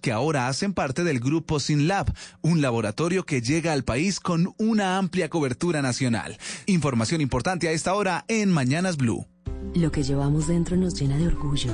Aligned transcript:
que 0.00 0.10
ahora 0.10 0.48
hacen 0.48 0.72
parte 0.72 1.04
del 1.04 1.20
grupo 1.20 1.60
SynLab, 1.60 2.10
un 2.40 2.62
laboratorio 2.62 3.26
que 3.26 3.42
llega 3.42 3.74
al 3.74 3.84
país 3.84 4.20
con 4.20 4.54
una 4.56 4.96
amplia 4.96 5.28
cobertura 5.28 5.82
nacional. 5.82 6.38
Información 6.64 7.20
importante 7.20 7.68
a 7.68 7.72
esta 7.72 7.92
hora 7.92 8.24
en 8.28 8.50
Mañanas 8.50 8.96
Blue. 8.96 9.26
Lo 9.74 9.92
que 9.92 10.02
llevamos 10.02 10.46
dentro 10.46 10.78
nos 10.78 10.98
llena 10.98 11.18
de 11.18 11.26
orgullo. 11.26 11.72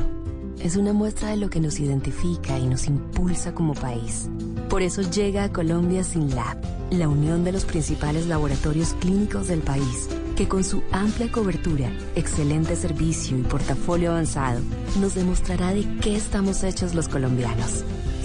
Es 0.59 0.75
una 0.75 0.93
muestra 0.93 1.29
de 1.31 1.37
lo 1.37 1.49
que 1.49 1.61
nos 1.61 1.79
identifica 1.79 2.59
y 2.59 2.67
nos 2.67 2.89
impulsa 2.89 3.55
como 3.55 3.73
país. 3.75 4.29
Por 4.69 4.83
eso 4.83 5.03
llega 5.03 5.45
a 5.45 5.53
Colombia 5.53 6.03
SynLab, 6.03 6.59
la 6.91 7.09
unión 7.09 7.45
de 7.45 7.53
los 7.53 7.65
principales 7.65 8.27
laboratorios 8.27 8.95
clínicos 8.95 9.47
del 9.47 9.61
país 9.61 10.09
que 10.37 10.49
con 10.49 10.65
su 10.65 10.83
amplia 10.93 11.31
cobertura, 11.31 11.91
excelente 12.15 12.77
servicio 12.77 13.39
y 13.39 13.43
portafolio 13.43 14.13
avanzado, 14.13 14.61
nos 15.01 15.15
demostrará 15.15 15.73
de 15.73 15.87
qué 16.01 16.17
estamos 16.17 16.63
hechos 16.65 16.95
los 16.95 17.09
colombianos. 17.09 17.85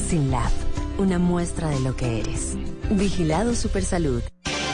Sin 0.09 0.31
Lab, 0.31 0.51
una 0.97 1.19
muestra 1.19 1.69
de 1.69 1.79
lo 1.79 1.95
que 1.95 2.19
eres. 2.19 2.55
Vigilado 2.91 3.55
Supersalud. 3.55 4.21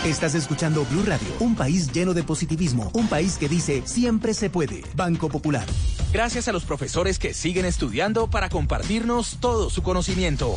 Estás 0.06 0.36
escuchando 0.36 0.86
Blue 0.92 1.04
Radio, 1.06 1.28
un 1.40 1.56
país 1.56 1.92
lleno 1.92 2.14
de 2.14 2.24
positivismo, 2.24 2.92
un 2.94 3.08
país 3.08 3.38
que 3.38 3.48
dice 3.48 3.84
siempre 3.86 4.34
se 4.34 4.50
puede. 4.50 4.84
Banco 4.96 5.30
Popular. 5.30 5.66
Gracias 6.12 6.48
a 6.48 6.52
los 6.52 6.66
profesores 6.66 7.20
que 7.20 7.34
siguen 7.34 7.66
estudiando 7.66 8.30
para 8.30 8.50
compartirnos 8.50 9.38
todo 9.40 9.70
su 9.70 9.82
conocimiento 9.82 10.56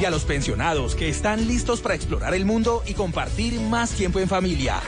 y 0.00 0.04
a 0.04 0.10
los 0.10 0.24
pensionados 0.24 0.94
que 0.94 1.08
están 1.08 1.46
listos 1.46 1.80
para 1.80 1.94
explorar 1.94 2.34
el 2.34 2.44
mundo 2.44 2.82
y 2.86 2.94
compartir 2.94 3.60
más 3.60 3.90
tiempo 3.92 4.20
en 4.20 4.28
familia. 4.28 4.80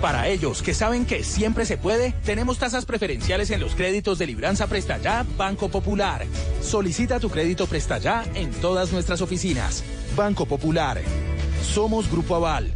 Para 0.00 0.26
ellos 0.26 0.62
que 0.62 0.74
saben 0.74 1.06
que 1.06 1.22
siempre 1.22 1.64
se 1.64 1.76
puede, 1.76 2.12
tenemos 2.24 2.58
tasas 2.58 2.84
preferenciales 2.84 3.50
en 3.50 3.60
los 3.60 3.76
créditos 3.76 4.18
de 4.18 4.26
Libranza 4.26 4.66
Presta 4.66 4.98
Ya 4.98 5.24
Banco 5.36 5.68
Popular. 5.68 6.26
Solicita 6.60 7.20
tu 7.20 7.30
crédito 7.30 7.68
Presta 7.68 7.98
Ya 7.98 8.24
en 8.34 8.50
todas 8.50 8.92
nuestras 8.92 9.20
oficinas. 9.20 9.84
Banco 10.16 10.44
Popular. 10.44 11.00
Somos 11.62 12.10
Grupo 12.10 12.34
Aval. 12.34 12.74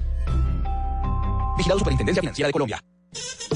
Vigilado 1.59 1.81
Superintendencia 1.81 2.21
Financiera 2.21 2.47
de 2.47 2.53
Colombia. 2.53 2.81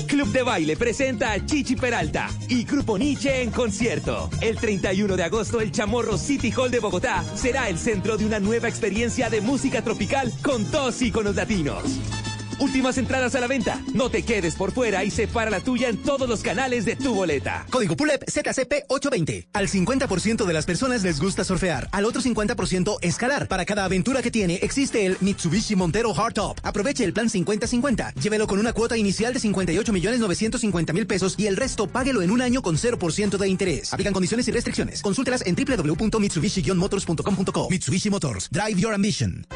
Club 0.06 0.28
de 0.33 0.42
Baile 0.42 0.77
presenta 0.77 1.33
a 1.33 1.44
Chichi 1.44 1.77
Peralta 1.77 2.28
y 2.48 2.64
Grupo 2.64 2.98
Nietzsche 2.98 3.42
en 3.42 3.50
concierto. 3.50 4.28
El 4.41 4.56
31 4.56 5.17
de 5.17 5.22
agosto, 5.25 5.61
el 5.61 5.72
Chamorro 5.72 6.19
City 6.19 6.52
Hall 6.56 6.70
de 6.70 6.80
Bogotá 6.80 7.25
será 7.34 7.69
el 7.69 7.78
centro 7.78 8.17
de 8.17 8.27
una 8.27 8.41
nueva 8.41 8.69
experiencia 8.69 9.30
de 9.30 9.41
música 9.41 9.83
tropical 9.83 10.33
con 10.42 10.70
dos 10.70 11.00
íconos 11.02 11.36
latinos. 11.36 12.20
Últimas 12.61 12.98
entradas 12.98 13.34
a 13.34 13.41
la 13.41 13.47
venta. 13.47 13.83
No 13.94 14.11
te 14.11 14.22
quedes 14.22 14.55
por 14.55 14.72
fuera 14.72 15.03
y 15.03 15.11
separa 15.11 15.50
la 15.50 15.61
tuya 15.61 15.89
en 15.89 15.97
todos 15.97 16.28
los 16.28 16.42
canales 16.42 16.84
de 16.84 16.94
tu 16.94 17.14
boleta. 17.14 17.64
Código 17.70 17.97
PULEP 17.97 18.25
ZCP 18.28 18.84
820. 18.89 19.48
Al 19.55 19.67
50% 19.67 20.44
de 20.44 20.52
las 20.52 20.67
personas 20.67 21.02
les 21.02 21.20
gusta 21.20 21.42
surfear, 21.42 21.89
al 21.91 22.05
otro 22.05 22.20
50% 22.20 22.98
escalar. 23.00 23.48
Para 23.48 23.64
cada 23.64 23.86
aventura 23.86 24.20
que 24.20 24.30
tiene 24.30 24.56
existe 24.56 25.06
el 25.06 25.17
Mitsubishi 25.20 25.75
Montero 25.75 26.12
Hardtop. 26.12 26.58
Aproveche 26.62 27.02
el 27.05 27.14
plan 27.14 27.30
50-50. 27.30 28.12
Llévelo 28.14 28.47
con 28.47 28.58
una 28.58 28.74
cuota 28.74 28.97
inicial 28.97 29.33
de 29.33 29.41
58 29.41 29.92
millones 29.92 30.20
950 30.20 30.92
mil 30.92 31.06
pesos 31.06 31.34
y 31.39 31.47
el 31.47 31.56
resto 31.56 31.86
páguelo 31.86 32.20
en 32.20 32.30
un 32.30 32.42
año 32.42 32.61
con 32.61 32.77
0% 32.77 33.39
de 33.39 33.48
interés. 33.48 33.91
Aplican 33.92 34.12
condiciones 34.12 34.47
y 34.48 34.50
restricciones. 34.50 35.00
Consúltelas 35.00 35.47
en 35.47 35.56
www.mitsubishi-motors.com.co. 35.56 37.70
Mitsubishi 37.70 38.11
Motors. 38.11 38.50
Drive 38.50 38.78
your 38.78 38.92
ambition. 38.92 39.47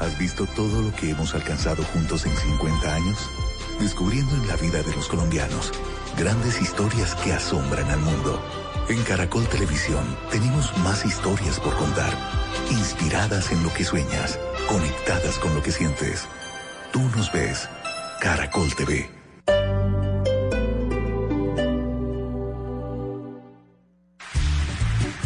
¿Has 0.00 0.18
visto 0.18 0.46
todo 0.56 0.82
lo 0.82 0.92
que 0.94 1.10
hemos 1.10 1.34
alcanzado 1.34 1.82
juntos 1.84 2.26
en 2.26 2.36
50 2.36 2.94
años? 2.94 3.30
Descubriendo 3.80 4.34
en 4.36 4.48
la 4.48 4.56
vida 4.56 4.82
de 4.82 4.94
los 4.94 5.08
colombianos 5.08 5.72
grandes 6.18 6.60
historias 6.60 7.14
que 7.16 7.32
asombran 7.32 7.88
al 7.90 8.00
mundo. 8.00 8.42
En 8.88 9.02
Caracol 9.04 9.46
Televisión 9.48 10.04
tenemos 10.30 10.76
más 10.78 11.04
historias 11.06 11.58
por 11.60 11.74
contar, 11.76 12.12
inspiradas 12.70 13.50
en 13.50 13.62
lo 13.62 13.72
que 13.72 13.84
sueñas, 13.84 14.38
conectadas 14.68 15.38
con 15.38 15.54
lo 15.54 15.62
que 15.62 15.72
sientes. 15.72 16.26
Tú 16.92 17.00
nos 17.16 17.32
ves, 17.32 17.68
Caracol 18.20 18.74
TV. 18.74 19.08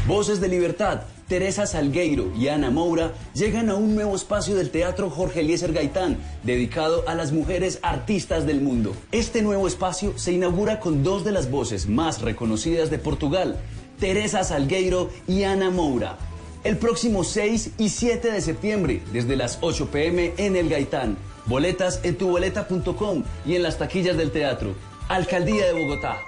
Voces 0.06 0.41
de 0.41 0.48
Libertad, 0.48 1.03
Teresa 1.28 1.66
Salgueiro 1.66 2.33
y 2.34 2.49
Ana 2.49 2.71
Moura 2.71 3.12
llegan 3.34 3.69
a 3.69 3.75
un 3.75 3.94
nuevo 3.94 4.16
espacio 4.16 4.56
del 4.56 4.71
Teatro 4.71 5.11
Jorge 5.11 5.41
Eliezer 5.41 5.75
Gaitán, 5.75 6.16
dedicado 6.43 7.06
a 7.06 7.15
las 7.15 7.33
mujeres 7.33 7.81
artistas 7.83 8.47
del 8.47 8.62
mundo. 8.62 8.94
Este 9.12 9.43
nuevo 9.43 9.69
espacio 9.69 10.17
se 10.17 10.33
inaugura 10.33 10.81
con 10.81 11.03
dos 11.03 11.25
de 11.25 11.33
las 11.33 11.50
voces 11.50 11.87
más 11.87 12.22
reconocidas 12.22 12.91
de 12.91 12.99
Portugal, 12.99 13.61
Teresa 14.00 14.43
Salgueiro 14.43 15.11
y 15.27 15.43
Ana 15.43 15.69
Moura. 15.69 16.17
El 16.65 16.78
próximo 16.78 17.25
6 17.25 17.72
y 17.77 17.91
7 17.91 18.33
de 18.33 18.41
septiembre, 18.41 19.03
desde 19.12 19.37
las 19.37 19.59
8 19.61 19.91
pm 19.91 20.33
en 20.38 20.56
el 20.56 20.71
Gaitán. 20.71 21.19
Boletas 21.44 22.00
en 22.05 22.17
tuboleta.com 22.17 23.22
y 23.47 23.55
en 23.55 23.62
las 23.62 23.78
taquillas 23.78 24.17
del 24.17 24.31
teatro. 24.31 24.75
Alcaldía 25.09 25.67
de 25.67 25.72
Bogotá. 25.72 26.28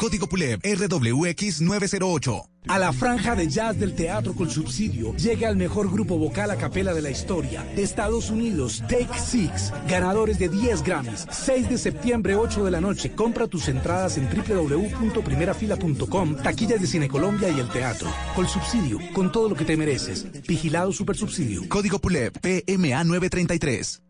Código 0.00 0.26
PULEP 0.26 0.64
RWX 0.64 1.60
908. 1.60 2.48
A 2.68 2.78
la 2.78 2.90
franja 2.90 3.36
de 3.36 3.48
jazz 3.48 3.78
del 3.78 3.94
teatro 3.94 4.34
con 4.34 4.48
subsidio 4.48 5.14
llega 5.16 5.50
el 5.50 5.56
mejor 5.56 5.90
grupo 5.90 6.16
vocal 6.16 6.50
a 6.50 6.56
capela 6.56 6.94
de 6.94 7.02
la 7.02 7.10
historia. 7.10 7.62
De 7.76 7.82
Estados 7.82 8.30
Unidos, 8.30 8.82
Take 8.88 9.18
Six, 9.18 9.74
ganadores 9.86 10.38
de 10.38 10.48
10 10.48 10.82
Grammys. 10.84 11.26
6 11.30 11.68
de 11.68 11.76
septiembre, 11.76 12.34
8 12.34 12.64
de 12.64 12.70
la 12.70 12.80
noche. 12.80 13.12
Compra 13.12 13.46
tus 13.46 13.68
entradas 13.68 14.16
en 14.16 14.26
www.primerafila.com, 14.30 16.36
taquillas 16.36 16.80
de 16.80 16.86
Cine 16.86 17.06
Colombia 17.06 17.50
y 17.50 17.60
el 17.60 17.68
teatro. 17.68 18.10
Con 18.34 18.48
subsidio, 18.48 19.00
con 19.12 19.30
todo 19.30 19.50
lo 19.50 19.54
que 19.54 19.66
te 19.66 19.76
mereces. 19.76 20.26
Vigilado 20.48 20.94
Super 20.94 21.14
Subsidio. 21.14 21.68
Código 21.68 21.98
PULEP 21.98 22.38
PMA 22.38 23.04
933. 23.04 24.00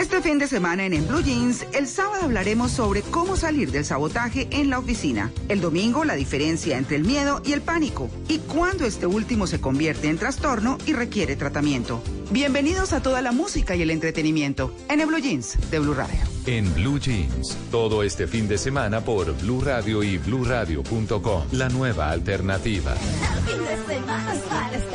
Este 0.00 0.22
fin 0.22 0.38
de 0.38 0.46
semana 0.46 0.86
en 0.86 0.94
En 0.94 1.06
Blue 1.06 1.20
Jeans, 1.20 1.66
el 1.74 1.86
sábado 1.86 2.24
hablaremos 2.24 2.70
sobre 2.70 3.02
cómo 3.02 3.36
salir 3.36 3.70
del 3.70 3.84
sabotaje 3.84 4.48
en 4.50 4.70
la 4.70 4.78
oficina. 4.78 5.30
El 5.50 5.60
domingo, 5.60 6.06
la 6.06 6.14
diferencia 6.14 6.78
entre 6.78 6.96
el 6.96 7.04
miedo 7.04 7.42
y 7.44 7.52
el 7.52 7.60
pánico. 7.60 8.08
Y 8.26 8.38
cuándo 8.38 8.86
este 8.86 9.04
último 9.04 9.46
se 9.46 9.60
convierte 9.60 10.08
en 10.08 10.16
trastorno 10.16 10.78
y 10.86 10.94
requiere 10.94 11.36
tratamiento. 11.36 12.02
Bienvenidos 12.30 12.94
a 12.94 13.02
toda 13.02 13.20
la 13.20 13.32
música 13.32 13.76
y 13.76 13.82
el 13.82 13.90
entretenimiento 13.90 14.74
en 14.88 15.02
En 15.02 15.08
Blue 15.08 15.18
Jeans 15.18 15.58
de 15.70 15.78
Blue 15.80 15.92
Radio. 15.92 16.20
En 16.46 16.72
Blue 16.72 16.98
Jeans, 16.98 17.58
todo 17.70 18.02
este 18.02 18.26
fin 18.26 18.48
de 18.48 18.56
semana 18.56 19.02
por 19.02 19.36
Blue 19.42 19.60
Radio 19.60 20.02
y 20.02 20.16
BlueRadio.com. 20.16 21.42
La 21.52 21.68
nueva 21.68 22.10
alternativa. 22.10 22.94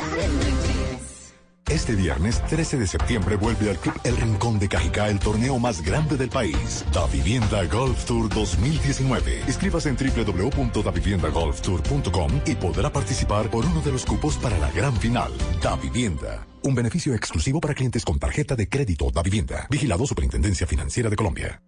Este 1.70 1.94
viernes 1.96 2.42
13 2.46 2.78
de 2.78 2.86
septiembre 2.86 3.34
vuelve 3.34 3.68
al 3.70 3.78
Club 3.78 3.98
El 4.04 4.16
Rincón 4.16 4.60
de 4.60 4.68
Cajicá 4.68 5.08
el 5.08 5.18
torneo 5.18 5.58
más 5.58 5.82
grande 5.82 6.16
del 6.16 6.28
país, 6.28 6.84
Da 6.92 7.08
Vivienda 7.08 7.64
Golf 7.64 8.04
Tour 8.04 8.28
2019. 8.28 9.42
Inscríbase 9.48 9.88
en 9.88 9.96
www.daviviendagolftour.com 9.96 12.30
y 12.46 12.54
podrá 12.54 12.92
participar 12.92 13.50
por 13.50 13.66
uno 13.66 13.82
de 13.82 13.90
los 13.90 14.06
cupos 14.06 14.36
para 14.36 14.56
la 14.58 14.70
gran 14.70 14.96
final. 14.96 15.32
Da 15.60 15.74
Vivienda. 15.74 16.46
Un 16.62 16.76
beneficio 16.76 17.14
exclusivo 17.14 17.60
para 17.60 17.74
clientes 17.74 18.04
con 18.04 18.20
tarjeta 18.20 18.54
de 18.54 18.68
crédito 18.68 19.10
Da 19.10 19.22
Vivienda. 19.22 19.66
Vigilado 19.68 20.06
Superintendencia 20.06 20.68
Financiera 20.68 21.10
de 21.10 21.16
Colombia. 21.16 21.60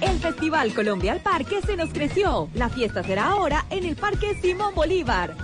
El 0.00 0.20
Festival 0.20 0.72
Colombia 0.72 1.14
al 1.14 1.20
Parque 1.20 1.60
se 1.66 1.76
nos 1.76 1.90
creció. 1.90 2.48
La 2.54 2.68
fiesta 2.68 3.02
será 3.02 3.26
ahora 3.26 3.66
en 3.70 3.84
el 3.84 3.96
Parque 3.96 4.38
Simón 4.40 4.72
Bolívar. 4.76 5.34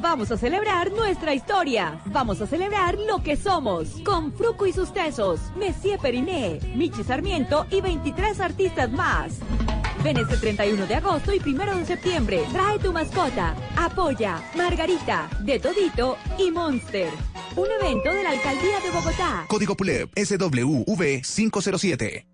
Vamos 0.00 0.30
a 0.30 0.36
celebrar 0.36 0.92
nuestra 0.92 1.34
historia. 1.34 2.00
Vamos 2.06 2.40
a 2.40 2.46
celebrar 2.46 2.96
lo 2.98 3.20
que 3.20 3.36
somos. 3.36 3.88
Con 4.04 4.32
Fruco 4.32 4.64
y 4.66 4.72
sus 4.72 4.92
tesos, 4.92 5.40
Messier 5.56 5.98
Periné, 5.98 6.60
Michi 6.76 7.02
Sarmiento 7.02 7.66
y 7.68 7.80
23 7.80 8.40
artistas 8.40 8.92
más. 8.92 9.38
Ven 10.04 10.18
este 10.18 10.36
31 10.36 10.86
de 10.86 10.94
agosto 10.94 11.32
y 11.34 11.40
1 11.40 11.78
de 11.78 11.84
septiembre. 11.84 12.44
Trae 12.52 12.78
tu 12.78 12.92
mascota. 12.92 13.56
Apoya 13.76 14.40
Margarita, 14.56 15.28
De 15.40 15.58
Todito 15.58 16.16
y 16.38 16.52
Monster. 16.52 17.10
Un 17.56 17.66
evento 17.80 18.12
de 18.12 18.22
la 18.22 18.30
Alcaldía 18.30 18.78
de 18.78 18.90
Bogotá. 18.92 19.46
Código 19.48 19.76
PULEP 19.76 20.16
SWV 20.16 21.22
507. 21.22 22.26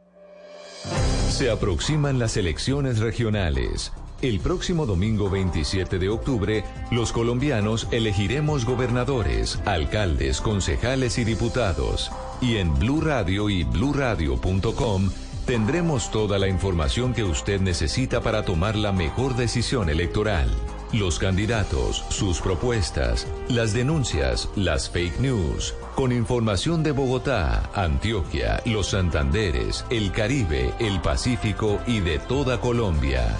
Se 1.30 1.50
aproximan 1.50 2.18
las 2.18 2.36
elecciones 2.36 2.98
regionales. 2.98 3.90
El 4.24 4.40
próximo 4.40 4.86
domingo 4.86 5.28
27 5.28 5.98
de 5.98 6.08
octubre, 6.08 6.64
los 6.90 7.12
colombianos 7.12 7.86
elegiremos 7.90 8.64
gobernadores, 8.64 9.60
alcaldes, 9.66 10.40
concejales 10.40 11.18
y 11.18 11.24
diputados. 11.24 12.10
Y 12.40 12.56
en 12.56 12.74
Blue 12.78 13.02
Radio 13.02 13.50
y 13.50 13.64
bluradio.com 13.64 15.10
tendremos 15.44 16.10
toda 16.10 16.38
la 16.38 16.48
información 16.48 17.12
que 17.12 17.22
usted 17.22 17.60
necesita 17.60 18.22
para 18.22 18.46
tomar 18.46 18.76
la 18.76 18.92
mejor 18.92 19.36
decisión 19.36 19.90
electoral. 19.90 20.48
Los 20.94 21.18
candidatos, 21.18 22.02
sus 22.08 22.40
propuestas, 22.40 23.26
las 23.50 23.74
denuncias, 23.74 24.48
las 24.56 24.88
fake 24.88 25.20
news, 25.20 25.74
con 25.96 26.12
información 26.12 26.82
de 26.82 26.92
Bogotá, 26.92 27.68
Antioquia, 27.74 28.62
los 28.64 28.88
Santanderes, 28.88 29.84
el 29.90 30.12
Caribe, 30.12 30.72
el 30.78 31.02
Pacífico 31.02 31.78
y 31.86 32.00
de 32.00 32.18
toda 32.20 32.58
Colombia. 32.62 33.36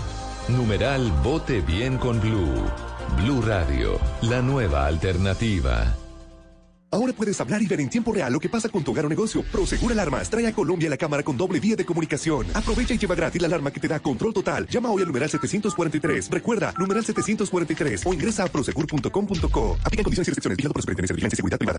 Numeral 0.49 1.11
Vote 1.23 1.63
Bien 1.63 1.97
con 1.97 2.21
Blue. 2.21 2.53
Blue 3.17 3.41
Radio, 3.41 3.99
la 4.21 4.43
nueva 4.43 4.87
alternativa. 4.87 5.95
Ahora 6.91 7.15
puedes 7.15 7.41
hablar 7.41 7.63
y 7.63 7.67
ver 7.67 7.81
en 7.81 7.89
tiempo 7.89 8.13
real 8.13 8.31
lo 8.31 8.39
que 8.39 8.51
pasa 8.51 8.69
con 8.69 8.85
tu 8.85 8.91
hogar 8.91 9.07
o 9.07 9.09
negocio. 9.09 9.43
Prosegur 9.51 9.93
Alarmas 9.93 10.29
trae 10.29 10.47
a 10.47 10.53
Colombia 10.53 10.91
la 10.91 10.99
cámara 10.99 11.23
con 11.23 11.39
doble 11.39 11.61
vía 11.61 11.77
de 11.77 11.87
comunicación. 11.87 12.47
Aprovecha 12.53 12.93
y 12.93 12.99
lleva 12.99 13.15
gratis 13.15 13.41
la 13.41 13.49
alarma 13.49 13.71
que 13.71 13.81
te 13.81 13.89
da 13.89 14.01
control 14.01 14.35
total. 14.35 14.69
Llama 14.69 14.91
hoy 14.91 15.01
al 15.01 15.09
numeral 15.09 15.31
743. 15.31 16.31
Recuerda, 16.31 16.75
numeral 16.79 17.05
743 17.05 18.07
o 18.07 18.13
ingresa 18.13 18.45
a 18.45 18.47
prosegur.com.co. 18.47 19.79
Aplica 19.83 20.03
condiciones 20.03 20.29
y 20.29 20.31
restricciones. 20.31 20.57
Vigilado 20.59 20.75
por 20.75 20.83
Superintendencia 20.83 21.15
de 21.15 21.17
Vigilancia 21.17 21.35
y 21.35 21.39
Seguridad 21.39 21.59
Privada. 21.59 21.79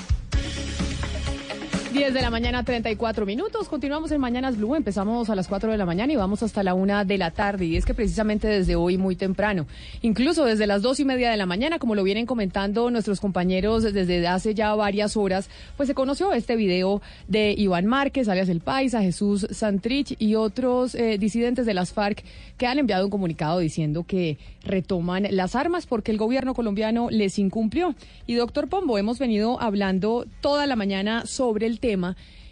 10 2.01 2.15
de 2.15 2.21
la 2.23 2.31
mañana, 2.31 2.63
34 2.63 3.27
minutos. 3.27 3.69
Continuamos 3.69 4.11
en 4.11 4.19
Mañanas 4.19 4.57
Blue. 4.57 4.73
Empezamos 4.73 5.29
a 5.29 5.35
las 5.35 5.47
4 5.47 5.71
de 5.71 5.77
la 5.77 5.85
mañana 5.85 6.11
y 6.11 6.15
vamos 6.15 6.41
hasta 6.41 6.63
la 6.63 6.73
1 6.73 7.05
de 7.05 7.19
la 7.19 7.29
tarde. 7.29 7.65
Y 7.65 7.77
es 7.77 7.85
que 7.85 7.93
precisamente 7.93 8.47
desde 8.47 8.75
hoy, 8.75 8.97
muy 8.97 9.15
temprano, 9.15 9.67
incluso 10.01 10.43
desde 10.43 10.65
las 10.65 10.81
2 10.81 10.99
y 11.01 11.05
media 11.05 11.29
de 11.29 11.37
la 11.37 11.45
mañana, 11.45 11.77
como 11.77 11.93
lo 11.93 12.01
vienen 12.01 12.25
comentando 12.25 12.89
nuestros 12.89 13.19
compañeros 13.19 13.83
desde 13.83 14.27
hace 14.27 14.55
ya 14.55 14.73
varias 14.73 15.15
horas, 15.15 15.47
pues 15.77 15.85
se 15.85 15.93
conoció 15.93 16.33
este 16.33 16.55
video 16.55 17.03
de 17.27 17.53
Iván 17.55 17.85
Márquez, 17.85 18.27
alias 18.29 18.49
El 18.49 18.61
Paisa, 18.61 19.03
Jesús 19.03 19.45
Santrich 19.51 20.15
y 20.17 20.33
otros 20.33 20.95
eh, 20.95 21.19
disidentes 21.19 21.67
de 21.67 21.75
las 21.75 21.93
FARC 21.93 22.23
que 22.57 22.65
han 22.65 22.79
enviado 22.79 23.05
un 23.05 23.11
comunicado 23.11 23.59
diciendo 23.59 24.05
que 24.07 24.39
retoman 24.63 25.27
las 25.29 25.55
armas 25.55 25.85
porque 25.85 26.11
el 26.11 26.17
gobierno 26.17 26.55
colombiano 26.55 27.11
les 27.11 27.37
incumplió. 27.37 27.93
Y 28.25 28.33
doctor 28.33 28.69
Pombo, 28.69 28.97
hemos 28.97 29.19
venido 29.19 29.61
hablando 29.61 30.25
toda 30.41 30.65
la 30.65 30.75
mañana 30.75 31.27
sobre 31.27 31.67
el 31.67 31.79
tema 31.79 31.90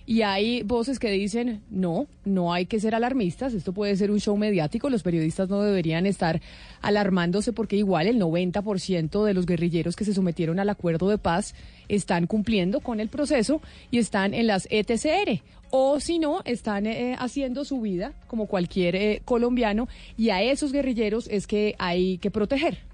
y 0.09 0.24
hay 0.24 0.63
voces 0.63 0.97
que 0.97 1.12
dicen, 1.12 1.62
no, 1.69 2.07
no 2.25 2.51
hay 2.51 2.65
que 2.65 2.80
ser 2.80 2.95
alarmistas, 2.95 3.53
esto 3.53 3.74
puede 3.74 3.95
ser 3.95 4.09
un 4.09 4.19
show 4.19 4.36
mediático, 4.38 4.89
los 4.89 5.03
periodistas 5.03 5.50
no 5.50 5.62
deberían 5.62 6.07
estar 6.07 6.41
alarmándose 6.81 7.53
porque 7.53 7.75
igual 7.75 8.07
el 8.07 8.19
90% 8.19 9.24
de 9.24 9.33
los 9.36 9.45
guerrilleros 9.45 9.95
que 9.95 10.06
se 10.06 10.15
sometieron 10.15 10.59
al 10.59 10.69
acuerdo 10.69 11.09
de 11.09 11.19
paz 11.19 11.53
están 11.89 12.25
cumpliendo 12.25 12.80
con 12.80 13.00
el 13.00 13.09
proceso 13.09 13.62
y 13.91 14.00
están 14.00 14.33
en 14.33 14.47
las 14.47 14.68
ETCR. 14.71 15.44
O 15.69 16.00
si 16.00 16.18
no, 16.18 16.41
están 16.44 16.88
eh, 16.88 17.15
haciendo 17.19 17.63
su 17.63 17.80
vida 17.80 18.13
como 18.25 18.47
cualquier 18.47 18.95
eh, 18.95 19.21
colombiano 19.25 19.88
y 20.18 20.31
a 20.31 20.41
esos 20.41 20.71
guerrilleros 20.71 21.27
es 21.27 21.45
que 21.45 21.75
hay 21.77 22.18
que 22.18 22.31
proteger. 22.31 22.88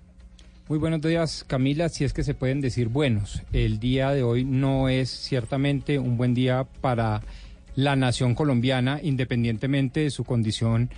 Muy 0.68 0.80
buenos 0.80 1.00
días, 1.02 1.44
Camila. 1.46 1.90
Si 1.90 2.06
es 2.06 2.14
que 2.14 2.24
se 2.24 2.34
pueden 2.34 2.60
decir 2.60 2.88
buenos. 2.88 3.44
El 3.54 3.80
día 3.80 4.10
de 4.10 4.24
hoy 4.24 4.44
no 4.46 4.90
es 4.90 5.12
ciertamente 5.12 6.00
un 6.00 6.18
buen 6.18 6.34
día 6.34 6.66
para 6.82 7.22
la 7.76 7.96
nación 7.96 8.34
colombiana, 8.34 9.00
independientemente 9.04 10.00
de 10.00 10.10
su 10.10 10.24
condición 10.24 10.90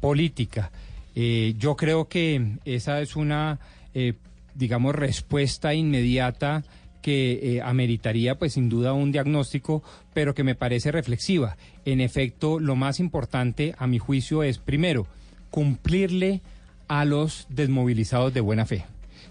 política. 0.00 0.70
Eh, 1.16 1.54
yo 1.58 1.74
creo 1.74 2.06
que 2.06 2.58
esa 2.64 3.00
es 3.00 3.16
una, 3.16 3.58
eh, 3.94 4.12
digamos, 4.54 4.94
respuesta 4.94 5.74
inmediata 5.74 6.62
que 7.02 7.56
eh, 7.56 7.62
ameritaría, 7.62 8.38
pues 8.38 8.52
sin 8.52 8.68
duda, 8.68 8.92
un 8.92 9.10
diagnóstico, 9.10 9.82
pero 10.14 10.34
que 10.34 10.44
me 10.44 10.54
parece 10.54 10.92
reflexiva. 10.92 11.56
En 11.84 12.00
efecto, 12.00 12.60
lo 12.60 12.76
más 12.76 13.00
importante, 13.00 13.74
a 13.76 13.88
mi 13.88 13.98
juicio, 13.98 14.44
es, 14.44 14.58
primero, 14.58 15.08
cumplirle 15.50 16.42
a 16.86 17.04
los 17.04 17.48
desmovilizados 17.50 18.32
de 18.32 18.40
buena 18.40 18.66
fe. 18.66 18.84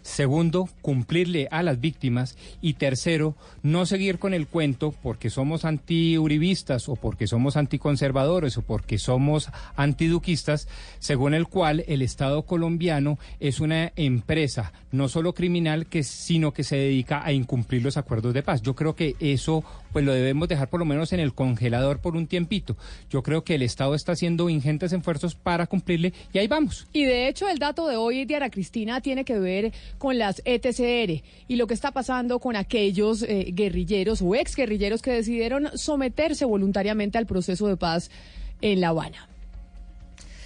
Segundo, 0.06 0.70
cumplirle 0.84 1.48
a 1.50 1.64
las 1.64 1.82
víctimas. 1.82 2.38
Y 2.62 2.74
tercero, 2.74 3.36
no 3.64 3.88
seguir 3.88 4.20
con 4.20 4.36
el 4.36 4.46
cuento 4.46 4.94
porque 5.02 5.32
somos 5.32 5.66
antiuribistas 5.66 6.88
o 6.90 6.96
porque 6.96 7.26
somos 7.26 7.58
anticonservadores 7.58 8.56
o 8.60 8.62
porque 8.62 9.00
somos 9.00 9.50
antiduquistas, 9.76 10.68
según 11.00 11.34
el 11.34 11.48
cual 11.48 11.84
el 11.88 12.04
Estado 12.04 12.44
colombiano 12.44 13.18
es 13.40 13.60
una 13.60 13.94
empresa 13.96 14.74
no 14.92 15.10
solo 15.10 15.34
criminal, 15.34 15.88
que, 15.88 16.04
sino 16.04 16.54
que 16.54 16.64
se 16.64 16.78
dedica 16.78 17.26
a 17.26 17.34
incumplir 17.34 17.82
los 17.82 17.98
acuerdos 17.98 18.34
de 18.34 18.44
paz. 18.44 18.62
Yo 18.62 18.76
creo 18.76 18.96
que 18.96 19.16
eso 19.20 19.64
pues 19.92 20.04
lo 20.04 20.14
debemos 20.14 20.50
dejar 20.50 20.70
por 20.70 20.80
lo 20.82 20.86
menos 20.86 21.14
en 21.14 21.22
el 21.22 21.34
congelador 21.34 22.00
por 22.00 22.16
un 22.16 22.28
tiempito. 22.28 22.76
Yo 23.10 23.24
creo 23.24 23.44
que 23.44 23.56
el 23.56 23.62
Estado 23.62 23.96
está 23.96 24.12
haciendo 24.12 24.50
ingentes 24.50 24.92
esfuerzos 24.92 25.36
para 25.36 25.68
cumplirle 25.68 26.14
y 26.34 26.40
ahí 26.40 26.48
vamos. 26.48 26.88
Y 26.92 27.06
de 27.06 27.28
hecho 27.28 27.48
el 27.48 27.60
dato 27.60 27.88
de 27.88 27.96
hoy, 27.96 28.26
Diana 28.26 28.50
Cristina, 28.50 29.02
tiene 29.02 29.24
que 29.24 29.40
ver 29.40 29.74
con 29.98 30.18
las 30.18 30.42
ETCR 30.46 31.24
y 31.48 31.56
lo 31.56 31.68
que 31.68 31.74
está 31.74 31.92
pasando 31.92 32.40
con 32.40 32.56
aquellos 32.56 33.24
eh, 33.24 33.52
guerrilleros 33.54 34.22
o 34.22 34.36
ex 34.36 34.56
guerrilleros 34.56 35.02
que 35.02 35.12
decidieron 35.12 35.70
someterse 35.76 36.46
voluntariamente 36.46 37.18
al 37.18 37.26
proceso 37.26 37.68
de 37.68 37.78
paz 37.78 38.10
en 38.62 38.82
La 38.82 38.90
Habana. 38.90 39.30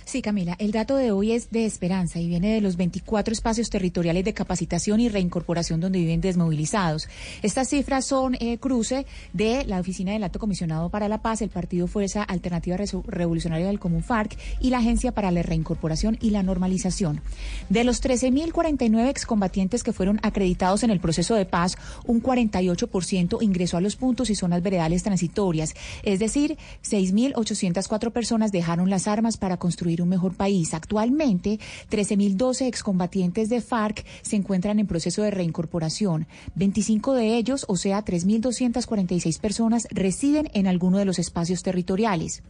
Sí, 0.09 0.23
Camila, 0.23 0.55
el 0.57 0.71
dato 0.71 0.95
de 0.95 1.11
hoy 1.11 1.33
es 1.33 1.51
de 1.51 1.67
esperanza 1.67 2.19
y 2.19 2.27
viene 2.27 2.55
de 2.55 2.61
los 2.61 2.77
24 2.77 3.31
espacios 3.31 3.69
territoriales 3.69 4.25
de 4.25 4.33
capacitación 4.33 4.99
y 4.99 5.07
reincorporación 5.07 5.79
donde 5.79 5.99
viven 5.99 6.19
desmovilizados. 6.19 7.07
Estas 7.43 7.69
cifras 7.69 8.05
son 8.05 8.33
eh, 8.39 8.57
cruce 8.57 9.05
de 9.33 9.65
la 9.65 9.79
Oficina 9.79 10.13
del 10.13 10.23
Alto 10.23 10.39
Comisionado 10.39 10.89
para 10.89 11.09
la 11.09 11.21
Paz, 11.21 11.43
el 11.43 11.51
Partido 11.51 11.85
Fuerza 11.85 12.23
Alternativa 12.23 12.75
Revolucionaria 13.05 13.67
del 13.67 13.79
Común 13.79 14.01
FARC 14.01 14.35
y 14.59 14.71
la 14.71 14.79
Agencia 14.79 15.11
para 15.11 15.29
la 15.29 15.43
Reincorporación 15.43 16.17
y 16.19 16.31
la 16.31 16.41
Normalización. 16.41 17.21
De 17.69 17.83
los 17.83 18.01
13.049 18.01 19.09
excombatientes 19.09 19.83
que 19.83 19.93
fueron 19.93 20.19
acreditados 20.23 20.81
en 20.81 20.89
el 20.89 20.99
proceso 20.99 21.35
de 21.35 21.45
paz, 21.45 21.77
un 22.03 22.23
48% 22.23 23.43
ingresó 23.43 23.77
a 23.77 23.81
los 23.81 23.95
puntos 23.95 24.31
y 24.31 24.35
zonas 24.35 24.63
veredales 24.63 25.03
transitorias, 25.03 25.75
es 26.01 26.17
decir, 26.17 26.57
6.804 26.83 28.11
personas 28.11 28.51
dejaron 28.51 28.89
las 28.89 29.07
armas 29.07 29.37
para 29.37 29.57
construir 29.57 29.98
un 30.01 30.09
mejor 30.09 30.33
país. 30.33 30.73
Actualmente, 30.73 31.59
13.012 31.89 32.67
excombatientes 32.67 33.49
de 33.49 33.61
FARC 33.61 34.05
se 34.21 34.35
encuentran 34.35 34.79
en 34.79 34.87
proceso 34.87 35.21
de 35.21 35.31
reincorporación. 35.31 36.27
25 36.55 37.13
de 37.13 37.37
ellos, 37.37 37.65
o 37.67 37.75
sea, 37.75 38.03
3.246 38.03 39.39
personas, 39.39 39.87
residen 39.91 40.49
en 40.53 40.67
alguno 40.67 40.97
de 40.97 41.05
los 41.05 41.19
espacios 41.19 41.63
territoriales. 41.63 42.43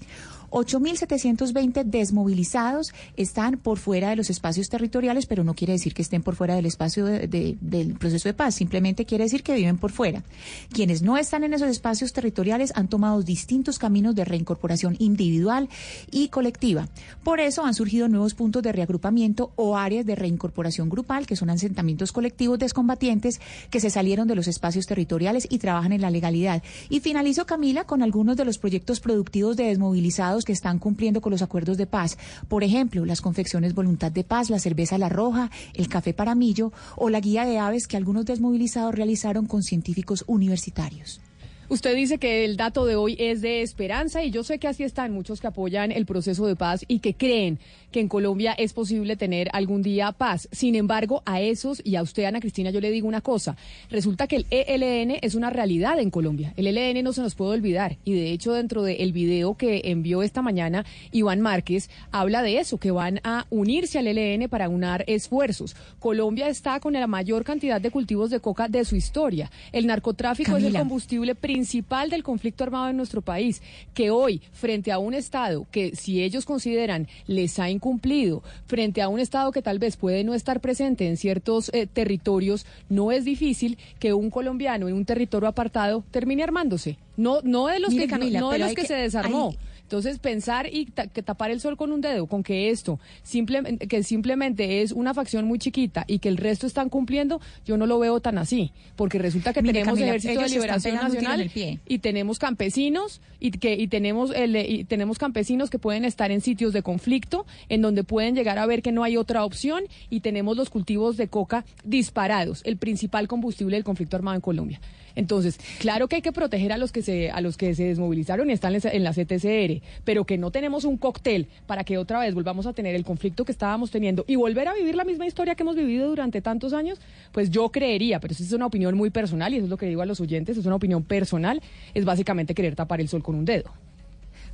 8.720 0.52 1.84
desmovilizados 1.84 2.94
están 3.18 3.58
por 3.58 3.78
fuera 3.78 4.10
de 4.10 4.16
los 4.16 4.30
espacios 4.30 4.70
territoriales, 4.70 5.26
pero 5.26 5.44
no 5.44 5.54
quiere 5.54 5.74
decir 5.74 5.94
que 5.94 6.02
estén 6.02 6.24
por 6.24 6.36
fuera 6.36 6.56
del 6.56 6.66
espacio 6.66 7.06
del 7.06 7.96
proceso 8.00 8.30
de 8.30 8.34
paz, 8.34 8.56
simplemente 8.56 9.06
quiere 9.06 9.24
decir 9.24 9.44
que 9.44 9.56
viven 9.56 9.78
por 9.78 9.92
fuera. 9.92 10.24
Quienes 10.72 11.02
no 11.02 11.18
están 11.18 11.44
en 11.44 11.54
esos 11.54 11.70
espacios 11.70 12.14
territoriales 12.14 12.74
han 12.76 12.88
tomado 12.88 13.22
distintos 13.22 13.80
caminos 13.80 14.16
de 14.16 14.26
reincorporación 14.26 14.96
individual 15.00 15.70
y 16.12 16.30
colectiva. 16.30 16.88
Por 17.24 17.40
eso 17.40 17.66
han 17.66 17.74
surgido 17.74 18.08
nuevos 18.08 18.34
puntos 18.34 18.64
de 18.64 18.72
reagrupamiento 18.72 19.52
o 19.56 19.78
áreas 19.78 20.06
de 20.06 20.16
reincorporación 20.16 20.90
grupal, 20.90 21.26
que 21.26 21.36
son 21.36 21.50
asentamientos 21.50 22.12
colectivos 22.12 22.60
de 22.60 22.66
excombatientes 22.66 23.40
que 23.70 23.80
se 23.80 23.90
salieron 23.90 24.28
de 24.28 24.36
los 24.36 24.48
espacios 24.48 24.88
territoriales 24.88 25.48
y 25.50 25.60
trabajan 25.60 25.94
en 25.94 26.02
la 26.02 26.12
legalidad. 26.12 26.64
Y 26.90 27.00
finalizo, 27.00 27.46
Camila, 27.46 27.86
con 27.86 28.04
algunos 28.04 28.38
de 28.38 28.46
los 28.46 28.58
proyectos 28.58 29.00
productivos 29.00 29.58
de 29.58 29.66
desmovilizados 29.66 30.39
que 30.46 30.52
están 30.52 30.80
cumpliendo 30.80 31.22
con 31.22 31.32
los 31.32 31.42
acuerdos 31.42 31.78
de 31.78 31.88
paz. 31.88 32.18
Por 32.48 32.64
ejemplo, 32.64 33.06
las 33.06 33.22
confecciones 33.22 33.74
Voluntad 33.74 34.12
de 34.12 34.24
Paz, 34.24 34.50
la 34.50 34.60
cerveza 34.60 34.98
La 34.98 35.10
Roja, 35.10 35.50
el 35.74 35.88
café 35.88 36.14
Paramillo 36.14 36.72
o 36.96 37.10
la 37.10 37.20
guía 37.20 37.46
de 37.46 37.60
aves 37.60 37.88
que 37.88 37.98
algunos 37.98 38.26
desmovilizados 38.26 38.96
realizaron 38.96 39.46
con 39.46 39.64
científicos 39.64 40.24
universitarios. 40.28 41.22
Usted 41.70 41.96
dice 41.96 42.18
que 42.18 42.46
el 42.46 42.58
dato 42.58 42.88
de 42.88 42.96
hoy 42.96 43.16
es 43.20 43.42
de 43.42 43.62
esperanza 43.62 44.24
y 44.24 44.32
yo 44.32 44.44
sé 44.44 44.58
que 44.58 44.68
así 44.68 44.84
están 44.84 45.14
muchos 45.14 45.40
que 45.40 45.46
apoyan 45.46 45.92
el 45.92 46.08
proceso 46.08 46.48
de 46.48 46.56
paz 46.56 46.84
y 46.88 46.98
que 46.98 47.14
creen 47.14 47.60
que 47.92 48.00
en 48.00 48.08
Colombia 48.08 48.54
es 48.54 48.74
posible 48.74 49.16
tener 49.16 49.50
algún 49.54 49.82
día 49.82 50.12
paz. 50.12 50.48
Sin 50.52 50.76
embargo, 50.76 51.24
a 51.26 51.42
esos 51.42 51.82
y 51.84 51.96
a 51.96 52.02
usted, 52.02 52.26
Ana 52.26 52.40
Cristina, 52.40 52.70
yo 52.70 52.82
le 52.82 52.92
digo 52.92 53.08
una 53.08 53.22
cosa. 53.22 53.58
Resulta 53.90 54.28
que 54.28 54.38
el 54.38 54.46
ELN 54.50 55.18
es 55.22 55.36
una 55.36 55.50
realidad 55.50 56.00
en 56.00 56.12
Colombia. 56.12 56.54
El 56.58 56.68
ELN 56.68 57.04
no 57.04 57.14
se 57.14 57.22
nos 57.22 57.36
puede 57.36 57.54
olvidar. 57.54 57.98
Y 58.04 58.14
de 58.14 58.32
hecho, 58.32 58.54
dentro 58.54 58.84
del 58.84 59.12
video 59.14 59.56
que 59.56 59.82
envió 59.86 60.24
esta 60.24 60.42
mañana 60.42 60.86
Iván 61.12 61.42
Márquez, 61.42 61.90
habla 62.12 62.42
de 62.42 62.60
eso, 62.60 62.78
que 62.78 62.92
van 62.92 63.20
a 63.24 63.46
unirse 63.50 64.00
al 64.00 64.08
ELN 64.08 64.50
para 64.50 64.70
unar 64.70 65.04
esfuerzos. 65.08 65.76
Colombia 66.00 66.50
está 66.50 66.80
con 66.80 66.94
la 66.94 67.08
mayor 67.08 67.44
cantidad 67.44 67.82
de 67.82 67.92
cultivos 67.92 68.30
de 68.30 68.40
coca 68.40 68.68
de 68.68 68.86
su 68.86 68.96
historia. 68.96 69.52
El 69.72 69.88
narcotráfico 69.88 70.58
es 70.58 70.64
el 70.64 70.74
combustible 70.74 71.36
principal 71.36 72.10
del 72.10 72.24
conflicto 72.24 72.64
armado 72.64 72.90
en 72.90 72.98
nuestro 72.98 73.22
país. 73.22 73.62
Que 73.94 74.12
hoy, 74.12 74.42
frente 74.52 74.92
a 74.92 75.00
un 75.00 75.14
Estado 75.14 75.66
que, 75.72 75.96
si 75.96 76.24
ellos 76.24 76.46
consideran, 76.46 77.08
les 77.28 77.60
ha 77.60 77.70
cumplido 77.80 78.44
frente 78.68 79.02
a 79.02 79.10
un 79.10 79.20
Estado 79.20 79.52
que 79.52 79.62
tal 79.62 79.80
vez 79.80 79.98
puede 79.98 80.24
no 80.24 80.34
estar 80.34 80.60
presente 80.60 81.08
en 81.08 81.18
ciertos 81.18 81.72
eh, 81.74 81.88
territorios, 81.88 82.66
no 82.90 83.12
es 83.12 83.26
difícil 83.26 83.78
que 84.00 84.14
un 84.14 84.30
colombiano 84.30 84.88
en 84.88 84.96
un 84.96 85.06
territorio 85.06 85.50
apartado 85.50 86.04
termine 86.12 86.44
armándose. 86.44 86.98
No, 87.18 87.40
no 87.44 87.68
de 87.68 87.80
los 87.80 87.94
que, 87.94 88.08
no, 88.08 88.52
de 88.52 88.60
los 88.60 88.74
que, 88.74 88.86
se 88.86 88.94
desarmó 88.94 89.54
Entonces, 89.90 90.20
pensar 90.20 90.72
y 90.72 90.86
que 90.86 91.24
tapar 91.24 91.50
el 91.50 91.60
sol 91.60 91.76
con 91.76 91.92
un 91.92 92.00
dedo, 92.00 92.28
con 92.28 92.44
que 92.44 92.70
esto 92.70 93.00
simplemente, 93.24 93.88
que 93.88 94.04
simplemente 94.04 94.84
es 94.84 94.92
una 94.92 95.16
facción 95.16 95.46
muy 95.46 95.58
chiquita 95.58 96.06
y 96.06 96.20
que 96.20 96.30
el 96.30 96.38
resto 96.38 96.68
están 96.68 96.90
cumpliendo, 96.90 97.42
yo 97.66 97.76
no 97.76 97.88
lo 97.88 97.98
veo 97.98 98.20
tan 98.20 98.38
así, 98.38 98.72
porque 98.96 99.18
resulta 99.18 99.52
que 99.52 99.64
tenemos 99.64 99.98
Ejército 99.98 100.42
de 100.42 100.50
Liberación 100.50 100.94
Nacional 100.94 101.52
y 101.88 101.98
tenemos 101.98 102.38
campesinos 102.38 103.20
y 103.40 103.50
que 103.50 103.74
y 103.74 103.88
tenemos 103.88 104.30
el, 104.36 104.56
y 104.58 104.84
tenemos 104.84 105.18
campesinos 105.18 105.72
que 105.72 105.80
pueden 105.80 106.06
estar 106.06 106.30
en 106.30 106.42
sitios 106.42 106.72
de 106.72 106.84
conflicto, 106.84 107.48
en 107.68 107.82
donde 107.82 108.04
pueden 108.04 108.36
llegar 108.36 108.60
a 108.60 108.68
ver 108.68 108.84
que 108.84 108.92
no 108.92 109.04
hay 109.04 109.18
otra 109.18 109.44
opción 109.44 109.86
y 110.12 110.20
tenemos 110.20 110.56
los 110.56 110.70
cultivos 110.70 111.18
de 111.18 111.30
coca 111.30 111.66
disparados, 111.84 112.62
el 112.64 112.78
principal 112.78 113.28
combustible 113.28 113.76
del 113.76 113.84
conflicto 113.84 114.18
armado 114.18 114.36
en 114.36 114.42
Colombia. 114.42 114.80
Entonces, 115.16 115.60
claro 115.80 116.08
que 116.08 116.18
hay 116.18 116.22
que 116.22 116.32
proteger 116.32 116.72
a 116.72 116.78
los 116.78 116.92
que 116.92 117.02
se, 117.02 117.30
a 117.30 117.42
los 117.42 117.58
que 117.58 117.76
se 117.76 117.84
desmovilizaron 117.84 118.50
y 118.50 118.54
están 118.54 118.74
en 118.82 119.04
la 119.04 119.12
CTCR, 119.12 119.79
pero 120.04 120.26
que 120.26 120.38
no 120.38 120.52
tenemos 120.52 120.86
un 120.86 120.98
cóctel 120.98 121.48
para 121.68 121.84
que 121.84 121.98
otra 121.98 122.20
vez 122.20 122.34
volvamos 122.34 122.66
a 122.66 122.74
tener 122.74 122.96
el 122.96 123.04
conflicto 123.04 123.46
que 123.46 123.52
estábamos 123.52 123.92
teniendo 123.92 124.26
y 124.28 124.36
volver 124.36 124.68
a 124.68 124.74
vivir 124.74 124.96
la 124.96 125.04
misma 125.04 125.28
historia 125.28 125.56
que 125.56 125.64
hemos 125.64 125.76
vivido 125.76 126.10
durante 126.10 126.42
tantos 126.42 126.74
años, 126.74 127.00
pues 127.32 127.50
yo 127.50 127.70
creería, 127.70 128.20
pero 128.20 128.34
eso 128.34 128.44
es 128.44 128.52
una 128.52 128.66
opinión 128.66 128.96
muy 128.96 129.10
personal 129.10 129.54
y 129.54 129.58
eso 129.58 129.66
es 129.66 129.70
lo 129.70 129.78
que 129.78 129.86
digo 129.86 130.02
a 130.02 130.06
los 130.06 130.20
oyentes, 130.22 130.58
es 130.58 130.66
una 130.66 130.76
opinión 130.76 131.04
personal, 131.04 131.62
es 131.94 132.06
básicamente 132.06 132.54
querer 132.54 132.76
tapar 132.76 133.02
el 133.02 133.08
sol 133.08 133.24
con 133.24 133.36
un 133.36 133.46
dedo. 133.46 133.72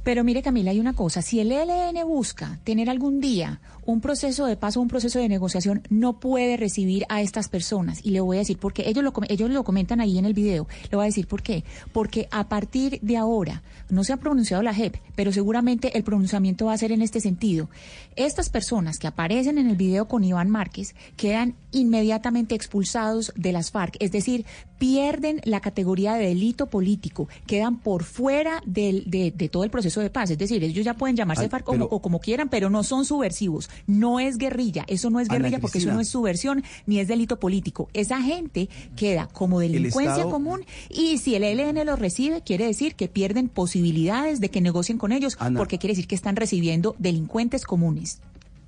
Pero 0.05 0.23
mire 0.23 0.43
Camila, 0.43 0.69
hay 0.69 0.79
una 0.79 0.93
cosa, 0.93 1.23
si 1.23 1.39
el 1.39 1.51
ELN 1.51 2.07
busca 2.07 2.59
tener 2.63 2.91
algún 2.91 3.19
día 3.19 3.59
un 3.85 4.01
proceso 4.01 4.45
de 4.45 4.55
paso, 4.55 4.79
un 4.79 4.87
proceso 4.87 5.17
de 5.17 5.27
negociación, 5.27 5.81
no 5.89 6.19
puede 6.19 6.57
recibir 6.57 7.05
a 7.09 7.21
estas 7.21 7.49
personas. 7.49 8.01
Y 8.03 8.11
le 8.11 8.19
voy 8.19 8.37
a 8.37 8.39
decir 8.39 8.57
por 8.57 8.71
qué. 8.71 8.87
Ellos 8.87 9.03
lo, 9.03 9.13
ellos 9.29 9.49
lo 9.49 9.63
comentan 9.63 10.01
ahí 10.01 10.17
en 10.17 10.25
el 10.25 10.33
video. 10.33 10.67
Le 10.91 10.95
voy 10.95 11.03
a 11.03 11.05
decir 11.05 11.27
por 11.27 11.41
qué. 11.41 11.63
Porque 11.91 12.27
a 12.31 12.49
partir 12.49 12.99
de 13.01 13.17
ahora, 13.17 13.63
no 13.89 14.03
se 14.03 14.13
ha 14.13 14.17
pronunciado 14.17 14.63
la 14.63 14.73
JEP, 14.73 14.95
pero 15.15 15.31
seguramente 15.31 15.97
el 15.97 16.03
pronunciamiento 16.03 16.65
va 16.65 16.73
a 16.73 16.77
ser 16.77 16.91
en 16.91 17.01
este 17.01 17.19
sentido. 17.19 17.69
Estas 18.15 18.49
personas 18.49 18.97
que 18.97 19.07
aparecen 19.07 19.57
en 19.57 19.69
el 19.69 19.75
video 19.75 20.07
con 20.07 20.23
Iván 20.23 20.49
Márquez 20.49 20.95
quedan 21.15 21.55
inmediatamente 21.71 22.55
expulsados 22.55 23.33
de 23.35 23.51
las 23.51 23.71
FARC, 23.71 23.97
es 23.99 24.11
decir, 24.11 24.45
pierden 24.77 25.41
la 25.43 25.59
categoría 25.59 26.13
de 26.15 26.27
delito 26.27 26.67
político, 26.67 27.27
quedan 27.45 27.79
por 27.79 28.03
fuera 28.03 28.61
del, 28.65 29.03
de, 29.07 29.31
todo 29.49 29.63
el 29.63 29.69
proceso 29.69 29.94
de 30.01 30.09
paz. 30.09 30.29
Es 30.31 30.37
decir, 30.37 30.63
ellos 30.63 30.85
ya 30.85 30.93
pueden 30.93 31.15
llamarse 31.15 31.49
FARC 31.49 31.69
o 31.69 32.01
como 32.01 32.19
quieran, 32.19 32.49
pero 32.49 32.69
no 32.69 32.83
son 32.83 33.05
subversivos 33.05 33.69
no 33.87 34.19
es 34.19 34.37
guerrilla, 34.37 34.85
eso 34.87 35.09
no 35.09 35.19
es 35.19 35.27
guerrilla 35.27 35.59
porque 35.59 35.79
eso 35.79 35.91
no 35.91 35.99
es 35.99 36.09
subversión 36.09 36.63
ni 36.85 36.99
es 36.99 37.07
delito 37.07 37.39
político. 37.39 37.89
Esa 37.93 38.21
gente 38.21 38.69
queda 38.95 39.27
como 39.27 39.59
delincuencia 39.59 40.23
común 40.23 40.65
y 40.89 41.17
si 41.17 41.35
el 41.35 41.43
ELN 41.43 41.85
los 41.85 41.99
recibe, 41.99 42.41
quiere 42.41 42.65
decir 42.65 42.95
que 42.95 43.07
pierden 43.07 43.49
posibilidades 43.49 44.39
de 44.39 44.49
que 44.49 44.61
negocien 44.61 44.97
con 44.97 45.11
ellos 45.11 45.37
porque 45.55 45.77
quiere 45.77 45.91
decir 45.91 46.07
que 46.07 46.15
están 46.15 46.35
recibiendo 46.35 46.95
delincuentes 46.99 47.65
comunes. 47.65 48.19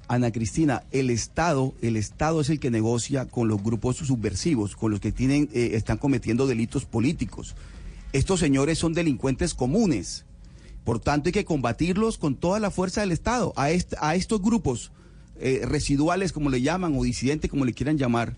Ana 0.10 0.32
Cristina, 0.32 0.84
el 0.92 1.10
Estado, 1.10 1.74
el 1.82 1.98
Estado 1.98 2.40
es 2.40 2.50
el 2.50 2.62
que 2.62 2.72
negocia 2.72 3.26
con 3.26 3.50
los 3.50 3.62
grupos 3.62 3.98
subversivos, 3.98 4.78
con 4.78 4.92
los 4.92 5.02
que 5.02 5.12
tienen, 5.12 5.50
eh, 5.54 5.72
están 5.74 5.98
cometiendo 5.98 6.48
delitos 6.48 6.86
políticos. 6.86 7.56
Estos 8.14 8.40
señores 8.40 8.80
son 8.80 8.94
delincuentes 8.94 9.54
comunes. 9.54 10.24
Por 10.88 11.00
tanto, 11.02 11.28
hay 11.28 11.34
que 11.34 11.44
combatirlos 11.44 12.18
con 12.18 12.36
toda 12.36 12.62
la 12.62 12.72
fuerza 12.72 13.02
del 13.02 13.12
Estado. 13.12 13.52
A, 13.58 13.66
a 13.66 14.16
estos 14.16 14.42
grupos 14.42 14.94
eh, 15.38 15.64
residuales, 15.66 16.32
como 16.32 16.50
le 16.50 16.62
llaman, 16.62 16.98
o 16.98 17.04
disidentes, 17.04 17.52
como 17.52 17.66
le 17.66 17.74
quieran 17.74 17.98
llamar, 17.98 18.38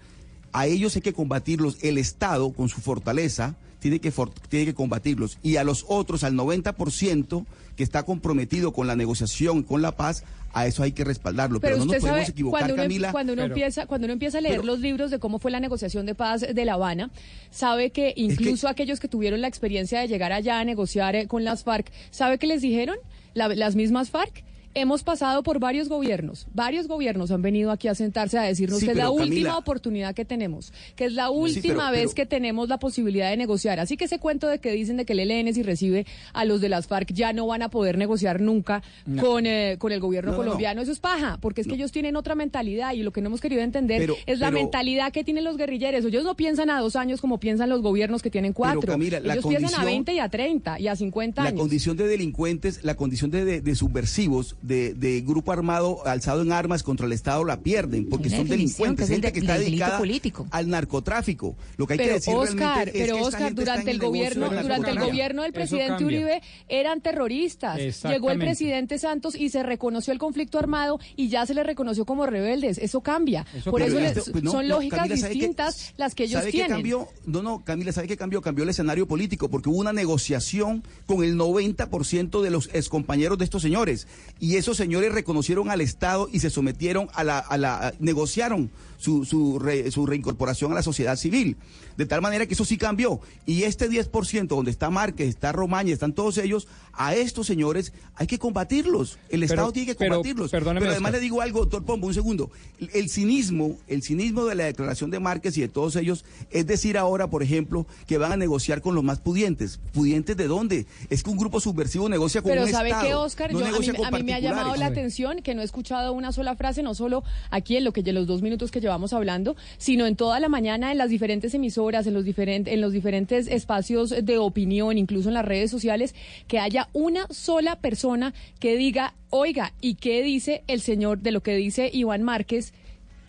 a 0.52 0.66
ellos 0.66 0.96
hay 0.96 1.04
que 1.04 1.14
combatirlos. 1.14 1.78
El 1.84 2.00
Estado, 2.00 2.52
con 2.52 2.68
su 2.68 2.82
fortaleza, 2.82 3.56
tiene 3.78 4.00
que, 4.00 4.12
tiene 4.50 4.66
que 4.66 4.74
combatirlos. 4.74 5.38
Y 5.44 5.58
a 5.58 5.64
los 5.64 5.86
otros, 5.88 6.24
al 6.24 6.34
90% 6.34 7.46
que 7.76 7.84
está 7.84 8.02
comprometido 8.02 8.74
con 8.74 8.88
la 8.88 8.96
negociación, 8.96 9.62
con 9.62 9.84
la 9.84 9.96
paz, 9.96 10.24
a 10.54 10.66
eso 10.66 10.84
hay 10.84 10.92
que 10.92 11.04
respaldarlo. 11.04 11.60
Pero, 11.60 11.78
no 11.78 11.86
nos 11.86 11.98
podemos 11.98 12.30
equivocar, 12.30 12.62
cuando 12.62 12.74
uno, 12.74 12.84
Camila. 12.84 13.12
Cuando 13.12 13.34
uno, 13.34 13.44
empieza, 13.44 13.86
cuando 13.86 14.06
uno 14.06 14.14
empieza 14.14 14.40
a 14.40 14.42
leer 14.42 14.66
los 14.66 14.80
libros 14.80 15.12
de 15.12 15.20
cómo 15.20 15.40
fue 15.40 15.52
la 15.52 15.60
negociación 15.60 16.06
de 16.06 16.16
paz 16.16 16.42
de 16.42 16.66
La 16.66 16.74
Habana, 16.74 17.12
sabe 17.52 17.92
que 17.92 18.14
incluso 18.16 18.68
aquellos 18.68 19.00
que 19.00 19.08
tuvieron 19.08 19.42
la 19.42 19.48
experiencia 19.48 20.00
de 20.00 20.08
llegar 20.08 20.32
allá 20.32 20.60
a 20.60 20.64
negociar 20.64 21.16
eh, 21.16 21.28
con 21.28 21.44
las 21.44 21.64
FARC, 21.64 21.92
¿sabe 22.12 22.38
qué 22.38 22.48
les 22.48 22.62
dijeron? 22.62 22.98
las 23.36 23.76
mismas 23.76 24.10
FARC 24.10 24.44
Hemos 24.76 25.02
pasado 25.02 25.42
por 25.42 25.60
varios 25.60 25.90
gobiernos, 25.90 26.46
varios 26.54 26.88
gobiernos 26.88 27.32
han 27.32 27.42
venido 27.42 27.72
aquí 27.72 27.88
a 27.88 27.96
sentarse 27.96 28.38
a 28.38 28.44
decirnos 28.44 28.80
que 28.80 28.92
es 28.92 28.98
la 28.98 29.10
última 29.10 29.58
oportunidad 29.58 30.14
que 30.14 30.26
tenemos, 30.26 30.72
que 30.96 31.06
es 31.06 31.14
la 31.14 31.32
última 31.32 31.90
vez 31.90 32.14
que 32.14 32.28
tenemos 32.28 32.70
la 32.70 32.78
posibilidad 32.78 33.32
de 33.32 33.38
negociar. 33.38 33.80
Así 33.80 33.98
que 33.98 34.06
ese 34.06 34.20
cuento 34.20 34.48
de 34.48 34.60
que 34.60 34.72
dicen 34.72 34.98
de 34.98 35.06
que 35.06 35.14
el 35.14 35.22
ELN 35.22 35.56
si 35.56 35.64
recibe 35.64 36.06
a 36.34 36.46
los 36.46 36.62
de 36.62 36.70
las 36.70 36.86
FARC 36.86 37.12
ya 37.14 37.34
no 37.34 37.48
van 37.48 37.64
a 37.64 37.70
poder 37.70 37.98
negociar 37.98 38.42
nunca 38.42 38.84
con, 39.20 39.48
eh, 39.48 39.78
con 39.80 39.92
el 39.92 40.00
gobierno 40.00 40.36
colombiano, 40.36 40.82
eso 40.82 40.92
es 40.92 41.00
paja, 41.00 41.40
porque 41.42 41.62
es 41.62 41.68
que 41.68 41.74
ellos 41.74 41.92
tienen 41.92 42.16
otra 42.16 42.36
mentalidad 42.36 42.94
y 42.94 43.02
lo 43.02 43.12
que 43.12 43.22
no 43.22 43.28
hemos 43.28 43.42
querido 43.42 43.64
entender 43.64 44.12
es 44.28 44.40
la 44.40 44.52
mentalidad 44.52 45.12
que 45.12 45.24
tienen 45.24 45.46
los 45.46 45.58
guerrilleros. 45.58 46.06
Ellos 46.06 46.24
no 46.24 46.36
piensan 46.36 46.70
a 46.70 46.80
dos 46.80 46.96
años 46.96 47.22
como 47.22 47.40
piensan 47.40 47.70
los 47.70 47.82
gobiernos 47.82 48.22
que 48.22 48.30
tienen 48.30 48.54
cuatro. 48.54 48.94
ellos 48.94 49.46
piensan 49.48 49.82
a 49.82 49.84
20 49.84 50.14
y 50.14 50.20
a 50.20 50.30
30 50.30 50.80
y 50.80 50.88
a 50.88 50.96
50 50.96 51.42
años. 51.42 51.54
La 51.54 51.60
condición 51.60 51.98
de 51.98 52.08
delincuentes, 52.08 52.84
la 52.84 52.96
condición 52.96 53.32
de 53.32 53.76
subversivos 53.76 54.56
de, 54.62 55.24
grupo 55.26 55.52
armado 55.52 56.06
alzado 56.06 56.42
en 56.42 56.52
armas 56.52 56.84
contra 56.84 57.06
el 57.06 57.14
Estado 57.14 57.44
la 57.44 57.60
pierden, 57.62 58.10
porque 58.10 58.30
son 58.30 58.48
delincuentes, 58.48 59.08
gente 59.08 59.32
que 59.32 59.40
está 59.40 59.58
dedicada 59.58 59.98
político. 59.98 60.48
al 60.52 60.70
narcotráfico. 60.70 61.56
Lo 61.78 61.88
que 61.88 61.94
hay 61.94 61.98
pero 62.00 62.10
que 62.10 62.14
decir 62.16 62.34
Oscar, 62.36 62.90
pero 62.92 63.22
Oscar, 63.22 63.54
durante 63.54 63.92
el, 63.92 64.00
gobierno, 64.00 64.50
durante 64.50 64.92
el 64.92 65.00
gobierno 65.00 65.44
del 65.44 65.54
presidente 65.54 66.04
Uribe 66.04 66.42
eran 66.68 67.02
terroristas. 67.02 67.80
Llegó 68.04 68.32
el 68.32 68.40
presidente 68.40 68.98
Santos 68.98 69.36
y 69.36 69.50
se 69.50 69.64
reconoció 69.64 70.14
el 70.14 70.20
conflicto 70.20 70.60
armado 70.60 71.00
y 71.16 71.30
ya 71.30 71.46
se 71.46 71.54
le 71.54 71.64
reconoció 71.64 72.06
como 72.06 72.26
rebeldes. 72.26 72.78
Eso 72.78 73.02
cambia. 73.02 73.46
Por 73.66 73.82
eso 73.82 73.98
pues 74.32 74.52
son 74.52 74.68
lógicas 74.68 75.10
distintas 75.10 75.94
las 75.98 76.16
que 76.16 76.26
ellos 76.26 76.46
tienen. 76.46 76.72
cambió? 76.72 77.08
No, 77.26 77.42
no, 77.42 77.64
Camila, 77.64 77.92
¿sabe 77.92 78.08
qué 78.08 78.18
cambió? 78.18 78.42
Cambió 78.42 78.64
el 78.64 78.70
escenario 78.70 79.08
político 79.08 79.50
porque 79.50 79.70
hubo 79.70 79.80
una 79.80 79.94
negociación 79.94 80.84
con 81.06 81.24
el 81.24 81.36
90% 81.36 82.42
de 82.42 82.50
los 82.50 82.70
excompañeros 82.74 83.38
de 83.38 83.46
estos 83.46 83.62
señores. 83.62 84.08
Y 84.40 84.49
esos 84.56 84.78
señores 84.78 85.14
reconocieron 85.14 85.70
al 85.70 85.82
Estado 85.82 86.30
y 86.32 86.40
se 86.40 86.50
sometieron 86.50 87.10
a 87.14 87.24
la, 87.24 87.40
a 87.40 87.58
la 87.58 87.94
negociaron 88.00 88.72
su, 89.00 89.26
su, 89.26 89.60
su 89.92 90.06
reincorporación 90.06 90.72
a 90.72 90.76
la 90.76 90.84
sociedad 90.84 91.16
civil. 91.16 91.56
De 91.98 92.06
tal 92.06 92.22
manera 92.22 92.46
que 92.46 92.54
eso 92.54 92.66
sí 92.66 92.78
cambió. 92.78 93.20
Y 93.46 93.64
este 93.64 93.90
10%, 93.90 94.48
donde 94.48 94.72
está 94.72 94.90
Márquez, 94.90 95.30
está 95.30 95.52
Romaña, 95.52 95.94
están 95.94 96.14
todos 96.14 96.38
ellos, 96.38 96.68
a 96.94 97.16
estos 97.16 97.48
señores 97.48 97.94
hay 98.16 98.28
que 98.28 98.38
combatirlos. 98.38 99.18
El 99.30 99.44
Estado 99.44 99.72
tiene 99.72 99.88
que 99.88 99.96
combatirlos. 99.96 100.52
Pero, 100.52 100.70
además 100.70 101.12
le 101.14 101.20
digo 101.20 101.42
algo, 101.42 101.62
doctor 101.62 101.84
Pombo, 101.84 102.08
un 102.08 102.14
segundo. 102.14 102.52
El, 102.94 103.10
cinismo, 103.10 103.78
el 103.88 104.04
cinismo 104.04 104.46
de 104.46 104.56
la 104.56 104.66
declaración 104.66 105.12
de 105.12 105.20
Márquez 105.20 105.58
y 105.58 105.62
de 105.62 105.70
todos 105.70 105.96
ellos 105.96 106.26
es 106.52 106.68
decir 106.68 106.98
ahora, 106.98 107.30
por 107.30 107.42
ejemplo, 107.42 107.88
que 108.06 108.18
van 108.18 108.34
a 108.34 108.38
negociar 108.38 108.82
con 108.82 108.96
los 108.96 109.04
más 109.04 109.20
pudientes. 109.20 109.80
¿Pudientes 109.94 110.36
de 110.36 110.48
dónde? 110.48 110.86
Es 111.10 111.24
que 111.24 111.30
un 111.30 111.38
grupo 111.38 111.62
subversivo 111.62 112.10
negocia 112.10 112.42
con 112.42 112.52
Pero 112.52 112.66
un 112.66 112.72
¿sabe 112.72 112.94
qué, 113.02 113.14
Oscar? 113.14 113.52
Yo, 113.52 113.60
a 114.06 114.12
mí, 114.12 114.24
me 114.24 114.34
ha 114.34 114.40
llamado 114.40 114.76
la 114.76 114.88
atención 114.88 115.42
que 115.42 115.56
no 115.56 115.62
he 115.62 115.66
escuchado 115.66 116.12
una 116.12 116.34
sola 116.34 116.56
frase, 116.56 116.84
no 116.84 116.94
solo 116.96 117.24
aquí 117.50 117.78
en 117.78 117.86
lo 117.86 117.94
que 117.94 118.04
los 118.14 118.28
dos 118.28 118.42
minutos 118.42 118.72
que 118.72 118.82
llevamos 118.82 118.89
hablando, 119.14 119.56
sino 119.78 120.06
en 120.06 120.16
toda 120.16 120.40
la 120.40 120.50
mañana 120.50 120.92
en 120.92 120.98
las 120.98 121.10
diferentes 121.10 121.54
emisoras, 121.54 122.08
en 122.08 122.14
los, 122.14 122.26
diferentes 122.26 122.74
en 122.74 122.82
los 122.82 122.94
diferentes 122.94 123.48
espacios 123.48 124.10
de 124.10 124.38
opinión, 124.38 124.98
incluso 124.98 125.30
en 125.30 125.36
las 125.36 125.46
redes 125.46 125.72
sociales, 125.72 126.16
que 126.48 126.60
haya 126.60 126.90
una 126.94 127.28
sola 127.30 127.78
persona 127.78 128.34
que 128.60 128.76
diga, 128.76 129.14
oiga, 129.30 129.74
¿y 129.82 129.96
qué 129.96 130.24
dice 130.24 130.64
el 130.68 130.82
señor 130.82 131.20
de 131.20 131.32
lo 131.32 131.42
que 131.42 131.56
dice 131.56 131.90
Iván 131.94 132.24
Márquez? 132.24 132.74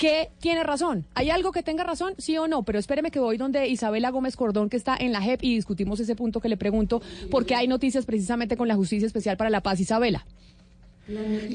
que 0.01 0.31
tiene 0.41 0.65
razón. 0.65 1.05
¿Hay 1.15 1.29
algo 1.29 1.53
que 1.53 1.63
tenga 1.63 1.85
razón? 1.85 2.15
Sí 2.17 2.39
o 2.39 2.49
no, 2.49 2.63
pero 2.63 2.79
espéreme 2.79 3.11
que 3.11 3.21
voy 3.21 3.37
donde 3.37 3.69
Isabela 3.69 4.09
Gómez 4.09 4.35
Cordón, 4.35 4.71
que 4.71 4.79
está 4.79 4.97
en 4.99 5.13
la 5.13 5.21
JEP, 5.21 5.45
y 5.45 5.57
discutimos 5.57 6.01
ese 6.01 6.17
punto 6.17 6.41
que 6.41 6.49
le 6.49 6.57
pregunto, 6.57 7.03
porque 7.31 7.55
hay 7.55 7.69
noticias 7.69 8.07
precisamente 8.07 8.57
con 8.57 8.67
la 8.67 8.77
Justicia 8.77 9.07
Especial 9.07 9.37
para 9.37 9.51
la 9.51 9.61
Paz. 9.63 9.79
Isabela. 9.79 10.25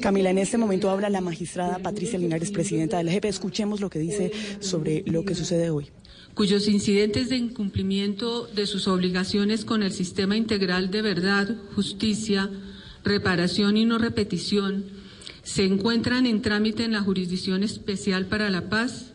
Camila, 0.02 0.30
en 0.30 0.38
este 0.38 0.58
momento 0.58 0.90
habla 0.90 1.08
la 1.08 1.20
magistrada 1.20 1.78
Patricia 1.78 2.18
Linares, 2.18 2.50
presidenta 2.50 2.98
de 2.98 3.04
la 3.04 3.12
JEP. 3.12 3.26
Escuchemos 3.26 3.80
lo 3.80 3.88
que 3.88 3.98
dice 3.98 4.32
sobre 4.60 5.02
lo 5.06 5.24
que 5.24 5.34
sucede 5.34 5.70
hoy 5.70 5.90
cuyos 6.36 6.68
incidentes 6.68 7.30
de 7.30 7.36
incumplimiento 7.38 8.46
de 8.48 8.66
sus 8.66 8.88
obligaciones 8.88 9.64
con 9.64 9.82
el 9.82 9.90
sistema 9.90 10.36
integral 10.36 10.90
de 10.90 11.00
verdad, 11.00 11.56
justicia, 11.74 12.50
reparación 13.02 13.78
y 13.78 13.86
no 13.86 13.96
repetición 13.96 14.84
se 15.42 15.64
encuentran 15.64 16.26
en 16.26 16.42
trámite 16.42 16.84
en 16.84 16.92
la 16.92 17.00
Jurisdicción 17.00 17.62
Especial 17.62 18.26
para 18.26 18.50
la 18.50 18.68
Paz, 18.68 19.12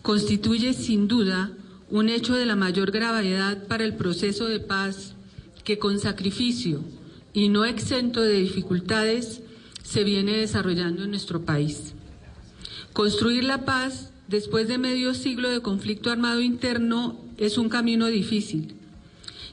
constituye 0.00 0.72
sin 0.72 1.06
duda 1.06 1.50
un 1.90 2.08
hecho 2.08 2.34
de 2.34 2.46
la 2.46 2.56
mayor 2.56 2.92
gravedad 2.92 3.66
para 3.66 3.84
el 3.84 3.94
proceso 3.94 4.46
de 4.46 4.60
paz 4.60 5.16
que 5.64 5.78
con 5.78 5.98
sacrificio 5.98 6.82
y 7.34 7.50
no 7.50 7.66
exento 7.66 8.22
de 8.22 8.40
dificultades 8.40 9.42
se 9.84 10.02
viene 10.02 10.36
desarrollando 10.36 11.04
en 11.04 11.10
nuestro 11.10 11.42
país. 11.42 11.94
Construir 12.92 13.44
la 13.44 13.64
paz 13.64 14.10
después 14.26 14.66
de 14.66 14.78
medio 14.78 15.14
siglo 15.14 15.48
de 15.48 15.60
conflicto 15.60 16.10
armado 16.10 16.40
interno 16.40 17.16
es 17.36 17.56
un 17.58 17.68
camino 17.68 18.08
difícil, 18.08 18.74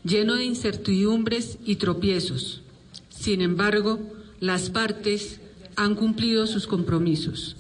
lleno 0.04 0.34
de 0.36 0.46
incertidumbres 0.46 1.60
y 1.64 1.76
tropiezos. 1.76 2.64
Sin 3.10 3.42
embargo, 3.42 4.00
las 4.40 4.72
partes 4.72 5.40
han 5.76 5.94
cumplido 5.96 6.48
sus 6.48 6.66
compromisos. 6.66 7.58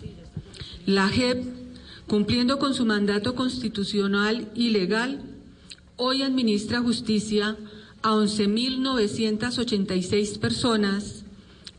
La 0.86 1.10
JEP, 1.10 1.44
cumpliendo 2.08 2.58
con 2.58 2.74
su 2.74 2.86
mandato 2.86 3.36
constitucional 3.36 4.50
y 4.56 4.70
legal, 4.70 5.22
hoy 5.98 6.22
administra 6.24 6.80
justicia 6.82 7.58
a 8.02 8.14
11.986 8.14 10.40
personas, 10.40 11.21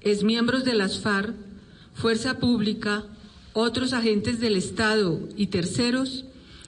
es 0.03 0.25
miembros 0.25 0.65
de 0.65 0.75
las 0.75 1.01
FARC, 1.01 1.35
Fuerza 1.95 2.39
Pública, 2.39 3.05
otros 3.53 3.93
agentes 3.93 4.41
del 4.41 4.57
Estado 4.57 5.21
y 5.37 5.47
terceros 5.47 6.25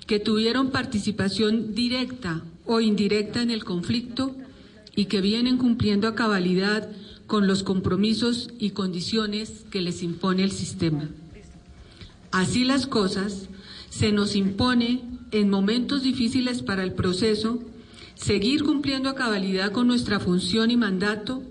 que 0.06 0.20
tuvieron 0.20 0.70
participación 0.70 1.74
directa 1.74 2.42
o 2.66 2.80
indirecta 2.80 3.42
en 3.42 3.50
el 3.50 3.64
conflicto 3.64 4.34
y 4.94 5.06
que 5.06 5.20
vienen 5.20 5.56
cumpliendo 5.56 6.08
a 6.08 6.14
cabalidad 6.14 6.88
con 7.26 7.46
los 7.46 7.62
compromisos 7.62 8.50
y 8.58 8.70
condiciones 8.70 9.64
que 9.70 9.80
les 9.80 10.02
impone 10.02 10.44
el 10.44 10.52
sistema. 10.52 11.08
Así 12.30 12.64
las 12.64 12.86
cosas, 12.86 13.48
se 13.88 14.12
nos 14.12 14.36
impone 14.36 15.02
en 15.30 15.50
momentos 15.50 16.02
difíciles 16.02 16.62
para 16.62 16.82
el 16.82 16.92
proceso 16.92 17.60
seguir 18.14 18.62
cumpliendo 18.62 19.08
a 19.08 19.14
cabalidad 19.14 19.72
con 19.72 19.86
nuestra 19.86 20.20
función 20.20 20.70
y 20.70 20.76
mandato 20.76 21.42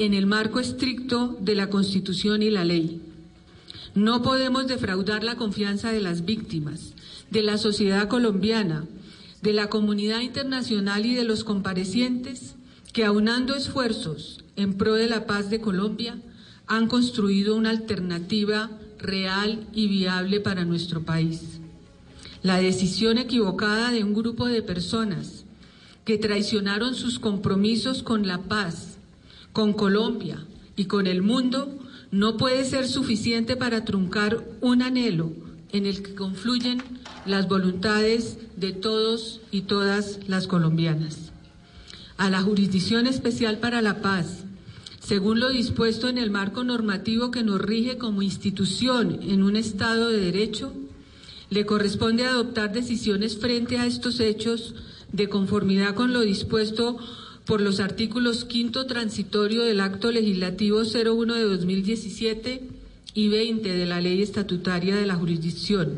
en 0.00 0.14
el 0.14 0.24
marco 0.24 0.60
estricto 0.60 1.36
de 1.42 1.54
la 1.54 1.68
Constitución 1.68 2.42
y 2.42 2.48
la 2.48 2.64
ley. 2.64 3.02
No 3.94 4.22
podemos 4.22 4.66
defraudar 4.66 5.22
la 5.22 5.36
confianza 5.36 5.92
de 5.92 6.00
las 6.00 6.24
víctimas, 6.24 6.94
de 7.30 7.42
la 7.42 7.58
sociedad 7.58 8.08
colombiana, 8.08 8.86
de 9.42 9.52
la 9.52 9.68
comunidad 9.68 10.20
internacional 10.20 11.04
y 11.04 11.14
de 11.14 11.24
los 11.24 11.44
comparecientes 11.44 12.54
que 12.94 13.04
aunando 13.04 13.54
esfuerzos 13.54 14.42
en 14.56 14.72
pro 14.72 14.94
de 14.94 15.06
la 15.06 15.26
paz 15.26 15.50
de 15.50 15.60
Colombia 15.60 16.16
han 16.66 16.86
construido 16.86 17.54
una 17.54 17.68
alternativa 17.68 18.70
real 18.98 19.66
y 19.74 19.86
viable 19.86 20.40
para 20.40 20.64
nuestro 20.64 21.02
país. 21.02 21.60
La 22.42 22.56
decisión 22.56 23.18
equivocada 23.18 23.90
de 23.90 24.02
un 24.02 24.14
grupo 24.14 24.46
de 24.46 24.62
personas 24.62 25.44
que 26.06 26.16
traicionaron 26.16 26.94
sus 26.94 27.18
compromisos 27.18 28.02
con 28.02 28.26
la 28.26 28.38
paz, 28.44 28.89
con 29.52 29.72
Colombia 29.72 30.44
y 30.76 30.84
con 30.84 31.06
el 31.06 31.22
mundo 31.22 31.78
no 32.10 32.36
puede 32.36 32.64
ser 32.64 32.86
suficiente 32.86 33.56
para 33.56 33.84
truncar 33.84 34.44
un 34.60 34.82
anhelo 34.82 35.32
en 35.72 35.86
el 35.86 36.02
que 36.02 36.14
confluyen 36.14 36.82
las 37.26 37.48
voluntades 37.48 38.38
de 38.56 38.72
todos 38.72 39.40
y 39.50 39.62
todas 39.62 40.18
las 40.26 40.46
colombianas. 40.46 41.32
A 42.16 42.30
la 42.30 42.42
Jurisdicción 42.42 43.06
Especial 43.06 43.58
para 43.58 43.82
la 43.82 44.02
Paz, 44.02 44.44
según 45.00 45.40
lo 45.40 45.48
dispuesto 45.48 46.08
en 46.08 46.18
el 46.18 46.30
marco 46.30 46.64
normativo 46.64 47.30
que 47.30 47.42
nos 47.42 47.60
rige 47.60 47.98
como 47.98 48.22
institución 48.22 49.20
en 49.22 49.42
un 49.42 49.56
Estado 49.56 50.08
de 50.08 50.18
Derecho, 50.18 50.72
le 51.48 51.66
corresponde 51.66 52.24
adoptar 52.24 52.72
decisiones 52.72 53.38
frente 53.38 53.78
a 53.78 53.86
estos 53.86 54.20
hechos 54.20 54.74
de 55.12 55.28
conformidad 55.28 55.94
con 55.94 56.12
lo 56.12 56.20
dispuesto 56.20 56.98
por 57.50 57.62
los 57.62 57.80
artículos 57.80 58.44
quinto 58.44 58.86
transitorio 58.86 59.64
del 59.64 59.80
Acto 59.80 60.12
Legislativo 60.12 60.82
01 60.82 61.34
de 61.34 61.42
2017 61.42 62.62
y 63.12 63.28
20 63.28 63.72
de 63.72 63.86
la 63.86 64.00
Ley 64.00 64.22
Estatutaria 64.22 64.94
de 64.94 65.04
la 65.04 65.16
Jurisdicción, 65.16 65.90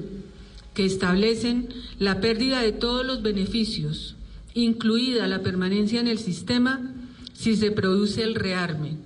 que 0.72 0.86
establecen 0.86 1.68
la 1.98 2.22
pérdida 2.22 2.62
de 2.62 2.72
todos 2.72 3.04
los 3.04 3.20
beneficios, 3.20 4.16
incluida 4.54 5.28
la 5.28 5.42
permanencia 5.42 6.00
en 6.00 6.06
el 6.08 6.18
sistema, 6.18 6.90
si 7.34 7.54
se 7.54 7.70
produce 7.70 8.22
el 8.22 8.34
rearme. 8.34 8.96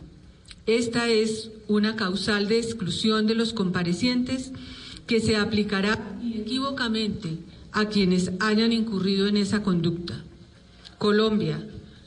Esta 0.67 1.09
es 1.09 1.51
una 1.67 1.97
causal 1.97 2.47
de 2.47 2.61
exclusión 2.61 3.27
de 3.27 3.35
los 3.35 3.55
comparecientes 3.55 4.53
que 5.09 5.19
se 5.19 5.35
aplicará 5.35 6.17
inequívocamente 6.23 7.39
a 7.73 7.89
quienes 7.89 8.31
hayan 8.39 8.71
incurrido 8.71 9.27
en 9.27 9.37
esa 9.37 9.65
conducta. 9.65 10.23
Colombia, 10.99 11.61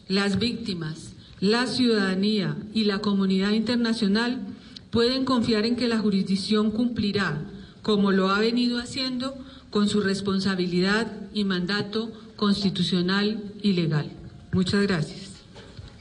las 0.10 0.40
víctimas, 0.40 1.14
la 1.40 1.68
ciudadanía 1.68 2.58
y 2.74 2.84
la 2.84 3.00
comunidad 3.00 3.52
internacional 3.52 4.42
pueden 4.90 5.24
confiar 5.24 5.66
en 5.66 5.76
que 5.76 5.88
la 5.88 6.00
jurisdicción 6.00 6.72
cumplirá, 6.72 7.46
como 7.84 8.12
lo 8.12 8.30
ha 8.30 8.40
venido 8.40 8.80
haciendo, 8.80 9.38
con 9.70 9.88
su 9.88 10.02
responsabilidad 10.02 11.08
y 11.32 11.44
mandato 11.44 12.12
constitucional 12.36 13.54
y 13.62 13.74
legal. 13.74 14.12
Muchas 14.52 14.82
gracias. 14.82 15.29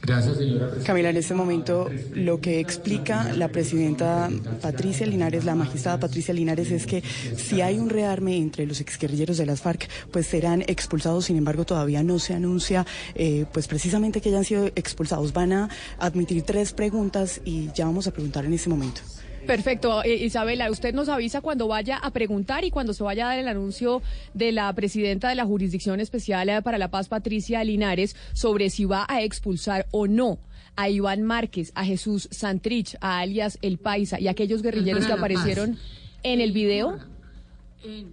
Gracias, 0.09 0.39
señora 0.39 0.71
Camila, 0.87 1.11
en 1.11 1.19
este 1.19 1.35
momento 1.35 1.91
lo 2.15 2.41
que 2.41 2.61
explica 2.61 3.31
la 3.35 3.49
presidenta 3.49 4.31
Patricia 4.63 5.07
Linares, 5.07 5.45
la 5.45 5.55
magistrada 5.55 6.01
Patricia 6.01 6.33
Linares, 6.33 6.71
es 6.71 6.87
que 6.87 7.03
si 7.37 7.61
hay 7.61 7.79
un 7.79 7.91
rearme 7.91 8.39
entre 8.39 8.65
los 8.65 8.81
exguerrilleros 8.81 9.37
de 9.37 9.45
las 9.45 9.61
FARC, 9.61 9.87
pues 10.11 10.27
serán 10.27 10.63
expulsados. 10.63 11.27
Sin 11.27 11.37
embargo, 11.37 11.67
todavía 11.67 12.03
no 12.03 12.19
se 12.19 12.33
anuncia, 12.33 12.87
eh, 13.15 13.45
pues 13.53 13.69
precisamente 13.69 14.23
que 14.23 14.31
hayan 14.31 14.45
sido 14.45 14.67
expulsados. 14.77 15.35
Van 15.35 15.53
a 15.53 15.69
admitir 15.99 16.43
tres 16.43 16.73
preguntas 16.73 17.43
y 17.45 17.71
ya 17.75 17.85
vamos 17.85 18.07
a 18.07 18.11
preguntar 18.11 18.47
en 18.47 18.55
este 18.55 18.71
momento. 18.71 19.03
Perfecto. 19.49 20.05
Eh, 20.05 20.27
Isabela, 20.27 20.71
usted 20.71 20.93
nos 20.93 21.09
avisa 21.09 21.41
cuando 21.41 21.69
vaya 21.69 21.97
a 21.97 22.11
preguntar 22.11 22.67
y 22.67 22.71
cuando 22.71 22.93
se 22.93 23.03
vaya 23.03 23.25
a 23.25 23.29
dar 23.31 23.39
el 23.39 23.49
anuncio 23.49 24.03
de 24.35 24.53
la 24.53 24.71
presidenta 24.75 25.31
de 25.31 25.37
la 25.37 25.47
Jurisdicción 25.47 26.01
Especial 26.01 26.63
para 26.63 26.77
la 26.77 26.91
Paz, 26.91 27.09
Patricia 27.09 27.65
Linares, 27.65 28.15
sobre 28.35 28.69
si 28.69 28.85
va 28.85 29.07
a 29.09 29.23
expulsar 29.23 29.87
o 29.91 30.07
no 30.07 30.39
a 30.77 30.91
Iván 30.91 31.23
Márquez, 31.23 31.73
a 31.75 31.87
Jesús 31.87 32.29
Santrich, 32.31 32.97
a 33.01 33.21
alias 33.21 33.59
El 33.63 33.79
Paisa 33.79 34.21
y 34.21 34.29
a 34.29 34.33
aquellos 34.33 34.61
guerrilleros 34.61 35.07
que 35.07 35.15
aparecieron 35.15 35.79
en 36.25 36.43
el 36.43 36.53
video 36.53 36.99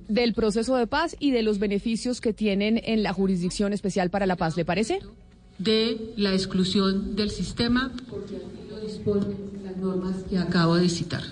del 0.08 0.34
proceso 0.34 0.78
de 0.78 0.88
paz 0.88 1.18
y 1.20 1.32
de 1.32 1.44
los 1.44 1.60
beneficios 1.60 2.22
que 2.22 2.32
tienen 2.32 2.80
en 2.82 3.04
la 3.04 3.12
Jurisdicción 3.12 3.74
Especial 3.74 4.10
para 4.10 4.26
la 4.26 4.38
Paz. 4.38 4.56
¿Le 4.56 4.64
parece? 4.64 5.02
De 5.58 6.14
la 6.16 6.34
exclusión 6.34 7.18
del 7.18 7.30
sistema, 7.30 7.92
porque 8.10 8.38
dispone 8.86 9.56
normas 9.78 10.24
que 10.30 10.38
acabo 10.38 10.76
de 10.76 10.90
citar. 10.90 11.24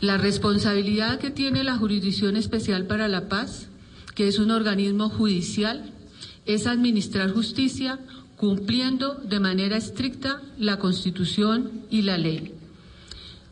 La 0.00 0.16
responsabilidad 0.16 1.18
que 1.18 1.30
tiene 1.30 1.64
la 1.64 1.76
Jurisdicción 1.76 2.36
Especial 2.36 2.86
para 2.86 3.08
la 3.08 3.28
Paz, 3.28 3.68
que 4.14 4.28
es 4.28 4.38
un 4.38 4.50
organismo 4.50 5.08
judicial, 5.08 5.92
es 6.46 6.66
administrar 6.66 7.32
justicia 7.32 7.98
cumpliendo 8.36 9.14
de 9.14 9.40
manera 9.40 9.76
estricta 9.76 10.40
la 10.58 10.78
Constitución 10.78 11.70
y 11.90 12.02
la 12.02 12.16
ley. 12.16 12.54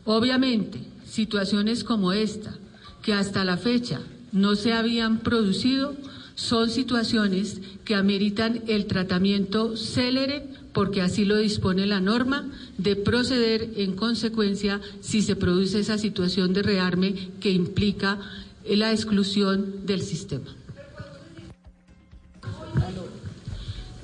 Obviamente, 0.05 0.79
situaciones 1.05 1.83
como 1.83 2.11
esta, 2.13 2.57
que 3.03 3.13
hasta 3.13 3.45
la 3.45 3.57
fecha 3.57 4.01
no 4.31 4.55
se 4.55 4.73
habían 4.73 5.19
producido, 5.19 5.95
son 6.33 6.69
situaciones 6.69 7.61
que 7.85 7.95
ameritan 7.95 8.63
el 8.67 8.85
tratamiento 8.85 9.77
célere 9.77 10.47
porque 10.79 11.01
así 11.01 11.25
lo 11.25 11.35
dispone 11.35 11.85
la 11.85 11.99
norma, 11.99 12.49
de 12.77 12.95
proceder 12.95 13.73
en 13.75 13.97
consecuencia 13.97 14.79
si 15.01 15.21
se 15.21 15.35
produce 15.35 15.81
esa 15.81 15.97
situación 15.97 16.53
de 16.53 16.63
rearme 16.63 17.31
que 17.41 17.51
implica 17.51 18.17
la 18.65 18.93
exclusión 18.93 19.85
del 19.85 20.01
sistema. 20.01 20.55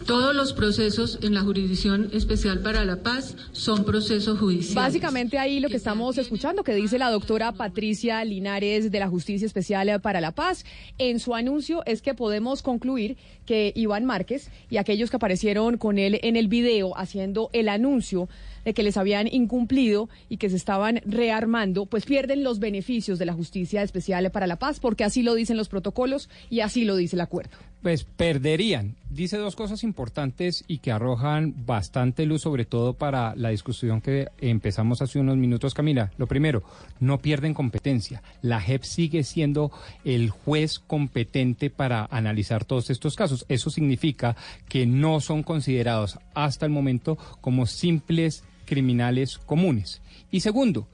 Todos 0.06 0.36
los 0.36 0.54
procesos 0.54 1.18
en 1.24 1.34
la 1.34 1.42
Jurisdicción 1.42 2.12
Especial 2.14 2.60
para 2.60 2.86
la 2.86 2.98
Paz 2.98 3.36
son 3.54 3.86
procesos 3.86 4.38
judiciales. 4.38 4.76
Básicamente 4.76 5.40
ahí 5.40 5.60
lo 5.60 5.68
que 5.68 5.78
estamos 5.78 6.20
escuchando, 6.20 6.64
que 6.64 6.76
dice 6.76 7.00
la 7.00 7.10
doctora 7.10 7.54
Patricia 7.54 8.24
Linares 8.24 8.92
de 8.92 9.00
la 9.00 9.08
Justicia 9.08 9.48
Especial 9.48 10.00
para 10.02 10.22
la 10.22 10.32
Paz, 10.32 10.64
en 11.00 11.20
su 11.20 11.34
anuncio 11.34 11.82
es 11.88 12.04
que 12.04 12.14
podemos 12.14 12.62
concluir 12.62 13.18
que 13.48 13.74
Iván 13.76 14.06
Márquez 14.06 14.52
y 14.70 14.78
aquellos 14.78 15.10
que 15.10 15.16
aparecieron 15.16 15.80
con 15.80 15.98
él 15.98 16.20
en 16.22 16.36
el 16.36 16.50
video 16.50 16.96
haciendo 16.96 17.50
el 17.52 17.68
anuncio 17.68 18.30
de 18.64 18.76
que 18.76 18.84
les 18.84 18.98
habían 18.98 19.28
incumplido 19.28 20.08
y 20.30 20.38
que 20.38 20.52
se 20.52 20.56
estaban 20.56 21.02
rearmando, 21.06 21.88
pues 21.88 22.06
pierden 22.06 22.44
los 22.44 22.60
beneficios 22.60 23.18
de 23.18 23.26
la 23.26 23.34
Justicia 23.34 23.82
Especial 23.82 24.30
para 24.30 24.46
la 24.46 24.58
Paz, 24.58 24.80
porque 24.80 25.04
así 25.04 25.24
lo 25.24 25.34
dicen 25.34 25.58
los 25.58 25.70
protocolos 25.70 26.30
y 26.52 26.60
así 26.60 26.86
lo 26.86 26.96
dice 26.96 27.16
el 27.16 27.22
acuerdo. 27.22 27.58
Pues 27.86 28.04
perderían. 28.04 28.96
Dice 29.12 29.38
dos 29.38 29.56
cosas 29.56 29.84
importantes 29.84 30.64
y 30.68 30.80
que 30.80 30.92
arrojan 30.92 31.54
bastante 31.68 32.26
luz, 32.26 32.42
sobre 32.42 32.66
todo 32.66 32.94
para 32.94 33.36
la 33.36 33.50
discusión 33.50 34.02
que 34.02 34.30
empezamos 34.40 35.04
hace 35.04 35.20
unos 35.20 35.38
minutos, 35.38 35.76
Camila. 35.76 36.12
Lo 36.18 36.26
primero, 36.26 36.64
no 37.00 37.20
pierden 37.20 37.54
competencia. 37.54 38.24
La 38.42 38.60
JEP 38.60 38.82
sigue 38.82 39.24
siendo 39.24 39.72
el 40.04 40.32
juez 40.32 40.80
competente 40.80 41.70
para 41.70 42.08
analizar 42.10 42.66
todos 42.66 42.90
estos 42.90 43.16
casos. 43.16 43.46
Eso 43.50 43.70
significa 43.70 44.36
que 44.68 44.88
no 44.88 45.22
son 45.22 45.44
considerados 45.44 46.18
hasta 46.34 46.66
el 46.66 46.72
momento 46.72 47.20
como 47.40 47.68
simples 47.68 48.44
criminales 48.66 49.38
comunes. 49.38 50.02
Y 50.32 50.40
segundo, 50.40 50.88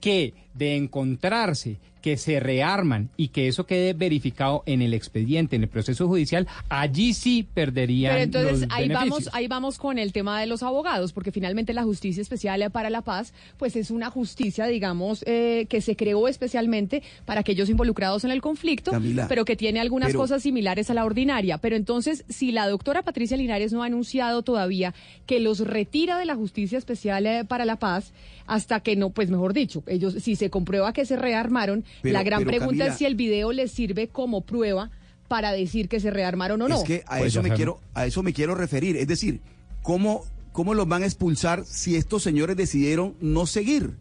que 0.00 0.34
de 0.54 0.76
encontrarse 0.76 1.78
que 2.06 2.16
se 2.16 2.38
rearman 2.38 3.10
y 3.16 3.28
que 3.30 3.48
eso 3.48 3.66
quede 3.66 3.92
verificado 3.92 4.62
en 4.66 4.80
el 4.80 4.94
expediente, 4.94 5.56
en 5.56 5.64
el 5.64 5.68
proceso 5.68 6.06
judicial, 6.06 6.46
allí 6.68 7.14
sí 7.14 7.44
perderían 7.52 8.12
Pero 8.12 8.22
entonces 8.22 8.60
los 8.60 8.70
ahí 8.70 8.86
beneficios. 8.86 9.10
vamos, 9.24 9.28
ahí 9.34 9.48
vamos 9.48 9.76
con 9.76 9.98
el 9.98 10.12
tema 10.12 10.40
de 10.40 10.46
los 10.46 10.62
abogados, 10.62 11.12
porque 11.12 11.32
finalmente 11.32 11.72
la 11.72 11.82
justicia 11.82 12.22
especial 12.22 12.70
para 12.70 12.90
la 12.90 13.00
paz, 13.02 13.32
pues 13.56 13.74
es 13.74 13.90
una 13.90 14.08
justicia, 14.08 14.66
digamos, 14.68 15.24
eh, 15.26 15.66
que 15.68 15.80
se 15.80 15.96
creó 15.96 16.28
especialmente 16.28 17.02
para 17.24 17.40
aquellos 17.40 17.68
involucrados 17.68 18.22
en 18.22 18.30
el 18.30 18.40
conflicto, 18.40 18.92
Camila, 18.92 19.26
pero 19.28 19.44
que 19.44 19.56
tiene 19.56 19.80
algunas 19.80 20.10
pero- 20.10 20.20
cosas 20.20 20.44
similares 20.44 20.88
a 20.90 20.94
la 20.94 21.04
ordinaria. 21.04 21.58
Pero 21.58 21.74
entonces, 21.74 22.24
si 22.28 22.52
la 22.52 22.68
doctora 22.68 23.02
Patricia 23.02 23.36
Linares 23.36 23.72
no 23.72 23.82
ha 23.82 23.86
anunciado 23.86 24.42
todavía 24.42 24.94
que 25.26 25.40
los 25.40 25.58
retira 25.58 26.18
de 26.20 26.24
la 26.24 26.36
justicia 26.36 26.78
especial 26.78 27.26
eh, 27.26 27.44
para 27.44 27.64
la 27.64 27.80
paz, 27.80 28.12
hasta 28.46 28.80
que 28.80 28.96
no, 28.96 29.10
pues 29.10 29.30
mejor 29.30 29.52
dicho, 29.52 29.82
ellos, 29.86 30.14
si 30.22 30.36
se 30.36 30.50
comprueba 30.50 30.92
que 30.92 31.04
se 31.06 31.16
rearmaron, 31.16 31.84
Pero- 32.02 32.12
la 32.12 32.22
gran 32.22 32.44
pregunta 32.44 32.66
Camila- 32.84 32.86
es 32.92 32.96
si 32.98 33.04
el 33.04 33.14
video 33.14 33.52
les 33.52 33.70
sirve 33.72 34.08
como 34.08 34.40
prueba 34.42 34.90
para 35.28 35.52
decir 35.52 35.88
que 35.88 35.98
se 36.00 36.10
rearmaron 36.10 36.62
o 36.62 36.68
no. 36.68 36.76
Es 36.78 36.84
que 36.84 37.02
a 37.06 37.18
Pues 37.18 37.32
eso 37.32 37.42
me 37.42 37.50
quiero, 37.50 37.80
a 37.94 38.06
eso 38.06 38.22
me 38.22 38.32
quiero 38.32 38.54
referir. 38.54 38.96
Es 38.96 39.08
decir, 39.08 39.40
¿cómo, 39.82 40.24
cómo 40.52 40.74
los 40.74 40.86
van 40.86 41.02
a 41.02 41.06
expulsar 41.06 41.64
si 41.64 41.96
estos 41.96 42.22
señores 42.22 42.56
decidieron 42.56 43.14
no 43.20 43.46
seguir? 43.46 43.94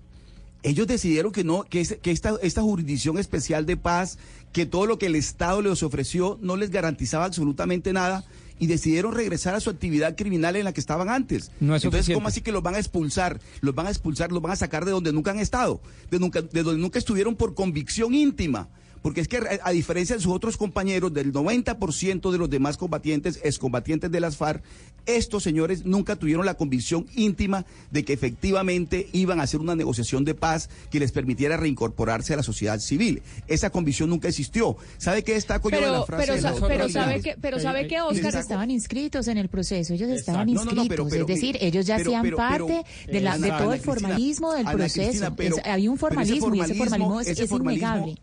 Ellos 0.64 0.88
decidieron 0.88 1.32
que 1.32 1.44
no, 1.44 1.64
que, 1.64 1.82
es- 1.82 1.98
que 2.02 2.12
esta, 2.12 2.36
esta 2.42 2.62
jurisdicción 2.62 3.18
especial 3.18 3.66
de 3.66 3.78
paz, 3.78 4.18
que 4.52 4.66
todo 4.66 4.86
lo 4.86 4.98
que 4.98 5.06
el 5.08 5.16
Estado 5.16 5.62
les 5.62 5.84
ofreció 5.84 6.38
no 6.42 6.56
les 6.56 6.70
garantizaba 6.72 7.26
absolutamente 7.26 7.94
nada 7.94 8.24
y 8.60 8.68
decidieron 8.68 9.14
regresar 9.14 9.56
a 9.56 9.60
su 9.60 9.70
actividad 9.70 10.16
criminal 10.16 10.56
en 10.56 10.66
la 10.66 10.74
que 10.74 10.80
estaban 10.80 11.10
antes. 11.10 11.52
No 11.60 11.76
es 11.76 11.84
Entonces, 11.84 12.00
suficiente. 12.00 12.14
¿cómo 12.14 12.28
así 12.28 12.42
que 12.42 12.52
los 12.52 12.64
van 12.64 12.76
a 12.76 12.80
expulsar? 12.80 13.40
Los 13.62 13.76
van 13.76 13.88
a 13.88 13.90
expulsar, 13.90 14.32
los 14.32 14.42
van 14.42 14.54
a 14.54 14.56
sacar 14.56 14.86
de 14.86 14.92
donde 14.92 15.12
nunca 15.12 15.32
han 15.32 15.40
estado, 15.40 15.82
de, 16.10 16.20
nunca, 16.20 16.42
de 16.42 16.64
donde 16.64 16.82
nunca 16.82 17.00
estuvieron 17.00 17.36
por 17.36 17.54
convicción 17.56 18.14
íntima. 18.14 18.70
Porque 19.06 19.22
es 19.22 19.28
que 19.28 19.38
a, 19.38 19.60
a 19.64 19.70
diferencia 19.70 20.16
de 20.16 20.22
sus 20.24 20.34
otros 20.34 20.58
compañeros, 20.58 21.14
del 21.14 21.32
90% 21.32 22.32
de 22.32 22.38
los 22.40 22.50
demás 22.50 22.76
combatientes, 22.76 23.40
excombatientes 23.44 24.10
de 24.10 24.20
las 24.20 24.36
FARC, 24.36 24.64
estos 25.06 25.44
señores 25.44 25.86
nunca 25.86 26.16
tuvieron 26.16 26.44
la 26.44 26.56
convicción 26.56 27.06
íntima 27.16 27.68
de 27.92 28.04
que 28.04 28.14
efectivamente 28.14 29.08
iban 29.14 29.40
a 29.40 29.44
hacer 29.44 29.60
una 29.60 29.76
negociación 29.76 30.26
de 30.26 30.34
paz 30.34 30.70
que 30.90 31.00
les 31.00 31.12
permitiera 31.12 31.56
reincorporarse 31.56 32.34
a 32.34 32.38
la 32.38 32.42
sociedad 32.42 32.80
civil. 32.80 33.22
Esa 33.48 33.70
convicción 33.70 34.10
nunca 34.10 34.28
existió. 34.28 34.76
¿Sabe 34.98 35.24
qué 35.24 35.34
destaco 35.34 35.70
yo 35.70 35.76
de 35.78 35.82
Pero, 35.84 35.92
la 36.00 36.06
frase 36.08 36.24
pero, 36.24 36.36
de 36.38 36.42
la 36.42 36.48
sa- 36.50 36.54
doctora 36.56 36.76
pero 36.76 36.90
sabe 36.90 37.22
que, 37.22 37.36
pero 37.40 37.60
sabe 37.60 37.88
que 37.88 38.02
Oscar 38.02 38.18
Ellos 38.32 38.36
estaban 38.36 38.72
inscritos 38.72 39.28
en 39.28 39.38
el 39.38 39.50
proceso, 39.50 39.94
ellos 39.94 40.10
estaban 40.10 40.48
No, 40.48 40.66
no, 40.66 40.72
no, 40.72 40.82
inscritos, 40.82 40.90
pero- 40.90 41.10
pero 41.10 41.22
es 41.22 41.28
decir, 41.28 41.58
ellos 41.62 41.86
ya 41.86 41.98
pero- 41.98 42.10
hacían 42.10 42.22
pero- 42.24 42.38
pero- 42.38 42.68
parte 42.68 42.86
de, 43.12 43.22
la, 43.22 43.38
de 43.38 43.50
todo 43.50 43.54
Ana 43.54 43.76
el 43.76 43.82
Cristina, 43.82 43.94
formalismo 43.94 44.54
del 44.54 44.66
proceso. 44.66 45.02
Cristina, 45.04 45.36
pero- 45.36 45.58
Es- 45.58 45.66
había 45.68 45.92
un 45.92 45.98
pero 46.00 46.22
ese 46.22 46.40
formalismo 46.40 46.56
y 46.56 46.60
ese 46.62 46.74
formalismo 46.74 47.22
es, 47.22 47.28
ese 47.28 47.44
es 47.44 47.50
formalismo- 47.52 47.72
innegable. 47.72 48.16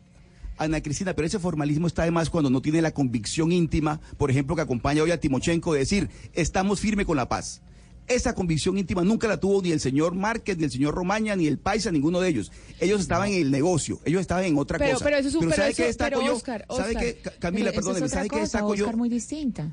Ana 0.63 0.83
Cristina, 0.83 1.15
pero 1.15 1.27
ese 1.27 1.39
formalismo 1.39 1.87
está 1.87 2.03
además 2.03 2.31
cuando 2.31 2.51
no 2.51 2.63
tiene 2.63 2.83
la 2.83 2.93
convicción 2.93 3.53
íntima, 3.53 4.01
por 4.19 4.31
ejemplo, 4.31 4.57
que 4.57 4.63
acompaña 4.63 5.03
hoy 5.03 5.11
a 5.11 5.21
Timochenko 5.21 5.73
de 5.75 5.81
decir, 5.81 6.09
estamos 6.35 6.81
firmes 6.81 7.07
con 7.07 7.17
la 7.17 7.29
paz. 7.29 7.63
Esa 8.09 8.35
convicción 8.35 8.77
íntima 8.79 9.05
nunca 9.05 9.29
la 9.29 9.39
tuvo 9.39 9.63
ni 9.63 9.71
el 9.71 9.79
señor 9.79 10.15
Márquez, 10.15 10.59
ni 10.59 10.65
el 10.65 10.71
señor 10.73 10.95
Romaña, 10.95 11.37
ni 11.37 11.47
el 11.47 11.59
Paisa, 11.59 11.93
ninguno 11.93 12.21
de 12.21 12.29
ellos. 12.31 12.51
Ellos 12.81 13.01
estaban 13.01 13.29
en 13.31 13.41
el 13.43 13.51
negocio, 13.53 14.01
ellos 14.05 14.21
estaban 14.21 14.45
en 14.45 14.59
otra 14.59 14.77
Pero- 14.79 14.95
cosa. 14.95 15.05
pero 15.05 15.17
eso 15.19 15.29
es 15.29 15.35
un- 15.37 15.41
pero 15.43 15.53
¿sabe 15.55 15.69
eso- 15.71 15.77
qué 15.77 15.87
destaco 15.87 16.11
pero 16.19 16.27
yo? 16.27 16.35
Oscar, 16.37 16.67
¿Sabe 16.69 16.89
Oscar. 16.89 17.03
qué, 17.05 17.15
Ca- 17.23 17.33
Camila, 17.39 17.71
perdóneme, 17.73 18.07
es 18.07 18.13
¿sabe 18.13 18.29
qué 18.29 18.41
destaco 18.41 18.75
yo? 18.75 18.85
Oscar, 18.85 18.97
muy 18.97 19.09
distinta. 19.09 19.71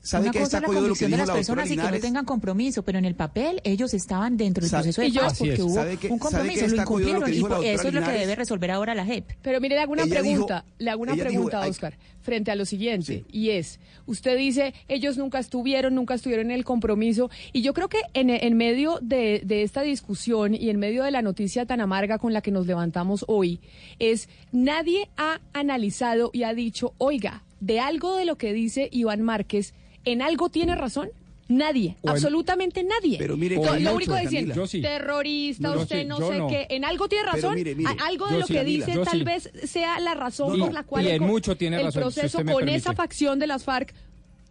¿Sabe 0.00 0.24
Una 0.24 0.32
qué 0.32 0.38
cosa 0.38 0.58
es 0.58 0.62
la 0.62 0.68
de 0.68 0.74
que 0.74 0.80
convicción 0.80 1.10
de 1.10 1.16
las 1.18 1.30
personas 1.30 1.70
y 1.70 1.76
que 1.76 1.82
no 1.82 2.00
tengan 2.00 2.24
compromiso, 2.24 2.82
pero 2.82 2.98
en 2.98 3.04
el 3.04 3.14
papel 3.14 3.60
ellos 3.64 3.92
estaban 3.92 4.36
dentro 4.36 4.62
del 4.62 4.70
proceso 4.70 5.00
de 5.02 5.08
Y 5.08 5.10
yo- 5.10 5.20
paz 5.22 5.38
porque 5.38 5.54
es. 5.54 5.60
hubo 5.60 5.74
¿Sabe 5.74 5.96
qué- 5.96 6.08
un 6.08 6.18
compromiso, 6.18 6.66
lo 6.68 6.76
incumplieron 6.82 7.24
que 7.24 7.30
y 7.32 7.34
la 7.34 7.40
doctora 7.48 7.68
eso 7.72 7.88
es 7.88 7.94
lo 7.94 8.02
que 8.04 8.12
debe 8.12 8.34
resolver 8.36 8.70
ahora 8.70 8.94
la 8.94 9.04
JEP. 9.04 9.24
Pero 9.42 9.60
mire, 9.60 9.74
le 9.74 9.82
hago 9.82 9.92
una 9.92 10.04
Ella 10.04 10.20
pregunta, 10.20 10.64
dijo- 10.64 10.74
le 10.78 10.90
hago 10.90 11.02
una 11.02 11.12
dijo, 11.12 11.26
pregunta, 11.26 11.62
hay- 11.62 11.70
Oscar, 11.70 11.98
frente 12.22 12.50
a 12.50 12.54
lo 12.54 12.64
siguiente, 12.64 13.24
y 13.32 13.50
es, 13.50 13.80
usted 14.06 14.36
dice, 14.38 14.72
ellos 14.86 15.16
nunca 15.18 15.40
estuvieron, 15.40 15.94
nunca 15.94 16.14
estuvieron 16.14 16.46
en 16.46 16.52
el 16.52 16.64
compromiso, 16.64 17.28
y 17.52 17.62
yo 17.62 17.74
creo 17.74 17.88
que 17.88 17.98
en, 18.14 18.30
en 18.30 18.56
medio 18.56 18.98
de, 19.02 19.42
de 19.44 19.62
esta 19.62 19.82
discusión 19.82 20.54
y 20.54 20.70
en 20.70 20.78
medio 20.78 21.02
de 21.04 21.10
la 21.10 21.22
noticia 21.22 21.66
tan 21.66 21.80
amarga 21.80 22.18
con 22.18 22.32
la 22.32 22.40
que 22.40 22.50
nos 22.50 22.66
levantamos 22.66 23.24
hoy, 23.28 23.60
es, 23.98 24.28
nadie 24.52 25.08
ha 25.16 25.40
analizado 25.52 26.30
y 26.32 26.44
ha 26.44 26.54
dicho, 26.54 26.94
oiga, 26.98 27.42
de 27.60 27.80
algo 27.80 28.16
de 28.16 28.24
lo 28.24 28.36
que 28.38 28.52
dice 28.52 28.88
Iván 28.92 29.22
Márquez, 29.22 29.74
¿en 30.12 30.22
algo 30.22 30.48
tiene 30.48 30.74
razón? 30.74 31.08
Nadie, 31.50 31.96
O 32.02 32.10
absolutamente 32.10 32.84
nadie. 32.84 33.16
Pero 33.16 33.34
mire, 33.38 33.56
Lo- 33.56 33.78
lo 33.78 33.94
único 33.94 34.14
que 34.14 34.20
decir, 34.20 34.52
sí. 34.68 34.82
terrorista, 34.82 35.74
usted 35.78 36.02
sí, 36.02 36.06
no 36.06 36.18
sé 36.18 36.36
no. 36.38 36.46
qué, 36.48 36.66
en 36.68 36.84
algo 36.84 37.08
tiene 37.08 37.24
razón, 37.24 37.54
mire, 37.54 37.74
mire, 37.74 37.88
A- 37.98 38.06
algo 38.06 38.26
de 38.26 38.38
lo 38.40 38.46
sí, 38.46 38.52
que 38.52 38.58
Camila, 38.58 38.84
dice 38.86 38.98
yo 38.98 39.02
tal 39.04 39.18
sí. 39.20 39.24
vez 39.24 39.50
sea 39.64 39.98
la 39.98 40.12
razón 40.12 40.58
No, 40.58 40.66
por 40.66 40.74
la 40.74 40.82
cual 40.82 41.04
y 41.04 41.08
el 41.08 41.14
en 41.14 41.18
co- 41.20 41.24
mucho 41.26 41.56
tiene 41.56 41.78
el 41.78 41.86
razón, 41.86 42.02
proceso 42.02 42.36
con 42.38 42.46
permite. 42.48 42.74
esa 42.76 42.92
facción 42.92 43.38
de 43.38 43.46
las 43.46 43.64
FARC 43.64 43.94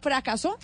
fracasó 0.01 0.57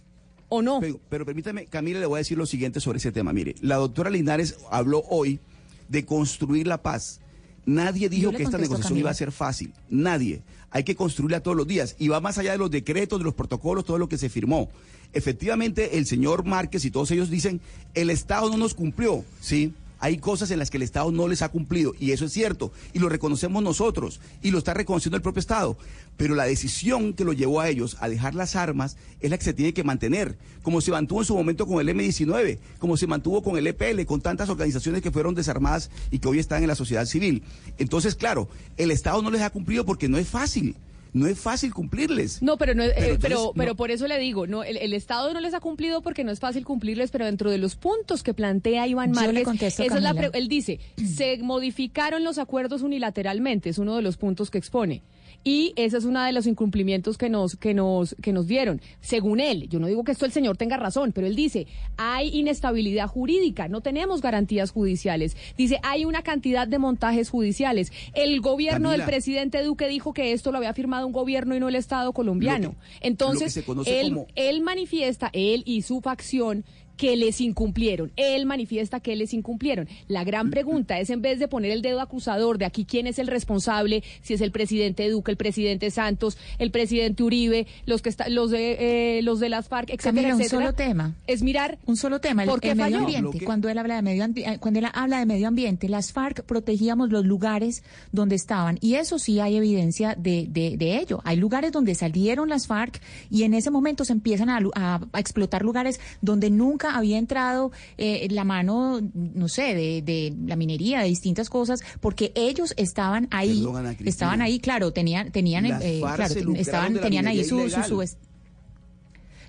o 0.50 0.64
no. 0.64 0.80
Pero, 0.80 1.00
pero 1.08 1.24
permítame, 1.26 1.66
Camila, 1.68 2.00
le 2.00 2.08
voy 2.08 2.18
a 2.18 2.20
decir 2.20 2.38
lo 2.38 2.48
siguiente 2.48 2.80
sobre 2.80 2.98
ese 2.98 3.12
tema. 3.12 3.32
Mire, 3.32 3.54
la 3.62 3.76
doctora 3.76 4.10
Linares 4.10 4.58
habló 4.72 5.04
hoy 5.10 5.40
de 5.88 6.04
construir 6.06 6.66
la 6.66 6.82
paz. 6.82 7.20
Nadie 7.66 8.10
dijo 8.10 8.32
que 8.32 8.42
esta 8.44 8.58
negociación 8.58 8.90
Camila. 8.94 9.00
iba 9.02 9.10
a 9.12 9.14
ser 9.14 9.32
fácil. 9.32 9.72
Nadie. 9.90 10.42
Hay 10.74 10.84
que 10.84 10.96
construirla 10.96 11.42
todos 11.42 11.56
los 11.56 11.68
días. 11.68 11.96
Y 12.00 12.10
va 12.10 12.20
más 12.20 12.40
allá 12.40 12.52
de 12.52 12.58
los 12.58 12.72
decretos, 12.72 13.20
de 13.20 13.26
los 13.26 13.36
protocolos, 13.36 13.86
todo 13.86 14.00
lo 14.00 14.10
que 14.10 14.18
se 14.18 14.28
firmó. 14.28 14.70
Efectivamente, 15.14 16.00
el 16.00 16.08
señor 16.08 16.44
Márquez 16.44 16.84
y 16.84 16.92
todos 16.92 17.12
ellos 17.12 17.30
dicen, 17.30 17.62
el 17.94 18.10
Estado 18.10 18.50
no 18.50 18.58
nos 18.58 18.74
cumplió, 18.74 19.24
¿sí? 19.40 19.72
Hay 20.04 20.18
cosas 20.18 20.52
en 20.52 20.60
las 20.60 20.70
que 20.70 20.76
el 20.76 20.84
Estado 20.84 21.14
no 21.14 21.30
les 21.30 21.44
ha 21.44 21.48
cumplido 21.48 21.96
y 21.98 22.12
eso 22.12 22.26
es 22.26 22.34
cierto 22.34 22.74
y 22.92 23.00
lo 23.00 23.08
reconocemos 23.08 23.64
nosotros 23.64 24.20
y 24.42 24.52
lo 24.52 24.58
está 24.58 24.74
reconociendo 24.74 25.16
el 25.16 25.22
propio 25.22 25.40
Estado. 25.40 25.78
Pero 26.18 26.36
la 26.36 26.44
decisión 26.44 27.14
que 27.14 27.24
lo 27.24 27.32
llevó 27.32 27.62
a 27.62 27.70
ellos 27.70 27.96
a 28.02 28.10
dejar 28.10 28.36
las 28.36 28.58
armas 28.58 28.98
es 29.22 29.32
la 29.32 29.38
que 29.38 29.46
se 29.46 29.54
tiene 29.54 29.74
que 29.74 29.86
mantener, 29.86 30.38
como 30.62 30.82
se 30.82 30.92
mantuvo 30.92 31.22
en 31.22 31.26
su 31.26 31.38
momento 31.38 31.66
con 31.66 31.80
el 31.80 31.88
M-19, 31.88 32.60
como 32.80 32.98
se 32.98 33.08
mantuvo 33.08 33.42
con 33.42 33.56
el 33.56 33.66
EPL, 33.66 34.04
con 34.06 34.20
tantas 34.20 34.50
organizaciones 34.50 35.02
que 35.02 35.10
fueron 35.10 35.36
desarmadas 35.36 35.90
y 36.12 36.20
que 36.20 36.28
hoy 36.28 36.40
están 36.40 36.64
en 36.64 36.68
la 36.68 36.76
sociedad 36.76 37.06
civil. 37.06 37.42
Entonces, 37.78 38.16
claro, 38.16 38.50
el 38.76 38.92
Estado 38.92 39.22
no 39.22 39.32
les 39.32 39.42
ha 39.42 39.52
cumplido 39.52 39.86
porque 39.86 40.10
no 40.10 40.18
es 40.18 40.28
fácil. 40.28 40.76
No 41.14 41.28
es 41.28 41.40
fácil 41.40 41.74
cumplirles. 41.74 42.42
No, 42.42 42.58
pero 42.58 42.74
no, 42.74 42.84
eh, 42.84 42.92
Pero 42.96 43.20
pero, 43.20 43.36
entonces, 43.36 43.52
pero 43.56 43.72
no. 43.72 43.76
por 43.76 43.92
eso 43.92 44.08
le 44.08 44.18
digo, 44.18 44.48
no, 44.48 44.64
el, 44.64 44.78
el 44.78 44.94
Estado 44.94 45.32
no 45.34 45.40
les 45.40 45.54
ha 45.54 45.60
cumplido 45.60 46.02
porque 46.02 46.24
no 46.24 46.32
es 46.32 46.40
fácil 46.40 46.66
cumplirles, 46.66 47.12
pero 47.12 47.26
dentro 47.26 47.52
de 47.52 47.60
los 47.60 47.76
puntos 47.76 48.24
que 48.24 48.34
plantea 48.34 48.88
Iván 48.88 49.14
Yo 49.14 49.22
le 49.22 49.28
Márquez, 49.28 49.44
contesto, 49.44 49.84
esa 49.84 49.98
es 49.98 50.02
la 50.02 50.14
él 50.34 50.48
dice, 50.48 50.80
se 50.98 51.38
modificaron 51.38 52.24
los 52.24 52.38
acuerdos 52.38 52.82
unilateralmente, 52.82 53.70
es 53.70 53.78
uno 53.78 53.96
de 53.96 54.02
los 54.02 54.18
puntos 54.18 54.50
que 54.50 54.58
expone. 54.58 55.02
Y 55.46 55.74
ese 55.76 55.98
es 55.98 56.06
uno 56.06 56.24
de 56.24 56.32
los 56.32 56.48
incumplimientos 56.48 57.18
que 57.18 57.30
nos, 57.30 57.58
que 57.58 57.74
nos, 57.74 58.16
que 58.22 58.32
nos 58.32 58.48
dieron. 58.48 58.82
Según 59.02 59.40
él, 59.42 59.68
yo 59.68 59.80
no 59.80 59.88
digo 59.88 60.04
que 60.06 60.14
esto 60.14 60.26
el 60.26 60.32
señor 60.32 60.56
tenga 60.56 60.78
razón, 60.78 61.12
pero 61.12 61.28
él 61.28 61.36
dice, 61.36 61.68
hay 61.98 62.30
inestabilidad 62.30 63.08
jurídica, 63.08 63.68
no 63.68 63.82
tenemos 63.82 64.22
garantías 64.22 64.72
judiciales. 64.72 65.36
Dice, 65.58 65.80
hay 65.84 66.06
una 66.06 66.22
cantidad 66.22 66.68
de 66.68 66.80
montajes 66.80 67.30
judiciales. 67.30 67.92
El 68.14 68.40
gobierno 68.40 68.90
del 68.92 69.02
presidente 69.08 69.62
Duque 69.64 69.88
dijo 69.90 70.14
que 70.14 70.32
esto 70.32 70.52
lo 70.52 70.60
había 70.60 70.74
firmado 70.74 71.06
un 71.08 71.14
gobierno 71.14 71.56
y 71.56 71.60
no 71.60 71.68
el 71.68 71.76
Estado 71.76 72.14
colombiano. 72.14 72.72
Que- 73.02 73.08
Entonces, 73.08 73.54
él, 73.86 74.10
como- 74.14 74.28
él 74.36 74.62
manifiesta, 74.62 75.30
él 75.34 75.64
y 75.66 75.82
su 75.82 76.00
facción, 76.02 76.64
que 76.98 77.16
les 77.16 77.42
incumplieron. 77.42 78.12
Él 78.16 78.46
manifiesta 78.46 79.00
que 79.00 79.16
les 79.16 79.34
incumplieron. 79.34 79.88
La 80.08 80.24
gran 80.24 80.50
pregunta 80.52 81.00
es, 81.00 81.10
en 81.10 81.22
vez 81.22 81.40
de 81.40 81.48
poner 81.48 81.72
el 81.72 81.82
dedo 81.82 82.02
acusador 82.02 82.58
de 82.58 82.66
aquí 82.66 82.86
quién 82.86 83.08
es 83.08 83.20
el 83.20 83.28
responsable, 83.28 84.04
si 84.22 84.34
es 84.36 84.42
el 84.42 84.52
presidente 84.52 85.10
Duque, 85.10 85.32
el 85.32 85.38
presidente 85.38 85.90
Santos, 85.92 86.38
el 86.60 86.72
presidente 86.72 87.24
Uribe, 87.24 87.68
los 87.86 88.02
que 88.02 88.10
está, 88.10 88.30
los 88.30 88.52
de 88.52 89.18
eh, 89.18 89.22
los 89.24 89.40
de 89.40 89.50
las 89.50 89.68
FARC, 89.68 89.90
etcétera, 89.90 90.12
Camila, 90.14 90.36
un 90.36 90.42
etcétera, 90.42 90.62
solo 90.62 90.74
tema. 90.76 91.16
es 91.28 91.42
mirar 91.44 91.78
Un 91.86 91.98
solo 91.98 92.20
tema, 92.22 92.44
el, 92.44 92.50
¿Por 92.50 92.62
qué 92.62 92.72
el 92.72 92.78
medio 92.78 93.00
ambiente. 93.00 93.44
Cuando 93.46 93.70
él 93.70 93.78
habla 93.78 93.96
de 93.96 94.02
medio 94.02 94.24
eh, 94.26 94.58
cuando 94.60 94.80
él 94.80 94.88
habla 94.94 95.20
de 95.20 95.26
medio 95.26 95.48
ambiente, 95.48 95.90
las 95.90 96.12
FARC 96.14 96.44
protegíamos 96.44 97.10
los 97.10 97.26
lugares 97.26 97.84
donde 98.12 98.36
estaban 98.36 98.78
y 98.82 98.96
eso 98.96 99.20
sí 99.20 99.40
hay 99.40 99.56
evidencia 99.56 100.16
de, 100.16 100.48
de, 100.50 100.78
de 100.78 100.98
ello. 100.98 101.22
Hay 101.24 101.38
lugares 101.38 101.72
donde 101.72 101.96
salieron 101.96 102.50
las 102.50 102.68
FARC 102.68 103.02
y 103.30 103.44
en 103.44 103.54
ese 103.54 103.72
momento 103.72 104.06
se 104.06 104.14
empiezan 104.14 104.50
a, 104.50 104.60
lu- 104.60 104.72
a- 104.76 105.02
a 105.12 105.20
explotar 105.20 105.64
lugares 105.64 106.00
donde 106.22 106.50
nunca 106.50 106.93
había 106.98 107.18
entrado 107.18 107.72
eh, 107.98 108.28
la 108.32 108.44
mano, 108.44 109.00
no 109.14 109.48
sé, 109.48 109.74
de, 109.76 110.02
de 110.02 110.34
la 110.46 110.56
minería, 110.56 111.02
de 111.02 111.08
distintas 111.08 111.50
cosas, 111.50 111.82
porque 112.00 112.32
ellos 112.36 112.74
estaban 112.78 113.28
ahí, 113.32 113.60
Perdón, 113.60 113.76
Ana 113.78 113.90
Cristina. 113.90 114.10
estaban 114.10 114.42
ahí, 114.42 114.60
claro, 114.60 114.92
tenían, 114.92 115.32
tenían, 115.32 115.66
eh, 115.66 116.00
claro, 116.02 116.36
estaban, 116.56 117.00
tenían 117.00 117.28
ahí 117.28 117.44
su, 117.44 117.70
su, 117.70 118.04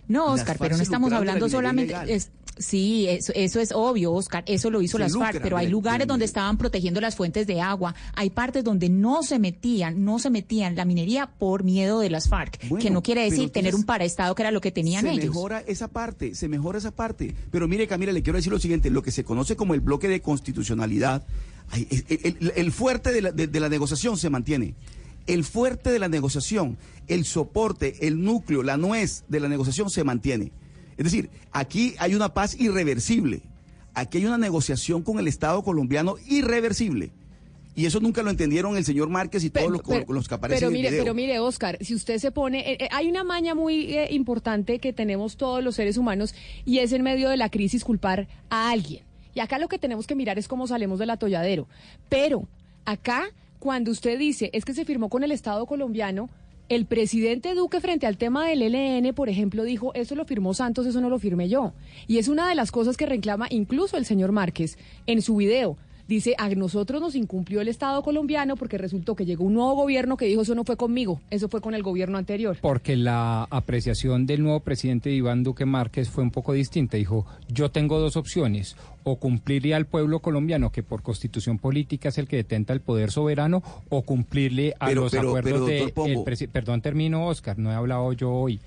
no, 0.09 0.27
Oscar, 0.27 0.57
pero 0.59 0.73
no 0.73 0.77
se 0.79 0.83
estamos 0.85 1.13
hablando 1.13 1.49
solamente. 1.49 1.95
es- 2.09 2.31
sí, 2.57 3.07
eso, 3.09 3.33
eso 3.35 3.61
es 3.61 3.73
obvio, 3.73 4.13
Oscar. 4.13 4.45
Eso 4.47 4.71
lo 4.71 4.81
hizo 4.81 4.97
Se 4.97 5.05
las 5.05 5.17
FARC, 5.17 5.43
pero 5.43 5.57
hay 5.57 5.69
lugares 5.69 6.07
donde 6.07 6.25
estaban 6.25 6.57
protegiendo 6.57 7.01
las 7.01 7.17
fuentes 7.17 7.47
de 7.47 7.61
agua. 7.61 7.95
Hay 8.15 8.31
partes 8.31 8.63
donde 8.65 8.89
no 8.89 9.23
se 9.23 9.39
metían, 9.39 10.05
no 10.05 10.19
se 10.19 10.31
metían 10.31 10.77
la 10.77 10.85
minería 10.85 11.27
por 11.27 11.65
miedo 11.65 12.01
de 12.01 12.11
las 12.11 12.29
FARC, 12.29 12.59
que 12.79 12.91
no 12.91 13.03
quiere 13.03 13.25
decir 13.25 13.51
tener 13.51 13.75
un 13.75 13.85
paraestado 13.85 14.35
que 14.35 14.43
era 14.43 14.51
lo 14.51 14.61
que 14.61 14.71
tenían 14.71 15.05
se 15.05 15.13
ellos. 15.13 15.27
mejora 15.27 15.61
esa 15.67 15.89
parte, 15.89 16.35
se 16.35 16.49
mejora 16.49 16.79
esa 16.79 16.91
parte. 16.93 17.35
Pero 17.51 17.67
mire, 17.69 17.87
Camila, 17.87 18.13
le 18.13 18.23
quiero 18.23 18.37
decir 18.37 18.53
lo 18.53 18.59
siguiente, 18.59 18.91
lo 18.91 19.03
que 19.03 19.11
se 19.11 19.25
conoce 19.25 19.57
como 19.57 19.75
el 19.75 19.81
bloque 19.81 20.09
de 20.09 20.21
constitucionalidad 20.21 21.25
el, 21.73 22.73
fuerte 22.73 23.13
de 23.13 23.23
la, 23.23 23.33
de 23.33 23.61
la 23.61 23.69
negociación 23.69 24.17
se 24.17 24.31
mantiene. 24.31 24.75
El 25.27 25.45
fuerte 25.45 25.91
de 25.91 25.99
la 25.99 26.09
negociación, 26.09 26.77
el 27.07 27.25
soporte, 27.25 28.07
el 28.07 28.23
núcleo, 28.23 28.63
la 28.63 28.77
nuez 28.77 29.25
de 29.29 29.41
la 29.41 29.49
negociación 29.49 29.91
se 29.91 30.05
mantiene. 30.05 30.53
Es 30.97 31.05
decir, 31.05 31.31
aquí 31.53 31.95
hay 31.99 32.15
una 32.15 32.35
paz 32.35 32.59
irreversible. 32.59 33.43
Aquí 33.95 34.19
hay 34.19 34.27
una 34.27 34.39
negociación 34.39 35.03
con 35.03 35.19
el 35.19 35.29
Estado 35.29 35.63
colombiano 35.63 36.17
irreversible. 36.27 37.13
Y 37.77 37.87
eso 37.87 37.99
nunca 37.99 38.23
lo 38.23 38.31
entendieron 38.31 38.77
el 38.77 38.85
señor 38.85 39.09
Márquez 39.09 39.43
y 39.43 39.51
todos 39.51 39.71
los, 39.71 39.83
los, 40.09 40.29
que 40.29 40.35
aparecen 40.35 40.61
pero 40.61 40.71
mire, 40.71 40.89
en 40.89 40.95
el 40.95 41.01
Pero 41.01 41.15
mire, 41.15 41.39
Oscar, 41.41 41.77
si 41.81 41.95
usted 41.95 42.19
se 42.19 42.31
pone... 42.31 42.61
Eh, 42.61 42.77
eh, 42.81 42.89
hay 42.93 43.09
una 43.09 43.25
maña 43.25 43.55
muy 43.57 43.97
eh, 43.97 44.09
importante 44.13 44.79
que 44.79 44.93
tenemos 44.93 45.37
todos 45.37 45.63
los 45.63 45.75
seres 45.75 45.97
humanos 45.97 46.35
y 46.65 46.79
es 46.79 46.93
en 46.93 47.03
medio 47.03 47.29
de 47.29 47.37
la 47.37 47.49
crisis 47.49 47.83
culpar 47.83 48.29
a 48.49 48.71
alguien. 48.71 49.03
Y 49.35 49.41
acá 49.41 49.59
lo 49.59 49.67
que 49.67 49.79
tenemos 49.79 50.07
que 50.07 50.15
mirar 50.15 50.39
es 50.39 50.47
cómo 50.47 50.69
salimos 50.69 51.01
del 51.01 51.11
atolladero. 51.11 51.67
Pero 52.09 52.47
acá, 52.85 53.25
cuando 53.65 53.93
usted 53.93 54.19
dice, 54.19 54.51
es 54.53 54.67
que 54.67 54.75
se 54.75 54.85
firmó 54.85 55.09
con 55.09 55.25
el 55.25 55.33
Estado 55.33 55.65
colombiano, 55.65 56.29
el 56.69 56.85
presidente 56.85 57.55
Duque 57.55 57.81
frente 57.81 58.07
al 58.07 58.19
tema 58.19 58.47
del 58.47 58.61
ELN, 58.61 59.15
por 59.15 59.31
ejemplo, 59.31 59.65
dijo, 59.65 59.95
eso 59.95 60.15
lo 60.15 60.27
firmó 60.27 60.53
Santos, 60.53 60.85
eso 60.85 61.01
no 61.01 61.09
lo 61.09 61.19
firmé 61.19 61.49
yo. 61.49 61.73
Y 62.07 62.19
es 62.19 62.29
una 62.29 62.47
de 62.47 62.57
las 62.57 62.71
cosas 62.71 62.99
que 62.99 63.07
reclama 63.07 63.47
incluso 63.49 63.97
el 63.97 64.05
señor 64.05 64.33
Márquez 64.33 64.77
en 65.07 65.23
su 65.23 65.37
video 65.37 65.79
dice, 66.09 66.35
a 66.39 66.49
nosotros 66.51 67.01
nos 67.01 67.15
incumplió 67.15 67.61
el 67.61 67.69
Estado 67.69 68.03
colombiano 68.03 68.57
porque 68.57 68.79
resultó 68.79 69.15
que 69.15 69.25
llegó 69.25 69.45
un 69.45 69.55
nuevo 69.55 69.75
gobierno 69.75 70.17
que 70.17 70.27
dijo, 70.27 70.43
eso 70.43 70.55
no 70.55 70.65
fue 70.65 70.77
conmigo, 70.77 71.21
eso 71.31 71.49
fue 71.49 71.61
con 71.61 71.75
el 71.75 71.83
gobierno 71.83 72.19
anterior. 72.19 72.57
Porque 72.61 72.97
la 72.97 73.45
apreciación 73.51 74.27
del 74.27 74.43
nuevo 74.43 74.61
presidente 74.61 75.11
Iván 75.11 75.43
Duque 75.43 75.65
Márquez 75.65 76.09
fue 76.09 76.23
un 76.23 76.31
poco 76.31 76.53
distinta. 76.53 76.97
Dijo, 76.97 77.27
yo 77.49 77.71
tengo 77.71 77.99
dos 77.99 78.17
opciones, 78.17 78.77
o 79.05 79.17
cumplirle 79.17 79.75
al 79.75 79.87
pueblo 79.87 80.21
colombiano, 80.21 80.71
que 80.71 80.83
por 80.83 81.03
constitución 81.03 81.59
política 81.59 82.09
es 82.09 82.19
el 82.19 82.27
que 82.27 82.37
detenta 82.37 82.73
el 82.73 82.81
poder 82.81 83.11
soberano, 83.11 83.63
o 83.89 84.03
cumplirle 84.03 84.75
a 84.79 84.91
los 84.93 85.15
acuerdos 85.15 85.67
de... 85.67 86.49
perdón, 86.53 86.81
termino, 86.81 87.27
Oscar, 87.27 87.59
no 87.59 87.71
he 87.71 87.75
hablado 87.75 88.13
yo 88.13 88.33
hoy. 88.33 88.61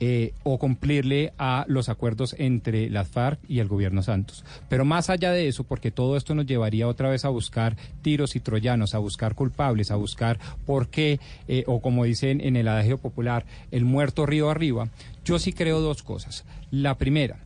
Eh, 0.00 0.32
o 0.44 0.60
cumplirle 0.60 1.32
a 1.38 1.64
los 1.66 1.88
acuerdos 1.88 2.36
entre 2.38 2.88
las 2.88 3.08
FARC 3.08 3.40
y 3.48 3.58
el 3.58 3.66
gobierno 3.66 4.00
Santos. 4.04 4.44
Pero 4.68 4.84
más 4.84 5.10
allá 5.10 5.32
de 5.32 5.48
eso, 5.48 5.64
porque 5.64 5.90
todo 5.90 6.16
esto 6.16 6.36
nos 6.36 6.46
llevaría 6.46 6.86
otra 6.86 7.10
vez 7.10 7.24
a 7.24 7.30
buscar 7.30 7.76
tiros 8.00 8.36
y 8.36 8.40
troyanos, 8.40 8.94
a 8.94 8.98
buscar 8.98 9.34
culpables, 9.34 9.90
a 9.90 9.96
buscar 9.96 10.38
por 10.64 10.88
qué, 10.88 11.18
eh, 11.48 11.64
o 11.66 11.82
como 11.82 12.04
dicen 12.04 12.40
en 12.40 12.54
el 12.54 12.68
adagio 12.68 12.98
popular, 12.98 13.44
el 13.72 13.84
muerto 13.84 14.24
río 14.24 14.50
arriba, 14.50 14.88
yo 15.24 15.40
sí 15.40 15.52
creo 15.52 15.80
dos 15.80 16.04
cosas. 16.04 16.44
La 16.70 16.96
primera, 16.96 17.40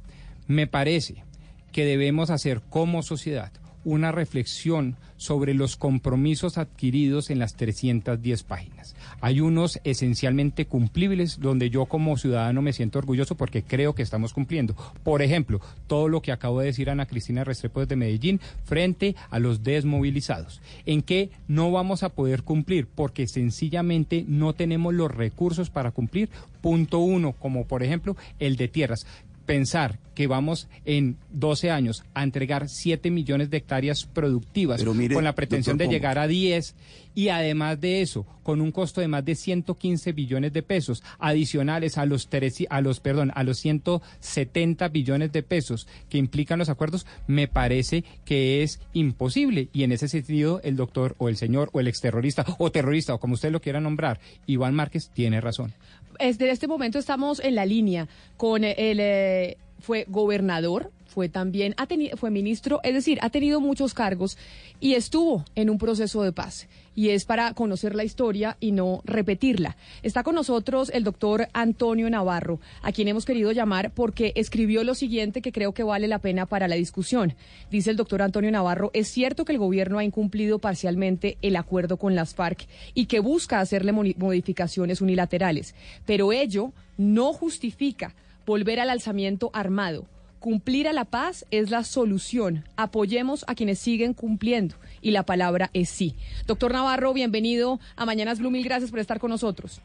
me 0.46 0.66
parece 0.66 1.24
que 1.72 1.86
debemos 1.86 2.28
hacer 2.28 2.60
como 2.68 3.02
sociedad 3.02 3.50
una 3.84 4.12
reflexión 4.12 4.96
sobre 5.16 5.54
los 5.54 5.76
compromisos 5.76 6.58
adquiridos 6.58 7.30
en 7.30 7.38
las 7.38 7.54
310 7.54 8.42
páginas. 8.42 8.94
Hay 9.22 9.40
unos 9.40 9.80
esencialmente 9.84 10.66
cumplibles 10.66 11.38
donde 11.38 11.70
yo 11.70 11.86
como 11.86 12.18
ciudadano 12.18 12.60
me 12.60 12.72
siento 12.72 12.98
orgulloso 12.98 13.36
porque 13.36 13.62
creo 13.62 13.94
que 13.94 14.02
estamos 14.02 14.34
cumpliendo. 14.34 14.74
Por 15.04 15.22
ejemplo, 15.22 15.60
todo 15.86 16.08
lo 16.08 16.22
que 16.22 16.32
acabo 16.32 16.58
de 16.58 16.66
decir 16.66 16.90
Ana 16.90 17.06
Cristina 17.06 17.44
Restrepo 17.44 17.78
desde 17.78 17.94
Medellín 17.94 18.40
frente 18.64 19.14
a 19.30 19.38
los 19.38 19.62
desmovilizados. 19.62 20.60
En 20.86 21.02
que 21.02 21.30
no 21.46 21.70
vamos 21.70 22.02
a 22.02 22.08
poder 22.08 22.42
cumplir 22.42 22.88
porque 22.92 23.28
sencillamente 23.28 24.24
no 24.26 24.54
tenemos 24.54 24.92
los 24.92 25.10
recursos 25.14 25.70
para 25.70 25.92
cumplir. 25.92 26.28
Punto 26.60 26.98
uno, 26.98 27.30
como 27.32 27.64
por 27.64 27.84
ejemplo 27.84 28.16
el 28.40 28.56
de 28.56 28.66
tierras 28.66 29.06
pensar 29.44 29.98
que 30.14 30.26
vamos 30.26 30.68
en 30.84 31.16
12 31.30 31.70
años 31.70 32.04
a 32.14 32.22
entregar 32.22 32.68
7 32.68 33.10
millones 33.10 33.50
de 33.50 33.58
hectáreas 33.58 34.04
productivas 34.04 34.82
con 34.84 35.24
la 35.24 35.34
pretensión 35.34 35.78
de 35.78 35.88
llegar 35.88 36.18
a 36.18 36.26
10 36.26 36.74
y 37.14 37.28
además 37.28 37.80
de 37.80 38.00
eso, 38.00 38.26
con 38.42 38.60
un 38.60 38.72
costo 38.72 39.00
de 39.00 39.08
más 39.08 39.24
de 39.24 39.34
115 39.34 40.12
billones 40.12 40.52
de 40.52 40.62
pesos 40.62 41.02
adicionales 41.18 41.98
a 41.98 42.06
los 42.06 42.28
a 42.70 42.80
los 42.80 43.00
perdón, 43.00 43.32
a 43.34 43.42
los 43.42 43.58
170 43.58 44.88
billones 44.88 45.32
de 45.32 45.42
pesos 45.42 45.86
que 46.08 46.18
implican 46.18 46.58
los 46.58 46.68
acuerdos, 46.68 47.06
me 47.26 47.48
parece 47.48 48.04
que 48.24 48.62
es 48.62 48.80
imposible 48.92 49.68
y 49.72 49.84
en 49.84 49.92
ese 49.92 50.08
sentido 50.08 50.60
el 50.64 50.76
doctor 50.76 51.14
o 51.18 51.28
el 51.28 51.36
señor 51.36 51.70
o 51.72 51.80
el 51.80 51.88
exterrorista 51.88 52.44
o 52.58 52.70
terrorista 52.70 53.14
o 53.14 53.20
como 53.20 53.34
usted 53.34 53.52
lo 53.52 53.60
quiera 53.60 53.80
nombrar, 53.80 54.20
Iván 54.46 54.74
Márquez 54.74 55.10
tiene 55.12 55.40
razón. 55.40 55.74
Desde 56.18 56.50
este 56.50 56.68
momento 56.68 56.98
estamos 56.98 57.40
en 57.40 57.54
la 57.54 57.66
línea 57.66 58.08
con 58.36 58.64
el 58.64 58.98
eh, 59.00 59.56
fue 59.80 60.06
gobernador, 60.08 60.90
fue 61.12 61.28
también, 61.28 61.74
ha 61.76 61.86
tenido, 61.86 62.16
fue 62.16 62.30
ministro, 62.30 62.80
es 62.82 62.94
decir, 62.94 63.18
ha 63.22 63.30
tenido 63.30 63.60
muchos 63.60 63.94
cargos 63.94 64.38
y 64.80 64.94
estuvo 64.94 65.44
en 65.54 65.70
un 65.70 65.78
proceso 65.78 66.22
de 66.22 66.32
paz. 66.32 66.68
Y 66.94 67.10
es 67.10 67.24
para 67.24 67.54
conocer 67.54 67.94
la 67.94 68.04
historia 68.04 68.56
y 68.60 68.72
no 68.72 69.00
repetirla. 69.04 69.76
Está 70.02 70.22
con 70.22 70.34
nosotros 70.34 70.90
el 70.92 71.04
doctor 71.04 71.48
Antonio 71.54 72.10
Navarro, 72.10 72.60
a 72.82 72.92
quien 72.92 73.08
hemos 73.08 73.24
querido 73.24 73.52
llamar 73.52 73.92
porque 73.94 74.32
escribió 74.34 74.84
lo 74.84 74.94
siguiente 74.94 75.40
que 75.40 75.52
creo 75.52 75.72
que 75.72 75.84
vale 75.84 76.08
la 76.08 76.18
pena 76.18 76.44
para 76.44 76.68
la 76.68 76.74
discusión. 76.74 77.34
Dice 77.70 77.90
el 77.90 77.96
doctor 77.96 78.20
Antonio 78.20 78.50
Navarro, 78.50 78.90
es 78.92 79.08
cierto 79.08 79.44
que 79.44 79.52
el 79.52 79.58
gobierno 79.58 79.98
ha 79.98 80.04
incumplido 80.04 80.58
parcialmente 80.58 81.38
el 81.40 81.56
acuerdo 81.56 81.96
con 81.96 82.14
las 82.14 82.34
FARC 82.34 82.66
y 82.92 83.06
que 83.06 83.20
busca 83.20 83.60
hacerle 83.60 83.92
modificaciones 83.92 85.00
unilaterales, 85.00 85.74
pero 86.04 86.32
ello 86.32 86.72
no 86.98 87.32
justifica 87.32 88.14
volver 88.44 88.80
al 88.80 88.90
alzamiento 88.90 89.50
armado. 89.52 90.06
Cumplir 90.42 90.88
a 90.88 90.92
la 90.92 91.04
paz 91.04 91.46
es 91.52 91.70
la 91.70 91.84
solución. 91.84 92.64
Apoyemos 92.76 93.44
a 93.46 93.54
quienes 93.54 93.78
siguen 93.78 94.12
cumpliendo. 94.12 94.74
Y 95.00 95.12
la 95.12 95.22
palabra 95.22 95.70
es 95.72 95.88
sí. 95.88 96.16
Doctor 96.48 96.72
Navarro, 96.72 97.12
bienvenido 97.12 97.78
a 97.94 98.06
Mañanas 98.06 98.40
Blue. 98.40 98.50
Mil 98.50 98.64
gracias 98.64 98.90
por 98.90 98.98
estar 98.98 99.20
con 99.20 99.30
nosotros. 99.30 99.80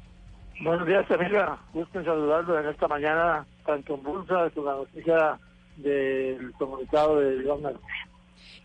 Buenos 0.60 0.88
días, 0.88 1.06
amiga. 1.12 1.60
Gusto 1.74 2.00
en 2.00 2.06
saludarlo 2.06 2.60
en 2.60 2.70
esta 2.70 2.88
mañana, 2.88 3.46
tanto 3.68 3.94
en 3.94 4.02
Bulsa, 4.02 4.50
con 4.50 4.66
la 4.66 4.72
noticia 4.78 5.40
del 5.76 6.52
comunicado 6.54 7.20
de 7.20 7.36
Iván 7.36 7.76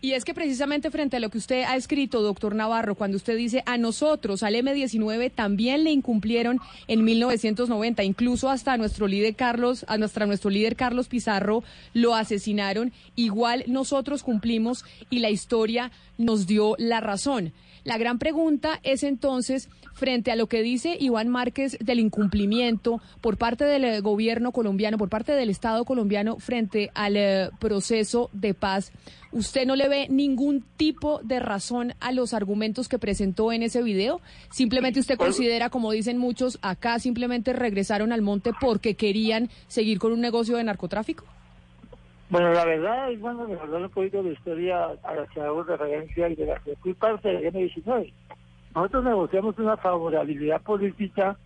y 0.03 0.15
es 0.15 0.25
que 0.25 0.33
precisamente 0.33 0.91
frente 0.91 1.15
a 1.15 1.21
lo 1.21 1.29
que 1.29 1.37
usted 1.37 1.63
ha 1.63 1.77
escrito, 1.77 2.21
doctor 2.21 2.55
Navarro, 2.55 2.95
cuando 2.95 3.15
usted 3.15 3.37
dice 3.37 3.63
a 3.65 3.77
nosotros, 3.77 4.43
al 4.43 4.53
M19, 4.53 5.31
también 5.33 5.85
le 5.85 5.91
incumplieron 5.91 6.59
en 6.89 7.05
1990, 7.05 8.03
incluso 8.03 8.49
hasta 8.49 8.75
nuestro 8.75 9.07
líder 9.07 9.33
Carlos, 9.35 9.85
a 9.87 9.97
nuestra, 9.97 10.25
nuestro 10.25 10.49
líder 10.49 10.75
Carlos 10.75 11.07
Pizarro 11.07 11.63
lo 11.93 12.15
asesinaron, 12.15 12.91
igual 13.15 13.63
nosotros 13.67 14.23
cumplimos 14.23 14.83
y 15.09 15.19
la 15.19 15.29
historia 15.29 15.89
nos 16.17 16.47
dio 16.47 16.75
la 16.77 16.99
razón. 16.99 17.53
La 17.83 17.97
gran 17.97 18.17
pregunta 18.17 18.79
es 18.83 19.03
entonces, 19.03 19.69
frente 19.93 20.31
a 20.31 20.37
lo 20.37 20.47
que 20.47 20.61
dice 20.61 20.95
Iván 20.97 21.27
Márquez 21.27 21.77
del 21.81 21.99
incumplimiento 21.99 23.01
por 23.19 23.37
parte 23.37 23.65
del 23.65 23.83
eh, 23.83 23.99
gobierno 23.99 24.53
colombiano, 24.53 24.97
por 24.97 25.09
parte 25.09 25.33
del 25.33 25.49
Estado 25.49 25.83
colombiano, 25.83 26.37
frente 26.39 26.91
al 26.93 27.17
eh, 27.17 27.49
proceso 27.59 28.29
de 28.31 28.53
paz, 28.53 28.93
¿usted 29.33 29.65
no 29.65 29.75
le 29.75 29.89
ve 29.89 30.07
ningún 30.09 30.63
tipo 30.77 31.19
de 31.23 31.41
razón 31.41 31.93
a 31.99 32.13
los 32.13 32.33
argumentos 32.33 32.87
que 32.87 32.99
presentó 32.99 33.51
en 33.51 33.63
ese 33.63 33.83
video? 33.83 34.21
¿Simplemente 34.49 35.01
usted 35.01 35.17
pues 35.17 35.27
considera, 35.27 35.69
como 35.69 35.91
dicen 35.91 36.17
muchos, 36.17 36.59
acá 36.61 36.99
simplemente 36.99 37.51
regresaron 37.51 38.13
al 38.13 38.21
monte 38.21 38.51
porque 38.61 38.95
querían 38.95 39.49
seguir 39.67 39.99
con 39.99 40.13
un 40.13 40.21
negocio 40.21 40.55
de 40.55 40.63
narcotráfico? 40.63 41.25
Bueno, 42.33 42.51
la 42.51 42.65
verdad, 42.65 43.11
es 43.11 43.19
bueno, 43.19 43.45
recordar 43.45 43.83
un 43.83 43.89
poquito 43.91 44.23
de 44.23 44.31
historia 44.31 44.87
a 45.03 45.13
la 45.13 45.27
que 45.27 45.39
hago 45.39 45.61
referencia 45.61 46.29
y 46.29 46.35
de 46.35 46.47
la 46.47 46.59
que 46.61 46.75
fui 46.77 46.95
parte 46.95 47.29
del 47.29 47.53
M19. 47.53 48.11
Nosotros 48.73 49.03
negociamos 49.03 49.59
una 49.59 49.77
favorabilidad 49.77 50.59
política 50.63 51.37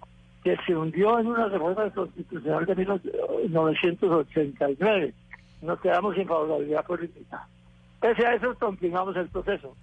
que 0.45 0.55
se 0.65 0.73
hundió 0.73 1.19
en 1.19 1.27
una 1.27 1.49
reforma 1.49 1.89
constitucional 1.89 2.65
de 2.65 2.75
1989. 2.75 5.13
Nos 5.61 5.81
quedamos 5.81 6.15
sin 6.15 6.25
favorabilidad 6.25 6.85
política. 6.85 7.45
Pese 7.99 8.25
a 8.25 8.35
eso, 8.35 8.55
continuamos 8.55 9.17
el 9.17 9.27
proceso. 9.27 9.75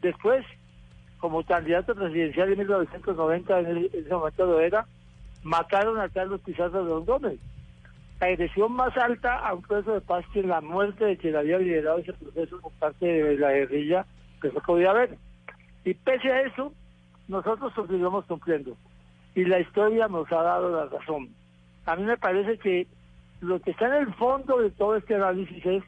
Después, 0.00 0.46
como 1.18 1.42
candidato 1.42 1.92
presidencial 1.92 2.50
de 2.50 2.56
1990, 2.56 3.58
en, 3.58 3.90
ese 3.92 4.14
momento 4.14 4.46
lo 4.46 4.60
era, 4.60 4.86
mataron 5.42 5.98
a 5.98 6.08
Carlos 6.08 6.40
Pizarro 6.42 6.84
de 6.84 6.90
Don 6.90 7.04
Gómez 7.04 7.40
la 8.20 8.28
agresión 8.28 8.72
más 8.72 8.96
alta 8.96 9.38
a 9.38 9.54
un 9.54 9.62
proceso 9.62 9.92
de 9.92 10.00
paz 10.00 10.24
que 10.32 10.42
la 10.42 10.60
muerte 10.60 11.04
de 11.04 11.16
quien 11.18 11.36
había 11.36 11.58
liderado 11.58 11.98
ese 11.98 12.12
proceso 12.14 12.60
por 12.60 12.72
parte 12.72 13.06
de 13.06 13.36
la 13.36 13.52
guerrilla 13.52 14.06
que 14.40 14.50
se 14.50 14.60
podía 14.60 14.90
haber. 14.90 15.18
Y 15.84 15.94
pese 15.94 16.32
a 16.32 16.42
eso, 16.42 16.72
nosotros 17.28 17.72
seguimos 17.74 18.24
cumpliendo. 18.24 18.76
Y 19.34 19.44
la 19.44 19.60
historia 19.60 20.08
nos 20.08 20.30
ha 20.32 20.42
dado 20.42 20.70
la 20.70 20.86
razón. 20.86 21.28
A 21.84 21.94
mí 21.96 22.04
me 22.04 22.16
parece 22.16 22.58
que 22.58 22.86
lo 23.40 23.60
que 23.60 23.72
está 23.72 23.86
en 23.88 24.08
el 24.08 24.14
fondo 24.14 24.58
de 24.58 24.70
todo 24.70 24.96
este 24.96 25.14
análisis 25.14 25.64
es 25.64 25.84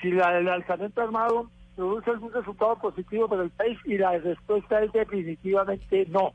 si 0.00 0.10
la, 0.10 0.38
el 0.38 0.48
alzamiento 0.48 1.02
armado 1.02 1.50
produce 1.76 2.10
algún 2.10 2.32
resultado 2.32 2.76
positivo 2.76 3.28
para 3.28 3.42
el 3.42 3.50
país 3.50 3.78
y 3.84 3.98
la 3.98 4.18
respuesta 4.18 4.82
es 4.82 4.92
definitivamente 4.92 6.06
no. 6.06 6.32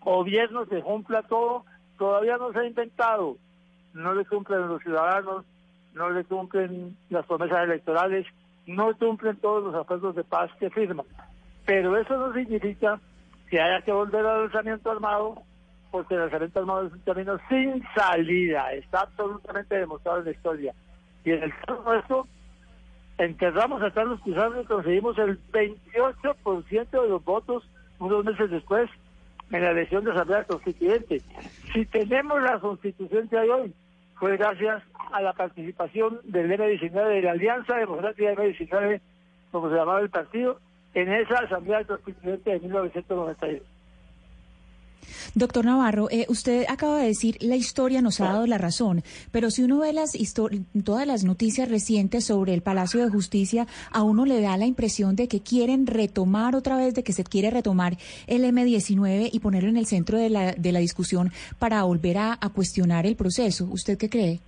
Gobierno 0.00 0.64
se 0.64 0.80
cumpla 0.80 1.22
todo, 1.24 1.66
todavía 1.98 2.38
no 2.38 2.52
se 2.52 2.60
ha 2.60 2.66
inventado 2.66 3.36
no 3.94 4.14
le 4.14 4.24
cumplen 4.24 4.68
los 4.68 4.82
ciudadanos, 4.82 5.44
no 5.94 6.10
le 6.10 6.24
cumplen 6.24 6.96
las 7.08 7.26
promesas 7.26 7.64
electorales 7.64 8.26
no 8.66 8.94
cumplen 8.96 9.36
todos 9.36 9.64
los 9.64 9.74
acuerdos 9.74 10.14
de 10.14 10.24
paz 10.24 10.50
que 10.58 10.70
firman. 10.70 11.06
Pero 11.66 11.96
eso 11.96 12.16
no 12.16 12.32
significa 12.32 13.00
que 13.48 13.60
haya 13.60 13.82
que 13.82 13.92
volver 13.92 14.24
al 14.24 14.44
alzamiento 14.44 14.90
armado, 14.90 15.42
porque 15.90 16.14
el 16.14 16.22
alzamiento 16.22 16.60
armado 16.60 16.86
es 16.86 16.92
un 16.92 17.00
camino 17.00 17.38
sin 17.48 17.82
salida, 17.94 18.72
está 18.72 19.00
absolutamente 19.00 19.76
demostrado 19.76 20.18
en 20.18 20.24
la 20.26 20.30
historia. 20.30 20.74
Y 21.24 21.32
en 21.32 21.42
el 21.42 21.54
caso 21.54 21.82
nuestro, 21.84 22.26
enterramos 23.18 23.82
a 23.82 23.90
Carlos 23.90 24.20
Pizarro 24.24 24.60
y 24.60 24.64
conseguimos 24.64 25.18
el 25.18 25.38
28% 25.50 26.90
de 26.90 27.08
los 27.08 27.24
votos 27.24 27.68
unos 27.98 28.24
meses 28.24 28.50
después 28.50 28.88
en 29.50 29.62
la 29.62 29.72
elección 29.72 30.04
de 30.04 30.12
Asamblea 30.12 30.44
Constituyente. 30.44 31.20
Si 31.72 31.86
tenemos 31.86 32.42
la 32.42 32.58
constitución 32.58 33.28
hay 33.32 33.48
hoy, 33.48 33.74
fue 34.18 34.36
gracias 34.36 34.82
a 35.12 35.22
la 35.22 35.32
participación 35.32 36.20
del 36.24 36.50
M19, 36.50 37.08
de 37.08 37.22
la 37.22 37.30
Alianza 37.32 37.76
Democrática 37.76 38.32
M19, 38.32 39.00
como 39.52 39.70
se 39.70 39.76
llamaba 39.76 40.00
el 40.00 40.10
partido, 40.10 40.58
en 40.94 41.12
esa 41.12 41.38
Asamblea 41.38 41.84
Constituyente 41.84 42.50
de 42.50 42.60
1992. 42.60 43.62
Doctor 45.34 45.64
Navarro, 45.64 46.08
eh, 46.10 46.26
usted 46.28 46.64
acaba 46.68 46.98
de 46.98 47.06
decir, 47.06 47.36
la 47.40 47.56
historia 47.56 48.02
nos 48.02 48.20
ha 48.20 48.26
dado 48.26 48.46
la 48.46 48.58
razón, 48.58 49.02
pero 49.30 49.50
si 49.50 49.62
uno 49.62 49.78
ve 49.78 49.92
las 49.92 50.12
todas 50.84 51.06
las 51.06 51.24
noticias 51.24 51.68
recientes 51.68 52.24
sobre 52.24 52.54
el 52.54 52.62
Palacio 52.62 53.04
de 53.04 53.10
Justicia, 53.10 53.66
a 53.92 54.02
uno 54.02 54.24
le 54.24 54.40
da 54.40 54.56
la 54.56 54.66
impresión 54.66 55.16
de 55.16 55.28
que 55.28 55.40
quieren 55.40 55.86
retomar 55.86 56.54
otra 56.56 56.76
vez, 56.76 56.94
de 56.94 57.02
que 57.02 57.12
se 57.12 57.24
quiere 57.24 57.50
retomar 57.50 57.96
el 58.26 58.44
M19 58.44 59.30
y 59.32 59.40
ponerlo 59.40 59.68
en 59.68 59.76
el 59.76 59.86
centro 59.86 60.18
de 60.18 60.30
la, 60.30 60.52
de 60.52 60.72
la 60.72 60.80
discusión 60.80 61.30
para 61.58 61.82
volver 61.84 62.18
a, 62.18 62.38
cuestionar 62.54 63.06
el 63.06 63.16
proceso. 63.16 63.66
¿Usted 63.70 63.96
qué 63.96 64.08
cree? 64.08 64.40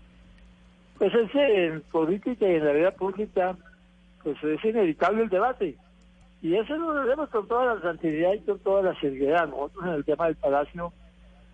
Pues 0.98 1.12
es 1.14 1.30
en 1.34 1.80
política 1.92 2.46
y 2.46 2.56
en 2.56 2.64
la 2.64 2.72
vida 2.72 2.90
pública, 2.90 3.56
pues 4.22 4.36
es 4.42 4.64
inevitable 4.64 5.22
el 5.22 5.28
debate. 5.28 5.76
Y 6.42 6.56
eso 6.56 6.76
lo 6.76 6.92
debemos 6.92 7.28
con 7.30 7.46
toda 7.46 7.76
la 7.76 7.80
santidad 7.80 8.32
y 8.32 8.40
con 8.40 8.58
toda 8.58 8.82
la 8.82 9.00
seriedad. 9.00 9.46
Nosotros 9.46 9.86
en 9.86 9.92
el 9.92 10.04
tema 10.04 10.26
del 10.26 10.34
palacio, 10.34 10.92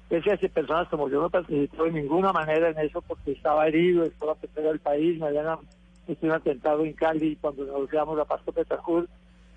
pese 0.09 0.33
a 0.33 0.39
que 0.39 0.49
personas 0.49 0.89
como 0.89 1.11
yo 1.11 1.21
no 1.21 1.29
participó 1.29 1.85
de 1.85 1.93
ninguna 1.93 2.33
manera 2.33 2.71
en 2.71 2.79
eso 2.79 3.03
porque 3.03 3.33
estaba 3.33 3.69
herido, 3.69 4.05
estaba 4.05 4.35
perdiendo 4.35 4.73
el 4.73 4.81
país, 4.81 5.21
me 5.21 5.27
habían 5.27 5.59
hecho 6.09 6.33
atentado 6.33 6.87
en 6.87 6.95
Cali 6.95 7.37
cuando 7.37 7.67
negociamos 7.67 8.17
la 8.17 8.25
paz 8.25 8.41
con 8.47 8.55
Petajur 8.55 9.07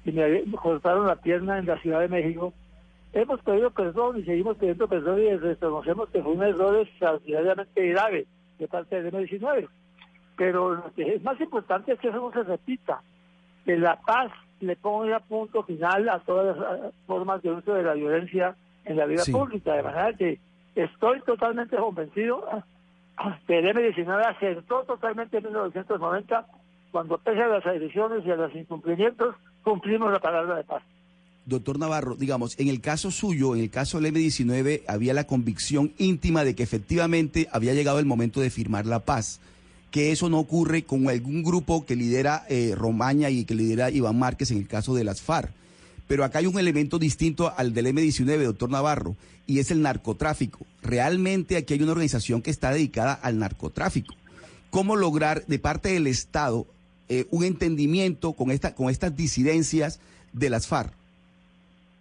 y 0.04 0.12
me 0.12 0.44
cortaron 0.62 1.08
la 1.08 1.16
pierna 1.16 1.60
en 1.60 1.66
la 1.66 1.80
Ciudad 1.80 2.02
de 2.02 2.10
México. 2.10 2.54
Hemos 3.14 3.42
pedido 3.42 3.72
perdón 3.72 4.20
y 4.20 4.24
seguimos 4.24 4.58
pidiendo 4.58 4.90
perdón 4.90 5.22
y 5.22 5.34
reconocemos 5.38 6.10
que 6.10 6.22
fue 6.22 6.34
un 6.34 6.44
error 6.44 6.76
extraordinariamente 6.76 7.88
grave 7.88 8.28
de 8.60 8.68
parte 8.68 9.02
del 9.02 9.14
M19. 9.14 9.70
Pero 10.36 10.76
lo 10.76 10.94
que 10.94 11.04
es 11.16 11.24
más 11.24 11.40
importante 11.40 11.94
es 11.94 12.00
que 12.00 12.10
eso 12.10 12.18
no 12.18 12.34
se 12.34 12.44
repita, 12.44 13.02
que 13.64 13.78
la 13.78 13.98
paz 14.02 14.32
le 14.62 14.76
ponga 14.76 15.20
punto 15.20 15.64
final 15.64 16.10
a 16.10 16.20
todas 16.20 16.58
las 16.58 16.94
formas 17.06 17.42
de 17.42 17.52
uso 17.52 17.74
de 17.74 17.84
la 17.84 17.94
violencia 17.94 18.56
en 18.86 18.98
la 18.98 19.06
vida 19.06 19.24
pública. 19.32 19.74
De 19.74 19.84
manera 19.84 20.14
que 20.14 20.40
estoy 20.76 21.22
totalmente 21.22 21.76
convencido 21.78 22.46
que 23.48 23.60
el 23.60 23.66
M19 23.66 24.26
acertó 24.26 24.84
totalmente 24.84 25.38
en 25.38 25.44
1990 25.44 26.46
cuando 26.92 27.18
pese 27.18 27.42
a 27.42 27.48
las 27.48 27.66
agresiones 27.66 28.26
y 28.26 28.32
a 28.32 28.36
los 28.36 28.54
incumplimientos 28.56 29.36
cumplimos 29.64 30.12
la 30.12 30.20
palabra 30.20 30.56
de 30.56 30.64
paz. 30.64 30.84
Doctor 31.46 31.80
Navarro, 31.80 32.16
digamos, 32.16 32.60
en 32.60 32.68
el 32.68 32.82
caso 32.82 33.10
suyo, 33.10 33.56
en 33.56 33.62
el 33.62 33.72
caso 33.72 34.00
del 34.00 34.14
M19, 34.14 34.84
había 34.88 35.14
la 35.14 35.26
convicción 35.26 35.92
íntima 35.98 36.44
de 36.44 36.56
que 36.56 36.64
efectivamente 36.64 37.48
había 37.52 37.74
llegado 37.74 38.00
el 38.00 38.06
momento 38.06 38.42
de 38.42 38.52
firmar 38.52 38.86
la 38.86 39.00
paz 39.00 39.42
que 39.92 40.12
eso 40.12 40.30
no 40.30 40.40
ocurre 40.40 40.84
con 40.84 41.10
algún 41.10 41.44
grupo 41.44 41.86
que 41.86 41.98
lidera 41.98 42.46
eh, 42.50 42.74
Romaña 42.76 43.30
y 43.30 43.44
que 43.44 43.54
lidera 43.54 43.92
Iván 43.92 44.18
Márquez 44.18 44.50
en 44.52 44.58
el 44.58 44.68
caso 44.68 44.96
de 44.96 45.04
las 45.04 45.22
FARC. 45.22 45.52
Pero 46.08 46.24
acá 46.24 46.40
hay 46.40 46.46
un 46.46 46.58
elemento 46.58 46.98
distinto 46.98 47.54
al 47.56 47.74
del 47.74 47.88
M19, 47.88 48.44
doctor 48.44 48.70
Navarro, 48.70 49.16
y 49.46 49.60
es 49.60 49.70
el 49.70 49.82
narcotráfico. 49.82 50.66
Realmente 50.82 51.58
aquí 51.58 51.74
hay 51.74 51.84
una 51.84 51.92
organización 51.92 52.42
que 52.42 52.52
está 52.52 52.72
dedicada 52.72 53.14
al 53.14 53.38
narcotráfico. 53.38 54.16
¿Cómo 54.70 54.96
lograr 54.96 55.46
de 55.46 55.60
parte 55.60 55.90
del 55.90 56.08
Estado 56.08 56.66
eh, 57.10 57.28
un 57.30 57.44
entendimiento 57.44 58.34
con, 58.34 58.52
esta, 58.52 58.74
con 58.74 58.90
estas 58.90 59.16
disidencias 59.16 60.00
de 60.32 60.50
las 60.50 60.68
FARC? 60.68 60.94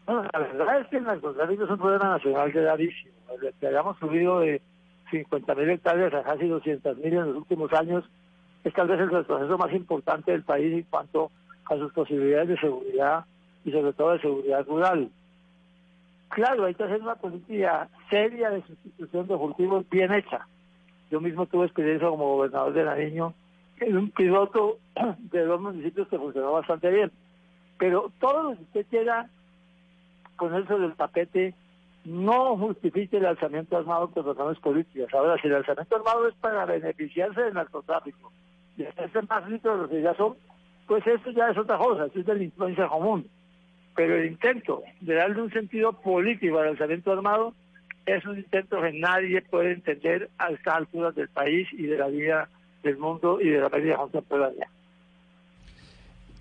la 0.07 0.39
verdad 0.41 0.81
es 0.81 0.89
que 0.89 0.97
el 0.97 1.05
narcotráfico 1.05 1.65
es 1.65 1.71
un 1.71 1.79
problema 1.79 2.11
nacional 2.11 2.51
gravísimo. 2.51 3.11
Que 3.61 3.67
hayamos 3.67 3.97
subido 3.99 4.41
de 4.41 4.61
50.000 5.11 5.71
hectáreas 5.71 6.15
a 6.15 6.23
casi 6.23 6.45
200.000 6.45 7.05
en 7.05 7.27
los 7.27 7.37
últimos 7.37 7.73
años, 7.73 8.05
es 8.65 8.73
tal 8.75 8.89
vez 8.89 9.01
el 9.01 9.09
proceso 9.09 9.59
más 9.59 9.73
importante 9.73 10.33
del 10.33 10.43
país 10.43 10.73
en 10.73 10.83
cuanto 10.85 11.31
a 11.67 11.77
sus 11.77 11.93
posibilidades 11.93 12.49
de 12.49 12.59
seguridad 12.59 13.25
y 13.65 13.73
sobre 13.73 13.93
todo 13.93 14.13
de 14.13 14.21
seguridad 14.21 14.67
rural. 14.67 15.11
Claro, 16.29 16.65
hay 16.65 16.75
que 16.75 16.85
hacer 16.85 17.01
una 17.01 17.17
política 17.17 17.89
seria 18.09 18.51
de 18.51 18.63
sustitución 18.63 19.27
de 19.27 19.37
cultivos 19.37 19.89
bien 19.91 20.13
hecha. 20.13 20.47
Yo 21.11 21.21
mismo 21.21 21.47
tuve 21.47 21.67
experiencia 21.67 22.09
como 22.09 22.37
gobernador 22.37 22.73
de 22.73 22.85
Nariño 22.85 23.35
en 23.81 23.97
un 23.97 24.11
piloto 24.11 24.79
de 25.19 25.45
dos 25.45 25.61
municipios 25.61 26.07
que 26.09 26.19
funcionó 26.19 26.53
bastante 26.53 26.91
bien. 26.91 27.11
Pero 27.79 28.13
todo 28.21 28.43
lo 28.45 28.57
que 28.57 28.63
usted 28.63 28.87
quiera 28.91 29.29
poner 30.39 30.67
sobre 30.69 30.87
el 30.87 30.95
tapete 30.95 31.55
no 32.05 32.57
justifique 32.57 33.19
el 33.19 33.27
alzamiento 33.27 33.77
armado 33.77 34.11
por 34.11 34.27
razones 34.27 34.59
políticas. 34.59 35.13
Ahora, 35.13 35.41
si 35.41 35.49
el 35.49 35.55
alzamiento 35.55 35.97
armado 35.97 36.29
es 36.29 36.35
para 36.37 36.65
beneficiarse 36.65 37.41
del 37.43 37.55
narcotráfico 37.55 38.33
y 38.77 38.85
hacerse 38.85 39.23
más 39.23 39.45
ricos 39.47 39.75
de 39.75 39.83
lo 39.83 39.89
que 39.89 40.03
ya 40.03 40.15
son, 40.15 40.37
pues 40.87 41.07
eso 41.07 41.31
ya 41.31 41.51
es 41.51 41.59
otra 41.59 41.79
cosa, 41.79 42.07
eso 42.07 42.19
es 42.19 42.27
de 42.27 42.35
la 42.35 42.43
influencia 42.43 42.89
común. 42.89 43.27
Pero 43.95 44.17
el 44.17 44.27
intento 44.27 44.83
de 45.01 45.15
darle 45.15 45.43
un 45.43 45.53
sentido 45.53 45.93
político 45.93 46.59
al 46.59 46.69
alzamiento 46.69 47.13
armado 47.13 47.55
es 48.07 48.25
un 48.25 48.39
intento 48.39 48.81
que 48.81 48.93
nadie 48.93 49.43
puede 49.43 49.73
entender 49.73 50.31
a 50.39 50.51
estas 50.51 51.15
del 51.15 51.29
país 51.29 51.69
y 51.73 51.87
de 51.87 51.99
la 51.99 52.09
vida 52.09 52.49
del 52.83 52.97
mundo 52.97 53.41
y 53.41 53.51
de 53.51 53.61
la 53.61 53.69
vida 53.69 53.97
contemporánea. 53.97 54.69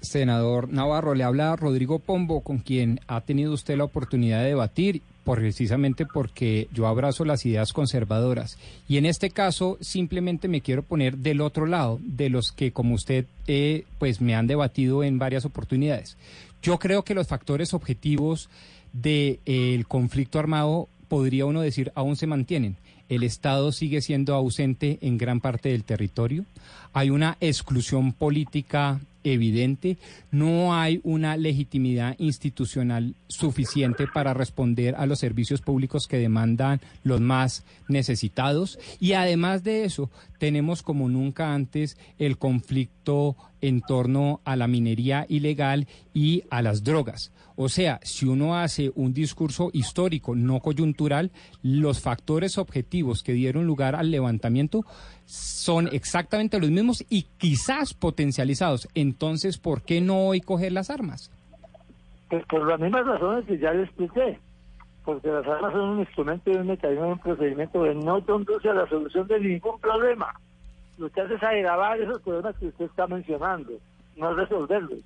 Senador 0.02 0.69
Navarro, 0.69 1.13
le 1.13 1.26
habla 1.26 1.56
Rodrigo 1.58 2.00
Pombo, 2.00 2.41
con 2.41 2.60
quien 2.60 3.02
ha 3.08 3.22
tenido 3.22 3.54
usted 3.54 3.78
la 3.78 3.84
oportunidad 3.84 4.39
de 4.39 4.50
debatir 4.50 5.02
precisamente 5.23 6.05
porque 6.05 6.67
yo 6.73 6.88
abrazo 6.88 7.25
las 7.25 7.45
ideas 7.45 7.73
conservadoras. 7.73 8.58
Y 8.88 8.97
en 8.97 9.05
este 9.05 9.29
caso 9.29 9.77
simplemente 9.82 10.47
me 10.47 10.62
quiero 10.62 10.84
poner 10.84 11.17
del 11.17 11.41
otro 11.41 11.65
lado, 11.65 11.99
de 12.01 12.29
los 12.29 12.51
que 12.51 12.71
como 12.71 12.95
usted 12.95 13.25
eh, 13.47 13.86
pues 13.99 14.21
me 14.21 14.36
han 14.36 14.47
debatido 14.47 15.03
en 15.03 15.19
varias 15.19 15.45
oportunidades. 15.45 16.17
Yo 16.62 16.79
creo 16.79 17.03
que 17.03 17.13
los 17.13 17.27
factores 17.27 17.73
objetivos 17.73 18.49
del 18.93 19.86
conflicto 19.88 20.39
armado, 20.39 20.88
podría 21.08 21.45
uno 21.45 21.62
decir, 21.62 21.91
aún 21.95 22.15
se 22.15 22.27
mantienen. 22.27 22.75
El 23.08 23.23
Estado 23.23 23.71
sigue 23.71 24.01
siendo 24.01 24.36
ausente 24.36 24.99
en 25.01 25.17
gran 25.17 25.39
parte 25.39 25.69
del 25.69 25.84
territorio. 25.84 26.45
Hay 26.93 27.10
una 27.10 27.38
exclusión 27.39 28.13
política 28.13 28.99
evidente, 29.23 29.97
no 30.32 30.75
hay 30.75 31.01
una 31.03 31.38
legitimidad 31.38 32.15
institucional 32.19 33.15
suficiente 33.27 34.05
para 34.08 34.34
responder 34.34 34.95
a 34.95 35.05
los 35.05 35.19
servicios 35.19 35.62
públicos 35.62 36.08
que 36.08 36.17
demandan 36.17 36.82
los 37.03 37.21
más 37.21 37.63
necesitados. 37.88 38.79
Y 38.99 39.13
además 39.13 39.63
de 39.63 39.86
eso 39.86 40.10
tenemos 40.39 40.82
como 40.82 41.08
nunca 41.08 41.54
antes 41.54 41.97
el 42.17 42.39
conflicto 42.39 43.36
en 43.62 43.82
torno 43.82 44.41
a 44.45 44.56
la 44.56 44.67
minería 44.67 45.25
ilegal 45.30 45.88
y 46.13 46.43
a 46.49 46.62
las 46.63 46.84
drogas. 46.84 47.32
O 47.56 47.67
sea, 47.67 47.99
si 48.04 48.25
uno 48.25 48.58
hace 48.58 48.91
un 48.95 49.13
discurso 49.13 49.69
histórico, 49.73 50.34
no 50.34 50.62
coyuntural, 50.62 51.32
los 51.62 52.02
factores 52.02 52.58
objetivos 52.58 53.21
que 53.21 53.34
dieron 53.34 53.67
lugar 53.67 53.95
al 53.95 54.12
levantamiento 54.12 54.86
son 55.25 55.89
exactamente 55.91 56.60
los 56.60 56.71
mismos 56.71 57.06
y 57.10 57.23
quizás 57.38 57.93
potencializados. 57.93 58.88
Entonces, 58.95 59.58
¿por 59.58 59.84
qué 59.84 59.99
no 59.99 60.28
hoy 60.28 60.39
coger 60.39 60.71
las 60.71 60.89
armas? 60.89 61.32
Pues 62.30 62.45
por 62.45 62.65
las 62.65 62.80
mismas 62.80 63.06
razones 63.06 63.45
que 63.45 63.58
ya 63.58 63.73
les 63.73 63.88
expliqué. 63.88 64.39
Porque 65.10 65.28
las 65.28 65.48
armas 65.48 65.74
son 65.74 65.89
un 65.89 66.00
instrumento 66.02 66.52
y 66.52 66.56
un 66.56 66.67
mecanismo, 66.67 67.08
un 67.08 67.17
procedimiento 67.17 67.82
que 67.82 67.95
no 67.95 68.24
conduce 68.24 68.69
a 68.69 68.76
la 68.76 68.88
solución 68.88 69.26
de 69.26 69.39
ningún 69.39 69.80
problema. 69.80 70.39
Lo 71.00 71.10
que 71.10 71.22
hace 71.22 71.34
es 71.34 71.41
agravar 71.41 72.00
esos 72.00 72.22
problemas 72.22 72.56
que 72.58 72.67
usted 72.67 72.86
está 72.86 73.08
mencionando, 73.08 73.72
no 74.17 74.36
resolverlos. 74.36 75.00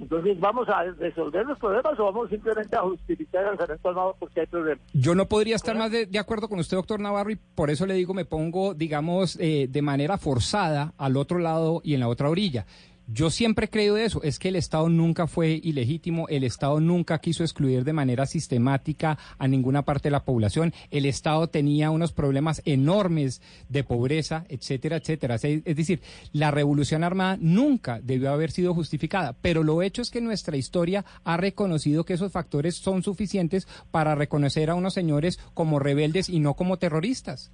Entonces, 0.00 0.40
¿vamos 0.40 0.66
a 0.70 0.84
resolver 0.84 1.44
los 1.44 1.58
problemas 1.58 2.00
o 2.00 2.04
vamos 2.06 2.30
simplemente 2.30 2.74
a 2.74 2.80
justificar 2.80 3.42
el 3.42 3.48
lanzamiento 3.48 3.88
armado 3.90 4.16
porque 4.18 4.40
hay 4.40 4.46
problemas? 4.46 4.82
Yo 4.94 5.14
no 5.14 5.28
podría 5.28 5.56
estar 5.56 5.76
más 5.76 5.90
de, 5.90 6.18
acuerdo 6.18 6.48
con 6.48 6.58
usted, 6.58 6.78
doctor 6.78 6.98
Navarro, 6.98 7.30
y 7.30 7.36
por 7.36 7.68
eso 7.68 7.84
le 7.84 7.92
digo, 7.92 8.14
me 8.14 8.24
pongo, 8.24 8.72
digamos, 8.72 9.36
eh, 9.38 9.66
de 9.68 9.82
manera 9.82 10.16
forzada 10.16 10.94
al 10.96 11.18
otro 11.18 11.38
lado 11.38 11.82
y 11.84 11.92
en 11.92 12.00
la 12.00 12.08
otra 12.08 12.30
orilla. 12.30 12.64
Yo 13.08 13.30
siempre 13.30 13.68
creo 13.68 13.96
eso, 13.96 14.22
es 14.22 14.38
que 14.38 14.48
el 14.48 14.56
Estado 14.56 14.88
nunca 14.88 15.26
fue 15.26 15.60
ilegítimo, 15.62 16.28
el 16.28 16.44
Estado 16.44 16.80
nunca 16.80 17.18
quiso 17.18 17.42
excluir 17.42 17.84
de 17.84 17.92
manera 17.92 18.26
sistemática 18.26 19.18
a 19.38 19.48
ninguna 19.48 19.82
parte 19.82 20.08
de 20.08 20.12
la 20.12 20.24
población, 20.24 20.72
el 20.90 21.04
Estado 21.06 21.48
tenía 21.48 21.90
unos 21.90 22.12
problemas 22.12 22.62
enormes 22.64 23.42
de 23.68 23.82
pobreza, 23.82 24.44
etcétera, 24.48 24.96
etcétera. 24.96 25.34
Es 25.34 25.76
decir, 25.76 26.00
la 26.32 26.52
revolución 26.52 27.02
armada 27.02 27.36
nunca 27.40 28.00
debió 28.00 28.30
haber 28.30 28.52
sido 28.52 28.72
justificada, 28.72 29.34
pero 29.42 29.64
lo 29.64 29.82
hecho 29.82 30.00
es 30.00 30.10
que 30.10 30.20
nuestra 30.20 30.56
historia 30.56 31.04
ha 31.24 31.36
reconocido 31.36 32.04
que 32.04 32.14
esos 32.14 32.32
factores 32.32 32.76
son 32.76 33.02
suficientes 33.02 33.66
para 33.90 34.14
reconocer 34.14 34.70
a 34.70 34.74
unos 34.74 34.94
señores 34.94 35.38
como 35.54 35.80
rebeldes 35.80 36.28
y 36.28 36.38
no 36.38 36.54
como 36.54 36.76
terroristas. 36.76 37.52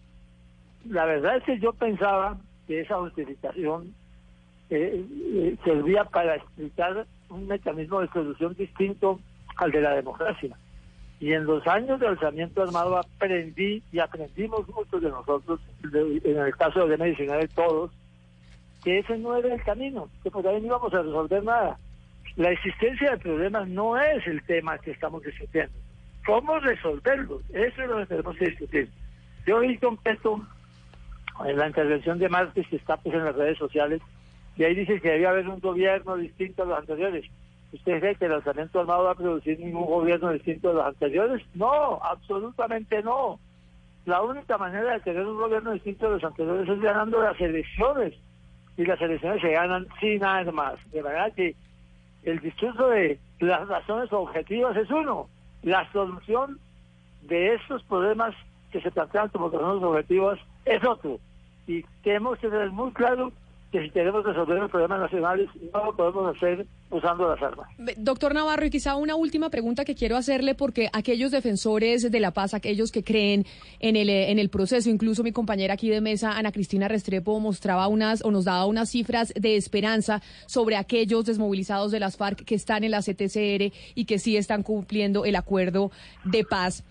La 0.84 1.05
verdad 1.07 1.38
es 1.38 1.44
que 1.44 1.59
yo 1.59 1.72
pensaba 1.72 2.38
que 2.66 2.80
esa 2.80 2.99
justificación 2.99 3.94
eh, 4.71 5.05
eh, 5.35 5.57
servía 5.64 6.05
para 6.05 6.37
explicar 6.37 7.07
un 7.31 7.47
mecanismo 7.47 8.01
de 8.01 8.09
solución 8.09 8.55
distinto 8.55 9.21
al 9.57 9.71
de 9.71 9.81
la 9.81 9.95
democracia. 9.95 10.57
Y 11.21 11.33
en 11.33 11.45
los 11.45 11.66
años 11.66 11.99
de 11.99 12.07
alzamiento 12.07 12.62
armado 12.62 12.97
aprendí 12.97 13.83
y 13.91 13.99
aprendimos 13.99 14.69
muchos 14.69 15.03
de 15.03 15.11
nosotros, 15.11 15.61
en 15.83 16.39
el 16.39 16.57
caso 16.57 16.87
de 16.87 16.97
medicina 16.97 17.37
de 17.37 17.49
todos, 17.49 17.91
que 18.85 19.01
ese 19.01 19.19
no 19.19 19.37
era 19.37 19.53
el 19.53 19.62
camino, 19.62 20.09
que 20.23 20.31
por 20.31 20.47
ahí 20.47 20.61
no 20.61 20.69
íbamos 20.69 20.95
a 20.95 21.03
resolver 21.03 21.43
nada. 21.43 21.79
La 22.37 22.51
existencia 22.53 23.11
de 23.11 23.19
problemas 23.19 23.69
no 23.69 23.99
es 24.01 24.25
el 24.27 24.43
tema 24.45 24.79
que 24.79 24.93
estamos 24.93 25.25
discutiendo. 25.25 25.75
¿Cómo 26.25 26.61
resolverlos? 26.61 27.43
Eso 27.51 27.83
es 27.83 27.89
lo 27.89 27.99
que 27.99 28.07
tenemos 28.07 28.37
que 28.37 28.47
discutir. 28.51 28.89
Yo 29.47 29.57
oí 29.57 29.77
completo 29.79 30.47
en 31.45 31.57
la 31.57 31.66
intervención 31.66 32.19
de 32.19 32.29
Márquez 32.29 32.66
que 32.69 32.77
está 32.77 32.97
pues, 32.99 33.14
en 33.14 33.25
las 33.25 33.35
redes 33.35 33.59
sociales 33.59 34.01
y 34.59 34.65
ahí 34.65 34.75
dice 34.75 35.01
que 35.01 35.13
debía 35.13 35.31
haber 35.31 35.49
un 35.49 35.61
gobierno 35.61 36.17
distinto 36.17 36.65
a 36.65 36.67
los 36.67 36.79
anteriores. 36.81 37.25
¿Usted 37.73 38.01
cree 38.01 38.15
que 38.17 38.25
el 38.25 38.33
lanzamiento 38.33 38.81
armado 38.81 39.05
va 39.05 39.13
a 39.13 39.15
producir 39.15 39.61
ningún 39.61 39.87
gobierno 39.87 40.33
distinto 40.33 40.71
a 40.71 40.73
los 40.73 40.87
anteriores? 40.87 41.43
No, 41.55 42.01
absolutamente 42.03 43.01
no. 43.05 43.39
La 44.05 44.21
única 44.21 44.59
manera 44.59 44.95
de 44.95 45.01
tener 45.01 45.25
un 45.25 45.39
gobierno 45.39 45.73
distinto 45.73 46.07
a 46.07 46.11
los 46.11 46.25
anteriores 46.25 46.69
es 46.69 46.81
ganando 46.81 47.23
las 47.23 47.41
elecciones. 47.41 48.15
Y 48.77 48.85
las 48.85 49.01
elecciones 49.01 49.41
se 49.41 49.53
ganan 49.53 49.87
sin 50.01 50.25
armas. 50.25 50.75
De 50.91 51.03
verdad 51.03 51.33
que 51.35 51.55
el 52.25 52.41
discurso 52.41 52.89
de 52.89 53.21
las 53.39 53.69
razones 53.69 54.13
objetivas 54.13 54.77
es 54.77 54.91
uno. 54.91 55.29
La 55.63 55.91
solución 55.93 56.59
de 57.23 57.55
estos 57.55 57.85
problemas 57.85 58.35
que 58.73 58.81
se 58.81 58.91
plantean 58.91 59.29
como 59.29 59.51
razones 59.51 59.85
objetivas 59.85 60.41
es 60.65 60.83
otro. 60.85 61.21
Y 61.69 61.85
tenemos 62.03 62.39
que 62.41 62.49
tener 62.49 62.71
muy 62.71 62.91
claro 62.93 63.31
que 63.71 63.83
si 63.83 63.91
queremos 63.91 64.25
resolver 64.25 64.59
los 64.59 64.71
problemas 64.71 65.01
nacionales 65.01 65.49
no 65.75 65.85
lo 65.85 65.97
podemos 65.97 66.35
hacer 66.35 66.66
usando 66.91 67.29
las 67.29 67.43
armas. 67.43 67.69
Doctor 67.99 68.33
Navarro, 68.33 68.64
y 68.64 68.71
quizá 68.71 68.97
una 68.97 69.14
última 69.14 69.51
pregunta 69.51 69.85
que 69.85 69.95
quiero 69.95 70.16
hacerle, 70.16 70.55
porque 70.55 70.89
aquellos 70.93 71.31
defensores 71.31 72.11
de 72.11 72.21
la 72.21 72.31
paz, 72.31 72.55
aquellos 72.55 72.91
que 72.91 73.05
creen 73.05 73.45
en 73.81 73.97
el, 73.97 74.09
en 74.09 74.39
el 74.39 74.49
proceso, 74.49 74.89
incluso 74.89 75.23
mi 75.23 75.33
compañera 75.33 75.75
aquí 75.75 75.91
de 75.91 76.01
mesa, 76.01 76.33
Ana 76.33 76.51
Cristina 76.51 76.89
Restrepo, 76.89 77.39
mostraba 77.41 77.89
unas 77.89 78.25
o 78.25 78.31
nos 78.31 78.47
daba 78.47 78.64
unas 78.64 78.89
cifras 78.89 79.35
de 79.37 79.57
esperanza 79.57 80.23
sobre 80.47 80.77
aquellos 80.77 81.27
desmovilizados 81.27 81.93
de 81.93 82.01
las 82.01 82.16
FARC 82.16 82.45
que 82.45 82.55
están 82.55 82.85
en 82.85 82.93
la 82.93 83.03
CTCR 83.03 83.73
y 83.95 84.05
que 84.07 84.19
sí 84.19 84.39
están 84.39 84.62
cumpliendo 84.62 85.27
el 85.27 85.37
acuerdo 85.37 85.91
de 86.25 86.45
paz. 86.45 86.85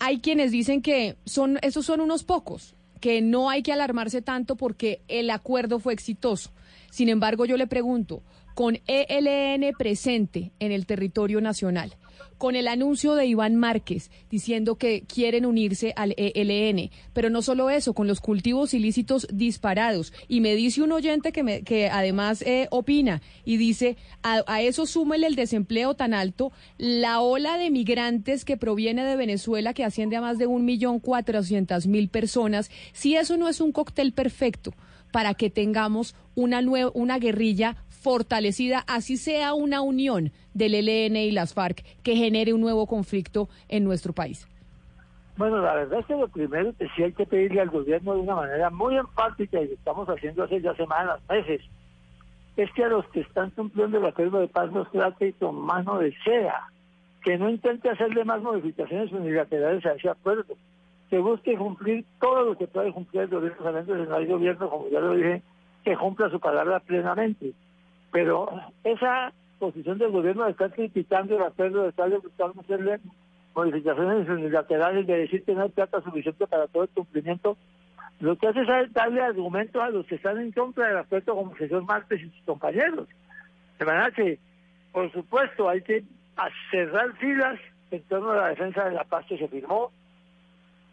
Hay 0.00 0.20
quienes 0.20 0.52
dicen 0.52 0.82
que 0.82 1.16
son, 1.24 1.58
esos 1.62 1.86
son 1.86 2.00
unos 2.00 2.24
pocos, 2.24 2.74
que 3.00 3.20
no 3.22 3.50
hay 3.50 3.62
que 3.62 3.72
alarmarse 3.72 4.22
tanto 4.22 4.56
porque 4.56 5.02
el 5.08 5.30
acuerdo 5.30 5.78
fue 5.78 5.92
exitoso. 5.92 6.50
Sin 6.90 7.08
embargo, 7.08 7.44
yo 7.44 7.56
le 7.56 7.66
pregunto, 7.66 8.22
con 8.54 8.78
ELN 8.86 9.72
presente 9.78 10.52
en 10.58 10.72
el 10.72 10.86
territorio 10.86 11.40
nacional, 11.40 11.96
con 12.38 12.56
el 12.56 12.68
anuncio 12.68 13.14
de 13.14 13.26
Iván 13.26 13.56
Márquez 13.56 14.10
diciendo 14.30 14.76
que 14.76 15.02
quieren 15.02 15.44
unirse 15.44 15.92
al 15.96 16.14
ELN, 16.16 16.90
pero 17.12 17.30
no 17.30 17.42
solo 17.42 17.68
eso, 17.68 17.92
con 17.92 18.06
los 18.06 18.20
cultivos 18.20 18.72
ilícitos 18.72 19.26
disparados. 19.32 20.12
Y 20.28 20.40
me 20.40 20.54
dice 20.54 20.82
un 20.82 20.92
oyente 20.92 21.32
que, 21.32 21.42
me, 21.42 21.62
que 21.62 21.88
además 21.88 22.42
eh, 22.42 22.68
opina 22.70 23.20
y 23.44 23.56
dice, 23.56 23.96
a, 24.22 24.62
eso 24.62 24.86
súmele 24.86 25.26
el 25.26 25.34
desempleo 25.34 25.94
tan 25.94 26.14
alto, 26.14 26.52
la 26.78 27.20
ola 27.20 27.58
de 27.58 27.70
migrantes 27.70 28.44
que 28.44 28.56
proviene 28.56 29.04
de 29.04 29.16
Venezuela, 29.16 29.74
que 29.74 29.84
asciende 29.84 30.16
a 30.16 30.20
más 30.20 30.38
de 30.38 30.46
un 30.46 30.64
millón 30.64 31.00
cuatrocientas 31.00 31.86
mil 31.86 32.08
personas, 32.08 32.70
si 32.92 33.16
eso 33.16 33.36
no 33.36 33.48
es 33.48 33.60
un 33.60 33.72
cóctel 33.72 34.12
perfecto 34.12 34.72
para 35.10 35.34
que 35.34 35.50
tengamos 35.50 36.14
una, 36.34 36.62
nueva, 36.62 36.90
una 36.94 37.18
guerrilla 37.18 37.76
fortalecida, 37.98 38.84
así 38.86 39.16
sea 39.16 39.54
una 39.54 39.80
unión 39.80 40.32
del 40.54 40.74
ELN 40.74 41.16
y 41.16 41.30
las 41.30 41.54
FARC 41.54 41.84
que 42.02 42.16
genere 42.16 42.52
un 42.52 42.60
nuevo 42.60 42.86
conflicto 42.86 43.48
en 43.68 43.84
nuestro 43.84 44.12
país? 44.12 44.46
Bueno, 45.36 45.58
la 45.62 45.74
verdad 45.74 46.00
es 46.00 46.06
que 46.06 46.16
lo 46.16 46.26
primero 46.28 46.72
que 46.76 46.88
sí 46.96 47.02
hay 47.04 47.12
que 47.12 47.24
pedirle 47.24 47.60
al 47.60 47.70
gobierno 47.70 48.14
de 48.14 48.20
una 48.20 48.34
manera 48.34 48.70
muy 48.70 48.96
empática, 48.96 49.60
y 49.60 49.68
lo 49.68 49.74
estamos 49.74 50.08
haciendo 50.08 50.42
hace 50.42 50.60
ya 50.60 50.74
semanas, 50.74 51.20
meses, 51.28 51.60
es 52.56 52.72
que 52.72 52.84
a 52.84 52.88
los 52.88 53.06
que 53.10 53.20
están 53.20 53.50
cumpliendo 53.50 53.98
el 53.98 54.06
acuerdo 54.06 54.40
de 54.40 54.48
paz 54.48 54.72
los 54.72 54.90
trate 54.90 55.32
con 55.34 55.54
mano 55.60 55.98
de 55.98 56.12
seda, 56.24 56.68
que 57.22 57.38
no 57.38 57.48
intente 57.48 57.88
hacerle 57.88 58.24
más 58.24 58.42
modificaciones 58.42 59.12
unilaterales 59.12 59.86
a 59.86 59.92
ese 59.92 60.08
acuerdo, 60.08 60.56
que 61.08 61.18
busque 61.18 61.56
cumplir 61.56 62.04
todo 62.20 62.42
lo 62.42 62.58
que 62.58 62.66
puede 62.66 62.92
cumplir 62.92 63.22
el 63.22 63.28
gobierno, 63.28 64.06
no 64.06 64.16
hay 64.16 64.26
gobierno, 64.26 64.68
como 64.68 64.88
ya 64.88 64.98
lo 64.98 65.14
dije, 65.14 65.42
que 65.84 65.96
cumpla 65.96 66.30
su 66.30 66.40
palabra 66.40 66.80
plenamente. 66.80 67.52
Pero 68.12 68.48
esa 68.84 69.32
posición 69.58 69.98
del 69.98 70.10
gobierno 70.10 70.44
de 70.44 70.52
estar 70.52 70.72
criticando 70.72 71.36
el 71.36 71.42
acuerdo, 71.42 71.82
de 71.82 71.88
estar 71.90 72.10
buscando 72.10 72.60
hacerle 72.60 73.00
modificaciones 73.54 74.28
unilaterales, 74.28 75.06
de 75.06 75.18
decir 75.18 75.44
que 75.44 75.54
no 75.54 75.62
hay 75.62 75.68
plata 75.70 76.00
suficiente 76.02 76.46
para 76.46 76.68
todo 76.68 76.84
el 76.84 76.88
cumplimiento, 76.90 77.56
lo 78.20 78.36
que 78.36 78.48
hace 78.48 78.60
es 78.60 78.92
darle 78.92 79.20
argumentos 79.20 79.80
a 79.80 79.90
los 79.90 80.06
que 80.06 80.16
están 80.16 80.38
en 80.38 80.52
contra 80.52 80.88
del 80.88 80.98
aspecto 80.98 81.34
como 81.34 81.52
el 81.52 81.58
señor 81.58 81.84
Martes 81.84 82.20
y 82.20 82.30
sus 82.30 82.42
compañeros. 82.44 83.08
De 83.78 83.84
manera 83.84 84.10
que, 84.10 84.38
por 84.92 85.10
supuesto, 85.12 85.68
hay 85.68 85.82
que 85.82 86.04
cerrar 86.70 87.16
filas 87.18 87.60
en 87.90 88.02
torno 88.02 88.30
a 88.30 88.36
la 88.36 88.48
defensa 88.48 88.84
de 88.84 88.92
la 88.92 89.04
paz 89.04 89.24
que 89.28 89.38
se 89.38 89.48
firmó, 89.48 89.92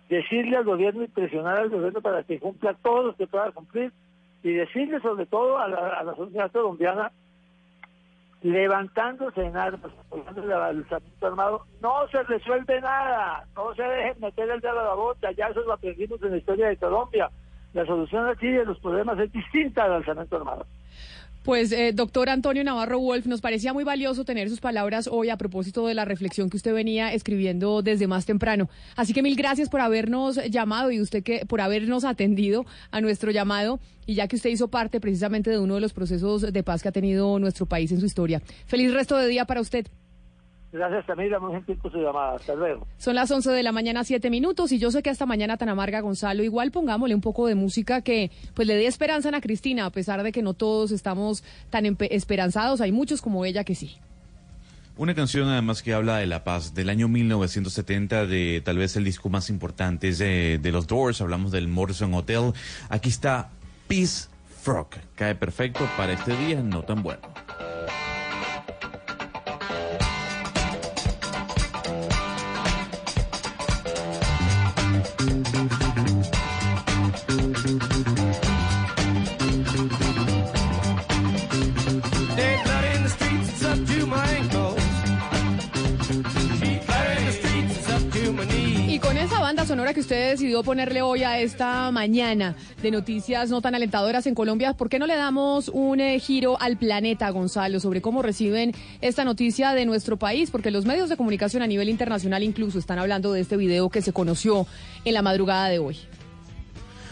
decirle 0.10 0.58
al 0.58 0.66
gobierno 0.66 1.04
y 1.04 1.08
presionar 1.08 1.58
al 1.58 1.70
gobierno 1.70 2.02
para 2.02 2.24
que 2.24 2.40
cumpla 2.40 2.76
todo 2.76 3.08
lo 3.08 3.16
que 3.16 3.28
pueda 3.28 3.52
cumplir, 3.52 3.92
y 4.46 4.54
decirle 4.54 5.00
sobre 5.02 5.26
todo 5.26 5.58
a 5.58 5.68
la, 5.68 5.88
a 6.02 6.16
sociedad 6.16 6.52
colombiana, 6.52 7.12
levantándose 8.44 9.44
en 9.44 9.58
armas, 9.58 9.92
apoyando 10.06 10.44
el 10.44 10.52
alzamiento 10.52 11.26
armado, 11.26 11.66
no 11.82 12.08
se 12.10 12.22
resuelve 12.22 12.80
nada, 12.80 13.44
no 13.56 13.74
se 13.74 13.82
dejen 13.82 14.22
meter 14.22 14.48
el 14.52 14.62
dedo 14.62 14.80
a 14.80 14.84
la 14.84 14.94
bota, 14.94 15.32
ya 15.32 15.48
eso 15.48 15.62
lo 15.62 15.74
aprendimos 15.74 16.22
en 16.22 16.30
la 16.30 16.38
historia 16.38 16.68
de 16.68 16.78
Colombia. 16.78 17.32
La 17.74 17.88
solución 17.88 18.28
aquí 18.28 18.48
de 18.48 18.66
los 18.66 18.80
problemas 18.80 19.18
es 19.18 19.32
distinta 19.32 19.86
al 19.86 19.94
alzamiento 19.94 20.36
armado. 20.38 20.68
Pues, 21.46 21.72
eh, 21.72 21.92
doctor 21.94 22.30
Antonio 22.30 22.64
Navarro 22.64 23.00
Wolf, 23.00 23.28
nos 23.28 23.40
parecía 23.40 23.72
muy 23.72 23.84
valioso 23.84 24.26
tener 24.26 24.50
sus 24.50 24.60
palabras 24.60 25.08
hoy 25.08 25.30
a 25.30 25.38
propósito 25.38 25.86
de 25.86 25.94
la 25.94 26.04
reflexión 26.04 26.50
que 26.50 26.58
usted 26.58 26.74
venía 26.74 27.14
escribiendo 27.14 27.84
desde 27.84 28.08
más 28.08 28.26
temprano. 28.26 28.68
Así 28.96 29.14
que 29.14 29.22
mil 29.22 29.36
gracias 29.36 29.70
por 29.70 29.80
habernos 29.80 30.40
llamado 30.50 30.90
y 30.90 31.00
usted 31.00 31.22
que 31.22 31.46
por 31.46 31.62
habernos 31.62 32.04
atendido 32.04 32.66
a 32.90 33.00
nuestro 33.00 33.30
llamado 33.30 33.80
y 34.08 34.16
ya 34.16 34.28
que 34.28 34.38
usted 34.38 34.50
hizo 34.50 34.70
parte 34.70 35.00
precisamente 35.00 35.52
de 35.52 35.60
uno 35.60 35.76
de 35.76 35.82
los 35.82 35.94
procesos 35.94 36.52
de 36.52 36.64
paz 36.64 36.82
que 36.82 36.90
ha 36.90 36.92
tenido 36.92 37.38
nuestro 37.38 37.68
país 37.68 37.92
en 37.92 38.00
su 38.00 38.08
historia. 38.08 38.42
Feliz 38.66 38.92
resto 38.92 39.16
de 39.16 39.28
día 39.28 39.46
para 39.46 39.62
usted. 39.62 39.86
Gracias, 40.76 41.06
Camila. 41.06 41.40
Muy 41.40 41.54
gentil 41.54 41.78
por 41.78 41.90
su 41.90 42.00
llamada. 42.00 42.36
Hasta 42.36 42.54
luego. 42.54 42.86
Son 42.98 43.16
las 43.16 43.32
11 43.32 43.50
de 43.52 43.64
la 43.64 43.72
mañana, 43.72 44.04
7 44.04 44.30
minutos, 44.30 44.74
y 44.74 44.78
yo 44.78 44.92
sé 44.92 45.02
que 45.02 45.10
esta 45.10 45.26
mañana 45.26 45.56
tan 45.56 45.70
amarga, 45.70 46.02
Gonzalo, 46.02 46.44
igual 46.44 46.72
pongámosle 46.72 47.16
un 47.16 47.22
poco 47.22 47.48
de 47.48 47.56
música 47.56 48.02
que 48.02 48.30
pues 48.54 48.68
le 48.68 48.76
dé 48.76 48.86
esperanza 48.86 49.30
a 49.30 49.30
Ana 49.30 49.40
Cristina, 49.40 49.86
a 49.86 49.90
pesar 49.90 50.22
de 50.22 50.34
que 50.34 50.42
no 50.42 50.54
todos 50.54 50.92
estamos 50.92 51.46
tan 51.70 51.86
esperanzados. 52.10 52.82
Hay 52.82 52.92
muchos 52.92 53.22
como 53.22 53.46
ella 53.46 53.64
que 53.64 53.74
sí. 53.74 53.96
Una 54.98 55.16
canción 55.16 55.48
además 55.48 55.82
que 55.82 55.94
habla 55.94 56.18
de 56.18 56.26
la 56.26 56.44
paz 56.44 56.74
del 56.74 56.90
año 56.90 57.08
1970, 57.08 58.26
de 58.26 58.62
tal 58.64 58.78
vez 58.78 58.98
el 58.98 59.06
disco 59.06 59.30
más 59.30 59.50
importante 59.50 60.12
de, 60.14 60.58
de 60.58 60.72
los 60.74 60.88
Doors, 60.88 61.22
hablamos 61.22 61.54
del 61.54 61.70
Morrison 61.70 62.14
Hotel. 62.14 62.52
Aquí 62.90 63.10
está 63.10 63.50
Peace 63.88 64.28
Frog, 64.62 64.90
cae 65.16 65.36
perfecto 65.36 65.88
para 65.96 66.14
este 66.14 66.36
día 66.36 66.62
no 66.62 66.84
tan 66.84 67.02
bueno. 67.02 67.22
Señora 89.86 89.94
que 89.94 90.02
usted 90.02 90.32
decidió 90.32 90.64
ponerle 90.64 91.04
hoy 91.04 91.22
a 91.22 91.40
esta 91.40 91.92
mañana 91.92 92.56
de 92.82 92.90
noticias 92.90 93.52
no 93.52 93.62
tan 93.62 93.76
alentadoras 93.76 94.26
en 94.26 94.34
Colombia, 94.34 94.74
¿por 94.74 94.90
qué 94.90 94.98
no 94.98 95.06
le 95.06 95.16
damos 95.16 95.70
un 95.70 96.00
eh, 96.00 96.20
giro 96.20 96.60
al 96.60 96.76
planeta, 96.76 97.30
Gonzalo, 97.30 97.80
sobre 97.80 98.02
cómo 98.02 98.24
reciben 98.24 98.72
esta 99.02 99.24
noticia 99.24 99.74
de 99.74 99.86
nuestro 99.86 100.18
país? 100.18 100.50
Porque 100.50 100.72
los 100.72 100.86
medios 100.86 101.08
de 101.10 101.18
comunicación 101.18 101.62
a 101.62 101.68
nivel 101.68 101.88
internacional 101.88 102.42
incluso 102.42 102.80
están 102.80 102.98
hablando 102.98 103.32
de 103.32 103.42
este 103.42 103.58
video 103.58 103.92
que 103.92 104.02
se 104.02 104.12
conoció 104.12 104.66
en 105.04 105.14
la 105.14 105.22
madrugada 105.22 105.70
de 105.70 105.78
hoy. 105.78 106.00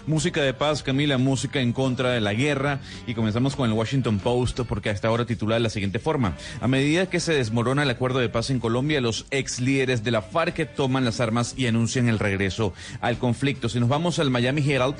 Música 0.06 0.41
de 0.41 0.54
paz, 0.54 0.84
Camila, 0.84 1.18
música 1.18 1.62
en 1.62 1.72
contra 1.72 2.12
de 2.12 2.20
la 2.20 2.34
guerra. 2.34 2.82
Y 3.08 3.14
comenzamos 3.14 3.56
con 3.56 3.70
el 3.70 3.74
Washington 3.76 4.20
Post 4.20 4.60
porque 4.68 4.89
a 4.89 4.91
esta 4.91 5.10
hora 5.10 5.26
titula 5.26 5.56
de 5.56 5.62
la 5.62 5.70
siguiente 5.70 5.97
forma. 5.97 6.36
A 6.60 6.68
medida 6.68 7.10
que 7.10 7.22
se 7.22 7.34
desmorona 7.34 7.84
el 7.84 7.89
acuerdo 7.89 8.20
de 8.20 8.28
paz 8.28 8.49
en 8.49 8.60
Colombia, 8.60 8.99
los 8.99 9.26
ex 9.32 9.62
líderes 9.62 10.04
de 10.04 10.12
la 10.12 10.22
FARC 10.22 10.76
toman 10.76 11.06
las 11.06 11.22
armas 11.22 11.54
y 11.56 11.68
anuncian 11.68 12.10
el 12.10 12.20
regreso 12.20 12.74
al 12.99 13.18
conflicto. 13.18 13.70
Si 13.70 13.80
nos 13.80 13.88
vamos 13.88 14.20
al 14.20 14.30
Miami 14.30 14.70
Herald, 14.70 14.95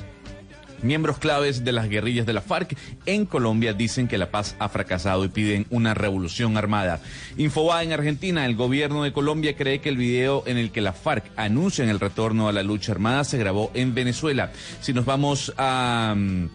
Miembros 0.82 1.18
claves 1.18 1.64
de 1.64 1.72
las 1.72 1.88
guerrillas 1.88 2.26
de 2.26 2.32
la 2.32 2.40
FARC 2.40 2.76
en 3.06 3.26
Colombia 3.26 3.72
dicen 3.72 4.08
que 4.08 4.18
la 4.18 4.30
paz 4.30 4.56
ha 4.58 4.68
fracasado 4.68 5.24
y 5.24 5.28
piden 5.28 5.66
una 5.70 5.94
revolución 5.94 6.56
armada. 6.56 7.00
Infobae 7.36 7.84
en 7.84 7.92
Argentina, 7.92 8.44
el 8.46 8.54
gobierno 8.54 9.02
de 9.02 9.12
Colombia 9.12 9.56
cree 9.56 9.80
que 9.80 9.88
el 9.88 9.96
video 9.96 10.42
en 10.46 10.58
el 10.58 10.70
que 10.70 10.80
la 10.80 10.92
FARC 10.92 11.24
anuncian 11.36 11.88
el 11.88 12.00
retorno 12.00 12.48
a 12.48 12.52
la 12.52 12.62
lucha 12.62 12.92
armada 12.92 13.24
se 13.24 13.38
grabó 13.38 13.70
en 13.74 13.94
Venezuela. 13.94 14.52
Si 14.80 14.92
nos 14.92 15.04
vamos 15.04 15.52
a 15.56 16.14
mm, 16.16 16.48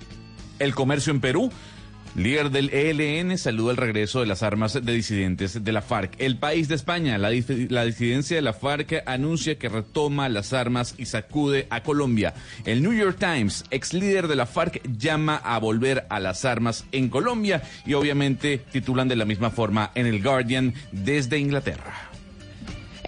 el 0.60 0.76
comercio 0.76 1.12
en 1.12 1.22
Perú, 1.22 1.52
Líder 2.16 2.50
del 2.50 2.70
ELN 2.72 3.38
saluda 3.38 3.72
el 3.72 3.78
regreso 3.78 4.20
de 4.20 4.26
las 4.26 4.44
armas 4.44 4.74
de 4.74 4.94
disidentes 4.94 5.64
de 5.64 5.72
la 5.72 5.82
FARC. 5.82 6.16
El 6.18 6.38
país 6.38 6.68
de 6.68 6.76
España, 6.76 7.18
la, 7.18 7.30
la, 7.30 7.86
disidencia 7.86 8.36
de 8.36 8.42
la 8.42 8.54
FARC 8.54 9.04
anuncia 9.06 9.58
que 9.58 9.70
retoma 9.70 10.28
las 10.28 10.52
armas 10.52 10.96
y 10.98 11.06
sacude 11.06 11.68
a 11.70 11.84
Colombia. 11.84 12.34
El 12.66 12.82
New 12.82 12.94
York 12.94 13.18
Times, 13.20 13.64
ex 13.70 13.94
líder 13.94 14.28
de 14.28 14.36
la 14.36 14.48
FARC, 14.48 14.82
llama 14.98 15.36
a 15.38 15.60
volver 15.60 16.08
a 16.10 16.20
las 16.20 16.46
armas 16.46 16.86
en 16.92 17.10
Colombia 17.10 17.62
y 17.86 17.94
obviamente 17.94 18.58
titulan 18.72 19.08
de 19.08 19.16
la 19.16 19.26
misma 19.26 19.52
forma 19.52 19.92
en 19.96 20.08
el 20.08 20.22
Guardian 20.22 20.74
desde 20.92 21.38
Inglaterra. 21.38 22.09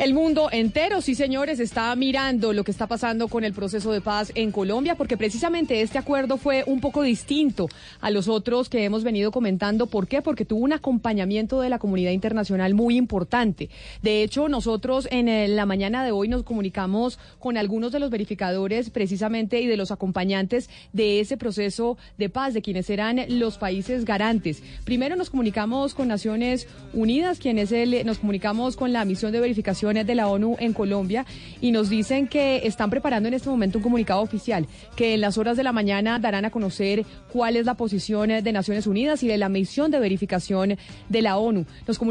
El 0.01 0.15
mundo 0.15 0.49
entero, 0.51 0.99
sí 0.99 1.13
señores, 1.13 1.59
está 1.59 1.95
mirando 1.95 2.53
lo 2.53 2.63
que 2.63 2.71
está 2.71 2.87
pasando 2.87 3.27
con 3.27 3.43
el 3.43 3.53
proceso 3.53 3.91
de 3.91 4.01
paz 4.01 4.31
en 4.33 4.51
Colombia, 4.51 4.95
porque 4.95 5.15
precisamente 5.15 5.83
este 5.83 5.99
acuerdo 5.99 6.37
fue 6.37 6.63
un 6.65 6.81
poco 6.81 7.03
distinto 7.03 7.69
a 7.99 8.09
los 8.09 8.27
otros 8.27 8.67
que 8.67 8.83
hemos 8.83 9.03
venido 9.03 9.31
comentando. 9.31 9.85
¿Por 9.85 10.07
qué? 10.07 10.23
Porque 10.23 10.43
tuvo 10.43 10.61
un 10.61 10.73
acompañamiento 10.73 11.61
de 11.61 11.69
la 11.69 11.77
comunidad 11.77 12.13
internacional 12.13 12.73
muy 12.73 12.97
importante. 12.97 13.69
De 14.01 14.23
hecho, 14.23 14.49
nosotros 14.49 15.07
en 15.11 15.29
eh, 15.29 15.47
la 15.47 15.67
mañana 15.67 16.03
de 16.03 16.09
hoy 16.09 16.27
nos 16.27 16.41
comunicamos 16.41 17.19
con 17.37 17.55
algunos 17.55 17.91
de 17.91 17.99
los 17.99 18.09
verificadores 18.09 18.89
precisamente 18.89 19.61
y 19.61 19.67
de 19.67 19.77
los 19.77 19.91
acompañantes 19.91 20.67
de 20.93 21.19
ese 21.19 21.37
proceso 21.37 21.99
de 22.17 22.29
paz, 22.29 22.55
de 22.55 22.63
quienes 22.63 22.89
eran 22.89 23.23
los 23.27 23.59
países 23.59 24.03
garantes. 24.03 24.63
Primero 24.83 25.15
nos 25.15 25.29
comunicamos 25.29 25.93
con 25.93 26.07
Naciones 26.07 26.67
Unidas, 26.91 27.37
quienes 27.37 27.71
nos 28.03 28.17
comunicamos 28.17 28.75
con 28.75 28.93
la 28.93 29.05
misión 29.05 29.31
de 29.31 29.39
verificación 29.39 29.90
de 29.93 30.15
la 30.15 30.27
ONU 30.27 30.55
en 30.59 30.73
Colombia 30.73 31.25
y 31.59 31.71
nos 31.71 31.89
dicen 31.89 32.27
que 32.27 32.65
están 32.65 32.89
preparando 32.89 33.27
en 33.27 33.33
este 33.33 33.49
momento 33.49 33.77
un 33.77 33.83
comunicado 33.83 34.21
oficial 34.21 34.67
que 34.95 35.13
en 35.13 35.21
las 35.21 35.37
horas 35.37 35.57
de 35.57 35.63
la 35.63 35.71
mañana 35.71 36.17
darán 36.19 36.45
a 36.45 36.49
conocer 36.49 37.05
cuál 37.31 37.55
es 37.55 37.65
la 37.65 37.75
posición 37.75 38.29
de 38.29 38.51
Naciones 38.51 38.87
Unidas 38.87 39.21
y 39.23 39.27
de 39.27 39.37
la 39.37 39.49
misión 39.49 39.91
de 39.91 39.99
verificación 39.99 40.77
de 41.09 41.21
la 41.21 41.37
ONU. 41.37 41.65
Nos, 41.87 42.01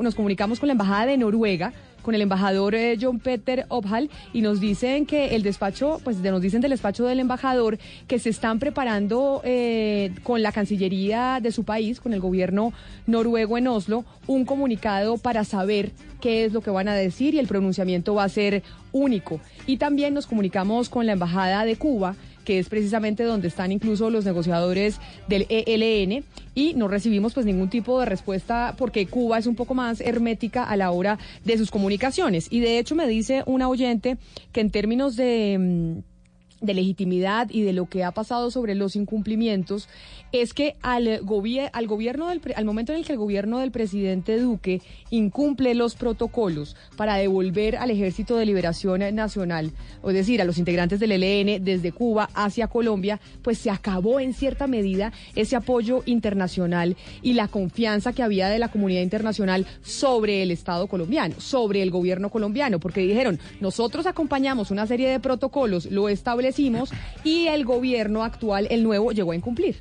nos 0.00 0.14
comunicamos 0.14 0.60
con 0.60 0.66
la 0.66 0.72
Embajada 0.72 1.06
de 1.06 1.16
Noruega 1.16 1.72
con 2.02 2.14
el 2.14 2.22
embajador 2.22 2.74
eh, 2.74 2.96
John 3.00 3.18
Peter 3.18 3.66
Obhal 3.68 4.10
y 4.32 4.42
nos 4.42 4.60
dicen 4.60 5.06
que 5.06 5.34
el 5.34 5.42
despacho, 5.42 6.00
pues 6.04 6.18
nos 6.18 6.42
dicen 6.42 6.60
del 6.60 6.70
despacho 6.70 7.04
del 7.04 7.20
embajador 7.20 7.78
que 8.06 8.18
se 8.18 8.30
están 8.30 8.58
preparando 8.58 9.40
eh, 9.44 10.12
con 10.22 10.42
la 10.42 10.52
Cancillería 10.52 11.40
de 11.42 11.52
su 11.52 11.64
país, 11.64 12.00
con 12.00 12.12
el 12.12 12.20
gobierno 12.20 12.72
noruego 13.06 13.58
en 13.58 13.68
Oslo, 13.68 14.04
un 14.26 14.44
comunicado 14.44 15.18
para 15.18 15.44
saber 15.44 15.92
qué 16.20 16.44
es 16.44 16.52
lo 16.52 16.60
que 16.60 16.70
van 16.70 16.88
a 16.88 16.94
decir 16.94 17.34
y 17.34 17.38
el 17.38 17.46
pronunciamiento 17.46 18.14
va 18.14 18.24
a 18.24 18.28
ser 18.28 18.62
único. 18.92 19.40
Y 19.66 19.76
también 19.76 20.14
nos 20.14 20.26
comunicamos 20.26 20.88
con 20.88 21.06
la 21.06 21.12
Embajada 21.12 21.64
de 21.64 21.76
Cuba 21.76 22.16
que 22.50 22.58
es 22.58 22.68
precisamente 22.68 23.22
donde 23.22 23.46
están 23.46 23.70
incluso 23.70 24.10
los 24.10 24.24
negociadores 24.24 24.98
del 25.28 25.46
ELN 25.48 26.24
y 26.52 26.74
no 26.74 26.88
recibimos 26.88 27.32
pues 27.32 27.46
ningún 27.46 27.70
tipo 27.70 28.00
de 28.00 28.06
respuesta 28.06 28.74
porque 28.76 29.06
Cuba 29.06 29.38
es 29.38 29.46
un 29.46 29.54
poco 29.54 29.72
más 29.74 30.00
hermética 30.00 30.64
a 30.64 30.74
la 30.74 30.90
hora 30.90 31.16
de 31.44 31.56
sus 31.58 31.70
comunicaciones. 31.70 32.48
Y 32.50 32.58
de 32.58 32.80
hecho 32.80 32.96
me 32.96 33.06
dice 33.06 33.44
una 33.46 33.68
oyente 33.68 34.18
que 34.50 34.62
en 34.62 34.72
términos 34.72 35.14
de 35.14 35.58
mm, 35.60 36.09
de 36.60 36.74
legitimidad 36.74 37.48
y 37.50 37.62
de 37.62 37.72
lo 37.72 37.86
que 37.86 38.04
ha 38.04 38.12
pasado 38.12 38.50
sobre 38.50 38.74
los 38.74 38.96
incumplimientos 38.96 39.88
es 40.32 40.54
que 40.54 40.76
al, 40.82 41.08
al 41.08 41.86
gobierno 41.86 42.28
al 42.28 42.64
momento 42.64 42.92
en 42.92 42.98
el 42.98 43.04
que 43.04 43.12
el 43.12 43.18
gobierno 43.18 43.58
del 43.58 43.70
presidente 43.70 44.38
Duque 44.38 44.80
incumple 45.10 45.74
los 45.74 45.94
protocolos 45.94 46.76
para 46.96 47.16
devolver 47.16 47.76
al 47.76 47.90
Ejército 47.90 48.36
de 48.36 48.46
Liberación 48.46 49.00
Nacional, 49.14 49.72
es 50.06 50.14
decir, 50.14 50.40
a 50.40 50.44
los 50.44 50.58
integrantes 50.58 51.00
del 51.00 51.12
ELN 51.12 51.64
desde 51.64 51.92
Cuba 51.92 52.28
hacia 52.34 52.68
Colombia, 52.68 53.20
pues 53.42 53.58
se 53.58 53.70
acabó 53.70 54.20
en 54.20 54.34
cierta 54.34 54.66
medida 54.66 55.12
ese 55.34 55.56
apoyo 55.56 56.02
internacional 56.06 56.96
y 57.22 57.34
la 57.34 57.48
confianza 57.48 58.12
que 58.12 58.22
había 58.22 58.48
de 58.48 58.58
la 58.58 58.68
comunidad 58.68 59.02
internacional 59.02 59.66
sobre 59.82 60.42
el 60.42 60.50
Estado 60.50 60.86
colombiano, 60.86 61.36
sobre 61.38 61.82
el 61.82 61.90
gobierno 61.90 62.30
colombiano, 62.30 62.78
porque 62.80 63.00
dijeron, 63.00 63.38
nosotros 63.60 64.06
acompañamos 64.06 64.70
una 64.70 64.86
serie 64.86 65.08
de 65.08 65.20
protocolos, 65.20 65.86
lo 65.86 66.08
y 67.24 67.46
el 67.46 67.64
gobierno 67.64 68.24
actual, 68.24 68.66
el 68.70 68.82
nuevo, 68.82 69.12
llegó 69.12 69.32
a 69.32 69.36
incumplir. 69.36 69.76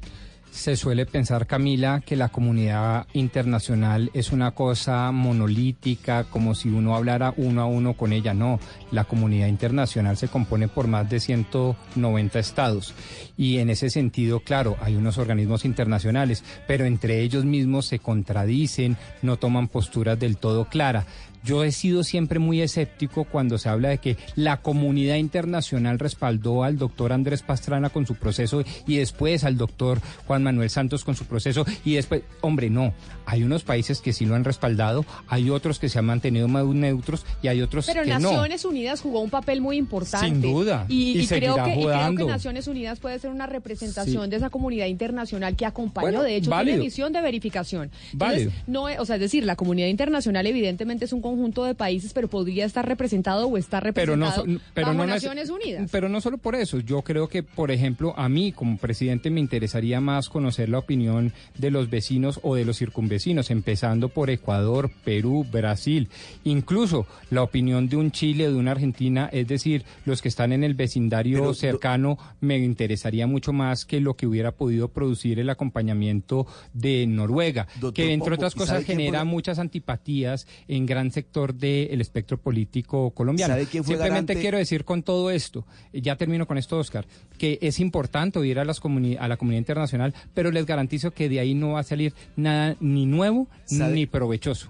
Se 0.52 0.76
suele 0.76 1.06
pensar, 1.06 1.46
Camila, 1.46 2.02
que 2.04 2.16
la 2.16 2.30
comunidad 2.30 3.06
internacional 3.14 4.10
es 4.14 4.32
una 4.32 4.52
cosa 4.52 5.12
monolítica, 5.12 6.24
como 6.24 6.56
si 6.56 6.70
uno 6.70 6.96
hablara 6.96 7.34
uno 7.38 7.62
a 7.62 7.66
uno 7.66 7.94
con 7.94 8.14
ella. 8.14 8.34
No, 8.34 8.60
la 8.92 9.04
comunidad 9.04 9.48
internacional 9.48 10.18
se 10.18 10.28
compone 10.28 10.68
por 10.68 10.88
más 10.88 11.08
de 11.08 11.20
190 11.20 12.40
estados. 12.40 12.96
Y 13.38 13.60
en 13.60 13.70
ese 13.70 13.92
sentido, 13.92 14.40
claro, 14.40 14.76
hay 14.82 14.96
unos 14.96 15.20
organismos 15.20 15.66
internacionales, 15.66 16.44
pero 16.68 16.86
entre 16.86 17.22
ellos 17.22 17.46
mismos 17.46 17.86
se 17.86 18.00
contradicen, 18.00 18.98
no 19.22 19.38
toman 19.38 19.68
posturas 19.68 20.20
del 20.20 20.38
todo 20.38 20.66
claras. 20.66 21.06
Yo 21.44 21.64
he 21.64 21.72
sido 21.72 22.04
siempre 22.04 22.40
muy 22.40 22.62
escéptico 22.62 23.26
cuando 23.26 23.58
se 23.58 23.70
habla 23.70 23.90
de 23.90 23.98
que 24.00 24.18
la 24.36 24.62
comunidad 24.62 25.16
internacional 25.16 26.00
respaldó 26.00 26.64
al 26.64 26.78
doctor 26.78 27.14
Andrés 27.14 27.42
Pastrana 27.42 27.90
con 27.90 28.06
su 28.06 28.16
proceso 28.16 28.64
y 28.88 28.98
después 28.98 29.44
al 29.44 29.58
doctor 29.58 30.00
Juan 30.28 30.44
Manuel 30.44 30.70
Santos 30.70 31.04
con 31.04 31.16
su 31.16 31.26
proceso 31.26 31.66
y 31.86 31.96
después, 31.96 32.24
hombre, 32.42 32.70
no, 32.70 32.94
hay 33.26 33.44
unos 33.44 33.64
países 33.64 34.02
que 34.02 34.14
sí 34.14 34.26
lo 34.26 34.36
han 34.36 34.44
respaldado, 34.44 35.06
hay 35.28 35.50
otros 35.50 35.80
que 35.80 35.90
se 35.90 36.00
han 36.00 36.06
mantenido 36.06 36.48
más 36.48 36.66
neutros 36.66 37.26
y 37.42 37.48
hay 37.48 37.62
otros 37.62 37.86
Pero 37.88 38.04
que 38.04 38.10
Naciones 38.10 38.66
Unidas 38.66 39.02
jugó 39.02 39.22
un 39.22 39.30
papel 39.30 39.62
muy 39.62 39.78
importante. 39.78 40.28
Sin 40.28 40.42
duda. 40.42 40.86
Y, 40.88 41.26
creo, 41.28 41.56
que, 41.64 42.26
Naciones 42.26 42.68
Unidas 42.68 43.00
puede 43.00 43.20
ser 43.20 43.32
una 43.32 43.48
representación 43.48 44.30
de 44.30 44.38
esa 44.38 44.50
comunidad 44.50 44.88
internacional 44.88 45.56
que 45.56 45.66
acompañó, 45.66 46.22
de 46.22 46.36
hecho, 46.36 46.52
tiene 46.52 46.78
misión 46.78 47.14
de 47.14 47.22
verificación. 47.22 47.92
Entonces, 48.12 48.50
no, 48.68 48.84
o 48.84 49.06
sea, 49.06 49.16
es 49.16 49.22
decir, 49.22 49.46
la 49.46 49.56
comunidad 49.56 49.88
internacional 49.88 50.46
evidentemente 50.46 51.06
es 51.06 51.14
un 51.14 51.22
conjunto 51.30 51.64
de 51.64 51.76
países, 51.76 52.14
pero 52.14 52.28
podría 52.28 52.66
estar 52.66 52.88
representado 52.88 53.48
o 53.48 53.58
estar 53.58 53.84
representado 53.84 54.46
pero 54.74 54.94
no, 54.94 55.06
Naciones 55.06 55.50
Unidas. 55.50 55.90
Pero 55.92 56.10
no 56.10 56.22
solo 56.22 56.38
por 56.38 56.56
eso, 56.56 56.80
yo 56.80 57.02
creo 57.02 57.28
que, 57.28 57.44
por 57.44 57.72
ejemplo, 57.72 58.14
a 58.18 58.30
mí 58.30 58.52
como 58.52 58.78
presidente 58.78 59.30
me 59.30 59.40
interesaría 59.40 60.02
más 60.02 60.30
conocer 60.30 60.70
la 60.70 60.80
opinión 60.80 61.34
de 61.58 61.72
los 61.72 61.90
vecinos 61.90 62.40
o 62.44 62.56
de 62.56 62.66
los 62.66 62.78
circunvecinos, 62.78 63.52
empezando 63.52 64.10
por 64.10 64.30
Ecuador, 64.30 64.92
Perú, 65.04 65.46
Brasil, 65.50 66.10
incluso 66.44 67.06
la 67.30 67.44
opinión 67.44 67.90
de 67.90 67.98
un 67.98 68.12
Chile, 68.12 68.50
de 68.50 68.56
una 68.56 68.72
Argentina, 68.72 69.30
es 69.32 69.48
decir, 69.48 69.84
los 70.06 70.22
que 70.22 70.30
están 70.30 70.52
en 70.52 70.64
el 70.64 70.74
vecindario 70.74 71.54
cercano, 71.54 72.18
me 72.42 72.58
interesaría 72.58 73.28
mucho 73.28 73.54
más 73.54 73.86
que 73.86 74.00
lo 74.00 74.16
que 74.16 74.28
hubiera 74.28 74.52
podido 74.52 74.90
producir 74.90 75.40
el 75.40 75.50
acompañamiento 75.50 76.48
de 76.74 77.06
Noruega, 77.08 77.68
que 77.94 78.14
entre 78.14 78.36
otras 78.36 78.56
cosas 78.56 78.84
genera 78.84 79.24
muchas 79.24 79.60
antipatías 79.60 80.48
en 80.68 80.86
gran 80.86 81.12
sector 81.20 81.54
del 81.54 82.00
espectro 82.02 82.38
político 82.38 83.12
colombiano. 83.12 83.56
Simplemente 83.66 84.36
quiero 84.36 84.58
decir 84.58 84.86
con 84.86 85.04
todo 85.04 85.32
esto, 85.32 85.66
ya 85.94 86.16
termino 86.16 86.48
con 86.48 86.58
esto, 86.58 86.78
Oscar, 86.78 87.06
que 87.38 87.60
es 87.62 87.80
importante 87.80 88.40
oír 88.40 88.60
a, 88.60 88.66
las 88.66 88.80
a 88.80 89.28
la 89.28 89.38
comunidad 89.38 89.60
internacional, 89.60 90.14
pero 90.34 90.52
les 90.52 90.66
garantizo 90.66 91.12
que 91.12 91.30
de 91.30 91.40
ahí 91.40 91.54
no 91.54 91.74
va 91.74 91.82
a 91.82 91.84
salir 91.84 92.14
nada 92.36 92.76
ni 92.80 93.06
nuevo 93.06 93.48
ni 93.70 94.06
provechoso. 94.06 94.70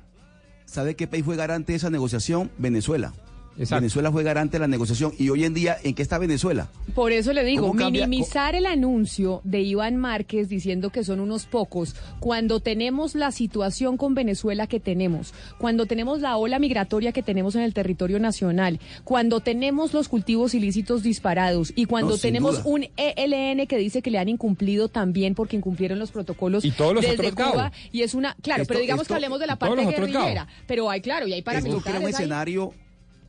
¿Sabe 0.66 0.95
qué 0.95 1.08
país 1.08 1.26
fue 1.26 1.36
garante 1.36 1.72
de 1.74 1.78
esa 1.78 1.89
negociación? 1.89 2.52
Venezuela. 2.58 3.14
Venezuela 3.60 4.12
fue 4.12 4.24
garante 4.24 4.53
de 4.57 4.60
la 4.60 4.68
negociación. 4.68 5.14
Y 5.18 5.30
hoy 5.30 5.43
en 5.43 5.53
día, 5.53 5.78
¿en 5.84 5.93
qué 5.95 6.01
está 6.01 6.18
Venezuela? 6.18 6.70
Por 6.95 7.12
eso 7.12 7.34
le 7.34 7.43
digo, 7.43 7.68
¿Cómo 7.68 7.80
cambia- 7.80 8.07
minimizar 8.07 8.55
el 8.55 8.66
anuncio 8.66 9.41
de 9.43 9.62
Iván 9.62 9.97
Márquez 9.97 10.49
diciendo 10.49 10.89
que 10.91 11.03
son 11.03 11.20
unos 11.20 11.45
pocos, 11.45 11.95
cuando 12.20 12.60
tenemos 12.60 13.16
la 13.16 13.32
situación 13.32 13.97
con 13.97 14.16
Venezuela 14.16 14.68
que 14.68 14.80
tenemos, 14.80 15.34
cuando 15.57 15.86
tenemos 15.86 16.22
la 16.22 16.38
ola 16.38 16.60
migratoria 16.60 17.12
que 17.12 17.22
tenemos 17.24 17.55
en 17.55 17.62
el 17.62 17.74
territorio 17.74 18.20
nacional, 18.20 18.80
cuando 19.03 19.39
tenemos 19.39 19.93
los 19.93 20.07
cultivos 20.10 20.53
ilícitos 20.53 21.03
disparados 21.03 21.74
y 21.76 21.86
cuando 21.86 22.12
No, 22.12 22.18
tenemos 22.18 22.64
duda. 22.64 22.74
un 22.76 22.86
ELN 22.97 23.68
que 23.68 23.78
dice 23.78 24.01
que 24.01 24.12
le 24.12 24.20
han 24.20 24.30
incumplido 24.30 24.88
también 24.88 25.36
porque 25.36 25.55
incumplieron 25.57 25.99
los 25.99 26.12
protocolos 26.12 26.64
Y 26.66 26.72
todos 26.72 26.93
los 26.93 27.03
desde 27.05 27.28
otros 27.32 27.51
Cuba 27.51 27.72
y 27.91 28.01
es 28.03 28.14
una, 28.14 28.36
claro, 28.41 28.62
Esto- 28.64 28.70
pero 28.74 28.80
digamos 28.82 29.01
esto- 29.03 29.14
que 29.14 29.16
hablemos 29.16 29.39
de 29.39 29.47
la 29.47 29.55
parte 29.57 29.86
guerrillera, 29.86 30.47
pero 30.68 30.89
hay 30.89 31.01
claro, 31.01 31.28
y 31.28 31.34
hay 31.34 31.39
Esto 31.39 31.51
crea 31.51 31.60
un 31.60 31.82
paramilitares 31.84 32.05
ahí. 32.16 32.24
escenario, 32.24 32.74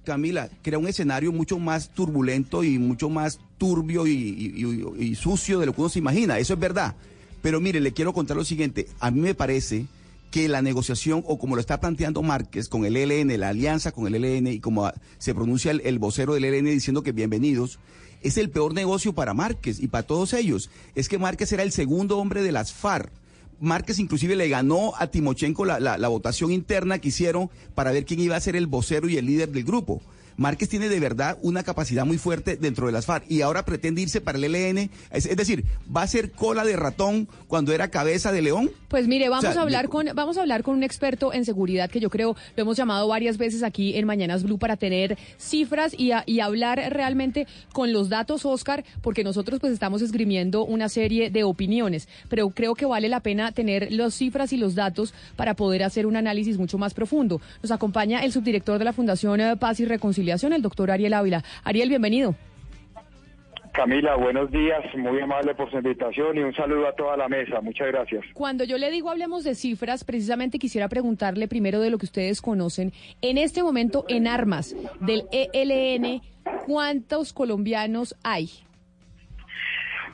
Camila, 0.05 0.49
crea 0.63 0.79
un 0.79 0.89
escenario 0.89 1.33
mucho 1.33 1.59
más 1.59 1.91
turbulento 1.91 2.65
y 2.65 2.79
mucho 2.79 3.11
más 3.11 3.39
turbio 3.59 4.07
y, 4.07 5.15
sucio 5.15 5.59
de 5.59 5.67
lo 5.67 5.75
que 5.75 5.81
uno 5.81 5.91
se 5.91 5.99
imagina. 5.99 6.39
Eso 6.39 6.55
es 6.55 6.61
verdad. 6.61 6.95
Pero 7.43 7.61
mire, 7.61 7.81
le 7.81 7.93
quiero 7.93 8.13
contar 8.13 8.37
lo 8.37 8.45
siguiente. 8.45 8.87
A 8.99 9.11
mí 9.11 9.21
me 9.21 9.35
parece 9.35 9.87
que 10.31 10.49
la 10.49 10.63
negociación, 10.63 11.25
o 11.27 11.39
como 11.39 11.55
lo 11.55 11.61
está 11.61 11.81
planteando 11.81 12.23
Márquez 12.23 12.69
con 12.69 12.85
el 12.85 12.97
ELN, 12.97 13.39
la 13.39 13.49
alianza 13.49 13.93
con 13.93 14.07
el 14.07 14.25
ELN, 14.25 14.47
y 14.47 14.61
como 14.61 14.91
se 15.19 15.35
pronuncia 15.35 15.71
el, 15.71 15.81
el 15.85 15.99
vocero 15.99 16.35
del 16.35 16.45
ELN 16.45 16.67
diciendo 16.67 17.03
que 17.03 17.13
bienvenidos, 17.13 17.79
es 18.23 18.37
el 18.37 18.51
peor 18.51 18.75
negocio 18.75 19.15
para 19.15 19.35
Márquez 19.35 19.81
y 19.81 19.89
para 19.89 20.07
todos 20.07 20.33
ellos. 20.35 20.71
Es 20.95 21.09
que 21.09 21.19
Márquez 21.19 21.53
era 21.53 21.63
el 21.63 21.73
segundo 21.73 22.19
hombre 22.19 22.43
de 22.43 22.53
las 22.53 22.73
FARC. 22.73 23.11
Márquez 23.61 23.99
inclusive 23.99 24.37
le 24.37 24.49
ganó 24.49 24.93
a 24.99 25.09
Timochenko 25.09 25.65
la, 25.65 25.79
la- 25.81 25.99
la 25.99 26.09
votación 26.09 26.51
interna 26.51 26.99
que 26.99 27.09
hicieron 27.09 27.51
para 27.75 27.93
ver 27.93 28.05
quién 28.05 28.21
iba 28.21 28.35
a 28.37 28.41
ser 28.41 28.57
el 28.57 28.67
vocero 28.67 29.09
y 29.09 29.17
el 29.19 29.27
líder 29.27 29.51
del 29.51 29.65
grupo. 29.65 30.01
Márquez 30.37 30.69
tiene 30.69 30.89
de 30.89 31.01
verdad 31.01 31.39
una 31.43 31.63
capacidad 31.63 32.05
muy 32.07 32.19
fuerte 32.19 32.57
dentro 32.57 32.87
de 32.87 32.93
las 32.93 33.07
FARC 33.07 33.25
y 33.31 33.43
ahora 33.43 33.65
pretende 33.65 34.01
irse 34.03 34.21
para 34.21 34.39
el 34.39 34.45
ELN. 34.45 34.91
Es, 35.11 35.27
es 35.27 35.37
decir, 35.37 35.65
va 35.95 36.03
a 36.03 36.07
ser 36.07 36.31
cola 36.33 36.65
de 36.65 36.77
ratón 36.77 37.29
cuando 37.47 37.73
era 37.73 37.89
cabeza 37.91 38.33
de 38.33 38.43
león. 38.43 38.71
Pues 38.89 39.07
mire, 39.09 39.29
vamos 39.29 39.45
O 39.45 39.53
sea, 39.53 39.61
a 39.61 39.63
hablar 39.65 39.89
con 39.89 40.07
vamos 40.15 40.39
a 40.39 40.41
hablar 40.43 40.63
con 40.63 40.75
un 40.77 40.83
experto 40.83 41.33
en 41.33 41.45
seguridad 41.45 41.91
que 41.91 42.01
yo 42.01 42.11
creo 42.11 42.37
lo 42.57 42.63
hemos 42.63 42.77
llamado 42.77 43.07
varias 43.09 43.37
veces 43.39 43.63
aquí 43.63 43.97
en 43.97 44.07
Mañanas 44.07 44.43
Blue 44.43 44.59
para 44.59 44.77
tener 44.77 45.19
cifras 45.39 45.93
y, 45.99 46.13
a- 46.13 46.23
y 46.27 46.41
hablar 46.41 46.81
realmente 46.91 47.47
con 47.73 47.93
los 47.93 48.09
datos, 48.09 48.45
Oscar, 48.45 48.85
porque 49.03 49.25
nosotros 49.25 49.61
pues 49.61 49.73
estamos 49.73 50.03
esgrimiendo 50.03 50.65
una 50.65 50.89
serie 50.89 51.31
de 51.31 51.45
opiniones, 51.45 52.09
pero 52.29 52.51
creo 52.51 52.75
que 52.75 52.87
vale 52.87 53.09
la 53.09 53.21
pena 53.21 53.53
tener 53.53 53.91
las 53.93 54.15
cifras 54.15 54.53
y 54.53 54.57
los 54.57 54.75
datos 54.75 55.13
para 55.37 55.55
poder 55.55 55.83
hacer 55.83 56.07
un 56.07 56.17
análisis 56.17 56.59
mucho 56.59 56.79
más 56.79 56.95
profundo. 56.95 57.41
Nos 57.63 57.71
acompaña 57.73 58.21
el 58.25 58.33
subdirector 58.33 58.79
de 58.79 58.85
la 58.85 58.93
Fundación 58.93 59.41
eh, 59.41 59.57
Paz 59.57 59.81
y 59.81 59.85
Reconciliación, 59.85 60.30
el 60.53 60.63
doctor 60.63 60.91
Ariel 60.91 61.15
Ávila. 61.15 61.43
Ariel, 61.65 61.89
bienvenido. 61.89 62.35
Camila, 63.73 64.17
buenos 64.17 64.51
días, 64.51 64.81
muy 64.97 65.21
amable 65.21 65.55
por 65.55 65.71
su 65.71 65.77
invitación 65.77 66.37
y 66.37 66.41
un 66.41 66.53
saludo 66.55 66.89
a 66.89 66.93
toda 66.93 67.17
la 67.17 67.29
mesa. 67.29 67.61
Muchas 67.61 67.87
gracias. 67.89 68.25
Cuando 68.35 68.65
yo 68.65 68.79
le 68.79 68.91
digo 68.91 69.11
hablemos 69.11 69.45
de 69.45 69.55
cifras, 69.55 70.05
precisamente 70.05 70.59
quisiera 70.59 70.89
preguntarle 70.89 71.47
primero 71.47 71.81
de 71.81 71.91
lo 71.91 71.99
que 71.99 72.07
ustedes 72.07 72.43
conocen. 72.43 72.93
En 73.23 73.39
este 73.39 73.63
momento, 73.63 74.05
en 74.09 74.27
armas 74.27 74.75
del 75.01 75.25
ELN, 75.31 76.21
¿cuántos 76.67 77.33
colombianos 77.33 78.17
hay? 78.25 78.51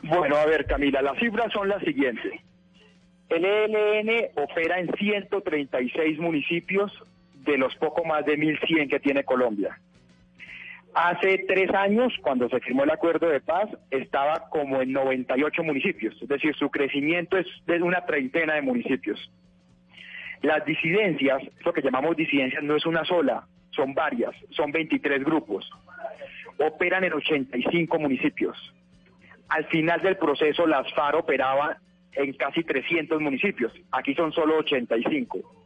Bueno, 0.02 0.36
a 0.36 0.44
ver, 0.44 0.66
Camila, 0.66 1.00
las 1.00 1.18
cifras 1.18 1.50
son 1.52 1.68
las 1.68 1.82
siguientes. 1.82 2.32
El 3.30 3.44
ELN 3.44 4.28
opera 4.36 4.78
en 4.78 4.92
136 4.96 6.18
municipios 6.18 6.92
de 7.46 7.56
los 7.56 7.74
poco 7.76 8.04
más 8.04 8.24
de 8.26 8.36
1.100 8.38 8.90
que 8.90 9.00
tiene 9.00 9.24
Colombia. 9.24 9.80
Hace 10.96 11.44
tres 11.46 11.68
años, 11.74 12.14
cuando 12.22 12.48
se 12.48 12.58
firmó 12.60 12.84
el 12.84 12.90
acuerdo 12.90 13.28
de 13.28 13.42
paz, 13.42 13.68
estaba 13.90 14.48
como 14.48 14.80
en 14.80 14.92
98 14.92 15.62
municipios, 15.62 16.16
es 16.22 16.26
decir, 16.26 16.56
su 16.56 16.70
crecimiento 16.70 17.36
es 17.36 17.46
de 17.66 17.82
una 17.82 18.06
treintena 18.06 18.54
de 18.54 18.62
municipios. 18.62 19.30
Las 20.40 20.64
disidencias, 20.64 21.42
lo 21.66 21.74
que 21.74 21.82
llamamos 21.82 22.16
disidencias, 22.16 22.62
no 22.62 22.76
es 22.76 22.86
una 22.86 23.04
sola, 23.04 23.46
son 23.72 23.92
varias, 23.92 24.34
son 24.52 24.72
23 24.72 25.22
grupos. 25.22 25.70
Operan 26.56 27.04
en 27.04 27.12
85 27.12 27.98
municipios. 27.98 28.56
Al 29.50 29.66
final 29.66 30.00
del 30.00 30.16
proceso, 30.16 30.66
las 30.66 30.90
FARC 30.94 31.18
operaban 31.18 31.76
en 32.12 32.32
casi 32.32 32.64
300 32.64 33.20
municipios. 33.20 33.70
Aquí 33.92 34.14
son 34.14 34.32
solo 34.32 34.56
85. 34.60 35.65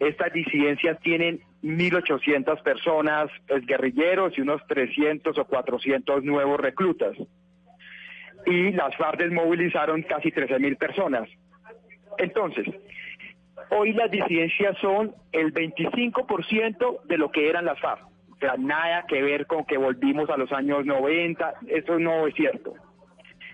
Estas 0.00 0.32
disidencias 0.32 0.98
tienen 1.00 1.40
1.800 1.62 2.62
personas 2.62 3.30
pues, 3.46 3.64
guerrilleros 3.66 4.36
y 4.36 4.40
unos 4.40 4.66
300 4.66 5.36
o 5.38 5.44
400 5.44 6.24
nuevos 6.24 6.58
reclutas. 6.58 7.16
Y 8.46 8.72
las 8.72 8.96
FARC 8.96 9.18
desmovilizaron 9.18 10.02
casi 10.02 10.30
13.000 10.30 10.78
personas. 10.78 11.28
Entonces, 12.16 12.66
hoy 13.70 13.92
las 13.92 14.10
disidencias 14.10 14.76
son 14.78 15.14
el 15.32 15.52
25% 15.52 17.02
de 17.04 17.18
lo 17.18 17.30
que 17.30 17.50
eran 17.50 17.66
las 17.66 17.78
FARC. 17.78 18.06
O 18.32 18.36
sea, 18.40 18.54
nada 18.56 19.04
que 19.06 19.22
ver 19.22 19.46
con 19.46 19.66
que 19.66 19.76
volvimos 19.76 20.30
a 20.30 20.38
los 20.38 20.50
años 20.50 20.86
90, 20.86 21.54
eso 21.68 21.98
no 21.98 22.26
es 22.26 22.34
cierto. 22.34 22.72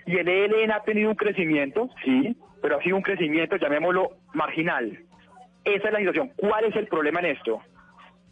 Y 0.07 0.17
el 0.17 0.29
ELN 0.29 0.71
ha 0.71 0.85
tenido 0.85 1.11
un 1.11 1.17
crecimiento, 1.17 1.91
sí, 2.05 2.37
pero 2.63 2.79
ha 2.79 2.83
sido 2.83 2.95
un 2.95 3.03
crecimiento, 3.03 3.57
llamémoslo, 3.57 4.13
marginal. 4.33 4.97
Esa 5.67 5.89
es 5.89 5.93
la 5.93 5.99
situación. 5.99 6.31
¿Cuál 6.37 6.65
es 6.65 6.77
el 6.77 6.87
problema 6.87 7.21
en 7.21 7.27
esto? 7.27 7.61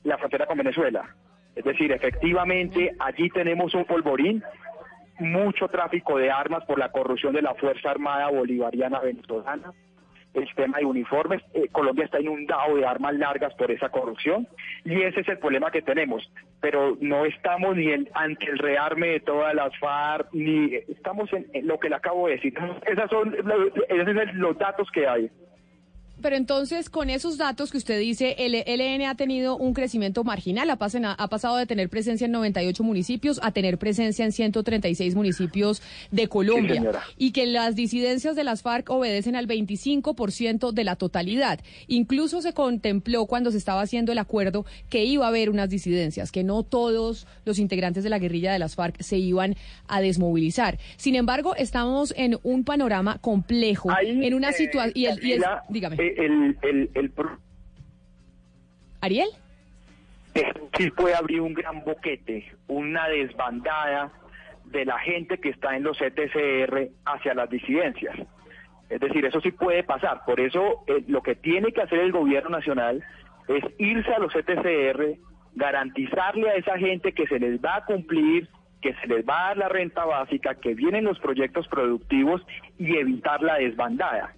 La 0.04 0.16
frontera 0.18 0.46
con 0.46 0.56
Venezuela. 0.58 1.14
Es 1.56 1.64
decir, 1.64 1.92
efectivamente, 1.92 2.92
allí 2.98 3.28
tenemos 3.30 3.74
un 3.74 3.84
polvorín, 3.84 4.42
mucho 5.18 5.68
tráfico 5.68 6.18
de 6.18 6.30
armas 6.30 6.64
por 6.64 6.78
la 6.78 6.90
corrupción 6.90 7.32
de 7.34 7.42
la 7.42 7.54
Fuerza 7.54 7.90
Armada 7.90 8.28
Bolivariana 8.30 8.98
Venezolana, 9.00 9.72
el 10.34 10.48
tema 10.56 10.78
de 10.78 10.84
uniformes. 10.84 11.42
Eh, 11.54 11.68
Colombia 11.70 12.04
está 12.06 12.20
inundado 12.20 12.74
de 12.76 12.84
armas 12.84 13.14
largas 13.14 13.54
por 13.54 13.70
esa 13.70 13.88
corrupción 13.90 14.48
y 14.84 15.02
ese 15.02 15.20
es 15.20 15.28
el 15.28 15.38
problema 15.38 15.70
que 15.70 15.82
tenemos. 15.82 16.28
Pero 16.60 16.96
no 17.00 17.24
estamos 17.24 17.76
ni 17.76 17.92
en- 17.92 18.08
ante 18.14 18.46
el 18.46 18.58
rearme 18.58 19.08
de 19.08 19.20
todas 19.20 19.54
las 19.54 19.76
FARC, 19.78 20.28
ni 20.32 20.74
estamos 20.88 21.32
en, 21.32 21.46
en 21.52 21.68
lo 21.68 21.78
que 21.78 21.88
le 21.88 21.94
acabo 21.96 22.26
de 22.26 22.34
decir. 22.34 22.54
Esas 22.86 23.08
son, 23.10 23.32
esos 23.34 24.04
son 24.14 24.38
los 24.40 24.58
datos 24.58 24.90
que 24.90 25.06
hay. 25.06 25.30
Pero 26.22 26.36
entonces, 26.36 26.88
con 26.88 27.10
esos 27.10 27.36
datos 27.36 27.70
que 27.70 27.76
usted 27.76 27.98
dice, 27.98 28.36
el 28.38 28.54
ELN 28.54 29.02
ha 29.02 29.14
tenido 29.14 29.56
un 29.56 29.74
crecimiento 29.74 30.24
marginal, 30.24 30.70
ha, 30.70 30.78
pasen- 30.78 31.14
ha 31.18 31.28
pasado 31.28 31.56
de 31.56 31.66
tener 31.66 31.88
presencia 31.90 32.24
en 32.24 32.32
98 32.32 32.82
municipios 32.82 33.40
a 33.42 33.50
tener 33.52 33.78
presencia 33.78 34.24
en 34.24 34.32
136 34.32 35.14
municipios 35.14 35.82
de 36.10 36.28
Colombia. 36.28 36.74
y 37.18 37.32
que 37.32 37.46
las 37.46 37.74
disidencias 37.74 38.36
de 38.36 38.44
las 38.44 38.62
FARC 38.62 38.88
obedecen 38.90 39.36
al 39.36 39.46
25% 39.46 40.72
de 40.72 40.84
la 40.84 40.96
totalidad. 40.96 41.60
Incluso 41.88 42.40
se 42.42 42.52
contempló 42.52 43.26
cuando 43.26 43.50
se 43.50 43.58
estaba 43.58 43.82
haciendo 43.82 44.12
el 44.12 44.18
acuerdo 44.18 44.64
que 44.88 45.04
iba 45.04 45.26
a 45.26 45.28
haber 45.28 45.50
unas 45.50 45.68
disidencias, 45.68 46.32
que 46.32 46.44
no 46.44 46.62
todos 46.62 47.26
los 47.44 47.58
integrantes 47.58 48.04
de 48.04 48.10
la 48.10 48.18
guerrilla 48.18 48.52
de 48.52 48.58
las 48.58 48.74
FARC 48.74 49.00
se 49.02 49.18
iban 49.18 49.56
a 49.88 50.00
desmovilizar. 50.00 50.78
Sin 50.96 51.14
embargo, 51.16 51.54
estamos 51.56 52.14
en 52.16 52.38
un 52.42 52.64
panorama 52.64 53.18
complejo, 53.18 53.90
en 54.24 54.34
una 54.34 54.52
situación... 54.52 54.92
y 54.94 55.06
el, 55.06 55.24
y 55.24 55.32
el- 55.32 55.42
Camila, 55.42 55.64
dígame. 55.68 55.96
El, 56.08 56.56
el, 56.62 56.90
el 56.94 57.10
pro- 57.10 57.38
Ariel. 59.00 59.28
eh, 60.34 60.52
sí 60.76 60.90
puede 60.90 61.14
abrir 61.14 61.40
un 61.40 61.54
gran 61.54 61.84
boquete, 61.84 62.50
una 62.68 63.08
desbandada 63.08 64.12
de 64.64 64.84
la 64.84 64.98
gente 64.98 65.38
que 65.38 65.50
está 65.50 65.76
en 65.76 65.82
los 65.84 66.00
ETCR 66.00 66.88
hacia 67.04 67.34
las 67.34 67.50
disidencias. 67.50 68.16
Es 68.88 69.00
decir, 69.00 69.24
eso 69.24 69.40
sí 69.40 69.50
puede 69.50 69.82
pasar. 69.84 70.22
Por 70.26 70.40
eso 70.40 70.84
eh, 70.86 71.04
lo 71.08 71.22
que 71.22 71.34
tiene 71.34 71.72
que 71.72 71.82
hacer 71.82 71.98
el 72.00 72.12
gobierno 72.12 72.50
nacional 72.50 73.02
es 73.48 73.62
irse 73.78 74.12
a 74.12 74.18
los 74.18 74.34
ETCR, 74.34 75.16
garantizarle 75.54 76.50
a 76.50 76.54
esa 76.54 76.78
gente 76.78 77.12
que 77.12 77.26
se 77.26 77.38
les 77.38 77.60
va 77.62 77.76
a 77.76 77.84
cumplir, 77.84 78.48
que 78.80 78.94
se 78.94 79.06
les 79.06 79.24
va 79.26 79.44
a 79.44 79.48
dar 79.48 79.56
la 79.58 79.68
renta 79.68 80.04
básica, 80.04 80.54
que 80.56 80.74
vienen 80.74 81.04
los 81.04 81.18
proyectos 81.20 81.68
productivos 81.68 82.44
y 82.78 82.96
evitar 82.96 83.42
la 83.42 83.56
desbandada. 83.56 84.34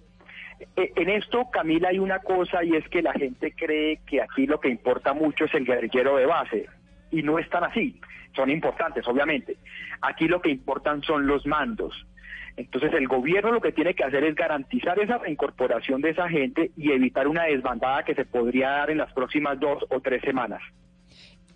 Eh, 0.75 0.91
En 0.95 1.09
esto, 1.09 1.49
Camila, 1.51 1.89
hay 1.89 1.99
una 1.99 2.19
cosa 2.19 2.63
y 2.63 2.75
es 2.75 2.87
que 2.89 3.01
la 3.01 3.13
gente 3.13 3.53
cree 3.53 3.99
que 4.05 4.21
aquí 4.21 4.47
lo 4.47 4.59
que 4.59 4.69
importa 4.69 5.13
mucho 5.13 5.45
es 5.45 5.53
el 5.53 5.65
guerrillero 5.65 6.17
de 6.17 6.25
base. 6.25 6.65
Y 7.11 7.23
no 7.23 7.39
es 7.39 7.49
tan 7.49 7.63
así. 7.63 7.99
Son 8.35 8.49
importantes, 8.49 9.07
obviamente. 9.07 9.57
Aquí 10.01 10.27
lo 10.27 10.41
que 10.41 10.49
importan 10.49 11.01
son 11.01 11.27
los 11.27 11.45
mandos. 11.45 12.05
Entonces 12.55 12.91
el 12.93 13.07
gobierno 13.07 13.51
lo 13.51 13.61
que 13.61 13.71
tiene 13.71 13.93
que 13.93 14.03
hacer 14.03 14.23
es 14.23 14.35
garantizar 14.35 14.99
esa 14.99 15.19
reincorporación 15.19 16.01
de 16.01 16.09
esa 16.09 16.27
gente 16.27 16.71
y 16.75 16.91
evitar 16.91 17.27
una 17.27 17.43
desbandada 17.43 18.03
que 18.03 18.15
se 18.15 18.25
podría 18.25 18.69
dar 18.69 18.89
en 18.89 18.97
las 18.97 19.13
próximas 19.13 19.59
dos 19.59 19.85
o 19.89 19.99
tres 20.01 20.21
semanas. 20.23 20.61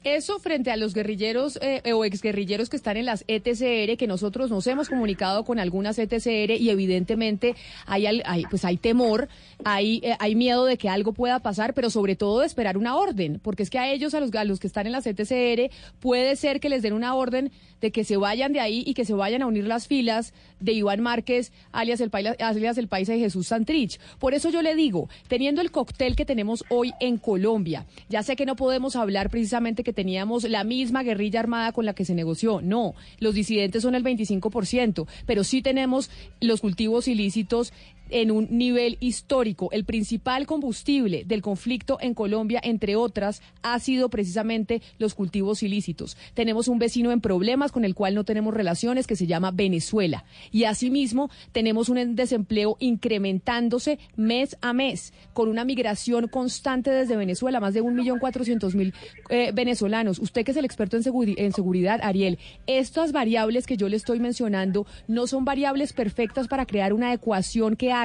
Eso 0.04 0.39
frente 0.39 0.72
a 0.72 0.78
los 0.78 0.95
guerrilleros 0.95 1.60
eh, 1.62 1.93
o 1.93 2.04
exguerrilleros 2.06 2.70
que 2.70 2.76
están 2.76 2.97
en 2.97 3.06
las 3.06 3.24
ETCR, 3.28 3.97
que 3.97 4.08
nosotros 4.08 4.49
nos 4.49 4.66
hemos 4.66 4.89
comunicado 4.89 5.45
con 5.45 5.60
algunas 5.60 5.99
ETCR 5.99 6.60
y 6.60 6.72
evidentemente 6.72 7.56
hay, 7.86 8.08
hay 8.08 8.45
pues 8.49 8.66
hay 8.66 8.78
temor, 8.78 9.30
hay, 9.64 10.02
eh, 10.04 10.16
hay 10.18 10.34
miedo 10.34 10.66
de 10.66 10.80
que 10.80 10.89
algo 10.89 11.14
pueda 11.14 11.38
pasar, 11.38 11.76
pero 11.76 11.91
sobre 11.91 12.16
todo 12.16 12.39
de 12.39 12.47
esperar 12.47 12.80
una 12.80 12.95
orden, 12.95 13.39
porque 13.43 13.62
es 13.62 13.70
que 13.70 13.78
a 13.78 13.91
ellos, 13.91 14.16
a 14.16 14.20
los, 14.20 14.34
a 14.34 14.60
que 14.60 14.66
están 14.66 14.88
en 14.88 14.93
las 14.93 15.06
ETCR, 15.06 15.72
puede 15.99 16.36
ser 16.36 16.60
que 16.60 16.70
les 16.70 16.82
den 16.82 16.93
una 16.93 17.14
orden 17.14 17.52
de 17.80 17.91
que 17.91 18.04
se 18.04 18.18
vayan 18.18 18.54
de 18.54 18.60
ahí 18.60 18.84
y 18.86 18.95
que 18.95 19.06
se 19.06 19.14
vayan 19.14 19.43
a 19.43 19.47
unir 19.47 19.66
las 19.66 19.88
filas 19.88 20.34
de 20.60 20.72
Iván 20.72 21.02
Márquez, 21.02 21.52
alias 21.72 22.02
el, 22.02 22.10
alias 22.39 22.78
el 22.78 22.88
país 22.88 23.08
de 23.08 23.20
Jesús 23.20 23.47
Santrich. 23.47 23.99
Por 24.18 24.34
eso 24.34 24.49
yo 24.49 24.64
le 24.64 24.76
digo, 24.76 25.10
teniendo 25.28 25.62
el 25.62 25.72
cóctel 25.72 26.16
que 26.16 26.26
tenemos 26.26 26.64
hoy 26.70 26.91
en 26.99 27.18
Colombia, 27.18 27.86
ya 28.10 28.24
sé 28.24 28.36
que 28.36 28.45
no 28.47 28.56
podemos 28.56 28.95
hablar 28.95 29.30
precisamente 29.30 29.84
que 29.84 29.90
teníamos 29.93 30.43
la 30.43 30.63
misma 30.63 31.03
guerrilla 31.03 31.39
armada 31.39 31.71
con 31.71 31.85
la 31.85 31.93
que 31.93 32.05
se 32.05 32.15
negoció, 32.15 32.61
no, 32.61 32.95
los 33.19 33.33
disidentes 33.33 33.83
son 33.83 33.95
el 33.95 34.03
25%, 34.03 35.07
pero 35.25 35.43
sí 35.43 35.61
tenemos 35.61 36.09
los 36.39 36.61
cultivos 36.61 37.07
ilícitos 37.07 37.73
en 38.12 38.32
un 38.32 38.47
nivel 38.51 38.97
histórico. 38.99 39.70
El 39.72 39.86
principal 39.86 40.45
combustible 40.45 41.24
del 41.26 41.41
conflicto 41.41 41.97
en 42.01 42.14
Colombia, 42.14 42.59
entre 42.64 42.95
otras, 42.95 43.41
ha 43.64 43.80
sido 43.80 44.09
precisamente 44.09 44.82
los 44.99 45.16
cultivos 45.16 45.64
ilícitos. 45.64 46.18
Tenemos 46.34 46.68
un 46.68 46.78
vecino 46.78 47.12
en 47.12 47.22
problemas 47.22 47.72
con 47.72 47.86
el 47.86 47.95
cual 47.95 48.14
no 48.14 48.24
tenemos 48.24 48.53
relaciones 48.53 49.07
que 49.07 49.16
se 49.16 49.28
llama 49.28 49.51
Venezuela. 49.51 50.26
Y 50.51 50.66
asimismo 50.66 51.30
tenemos 51.51 51.89
un 51.89 52.16
desempleo 52.16 52.78
incrementándose 52.80 53.99
mes 54.16 54.57
a 54.62 54.74
mes, 54.74 55.14
con 55.34 55.49
una 55.49 55.66
migración 55.66 56.28
constante 56.28 56.91
desde 56.91 57.16
Venezuela, 57.16 57.59
más 57.59 57.74
de 57.74 57.82
un 57.82 57.95
millón 57.95 58.20
cuatrocientos 58.20 58.76
mil 58.76 58.93
eh, 59.30 59.51
venezolanos. 59.53 60.20
Usted 60.20 60.43
que 60.43 60.51
es 60.51 60.57
el 60.57 60.66
experto 60.66 60.97
en, 60.97 61.03
en 61.38 61.53
seguridad, 61.53 61.99
Ariel, 62.03 62.38
estas 62.68 63.12
variables 63.12 63.66
que 63.66 63.78
yo 63.78 63.88
le 63.89 63.95
estoy 63.95 64.20
mencionando 64.20 64.86
no 65.07 65.28
son 65.28 65.45
variables 65.45 65.93
perfectas 65.93 66.47
para 66.47 66.66
crear 66.66 66.93
una 66.93 67.14
ecuación 67.14 67.76
que 67.76 67.91
haga 67.91 68.01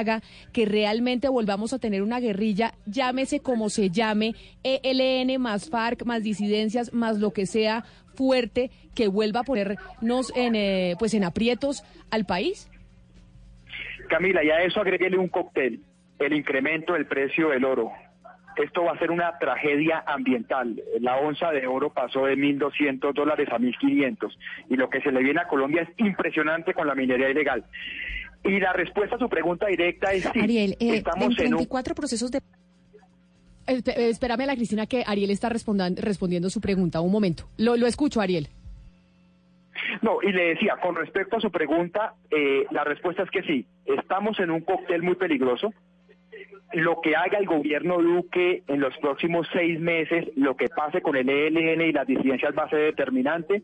que 0.53 0.65
realmente 0.65 1.29
volvamos 1.29 1.73
a 1.73 1.79
tener 1.79 2.01
una 2.01 2.19
guerrilla, 2.19 2.73
llámese 2.85 3.39
como 3.39 3.69
se 3.69 3.89
llame, 3.89 4.33
ELN 4.63 5.41
más 5.41 5.69
FARC, 5.69 6.05
más 6.05 6.23
disidencias, 6.23 6.93
más 6.93 7.19
lo 7.19 7.31
que 7.31 7.45
sea 7.45 7.83
fuerte, 8.15 8.71
que 8.95 9.07
vuelva 9.07 9.41
a 9.41 9.43
ponernos 9.43 10.35
en, 10.35 10.55
eh, 10.55 10.95
pues 10.99 11.13
en 11.13 11.23
aprietos 11.23 11.83
al 12.11 12.25
país? 12.25 12.69
Camila, 14.09 14.41
ya 14.43 14.61
eso 14.61 14.81
agreguele 14.81 15.17
un 15.17 15.27
cóctel, 15.27 15.81
el 16.19 16.33
incremento 16.33 16.93
del 16.93 17.05
precio 17.05 17.49
del 17.49 17.65
oro. 17.65 17.91
Esto 18.55 18.83
va 18.83 18.93
a 18.93 18.97
ser 18.99 19.11
una 19.11 19.37
tragedia 19.37 20.03
ambiental. 20.07 20.81
La 20.99 21.17
onza 21.17 21.51
de 21.51 21.67
oro 21.67 21.93
pasó 21.93 22.25
de 22.25 22.35
1.200 22.35 23.13
dólares 23.13 23.47
a 23.51 23.59
1.500 23.59 24.35
y 24.69 24.75
lo 24.75 24.89
que 24.89 24.99
se 25.01 25.11
le 25.11 25.21
viene 25.21 25.41
a 25.41 25.47
Colombia 25.47 25.83
es 25.83 25.89
impresionante 25.97 26.73
con 26.73 26.87
la 26.87 26.95
minería 26.95 27.29
ilegal. 27.29 27.63
Y 28.43 28.59
la 28.59 28.73
respuesta 28.73 29.15
a 29.15 29.19
su 29.19 29.29
pregunta 29.29 29.67
directa 29.67 30.11
es 30.13 30.23
sí. 30.23 30.39
Ariel, 30.39 30.77
eh, 30.79 30.97
estamos 30.97 31.37
en 31.39 31.51
24 31.51 31.95
procesos 31.95 32.31
de... 32.31 32.41
Eh, 33.67 33.81
espérame 34.09 34.41
a 34.41 34.45
la 34.45 34.55
Cristina 34.55 34.85
que 34.85 35.03
Ariel 35.05 35.31
está 35.31 35.49
respondiendo 35.49 36.49
su 36.49 36.61
pregunta. 36.61 37.01
Un 37.01 37.11
momento. 37.11 37.49
Lo, 37.57 37.75
lo 37.75 37.87
escucho, 37.87 38.21
Ariel. 38.21 38.47
No, 40.01 40.19
y 40.21 40.31
le 40.31 40.49
decía, 40.49 40.77
con 40.81 40.95
respecto 40.95 41.37
a 41.37 41.41
su 41.41 41.51
pregunta, 41.51 42.13
eh, 42.31 42.65
la 42.71 42.83
respuesta 42.83 43.23
es 43.23 43.29
que 43.29 43.43
sí. 43.43 43.65
Estamos 43.85 44.39
en 44.39 44.51
un 44.51 44.61
cóctel 44.61 45.03
muy 45.03 45.15
peligroso. 45.15 45.73
Lo 46.73 47.01
que 47.01 47.15
haga 47.15 47.37
el 47.37 47.45
gobierno 47.45 47.97
Duque 48.01 48.63
en 48.67 48.79
los 48.79 48.95
próximos 48.97 49.47
seis 49.53 49.79
meses, 49.79 50.25
lo 50.35 50.55
que 50.55 50.67
pase 50.67 51.01
con 51.01 51.15
el 51.15 51.29
ELN 51.29 51.81
y 51.81 51.91
las 51.91 52.07
disidencias 52.07 52.53
va 52.57 52.63
a 52.63 52.69
ser 52.69 52.79
determinante 52.79 53.63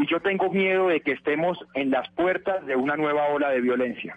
y 0.00 0.06
yo 0.10 0.18
tengo 0.20 0.48
miedo 0.50 0.88
de 0.88 1.02
que 1.02 1.12
estemos 1.12 1.58
en 1.74 1.90
las 1.90 2.08
puertas 2.12 2.64
de 2.64 2.74
una 2.74 2.96
nueva 2.96 3.28
ola 3.28 3.50
de 3.50 3.60
violencia. 3.60 4.16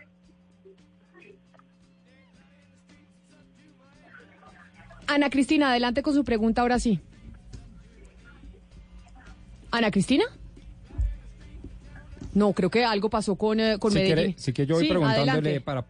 Ana 5.08 5.30
Cristina, 5.30 5.72
adelante 5.72 6.02
con 6.02 6.14
su 6.14 6.24
pregunta 6.24 6.62
ahora 6.62 6.80
sí. 6.80 7.02
Ana 9.72 9.92
Cristina. 9.92 10.24
No, 12.34 12.54
creo 12.54 12.70
que 12.70 12.86
algo 12.86 13.10
pasó 13.10 13.36
con, 13.36 13.60
eh, 13.60 13.78
con 13.78 13.94
Medellín. 13.94 14.36
sí 14.38 14.54
que 14.54 14.66
yo 14.66 14.76
voy 14.76 14.88
preguntándole 14.88 15.60
para 15.60 15.86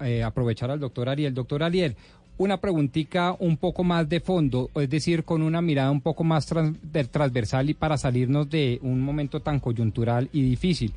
eh, 0.00 0.22
aprovechar 0.22 0.70
al 0.70 0.80
doctor 0.80 1.08
Ariel. 1.08 1.32
Doctor 1.32 1.62
Ariel, 1.62 1.96
una 2.36 2.60
preguntita 2.60 3.36
un 3.38 3.56
poco 3.56 3.84
más 3.84 4.08
de 4.08 4.20
fondo, 4.20 4.70
es 4.74 4.90
decir, 4.90 5.24
con 5.24 5.42
una 5.42 5.62
mirada 5.62 5.90
un 5.90 6.00
poco 6.00 6.24
más 6.24 6.46
transversal 6.46 7.70
y 7.70 7.74
para 7.74 7.96
salirnos 7.96 8.50
de 8.50 8.80
un 8.82 9.00
momento 9.00 9.40
tan 9.40 9.60
coyuntural 9.60 10.28
y 10.32 10.42
difícil. 10.42 10.92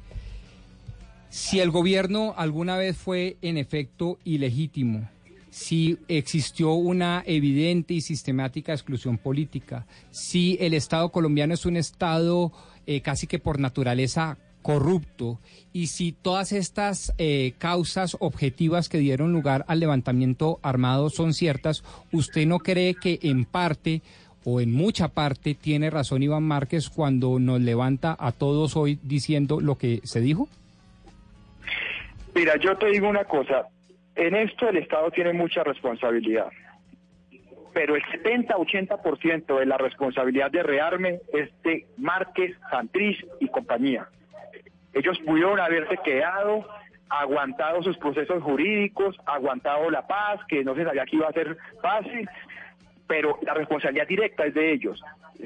Si 1.29 1.59
el 1.59 1.71
gobierno 1.71 2.33
alguna 2.38 2.77
vez 2.77 2.97
fue 2.97 3.38
en 3.41 3.57
efecto 3.57 4.17
ilegítimo, 4.23 5.07
si 5.49 5.97
existió 6.07 6.73
una 6.73 7.23
evidente 7.25 7.93
y 7.93 8.01
sistemática 8.01 8.73
exclusión 8.73 9.17
política, 9.17 9.85
si 10.11 10.57
el 10.59 10.73
Estado 10.73 11.09
colombiano 11.09 11.53
es 11.53 11.65
un 11.65 11.77
Estado 11.77 12.51
eh, 12.85 13.01
casi 13.01 13.27
que 13.27 13.39
por 13.39 13.59
naturaleza 13.59 14.38
corrupto 14.68 15.39
y 15.72 15.88
si 15.88 16.11
todas 16.11 16.51
estas 16.51 17.13
eh, 17.18 17.53
causas 17.57 18.18
objetivas 18.20 18.89
que 18.89 18.97
dieron 18.97 19.32
lugar 19.32 19.63
al 19.70 19.80
levantamiento 19.80 20.59
armado 20.61 21.09
son 21.09 21.34
ciertas, 21.34 21.86
¿usted 22.11 22.45
no 22.45 22.59
cree 22.59 22.93
que 22.93 23.18
en 23.22 23.45
parte 23.45 24.01
o 24.43 24.59
en 24.59 24.74
mucha 24.74 25.07
parte 25.07 25.55
tiene 25.55 25.89
razón 25.89 26.22
Iván 26.22 26.43
Márquez 26.43 26.89
cuando 26.89 27.39
nos 27.39 27.61
levanta 27.61 28.18
a 28.20 28.34
todos 28.34 28.76
hoy 28.76 28.99
diciendo 29.03 29.61
lo 29.61 29.78
que 29.78 30.01
se 30.03 30.20
dijo? 30.20 30.49
Mira, 32.36 32.57
yo 32.57 32.78
te 32.78 32.88
digo 32.88 33.07
una 33.07 33.24
cosa, 33.24 33.68
en 34.15 34.36
esto 34.36 34.68
el 34.68 34.80
Estado 34.80 35.11
tiene 35.11 35.32
mucha 35.32 35.63
responsabilidad, 35.63 36.49
pero 37.74 37.95
el 37.95 38.03
70-80% 38.03 39.59
de 39.59 39.65
la 39.65 39.78
responsabilidad 39.78 40.51
de 40.51 40.63
rearme 40.63 41.20
es 41.32 41.49
de 41.63 41.86
Márquez, 41.95 42.53
Santrich 42.70 43.26
y 43.39 43.47
compañía. 43.47 44.09
Ellos 44.98 45.20
pudieron 45.26 45.60
haberse 45.60 45.98
quedado, 46.04 46.66
aguantado 47.10 47.84
sus 47.84 47.98
procesos 47.98 48.41
jurídicos, 48.41 49.16
aguantado 49.26 49.89
la 49.89 50.08
paz, 50.08 50.39
que 50.48 50.64
no 50.64 50.76
se 50.76 50.84
sabía 50.84 51.06
que 51.06 51.18
iba 51.18 51.28
a 51.28 51.34
ser 51.34 51.58
fácil, 51.82 52.28
pero 53.08 53.38
la 53.41 53.54
responsabilidad 53.54 54.08
directa 54.08 54.45
es 54.45 54.54
de 54.54 54.74
ellos. 54.74 55.02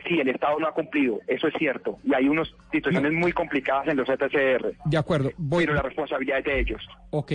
Sí, 0.08 0.20
el 0.20 0.30
Estado 0.30 0.58
no 0.58 0.68
ha 0.68 0.74
cumplido, 0.74 1.20
eso 1.28 1.48
es 1.48 1.54
cierto, 1.58 2.00
y 2.06 2.14
hay 2.14 2.30
unas 2.30 2.50
situaciones 2.72 3.12
muy 3.12 3.34
complicadas 3.34 3.90
en 3.90 3.98
los 3.98 4.08
ETCR. 4.08 4.74
De 4.86 4.98
acuerdo, 4.98 5.32
voy... 5.38 5.66
pero 5.66 5.76
la 5.76 5.82
responsabilidad 5.82 6.40
es 6.40 6.46
de 6.46 6.60
ellos. 6.62 6.88
Ok, 7.10 7.32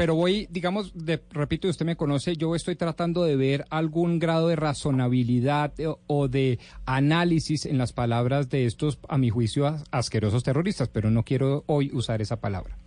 pero 0.00 0.14
voy, 0.14 0.48
digamos, 0.50 0.92
de, 0.94 1.20
repito, 1.28 1.68
usted 1.68 1.84
me 1.84 1.94
conoce, 1.94 2.34
yo 2.34 2.54
estoy 2.54 2.74
tratando 2.74 3.22
de 3.22 3.36
ver 3.36 3.66
algún 3.68 4.18
grado 4.18 4.48
de 4.48 4.56
razonabilidad 4.56 5.78
eh, 5.78 5.94
o 6.06 6.26
de 6.26 6.58
análisis 6.86 7.66
en 7.66 7.76
las 7.76 7.92
palabras 7.92 8.48
de 8.48 8.64
estos, 8.64 8.98
a 9.10 9.18
mi 9.18 9.28
juicio, 9.28 9.76
asquerosos 9.90 10.42
terroristas, 10.42 10.88
pero 10.88 11.10
no 11.10 11.22
quiero 11.22 11.64
hoy 11.66 11.90
usar 11.92 12.22
esa 12.22 12.40
palabra. 12.40 12.78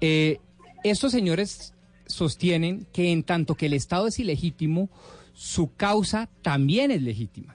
Eh, 0.00 0.40
estos 0.82 1.12
señores 1.12 1.74
sostienen 2.08 2.88
que 2.92 3.12
en 3.12 3.22
tanto 3.22 3.54
que 3.54 3.66
el 3.66 3.74
Estado 3.74 4.08
es 4.08 4.18
ilegítimo, 4.18 4.90
su 5.34 5.72
causa 5.76 6.28
también 6.42 6.90
es 6.90 7.02
legítima. 7.02 7.54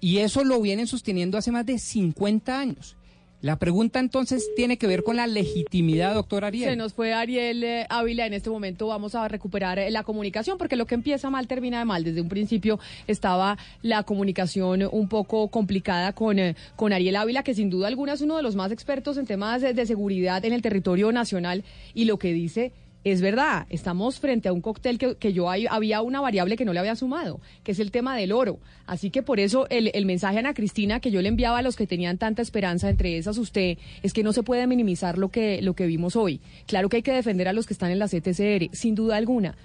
Y 0.00 0.20
eso 0.20 0.44
lo 0.44 0.62
vienen 0.62 0.86
sosteniendo 0.86 1.36
hace 1.36 1.52
más 1.52 1.66
de 1.66 1.78
50 1.78 2.58
años. 2.58 2.96
La 3.42 3.56
pregunta 3.56 3.98
entonces 3.98 4.48
tiene 4.54 4.76
que 4.76 4.86
ver 4.86 5.02
con 5.02 5.16
la 5.16 5.26
legitimidad, 5.26 6.14
doctor 6.14 6.44
Ariel. 6.44 6.70
Se 6.70 6.76
nos 6.76 6.94
fue 6.94 7.12
Ariel 7.12 7.64
eh, 7.64 7.86
Ávila. 7.88 8.24
En 8.24 8.34
este 8.34 8.50
momento 8.50 8.86
vamos 8.86 9.16
a 9.16 9.26
recuperar 9.26 9.80
eh, 9.80 9.90
la 9.90 10.04
comunicación 10.04 10.58
porque 10.58 10.76
lo 10.76 10.86
que 10.86 10.94
empieza 10.94 11.28
mal 11.28 11.48
termina 11.48 11.80
de 11.80 11.84
mal. 11.84 12.04
Desde 12.04 12.20
un 12.20 12.28
principio 12.28 12.78
estaba 13.08 13.58
la 13.82 14.04
comunicación 14.04 14.88
un 14.92 15.08
poco 15.08 15.48
complicada 15.48 16.12
con, 16.12 16.38
eh, 16.38 16.54
con 16.76 16.92
Ariel 16.92 17.16
Ávila, 17.16 17.42
que 17.42 17.52
sin 17.52 17.68
duda 17.68 17.88
alguna 17.88 18.12
es 18.12 18.20
uno 18.20 18.36
de 18.36 18.44
los 18.44 18.54
más 18.54 18.70
expertos 18.70 19.16
en 19.16 19.26
temas 19.26 19.60
de 19.60 19.86
seguridad 19.86 20.44
en 20.44 20.52
el 20.52 20.62
territorio 20.62 21.10
nacional. 21.10 21.64
Y 21.94 22.04
lo 22.04 22.20
que 22.20 22.32
dice 22.32 22.70
es 23.04 23.20
verdad, 23.20 23.66
estamos 23.68 24.20
frente 24.20 24.48
a 24.48 24.52
un 24.52 24.60
cóctel 24.60 24.98
que, 24.98 25.32
yo 25.32 25.50
había 25.50 26.02
una 26.02 26.20
variable 26.20 26.56
que 26.56 26.64
no 26.64 26.72
le 26.72 26.78
había 26.78 26.94
sumado, 26.94 27.40
que 27.64 27.72
es 27.72 27.80
el 27.80 27.90
tema 27.90 28.16
del 28.16 28.32
oro. 28.32 28.60
Así 28.86 29.10
que 29.10 29.22
por 29.22 29.40
eso 29.40 29.66
el, 29.70 29.90
el, 29.94 30.06
mensaje 30.06 30.36
a 30.36 30.40
Ana 30.40 30.54
Cristina 30.54 31.00
que 31.00 31.10
yo 31.10 31.20
le 31.20 31.28
enviaba 31.28 31.58
a 31.58 31.62
los 31.62 31.74
que 31.74 31.86
tenían 31.86 32.18
tanta 32.18 32.42
esperanza, 32.42 32.88
entre 32.88 33.16
esas 33.16 33.38
usted, 33.38 33.78
es 34.02 34.12
que 34.12 34.22
no 34.22 34.32
se 34.32 34.42
puede 34.42 34.66
minimizar 34.66 35.18
lo 35.18 35.30
que, 35.30 35.62
lo 35.62 35.74
que 35.74 35.86
vimos 35.86 36.14
hoy. 36.14 36.40
Claro 36.66 36.88
que 36.88 36.98
hay 36.98 37.02
que 37.02 37.12
defender 37.12 37.48
a 37.48 37.52
los 37.52 37.66
que 37.66 37.74
están 37.74 37.90
en 37.90 37.98
la 37.98 38.06
CTCR, 38.06 38.68
sin 38.72 38.94
duda 38.94 39.16
alguna. 39.16 39.56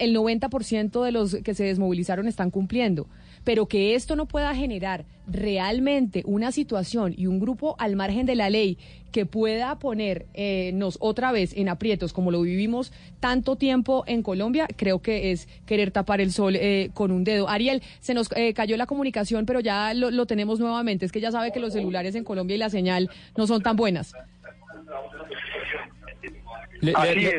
el 0.00 0.16
90% 0.16 1.04
de 1.04 1.12
los 1.12 1.36
que 1.36 1.54
se 1.54 1.64
desmovilizaron 1.64 2.26
están 2.26 2.50
cumpliendo 2.50 3.06
pero 3.44 3.66
que 3.66 3.94
esto 3.94 4.16
no 4.16 4.26
pueda 4.26 4.54
generar 4.54 5.04
realmente 5.26 6.22
una 6.26 6.52
situación 6.52 7.14
y 7.16 7.26
un 7.26 7.38
grupo 7.38 7.76
al 7.78 7.96
margen 7.96 8.26
de 8.26 8.34
la 8.34 8.50
ley 8.50 8.78
que 9.12 9.26
pueda 9.26 9.78
ponernos 9.78 10.26
eh, 10.34 10.98
otra 11.00 11.32
vez 11.32 11.52
en 11.56 11.68
aprietos 11.68 12.12
como 12.12 12.30
lo 12.30 12.42
vivimos 12.42 12.92
tanto 13.20 13.56
tiempo 13.56 14.04
en 14.06 14.22
Colombia, 14.22 14.66
creo 14.74 15.00
que 15.00 15.30
es 15.30 15.48
querer 15.66 15.90
tapar 15.90 16.20
el 16.20 16.32
sol 16.32 16.56
eh, 16.56 16.90
con 16.94 17.12
un 17.12 17.22
dedo. 17.22 17.48
Ariel, 17.48 17.82
se 18.00 18.14
nos 18.14 18.28
eh, 18.34 18.54
cayó 18.54 18.76
la 18.76 18.86
comunicación, 18.86 19.46
pero 19.46 19.60
ya 19.60 19.94
lo, 19.94 20.10
lo 20.10 20.26
tenemos 20.26 20.58
nuevamente. 20.58 21.06
Es 21.06 21.12
que 21.12 21.20
ya 21.20 21.30
sabe 21.30 21.52
que 21.52 21.60
los 21.60 21.72
celulares 21.72 22.14
en 22.14 22.24
Colombia 22.24 22.56
y 22.56 22.58
la 22.58 22.70
señal 22.70 23.10
no 23.36 23.46
son 23.46 23.62
tan 23.62 23.76
buenas. 23.76 24.14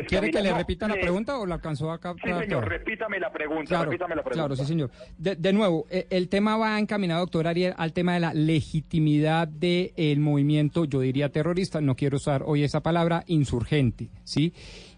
¿Quiere 0.08 0.30
que 0.30 0.40
le 0.40 0.54
repita 0.54 0.88
la 0.88 0.94
pregunta 0.94 1.38
o 1.38 1.46
la 1.46 1.56
alcanzó 1.56 1.90
acá? 1.90 2.14
Sí, 2.22 2.30
señor, 2.32 2.66
repítame 2.66 3.20
la 3.20 3.30
pregunta, 3.30 3.68
claro, 3.68 3.84
repítame 3.90 4.16
la 4.16 4.22
pregunta. 4.22 4.46
Claro, 4.46 4.56
sí, 4.56 4.64
señor. 4.64 4.90
De, 5.18 5.52
nuevo, 5.52 5.86
eh, 5.90 6.06
el 6.10 6.28
tema 6.28 6.56
va 6.56 6.78
encaminado, 6.78 7.20
doctor 7.20 7.46
Ariel, 7.46 7.74
al 7.76 7.92
tema 7.92 8.14
de 8.14 8.20
la 8.20 8.32
legitimidad 8.32 9.46
del 9.46 10.18
movimiento, 10.20 10.86
yo 10.86 11.00
diría 11.00 11.30
terrorista, 11.30 11.80
no 11.80 11.94
quiero 11.94 12.16
usar 12.16 12.42
hoy 12.46 12.64
esa 12.64 12.80
palabra, 12.80 13.24
insurgente, 13.26 14.08
¿sí? 14.24 14.54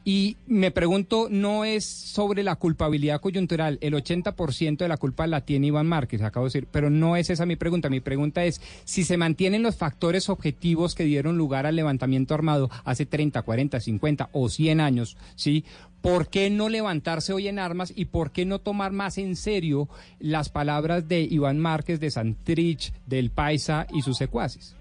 Y 0.09 0.37
me 0.47 0.71
pregunto, 0.71 1.27
no 1.29 1.65
es 1.65 1.85
sobre 1.85 2.45
la 2.45 2.55
culpabilidad 2.55 3.21
coyuntural, 3.21 3.77
el 3.81 3.93
80% 3.93 4.77
de 4.77 4.87
la 4.87 4.99
culpa 4.99 5.27
la 5.27 5.41
tiene 5.41 5.67
Iván 5.67 5.89
Márquez, 5.89 6.23
acabo 6.23 6.47
de 6.47 6.51
decir, 6.51 6.69
pero 6.71 6.91
no 6.91 7.17
es 7.17 7.29
esa 7.29 7.45
mi 7.45 7.57
pregunta. 7.57 7.91
Mi 7.91 7.99
pregunta 7.99 8.45
es 8.45 8.61
si 8.85 9.03
se 9.03 9.17
mantienen 9.17 9.65
los 9.65 9.77
factores 9.77 10.29
objetivos 10.29 10.95
que 10.95 11.03
dieron 11.03 11.37
lugar 11.37 11.67
al 11.67 11.75
levantamiento 11.75 12.35
armado 12.35 12.71
hace 12.85 13.05
30, 13.05 13.43
40, 13.43 13.81
50 13.81 14.29
o 14.31 14.49
100 14.49 14.81
años, 14.81 15.17
¿sí? 15.35 15.65
¿Por 16.03 16.29
qué 16.29 16.51
no 16.51 16.69
levantarse 16.69 17.33
hoy 17.33 17.49
en 17.49 17.59
armas 17.59 17.93
y 17.97 18.05
por 18.05 18.31
qué 18.31 18.45
no 18.47 18.61
tomar 18.61 18.93
más 18.93 19.19
en 19.19 19.35
serio 19.35 19.89
las 20.21 20.51
palabras 20.51 21.09
de 21.09 21.23
Iván 21.23 21.59
Márquez, 21.59 21.99
de 21.99 22.13
Santrich, 22.13 22.93
del 23.07 23.33
Paisa 23.33 23.89
y 23.93 24.03
sus 24.03 24.17
secuaces? 24.17 24.77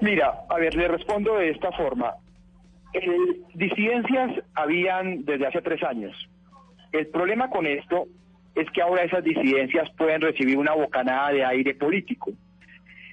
Mira, 0.00 0.44
a 0.48 0.56
ver, 0.56 0.72
le 0.76 0.86
respondo 0.86 1.34
de 1.34 1.50
esta 1.50 1.72
forma. 1.72 2.14
Eh, 2.92 3.40
disidencias 3.54 4.42
habían 4.54 5.24
desde 5.24 5.46
hace 5.46 5.62
tres 5.62 5.82
años. 5.82 6.16
El 6.92 7.06
problema 7.08 7.50
con 7.50 7.66
esto 7.66 8.06
es 8.54 8.68
que 8.70 8.82
ahora 8.82 9.04
esas 9.04 9.22
disidencias 9.22 9.88
pueden 9.96 10.20
recibir 10.20 10.58
una 10.58 10.72
bocanada 10.72 11.30
de 11.30 11.44
aire 11.44 11.74
político 11.74 12.32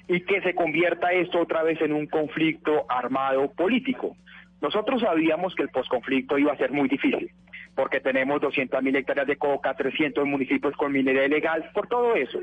y 0.07 0.21
que 0.21 0.41
se 0.41 0.55
convierta 0.55 1.11
esto 1.11 1.39
otra 1.39 1.63
vez 1.63 1.79
en 1.81 1.93
un 1.93 2.07
conflicto 2.07 2.85
armado 2.89 3.51
político. 3.51 4.15
Nosotros 4.61 5.01
sabíamos 5.01 5.53
que 5.53 5.63
el 5.63 5.69
posconflicto 5.69 6.37
iba 6.37 6.53
a 6.53 6.57
ser 6.57 6.71
muy 6.71 6.87
difícil, 6.87 7.29
porque 7.75 7.99
tenemos 7.99 8.41
200.000 8.41 8.97
hectáreas 8.97 9.27
de 9.27 9.37
coca, 9.37 9.75
300 9.75 10.25
municipios 10.25 10.75
con 10.75 10.91
minería 10.91 11.25
ilegal, 11.25 11.69
por 11.73 11.87
todo 11.87 12.15
eso. 12.15 12.39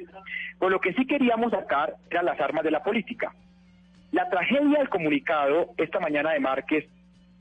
Por 0.60 0.70
lo 0.70 0.80
que 0.80 0.92
sí 0.92 1.06
queríamos 1.06 1.50
sacar 1.50 1.94
eran 2.10 2.26
las 2.26 2.40
armas 2.40 2.62
de 2.62 2.70
la 2.70 2.84
política. 2.84 3.34
La 4.12 4.28
tragedia 4.28 4.78
del 4.78 4.88
comunicado 4.88 5.70
esta 5.76 5.98
mañana 5.98 6.32
de 6.32 6.40
Márquez 6.40 6.86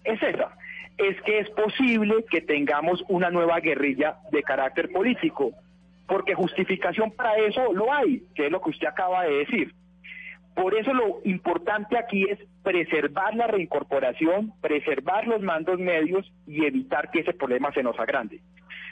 es 0.04 0.22
esa, 0.22 0.56
es 0.98 1.22
que 1.22 1.40
es 1.40 1.50
posible 1.52 2.26
que 2.30 2.42
tengamos 2.42 3.04
una 3.08 3.30
nueva 3.30 3.60
guerrilla 3.60 4.18
de 4.32 4.44
carácter 4.44 4.92
político, 4.92 5.52
porque 6.08 6.36
justificación 6.36 7.12
para 7.12 7.38
eso 7.38 7.74
lo 7.74 7.92
hay, 7.92 8.24
que 8.36 8.48
es 8.48 8.52
lo 8.52 8.62
que 8.62 8.72
usted 8.72 8.88
acaba 8.88 9.24
de 9.24 9.38
decir. 9.38 9.74
Por 10.56 10.76
eso 10.76 10.94
lo 10.94 11.22
importante 11.24 11.98
aquí 11.98 12.26
es 12.30 12.38
preservar 12.62 13.36
la 13.36 13.48
reincorporación, 13.48 14.54
preservar 14.62 15.28
los 15.28 15.42
mandos 15.42 15.80
medios 15.80 16.32
y 16.46 16.66
evitar 16.66 17.10
que 17.10 17.22
ese 17.22 17.34
problema 17.34 17.72
se 17.74 17.82
nos 17.82 18.00
agrande. 18.00 18.40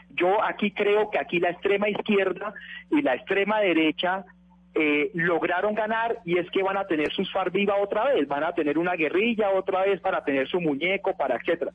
Yo 0.09 0.43
aquí 0.43 0.72
creo 0.72 1.09
que 1.12 1.20
aquí 1.20 1.39
la 1.39 1.51
extrema 1.51 1.88
izquierda 1.88 2.53
y 2.89 3.01
la 3.01 3.16
extrema 3.16 3.59
derecha 3.59 4.26
eh, 4.74 5.11
lograron 5.13 5.76
ganar 5.76 6.19
y 6.26 6.38
es 6.38 6.49
que 6.51 6.63
van 6.63 6.78
a 6.78 6.86
tener 6.86 7.11
sus 7.11 7.32
FARC 7.32 7.53
viva 7.53 7.76
otra 7.76 8.13
vez, 8.13 8.28
van 8.28 8.43
a 8.43 8.53
tener 8.53 8.78
una 8.78 8.95
guerrilla 8.95 9.49
otra 9.51 9.82
vez 9.84 9.99
para 9.99 10.24
tener 10.24 10.47
su 10.47 10.61
muñeco, 10.61 11.15
para 11.17 11.36
etcétera. 11.36 11.72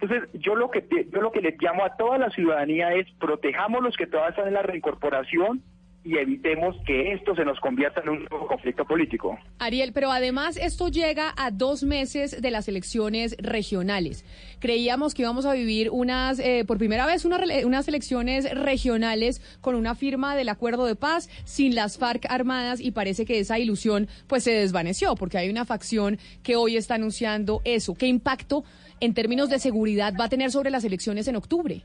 Entonces, 0.00 0.28
yo 0.34 0.54
lo 0.54 0.70
que 0.70 0.84
yo 1.10 1.20
lo 1.20 1.30
que 1.30 1.40
les 1.40 1.60
llamo 1.60 1.84
a 1.84 1.96
toda 1.96 2.18
la 2.18 2.30
ciudadanía 2.30 2.92
es 2.94 3.10
protejamos 3.12 3.82
los 3.82 3.96
que 3.96 4.06
todavía 4.06 4.30
están 4.30 4.48
en 4.48 4.54
la 4.54 4.62
reincorporación 4.62 5.62
y 6.04 6.18
evitemos 6.18 6.76
que 6.86 7.12
esto 7.12 7.34
se 7.34 7.44
nos 7.44 7.58
convierta 7.60 8.02
en 8.02 8.10
un 8.10 8.26
nuevo 8.30 8.46
conflicto 8.46 8.84
político. 8.84 9.38
Ariel, 9.58 9.92
pero 9.94 10.12
además 10.12 10.58
esto 10.58 10.88
llega 10.88 11.32
a 11.36 11.50
dos 11.50 11.82
meses 11.82 12.42
de 12.42 12.50
las 12.50 12.68
elecciones 12.68 13.36
regionales. 13.38 14.24
Creíamos 14.60 15.14
que 15.14 15.22
íbamos 15.22 15.46
a 15.46 15.54
vivir 15.54 15.88
unas, 15.90 16.38
eh, 16.38 16.64
por 16.66 16.76
primera 16.76 17.06
vez, 17.06 17.24
unas 17.24 17.88
elecciones 17.88 18.50
regionales 18.52 19.40
con 19.62 19.74
una 19.74 19.94
firma 19.94 20.36
del 20.36 20.50
acuerdo 20.50 20.84
de 20.84 20.94
paz 20.94 21.30
sin 21.44 21.74
las 21.74 21.96
FARC 21.96 22.26
armadas 22.28 22.80
y 22.80 22.90
parece 22.90 23.24
que 23.24 23.38
esa 23.38 23.58
ilusión 23.58 24.06
pues 24.26 24.44
se 24.44 24.52
desvaneció 24.52 25.14
porque 25.14 25.38
hay 25.38 25.48
una 25.48 25.64
facción 25.64 26.18
que 26.42 26.56
hoy 26.56 26.76
está 26.76 26.96
anunciando 26.96 27.62
eso. 27.64 27.94
¿Qué 27.94 28.06
impacto 28.06 28.64
en 29.00 29.14
términos 29.14 29.48
de 29.48 29.58
seguridad 29.58 30.12
va 30.20 30.26
a 30.26 30.28
tener 30.28 30.50
sobre 30.50 30.70
las 30.70 30.84
elecciones 30.84 31.28
en 31.28 31.36
octubre? 31.36 31.82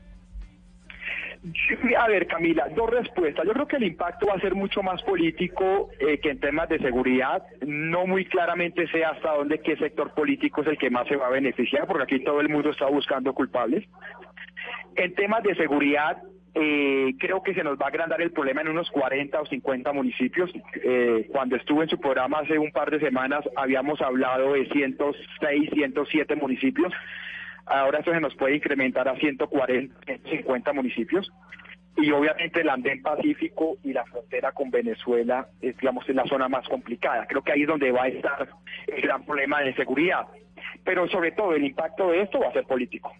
A 1.98 2.08
ver, 2.08 2.26
Camila, 2.26 2.68
dos 2.74 2.90
respuestas. 2.90 3.46
Yo 3.46 3.52
creo 3.54 3.66
que 3.66 3.76
el 3.76 3.84
impacto 3.84 4.26
va 4.26 4.34
a 4.34 4.40
ser 4.40 4.54
mucho 4.54 4.82
más 4.82 5.02
político 5.02 5.88
eh, 5.98 6.18
que 6.18 6.30
en 6.30 6.40
temas 6.40 6.68
de 6.68 6.78
seguridad. 6.78 7.42
No 7.66 8.06
muy 8.06 8.26
claramente 8.26 8.86
sé 8.88 9.04
hasta 9.04 9.32
dónde 9.32 9.60
qué 9.60 9.76
sector 9.76 10.12
político 10.12 10.60
es 10.60 10.68
el 10.68 10.78
que 10.78 10.90
más 10.90 11.08
se 11.08 11.16
va 11.16 11.28
a 11.28 11.30
beneficiar, 11.30 11.86
porque 11.86 12.02
aquí 12.02 12.24
todo 12.24 12.40
el 12.40 12.50
mundo 12.50 12.70
está 12.70 12.86
buscando 12.86 13.32
culpables. 13.32 13.88
En 14.96 15.14
temas 15.14 15.42
de 15.42 15.54
seguridad, 15.54 16.22
eh, 16.54 17.14
creo 17.18 17.42
que 17.42 17.54
se 17.54 17.62
nos 17.62 17.78
va 17.78 17.86
a 17.86 17.88
agrandar 17.88 18.20
el 18.20 18.32
problema 18.32 18.60
en 18.60 18.68
unos 18.68 18.90
40 18.90 19.40
o 19.40 19.46
50 19.46 19.92
municipios. 19.94 20.50
Eh, 20.74 21.26
cuando 21.32 21.56
estuve 21.56 21.84
en 21.84 21.90
su 21.90 21.98
programa 21.98 22.40
hace 22.40 22.58
un 22.58 22.70
par 22.70 22.90
de 22.90 23.00
semanas, 23.00 23.48
habíamos 23.56 24.02
hablado 24.02 24.52
de 24.52 24.68
106, 24.68 25.70
107 25.72 26.36
municipios. 26.36 26.92
Ahora 27.66 28.00
eso 28.00 28.12
se 28.12 28.20
nos 28.20 28.34
puede 28.34 28.56
incrementar 28.56 29.08
a 29.08 29.16
140, 29.16 30.00
150 30.04 30.72
municipios. 30.72 31.30
Y 31.96 32.10
obviamente 32.12 32.60
el 32.60 32.68
andén 32.68 33.02
pacífico 33.02 33.76
y 33.82 33.92
la 33.92 34.04
frontera 34.06 34.52
con 34.52 34.70
Venezuela 34.70 35.48
es, 35.60 35.76
digamos, 35.76 36.08
en 36.08 36.16
la 36.16 36.24
zona 36.24 36.48
más 36.48 36.66
complicada. 36.68 37.26
Creo 37.26 37.42
que 37.42 37.52
ahí 37.52 37.62
es 37.62 37.68
donde 37.68 37.90
va 37.90 38.04
a 38.04 38.08
estar 38.08 38.48
el 38.86 39.02
gran 39.02 39.24
problema 39.24 39.60
de 39.60 39.74
seguridad. 39.74 40.26
Pero 40.84 41.08
sobre 41.08 41.32
todo 41.32 41.54
el 41.54 41.64
impacto 41.64 42.10
de 42.10 42.22
esto 42.22 42.40
va 42.40 42.48
a 42.48 42.52
ser 42.52 42.64
político. 42.64 43.12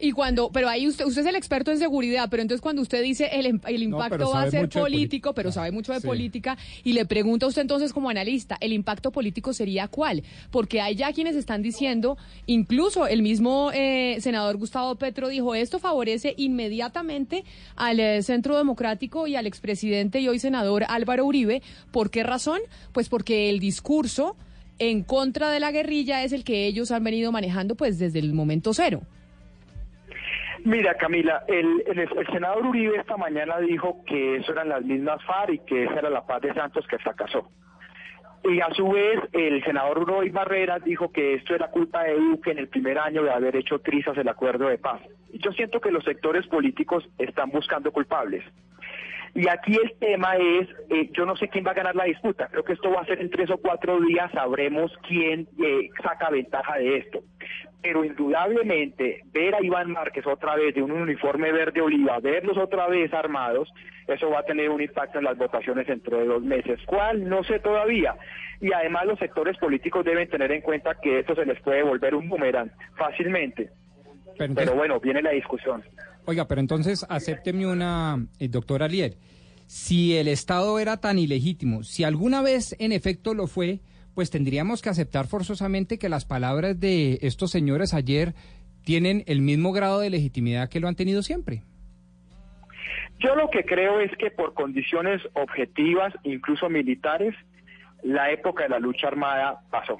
Y 0.00 0.12
cuando, 0.12 0.50
pero 0.50 0.68
ahí 0.68 0.86
usted, 0.88 1.04
usted 1.04 1.22
es 1.22 1.28
el 1.28 1.36
experto 1.36 1.70
en 1.70 1.78
seguridad, 1.78 2.28
pero 2.30 2.42
entonces 2.42 2.60
cuando 2.60 2.82
usted 2.82 3.02
dice 3.02 3.30
el, 3.32 3.46
em, 3.46 3.60
el 3.66 3.82
impacto 3.82 4.30
va 4.30 4.42
a 4.42 4.50
ser 4.50 4.68
político, 4.68 5.34
pero 5.34 5.52
sabe 5.52 5.70
mucho 5.70 5.92
de 5.92 6.00
política, 6.00 6.56
y 6.84 6.92
le 6.92 7.04
pregunta 7.04 7.46
a 7.46 7.48
usted 7.48 7.62
entonces 7.62 7.92
como 7.92 8.10
analista, 8.10 8.56
¿el 8.60 8.72
impacto 8.72 9.10
político 9.10 9.52
sería 9.52 9.88
cuál? 9.88 10.22
Porque 10.50 10.80
hay 10.80 10.94
ya 10.94 11.12
quienes 11.12 11.36
están 11.36 11.62
diciendo, 11.62 12.16
incluso 12.46 13.06
el 13.06 13.22
mismo 13.22 13.70
eh, 13.72 14.18
senador 14.20 14.56
Gustavo 14.56 14.96
Petro 14.96 15.28
dijo, 15.28 15.54
esto 15.54 15.78
favorece 15.78 16.34
inmediatamente 16.36 17.44
al 17.76 18.00
eh, 18.00 18.22
Centro 18.22 18.56
Democrático 18.56 19.26
y 19.26 19.36
al 19.36 19.46
expresidente 19.46 20.20
y 20.20 20.28
hoy 20.28 20.38
senador 20.38 20.84
Álvaro 20.88 21.24
Uribe. 21.24 21.62
¿Por 21.90 22.10
qué 22.10 22.22
razón? 22.22 22.60
Pues 22.92 23.08
porque 23.08 23.50
el 23.50 23.60
discurso 23.60 24.36
en 24.78 25.02
contra 25.02 25.50
de 25.50 25.60
la 25.60 25.70
guerrilla 25.70 26.24
es 26.24 26.32
el 26.32 26.44
que 26.44 26.66
ellos 26.66 26.90
han 26.90 27.04
venido 27.04 27.32
manejando 27.32 27.74
pues 27.74 27.98
desde 27.98 28.18
el 28.18 28.32
momento 28.32 28.74
cero. 28.74 29.02
Mira, 30.64 30.94
Camila, 30.94 31.42
el, 31.48 31.82
senador 32.30 32.66
Uribe 32.66 32.96
esta 32.96 33.16
mañana 33.16 33.58
dijo 33.58 34.04
que 34.06 34.36
eso 34.36 34.52
eran 34.52 34.68
las 34.68 34.82
mismas 34.84 35.22
FARC 35.24 35.54
y 35.54 35.58
que 35.60 35.84
esa 35.84 35.94
era 35.94 36.10
la 36.10 36.24
paz 36.24 36.40
de 36.42 36.54
Santos 36.54 36.86
que 36.86 36.98
fracasó. 36.98 37.48
Y 38.44 38.60
a 38.60 38.70
su 38.74 38.88
vez, 38.88 39.20
el 39.32 39.62
senador 39.64 40.06
Roy 40.06 40.30
Barreras 40.30 40.82
dijo 40.84 41.12
que 41.12 41.34
esto 41.34 41.54
era 41.54 41.70
culpa 41.70 42.04
de 42.04 42.14
Duque 42.14 42.50
en 42.50 42.58
el 42.58 42.68
primer 42.68 42.98
año 42.98 43.22
de 43.22 43.30
haber 43.30 43.56
hecho 43.56 43.80
trizas 43.80 44.16
el 44.18 44.28
acuerdo 44.28 44.68
de 44.68 44.78
paz. 44.78 45.00
Yo 45.32 45.52
siento 45.52 45.80
que 45.80 45.92
los 45.92 46.04
sectores 46.04 46.46
políticos 46.48 47.08
están 47.18 47.50
buscando 47.50 47.92
culpables. 47.92 48.44
Y 49.34 49.48
aquí 49.48 49.74
el 49.74 49.94
tema 49.98 50.36
es, 50.36 50.68
eh, 50.90 51.08
yo 51.12 51.24
no 51.24 51.36
sé 51.36 51.48
quién 51.48 51.64
va 51.66 51.70
a 51.70 51.74
ganar 51.74 51.96
la 51.96 52.04
disputa, 52.04 52.48
creo 52.48 52.64
que 52.64 52.74
esto 52.74 52.90
va 52.90 53.00
a 53.00 53.06
ser 53.06 53.20
en 53.20 53.30
tres 53.30 53.50
o 53.50 53.56
cuatro 53.56 53.98
días, 54.00 54.30
sabremos 54.32 54.92
quién 55.08 55.48
eh, 55.62 55.88
saca 56.02 56.28
ventaja 56.28 56.76
de 56.76 56.98
esto. 56.98 57.20
Pero 57.82 58.04
indudablemente 58.04 59.22
ver 59.32 59.54
a 59.54 59.62
Iván 59.62 59.90
Márquez 59.90 60.26
otra 60.26 60.54
vez 60.54 60.74
de 60.74 60.82
un 60.82 60.92
uniforme 60.92 61.50
verde 61.50 61.80
oliva, 61.80 62.20
verlos 62.20 62.56
otra 62.56 62.86
vez 62.86 63.12
armados, 63.12 63.68
eso 64.06 64.30
va 64.30 64.40
a 64.40 64.44
tener 64.44 64.70
un 64.70 64.80
impacto 64.80 65.18
en 65.18 65.24
las 65.24 65.36
votaciones 65.36 65.86
dentro 65.86 66.18
de 66.18 66.26
dos 66.26 66.42
meses. 66.42 66.78
¿Cuál? 66.86 67.28
No 67.28 67.42
sé 67.42 67.58
todavía. 67.58 68.14
Y 68.60 68.72
además 68.72 69.06
los 69.06 69.18
sectores 69.18 69.58
políticos 69.58 70.04
deben 70.04 70.28
tener 70.28 70.52
en 70.52 70.60
cuenta 70.60 70.94
que 71.02 71.18
esto 71.18 71.34
se 71.34 71.44
les 71.44 71.60
puede 71.60 71.82
volver 71.82 72.14
un 72.14 72.28
boomerang 72.28 72.70
fácilmente. 72.96 73.70
Pero, 74.36 74.74
bueno, 74.74 75.00
viene 75.00 75.22
la 75.22 75.30
discusión. 75.30 75.82
Oiga, 76.24 76.46
pero 76.46 76.60
entonces 76.60 77.04
acépteme 77.08 77.66
una, 77.66 78.24
eh, 78.38 78.48
doctor 78.48 78.82
Alier. 78.82 79.14
Si 79.66 80.16
el 80.16 80.28
Estado 80.28 80.78
era 80.78 80.98
tan 80.98 81.18
ilegítimo, 81.18 81.82
si 81.82 82.04
alguna 82.04 82.42
vez 82.42 82.76
en 82.78 82.92
efecto 82.92 83.34
lo 83.34 83.46
fue, 83.46 83.80
pues 84.14 84.30
tendríamos 84.30 84.82
que 84.82 84.90
aceptar 84.90 85.26
forzosamente 85.26 85.98
que 85.98 86.08
las 86.08 86.24
palabras 86.24 86.78
de 86.78 87.18
estos 87.22 87.50
señores 87.50 87.94
ayer 87.94 88.34
tienen 88.84 89.24
el 89.26 89.40
mismo 89.40 89.72
grado 89.72 90.00
de 90.00 90.10
legitimidad 90.10 90.68
que 90.68 90.80
lo 90.80 90.88
han 90.88 90.96
tenido 90.96 91.22
siempre. 91.22 91.62
Yo 93.18 93.36
lo 93.36 93.50
que 93.50 93.64
creo 93.64 94.00
es 94.00 94.10
que 94.16 94.30
por 94.30 94.52
condiciones 94.54 95.22
objetivas, 95.34 96.12
incluso 96.24 96.68
militares, 96.68 97.34
la 98.02 98.30
época 98.32 98.64
de 98.64 98.70
la 98.70 98.80
lucha 98.80 99.06
armada 99.06 99.60
pasó. 99.70 99.98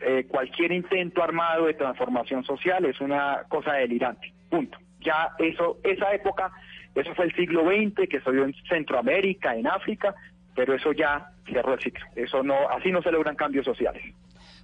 Eh, 0.00 0.24
cualquier 0.26 0.72
intento 0.72 1.22
armado 1.22 1.66
de 1.66 1.74
transformación 1.74 2.42
social 2.44 2.84
es 2.86 3.00
una 3.00 3.44
cosa 3.48 3.74
delirante. 3.74 4.32
Punto. 4.48 4.78
Ya 5.00 5.32
eso, 5.38 5.78
esa 5.84 6.14
época, 6.14 6.50
eso 6.94 7.14
fue 7.14 7.26
el 7.26 7.34
siglo 7.34 7.64
XX 7.64 8.08
que 8.08 8.20
se 8.20 8.30
en 8.30 8.54
Centroamérica, 8.68 9.54
en 9.54 9.66
África, 9.66 10.14
pero 10.54 10.74
eso 10.74 10.92
ya 10.92 11.30
cerró 11.46 11.74
el 11.74 11.80
ciclo. 11.80 12.04
Eso 12.16 12.42
no, 12.42 12.68
así 12.70 12.90
no 12.90 13.02
se 13.02 13.10
logran 13.10 13.36
cambios 13.36 13.64
sociales. 13.64 14.02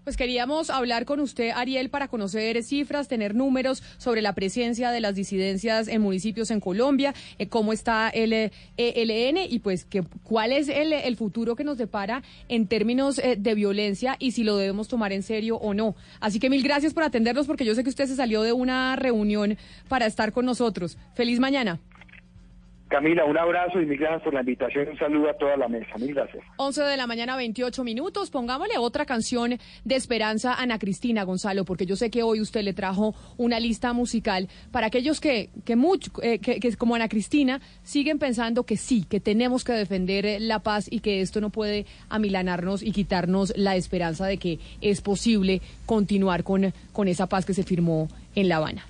Pues 0.05 0.16
queríamos 0.16 0.70
hablar 0.70 1.05
con 1.05 1.20
usted, 1.20 1.51
Ariel, 1.55 1.91
para 1.91 2.09
conocer 2.09 2.62
cifras, 2.62 3.07
tener 3.07 3.34
números 3.34 3.82
sobre 3.99 4.22
la 4.22 4.34
presencia 4.34 4.91
de 4.91 5.01
las 5.01 5.14
disidencias 5.14 5.88
en 5.88 6.01
municipios 6.01 6.51
en 6.51 6.61
Colombia, 6.61 7.12
eh, 7.38 7.49
cómo 7.49 7.74
está 7.74 8.09
el 8.09 8.32
ELN 8.78 9.36
y 9.49 9.59
pues 9.59 9.84
que, 9.84 10.03
cuál 10.24 10.53
es 10.53 10.68
el, 10.68 11.16
futuro 11.16 11.55
que 11.55 11.64
nos 11.64 11.76
depara 11.76 12.22
en 12.49 12.66
términos 12.66 13.18
eh, 13.18 13.36
de 13.38 13.55
violencia 13.55 14.16
y 14.18 14.30
si 14.30 14.43
lo 14.43 14.57
debemos 14.57 14.88
tomar 14.88 15.12
en 15.12 15.22
serio 15.22 15.57
o 15.57 15.74
no. 15.74 15.95
Así 16.18 16.41
que 16.41 16.49
mil 16.49 16.62
gracias 16.62 16.95
por 16.95 17.03
atendernos 17.03 17.47
porque 17.47 17.66
yo 17.66 17.74
sé 17.74 17.84
que 17.84 17.91
usted 17.91 18.07
se 18.07 18.16
salió 18.16 18.41
de 18.41 18.53
una 18.53 18.97
reunión 18.97 19.59
para 19.88 20.07
estar 20.07 20.32
con 20.32 20.47
nosotros. 20.47 20.97
Feliz 21.14 21.41
mañana. 21.41 21.78
Camila, 22.91 23.24
un 23.24 23.38
abrazo 23.38 23.80
y 23.80 23.86
mil 23.86 23.99
gracias 23.99 24.22
por 24.22 24.34
la 24.34 24.41
invitación. 24.41 24.88
Un 24.88 24.99
saludo 24.99 25.30
a 25.30 25.34
toda 25.34 25.57
la 25.57 25.68
mesa. 25.68 25.97
Mil 25.97 26.12
gracias. 26.12 26.43
11 26.57 26.82
de 26.82 26.97
la 26.97 27.07
mañana, 27.07 27.36
28 27.36 27.84
minutos. 27.84 28.30
Pongámosle 28.30 28.78
otra 28.78 29.07
canción 29.07 29.59
de 29.84 29.95
esperanza 29.95 30.55
a 30.55 30.62
Ana 30.62 30.80
Cristina 30.80 31.22
Gonzalo, 31.22 31.64
porque 31.64 31.86
yo 31.86 31.95
sé 31.95 32.11
que 32.11 32.24
hoy 32.24 32.41
usted 32.41 32.62
le 32.62 32.72
trajo 32.72 33.14
una 33.36 33.61
lista 33.61 33.93
musical 33.93 34.49
para 34.72 34.88
aquellos 34.88 35.20
que, 35.20 35.51
que, 35.64 35.76
mucho, 35.76 36.11
eh, 36.20 36.41
que, 36.41 36.59
que, 36.59 36.74
como 36.74 36.97
Ana 36.97 37.09
Cristina, 37.09 37.61
siguen 37.84 38.18
pensando 38.18 38.64
que 38.64 38.76
sí, 38.76 39.07
que 39.09 39.20
tenemos 39.20 39.62
que 39.62 39.72
defender 39.72 40.26
eh, 40.26 40.41
la 40.41 40.59
paz 40.59 40.88
y 40.91 40.99
que 40.99 41.20
esto 41.20 41.41
no 41.41 41.51
puede 41.51 41.86
amilanarnos 42.09 42.82
y 42.82 42.91
quitarnos 42.91 43.53
la 43.57 43.76
esperanza 43.76 44.26
de 44.26 44.38
que 44.38 44.59
es 44.80 45.01
posible 45.01 45.62
continuar 45.86 46.43
con, 46.43 46.72
con 46.93 47.07
esa 47.07 47.28
paz 47.28 47.47
que 47.47 47.55
se 47.55 47.62
firmó 47.62 48.09
en 48.34 48.49
La 48.49 48.57
Habana 48.57 48.84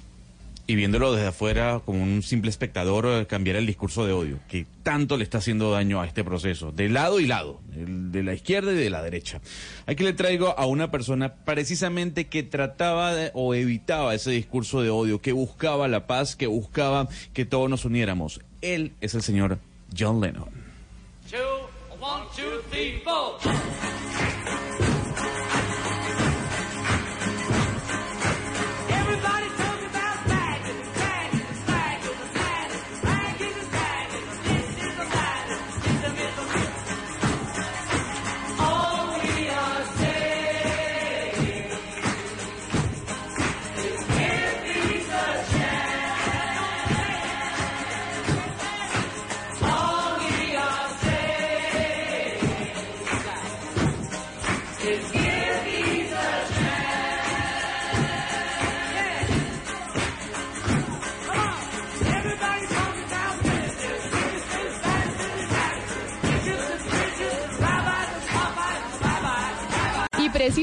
y 0.71 0.77
viéndolo 0.77 1.13
desde 1.13 1.27
afuera 1.27 1.83
como 1.85 2.01
un 2.01 2.23
simple 2.23 2.49
espectador, 2.49 3.05
eh, 3.07 3.27
cambiar 3.27 3.57
el 3.57 3.67
discurso 3.67 4.07
de 4.07 4.13
odio, 4.13 4.39
que 4.49 4.67
tanto 4.85 5.17
le 5.17 5.25
está 5.25 5.39
haciendo 5.39 5.73
daño 5.73 6.01
a 6.01 6.07
este 6.07 6.23
proceso, 6.23 6.71
de 6.71 6.89
lado 6.89 7.19
y 7.19 7.27
lado, 7.27 7.61
de 7.67 8.23
la 8.23 8.35
izquierda 8.35 8.71
y 8.71 8.77
de 8.77 8.89
la 8.89 9.03
derecha. 9.03 9.41
Aquí 9.87 10.05
le 10.05 10.13
traigo 10.13 10.57
a 10.57 10.67
una 10.67 10.93
persona 10.93 11.35
precisamente 11.45 12.29
que 12.29 12.45
trataba 12.45 13.13
o 13.35 13.57
evitaba 13.57 14.15
ese 14.15 14.31
discurso 14.31 14.81
de 14.81 14.91
odio, 14.91 15.21
que 15.21 15.33
buscaba 15.33 15.89
la 15.89 16.07
paz, 16.07 16.37
que 16.37 16.47
buscaba 16.47 17.09
que 17.33 17.45
todos 17.45 17.69
nos 17.69 17.85
uniéramos. 17.85 18.41
Él 18.63 18.93
es 19.01 19.17
el 19.17 19.23
señor 19.23 19.59
John 19.99 20.21
Lennon. 20.21 20.51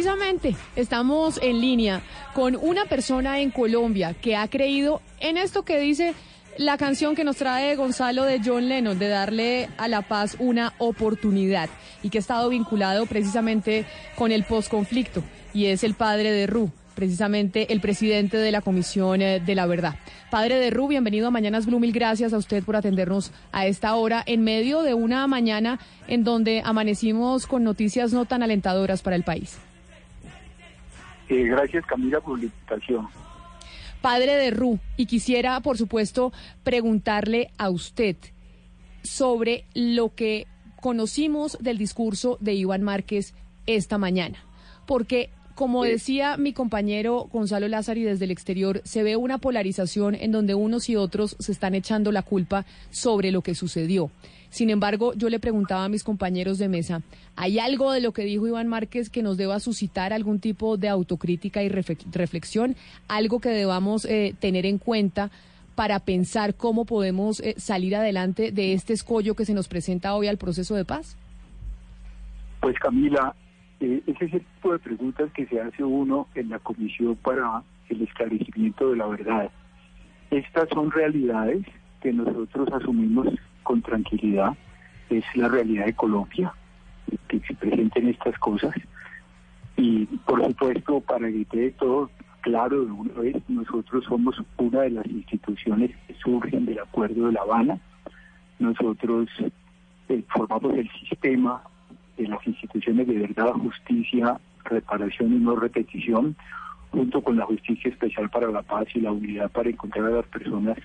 Precisamente 0.08 0.56
estamos 0.78 1.38
en 1.44 1.60
línea 1.60 2.02
con 2.34 2.56
una 2.56 2.86
persona 2.86 3.42
en 3.42 3.52
Colombia 3.52 4.14
que 4.14 4.38
ha 4.38 4.48
creído 4.48 5.02
en 5.20 5.36
esto 5.36 5.64
que 5.64 5.80
dice 5.80 6.14
la 6.58 6.78
canción 6.78 7.14
que 7.14 7.26
nos 7.26 7.36
trae 7.36 7.76
Gonzalo 7.76 8.24
de 8.24 8.40
John 8.44 8.70
Lennon, 8.70 8.98
de 8.98 9.10
darle 9.10 9.68
a 9.78 9.90
la 9.90 10.04
paz 10.04 10.38
una 10.40 10.74
oportunidad 10.78 11.70
y 12.04 12.10
que 12.10 12.20
ha 12.20 12.22
estado 12.22 12.48
vinculado 12.48 13.06
precisamente 13.06 13.86
con 14.16 14.32
el 14.32 14.46
posconflicto 14.46 15.24
y 15.54 15.66
es 15.66 15.84
el 15.84 15.94
padre 15.94 16.32
de 16.32 16.48
Ru, 16.48 16.72
precisamente 16.96 17.74
el 17.74 17.82
presidente 17.82 18.38
de 18.38 18.54
la 18.54 18.62
Comisión 18.62 19.22
eh, 19.22 19.42
de 19.42 19.56
la 19.56 19.66
Verdad. 19.66 19.96
Padre 20.32 20.58
de 20.58 20.70
Ru, 20.70 20.88
bienvenido 20.88 21.28
a 21.28 21.32
Mañanas 21.32 21.66
Blue, 21.66 21.82
mil 21.82 21.92
gracias 21.92 22.32
a 22.32 22.38
usted 22.38 22.64
por 22.64 22.78
atendernos 22.78 23.34
a 23.52 23.66
esta 23.66 23.94
hora 23.96 24.24
en 24.26 24.46
medio 24.46 24.84
de 24.84 24.94
una 24.94 25.28
mañana 25.28 25.80
en 26.08 26.24
donde 26.24 26.62
amanecimos 26.64 27.46
con 27.46 27.66
noticias 27.66 28.14
no 28.14 28.24
tan 28.24 28.42
alentadoras 28.42 29.02
para 29.02 29.18
el 29.18 29.24
país. 29.24 29.58
Eh, 31.30 31.44
gracias 31.44 31.86
Camila 31.86 32.22
por 32.22 32.40
la 32.40 32.46
invitación. 32.46 33.08
Padre 34.02 34.36
de 34.36 34.52
Ru, 34.52 34.80
y 34.96 35.06
quisiera 35.06 35.60
por 35.62 35.78
supuesto 35.78 36.32
preguntarle 36.64 37.50
a 37.58 37.70
usted 37.70 38.16
sobre 39.04 39.66
lo 39.74 40.14
que 40.14 40.48
conocimos 40.82 41.58
del 41.60 41.78
discurso 41.78 42.38
de 42.40 42.54
Iván 42.54 42.84
Márquez 42.84 43.34
esta 43.66 43.98
mañana, 43.98 44.38
porque 44.86 45.30
como 45.58 45.84
decía 45.84 46.38
mi 46.38 46.54
compañero 46.54 47.28
Gonzalo 47.34 47.68
Lázaro 47.68 48.00
y 48.00 48.04
desde 48.04 48.26
el 48.26 48.32
exterior, 48.32 48.80
se 48.84 49.02
ve 49.02 49.16
una 49.16 49.40
polarización 49.40 50.14
en 50.14 50.32
donde 50.32 50.54
unos 50.54 50.88
y 50.88 50.96
otros 50.96 51.36
se 51.40 51.52
están 51.52 51.74
echando 51.74 52.12
la 52.12 52.22
culpa 52.22 52.64
sobre 52.92 53.32
lo 53.32 53.42
que 53.42 53.56
sucedió. 53.56 54.12
Sin 54.52 54.70
embargo, 54.70 55.16
yo 55.16 55.32
le 55.32 55.40
preguntaba 55.40 55.86
a 55.86 55.90
mis 55.90 56.04
compañeros 56.04 56.60
de 56.60 56.70
mesa, 56.70 57.02
¿hay 57.36 57.58
algo 57.58 57.92
de 57.92 58.02
lo 58.02 58.12
que 58.12 58.22
dijo 58.22 58.46
Iván 58.46 58.68
Márquez 58.68 59.10
que 59.10 59.24
nos 59.24 59.36
deba 59.36 59.60
suscitar 59.60 60.14
algún 60.14 60.40
tipo 60.40 60.78
de 60.78 60.90
autocrítica 60.90 61.64
y 61.64 61.70
reflexión? 61.70 62.76
¿Algo 63.08 63.40
que 63.40 63.50
debamos 63.50 64.06
eh, 64.06 64.36
tener 64.40 64.68
en 64.68 64.78
cuenta 64.78 65.32
para 65.74 66.00
pensar 66.02 66.54
cómo 66.54 66.86
podemos 66.86 67.40
eh, 67.40 67.56
salir 67.58 67.96
adelante 67.96 68.52
de 68.52 68.74
este 68.74 68.94
escollo 68.94 69.34
que 69.34 69.46
se 69.46 69.56
nos 69.56 69.68
presenta 69.68 70.14
hoy 70.14 70.28
al 70.28 70.38
proceso 70.38 70.76
de 70.76 70.86
paz? 70.86 71.18
Pues 72.62 72.78
Camila, 72.78 73.34
eh, 73.80 74.02
ese 74.08 74.26
es 74.26 74.34
el 74.34 74.42
tipo 74.42 74.72
de 74.72 74.80
preguntas 74.80 75.32
que 75.34 75.46
se 75.46 75.62
hace 75.62 75.84
uno 75.84 76.28
en 76.36 76.50
la 76.50 76.60
comisión 76.60 77.16
para 77.16 77.64
el 77.90 78.02
esclarecimiento 78.02 78.90
de 78.90 78.98
la 78.98 79.08
verdad. 79.08 79.52
Estas 80.32 80.68
son 80.70 80.92
realidades 80.92 81.66
que 82.02 82.12
nosotros 82.12 82.70
asumimos 82.74 83.28
con 83.64 83.82
tranquilidad. 83.82 84.58
Es 85.10 85.24
la 85.36 85.48
realidad 85.48 85.86
de 85.86 85.94
Colombia, 85.94 86.54
que 87.28 87.40
se 87.42 87.54
presenten 87.54 88.10
estas 88.10 88.38
cosas. 88.40 88.74
Y 89.78 90.06
por 90.26 90.44
supuesto, 90.44 91.00
para 91.02 91.30
que 91.30 91.46
quede 91.46 91.72
todo 91.72 92.10
claro 92.42 92.84
de 92.84 92.92
una 92.92 93.14
vez, 93.14 93.36
nosotros 93.48 94.04
somos 94.06 94.42
una 94.58 94.82
de 94.82 94.90
las 94.90 95.06
instituciones 95.06 95.92
que 96.08 96.16
surgen 96.16 96.66
del 96.66 96.80
Acuerdo 96.80 97.28
de 97.28 97.34
La 97.34 97.42
Habana. 97.42 97.80
Nosotros 98.60 99.30
eh, 100.10 100.24
formamos 100.30 100.74
el 100.74 100.90
sistema 101.08 101.62
de 102.18 102.28
las 102.28 102.46
instituciones 102.46 103.08
de 103.08 103.20
verdad, 103.20 103.52
justicia, 103.54 104.40
reparación 104.66 105.34
y 105.34 105.40
no 105.40 105.56
repetición, 105.56 106.36
junto 106.92 107.22
con 107.22 107.38
la 107.38 107.46
Justicia 107.46 107.90
Especial 107.90 108.30
para 108.30 108.50
la 108.52 108.62
Paz 108.62 108.88
y 108.94 109.02
la 109.02 109.12
Unidad 109.12 109.52
para 109.52 109.70
encontrar 109.70 110.06
a 110.06 110.10
las 110.18 110.28
personas 110.28 110.78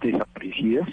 desaparecidas 0.00 0.88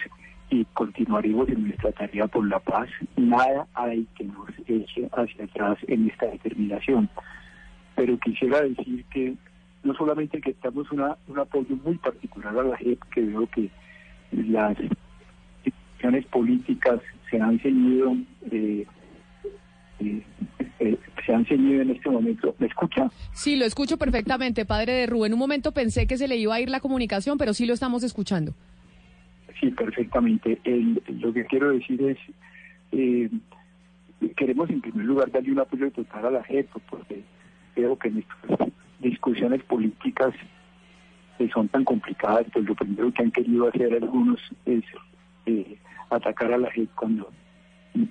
y 0.49 0.65
continuaremos 0.73 1.49
en 1.49 1.63
nuestra 1.63 1.91
tarea 1.91 2.27
por 2.27 2.47
la 2.47 2.59
paz. 2.59 2.89
Nada 3.15 3.67
hay 3.73 4.07
que 4.17 4.23
nos 4.25 4.49
eche 4.65 5.09
hacia 5.11 5.45
atrás 5.45 5.77
en 5.87 6.09
esta 6.09 6.27
determinación. 6.27 7.09
Pero 7.95 8.17
quisiera 8.19 8.61
decir 8.61 9.03
que 9.11 9.35
no 9.83 9.93
solamente 9.95 10.41
que 10.41 10.51
estamos 10.51 10.87
un 10.91 11.39
apoyo 11.39 11.75
muy 11.83 11.97
particular 11.97 12.57
a 12.57 12.63
la 12.63 12.77
JEP, 12.77 13.01
que 13.11 13.21
veo 13.21 13.47
que 13.47 13.69
las 14.31 14.77
instituciones 15.63 16.25
políticas 16.25 16.99
se 17.29 17.41
han 17.41 17.59
eh, 17.63 18.25
eh, 18.51 18.85
se 19.99 21.33
han 21.33 21.45
ceñido 21.45 21.81
en 21.81 21.91
este 21.91 22.09
momento. 22.09 22.55
¿Me 22.59 22.67
escucha? 22.67 23.09
Sí, 23.33 23.55
lo 23.55 23.65
escucho 23.65 23.97
perfectamente, 23.97 24.65
padre 24.65 24.93
de 24.93 25.05
Rubén. 25.07 25.31
En 25.31 25.33
un 25.33 25.39
momento 25.39 25.71
pensé 25.71 26.07
que 26.07 26.17
se 26.17 26.27
le 26.27 26.37
iba 26.37 26.55
a 26.55 26.61
ir 26.61 26.69
la 26.69 26.79
comunicación, 26.79 27.37
pero 27.37 27.53
sí 27.53 27.65
lo 27.65 27.73
estamos 27.73 28.03
escuchando. 28.03 28.53
Sí, 29.59 29.71
perfectamente. 29.71 30.59
lo 31.07 31.33
que 31.33 31.45
quiero 31.45 31.71
decir 31.71 32.01
es, 32.01 32.17
eh, 32.91 33.29
queremos 34.35 34.69
en 34.69 34.81
primer 34.81 35.05
lugar 35.05 35.31
darle 35.31 35.51
un 35.51 35.59
apoyo 35.59 35.91
total 35.91 36.27
a 36.27 36.31
la 36.31 36.43
JEP, 36.43 36.69
porque 36.89 37.23
creo 37.75 37.97
que 37.97 38.07
en 38.07 38.19
estas 38.19 38.69
discusiones 38.99 39.63
políticas 39.63 40.33
que 41.37 41.49
son 41.49 41.67
tan 41.67 41.83
complicadas, 41.83 42.45
pues 42.51 42.65
lo 42.65 42.75
primero 42.75 43.11
que 43.13 43.23
han 43.23 43.31
querido 43.31 43.67
hacer 43.67 43.93
algunos 43.93 44.39
es 44.65 44.83
eh, 45.45 45.77
atacar 46.09 46.53
a 46.53 46.57
la 46.57 46.71
gente 46.71 46.91
cuando 46.95 47.29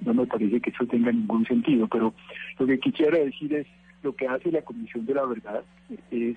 no 0.04 0.14
me 0.14 0.26
parece 0.26 0.60
que 0.60 0.70
eso 0.70 0.86
tenga 0.86 1.12
ningún 1.12 1.44
sentido. 1.46 1.86
Pero 1.88 2.14
lo 2.58 2.66
que 2.66 2.78
quisiera 2.78 3.18
decir 3.18 3.54
es, 3.54 3.66
lo 4.02 4.14
que 4.14 4.28
hace 4.28 4.52
la 4.52 4.62
Comisión 4.62 5.06
de 5.06 5.14
la 5.14 5.24
Verdad 5.24 5.64
es 6.10 6.36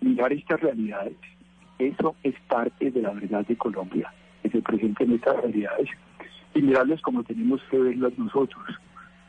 mirar 0.00 0.32
estas 0.32 0.60
realidades. 0.60 1.16
Eso 1.78 2.14
es 2.22 2.34
parte 2.48 2.90
de 2.90 3.02
la 3.02 3.10
verdad 3.10 3.46
de 3.46 3.56
Colombia, 3.56 4.12
que 4.42 4.50
se 4.50 4.62
presenten 4.62 5.12
estas 5.12 5.36
realidades 5.36 5.88
y 6.54 6.62
mirarlas 6.62 7.00
como 7.02 7.22
tenemos 7.24 7.60
que 7.70 7.78
verlas 7.78 8.18
nosotros. 8.18 8.64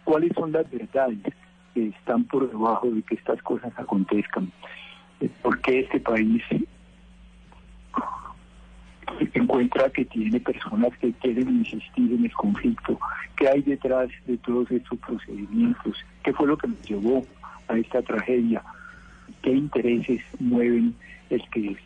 ¿Cuáles 0.03 0.33
son 0.33 0.51
las 0.51 0.69
verdades 0.69 1.19
que 1.73 1.87
están 1.87 2.25
por 2.25 2.49
debajo 2.49 2.89
de 2.89 3.01
que 3.03 3.15
estas 3.15 3.41
cosas 3.43 3.71
acontezcan? 3.77 4.51
¿Por 5.41 5.61
qué 5.61 5.81
este 5.81 5.99
país 5.99 6.43
encuentra 9.33 9.89
que 9.89 10.05
tiene 10.05 10.39
personas 10.39 10.95
que 10.99 11.11
quieren 11.13 11.49
insistir 11.49 12.11
en 12.13 12.25
el 12.25 12.33
conflicto? 12.33 12.99
¿Qué 13.35 13.47
hay 13.47 13.61
detrás 13.61 14.09
de 14.25 14.37
todos 14.37 14.69
estos 14.71 14.99
procedimientos? 14.99 15.97
¿Qué 16.23 16.33
fue 16.33 16.47
lo 16.47 16.57
que 16.57 16.67
nos 16.67 16.81
llevó 16.83 17.25
a 17.67 17.77
esta 17.77 18.01
tragedia? 18.01 18.61
¿Qué 19.41 19.51
intereses 19.51 20.21
mueven 20.39 20.95
el 21.29 21.41
que 21.49 21.77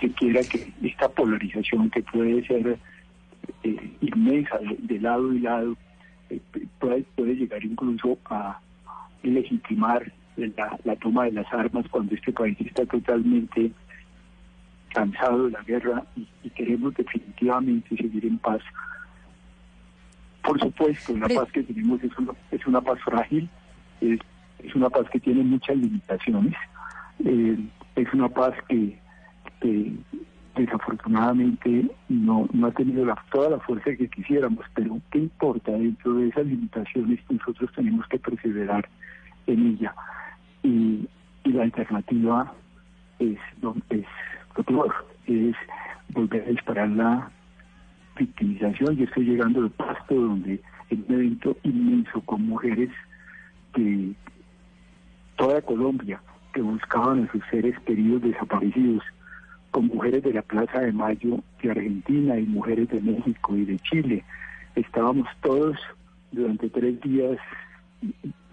se 0.00 0.10
quiera 0.12 0.40
que 0.42 0.72
esta 0.82 1.08
polarización 1.08 1.90
que 1.90 2.02
puede 2.02 2.46
ser 2.46 2.78
eh, 3.64 3.92
inmensa 4.00 4.58
de, 4.78 5.00
lado 5.00 5.32
y 5.32 5.40
lado 5.40 5.76
eh, 6.30 6.40
puede, 6.78 7.34
llegar 7.34 7.64
incluso 7.64 8.18
a 8.26 8.60
legitimar 9.22 10.12
la 10.36 10.96
toma 10.96 11.24
de 11.24 11.32
las 11.32 11.52
armas 11.52 11.86
cuando 11.90 12.14
este 12.14 12.32
país 12.32 12.56
está 12.60 12.86
totalmente 12.86 13.70
cansado 14.92 15.46
de 15.46 15.50
la 15.52 15.62
guerra 15.62 16.04
y, 16.16 16.50
queremos 16.50 16.94
definitivamente 16.94 17.96
seguir 17.96 18.26
en 18.26 18.38
paz. 18.38 18.60
Por 20.42 20.60
supuesto, 20.60 21.16
la 21.16 21.28
paz 21.28 21.50
que 21.52 21.62
tenemos 21.62 22.02
es 22.02 22.16
una, 22.18 22.32
es 22.50 22.66
una 22.66 22.80
paz 22.80 22.98
frágil, 23.04 23.48
es, 24.00 24.20
es 24.58 24.74
una 24.74 24.90
paz 24.90 25.08
que 25.10 25.20
tiene 25.20 25.42
muchas 25.42 25.76
limitaciones, 25.76 26.54
eh, 27.24 27.58
es 27.96 28.12
una 28.12 28.28
paz 28.28 28.54
que, 28.68 28.98
desafortunadamente 30.56 31.88
no, 32.08 32.48
no 32.52 32.66
ha 32.66 32.72
tenido 32.72 33.06
la, 33.06 33.14
toda 33.30 33.50
la 33.50 33.60
fuerza 33.60 33.96
que 33.96 34.08
quisiéramos, 34.08 34.66
pero 34.74 35.00
¿qué 35.10 35.18
importa? 35.20 35.72
Dentro 35.72 36.14
de 36.14 36.28
esas 36.28 36.46
limitaciones 36.46 37.20
nosotros 37.30 37.70
tenemos 37.74 38.06
que 38.08 38.18
perseverar 38.18 38.88
en 39.46 39.68
ella. 39.68 39.94
Y, 40.62 41.08
y 41.44 41.52
la 41.52 41.62
alternativa 41.62 42.52
es, 43.18 43.38
es 43.90 44.06
es 45.26 45.56
volver 46.10 46.42
a 46.42 46.50
disparar 46.50 46.88
la 46.90 47.30
victimización. 48.16 48.96
Yo 48.96 49.04
estoy 49.04 49.24
llegando 49.24 49.60
al 49.60 49.70
pasto 49.70 50.14
donde 50.14 50.60
en 50.90 51.04
un 51.08 51.14
evento 51.14 51.56
inmenso 51.62 52.20
con 52.22 52.46
mujeres 52.46 52.90
de 53.74 54.12
toda 55.36 55.62
Colombia 55.62 56.20
que 56.52 56.60
buscaban 56.60 57.24
a 57.24 57.32
sus 57.32 57.42
seres 57.50 57.78
queridos 57.80 58.22
desaparecidos, 58.22 59.02
con 59.70 59.86
mujeres 59.86 60.22
de 60.22 60.34
la 60.34 60.42
Plaza 60.42 60.80
de 60.80 60.92
Mayo 60.92 61.42
de 61.62 61.70
Argentina 61.70 62.38
y 62.38 62.44
mujeres 62.44 62.88
de 62.90 63.00
México 63.00 63.56
y 63.56 63.64
de 63.64 63.78
Chile. 63.78 64.22
Estábamos 64.74 65.26
todos 65.40 65.78
durante 66.30 66.68
tres 66.68 67.00
días 67.00 67.38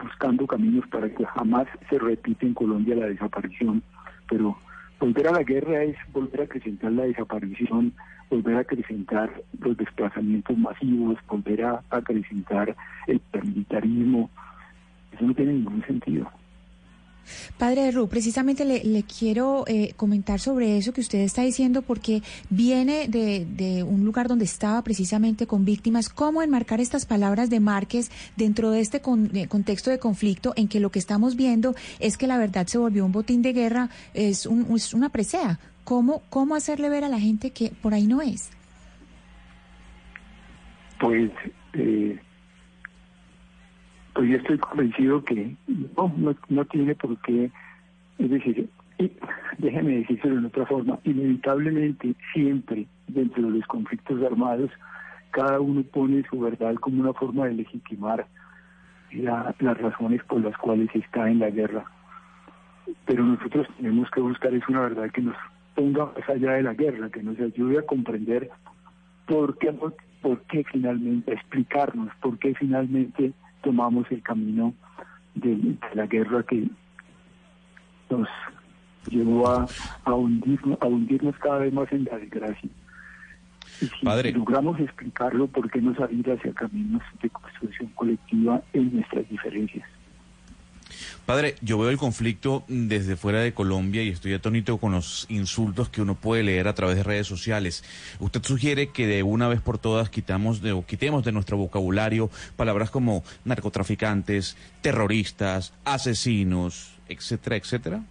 buscando 0.02 0.48
caminos 0.48 0.88
para 0.88 1.10
que 1.10 1.26
jamás 1.26 1.68
se 1.90 2.00
repita 2.00 2.46
en 2.46 2.54
Colombia 2.54 2.96
la 2.96 3.08
desaparición, 3.08 3.84
pero 4.30 4.58
Volver 5.00 5.28
a 5.30 5.32
la 5.32 5.44
guerra 5.44 5.84
es 5.84 5.96
volver 6.12 6.42
a 6.42 6.44
acrecentar 6.44 6.92
la 6.92 7.04
desaparición, 7.04 7.94
volver 8.30 8.56
a 8.56 8.60
acrecentar 8.60 9.32
los 9.60 9.78
desplazamientos 9.78 10.58
masivos, 10.58 11.18
volver 11.28 11.64
a 11.64 11.82
acrecentar 11.90 12.76
el 13.08 13.20
paramilitarismo. 13.20 14.30
Eso 15.14 15.26
no 15.26 15.34
tiene 15.34 15.54
ningún 15.54 15.86
sentido. 15.86 16.30
Padre 17.58 17.92
Ru, 17.92 18.08
precisamente 18.08 18.66
le, 18.66 19.04
quiero 19.04 19.64
eh, 19.68 19.94
comentar 19.96 20.40
sobre 20.40 20.78
eso 20.78 20.94
que 20.94 21.02
usted 21.02 21.20
está 21.20 21.42
diciendo 21.42 21.82
porque 21.82 22.22
viene 22.50 23.08
de, 23.08 23.84
un 23.84 24.06
lugar 24.06 24.28
donde 24.28 24.46
estaba 24.46 24.82
precisamente 24.84 25.48
con 25.48 25.66
víctimas. 25.66 26.10
¿Cómo 26.10 26.42
enmarcar 26.42 26.80
estas 26.80 27.06
palabras 27.06 27.50
de 27.50 27.60
Márquez 27.60 28.12
dentro 28.36 28.72
de 28.72 28.82
este 28.82 29.02
eh, 29.34 29.48
contexto 29.48 29.90
de 29.90 30.00
conflicto 30.00 30.54
en 30.56 30.68
que 30.68 30.80
lo 30.80 30.92
que 30.92 31.00
estamos 31.00 31.36
viendo 31.36 31.76
es 32.00 32.18
que 32.18 32.28
la 32.28 32.38
verdad 32.38 32.68
se 32.68 32.78
volvió 32.78 33.06
un 33.06 33.12
botín 33.12 33.42
de 33.42 33.54
guerra, 33.54 33.90
es, 34.14 34.46
una 34.46 35.10
presea? 35.10 35.60
¿Cómo, 35.84 36.22
¿Cómo 36.30 36.56
hacerle 36.56 36.90
ver 36.90 37.04
a 37.04 37.10
la 37.10 37.20
gente 37.20 37.52
que 37.52 37.72
por 37.82 37.94
ahí 37.94 38.06
no 38.06 38.22
es? 38.22 38.50
Pues 41.00 41.32
eh, 41.74 42.20
pues 44.20 44.32
yo 44.32 44.36
estoy 44.36 44.58
convencido 44.58 45.24
que 45.24 45.56
no, 45.96 46.36
no, 46.50 46.66
tiene 46.66 46.94
por 46.94 47.18
qué, 47.22 47.50
es 48.18 48.30
decir, 48.30 48.70
y, 48.98 49.10
déjeme 49.60 50.00
decírselo 50.00 50.42
de 50.42 50.48
otra 50.48 50.66
forma, 50.66 51.00
inevitablemente 51.06 52.14
siempre 52.34 52.86
dentro 53.08 53.44
de 53.44 53.60
los 53.60 53.68
conflictos 53.68 54.22
armados 54.22 54.72
cada 55.32 55.62
uno 55.62 55.84
pone 55.84 56.26
su 56.30 56.38
verdad 56.38 56.76
como 56.76 57.00
una 57.00 57.14
forma 57.14 57.46
de 57.46 57.54
legitimar 57.54 58.28
las 59.12 59.78
razones 59.78 60.22
por 60.26 60.44
las 60.44 60.58
cuales 60.58 60.90
está 60.94 61.30
en 61.30 61.40
la 61.40 61.50
guerra. 61.50 61.86
Pero 63.06 63.24
nosotros 63.24 63.68
tenemos 63.78 64.12
que 64.12 64.20
buscar 64.20 64.54
es 64.54 64.68
una 64.68 64.82
verdad 64.82 65.12
que 65.12 65.22
nos 65.22 65.38
ponga 65.76 66.08
más 66.08 66.28
allá 66.28 66.56
de 66.56 66.64
la 66.64 66.74
guerra, 66.74 67.10
que 67.10 67.24
nos 67.24 67.40
ayude 67.40 67.80
a 67.80 67.86
comprender 67.86 68.50
por 69.28 69.58
qué, 69.60 69.74
por 70.22 70.42
qué 70.42 70.66
finalmente, 70.66 71.32
explicarnos 71.32 72.14
por 72.20 72.38
qué 72.38 72.54
finalmente 72.56 73.32
tomamos 73.62 74.06
el 74.12 74.22
camino 74.22 74.74
de, 75.36 75.76
la 75.94 76.06
guerra 76.06 76.44
que 76.44 76.68
nos 78.10 78.28
llevó 79.10 79.50
a, 79.50 79.68
a, 80.04 80.14
hundirnos, 80.14 80.78
a 80.82 80.86
hundirnos 80.88 81.36
cada 81.38 81.60
vez 81.60 81.74
más 81.74 81.92
en 81.92 82.06
la 82.06 82.18
desgracia. 82.18 82.70
Y 83.82 83.86
si 83.86 84.32
logramos 84.34 84.80
explicarlo, 84.80 85.48
¿por 85.48 85.70
qué 85.72 85.82
no 85.82 85.96
salir 85.96 86.30
hacia 86.30 86.54
caminos 86.54 87.02
de 87.22 87.30
construcción 87.30 87.90
colectiva 87.96 88.62
en 88.74 88.94
nuestras 88.94 89.30
diferencias? 89.30 89.88
Padre, 91.26 91.56
yo 91.62 91.78
veo 91.78 91.90
el 91.90 91.98
conflicto 91.98 92.64
desde 92.68 93.16
fuera 93.16 93.40
de 93.40 93.54
Colombia 93.54 94.04
y 94.04 94.10
estoy 94.10 94.34
atónito 94.34 94.78
con 94.78 94.94
los 94.94 95.26
insultos 95.30 95.90
que 95.90 96.02
uno 96.02 96.16
puede 96.16 96.44
leer 96.44 96.68
a 96.68 96.74
través 96.74 96.96
de 96.96 97.04
redes 97.04 97.28
sociales. 97.28 97.84
Usted 98.20 98.42
sugiere 98.44 98.90
que 98.90 99.08
de 99.08 99.24
una 99.24 99.48
vez 99.48 99.62
por 99.62 99.78
todas 99.78 100.10
quitamos 100.10 100.62
de, 100.62 100.82
quitemos 100.88 101.24
de 101.24 101.32
nuestro 101.32 101.58
vocabulario 101.58 102.30
palabras 102.56 102.90
como 102.90 103.24
narcotraficantes, 103.46 104.58
terroristas, 104.82 105.74
asesinos, 105.86 106.98
etcétera, 107.08 107.56
etcétera. 107.56 108.02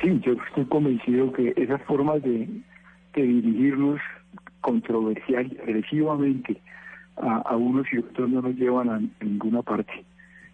Sí, 0.00 0.20
yo 0.24 0.32
estoy 0.32 0.64
convencido 0.66 1.32
que 1.32 1.52
esas 1.56 1.82
formas 1.82 2.22
de, 2.22 2.48
dirigirnos 3.14 4.00
controversial 4.60 5.52
y 5.52 5.58
agresivamente 5.58 6.60
a, 7.16 7.56
unos 7.56 7.92
y 7.92 7.98
otros 7.98 8.30
no 8.30 8.42
nos 8.42 8.54
llevan 8.54 8.90
a 8.90 9.00
ninguna 9.20 9.62
parte 9.62 10.04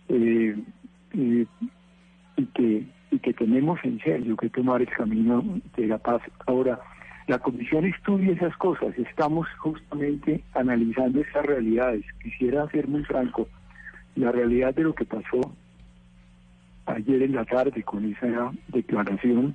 eh, 0.09 0.57
y 1.13 1.47
que 2.55 2.85
y 3.15 3.19
que 3.21 3.33
tenemos 3.33 3.79
en 3.85 4.01
serio 4.01 4.37
que 4.37 4.51
tomar 4.51 4.81
el 4.83 4.89
camino 4.89 5.43
de 5.77 5.87
la 5.87 5.99
paz. 5.99 6.21
Ahora, 6.47 6.81
la 7.29 7.39
comisión 7.39 7.85
estudia 7.85 8.33
esas 8.33 8.57
cosas, 8.57 8.99
estamos 8.99 9.47
justamente 9.59 10.43
analizando 10.55 11.21
esas 11.21 11.47
realidades. 11.47 12.05
Quisiera 12.23 12.69
ser 12.71 12.89
muy 12.89 13.05
franco, 13.05 13.49
la 14.17 14.33
realidad 14.33 14.75
de 14.75 14.83
lo 14.83 14.95
que 14.95 15.05
pasó 15.05 15.41
ayer 16.87 17.23
en 17.23 17.35
la 17.35 17.45
tarde 17.45 17.83
con 17.83 18.05
esa 18.05 18.53
declaración 18.69 19.55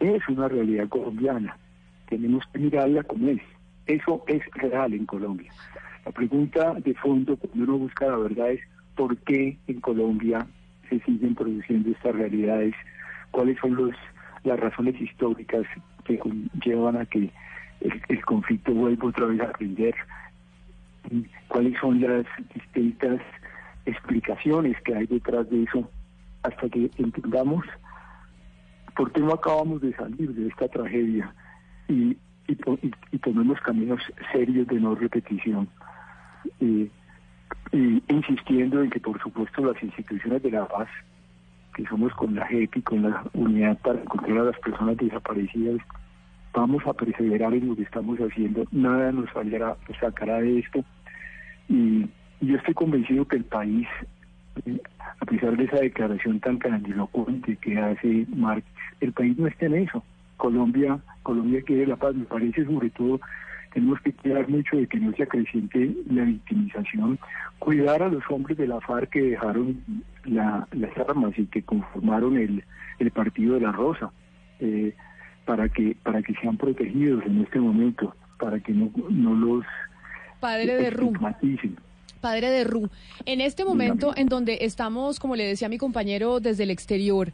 es 0.00 0.28
una 0.28 0.48
realidad 0.48 0.88
colombiana. 0.88 1.56
Tenemos 2.08 2.44
que 2.52 2.58
mirarla 2.58 3.02
como 3.02 3.28
es. 3.28 3.42
Eso 3.86 4.22
es 4.28 4.42
real 4.52 4.92
en 4.92 5.06
Colombia. 5.06 5.50
La 6.04 6.12
pregunta 6.12 6.74
de 6.74 6.94
fondo 6.94 7.36
cuando 7.36 7.64
uno 7.64 7.78
busca 7.78 8.06
la 8.06 8.16
verdad 8.16 8.50
es 8.52 8.60
por 8.98 9.16
qué 9.18 9.56
en 9.68 9.80
Colombia 9.80 10.44
se 10.90 10.98
siguen 11.04 11.36
produciendo 11.36 11.90
estas 11.90 12.16
realidades, 12.16 12.74
cuáles 13.30 13.56
son 13.60 13.76
los, 13.76 13.94
las 14.42 14.58
razones 14.58 15.00
históricas 15.00 15.64
que 16.04 16.20
llevan 16.64 16.96
a 16.96 17.06
que 17.06 17.30
el, 17.80 18.24
conflicto 18.24 18.72
vuelva 18.72 19.08
otra 19.08 19.26
vez 19.26 19.40
a 19.40 19.44
aprender, 19.44 19.94
cuáles 21.46 21.78
son 21.78 22.00
las 22.00 22.26
distintas 22.52 23.20
explicaciones 23.86 24.76
que 24.82 24.96
hay 24.96 25.06
detrás 25.06 25.48
de 25.48 25.62
eso, 25.62 25.88
hasta 26.42 26.68
que 26.68 26.90
entendamos 26.98 27.64
por 28.96 29.12
qué 29.12 29.20
no 29.20 29.32
acabamos 29.32 29.80
de 29.80 29.94
salir 29.94 30.34
de 30.34 30.48
esta 30.48 30.66
tragedia 30.66 31.32
y, 31.86 32.16
y, 32.48 33.18
tomemos 33.18 33.60
caminos 33.60 34.02
serios 34.32 34.66
de 34.66 34.80
no 34.80 34.96
repetición. 34.96 35.68
Eh, 36.60 36.90
y 37.72 38.02
insistiendo 38.08 38.82
en 38.82 38.90
que 38.90 39.00
por 39.00 39.20
supuesto 39.20 39.64
las 39.64 39.82
instituciones 39.82 40.42
de 40.42 40.50
la 40.50 40.66
paz, 40.66 40.88
que 41.74 41.84
somos 41.86 42.12
con 42.14 42.34
la 42.34 42.46
JEP 42.46 42.82
con 42.82 43.02
la 43.02 43.22
unidad 43.34 43.78
para 43.78 44.00
encontrar 44.00 44.38
a 44.38 44.44
las 44.44 44.58
personas 44.58 44.96
desaparecidas, 44.96 45.80
vamos 46.52 46.84
a 46.86 46.92
perseverar 46.92 47.54
en 47.54 47.68
lo 47.68 47.76
que 47.76 47.82
estamos 47.82 48.18
haciendo, 48.18 48.64
nada 48.72 49.12
nos 49.12 49.28
nos 49.34 49.96
sacará 50.00 50.40
de 50.40 50.58
esto. 50.58 50.84
Y 51.68 52.08
yo 52.40 52.56
estoy 52.56 52.74
convencido 52.74 53.26
que 53.26 53.36
el 53.36 53.44
país, 53.44 53.86
eh, 54.64 54.80
a 55.20 55.24
pesar 55.26 55.56
de 55.56 55.64
esa 55.64 55.76
declaración 55.76 56.40
tan 56.40 56.58
grandilocuente 56.58 57.56
que 57.56 57.78
hace 57.78 58.26
Márquez, 58.34 58.72
el 59.00 59.12
país 59.12 59.36
no 59.38 59.46
está 59.46 59.66
en 59.66 59.74
eso. 59.74 60.02
Colombia, 60.36 60.98
Colombia 61.22 61.62
quiere 61.62 61.86
la 61.86 61.96
paz, 61.96 62.14
me 62.14 62.24
parece 62.24 62.64
sobre 62.64 62.90
todo 62.90 63.20
tenemos 63.78 64.00
que 64.00 64.12
cuidar 64.12 64.48
mucho 64.48 64.76
de 64.76 64.88
que 64.88 64.98
no 64.98 65.12
se 65.14 65.22
acreciente 65.22 65.94
la 66.10 66.24
victimización, 66.24 67.16
cuidar 67.60 68.02
a 68.02 68.08
los 68.08 68.24
hombres 68.28 68.58
de 68.58 68.66
la 68.66 68.80
FARC 68.80 69.10
que 69.10 69.22
dejaron 69.22 69.80
la, 70.24 70.66
las 70.72 70.98
armas 70.98 71.38
y 71.38 71.46
que 71.46 71.62
conformaron 71.62 72.36
el, 72.36 72.64
el 72.98 73.10
Partido 73.12 73.54
de 73.54 73.60
la 73.60 73.70
Rosa, 73.70 74.10
eh, 74.58 74.94
para 75.44 75.68
que 75.68 75.96
para 76.02 76.22
que 76.22 76.34
sean 76.34 76.56
protegidos 76.56 77.24
en 77.24 77.42
este 77.42 77.60
momento, 77.60 78.16
para 78.40 78.58
que 78.58 78.72
no, 78.72 78.90
no 79.10 79.34
los 79.34 79.64
Padre 80.40 80.76
de 80.76 80.90
Ru. 80.90 81.12
Padre 82.20 82.50
de 82.50 82.64
Ru, 82.64 82.90
en 83.26 83.40
este 83.40 83.64
momento 83.64 84.12
en 84.16 84.26
donde 84.26 84.58
estamos, 84.62 85.20
como 85.20 85.36
le 85.36 85.44
decía 85.44 85.68
mi 85.68 85.78
compañero, 85.78 86.40
desde 86.40 86.64
el 86.64 86.70
exterior, 86.70 87.30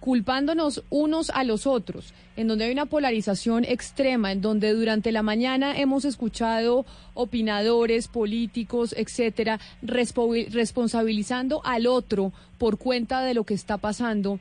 culpándonos 0.00 0.84
unos 0.90 1.30
a 1.30 1.44
los 1.44 1.66
otros, 1.66 2.14
en 2.36 2.46
donde 2.46 2.66
hay 2.66 2.72
una 2.72 2.86
polarización 2.86 3.64
extrema, 3.64 4.32
en 4.32 4.40
donde 4.40 4.72
durante 4.72 5.12
la 5.12 5.22
mañana 5.22 5.76
hemos 5.78 6.04
escuchado 6.04 6.86
opinadores, 7.14 8.08
políticos, 8.08 8.94
etcétera, 8.96 9.58
respo- 9.82 10.48
responsabilizando 10.50 11.60
al 11.64 11.86
otro 11.86 12.32
por 12.58 12.78
cuenta 12.78 13.22
de 13.22 13.34
lo 13.34 13.44
que 13.44 13.54
está 13.54 13.76
pasando. 13.76 14.38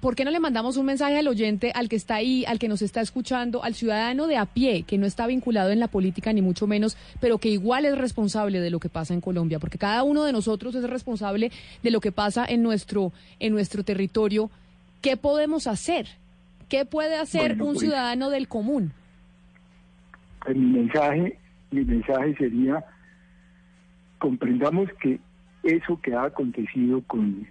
¿Por 0.00 0.16
qué 0.16 0.24
no 0.24 0.30
le 0.30 0.40
mandamos 0.40 0.78
un 0.78 0.86
mensaje 0.86 1.18
al 1.18 1.28
oyente, 1.28 1.72
al 1.74 1.90
que 1.90 1.96
está 1.96 2.14
ahí, 2.14 2.46
al 2.46 2.58
que 2.58 2.68
nos 2.68 2.80
está 2.80 3.02
escuchando, 3.02 3.62
al 3.62 3.74
ciudadano 3.74 4.26
de 4.28 4.38
a 4.38 4.46
pie, 4.46 4.84
que 4.84 4.96
no 4.96 5.04
está 5.04 5.26
vinculado 5.26 5.72
en 5.72 5.78
la 5.78 5.88
política 5.88 6.32
ni 6.32 6.40
mucho 6.40 6.66
menos, 6.66 6.96
pero 7.20 7.36
que 7.36 7.50
igual 7.50 7.84
es 7.84 7.98
responsable 7.98 8.60
de 8.60 8.70
lo 8.70 8.80
que 8.80 8.88
pasa 8.88 9.12
en 9.12 9.20
Colombia? 9.20 9.58
Porque 9.58 9.76
cada 9.76 10.02
uno 10.02 10.24
de 10.24 10.32
nosotros 10.32 10.74
es 10.74 10.84
responsable 10.84 11.52
de 11.82 11.90
lo 11.90 12.00
que 12.00 12.12
pasa 12.12 12.46
en 12.48 12.62
nuestro, 12.62 13.12
en 13.40 13.52
nuestro 13.52 13.84
territorio. 13.84 14.50
¿Qué 15.00 15.16
podemos 15.16 15.66
hacer? 15.66 16.06
¿Qué 16.68 16.84
puede 16.84 17.16
hacer 17.16 17.50
Bueno, 17.56 17.64
un 17.64 17.72
pues- 17.74 17.80
ciudadano 17.80 18.30
del 18.30 18.48
común? 18.48 18.92
Mi 20.48 20.54
mensaje, 20.54 21.38
mi 21.70 21.84
mensaje 21.84 22.34
sería 22.36 22.84
comprendamos 24.18 24.88
que 25.00 25.18
eso 25.62 26.00
que 26.00 26.14
ha 26.14 26.24
acontecido 26.24 27.02
con 27.06 27.46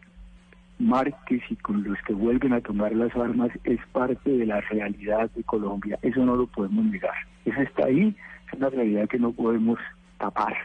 Márquez 0.79 1.41
y 1.49 1.55
con 1.57 1.83
los 1.83 1.97
que 2.03 2.13
vuelven 2.13 2.53
a 2.53 2.61
tomar 2.61 2.93
las 2.93 3.13
armas 3.15 3.51
es 3.63 3.79
parte 3.91 4.29
de 4.29 4.45
la 4.45 4.61
realidad 4.61 5.29
de 5.35 5.43
Colombia. 5.43 5.99
Eso 6.01 6.25
no 6.25 6.35
lo 6.35 6.47
podemos 6.47 6.85
negar. 6.85 7.13
Eso 7.45 7.59
está 7.61 7.85
ahí, 7.85 8.15
es 8.47 8.53
una 8.53 8.69
realidad 8.69 9.07
que 9.09 9.19
no 9.19 9.31
podemos 9.31 9.77
tapar. 10.17 10.55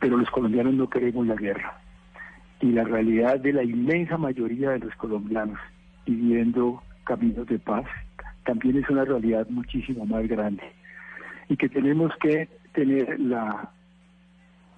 Pero 0.00 0.16
los 0.16 0.30
colombianos 0.30 0.74
no 0.74 0.88
queremos 0.90 1.26
la 1.26 1.34
guerra. 1.34 1.80
Y 2.60 2.72
la 2.72 2.84
realidad 2.84 3.38
de 3.40 3.52
la 3.52 3.62
inmensa 3.62 4.18
mayoría 4.18 4.70
de 4.70 4.80
los 4.80 4.94
colombianos 4.96 5.58
pidiendo 6.04 6.82
caminos 7.04 7.46
de 7.46 7.58
paz 7.58 7.86
también 8.44 8.78
es 8.78 8.88
una 8.88 9.04
realidad 9.04 9.46
muchísimo 9.50 10.06
más 10.06 10.26
grande. 10.26 10.62
Y 11.48 11.56
que 11.56 11.68
tenemos 11.68 12.12
que 12.20 12.48
tener 12.72 13.20
la 13.20 13.70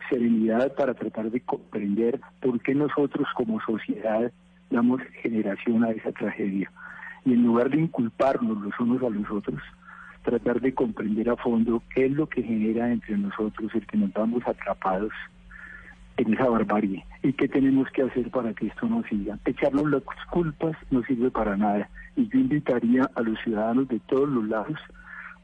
serenidad 0.08 0.74
para 0.74 0.94
tratar 0.94 1.30
de 1.30 1.40
comprender 1.40 2.20
por 2.40 2.60
qué 2.60 2.74
nosotros 2.74 3.28
como 3.36 3.60
sociedad 3.60 4.32
damos 4.70 5.00
generación 5.22 5.84
a 5.84 5.90
esa 5.90 6.12
tragedia. 6.12 6.70
Y 7.24 7.34
en 7.34 7.44
lugar 7.44 7.70
de 7.70 7.80
inculparnos 7.80 8.60
los 8.60 8.78
unos 8.80 9.02
a 9.02 9.08
los 9.08 9.30
otros, 9.30 9.62
tratar 10.22 10.60
de 10.60 10.74
comprender 10.74 11.30
a 11.30 11.36
fondo 11.36 11.82
qué 11.94 12.06
es 12.06 12.12
lo 12.12 12.28
que 12.28 12.42
genera 12.42 12.90
entre 12.90 13.16
nosotros 13.16 13.72
el 13.74 13.86
que 13.86 13.96
nos 13.96 14.12
vamos 14.12 14.42
atrapados 14.46 15.12
en 16.20 16.34
esa 16.34 16.48
barbarie 16.48 17.04
y 17.22 17.32
qué 17.32 17.48
tenemos 17.48 17.88
que 17.90 18.02
hacer 18.02 18.30
para 18.30 18.52
que 18.52 18.66
esto 18.66 18.86
no 18.86 19.02
siga. 19.04 19.38
Echarnos 19.44 19.90
las 19.90 20.02
culpas 20.30 20.76
no 20.90 21.02
sirve 21.04 21.30
para 21.30 21.56
nada. 21.56 21.88
Y 22.16 22.28
yo 22.28 22.38
invitaría 22.38 23.10
a 23.14 23.22
los 23.22 23.38
ciudadanos 23.40 23.88
de 23.88 24.00
todos 24.00 24.28
los 24.28 24.46
lados 24.46 24.78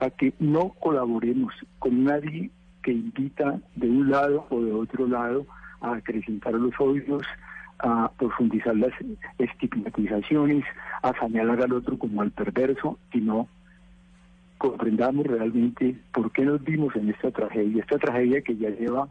a 0.00 0.10
que 0.10 0.34
no 0.38 0.70
colaboremos 0.80 1.54
con 1.78 2.04
nadie 2.04 2.50
que 2.82 2.92
invita 2.92 3.58
de 3.74 3.88
un 3.88 4.10
lado 4.10 4.46
o 4.50 4.60
de 4.60 4.72
otro 4.72 5.06
lado 5.06 5.46
a 5.80 5.94
acrecentar 5.94 6.52
los 6.54 6.72
odios, 6.78 7.22
a 7.78 8.10
profundizar 8.18 8.76
las 8.76 8.92
estigmatizaciones, 9.38 10.64
a 11.02 11.12
señalar 11.18 11.62
al 11.62 11.72
otro 11.72 11.98
como 11.98 12.22
al 12.22 12.30
perverso, 12.30 12.98
y 13.12 13.20
no 13.20 13.48
comprendamos 14.58 15.26
realmente 15.26 15.96
por 16.12 16.30
qué 16.32 16.44
nos 16.44 16.62
vimos 16.62 16.94
en 16.96 17.10
esta 17.10 17.30
tragedia, 17.30 17.82
esta 17.82 17.98
tragedia 17.98 18.40
que 18.42 18.56
ya 18.56 18.70
lleva 18.70 19.08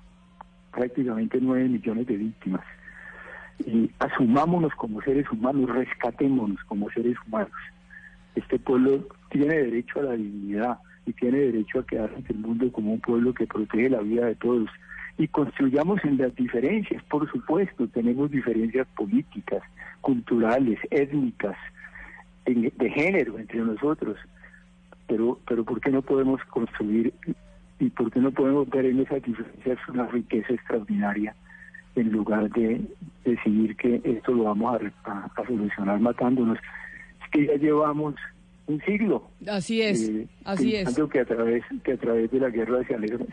prácticamente 0.76 1.40
nueve 1.42 1.70
millones 1.70 2.06
de 2.08 2.18
víctimas. 2.18 2.62
Y 3.66 3.90
asumámonos 4.00 4.74
como 4.76 5.02
seres 5.02 5.26
humanos, 5.32 5.70
rescatémonos 5.70 6.62
como 6.66 6.90
seres 6.92 7.16
humanos. 7.26 7.54
Este 8.36 8.60
pueblo 8.60 9.08
tiene 9.30 9.56
derecho 9.56 10.02
a 10.02 10.04
la 10.04 10.12
dignidad 10.14 10.80
y 11.06 11.14
tiene 11.14 11.38
derecho 11.38 11.80
a 11.80 11.86
quedarse 11.86 12.18
en 12.18 12.26
el 12.28 12.38
mundo 12.38 12.72
como 12.72 12.94
un 12.94 13.00
pueblo 13.00 13.34
que 13.34 13.48
protege 13.48 13.90
la 13.90 14.02
vida 14.02 14.26
de 14.26 14.36
todos. 14.36 14.70
Y 15.18 15.30
construyamos 15.30 16.04
en 16.04 16.18
las 16.18 16.36
diferencias, 16.36 17.02
por 17.04 17.32
supuesto, 17.32 17.88
tenemos 17.88 18.30
diferencias 18.30 18.86
políticas, 18.98 19.64
culturales, 20.02 20.78
étnicas, 20.92 21.56
de 22.46 22.90
género 22.92 23.40
entre 23.40 23.60
nosotros, 23.60 24.18
pero, 25.08 25.40
pero 25.48 25.64
¿por 25.64 25.80
qué 25.80 25.90
no 25.90 26.02
podemos 26.02 26.44
construir 26.46 27.14
y 27.80 27.90
por 27.90 28.12
qué 28.12 28.20
no 28.20 28.32
podemos 28.32 28.70
ver 28.70 28.86
en 28.86 29.00
esas 29.02 29.22
diferencias 29.24 29.78
una 29.90 30.08
riqueza 30.08 30.54
extraordinaria 30.54 31.36
en 31.96 32.12
lugar 32.12 32.50
de 32.52 32.82
decidir 33.24 33.76
que 33.78 34.02
esto 34.04 34.32
lo 34.34 34.44
vamos 34.44 34.82
a, 35.06 35.10
a- 35.12 35.32
a 35.36 35.46
solucionar 35.46 36.00
matándonos? 36.00 36.58
Es 37.24 37.30
que 37.32 37.48
ya 37.48 37.56
llevamos 37.56 38.16
un 38.68 38.82
siglo. 38.82 39.30
Así 39.48 39.82
es, 39.82 40.10
eh, 40.10 40.28
así 40.44 40.76
es. 40.76 40.96
que 41.12 41.20
a 41.20 41.26
través 41.26 41.64
que 41.84 41.94
a 41.94 41.98
través 41.98 42.32
de 42.32 42.40
la 42.40 42.50
guerra 42.50 42.84
se 42.88 42.96
alegra. 42.96 43.24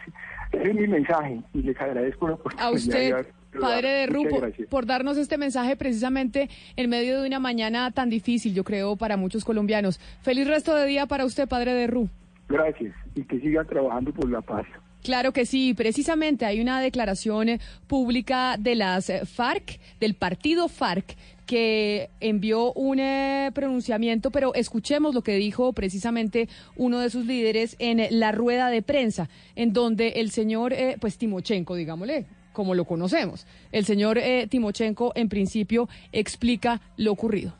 Ese 0.52 0.68
es 0.70 0.74
mi 0.74 0.86
mensaje 0.88 1.40
y 1.54 1.62
les 1.62 1.80
agradezco 1.80 2.28
la 2.28 2.34
oportunidad. 2.34 2.68
A 2.68 2.72
usted, 2.72 3.26
padre 3.58 3.88
de 3.88 4.06
Rupo, 4.06 4.40
por 4.68 4.84
darnos 4.86 5.16
este 5.16 5.38
mensaje 5.38 5.74
precisamente 5.76 6.50
en 6.76 6.90
medio 6.90 7.20
de 7.20 7.26
una 7.28 7.38
mañana 7.38 7.90
tan 7.92 8.10
difícil, 8.10 8.52
yo 8.54 8.62
creo, 8.64 8.96
para 8.96 9.16
muchos 9.16 9.44
colombianos. 9.44 9.98
Feliz 10.22 10.46
resto 10.46 10.74
de 10.74 10.86
día 10.86 11.06
para 11.06 11.24
usted, 11.24 11.48
padre 11.48 11.72
de 11.74 11.86
Ru. 11.86 12.08
Gracias 12.52 12.94
y 13.14 13.24
que 13.24 13.40
sigan 13.40 13.66
trabajando 13.66 14.12
por 14.12 14.30
la 14.30 14.42
paz. 14.42 14.66
Claro 15.02 15.32
que 15.32 15.46
sí, 15.46 15.74
precisamente 15.74 16.44
hay 16.44 16.60
una 16.60 16.80
declaración 16.80 17.48
eh, 17.48 17.60
pública 17.88 18.56
de 18.56 18.76
las 18.76 19.10
eh, 19.10 19.26
FARC, 19.26 19.80
del 19.98 20.14
partido 20.14 20.68
FARC, 20.68 21.16
que 21.52 22.08
envió 22.20 22.72
un 22.72 22.98
eh, 22.98 23.50
pronunciamiento, 23.54 24.30
pero 24.30 24.54
escuchemos 24.54 25.14
lo 25.14 25.22
que 25.22 25.36
dijo 25.36 25.72
precisamente 25.72 26.48
uno 26.76 27.00
de 27.00 27.10
sus 27.10 27.26
líderes 27.26 27.76
en 27.78 28.00
la 28.18 28.32
rueda 28.32 28.68
de 28.70 28.82
prensa, 28.82 29.28
en 29.56 29.72
donde 29.72 30.08
el 30.16 30.30
señor, 30.30 30.72
eh, 30.72 30.96
pues 31.00 31.18
Timochenko, 31.18 31.74
digámosle, 31.74 32.26
como 32.52 32.74
lo 32.74 32.84
conocemos, 32.84 33.46
el 33.70 33.84
señor 33.84 34.18
eh, 34.18 34.46
Timochenko 34.48 35.12
en 35.14 35.28
principio 35.28 35.88
explica 36.12 36.80
lo 36.96 37.12
ocurrido. 37.12 37.54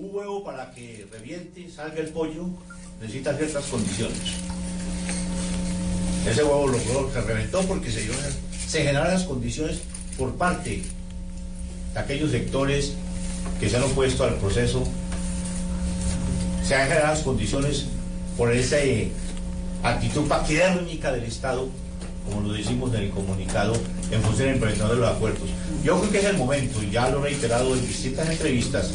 Un 0.00 0.14
huevo 0.14 0.42
para 0.42 0.70
que 0.70 1.06
reviente, 1.12 1.68
salga 1.70 2.00
el 2.00 2.08
pollo, 2.08 2.46
necesita 3.02 3.36
ciertas 3.36 3.66
condiciones. 3.66 4.16
Ese 6.26 6.42
huevo 6.42 6.68
logró 6.68 7.12
que 7.12 7.20
reventó 7.20 7.60
porque 7.66 7.92
se, 7.92 8.08
se 8.66 8.78
generaron 8.78 9.12
las 9.12 9.24
condiciones 9.24 9.80
por 10.16 10.36
parte 10.36 10.82
de 11.92 12.00
aquellos 12.00 12.30
sectores 12.30 12.94
que 13.60 13.68
se 13.68 13.76
han 13.76 13.82
opuesto 13.82 14.24
al 14.24 14.36
proceso. 14.36 14.84
Se 16.64 16.74
han 16.76 16.88
generado 16.88 17.12
las 17.12 17.22
condiciones 17.22 17.84
por 18.38 18.50
esa 18.52 18.78
eh, 18.78 19.12
actitud 19.82 20.26
paquidérmica 20.28 21.12
del 21.12 21.24
Estado, 21.24 21.68
como 22.26 22.40
lo 22.40 22.54
decimos 22.54 22.94
en 22.94 23.02
el 23.02 23.10
comunicado, 23.10 23.74
en 24.10 24.22
función 24.22 24.38
de 24.38 24.46
la 24.46 24.52
implementación 24.52 24.96
de 24.96 24.96
los 24.96 25.14
acuerdos. 25.14 25.50
Yo 25.84 26.00
creo 26.00 26.10
que 26.10 26.18
es 26.20 26.24
el 26.24 26.38
momento, 26.38 26.82
ya 26.84 27.10
lo 27.10 27.18
he 27.18 27.30
reiterado 27.32 27.74
en 27.74 27.86
distintas 27.86 28.30
entrevistas, 28.30 28.92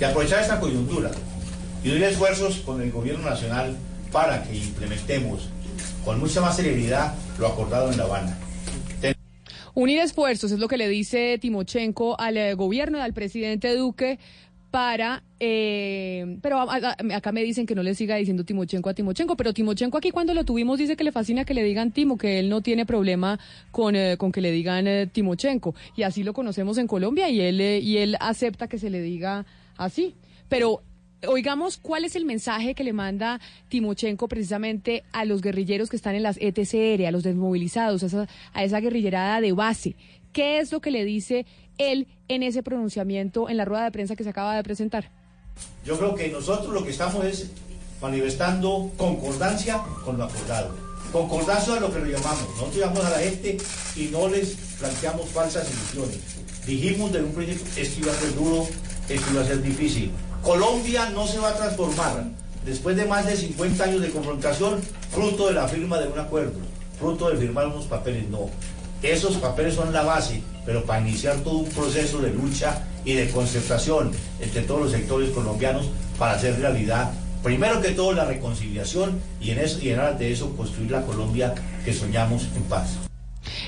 de 0.00 0.06
aprovechar 0.06 0.40
esta 0.40 0.58
coyuntura 0.58 1.10
y 1.84 1.90
unir 1.90 2.04
esfuerzos 2.04 2.56
con 2.60 2.80
el 2.80 2.90
gobierno 2.90 3.28
nacional 3.28 3.76
para 4.10 4.42
que 4.42 4.56
implementemos 4.56 5.50
con 6.04 6.18
mucha 6.18 6.40
más 6.40 6.56
celeridad 6.56 7.14
lo 7.38 7.46
acordado 7.46 7.92
en 7.92 7.98
La 7.98 8.04
Habana. 8.04 8.36
Unir 9.74 10.00
esfuerzos 10.00 10.50
es 10.50 10.58
lo 10.58 10.68
que 10.68 10.78
le 10.78 10.88
dice 10.88 11.38
Timochenko 11.38 12.18
al 12.18 12.36
eh, 12.38 12.54
gobierno 12.54 12.98
y 12.98 13.02
al 13.02 13.12
presidente 13.12 13.76
Duque 13.76 14.18
para, 14.70 15.22
eh, 15.38 16.38
pero 16.42 16.60
acá 16.60 17.32
me 17.32 17.42
dicen 17.42 17.66
que 17.66 17.74
no 17.74 17.82
le 17.82 17.94
siga 17.94 18.16
diciendo 18.16 18.44
Timochenko 18.44 18.88
a 18.88 18.94
Timochenko, 18.94 19.36
pero 19.36 19.52
Timochenko 19.52 19.98
aquí 19.98 20.12
cuando 20.12 20.32
lo 20.32 20.44
tuvimos 20.44 20.78
dice 20.78 20.96
que 20.96 21.04
le 21.04 21.12
fascina 21.12 21.44
que 21.44 21.54
le 21.54 21.62
digan 21.62 21.92
Timo, 21.92 22.16
que 22.16 22.38
él 22.38 22.48
no 22.48 22.62
tiene 22.62 22.86
problema 22.86 23.38
con, 23.70 23.96
eh, 23.96 24.16
con 24.16 24.32
que 24.32 24.40
le 24.40 24.50
digan 24.50 25.10
Timochenko, 25.10 25.74
y 25.96 26.04
así 26.04 26.22
lo 26.22 26.32
conocemos 26.32 26.78
en 26.78 26.86
Colombia 26.86 27.28
y 27.28 27.40
él, 27.40 27.60
y 27.60 27.98
él 27.98 28.16
acepta 28.20 28.68
que 28.68 28.78
se 28.78 28.90
le 28.90 29.02
diga 29.02 29.44
así, 29.80 30.14
pero 30.48 30.82
oigamos 31.26 31.78
cuál 31.78 32.04
es 32.04 32.16
el 32.16 32.24
mensaje 32.24 32.74
que 32.74 32.84
le 32.84 32.92
manda 32.92 33.40
Timochenko 33.68 34.28
precisamente 34.28 35.04
a 35.12 35.24
los 35.24 35.40
guerrilleros 35.40 35.88
que 35.88 35.96
están 35.96 36.14
en 36.14 36.22
las 36.22 36.36
ETCR, 36.40 37.06
a 37.06 37.10
los 37.10 37.22
desmovilizados, 37.22 38.02
a 38.14 38.62
esa, 38.62 38.80
guerrillerada 38.80 39.40
de 39.40 39.52
base. 39.52 39.96
¿Qué 40.32 40.60
es 40.60 40.70
lo 40.70 40.80
que 40.80 40.90
le 40.90 41.04
dice 41.04 41.46
él 41.78 42.06
en 42.28 42.42
ese 42.42 42.62
pronunciamiento 42.62 43.48
en 43.48 43.56
la 43.56 43.64
rueda 43.64 43.84
de 43.84 43.90
prensa 43.90 44.16
que 44.16 44.24
se 44.24 44.30
acaba 44.30 44.54
de 44.54 44.62
presentar? 44.62 45.10
Yo 45.84 45.98
creo 45.98 46.14
que 46.14 46.28
nosotros 46.28 46.72
lo 46.72 46.84
que 46.84 46.90
estamos 46.90 47.24
es 47.24 47.50
manifestando 48.00 48.90
concordancia 48.96 49.82
con 50.04 50.18
lo 50.18 50.24
acordado. 50.24 50.74
Concordancia 51.12 51.74
a 51.74 51.80
lo 51.80 51.92
que 51.92 51.98
lo 51.98 52.06
llamamos. 52.06 52.48
Nosotros 52.50 52.76
llamamos 52.76 53.04
a 53.04 53.10
la 53.10 53.18
gente 53.18 53.56
y 53.96 54.04
no 54.04 54.28
les 54.28 54.56
planteamos 54.78 55.28
falsas 55.30 55.68
ilusiones. 55.68 56.18
Dijimos 56.66 57.12
de 57.12 57.22
un 57.22 57.32
principio, 57.32 57.66
esto 57.76 58.00
iba 58.00 58.12
a 58.12 58.14
ser 58.14 58.34
duro, 58.34 58.68
esto 59.10 59.30
iba 59.32 59.42
a 59.42 59.46
ser 59.46 59.62
difícil. 59.62 60.12
Colombia 60.42 61.10
no 61.10 61.26
se 61.26 61.38
va 61.38 61.50
a 61.50 61.56
transformar 61.56 62.24
después 62.64 62.96
de 62.96 63.04
más 63.04 63.26
de 63.26 63.36
50 63.36 63.84
años 63.84 64.00
de 64.00 64.10
confrontación, 64.10 64.80
fruto 65.10 65.48
de 65.48 65.54
la 65.54 65.68
firma 65.68 65.98
de 65.98 66.08
un 66.08 66.18
acuerdo, 66.18 66.58
fruto 66.98 67.30
de 67.30 67.36
firmar 67.36 67.66
unos 67.66 67.86
papeles, 67.86 68.28
no. 68.28 68.48
Esos 69.02 69.36
papeles 69.36 69.74
son 69.74 69.92
la 69.92 70.02
base, 70.02 70.42
pero 70.66 70.84
para 70.84 71.00
iniciar 71.00 71.36
todo 71.38 71.58
un 71.58 71.68
proceso 71.70 72.18
de 72.18 72.30
lucha 72.30 72.84
y 73.04 73.14
de 73.14 73.30
concertación 73.30 74.12
entre 74.40 74.62
todos 74.62 74.82
los 74.82 74.92
sectores 74.92 75.30
colombianos 75.30 75.86
para 76.18 76.32
hacer 76.32 76.58
realidad, 76.58 77.10
primero 77.42 77.80
que 77.80 77.92
todo, 77.92 78.12
la 78.12 78.26
reconciliación 78.26 79.18
y 79.40 79.50
en, 79.50 79.58
eso, 79.58 79.78
y 79.80 79.90
en 79.90 80.00
aras 80.00 80.18
de 80.18 80.32
eso 80.32 80.54
construir 80.56 80.90
la 80.90 81.02
Colombia 81.06 81.54
que 81.84 81.94
soñamos 81.94 82.44
en 82.54 82.62
paz. 82.64 83.09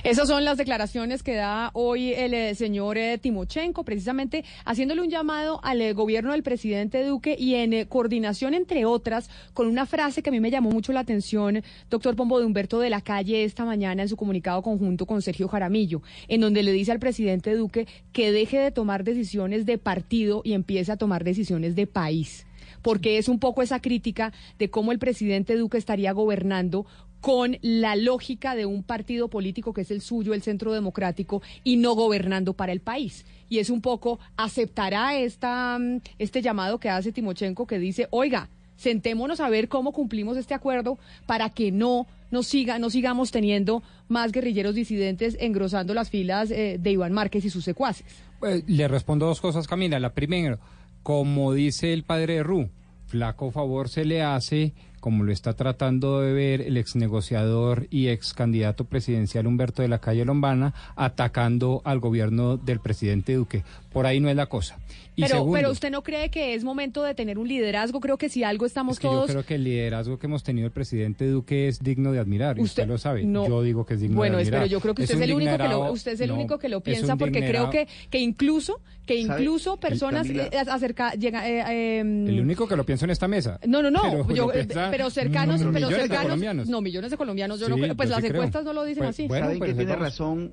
Esas 0.04 0.28
son 0.28 0.44
las 0.44 0.58
declaraciones 0.58 1.22
que 1.22 1.34
da 1.34 1.70
hoy 1.74 2.12
el 2.12 2.34
eh, 2.34 2.54
señor 2.54 2.98
eh, 2.98 3.18
Timochenko, 3.18 3.84
precisamente 3.84 4.44
haciéndole 4.64 5.00
un 5.00 5.10
llamado 5.10 5.60
al 5.62 5.80
eh, 5.80 5.92
gobierno 5.92 6.32
del 6.32 6.42
presidente 6.42 7.04
Duque 7.04 7.36
y 7.38 7.54
en 7.54 7.72
eh, 7.72 7.86
coordinación, 7.86 8.54
entre 8.54 8.84
otras, 8.84 9.30
con 9.54 9.66
una 9.66 9.86
frase 9.86 10.22
que 10.22 10.30
a 10.30 10.32
mí 10.32 10.40
me 10.40 10.50
llamó 10.50 10.70
mucho 10.70 10.92
la 10.92 11.00
atención, 11.00 11.62
doctor 11.90 12.16
Pombo 12.16 12.38
de 12.38 12.46
Humberto 12.46 12.80
de 12.80 12.90
la 12.90 13.00
Calle, 13.00 13.44
esta 13.44 13.64
mañana 13.64 14.02
en 14.02 14.08
su 14.08 14.16
comunicado 14.16 14.62
conjunto 14.62 15.06
con 15.06 15.22
Sergio 15.22 15.48
Jaramillo, 15.48 16.02
en 16.28 16.40
donde 16.40 16.62
le 16.62 16.72
dice 16.72 16.92
al 16.92 16.98
presidente 16.98 17.54
Duque 17.54 17.86
que 18.12 18.32
deje 18.32 18.58
de 18.58 18.70
tomar 18.70 19.04
decisiones 19.04 19.66
de 19.66 19.78
partido 19.78 20.42
y 20.44 20.52
empiece 20.52 20.92
a 20.92 20.96
tomar 20.96 21.24
decisiones 21.24 21.76
de 21.76 21.86
país 21.86 22.46
porque 22.82 23.16
es 23.16 23.28
un 23.28 23.38
poco 23.38 23.62
esa 23.62 23.80
crítica 23.80 24.32
de 24.58 24.68
cómo 24.68 24.90
el 24.92 24.98
presidente 24.98 25.56
Duque 25.56 25.78
estaría 25.78 26.12
gobernando 26.12 26.84
con 27.22 27.56
la 27.62 27.94
lógica 27.94 28.56
de 28.56 28.66
un 28.66 28.82
partido 28.82 29.28
político 29.28 29.72
que 29.72 29.82
es 29.82 29.92
el 29.92 30.02
suyo, 30.02 30.34
el 30.34 30.42
Centro 30.42 30.72
Democrático, 30.72 31.40
y 31.62 31.76
no 31.76 31.94
gobernando 31.94 32.52
para 32.52 32.72
el 32.72 32.80
país. 32.80 33.24
Y 33.48 33.60
es 33.60 33.70
un 33.70 33.80
poco, 33.80 34.18
aceptará 34.36 35.16
esta, 35.16 35.78
mm, 35.78 36.00
este 36.18 36.42
llamado 36.42 36.80
que 36.80 36.90
hace 36.90 37.12
Timochenko 37.12 37.64
que 37.64 37.78
dice, 37.78 38.08
oiga, 38.10 38.48
sentémonos 38.76 39.38
a 39.38 39.48
ver 39.48 39.68
cómo 39.68 39.92
cumplimos 39.92 40.36
este 40.36 40.52
acuerdo 40.52 40.98
para 41.24 41.50
que 41.50 41.70
no 41.70 42.08
nos 42.32 42.48
siga, 42.48 42.80
no 42.80 42.90
sigamos 42.90 43.30
teniendo 43.30 43.84
más 44.08 44.32
guerrilleros 44.32 44.74
disidentes 44.74 45.36
engrosando 45.38 45.94
las 45.94 46.10
filas 46.10 46.50
eh, 46.50 46.78
de 46.80 46.90
Iván 46.90 47.12
Márquez 47.12 47.44
y 47.44 47.50
sus 47.50 47.62
secuaces. 47.62 48.06
Eh, 48.44 48.64
le 48.66 48.88
respondo 48.88 49.26
dos 49.26 49.40
cosas, 49.40 49.68
Camila. 49.68 50.00
La 50.00 50.12
primera, 50.12 50.58
como 51.04 51.54
dice 51.54 51.92
el 51.92 52.02
padre 52.02 52.42
Ru, 52.42 52.68
flaco 53.06 53.52
favor 53.52 53.88
se 53.88 54.04
le 54.04 54.22
hace, 54.22 54.72
como 55.02 55.24
lo 55.24 55.32
está 55.32 55.54
tratando 55.54 56.20
de 56.20 56.32
ver 56.32 56.60
el 56.60 56.76
ex 56.76 56.94
negociador 56.94 57.88
y 57.90 58.06
ex 58.06 58.34
candidato 58.34 58.84
presidencial 58.84 59.48
Humberto 59.48 59.82
de 59.82 59.88
la 59.88 59.98
Calle 59.98 60.24
Lombana, 60.24 60.74
atacando 60.94 61.82
al 61.84 61.98
gobierno 61.98 62.56
del 62.56 62.78
presidente 62.78 63.34
Duque. 63.34 63.64
Por 63.92 64.06
ahí 64.06 64.20
no 64.20 64.28
es 64.30 64.36
la 64.36 64.46
cosa. 64.46 64.78
Y 65.14 65.22
Pero, 65.22 65.34
segundo, 65.36 65.52
pero 65.58 65.70
usted 65.70 65.90
no 65.90 66.02
cree 66.02 66.30
que 66.30 66.54
es 66.54 66.64
momento 66.64 67.02
de 67.02 67.14
tener 67.14 67.38
un 67.38 67.46
liderazgo, 67.46 68.00
creo 68.00 68.16
que 68.16 68.30
si 68.30 68.44
algo 68.44 68.64
estamos 68.64 68.94
es 68.94 69.00
que 69.00 69.08
todos... 69.08 69.26
yo 69.28 69.34
creo 69.34 69.44
que 69.44 69.56
el 69.56 69.64
liderazgo 69.64 70.18
que 70.18 70.26
hemos 70.26 70.42
tenido 70.42 70.66
el 70.66 70.72
presidente 70.72 71.26
Duque 71.26 71.68
es 71.68 71.80
digno 71.80 72.12
de 72.12 72.18
admirar, 72.18 72.52
usted, 72.58 72.64
Usted- 72.84 72.86
lo 72.88 72.96
sabe. 72.96 73.24
no. 73.24 73.46
Yo 73.46 73.62
digo 73.62 73.84
que 73.84 73.94
es 73.94 74.00
digno 74.00 74.16
Bueno, 74.16 74.36
de 74.38 74.44
admirar. 74.44 74.60
pero 74.62 74.70
yo 74.70 74.80
creo 74.80 74.94
que 74.94 75.02
usted 75.02 75.16
es, 75.16 75.20
el 75.20 75.34
único 75.34 75.58
que 75.58 75.68
lo, 75.68 75.92
usted 75.92 76.12
es 76.12 76.20
el 76.22 76.28
no, 76.28 76.34
único 76.36 76.58
que 76.58 76.68
lo 76.70 76.80
piensa 76.80 77.16
porque 77.16 77.40
creo 77.46 77.68
que, 77.68 77.86
que 78.08 78.20
incluso 78.20 78.80
que 79.04 79.22
¿Sabe? 79.26 79.42
incluso 79.42 79.76
personas 79.78 80.26
Camila- 80.28 80.48
eh, 80.50 80.58
acerca 80.70 81.12
llega 81.14 81.46
eh, 81.48 81.64
eh, 81.68 82.00
El 82.00 82.40
único 82.40 82.66
que 82.66 82.76
lo 82.76 82.84
pienso 82.86 83.04
en 83.04 83.10
esta 83.10 83.28
mesa. 83.28 83.58
no, 83.66 83.82
no, 83.82 83.90
no, 83.90 84.00
Pero 84.26 84.34
yo, 84.34 84.50
eh, 84.52 84.64
piensa 84.64 84.88
pero 84.90 85.10
cercanos, 85.10 85.58
millones 85.58 85.74
pero 85.74 85.88
de 85.88 85.94
cercanos, 85.96 86.22
colombianos. 86.24 86.68
no, 86.68 86.80
millones 86.80 87.10
de 87.10 87.16
colombianos, 87.18 87.60
yo 87.60 87.66
Sí, 87.66 87.72
no 87.72 87.96
pues 87.96 88.08
yo 88.08 88.14
las 88.14 88.22
sí 88.22 88.28
creo. 88.28 88.40
encuestas 88.42 88.64
no 88.64 88.72
lo 88.72 88.84
dicen 88.84 89.02
Pues, 89.02 89.10
así. 89.16 89.26
bueno, 89.26 89.44
¿Saben 89.46 89.58
pues 89.58 89.70
que 89.72 89.76
tiene 89.76 89.96
razón? 89.96 90.52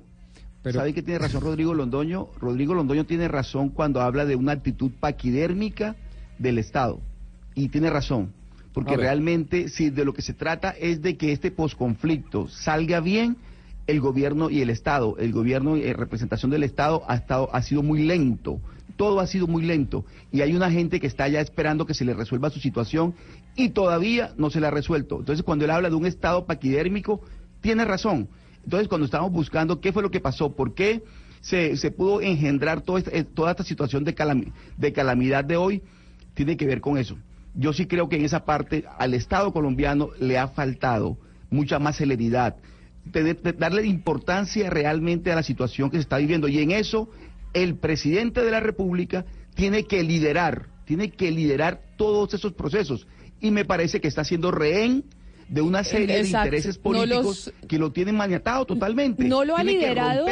Pero- 0.62 0.78
¿Saben 0.78 0.94
que 0.94 1.02
tiene 1.02 1.18
razón 1.18 1.40
Rodrigo 1.40 1.74
Londoño? 1.74 2.28
Rodrigo 2.38 2.74
Londoño 2.74 3.06
tiene 3.06 3.28
razón 3.28 3.70
cuando 3.70 4.00
habla 4.00 4.26
de 4.26 4.36
una 4.36 4.52
actitud 4.52 4.90
paquidérmica 5.00 5.96
del 6.38 6.58
Estado. 6.58 7.00
Y 7.54 7.68
tiene 7.68 7.90
razón. 7.90 8.32
Porque 8.72 8.96
realmente, 8.96 9.68
si 9.68 9.90
de 9.90 10.04
lo 10.04 10.14
que 10.14 10.22
se 10.22 10.32
trata 10.32 10.70
es 10.70 11.02
de 11.02 11.16
que 11.16 11.32
este 11.32 11.50
posconflicto 11.50 12.46
salga 12.48 13.00
bien, 13.00 13.36
el 13.88 14.00
gobierno 14.00 14.50
y 14.50 14.60
el 14.60 14.70
Estado, 14.70 15.16
el 15.18 15.32
gobierno 15.32 15.76
y 15.76 15.92
representación 15.92 16.50
del 16.50 16.62
Estado 16.62 17.02
ha, 17.08 17.16
estado, 17.16 17.48
ha 17.52 17.62
sido 17.62 17.82
muy 17.82 18.04
lento. 18.04 18.60
Todo 18.96 19.18
ha 19.18 19.26
sido 19.26 19.48
muy 19.48 19.64
lento. 19.64 20.04
Y 20.30 20.42
hay 20.42 20.54
una 20.54 20.70
gente 20.70 21.00
que 21.00 21.06
está 21.08 21.26
ya 21.26 21.40
esperando 21.40 21.86
que 21.86 21.94
se 21.94 22.04
le 22.04 22.14
resuelva 22.14 22.50
su 22.50 22.60
situación 22.60 23.14
y 23.56 23.70
todavía 23.70 24.32
no 24.36 24.50
se 24.50 24.60
la 24.60 24.68
ha 24.68 24.70
resuelto. 24.70 25.18
Entonces, 25.18 25.42
cuando 25.42 25.64
él 25.64 25.72
habla 25.72 25.88
de 25.88 25.96
un 25.96 26.06
Estado 26.06 26.46
paquidérmico, 26.46 27.20
tiene 27.60 27.84
razón. 27.84 28.28
Entonces, 28.64 28.88
cuando 28.88 29.04
estamos 29.04 29.32
buscando 29.32 29.80
qué 29.80 29.92
fue 29.92 30.02
lo 30.02 30.10
que 30.10 30.20
pasó, 30.20 30.54
por 30.54 30.74
qué 30.74 31.02
se, 31.40 31.76
se 31.76 31.90
pudo 31.90 32.20
engendrar 32.20 32.82
toda 32.82 32.98
esta, 32.98 33.10
eh, 33.12 33.24
toda 33.24 33.52
esta 33.52 33.64
situación 33.64 34.04
de, 34.04 34.14
calami- 34.14 34.52
de 34.76 34.92
calamidad 34.92 35.44
de 35.44 35.56
hoy, 35.56 35.82
tiene 36.34 36.56
que 36.56 36.66
ver 36.66 36.80
con 36.80 36.98
eso. 36.98 37.16
Yo 37.54 37.72
sí 37.72 37.86
creo 37.86 38.08
que 38.08 38.16
en 38.16 38.24
esa 38.24 38.44
parte 38.44 38.84
al 38.98 39.14
Estado 39.14 39.52
colombiano 39.52 40.10
le 40.20 40.38
ha 40.38 40.48
faltado 40.48 41.16
mucha 41.50 41.78
más 41.78 41.96
celeridad, 41.96 42.56
darle 43.58 43.86
importancia 43.86 44.70
realmente 44.70 45.32
a 45.32 45.34
la 45.34 45.42
situación 45.42 45.90
que 45.90 45.96
se 45.96 46.02
está 46.02 46.18
viviendo. 46.18 46.46
Y 46.46 46.58
en 46.60 46.70
eso 46.70 47.08
el 47.52 47.74
presidente 47.76 48.44
de 48.44 48.50
la 48.50 48.60
República 48.60 49.24
tiene 49.54 49.84
que 49.84 50.02
liderar, 50.04 50.66
tiene 50.84 51.10
que 51.10 51.30
liderar 51.32 51.80
todos 51.96 52.34
esos 52.34 52.52
procesos. 52.52 53.06
Y 53.40 53.50
me 53.50 53.64
parece 53.64 54.00
que 54.00 54.06
está 54.08 54.22
siendo 54.22 54.50
rehén 54.52 55.04
de 55.50 55.60
una 55.62 55.82
serie 55.84 56.18
Exacto. 56.20 56.22
de 56.50 56.56
intereses 56.56 56.76
No 56.76 56.82
políticos 56.82 57.24
los- 57.58 57.68
que 57.68 57.78
lo 57.78 57.90
tienen 57.92 58.14
maniatado 58.16 58.64
totalmente. 58.64 59.24
No 59.24 59.44
lo 59.44 59.56
ha 59.56 59.62
Tiene 59.62 59.80
liderado 59.80 60.26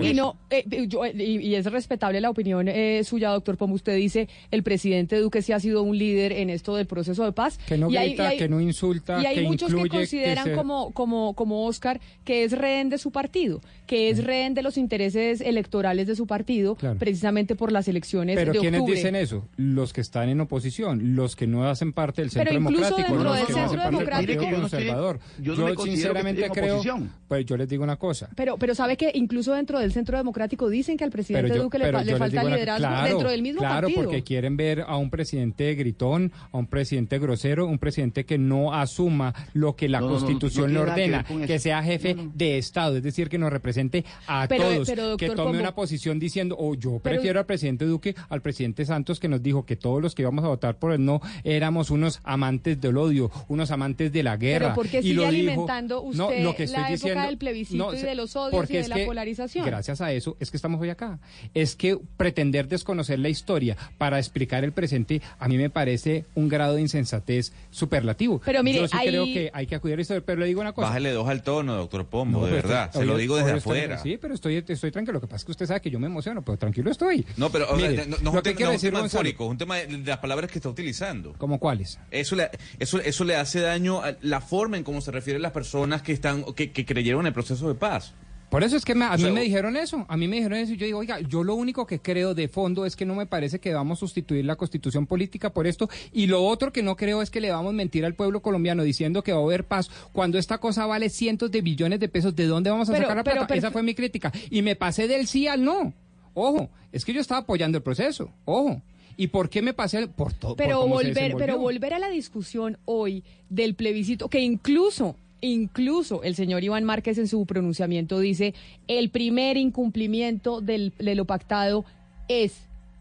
y 0.00 0.14
no 0.14 0.36
eh, 0.48 0.64
eh, 0.70 0.86
yo, 0.86 1.04
eh, 1.04 1.12
y, 1.16 1.38
y 1.48 1.54
es 1.56 1.66
respetable 1.66 2.20
la 2.20 2.30
opinión 2.30 2.68
eh, 2.68 3.02
suya, 3.04 3.30
doctor 3.30 3.56
Pomo. 3.56 3.74
Usted 3.74 3.96
dice 3.96 4.28
el 4.50 4.62
presidente 4.62 5.16
Duque 5.18 5.42
sí 5.42 5.52
ha 5.52 5.60
sido 5.60 5.82
un 5.82 5.98
líder 5.98 6.32
en 6.32 6.50
esto 6.50 6.76
del 6.76 6.86
proceso 6.86 7.24
de 7.24 7.32
paz. 7.32 7.58
Que 7.66 7.76
no 7.76 7.90
Y 7.90 7.96
hay- 7.96 8.08
grita, 8.10 8.22
y 8.24 8.26
hay- 8.28 8.38
que 8.38 8.48
no 8.48 8.60
insulta, 8.60 9.20
Y 9.20 9.26
hay 9.26 9.34
que 9.36 9.42
muchos 9.42 9.70
incluye, 9.70 9.90
que 9.90 9.96
consideran 9.96 10.44
que 10.44 10.50
se- 10.50 10.56
como, 10.56 10.92
como, 10.92 11.34
como 11.34 11.66
Oscar 11.66 12.00
que 12.24 12.44
es 12.44 12.52
rehén 12.52 12.90
de 12.90 12.98
su 12.98 13.10
partido, 13.10 13.60
que 13.86 14.08
es 14.10 14.22
rehén 14.24 14.54
de 14.54 14.62
los 14.62 14.78
intereses 14.78 15.40
electorales 15.40 16.06
de 16.06 16.14
su 16.14 16.26
partido, 16.28 16.76
Claro. 16.76 16.96
precisamente 16.98 17.56
por 17.56 17.72
las 17.72 17.88
elecciones 17.88 18.36
Pero 18.36 18.52
de 18.52 18.58
¿quiénes 18.60 18.80
octubre. 18.80 18.96
dicen 18.98 19.16
eso? 19.16 19.48
Los 19.56 19.92
que 19.92 20.00
están 20.00 20.28
en 20.28 20.40
oposición, 20.40 21.16
los 21.16 21.34
que 21.34 21.46
no 21.48 21.68
hacen 21.68 21.92
parte 21.92 22.22
del 22.22 22.30
Pero 22.30 22.50
centro 22.50 22.70
incluso 22.70 22.96
democrático, 22.96 23.14
dentro 23.16 23.32
del 23.34 23.46
Centro 23.46 23.82
Democrático- 23.82 24.59
Yo 24.68 24.76
no 24.76 24.78
Conservador. 24.80 25.20
yo 25.40 25.54
que 25.76 25.82
sinceramente 25.90 26.50
creo, 26.50 26.74
oposición. 26.76 27.10
pues 27.28 27.46
yo 27.46 27.56
les 27.56 27.68
digo 27.68 27.82
una 27.84 27.96
cosa. 27.96 28.28
Pero, 28.36 28.56
pero 28.58 28.74
sabe 28.74 28.96
que 28.96 29.10
incluso 29.14 29.54
dentro 29.54 29.78
del 29.78 29.92
Centro 29.92 30.16
Democrático 30.16 30.68
dicen 30.68 30.96
que 30.96 31.04
al 31.04 31.10
presidente 31.10 31.54
yo- 31.56 31.62
Duque 31.64 31.78
le, 31.78 31.90
fa- 31.92 32.02
le 32.04 32.12
yo 32.12 32.18
falta 32.18 32.40
una- 32.44 32.54
liderazgo 32.56 32.86
claro, 32.86 33.08
dentro 33.08 33.30
del 33.30 33.42
mismo 33.42 33.60
claro, 33.60 33.80
partido. 33.88 34.02
porque 34.04 34.22
quieren 34.22 34.56
ver 34.56 34.80
a 34.86 34.96
un 34.96 35.10
presidente 35.10 35.74
gritón, 35.74 36.32
a 36.52 36.58
un 36.58 36.66
presidente 36.66 37.18
grosero, 37.18 37.66
un 37.66 37.78
presidente 37.78 38.24
que 38.24 38.38
no 38.38 38.74
asuma 38.74 39.34
lo 39.54 39.76
que 39.76 39.88
la 39.88 40.00
No, 40.00 40.06
no, 40.06 40.12
no, 40.12 40.18
no 40.20 40.26
Constitución 40.26 40.68
le 40.72 40.74
que 40.74 40.80
ordena, 40.90 41.24
que, 41.46 41.58
sea 41.58 41.82
jefe 41.82 42.16
de 42.34 42.58
Estado, 42.58 42.96
es 42.96 43.02
decir, 43.02 43.28
que 43.28 43.38
nos 43.38 43.50
represente 43.52 44.04
a 44.26 44.46
Pero- 44.48 44.64
todos, 44.64 44.88
pero, 44.88 45.16
que 45.16 45.30
tome 45.30 45.58
una 45.58 45.74
posición 45.74 46.18
diciendo, 46.18 46.56
o 46.58 46.74
yo 46.74 46.98
Pero- 47.02 47.14
prefiero 47.16 47.38
al 47.40 47.46
presidente 47.46 47.84
Duque 47.84 48.14
al 48.28 48.40
presidente 48.42 48.84
Santos 48.84 49.20
que 49.20 49.28
nos 49.28 49.42
dijo 49.42 49.64
que 49.64 49.76
todos 49.76 50.00
los 50.02 50.14
que 50.14 50.22
íbamos 50.22 50.44
a 50.44 50.48
votar 50.48 50.78
por 50.78 50.92
el 50.92 51.04
no 51.04 51.20
éramos 51.44 51.90
unos 51.90 52.20
amantes 52.24 52.80
del 52.80 52.96
odio, 52.96 53.30
unos 53.48 53.70
amantes 53.70 54.12
de 54.12 54.22
la 54.22 54.36
guerra. 54.36 54.49
Pero 54.58 54.74
¿por 54.74 54.88
qué 54.88 54.98
y 54.98 55.02
sigue 55.02 55.14
lo 55.14 55.22
dijo- 55.22 55.28
alimentando 55.28 56.02
usted 56.02 56.18
No, 56.18 56.30
lo 56.44 56.56
que 56.56 56.64
estoy 56.64 56.80
la 56.80 56.86
época 56.88 56.92
diciendo- 56.94 57.26
del 57.26 57.38
plebiscito 57.38 57.84
no, 57.92 57.94
y 57.94 58.02
de 58.02 58.14
los 58.14 58.36
odios 58.36 58.70
y 58.70 58.72
de 58.74 58.78
es 58.80 58.88
la 58.88 58.96
que 58.96 59.06
polarización? 59.06 59.66
Gracias 59.66 60.00
a 60.00 60.12
eso 60.12 60.36
es 60.40 60.50
que 60.50 60.56
estamos 60.56 60.80
hoy 60.80 60.90
acá. 60.90 61.18
Es 61.54 61.76
que 61.76 61.98
pretender 62.16 62.68
desconocer 62.68 63.18
la 63.18 63.28
historia 63.28 63.76
para 63.98 64.18
explicar 64.18 64.64
el 64.64 64.72
presente 64.72 65.20
a 65.38 65.48
mí 65.48 65.56
me 65.58 65.70
parece 65.70 66.24
un 66.34 66.48
grado 66.48 66.74
de 66.74 66.80
insensatez 66.82 67.52
superlativo. 67.70 68.40
Pero 68.44 68.62
mire, 68.62 68.78
Yo 68.80 68.88
sí 68.88 68.96
hay- 68.98 69.08
creo 69.08 69.24
que 69.24 69.50
hay 69.52 69.66
que 69.66 69.74
acudir 69.74 69.94
a 69.94 69.96
la 69.96 70.02
historia, 70.02 70.22
pero 70.24 70.40
le 70.40 70.46
digo 70.46 70.60
una 70.60 70.72
cosa. 70.72 70.88
Bájale 70.88 71.10
dos 71.12 71.28
al 71.28 71.42
tono, 71.42 71.74
doctor 71.76 72.06
Pombo, 72.06 72.40
No, 72.40 72.46
de 72.46 72.52
verdad. 72.52 72.86
estoy- 72.86 73.00
Se 73.02 73.06
lo 73.06 73.16
digo 73.16 73.36
desde 73.36 73.50
oye, 73.50 73.58
estoy- 73.58 73.78
afuera. 73.78 73.98
Sí, 74.02 74.18
pero 74.20 74.34
estoy, 74.34 74.56
estoy 74.66 74.90
tranquilo. 74.90 75.14
Lo 75.14 75.20
que 75.20 75.26
pasa 75.26 75.36
es 75.38 75.44
que 75.44 75.52
usted 75.52 75.66
sabe 75.66 75.80
que 75.80 75.90
yo 75.90 75.98
me 75.98 76.06
emociono, 76.06 76.42
pero 76.42 76.58
tranquilo 76.58 76.90
estoy. 76.90 77.24
No, 77.36 77.50
pero 77.50 77.64
o 77.70 77.78
sea, 77.78 77.88
Mire, 77.90 78.06
no, 78.06 78.16
no 78.22 78.32
lo 78.32 78.38
es 78.38 78.42
que 78.42 78.50
un 78.50 78.56
tema, 78.56 78.56
quiero 78.56 78.70
no 78.70 78.74
es 78.76 78.82
un 78.82 78.86
decir, 78.86 78.90
tema 78.90 79.00
eufórico, 79.04 79.44
es 79.44 79.50
un 79.50 79.58
tema 79.58 79.76
de 79.76 79.86
de 79.90 79.98
las 80.10 80.18
palabras 80.18 80.50
que 80.50 80.58
está 80.58 80.68
utilizando. 80.68 81.34
¿Cómo 81.38 81.58
cuáles? 81.58 81.98
Eso 82.10 82.36
le, 82.36 82.48
eso, 82.78 83.00
eso 83.00 83.24
le 83.24 83.36
hace 83.36 83.60
daño 83.60 84.02
a 84.02 84.14
la 84.22 84.39
forma 84.40 84.76
en 84.76 84.84
cómo 84.84 85.00
se 85.00 85.10
refieren 85.10 85.42
las 85.42 85.52
personas 85.52 86.02
que 86.02 86.12
están 86.12 86.44
que, 86.54 86.72
que 86.72 86.84
creyeron 86.86 87.22
en 87.22 87.26
el 87.28 87.32
proceso 87.32 87.68
de 87.68 87.74
paz. 87.74 88.14
Por 88.50 88.64
eso 88.64 88.76
es 88.76 88.84
que 88.84 88.96
me- 88.96 89.04
a 89.04 89.10
O 89.12 89.16
mí 89.16 89.22
sea, 89.22 89.32
me 89.32 89.42
dijeron 89.42 89.76
eso, 89.76 90.04
a 90.08 90.16
mí 90.16 90.26
me 90.26 90.34
dijeron 90.36 90.58
eso 90.58 90.72
y 90.72 90.76
yo 90.76 90.84
digo, 90.84 90.98
oiga, 90.98 91.20
yo 91.20 91.44
lo 91.44 91.54
único 91.54 91.86
que 91.86 92.00
creo 92.00 92.34
de 92.34 92.48
fondo 92.48 92.84
es 92.84 92.96
que 92.96 93.06
no 93.06 93.14
me 93.14 93.24
parece 93.26 93.60
que 93.60 93.72
vamos 93.72 93.98
a 93.98 94.00
sustituir 94.00 94.44
la 94.44 94.56
constitución 94.56 95.06
política 95.06 95.50
por 95.52 95.68
esto 95.68 95.88
y 96.12 96.26
lo 96.26 96.42
otro 96.42 96.72
que 96.72 96.82
no 96.82 96.96
creo 96.96 97.22
es 97.22 97.30
que 97.30 97.40
le 97.40 97.52
vamos 97.52 97.70
a 97.70 97.76
mentir 97.76 98.04
al 98.04 98.14
pueblo 98.16 98.42
colombiano 98.42 98.82
diciendo 98.82 99.22
que 99.22 99.32
va 99.32 99.38
a 99.38 99.42
haber 99.44 99.62
paz 99.68 99.88
cuando 100.12 100.36
esta 100.36 100.58
cosa 100.58 100.84
vale 100.86 101.10
cientos 101.10 101.52
de 101.52 101.62
billones 101.62 102.00
de 102.00 102.08
pesos, 102.08 102.34
¿de 102.34 102.46
dónde 102.46 102.70
vamos 102.70 102.88
a 102.88 102.92
Pero- 102.92 103.04
sacar 103.04 103.16
la 103.18 103.22
pero- 103.22 103.34
plata? 103.36 103.46
pero- 103.46 103.58
Esa 103.58 103.70
fue 103.70 103.84
mi 103.84 103.94
crítica 103.94 104.32
y 104.50 104.62
me 104.62 104.74
pasé 104.74 105.06
del 105.06 105.28
sí 105.28 105.46
al 105.46 105.62
no. 105.64 105.94
Ojo, 106.34 106.70
es 106.90 107.04
que 107.04 107.12
yo 107.12 107.20
estaba 107.20 107.42
apoyando 107.42 107.78
el 107.78 107.84
proceso, 107.84 108.32
ojo. 108.46 108.82
¿Y 109.16 109.28
por 109.28 109.48
qué 109.50 109.62
me 109.62 109.72
pasé? 109.72 110.06
Por 110.08 110.32
todo. 110.32 110.56
Pero 110.56 110.86
volver, 110.86 111.34
pero 111.36 111.58
volver 111.58 111.94
a 111.94 111.98
la 111.98 112.08
discusión 112.08 112.78
hoy 112.84 113.22
del 113.48 113.74
plebiscito, 113.74 114.28
que 114.28 114.40
incluso, 114.40 115.16
incluso 115.40 116.22
el 116.22 116.34
señor 116.34 116.64
Iván 116.64 116.84
Márquez 116.84 117.18
en 117.18 117.28
su 117.28 117.44
pronunciamiento 117.46 118.18
dice, 118.18 118.54
el 118.88 119.10
primer 119.10 119.56
incumplimiento 119.56 120.60
del, 120.60 120.92
de 120.98 121.14
lo 121.14 121.24
pactado 121.24 121.84
es 122.28 122.54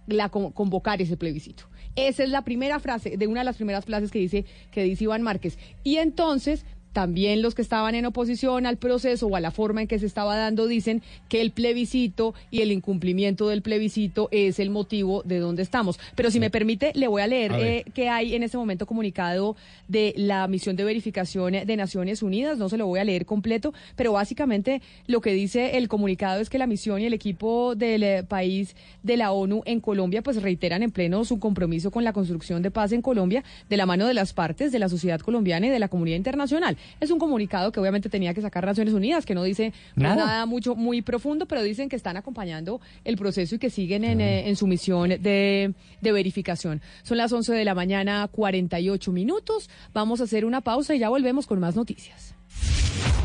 la 0.08 0.30
con- 0.30 0.52
convocar 0.52 1.02
ese 1.02 1.18
plebiscito. 1.18 1.64
Esa 1.96 2.24
es 2.24 2.30
la 2.30 2.44
primera 2.44 2.80
frase, 2.80 3.18
de 3.18 3.28
una 3.28 3.42
de 3.42 3.46
las 3.46 3.58
primeras 3.58 3.86
frases 3.86 4.12
que 4.12 4.20
dice, 4.20 4.46
que 4.72 4.84
dice 4.84 5.04
Iván 5.06 5.22
Márquez. 5.22 5.58
Y 5.84 5.98
entonces, 5.98 6.66
también 6.94 7.42
los 7.42 7.56
que 7.56 7.62
estaban 7.62 7.96
en 7.96 8.06
oposición 8.06 8.66
al 8.66 8.78
proceso 8.78 9.28
o 9.28 9.36
a 9.36 9.40
la 9.40 9.52
forma 9.52 9.82
en 9.82 9.88
que 9.88 10.00
se 10.00 10.06
estaba 10.06 10.36
dando 10.36 10.68
dicen 10.68 11.02
que 11.28 11.42
el 11.42 11.52
plebiscito 11.52 12.34
y 12.52 12.62
el 12.62 12.72
incumplimiento 12.72 13.48
del 13.50 13.62
plebiscito 13.62 14.28
es 14.32 14.60
el 14.60 14.70
motivo 14.70 15.24
de 15.24 15.40
donde 15.40 15.64
estamos. 15.64 16.00
Pero 16.16 16.32
si 16.32 16.40
me 16.40 16.50
permite, 16.50 16.92
le 16.96 17.08
voy 17.08 17.22
a 17.22 17.28
leer 17.28 17.54
A 17.54 17.60
eh, 17.60 17.86
que 17.94 18.10
hay 18.10 18.36
en 18.36 18.44
este 18.44 18.58
momento 18.58 18.86
comunicado 18.86 19.56
de 19.88 20.14
la 20.18 20.48
misión 20.48 20.76
de 20.76 20.84
verificación 20.84 21.54
de 21.54 21.78
Naciones 21.78 22.24
Unidas. 22.24 22.58
No 22.58 22.70
se 22.70 22.78
lo 22.78 22.88
voy 22.88 23.00
a 23.00 23.04
leer 23.04 23.26
completo, 23.26 23.74
pero 23.96 24.14
básicamente 24.14 24.82
lo 25.08 25.22
que 25.22 25.34
dice 25.34 25.78
el 25.78 25.88
comunicado 25.88 26.42
es 26.42 26.50
que 26.50 26.58
la 26.58 26.68
misión 26.68 27.02
y 27.02 27.06
el 27.06 27.14
equipo 27.14 27.76
del 27.76 28.04
eh, 28.04 28.24
país 28.24 28.76
de 29.04 29.18
la 29.18 29.32
ONU 29.32 29.62
en 29.66 29.80
Colombia 29.80 30.22
pues 30.22 30.42
reiteran 30.42 30.84
en 30.84 30.92
pleno 30.92 31.24
su 31.26 31.40
compromiso 31.40 31.92
con 31.92 32.04
la 32.04 32.14
construcción 32.14 32.62
de 32.62 32.72
paz 32.72 32.92
en 32.92 33.02
Colombia 33.02 33.44
de 33.70 33.78
la 33.78 33.86
mano 33.86 34.08
de 34.08 34.14
las 34.14 34.34
partes 34.34 34.72
de 34.72 34.80
la 34.80 34.90
sociedad 34.90 35.20
colombiana 35.20 35.68
y 35.68 35.70
de 35.70 35.80
la 35.80 35.88
comunidad 35.88 36.18
internacional. 36.18 36.78
Es 37.00 37.12
un 37.12 37.20
comunicado 37.20 37.72
que 37.72 37.80
obviamente 37.80 38.10
tenía 38.10 38.34
que 38.34 38.42
sacar 38.42 38.66
Naciones 38.66 38.94
Unidas, 38.94 39.26
que 39.26 39.36
no 39.36 39.44
dice 39.44 39.74
Nada. 39.96 40.26
nada 40.26 40.46
mucho 40.46 40.76
muy 40.76 41.02
profundo, 41.02 41.46
pero 41.46 41.62
dicen 41.62 41.90
que 41.90 41.96
están 41.96 42.18
acompañando 42.18 42.82
el 43.04 43.18
proceso 43.18 43.56
y 43.56 43.60
que 43.60 43.70
siguen 43.70 44.04
en, 44.04 44.22
eh, 44.22 44.50
en 44.50 44.56
su 44.56 44.68
misión 44.68 45.10
de, 45.10 45.74
de 46.02 46.12
verificación. 46.12 46.82
Son 47.04 47.18
las 47.18 47.32
11 47.32 47.54
de 47.54 47.66
la 47.66 47.76
mañana, 47.76 48.28
48 48.32 49.12
minutos. 49.12 49.70
Vamos 49.94 50.22
a 50.22 50.26
hacer 50.26 50.46
una 50.46 50.62
pausa 50.62 50.96
y 50.96 51.00
ya 51.00 51.10
volvemos 51.10 51.48
con 51.48 51.60
más 51.60 51.76
noticias. 51.76 52.36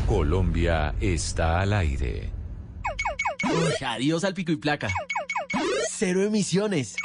Colombia 0.07 0.93
está 1.01 1.61
al 1.61 1.73
aire. 1.73 2.34
Adiós 3.85 4.23
al 4.23 4.33
pico 4.33 4.51
y 4.51 4.57
placa. 4.57 4.91
Cero 5.89 6.23
emisiones. 6.23 6.95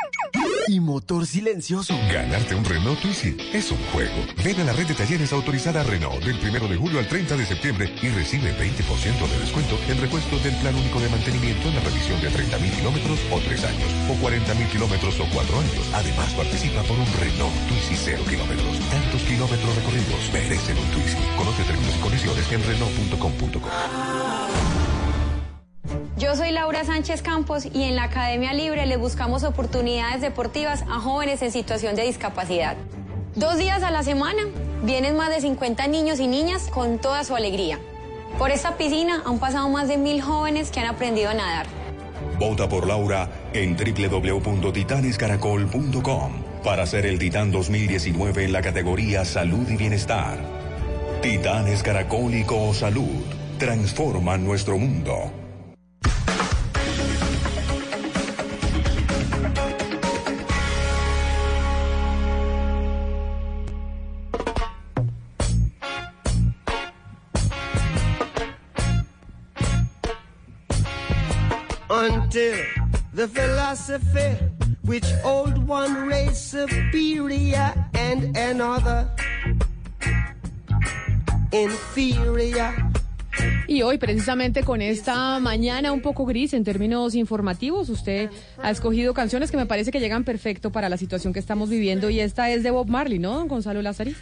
Y 0.68 0.80
motor 0.80 1.26
silencioso. 1.26 1.96
Ganarte 2.12 2.54
un 2.54 2.64
Renault 2.64 3.00
Twizy 3.00 3.36
es 3.52 3.70
un 3.70 3.78
juego. 3.92 4.14
Ven 4.44 4.60
a 4.60 4.64
la 4.64 4.72
red 4.72 4.86
de 4.86 4.94
talleres 4.94 5.32
autorizada 5.32 5.82
Renault 5.82 6.22
del 6.24 6.36
1 6.36 6.68
de 6.68 6.76
julio 6.76 6.98
al 6.98 7.08
30 7.08 7.36
de 7.36 7.46
septiembre 7.46 7.92
y 8.02 8.08
recibe 8.08 8.54
20% 8.56 9.28
de 9.28 9.38
descuento 9.38 9.78
en 9.88 10.00
repuestos 10.00 10.42
del 10.44 10.54
plan 10.56 10.74
único 10.74 11.00
de 11.00 11.08
mantenimiento 11.08 11.68
en 11.68 11.74
la 11.74 11.80
revisión 11.80 12.20
de 12.20 12.30
30.000 12.30 12.76
kilómetros 12.76 13.18
o 13.32 13.40
3 13.40 13.64
años, 13.64 13.90
o 14.08 14.14
40.000 14.14 14.68
kilómetros 14.70 15.18
o 15.20 15.26
4 15.32 15.58
años. 15.58 15.90
Además, 15.94 16.32
participa 16.34 16.82
por 16.82 16.98
un 16.98 17.06
Renault 17.18 17.54
Twizy 17.68 17.96
0 17.96 18.22
kilómetros. 18.28 18.78
Tantos 18.90 19.22
kilómetros 19.22 19.74
recorridos 19.74 20.30
merecen 20.32 20.78
un 20.78 20.90
Twizy. 20.90 21.16
Conoce 21.36 21.64
términos 21.64 21.96
y 21.96 22.00
condiciones 22.00 22.52
en 22.52 22.62
Renault.com.co. 22.62 24.89
Yo 26.20 26.36
soy 26.36 26.52
Laura 26.52 26.84
Sánchez 26.84 27.22
Campos 27.22 27.64
y 27.64 27.84
en 27.84 27.96
la 27.96 28.02
Academia 28.04 28.52
Libre 28.52 28.84
les 28.84 28.98
buscamos 28.98 29.42
oportunidades 29.42 30.20
deportivas 30.20 30.82
a 30.82 31.00
jóvenes 31.00 31.40
en 31.40 31.50
situación 31.50 31.96
de 31.96 32.02
discapacidad. 32.02 32.76
Dos 33.36 33.56
días 33.56 33.82
a 33.82 33.90
la 33.90 34.02
semana 34.02 34.42
vienen 34.82 35.16
más 35.16 35.30
de 35.30 35.40
50 35.40 35.86
niños 35.86 36.20
y 36.20 36.26
niñas 36.26 36.68
con 36.70 36.98
toda 36.98 37.24
su 37.24 37.34
alegría. 37.34 37.78
Por 38.38 38.50
esta 38.50 38.76
piscina 38.76 39.22
han 39.24 39.38
pasado 39.38 39.70
más 39.70 39.88
de 39.88 39.96
mil 39.96 40.20
jóvenes 40.20 40.70
que 40.70 40.80
han 40.80 40.88
aprendido 40.88 41.30
a 41.30 41.34
nadar. 41.34 41.64
Vota 42.38 42.68
por 42.68 42.86
Laura 42.86 43.30
en 43.54 43.74
www.titanescaracol.com 43.74 46.32
para 46.62 46.86
ser 46.86 47.06
el 47.06 47.18
Titán 47.18 47.50
2019 47.50 48.44
en 48.44 48.52
la 48.52 48.60
categoría 48.60 49.24
Salud 49.24 49.66
y 49.70 49.76
Bienestar. 49.76 50.36
Titanes 51.22 51.82
Caracol 51.82 52.34
y 52.34 52.44
Salud 52.74 53.24
transforman 53.58 54.44
nuestro 54.44 54.76
mundo. 54.76 55.39
Philosophy 73.80 74.36
which 74.84 75.06
old 75.24 75.56
one 75.68 76.08
race 76.08 76.38
superior 76.38 77.72
and 77.94 78.36
another 78.36 79.08
inferior. 81.52 82.74
Y 83.68 83.82
hoy, 83.82 83.98
precisamente 83.98 84.64
con 84.64 84.82
esta 84.82 85.38
mañana 85.38 85.92
un 85.92 86.02
poco 86.02 86.26
gris 86.26 86.52
en 86.52 86.64
términos 86.64 87.14
informativos, 87.14 87.88
usted 87.88 88.28
ha 88.60 88.70
escogido 88.70 89.14
canciones 89.14 89.50
que 89.50 89.56
me 89.56 89.66
parece 89.66 89.92
que 89.92 90.00
llegan 90.00 90.24
perfecto 90.24 90.72
para 90.72 90.88
la 90.88 90.96
situación 90.96 91.32
que 91.32 91.38
estamos 91.38 91.70
viviendo 91.70 92.10
y 92.10 92.20
esta 92.20 92.50
es 92.50 92.62
de 92.62 92.70
Bob 92.70 92.88
Marley, 92.88 93.18
¿no, 93.18 93.34
don 93.34 93.48
Gonzalo 93.48 93.80
Lázari? 93.80 94.14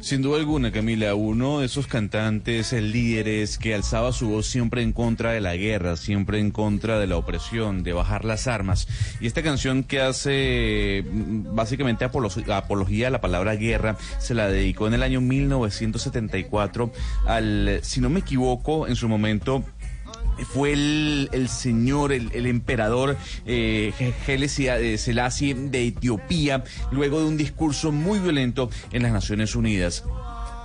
Sin 0.00 0.22
duda 0.22 0.38
alguna, 0.38 0.72
Camila, 0.72 1.14
uno 1.14 1.60
de 1.60 1.66
esos 1.66 1.86
cantantes, 1.86 2.72
eh, 2.72 2.80
líderes 2.80 3.58
que 3.58 3.74
alzaba 3.74 4.12
su 4.12 4.30
voz 4.30 4.46
siempre 4.46 4.82
en 4.82 4.92
contra 4.92 5.32
de 5.32 5.40
la 5.42 5.54
guerra, 5.56 5.96
siempre 5.98 6.40
en 6.40 6.50
contra 6.50 6.98
de 6.98 7.06
la 7.06 7.18
opresión, 7.18 7.82
de 7.82 7.92
bajar 7.92 8.24
las 8.24 8.46
armas. 8.46 8.88
Y 9.20 9.26
esta 9.26 9.42
canción 9.42 9.84
que 9.84 10.00
hace 10.00 11.04
mm, 11.06 11.54
básicamente 11.54 12.06
apolo- 12.10 12.30
apología 12.50 13.08
a 13.08 13.10
la 13.10 13.20
palabra 13.20 13.56
guerra, 13.56 13.98
se 14.18 14.32
la 14.34 14.48
dedicó 14.48 14.86
en 14.86 14.94
el 14.94 15.02
año 15.02 15.20
1974 15.20 16.90
al, 17.26 17.80
si 17.82 18.00
no 18.00 18.08
me 18.08 18.20
equivoco, 18.20 18.88
en 18.88 18.96
su 18.96 19.06
momento 19.06 19.64
fue 20.44 20.72
el, 20.72 21.48
señor, 21.48 22.12
el, 22.12 22.30
el 22.32 22.46
emperador 22.46 23.16
eh, 23.46 23.92
eh, 23.98 24.98
Selassie 24.98 25.54
de 25.54 25.86
Etiopía, 25.86 26.64
luego 26.90 27.20
de 27.20 27.26
un 27.26 27.36
discurso 27.36 27.92
muy 27.92 28.18
violento 28.18 28.70
en 28.92 29.02
las 29.02 29.12
Naciones 29.12 29.54
Unidas. 29.54 30.04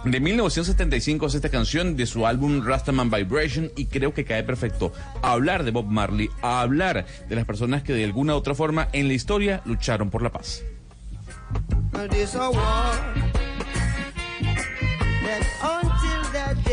De 0.06 0.20
1975 0.20 1.26
es 1.26 1.34
esta 1.34 1.50
canción 1.50 1.98
de 1.98 2.06
su 2.06 2.28
álbum 2.28 2.64
Rastaman 2.64 3.10
Vibration 3.10 3.72
y 3.76 3.86
creo 3.86 4.14
que 4.14 4.24
cae 4.24 4.44
perfecto 4.44 4.94
hablar 5.24 5.64
de 5.64 5.72
Bob 5.72 5.88
Marley, 5.88 6.30
a 6.44 6.62
hablar 6.62 7.08
de 7.28 7.36
las 7.36 7.46
personas 7.46 7.82
que 7.82 7.94
de 7.94 8.04
alguna 8.04 8.36
u 8.36 8.38
otra 8.38 8.54
forma 8.54 8.88
en 8.94 9.08
la 9.08 9.16
historia 9.16 9.64
lucharon 9.66 10.12
por 10.12 10.22
la 10.22 10.32
paz. 10.32 10.62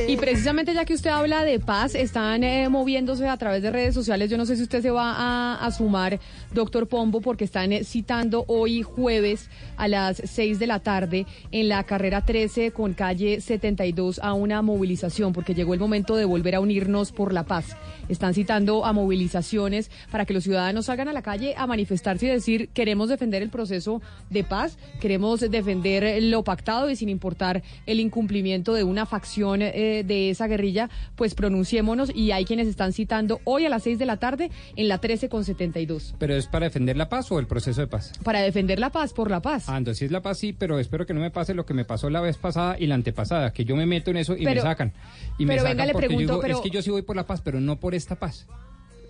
Y 0.09 0.17
precisamente 0.17 0.75
ya 0.75 0.85
que 0.85 0.95
usted 0.95 1.11
habla 1.11 1.45
de 1.45 1.59
paz, 1.61 1.95
están 1.95 2.45
eh, 2.45 2.69
moviéndose 2.69 3.29
a 3.29 3.37
través 3.37 3.63
de 3.63 3.71
redes 3.71 3.95
sociales. 3.95 4.31
Yo 4.31 4.37
no 4.37 4.47
sé 4.47 4.57
si 4.57 4.63
usted 4.63 4.83
se 4.83 4.91
va 4.91 5.13
a, 5.13 5.65
a 5.65 5.71
sumar, 5.71 6.19
doctor 6.53 6.89
Pombo, 6.89 7.21
porque 7.21 7.45
están 7.45 7.73
eh, 7.73 7.85
citando 7.85 8.45
hoy 8.49 8.83
jueves 8.83 9.49
a 9.77 9.89
las 9.89 10.21
6 10.25 10.59
de 10.59 10.67
la 10.67 10.81
tarde 10.81 11.27
en 11.51 11.69
la 11.69 11.85
carrera 11.85 12.25
13 12.25 12.73
con 12.73 12.95
calle 12.95 13.41
72 13.41 14.19
a 14.23 14.33
una 14.35 14.61
movilización, 14.63 15.33
porque 15.33 15.55
llegó 15.55 15.75
el 15.75 15.81
momento 15.81 16.17
de 16.17 16.25
volver 16.25 16.57
a 16.57 16.61
unirnos 16.61 17.13
por 17.13 17.33
la 17.33 17.45
paz. 17.45 17.77
Están 18.09 18.35
citando 18.35 18.85
a 18.85 18.93
movilizaciones 18.93 19.91
para 20.11 20.27
que 20.27 20.35
los 20.35 20.45
ciudadanos 20.45 20.87
salgan 20.87 21.09
a 21.09 21.13
la 21.13 21.23
calle 21.23 21.55
a 21.57 21.67
manifestarse 21.67 22.27
y 22.27 22.29
decir 22.29 22.69
queremos 22.75 23.09
defender 23.09 23.43
el 23.43 23.51
proceso 23.51 24.03
de 24.31 24.45
paz, 24.45 24.77
queremos 25.01 25.41
defender 25.41 26.23
lo 26.25 26.45
pactado 26.45 26.91
y 26.91 26.97
sin 26.97 27.09
importar 27.09 27.63
el 27.87 28.01
incumplimiento 28.01 28.75
de 28.75 28.85
una 28.85 29.07
facción 29.07 29.62
eh, 29.67 30.05
de 30.05 30.31
esa 30.31 30.47
guerrilla, 30.47 30.91
pues 31.17 31.35
pronunciémonos 31.35 32.11
y 32.15 32.33
hay 32.33 32.45
quienes 32.45 32.67
están 32.69 32.93
citando 32.93 33.41
hoy 33.45 33.67
a 33.67 33.69
las 33.69 33.83
6 33.83 33.99
de 33.99 34.07
la 34.07 34.17
tarde 34.19 34.51
en 34.77 34.89
la 34.89 34.99
13 34.99 35.29
con 35.29 35.45
72 35.45 36.15
¿Pero 36.19 36.35
es 36.35 36.47
para 36.47 36.67
defender 36.67 36.97
la 36.97 37.09
paz 37.09 37.31
o 37.33 37.39
el 37.39 37.47
proceso 37.47 37.81
de 37.81 37.87
paz? 37.87 38.13
para 38.25 38.41
defender 38.41 38.79
la 38.79 38.91
paz 38.91 39.13
por 39.13 39.31
la 39.31 39.41
paz. 39.43 39.69
Ah, 39.69 39.77
entonces 39.79 39.99
sí 39.99 40.05
es 40.07 40.11
la 40.13 40.23
paz, 40.23 40.39
sí, 40.39 40.53
pero 40.53 40.79
espero 40.79 41.07
que 41.07 41.15
no 41.15 41.21
me 41.21 41.31
pase 41.31 41.55
lo 41.55 41.65
que 41.67 41.75
me 41.75 41.85
pasó 41.85 42.11
la 42.11 42.21
vez 42.21 42.37
pasada 42.39 42.77
y 42.79 42.87
la 42.87 42.95
antepasada, 42.95 43.53
que 43.53 43.65
yo 43.65 43.77
me 43.77 43.87
meto 43.87 44.11
en 44.11 44.17
eso 44.19 44.35
y 44.37 44.45
Pero- 44.45 44.63
me 44.63 44.69
sacan. 44.69 44.93
Y 45.39 45.45
me 45.47 45.53
pero 45.55 45.63
sacan 45.63 45.77
venga, 45.77 45.87
le 45.87 45.95
pregunto, 45.95 46.21
digo, 46.21 46.41
pero- 46.41 46.57
es 46.57 46.61
que 46.63 46.71
yo 46.71 46.83
sí 46.83 46.91
voy 46.91 47.03
por 47.03 47.17
la 47.17 47.27
paz, 47.27 47.41
pero 47.43 47.61
no 47.61 47.79
por 47.81 47.95
esta 47.95 48.17
paz. 48.17 48.47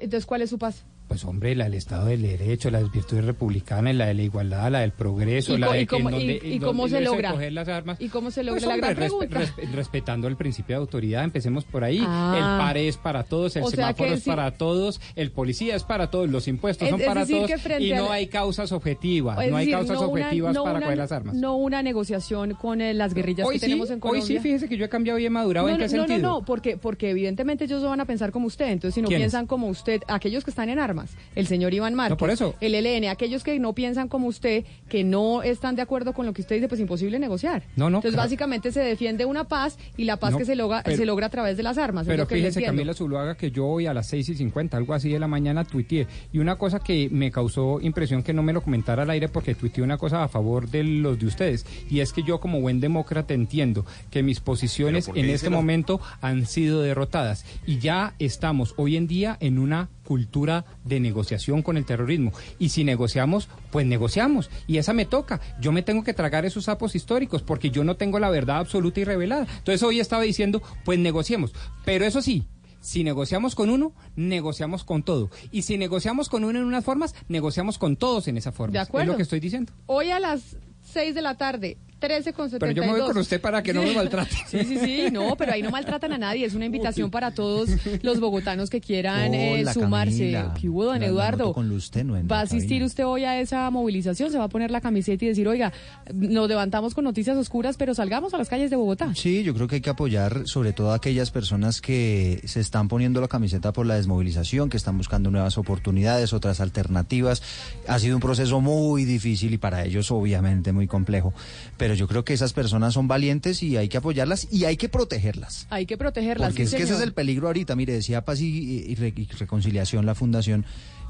Entonces, 0.00 0.26
¿cuál 0.26 0.42
es 0.42 0.50
su 0.50 0.58
paz? 0.58 0.84
Pues 1.12 1.24
hombre, 1.26 1.54
la 1.54 1.64
del 1.64 1.74
Estado 1.74 2.06
del 2.06 2.22
Derecho, 2.22 2.70
las 2.70 2.90
virtudes 2.90 3.24
republicanas, 3.24 3.94
la 3.94 4.06
de 4.06 4.14
la 4.14 4.22
igualdad, 4.22 4.70
la 4.70 4.80
del 4.80 4.92
progreso, 4.92 5.54
¿Y 5.54 5.58
la 5.58 5.70
de 5.72 5.82
y 5.82 5.86
cómo- 5.86 6.88
se 6.88 7.00
logra? 7.02 7.32
coger 7.32 7.52
las 7.52 7.68
armas, 7.68 8.00
¿Y 8.00 8.08
cómo 8.08 8.30
se 8.30 8.42
logra 8.42 8.60
pues, 8.60 8.66
la 8.66 8.74
hombre, 8.74 8.94
gran 9.30 9.72
respetando 9.74 10.28
el 10.28 10.36
principio 10.36 10.76
de 10.76 10.80
autoridad, 10.80 11.24
empecemos 11.24 11.64
por 11.64 11.84
ahí. 11.84 12.02
Ah. 12.06 12.34
El 12.36 12.64
pare 12.64 12.88
es 12.88 12.96
para 12.96 13.24
todos, 13.24 13.56
el 13.56 13.62
O 13.64 13.70
semáforo 13.70 14.12
es 14.14 14.22
sí. 14.22 14.30
para 14.30 14.52
todos, 14.52 15.00
el 15.16 15.30
policía 15.30 15.76
es 15.76 15.84
para 15.84 16.10
todos, 16.10 16.30
los 16.30 16.48
impuestos 16.48 16.86
Es- 16.86 16.90
son 16.92 17.00
es 17.00 17.06
para 17.06 17.26
todos 17.26 17.50
y 17.78 17.92
no 17.92 18.10
hay 18.10 18.26
causas 18.28 18.72
objetivas, 18.72 19.36
no 19.36 19.42
hay 19.56 19.66
decir, 19.66 19.74
causas 19.74 20.00
no 20.00 20.08
una- 20.08 20.22
objetivas 20.24 20.54
no 20.54 20.64
para 20.64 20.76
una- 20.78 20.86
coger 20.86 20.98
las 20.98 21.12
armas. 21.12 21.34
No 21.34 21.56
una 21.56 21.82
negociación 21.82 22.54
con 22.54 22.80
eh, 22.80 22.94
las 22.94 23.14
guerrillas 23.14 23.46
Hoy 23.46 23.54
que 23.56 23.60
sí, 23.60 23.66
tenemos 23.66 23.88
en 23.90 23.96
hoy 23.96 24.00
Colombia. 24.00 24.26
sí, 24.26 24.38
fíjese 24.38 24.68
que 24.68 24.76
yo 24.76 24.84
he 24.84 24.88
cambiado 24.88 25.18
y 25.18 25.26
he 25.26 25.30
madurado. 25.30 25.66
no, 25.68 25.74
¿En 25.74 25.78
qué 25.80 25.88
no, 25.88 26.02
no, 26.02 26.06
sentido? 26.08 26.28
no, 26.30 26.44
porque, 26.44 26.76
porque 26.76 27.10
evidentemente 27.10 27.64
ellos 27.64 27.82
no 27.82 27.90
van 27.90 28.00
a 28.00 28.06
pensar 28.06 28.32
como 28.32 28.46
usted. 28.46 28.68
Entonces, 28.68 28.94
si 28.94 29.02
no 29.02 29.08
piensan 29.08 29.46
como 29.46 29.68
usted, 29.68 30.00
aquellos 30.08 30.44
que 30.44 30.50
están 30.50 30.68
en 30.68 30.78
armas, 30.78 31.01
el 31.34 31.46
señor 31.46 31.72
Iván 31.74 31.94
Márquez, 31.94 32.18
por 32.18 32.30
eso. 32.30 32.54
el 32.60 32.74
ELN, 32.74 33.08
aquellos 33.08 33.42
que 33.44 33.58
no 33.58 33.72
piensan 33.74 34.08
como 34.08 34.26
usted, 34.28 34.64
que 34.88 35.04
no 35.04 35.42
están 35.42 35.76
de 35.76 35.82
acuerdo 35.82 36.12
con 36.12 36.26
lo 36.26 36.32
que 36.32 36.42
usted 36.42 36.56
dice, 36.56 36.68
pues 36.68 36.80
imposible 36.80 37.18
negociar. 37.18 37.62
No, 37.76 37.90
no, 37.90 37.98
Entonces, 37.98 38.12
claro. 38.12 38.26
básicamente 38.26 38.72
se 38.72 38.80
defiende 38.80 39.24
una 39.24 39.44
paz 39.44 39.78
y 39.96 40.04
la 40.04 40.16
paz 40.18 40.32
No, 40.32 40.38
que 40.38 40.44
se 40.44 40.56
logra, 40.56 40.82
pero- 40.84 40.96
se 40.96 41.06
logra 41.06 41.26
a 41.26 41.30
través 41.30 41.56
de 41.56 41.62
las 41.62 41.78
armas. 41.78 42.02
es 42.02 42.08
Pero 42.08 42.22
lo 42.24 42.28
que 42.28 42.36
fíjese. 42.36 42.62
Camila 42.62 42.94
Zuluaga, 42.94 43.36
que 43.36 43.50
yo 43.50 43.66
hoy 43.66 43.86
a 43.86 43.94
las 43.94 44.08
6 44.08 44.28
y 44.30 44.34
50, 44.34 44.76
algo 44.76 44.94
así 44.94 45.10
de 45.10 45.18
la 45.18 45.28
mañana, 45.28 45.64
tuiteé. 45.64 46.06
Y 46.32 46.38
una 46.38 46.56
cosa 46.56 46.80
que 46.80 47.08
me 47.10 47.30
causó 47.30 47.80
impresión 47.80 48.22
que 48.22 48.32
no 48.32 48.42
me 48.42 48.52
lo 48.52 48.62
comentara 48.62 49.02
al 49.02 49.10
aire 49.10 49.28
porque 49.28 49.54
tuiteé 49.54 49.82
una 49.84 49.98
cosa 49.98 50.22
a 50.22 50.28
favor 50.28 50.68
de 50.68 50.84
los 50.84 51.18
de 51.18 51.26
ustedes. 51.26 51.66
Y 51.90 52.00
es 52.00 52.12
que 52.12 52.22
yo 52.22 52.40
como 52.40 52.60
buen 52.60 52.80
demócrata 52.80 53.34
entiendo 53.34 53.84
que 54.10 54.22
mis 54.22 54.40
posiciones 54.40 55.06
¿por 55.06 55.14
qué 55.14 55.20
en 55.20 55.30
este 55.30 55.50
momento 55.50 56.00
han 56.20 56.46
sido 56.46 56.82
derrotadas. 56.82 57.44
Y 57.66 57.78
ya 57.78 58.14
estamos 58.18 58.74
hoy 58.76 58.96
en 58.96 59.06
día 59.06 59.36
en 59.40 59.58
una 59.58 59.88
cultura 60.04 60.64
de 60.84 61.00
negociación 61.00 61.62
con 61.62 61.76
el 61.76 61.84
terrorismo. 61.84 62.32
Y 62.58 62.70
si 62.70 62.84
negociamos, 62.84 63.48
pues 63.70 63.86
negociamos. 63.86 64.50
Y 64.66 64.78
esa 64.78 64.92
me 64.92 65.06
toca. 65.06 65.40
Yo 65.60 65.72
me 65.72 65.82
tengo 65.82 66.04
que 66.04 66.14
tragar 66.14 66.44
esos 66.44 66.64
sapos 66.64 66.94
históricos 66.94 67.42
porque 67.42 67.70
yo 67.70 67.84
no 67.84 67.96
tengo 67.96 68.18
la 68.18 68.30
verdad 68.30 68.58
absoluta 68.58 69.00
y 69.00 69.04
revelada. 69.04 69.46
Entonces 69.58 69.82
hoy 69.82 70.00
estaba 70.00 70.22
diciendo, 70.22 70.62
pues 70.84 70.98
negociemos. 70.98 71.52
Pero 71.84 72.04
eso 72.04 72.22
sí. 72.22 72.46
Si 72.80 73.04
negociamos 73.04 73.54
con 73.54 73.70
uno, 73.70 73.92
negociamos 74.16 74.82
con 74.82 75.04
todo. 75.04 75.30
Y 75.52 75.62
si 75.62 75.78
negociamos 75.78 76.28
con 76.28 76.42
uno 76.42 76.58
en 76.58 76.64
unas 76.64 76.84
formas, 76.84 77.14
negociamos 77.28 77.78
con 77.78 77.96
todos 77.96 78.26
en 78.26 78.36
esa 78.36 78.50
forma. 78.50 78.72
De 78.72 78.80
acuerdo. 78.80 79.04
Es 79.04 79.08
lo 79.08 79.16
que 79.16 79.22
estoy 79.22 79.38
diciendo. 79.38 79.72
Hoy 79.86 80.10
a 80.10 80.18
las 80.18 80.56
6 80.92 81.14
de 81.14 81.22
la 81.22 81.36
tarde, 81.36 81.78
13 82.02 82.32
con 82.34 82.50
72. 82.50 82.58
Pero 82.60 82.72
yo 82.72 82.82
me 82.92 82.98
voy 83.00 83.08
con 83.12 83.18
usted 83.20 83.40
para 83.40 83.62
que 83.62 83.72
no 83.72 83.82
me 83.82 83.92
maltrate. 83.94 84.36
Sí, 84.48 84.64
sí, 84.64 84.78
sí, 84.78 85.04
no, 85.10 85.34
pero 85.36 85.52
ahí 85.52 85.62
no 85.62 85.70
maltratan 85.70 86.12
a 86.12 86.18
nadie. 86.18 86.44
Es 86.44 86.54
una 86.54 86.66
invitación 86.72 87.10
para 87.10 87.30
todos 87.30 87.70
los 88.02 88.20
bogotanos 88.20 88.68
que 88.68 88.80
quieran 88.80 89.32
eh, 89.32 89.60
Hola, 89.62 89.72
sumarse. 89.72 90.32
Camila. 90.32 90.54
¿Qué 90.60 90.68
hubo, 90.68 90.84
don 90.84 90.94
La- 90.94 90.98
la 91.00 91.06
Eduardo? 91.06 91.38
noto 91.44 91.54
con 91.54 91.68
luz 91.68 91.90
tenue 91.90 92.20
en 92.20 92.28
¿Va 92.30 92.40
a 92.40 92.42
asistir 92.42 92.68
cabina. 92.70 92.86
usted 92.86 93.06
hoy 93.06 93.24
a 93.24 93.40
esa 93.40 93.70
movilización? 93.70 94.30
¿Se 94.30 94.38
va 94.38 94.44
a 94.44 94.48
poner 94.48 94.70
la 94.70 94.80
camiseta 94.80 95.24
y 95.24 95.28
decir, 95.28 95.48
oiga, 95.48 95.72
nos 96.12 96.48
levantamos 96.48 96.94
con 96.94 97.04
noticias 97.04 97.36
oscuras, 97.36 97.76
pero 97.78 97.94
salgamos 97.94 98.34
a 98.34 98.38
las 98.38 98.48
calles 98.48 98.68
de 98.70 98.76
Bogotá? 98.76 99.14
Sí, 99.14 99.42
yo 99.44 99.54
creo 99.54 99.68
que 99.68 99.76
hay 99.76 99.80
que 99.80 99.90
apoyar 99.90 100.42
sobre 100.46 100.72
todo 100.72 100.90
a 100.90 100.96
aquellas 100.96 101.30
personas 101.30 101.80
que 101.80 102.40
se 102.44 102.60
están 102.60 102.88
poniendo 102.88 103.20
la 103.20 103.28
camiseta 103.28 103.72
por 103.72 103.86
la 103.86 103.94
desmovilización, 103.94 104.68
que 104.68 104.76
están 104.76 104.98
buscando 104.98 105.30
nuevas 105.30 105.56
oportunidades, 105.56 106.32
otras 106.32 106.60
alternativas. 106.60 107.42
Ha 107.86 107.98
sido 107.98 108.16
un 108.16 108.20
proceso 108.22 108.60
muy 108.60 109.04
difícil 109.04 109.54
y 109.54 109.58
para 109.58 109.84
ellos 109.84 110.10
obviamente 110.10 110.72
muy 110.72 110.86
complejo, 110.86 111.32
pero 111.76 111.91
yo 111.94 112.08
creo 112.08 112.24
que 112.24 112.32
esas 112.34 112.52
personas 112.52 112.94
son 112.94 113.08
valientes 113.08 113.62
y 113.62 113.76
hay 113.76 113.88
que 113.88 113.96
apoyarlas 113.98 114.48
y 114.50 114.64
hay 114.64 114.76
que 114.76 114.88
protegerlas. 114.88 115.66
Hay 115.70 115.86
que 115.86 115.96
protegerlas. 115.96 116.50
Porque 116.50 116.66
sí, 116.66 116.74
es 116.76 116.78
que 116.78 116.82
ese 116.84 116.94
es 116.94 117.00
el 117.00 117.12
peligro 117.14 117.46
ahorita. 117.48 117.74
Mire, 117.76 117.92
decía 117.92 118.24
Paz 118.24 118.40
y, 118.40 118.46
y 118.86 118.94
Re- 118.94 119.12
y 119.16 119.26
Reconciliación, 119.26 120.06
la 120.06 120.14
fundación, 120.14 120.64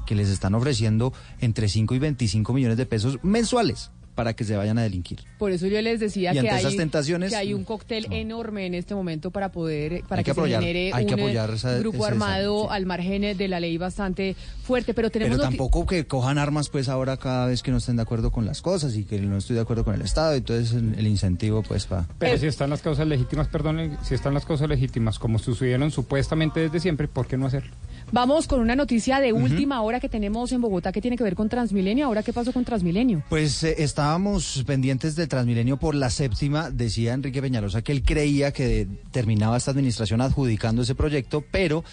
que 0.05 0.15
les 0.15 0.29
están 0.29 0.53
ofreciendo 0.55 1.13
entre 1.39 1.67
5 1.69 1.95
y 1.95 1.99
25 1.99 2.53
millones 2.53 2.77
de 2.77 2.85
pesos 2.85 3.19
mensuales 3.23 3.91
para 4.13 4.33
que 4.33 4.43
se 4.43 4.55
vayan 4.55 4.77
a 4.77 4.83
delinquir. 4.83 5.19
Por 5.37 5.51
eso 5.51 5.67
yo 5.67 5.81
les 5.81 5.99
decía 5.99 6.31
Y 6.31 6.33
que 6.33 6.39
ante 6.39 6.51
hay, 6.51 6.59
esas 6.59 6.75
tentaciones, 6.75 7.31
que 7.31 7.35
hay 7.35 7.53
un 7.53 7.63
cóctel 7.63 8.07
enorme 8.11 8.65
en 8.65 8.73
este 8.75 8.95
momento 8.95 9.31
para 9.31 9.51
poder, 9.51 10.03
para 10.07 10.19
Hay 10.19 10.23
que, 10.23 10.31
que 10.33 10.39
apoyar- 10.39 10.61
se 10.61 10.67
genere 10.67 10.91
hay 10.93 11.05
un 11.05 11.13
apoyar 11.13 11.49
esa- 11.51 11.77
grupo 11.79 11.97
esa- 11.97 12.07
armado 12.07 12.65
esa- 12.65 12.73
al 12.75 12.85
margen 12.85 13.37
de 13.37 13.47
la 13.47 13.59
ley 13.59 13.77
bastante 13.77 14.35
fuerte. 14.63 14.93
Pero 14.93 15.09
tenemos 15.09 15.37
Pero 15.37 15.49
tampoco 15.49 15.85
que 15.85 16.05
cojan 16.07 16.37
armas 16.37 16.69
pues 16.69 16.89
ahora 16.89 17.17
cada 17.17 17.47
vez 17.47 17.61
que 17.63 17.71
no 17.71 17.77
estén 17.77 17.95
de 17.95 18.01
acuerdo 18.03 18.31
con 18.31 18.45
las 18.45 18.61
cosas 18.61 18.95
y 18.95 19.03
que 19.03 19.19
no 19.19 19.37
estoy 19.37 19.55
de 19.55 19.61
acuerdo 19.61 19.83
con 19.83 19.95
el 19.95 20.01
Estado, 20.01 20.33
entonces 20.33 20.73
el, 20.73 20.95
el 20.97 21.07
incentivo 21.07 21.63
pues 21.63 21.87
va. 21.91 22.07
Pero 22.19 22.37
si 22.37 22.47
están 22.47 22.69
las 22.69 22.81
causas 22.81 23.07
legítimas, 23.07 23.47
perdón, 23.47 23.97
si 24.03 24.13
están 24.15 24.33
las 24.33 24.45
causas 24.45 24.69
legítimas 24.69 25.19
como 25.19 25.39
sucedieron 25.39 25.91
supuestamente 25.91 26.59
desde 26.59 26.79
siempre, 26.79 27.07
¿por 27.07 27.27
qué 27.27 27.37
no 27.37 27.45
hacerlo? 27.47 27.73
Vamos 28.13 28.45
con 28.47 28.59
una 28.59 28.75
noticia 28.75 29.19
de 29.19 29.33
última 29.33 29.81
hora 29.81 29.99
que 29.99 30.07
tenemos 30.07 30.51
en 30.51 30.61
Bogotá 30.61 30.91
que 30.91 31.01
tiene 31.01 31.17
que 31.17 31.23
ver 31.23 31.33
con 31.33 31.49
Transmilenio. 31.49 32.05
Ahora, 32.05 32.21
¿qué 32.21 32.31
pasó 32.31 32.53
con 32.53 32.63
Transmilenio? 32.63 33.23
Pues 33.27 33.63
eh, 33.63 33.73
estábamos 33.79 34.63
pendientes 34.67 35.15
del 35.15 35.27
Transmilenio 35.27 35.77
por 35.77 35.95
la 35.95 36.11
séptima, 36.11 36.69
decía 36.69 37.13
Enrique 37.15 37.41
Peñalosa 37.41 37.81
que 37.81 37.91
él 37.91 38.03
creía 38.03 38.51
que 38.51 38.87
terminaba 39.09 39.57
esta 39.57 39.71
administración 39.71 40.21
adjudicando 40.21 40.83
ese 40.83 40.93
proyecto, 40.93 41.43
pero 41.49 41.83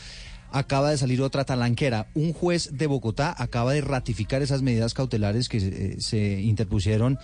acaba 0.53 0.91
de 0.91 0.99
salir 0.99 1.23
otra 1.23 1.47
talanquera. 1.47 2.09
Un 2.13 2.35
juez 2.35 2.77
de 2.77 2.87
Bogotá 2.87 3.35
acaba 3.39 3.73
de 3.73 3.81
ratificar 3.81 4.43
esas 4.43 4.61
medidas 4.61 4.93
cautelares 4.93 5.49
que 5.49 5.57
eh, 5.57 5.97
se 6.01 6.43
interpusieron 6.43 7.19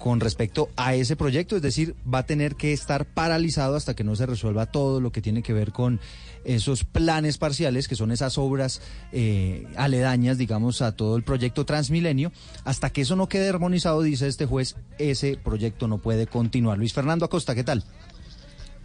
con 0.00 0.18
respecto 0.18 0.70
a 0.76 0.94
ese 0.94 1.14
proyecto, 1.14 1.56
es 1.56 1.62
decir, 1.62 1.94
va 2.12 2.20
a 2.20 2.26
tener 2.26 2.56
que 2.56 2.72
estar 2.72 3.04
paralizado 3.04 3.76
hasta 3.76 3.94
que 3.94 4.02
no 4.02 4.16
se 4.16 4.24
resuelva 4.24 4.64
todo 4.64 4.98
lo 4.98 5.12
que 5.12 5.20
tiene 5.20 5.42
que 5.42 5.52
ver 5.52 5.72
con 5.72 6.00
esos 6.44 6.84
planes 6.84 7.36
parciales, 7.36 7.86
que 7.86 7.96
son 7.96 8.10
esas 8.10 8.38
obras 8.38 8.80
eh, 9.12 9.66
aledañas, 9.76 10.38
digamos, 10.38 10.80
a 10.80 10.96
todo 10.96 11.16
el 11.16 11.22
proyecto 11.22 11.66
Transmilenio. 11.66 12.32
Hasta 12.64 12.88
que 12.90 13.02
eso 13.02 13.14
no 13.14 13.28
quede 13.28 13.50
armonizado, 13.50 14.00
dice 14.00 14.26
este 14.26 14.46
juez, 14.46 14.74
ese 14.98 15.36
proyecto 15.36 15.86
no 15.86 15.98
puede 15.98 16.26
continuar. 16.26 16.78
Luis 16.78 16.94
Fernando 16.94 17.26
Acosta, 17.26 17.54
¿qué 17.54 17.62
tal? 17.62 17.84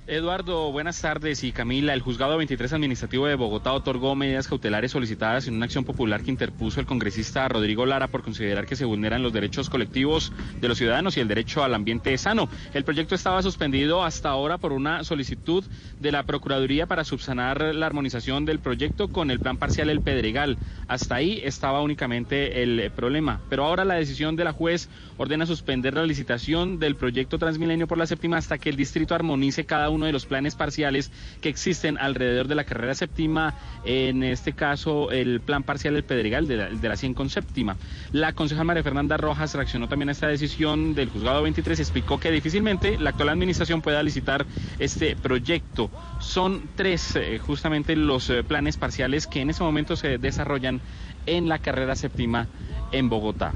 Eduardo, 0.08 0.72
buenas 0.72 1.02
tardes. 1.02 1.44
Y 1.44 1.52
Camila, 1.52 1.92
el 1.92 2.02
juzgado 2.02 2.38
23 2.38 2.74
administrativo 2.74 3.26
de 3.26 3.34
Bogotá 3.34 3.74
otorgó 3.74 4.14
medidas 4.14 4.48
cautelares 4.48 4.92
solicitadas 4.92 5.48
en 5.48 5.56
una 5.56 5.66
acción 5.66 5.84
popular 5.84 6.22
que 6.22 6.30
interpuso 6.30 6.80
el 6.80 6.86
congresista 6.86 7.48
Rodrigo 7.48 7.88
Lara 7.88 8.10
por 8.10 8.22
considerar 8.22 8.68
que 8.68 8.76
se 8.76 8.86
vulneran 8.86 9.24
los 9.24 9.34
derechos 9.34 9.68
colectivos 9.68 10.32
de 10.62 10.68
los 10.68 10.78
ciudadanos 10.78 11.18
y 11.18 11.22
el 11.22 11.28
derecho 11.28 11.64
al 11.64 11.74
ambiente 11.74 12.16
sano. 12.20 12.48
El 12.76 12.84
proyecto 12.84 13.16
estaba 13.16 13.42
suspendido 13.42 14.04
hasta 14.04 14.30
ahora 14.30 14.60
por 14.60 14.74
una 14.74 15.04
solicitud 15.04 15.64
de 16.00 16.12
la 16.12 16.22
Procuraduría 16.22 16.86
para 16.86 17.04
subsanar 17.04 17.74
la 17.74 17.88
armonización 17.88 18.46
del 18.46 18.60
proyecto 18.60 19.08
con 19.08 19.32
el 19.32 19.40
plan 19.40 19.58
parcial 19.58 19.90
El 19.90 20.02
Pedregal. 20.02 20.60
Hasta 20.88 21.16
ahí 21.16 21.42
estaba 21.44 21.82
únicamente 21.82 22.62
el 22.62 22.92
problema. 22.92 23.42
Pero 23.50 23.66
ahora 23.66 23.84
la 23.86 23.96
decisión 23.96 24.36
de 24.36 24.44
la 24.44 24.52
juez 24.52 24.88
ordena 25.18 25.48
suspender 25.48 25.96
la 25.96 26.06
licitación 26.06 26.78
del 26.78 26.96
proyecto 26.96 27.40
Transmilenio 27.40 27.88
por 27.88 27.98
la 27.98 28.06
séptima 28.06 28.38
hasta 28.38 28.60
que 28.60 28.70
el 28.70 28.76
distrito 28.76 29.16
armonice 29.16 29.66
cada 29.66 29.90
uno 29.90 29.95
de 30.04 30.12
los 30.12 30.26
planes 30.26 30.56
parciales 30.56 31.12
que 31.42 31.50
existen 31.50 31.98
alrededor 31.98 32.48
de 32.48 32.56
la 32.56 32.66
carrera 32.66 32.96
séptima, 32.96 33.54
en 33.86 34.24
este 34.24 34.54
caso 34.54 35.12
el 35.12 35.40
plan 35.40 35.64
parcial 35.64 35.94
del 35.94 36.04
Pedregal 36.04 36.48
de 36.48 36.58
la, 36.58 36.70
de 36.70 36.90
la 36.90 36.98
100 36.98 37.14
con 37.14 37.30
séptima. 37.30 37.78
La 38.12 38.34
concejal 38.34 38.66
María 38.66 38.84
Fernanda 38.84 39.18
Rojas 39.18 39.54
reaccionó 39.54 39.88
también 39.88 40.10
a 40.10 40.12
esta 40.12 40.28
decisión 40.28 40.96
del 40.96 41.10
juzgado 41.10 41.44
23 41.44 41.80
y 41.80 41.82
explicó 41.82 42.20
que 42.20 42.32
difícilmente 42.32 42.98
la 42.98 43.12
actual 43.12 43.30
administración 43.30 43.82
pueda 43.82 44.04
licitar 44.04 44.46
este 44.80 45.16
proyecto. 45.16 45.90
Son 46.20 46.64
tres 46.76 47.16
eh, 47.16 47.40
justamente 47.40 47.96
los 47.96 48.30
eh, 48.30 48.44
planes 48.44 48.78
parciales 48.78 49.28
que 49.28 49.42
en 49.42 49.50
ese 49.50 49.64
momento 49.64 49.96
se 49.96 50.18
desarrollan 50.18 50.82
en 51.26 51.48
la 51.48 51.60
carrera 51.60 51.96
séptima 51.96 52.48
en 52.92 53.10
Bogotá. 53.10 53.54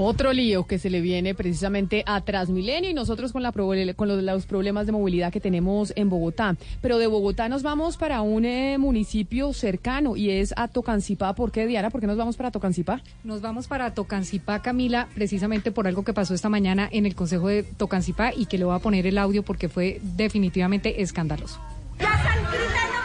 Otro 0.00 0.32
lío 0.32 0.64
que 0.64 0.78
se 0.78 0.90
le 0.90 1.00
viene 1.00 1.34
precisamente 1.34 2.04
a 2.06 2.20
Transmilenio 2.20 2.88
y 2.88 2.94
nosotros 2.94 3.32
con, 3.32 3.42
la, 3.42 3.52
proble- 3.52 3.94
con 3.96 4.06
los, 4.06 4.22
los 4.22 4.46
problemas 4.46 4.86
de 4.86 4.92
movilidad 4.92 5.32
que 5.32 5.40
tenemos 5.40 5.92
en 5.96 6.08
Bogotá. 6.08 6.56
Pero 6.80 6.98
de 6.98 7.08
Bogotá 7.08 7.48
nos 7.48 7.64
vamos 7.64 7.96
para 7.96 8.22
un 8.22 8.44
eh, 8.44 8.78
municipio 8.78 9.52
cercano 9.52 10.16
y 10.16 10.30
es 10.30 10.54
a 10.56 10.68
Tocancipá. 10.68 11.34
¿Por 11.34 11.50
qué, 11.50 11.66
Diana? 11.66 11.90
¿Por 11.90 12.00
qué 12.00 12.06
nos 12.06 12.16
vamos 12.16 12.36
para 12.36 12.50
Tocancipá? 12.52 13.02
Nos 13.24 13.40
vamos 13.40 13.66
para 13.66 13.92
Tocancipá, 13.92 14.62
Camila, 14.62 15.08
precisamente 15.14 15.72
por 15.72 15.88
algo 15.88 16.04
que 16.04 16.12
pasó 16.12 16.32
esta 16.32 16.48
mañana 16.48 16.88
en 16.92 17.04
el 17.04 17.14
Consejo 17.16 17.48
de 17.48 17.64
Tocancipá 17.64 18.32
y 18.32 18.46
que 18.46 18.56
le 18.58 18.64
voy 18.64 18.76
a 18.76 18.78
poner 18.78 19.06
el 19.06 19.18
audio 19.18 19.42
porque 19.42 19.68
fue 19.68 20.00
definitivamente 20.16 21.02
escandaloso. 21.02 21.58
Ya 21.98 22.04
están 22.14 22.38
gritando 22.52 22.97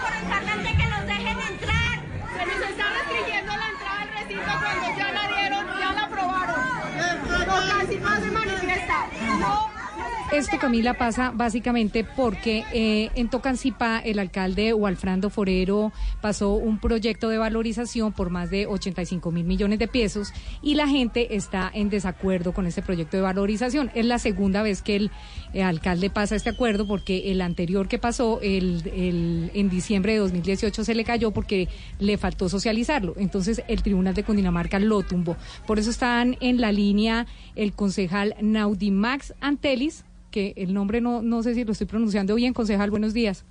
esto, 10.34 10.58
Camila, 10.58 10.96
pasa 10.96 11.32
básicamente 11.36 12.04
porque 12.04 12.64
eh, 12.74 13.12
en 13.14 13.30
Tocancipá 13.30 14.00
el 14.00 14.18
alcalde 14.18 14.74
Walfrando 14.74 15.30
Forero 15.30 15.92
pasó 16.22 16.54
un 16.54 16.80
proyecto 16.80 17.30
de 17.30 17.38
valorización 17.38 18.14
por 18.14 18.32
más 18.32 18.50
de 18.50 18.66
85 18.66 19.32
mil 19.32 19.46
millones 19.46 19.78
de 19.78 19.88
pesos 19.88 20.34
y 20.64 20.74
la 20.74 20.88
gente 20.88 21.36
está 21.36 21.70
en 21.72 21.90
desacuerdo 21.90 22.52
con 22.52 22.66
este 22.66 22.82
proyecto 22.82 23.16
de 23.16 23.22
valorización. 23.22 23.92
Es 23.94 24.06
la 24.06 24.18
segunda 24.18 24.64
vez 24.64 24.82
que 24.82 24.96
el, 24.96 25.12
eh, 25.54 25.62
alcalde 25.62 26.10
pasa 26.10 26.36
este 26.36 26.50
acuerdo 26.50 26.88
porque 26.88 27.32
el 27.32 27.40
anterior 27.42 27.88
que 27.88 28.00
pasó 28.00 28.40
el, 28.42 28.82
el, 28.96 29.52
en 29.54 29.70
diciembre 29.70 30.14
de 30.14 30.20
2018 30.20 30.84
se 30.84 30.96
le 30.96 31.04
cayó 31.04 31.30
porque 31.30 31.68
le 32.00 32.18
faltó 32.18 32.50
socializarlo. 32.50 33.14
Entonces 33.18 33.62
el 33.68 33.84
Tribunal 33.84 34.16
de 34.16 34.24
Cundinamarca 34.24 34.80
lo 34.80 35.04
tumbó. 35.04 35.38
Por 35.68 35.78
eso 35.78 35.92
están 35.92 36.38
en 36.40 36.60
la 36.60 36.72
línea 36.72 37.28
el 37.56 37.74
concejal 37.74 38.36
Naudimax 38.42 39.36
Antelis 39.40 40.06
que 40.34 40.54
el 40.58 40.74
nombre 40.74 41.00
no, 41.00 41.22
no 41.22 41.44
sé 41.44 41.54
si 41.54 41.64
lo 41.64 41.72
estoy 41.74 41.86
pronunciando 41.86 42.34
bien. 42.34 42.54
Concejal, 42.54 42.90
buenos 42.90 43.14
días. 43.14 43.46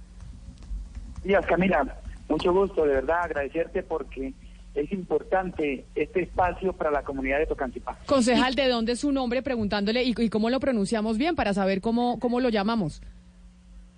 Días, 1.22 1.46
Camila. 1.46 1.96
Mucho 2.28 2.52
gusto, 2.52 2.84
de 2.84 2.94
verdad, 2.94 3.22
agradecerte 3.22 3.84
porque 3.84 4.34
es 4.74 4.90
importante 4.90 5.84
este 5.94 6.22
espacio 6.22 6.72
para 6.72 6.90
la 6.90 7.02
comunidad 7.02 7.38
de 7.38 7.46
Tocancipá. 7.46 7.96
Concejal, 8.06 8.56
¿de 8.56 8.68
dónde 8.68 8.92
es 8.92 9.00
su 9.00 9.12
nombre? 9.12 9.42
Preguntándole 9.42 10.02
y, 10.02 10.12
y 10.18 10.28
cómo 10.28 10.50
lo 10.50 10.58
pronunciamos 10.58 11.18
bien 11.18 11.36
para 11.36 11.54
saber 11.54 11.80
cómo, 11.80 12.18
cómo 12.18 12.40
lo 12.40 12.48
llamamos. 12.48 13.00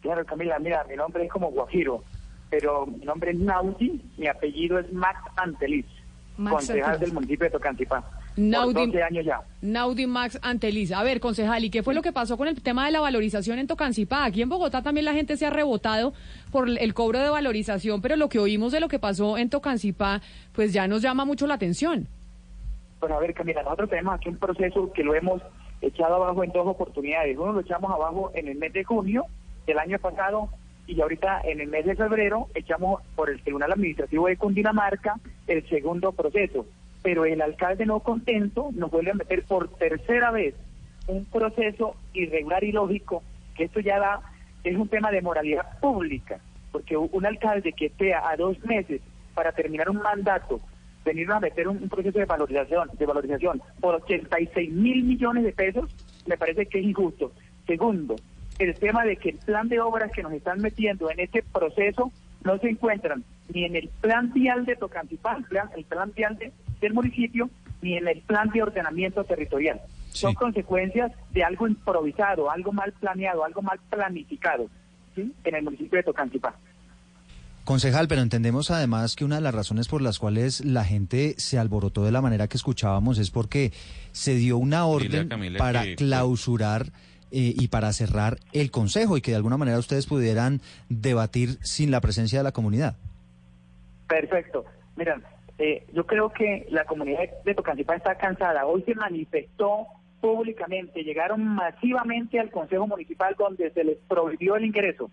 Claro, 0.03 0.23
Camila, 0.27 0.59
mira, 0.59 0.85
mi 0.87 0.97
nombre 0.97 1.25
es 1.25 1.31
como 1.31 1.51
Guajiro, 1.53 2.05
pero 2.51 2.85
mi 2.85 3.07
nombre 3.07 3.31
es 3.31 3.39
Naudi, 3.39 4.03
mi 4.19 4.27
apellido 4.27 4.79
es 4.79 4.93
Max 4.93 5.19
Antelis, 5.37 5.87
Max 6.37 6.57
concejal 6.57 6.85
Antelis. 6.85 7.01
del 7.01 7.15
municipio 7.15 7.45
de 7.47 7.51
Tocancipá. 7.51 8.05
Naudi, 8.37 8.75
Por 8.75 8.87
12 8.87 9.03
años 9.03 9.25
ya. 9.25 9.41
Naudi 9.63 10.07
Max 10.07 10.39
Antelis. 10.43 10.93
A 10.93 11.03
ver, 11.03 11.21
concejal, 11.21 11.65
¿y 11.65 11.71
qué 11.71 11.83
fue 11.83 11.95
lo 11.95 12.03
que 12.03 12.13
pasó 12.13 12.37
con 12.37 12.49
el 12.49 12.61
tema 12.61 12.87
de 12.87 12.93
la 12.93 13.01
valorización 13.01 13.59
en 13.59 13.67
Tocancipá? 13.67 14.25
Aquí 14.25 14.43
en 14.43 14.49
Bogotá 14.49 14.83
también 14.83 15.05
la 15.05 15.13
gente 15.13 15.37
se 15.37 15.47
ha 15.47 15.51
rebotado 15.51 16.13
por 16.51 16.69
el 16.69 16.95
cobro 16.95 17.21
de 17.21 17.29
valorización, 17.29 18.01
pero 18.01 18.17
lo 18.17 18.29
que 18.29 18.39
oímos 18.39 18.73
de 18.73 18.81
lo 18.81 18.89
que 18.89 18.99
pasó 18.99 19.39
en 19.39 19.51
Tocancipá, 19.51 20.21
pues 20.53 20.73
ya 20.73 20.89
nos 20.89 21.03
llama 21.03 21.25
mucho 21.25 21.47
la 21.47 21.55
atención. 21.55 22.09
Bueno, 23.01 23.17
a 23.17 23.21
ver, 23.21 23.35
Camila, 23.35 23.63
nosotros 23.63 23.91
tenemos 23.91 24.15
aquí 24.15 24.29
un 24.31 24.39
proceso 24.39 24.93
que 24.93 25.05
lo 25.05 25.15
hemos 25.15 25.41
echado 25.81 26.17
abajo 26.17 26.43
en 26.43 26.51
dos 26.51 26.67
oportunidades. 26.67 27.37
Uno 27.39 27.53
lo 27.53 27.61
echamos 27.61 27.93
abajo 27.93 28.33
en 28.35 28.49
el 28.49 28.57
mes 28.57 28.73
de 28.73 28.83
junio 28.83 29.27
del 29.67 29.79
año 29.79 29.99
pasado 29.99 30.49
y 30.87 31.01
ahorita 31.01 31.43
en 31.45 31.61
el 31.61 31.69
mes 31.69 31.87
de 31.87 31.97
febrero 31.97 32.49
echamos 32.55 33.03
por 33.15 33.31
el 33.31 33.43
Tribunal 33.43 33.73
Administrativo 33.73 34.27
de 34.27 34.37
Cundinamarca 34.37 35.17
el 35.47 35.67
segundo 35.69 36.13
proceso. 36.13 36.67
Pero 37.05 37.27
el 37.27 37.43
alcalde 37.43 37.85
no 37.85 38.01
contento 38.01 38.71
nos 38.73 38.91
vuelve 38.91 39.11
a 39.13 39.15
meter 39.15 39.45
por 39.45 39.69
tercera 39.77 40.31
vez 40.31 40.55
un 41.07 41.27
proceso 41.27 41.95
irregular 42.15 42.65
y 42.65 42.73
lógico, 42.73 43.23
que 43.55 43.65
esto 43.65 43.79
ya 43.81 43.99
da, 43.99 44.23
es 44.65 44.75
un 44.75 44.89
tema 44.89 45.11
de 45.11 45.21
moralidad 45.21 45.79
pública, 45.81 46.41
porque 46.73 46.97
un 46.97 47.27
alcalde 47.27 47.75
que 47.75 47.87
esté 47.87 48.15
a 48.15 48.35
dos 48.39 48.59
meses 48.65 49.03
para 49.35 49.53
terminar 49.53 49.91
un 49.91 49.99
mandato, 49.99 50.61
venir 51.05 51.31
a 51.31 51.41
meter 51.41 51.69
un, 51.69 51.77
un 51.77 51.89
proceso 51.91 52.19
de 52.19 52.25
valorización, 52.25 52.89
de 52.99 53.07
valorización 53.07 53.63
por 53.81 53.97
86 53.97 54.73
mil 54.73 55.05
millones 55.05 55.45
de 55.45 55.53
pesos, 55.53 55.95
me 56.27 56.39
parece 56.39 56.65
que 56.65 56.79
es 56.79 56.87
injusto. 56.87 57.33
Segundo, 57.67 58.17
el 58.59 58.75
tema 58.77 59.05
de 59.05 59.17
que 59.17 59.31
el 59.31 59.39
plan 59.39 59.69
de 59.69 59.79
obras 59.79 60.11
que 60.11 60.23
nos 60.23 60.33
están 60.33 60.63
metiendo 60.63 61.11
en 61.11 61.21
este 61.21 61.43
proceso 61.43 62.11
no 62.45 62.59
se 62.59 62.69
encuentran 62.71 63.25
ni 63.53 63.65
en 63.65 63.77
el 63.77 63.89
plan 64.01 64.33
vial 64.33 64.65
de 64.67 64.77
Tocancipá, 64.77 65.37
el 65.37 65.45
plan, 65.45 65.69
el 65.77 65.85
plan 65.85 66.13
vial 66.15 66.37
de- 66.39 66.53
del 66.81 66.95
municipio, 66.95 67.51
ni 67.83 67.97
en 67.97 68.07
el 68.09 68.21
plan 68.21 68.49
de 68.51 68.63
ordenamiento 68.63 69.25
territorial. 69.25 69.81
Son 70.11 70.35
consecuencias 70.35 71.11
de 71.33 71.43
algo 71.43 71.67
improvisado, 71.67 72.51
algo 72.51 72.73
mal 72.73 72.93
planeado, 72.93 73.45
algo 73.45 73.63
mal 73.63 73.81
planificado 73.91 74.69
¿sí? 75.15 75.33
en 75.45 75.55
el 75.55 75.65
municipio 75.65 75.97
de 75.99 76.03
Tocancipá. 76.05 76.55
Concejal, 77.65 78.09
pero 78.09 78.21
entendemos 78.21 78.71
además 78.71 79.17
que 79.17 79.25
una 79.25 79.37
de 79.37 79.41
las 79.41 79.55
razones 79.55 79.89
por 79.89 80.03
las 80.03 80.19
cuales 80.19 80.63
la 80.65 80.85
gente 80.85 81.35
se 81.39 81.59
alborotó 81.59 82.05
de 82.05 82.13
la 82.13 82.21
manera 82.21 82.47
que 82.47 82.59
escuchábamos 82.59 83.19
es 83.19 83.31
porque 83.31 83.73
se 84.13 84.35
dio 84.35 84.59
una 84.59 84.85
orden 84.85 85.29
Camila, 85.29 85.59
para 85.59 85.83
que- 85.85 85.97
clausurar 85.97 86.89
eh, 87.37 87.53
y 87.57 87.67
para 87.67 87.93
cerrar 87.93 88.37
el 88.53 88.71
consejo 88.71 89.17
y 89.17 89.21
que 89.21 89.33
de 89.33 89.39
alguna 89.39 89.57
manera 89.57 89.77
ustedes 89.81 90.07
pudieran 90.07 90.61
debatir 90.89 91.59
sin 91.63 91.91
la 91.91 92.01
presencia 92.01 92.39
de 92.39 92.45
la 92.45 92.53
comunidad. 92.53 92.95
Perfecto. 94.07 94.65
Miren, 94.95 95.25
eh, 95.59 95.85
yo 95.93 96.07
creo 96.07 96.31
que 96.31 96.65
la 96.71 96.85
comunidad 96.85 97.25
de 97.45 97.55
Tocancipá 97.57 97.97
está 97.97 98.15
cansada. 98.15 98.67
Hoy 98.67 98.85
se 98.85 98.95
manifestó 98.95 99.89
públicamente, 100.21 101.03
llegaron 101.03 101.45
masivamente 101.45 102.39
al 102.39 102.53
Consejo 102.53 102.87
Municipal 102.87 103.35
donde 103.37 103.69
se 103.73 103.83
les 103.83 103.99
prohibió 104.07 104.55
el 104.55 104.67
ingreso. 104.67 105.11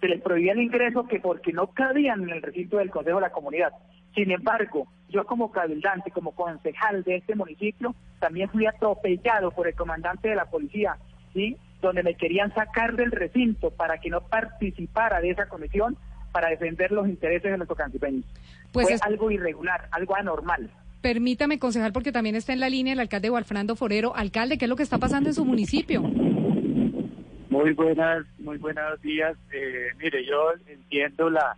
Se 0.00 0.08
les 0.08 0.20
prohibió 0.20 0.50
el 0.50 0.62
ingreso 0.62 1.06
que 1.06 1.20
porque 1.20 1.52
no 1.52 1.68
cabían 1.68 2.24
en 2.24 2.30
el 2.30 2.42
recinto 2.42 2.78
del 2.78 2.90
Consejo 2.90 3.18
de 3.18 3.22
la 3.28 3.30
Comunidad. 3.30 3.72
Sin 4.16 4.32
embargo, 4.32 4.88
yo 5.08 5.24
como 5.24 5.52
cabildante, 5.52 6.10
como 6.10 6.32
concejal 6.32 7.04
de 7.04 7.18
este 7.18 7.36
municipio, 7.36 7.94
también 8.18 8.50
fui 8.50 8.66
atropellado 8.66 9.52
por 9.52 9.68
el 9.68 9.76
comandante 9.76 10.30
de 10.30 10.34
la 10.34 10.46
policía, 10.46 10.96
¿sí? 11.34 11.56
donde 11.82 12.02
me 12.02 12.14
querían 12.14 12.52
sacar 12.54 12.94
del 12.94 13.10
recinto 13.10 13.70
para 13.70 13.98
que 13.98 14.10
no 14.10 14.20
participara 14.20 15.20
de 15.20 15.30
esa 15.30 15.46
comisión 15.46 15.96
para 16.30 16.48
defender 16.50 16.92
los 16.92 17.08
intereses 17.08 17.50
de 17.50 17.56
los 17.58 17.66
tocancipeños. 17.66 18.24
Pues 18.72 18.86
Fue 18.86 18.94
es- 18.96 19.02
algo 19.02 19.30
irregular, 19.30 19.88
algo 19.92 20.14
anormal. 20.16 20.70
Permítame, 21.00 21.58
concejal, 21.58 21.92
porque 21.94 22.12
también 22.12 22.36
está 22.36 22.52
en 22.52 22.60
la 22.60 22.68
línea 22.68 22.92
el 22.92 23.00
alcalde 23.00 23.30
Walfrando 23.30 23.74
Forero. 23.76 24.14
Alcalde, 24.14 24.58
¿qué 24.58 24.66
es 24.66 24.68
lo 24.68 24.76
que 24.76 24.82
está 24.82 24.98
pasando 24.98 25.30
en 25.30 25.34
su 25.34 25.46
municipio? 25.46 26.02
Muy 26.02 27.72
buenas, 27.72 28.24
muy 28.38 28.58
buenos 28.58 29.00
días. 29.02 29.36
Eh, 29.52 29.88
mire, 29.98 30.24
yo 30.26 30.52
entiendo 30.66 31.30
la, 31.30 31.56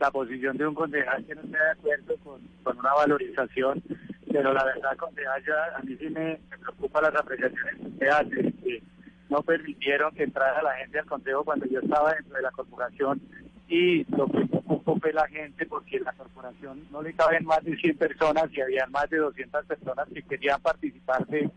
la 0.00 0.10
posición 0.10 0.56
de 0.56 0.66
un 0.66 0.74
concejal 0.74 1.24
que 1.26 1.34
no 1.34 1.42
esté 1.42 1.56
de 1.58 1.70
acuerdo 1.70 2.16
con, 2.24 2.40
con 2.62 2.78
una 2.78 2.94
valorización, 2.94 3.82
pero 4.32 4.52
la 4.52 4.64
verdad, 4.64 4.96
concejal, 4.96 5.42
ya 5.46 5.76
a 5.78 5.82
mí 5.82 5.96
sí 6.00 6.08
me, 6.08 6.38
me 6.50 6.58
preocupa 6.58 7.02
las 7.02 7.14
apreciaciones 7.14 7.74
que 7.76 7.86
usted 7.88 8.08
hace, 8.08 8.52
que 8.64 8.82
no 9.30 9.42
permitieron 9.42 10.14
que 10.14 10.24
entrara 10.24 10.62
la 10.62 10.74
gente 10.76 10.98
al 10.98 11.06
consejo 11.06 11.44
cuando 11.44 11.66
yo 11.66 11.80
estaba 11.80 12.14
dentro 12.14 12.34
de 12.36 12.42
la 12.42 12.50
corporación 12.50 13.20
y 13.68 14.04
lo 14.16 14.26
que 14.26 14.38
me 14.38 14.46
preocupó 14.46 14.98
fue 14.98 15.12
la 15.12 15.28
gente 15.28 15.66
porque 15.66 15.98
en 15.98 16.04
la 16.04 16.12
corporación 16.14 16.86
no 16.90 17.02
le 17.02 17.12
caben 17.12 17.44
más 17.44 17.62
de 17.64 17.76
100 17.76 17.98
personas 17.98 18.44
y 18.52 18.60
había 18.60 18.86
más 18.86 19.08
de 19.10 19.18
200 19.18 19.66
personas 19.66 20.08
que 20.12 20.22
querían 20.22 20.60
participar 20.62 21.26
de, 21.26 21.50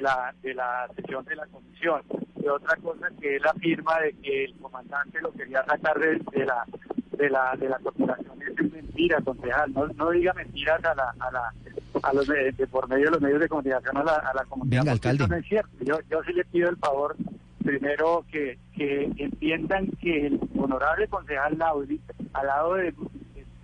la 0.00 0.34
de 0.42 0.54
la 0.54 0.88
sesión 0.96 1.24
de 1.24 1.36
la 1.36 1.46
comisión. 1.46 2.02
Y 2.42 2.48
otra 2.48 2.76
cosa 2.76 3.08
que 3.20 3.36
él 3.36 3.42
afirma 3.46 4.00
de 4.00 4.12
que 4.14 4.44
el 4.44 4.56
comandante 4.56 5.20
lo 5.20 5.32
quería 5.32 5.64
sacar 5.64 5.98
de, 5.98 6.20
de 6.32 6.44
la 6.44 6.64
de 7.12 7.30
la 7.30 7.56
de 7.56 7.68
la 7.68 7.78
corporación 7.78 8.42
es 8.42 8.72
mentira, 8.72 9.20
concejal. 9.20 9.72
No, 9.72 9.86
no 9.88 10.10
diga 10.10 10.32
mentiras 10.34 10.84
a 10.84 10.94
la 10.94 11.14
a 11.20 11.30
la 11.30 11.52
a 12.02 12.12
los 12.12 12.26
de, 12.26 12.52
de 12.52 12.66
por 12.66 12.88
medio 12.88 13.06
de 13.06 13.10
los 13.12 13.20
medios 13.20 13.40
de 13.40 13.48
comunicación 13.48 13.96
a 13.96 14.04
la, 14.04 14.14
a 14.16 14.34
la 14.34 14.44
comunidad. 14.44 14.80
Venga, 14.82 14.92
alcalde. 14.92 15.24
eso 15.24 15.32
no 15.32 15.36
es 15.38 15.46
cierto. 15.46 15.70
Yo 15.80 15.98
yo 16.10 16.22
sí 16.24 16.32
le 16.32 16.44
pido 16.44 16.68
el 16.70 16.76
favor 16.76 17.16
primero 17.64 18.24
que, 18.30 18.58
que 18.76 19.10
entiendan 19.18 19.88
que 20.00 20.26
el 20.26 20.40
honorable 20.56 21.06
concejal 21.08 21.58
Naudi, 21.58 22.00
al 22.32 22.46
lado 22.46 22.74
de, 22.74 22.84
de- 22.84 22.94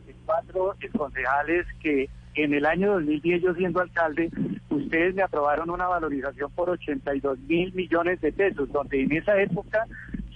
de 0.07 0.15
cuatro 0.27 0.75
concejales 0.97 1.67
que 1.83 2.09
en 2.35 2.53
el 2.53 2.67
año 2.67 2.95
2010 2.95 3.43
yo 3.43 3.55
siendo 3.55 3.81
alcalde, 3.81 4.29
ustedes 4.71 5.15
me 5.15 5.23
aprobaron 5.23 5.71
una 5.71 5.87
valorización 5.87 6.51
por 6.51 6.69
82 6.71 7.39
mil 7.41 7.73
millones 7.75 8.21
de 8.21 8.33
pesos, 8.33 8.71
donde 8.73 9.03
en 9.03 9.13
esa 9.13 9.41
época 9.41 9.87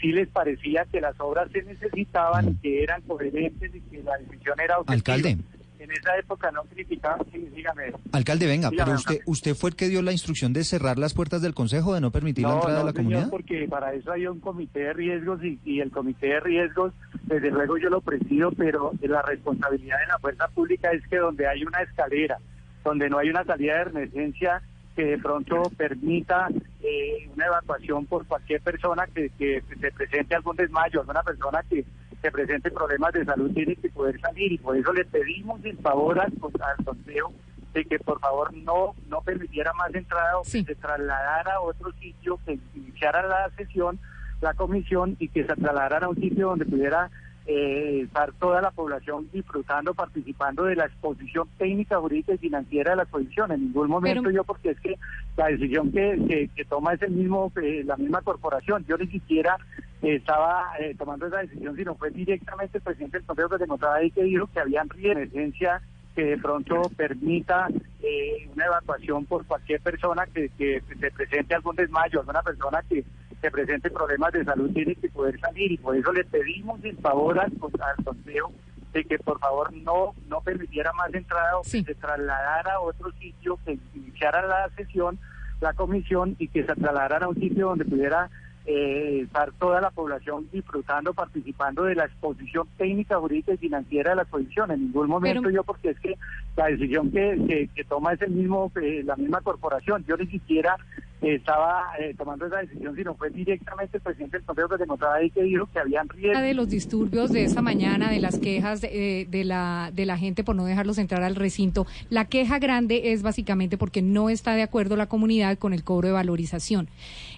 sí 0.00 0.12
les 0.12 0.28
parecía 0.28 0.84
que 0.92 1.00
las 1.00 1.18
obras 1.18 1.50
se 1.50 1.62
necesitaban 1.64 2.50
y 2.50 2.54
que 2.54 2.82
eran 2.84 3.02
coherentes 3.02 3.74
y 3.74 3.80
que 3.80 4.02
la 4.04 4.16
decisión 4.18 4.60
era 4.60 4.78
objetiva. 4.78 4.94
Alcalde. 4.94 5.38
En 5.78 5.90
esa 5.92 6.16
época 6.18 6.50
no 6.50 6.64
criticaba, 6.64 7.24
sí, 7.32 7.38
dígame. 7.54 7.92
Alcalde, 8.12 8.46
venga, 8.46 8.70
Dígame, 8.70 8.86
pero 8.86 8.96
usted, 8.98 9.20
usted 9.26 9.54
fue 9.54 9.70
el 9.70 9.76
que 9.76 9.88
dio 9.88 10.02
la 10.02 10.12
instrucción 10.12 10.52
de 10.52 10.64
cerrar 10.64 10.98
las 10.98 11.14
puertas 11.14 11.40
del 11.40 11.54
consejo, 11.54 11.94
de 11.94 12.00
no 12.00 12.10
permitir 12.10 12.44
la 12.44 12.54
entrada 12.54 12.80
no, 12.80 12.80
de 12.80 12.84
la 12.86 12.92
señor, 12.92 13.04
comunidad. 13.04 13.30
porque 13.30 13.66
para 13.68 13.92
eso 13.94 14.10
hay 14.10 14.26
un 14.26 14.40
comité 14.40 14.80
de 14.80 14.92
riesgos 14.92 15.42
y, 15.44 15.60
y 15.64 15.80
el 15.80 15.90
comité 15.90 16.26
de 16.28 16.40
riesgos, 16.40 16.92
desde 17.24 17.50
luego 17.50 17.78
yo 17.78 17.90
lo 17.90 18.00
presido, 18.00 18.50
pero 18.52 18.92
la 19.02 19.22
responsabilidad 19.22 19.98
de 20.00 20.06
la 20.08 20.18
fuerza 20.18 20.48
pública 20.48 20.90
es 20.90 21.06
que 21.08 21.18
donde 21.18 21.46
hay 21.46 21.62
una 21.64 21.80
escalera, 21.82 22.38
donde 22.84 23.08
no 23.08 23.18
hay 23.18 23.30
una 23.30 23.44
salida 23.44 23.84
de 23.84 23.90
emergencia 23.90 24.62
que 24.96 25.04
de 25.04 25.18
pronto 25.18 25.62
permita 25.76 26.48
eh, 26.82 27.28
una 27.32 27.46
evacuación 27.46 28.04
por 28.06 28.26
cualquier 28.26 28.60
persona 28.62 29.06
que, 29.06 29.30
que 29.38 29.62
se 29.80 29.92
presente 29.92 30.34
algún 30.34 30.56
desmayo, 30.56 31.00
alguna 31.00 31.22
persona 31.22 31.62
que 31.70 31.84
se 32.22 32.30
presente 32.30 32.70
problemas 32.70 33.12
de 33.12 33.24
salud 33.24 33.52
tiene 33.52 33.76
que 33.76 33.90
poder 33.90 34.20
salir 34.20 34.52
y 34.52 34.58
por 34.58 34.76
eso 34.76 34.92
le 34.92 35.04
pedimos 35.04 35.64
el 35.64 35.76
favor 35.78 36.18
al, 36.18 36.32
al 36.32 36.84
consejo 36.84 37.32
de 37.74 37.84
que 37.84 37.98
por 37.98 38.18
favor 38.20 38.52
no 38.54 38.94
no 39.08 39.20
permitiera 39.20 39.72
más 39.74 39.94
entrada 39.94 40.38
o 40.38 40.42
que 40.42 40.64
se 40.64 40.74
trasladara 40.74 41.54
a 41.54 41.60
otro 41.60 41.92
sitio, 41.92 42.40
que 42.44 42.58
iniciara 42.74 43.26
la 43.26 43.50
sesión, 43.56 43.98
la 44.40 44.54
comisión 44.54 45.16
y 45.18 45.28
que 45.28 45.42
se 45.44 45.54
trasladara 45.54 46.06
a 46.06 46.08
un 46.08 46.16
sitio 46.16 46.48
donde 46.48 46.64
pudiera 46.64 47.10
eh, 47.50 48.02
estar 48.04 48.30
toda 48.34 48.60
la 48.60 48.70
población 48.70 49.26
disfrutando, 49.32 49.94
participando 49.94 50.64
de 50.64 50.76
la 50.76 50.84
exposición 50.84 51.48
técnica, 51.56 51.98
jurídica 51.98 52.34
y 52.34 52.38
financiera 52.38 52.90
de 52.90 52.96
la 52.98 53.02
exposición. 53.04 53.50
En 53.50 53.60
ningún 53.62 53.88
momento 53.88 54.20
Pero- 54.24 54.34
yo, 54.34 54.44
porque 54.44 54.70
es 54.72 54.80
que 54.80 54.96
la 55.36 55.46
decisión 55.46 55.90
que, 55.90 56.20
que, 56.28 56.50
que 56.54 56.64
toma 56.66 56.92
es 56.92 57.00
el 57.00 57.12
mismo, 57.12 57.50
eh, 57.62 57.82
la 57.86 57.96
misma 57.96 58.20
corporación. 58.20 58.84
Yo 58.86 58.98
ni 58.98 59.06
siquiera 59.06 59.56
eh, 60.02 60.16
estaba 60.16 60.66
eh, 60.78 60.94
tomando 60.98 61.26
esa 61.26 61.38
decisión, 61.38 61.74
sino 61.74 61.94
fue 61.94 62.10
directamente 62.10 62.76
el 62.76 62.84
presidente 62.84 63.16
del 63.16 63.26
Consejo 63.26 63.48
que 63.48 63.56
se 63.58 63.64
encontraba 63.64 63.96
ahí 63.96 64.10
que 64.10 64.24
dijo 64.24 64.46
que 64.52 64.60
habían 64.60 64.86
emergencia 64.94 65.80
que 66.14 66.24
de 66.24 66.38
pronto 66.38 66.82
permita 66.96 67.68
eh, 68.02 68.48
una 68.54 68.66
evacuación 68.66 69.24
por 69.24 69.46
cualquier 69.46 69.80
persona 69.80 70.26
que, 70.26 70.50
que 70.58 70.82
se 71.00 71.10
presente 71.12 71.54
algún 71.54 71.76
desmayo, 71.76 72.20
alguna 72.20 72.42
persona 72.42 72.82
que 72.88 73.04
se 73.40 73.50
presente 73.50 73.90
problemas 73.90 74.32
de 74.32 74.44
salud 74.44 74.70
tiene 74.72 74.94
que 74.96 75.08
poder 75.10 75.38
salir 75.40 75.72
y 75.72 75.78
por 75.78 75.96
eso 75.96 76.12
le 76.12 76.24
pedimos 76.24 76.82
el 76.84 76.96
favor 76.98 77.38
al, 77.38 77.52
al 77.52 78.04
Consejo 78.04 78.52
de 78.92 79.04
que 79.04 79.18
por 79.18 79.38
favor 79.38 79.72
no 79.72 80.14
no 80.28 80.40
permitiera 80.40 80.92
más 80.92 81.12
entrada 81.12 81.58
o 81.58 81.62
que 81.62 81.82
se 81.82 81.94
trasladara 81.94 82.74
a 82.74 82.80
otro 82.80 83.12
sitio, 83.12 83.58
que 83.64 83.78
iniciara 83.94 84.46
la 84.46 84.68
sesión, 84.76 85.18
la 85.60 85.72
comisión 85.74 86.36
y 86.38 86.48
que 86.48 86.64
se 86.64 86.74
trasladara 86.74 87.26
a 87.26 87.28
un 87.28 87.36
sitio 87.36 87.68
donde 87.68 87.84
pudiera 87.84 88.30
eh, 88.70 89.22
estar 89.24 89.50
toda 89.52 89.80
la 89.80 89.90
población 89.90 90.46
disfrutando, 90.52 91.14
participando 91.14 91.84
de 91.84 91.94
la 91.94 92.04
exposición 92.04 92.68
técnica, 92.76 93.18
jurídica 93.18 93.54
y 93.54 93.56
financiera 93.56 94.10
de 94.10 94.16
la 94.16 94.22
exposición. 94.22 94.70
En 94.70 94.80
ningún 94.86 95.08
momento 95.08 95.40
Pero- 95.42 95.54
yo, 95.54 95.64
porque 95.64 95.90
es 95.90 95.98
que 96.00 96.14
la 96.54 96.66
decisión 96.66 97.10
que, 97.10 97.40
que, 97.48 97.68
que 97.74 97.84
toma 97.84 98.12
es 98.12 98.20
el 98.20 98.30
mismo, 98.32 98.70
eh, 98.82 99.02
la 99.04 99.16
misma 99.16 99.40
corporación. 99.40 100.04
Yo 100.06 100.18
ni 100.18 100.26
siquiera 100.26 100.76
eh, 101.22 101.36
estaba 101.36 101.84
eh, 101.98 102.14
tomando 102.18 102.44
esa 102.46 102.58
decisión, 102.58 102.94
sino 102.94 103.14
fue 103.14 103.30
directamente 103.30 103.96
el 103.96 104.02
presidente 104.02 104.36
del 104.36 104.44
Consejo 104.46 104.68
que 104.68 104.76
se 104.76 104.84
encontraba 104.84 105.14
ahí 105.14 105.30
que 105.30 105.42
dijo 105.44 105.66
que 105.72 105.78
habían 105.78 106.06
riesgo. 106.10 106.40
de 106.42 106.52
los 106.54 106.68
disturbios 106.68 107.32
de 107.32 107.44
esta 107.44 107.62
mañana, 107.62 108.10
de 108.10 108.20
las 108.20 108.38
quejas 108.38 108.82
de, 108.82 109.22
eh, 109.22 109.26
de 109.30 109.44
la, 109.44 109.90
de 109.94 110.04
la 110.04 110.18
gente 110.18 110.44
por 110.44 110.54
no 110.56 110.66
dejarlos 110.66 110.98
entrar 110.98 111.22
al 111.22 111.36
recinto, 111.36 111.86
la 112.10 112.26
queja 112.26 112.58
grande 112.58 113.12
es 113.12 113.22
básicamente 113.22 113.78
porque 113.78 114.02
no 114.02 114.28
está 114.28 114.52
de 114.54 114.62
acuerdo 114.62 114.94
la 114.96 115.06
comunidad 115.06 115.56
con 115.56 115.72
el 115.72 115.84
cobro 115.84 116.08
de 116.08 116.12
valorización. 116.14 116.88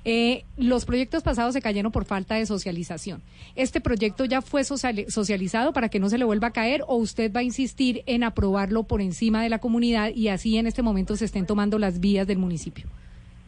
Eh, 0.05 0.44
los 0.56 0.85
proyectos 0.86 1.22
pasados 1.22 1.52
se 1.52 1.60
cayeron 1.62 1.93
por 1.93 2.05
falta 2.05 2.36
de 2.36 2.47
socialización. 2.47 3.22
¿Este 3.56 3.81
proyecto 3.81 4.24
ya 4.24 4.40
fue 4.43 4.62
sociali- 4.62 5.09
socializado 5.10 5.72
para 5.72 5.89
que 5.89 6.01
no 6.01 6.09
se 6.09 6.18
le 6.18 6.24
vuelva 6.24 6.48
a 6.48 6.52
caer 6.52 6.82
o 6.86 6.97
usted 6.97 7.32
va 7.35 7.40
a 7.40 7.43
insistir 7.43 8.02
en 8.06 8.24
aprobarlo 8.24 8.85
por 8.85 9.01
encima 9.01 9.43
de 9.43 9.48
la 9.51 9.59
comunidad 9.59 10.10
y 10.14 10.28
así 10.28 10.56
en 10.56 10.66
este 10.66 10.82
momento 10.82 11.16
se 11.16 11.24
estén 11.27 11.47
tomando 11.47 11.78
las 11.78 12.01
vías 12.01 12.27
del 12.27 12.39
municipio? 12.39 12.86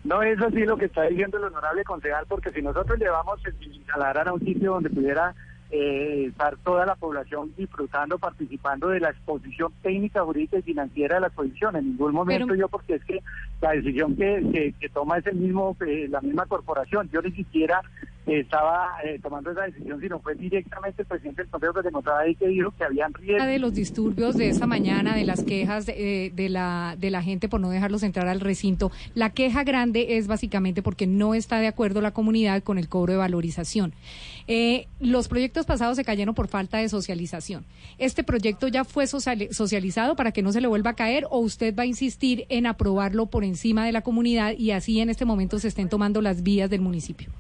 No 0.05 0.23
es 0.23 0.41
así 0.41 0.61
lo 0.65 0.77
que 0.77 0.87
está 0.87 1.03
diciendo 1.05 1.39
el 1.39 1.45
honorable 1.45 1.85
concejal, 1.85 2.27
porque 2.29 2.51
si 2.51 2.61
nosotros 2.61 2.99
llevamos 2.99 3.39
el 3.47 3.55
instalar 3.75 4.27
a 4.27 4.33
un 4.33 4.41
sitio 4.41 4.73
donde 4.73 4.91
pudiera 4.91 5.35
eh, 5.75 6.27
estar 6.29 6.59
toda 6.59 6.85
la 6.85 6.95
población 6.97 7.51
disfrutando, 7.57 8.19
participando 8.19 8.89
de 8.89 9.01
la 9.01 9.09
exposición 9.09 9.73
técnica, 9.83 10.23
jurídica 10.23 10.59
y 10.59 10.63
financiera 10.63 11.15
de 11.15 11.23
la 11.23 11.27
exposición. 11.29 11.75
En 11.77 11.87
ningún 11.93 12.13
momento 12.13 12.47
Pero- 12.47 12.61
yo, 12.61 12.69
porque 12.69 12.97
es 12.97 13.05
que 13.05 13.21
la 13.63 13.71
decisión 13.73 14.15
que, 14.15 14.45
que, 14.53 14.75
que 14.79 14.89
toma 14.91 15.17
es 15.19 15.27
el 15.27 15.37
mismo, 15.37 15.75
eh, 15.87 16.07
la 16.11 16.21
misma 16.21 16.45
corporación. 16.47 17.09
Yo 17.11 17.23
ni 17.23 17.31
siquiera 17.33 17.81
eh, 18.27 18.41
estaba 18.41 18.91
eh, 19.03 19.19
tomando 19.23 19.51
esa 19.51 19.63
decisión, 19.63 19.99
sino 20.01 20.19
fue 20.21 20.35
directamente 20.35 21.03
el 21.03 21.09
presidente 21.09 21.43
del 21.43 21.51
Consejo 21.51 21.73
que 21.73 21.83
se 21.83 21.89
encontraba 21.89 22.21
ahí 22.21 22.35
que 22.35 22.49
dijo 22.49 22.71
que 22.77 22.85
habían 22.85 23.15
riesgo. 23.15 23.47
de 23.47 23.59
los 23.59 23.73
disturbios 23.73 24.37
de 24.37 24.49
esta 24.51 24.67
mañana, 24.67 25.17
de 25.17 25.25
las 25.25 25.43
quejas 25.43 25.87
de, 25.87 26.31
de 26.35 26.49
la, 26.51 26.97
de 26.99 27.11
la 27.11 27.23
gente 27.23 27.49
por 27.49 27.61
no 27.61 27.71
dejarlos 27.71 28.03
entrar 28.03 28.29
al 28.29 28.41
recinto, 28.41 28.93
la 29.15 29.31
queja 29.31 29.65
grande 29.65 30.19
es 30.19 30.27
básicamente 30.27 30.83
porque 30.83 31.07
no 31.07 31.33
está 31.35 31.59
de 31.59 31.67
acuerdo 31.69 32.01
la 32.03 32.11
comunidad 32.13 32.63
con 32.63 32.77
el 32.79 32.91
cobro 32.91 33.13
de 33.15 33.19
valorización. 33.19 33.95
Eh, 34.49 34.87
los 35.01 35.29
proyectos 35.29 35.67
pasados 35.67 35.97
se 35.97 36.05
cayeron 36.05 36.35
por 36.35 36.49
falta 36.49 36.79
de 36.79 36.89
socialización. 36.89 37.65
¿Este 37.99 38.25
proyecto 38.25 38.69
ya 38.69 38.85
fue 38.85 39.07
sociali- 39.07 39.53
socializado 39.53 40.17
para 40.17 40.33
que 40.33 40.43
no 40.43 40.53
se 40.53 40.61
le 40.61 40.69
vuelva 40.69 40.91
a 40.91 40.95
caer 40.95 41.27
o 41.31 41.39
usted 41.39 41.75
va 41.77 41.85
a 41.85 41.87
insistir 41.87 42.45
en 42.49 42.67
aprobarlo 42.67 43.27
por 43.27 43.45
encima 43.45 43.85
de 43.87 43.93
la 43.93 44.03
comunidad 44.03 44.53
y 44.57 44.73
así 44.73 45.01
en 45.01 45.11
este 45.11 45.25
momento 45.25 45.59
se 45.59 45.69
estén 45.69 45.89
tomando 45.89 46.21
las 46.21 46.43
vías 46.43 46.71
del 46.71 46.81
municipio? 46.81 47.31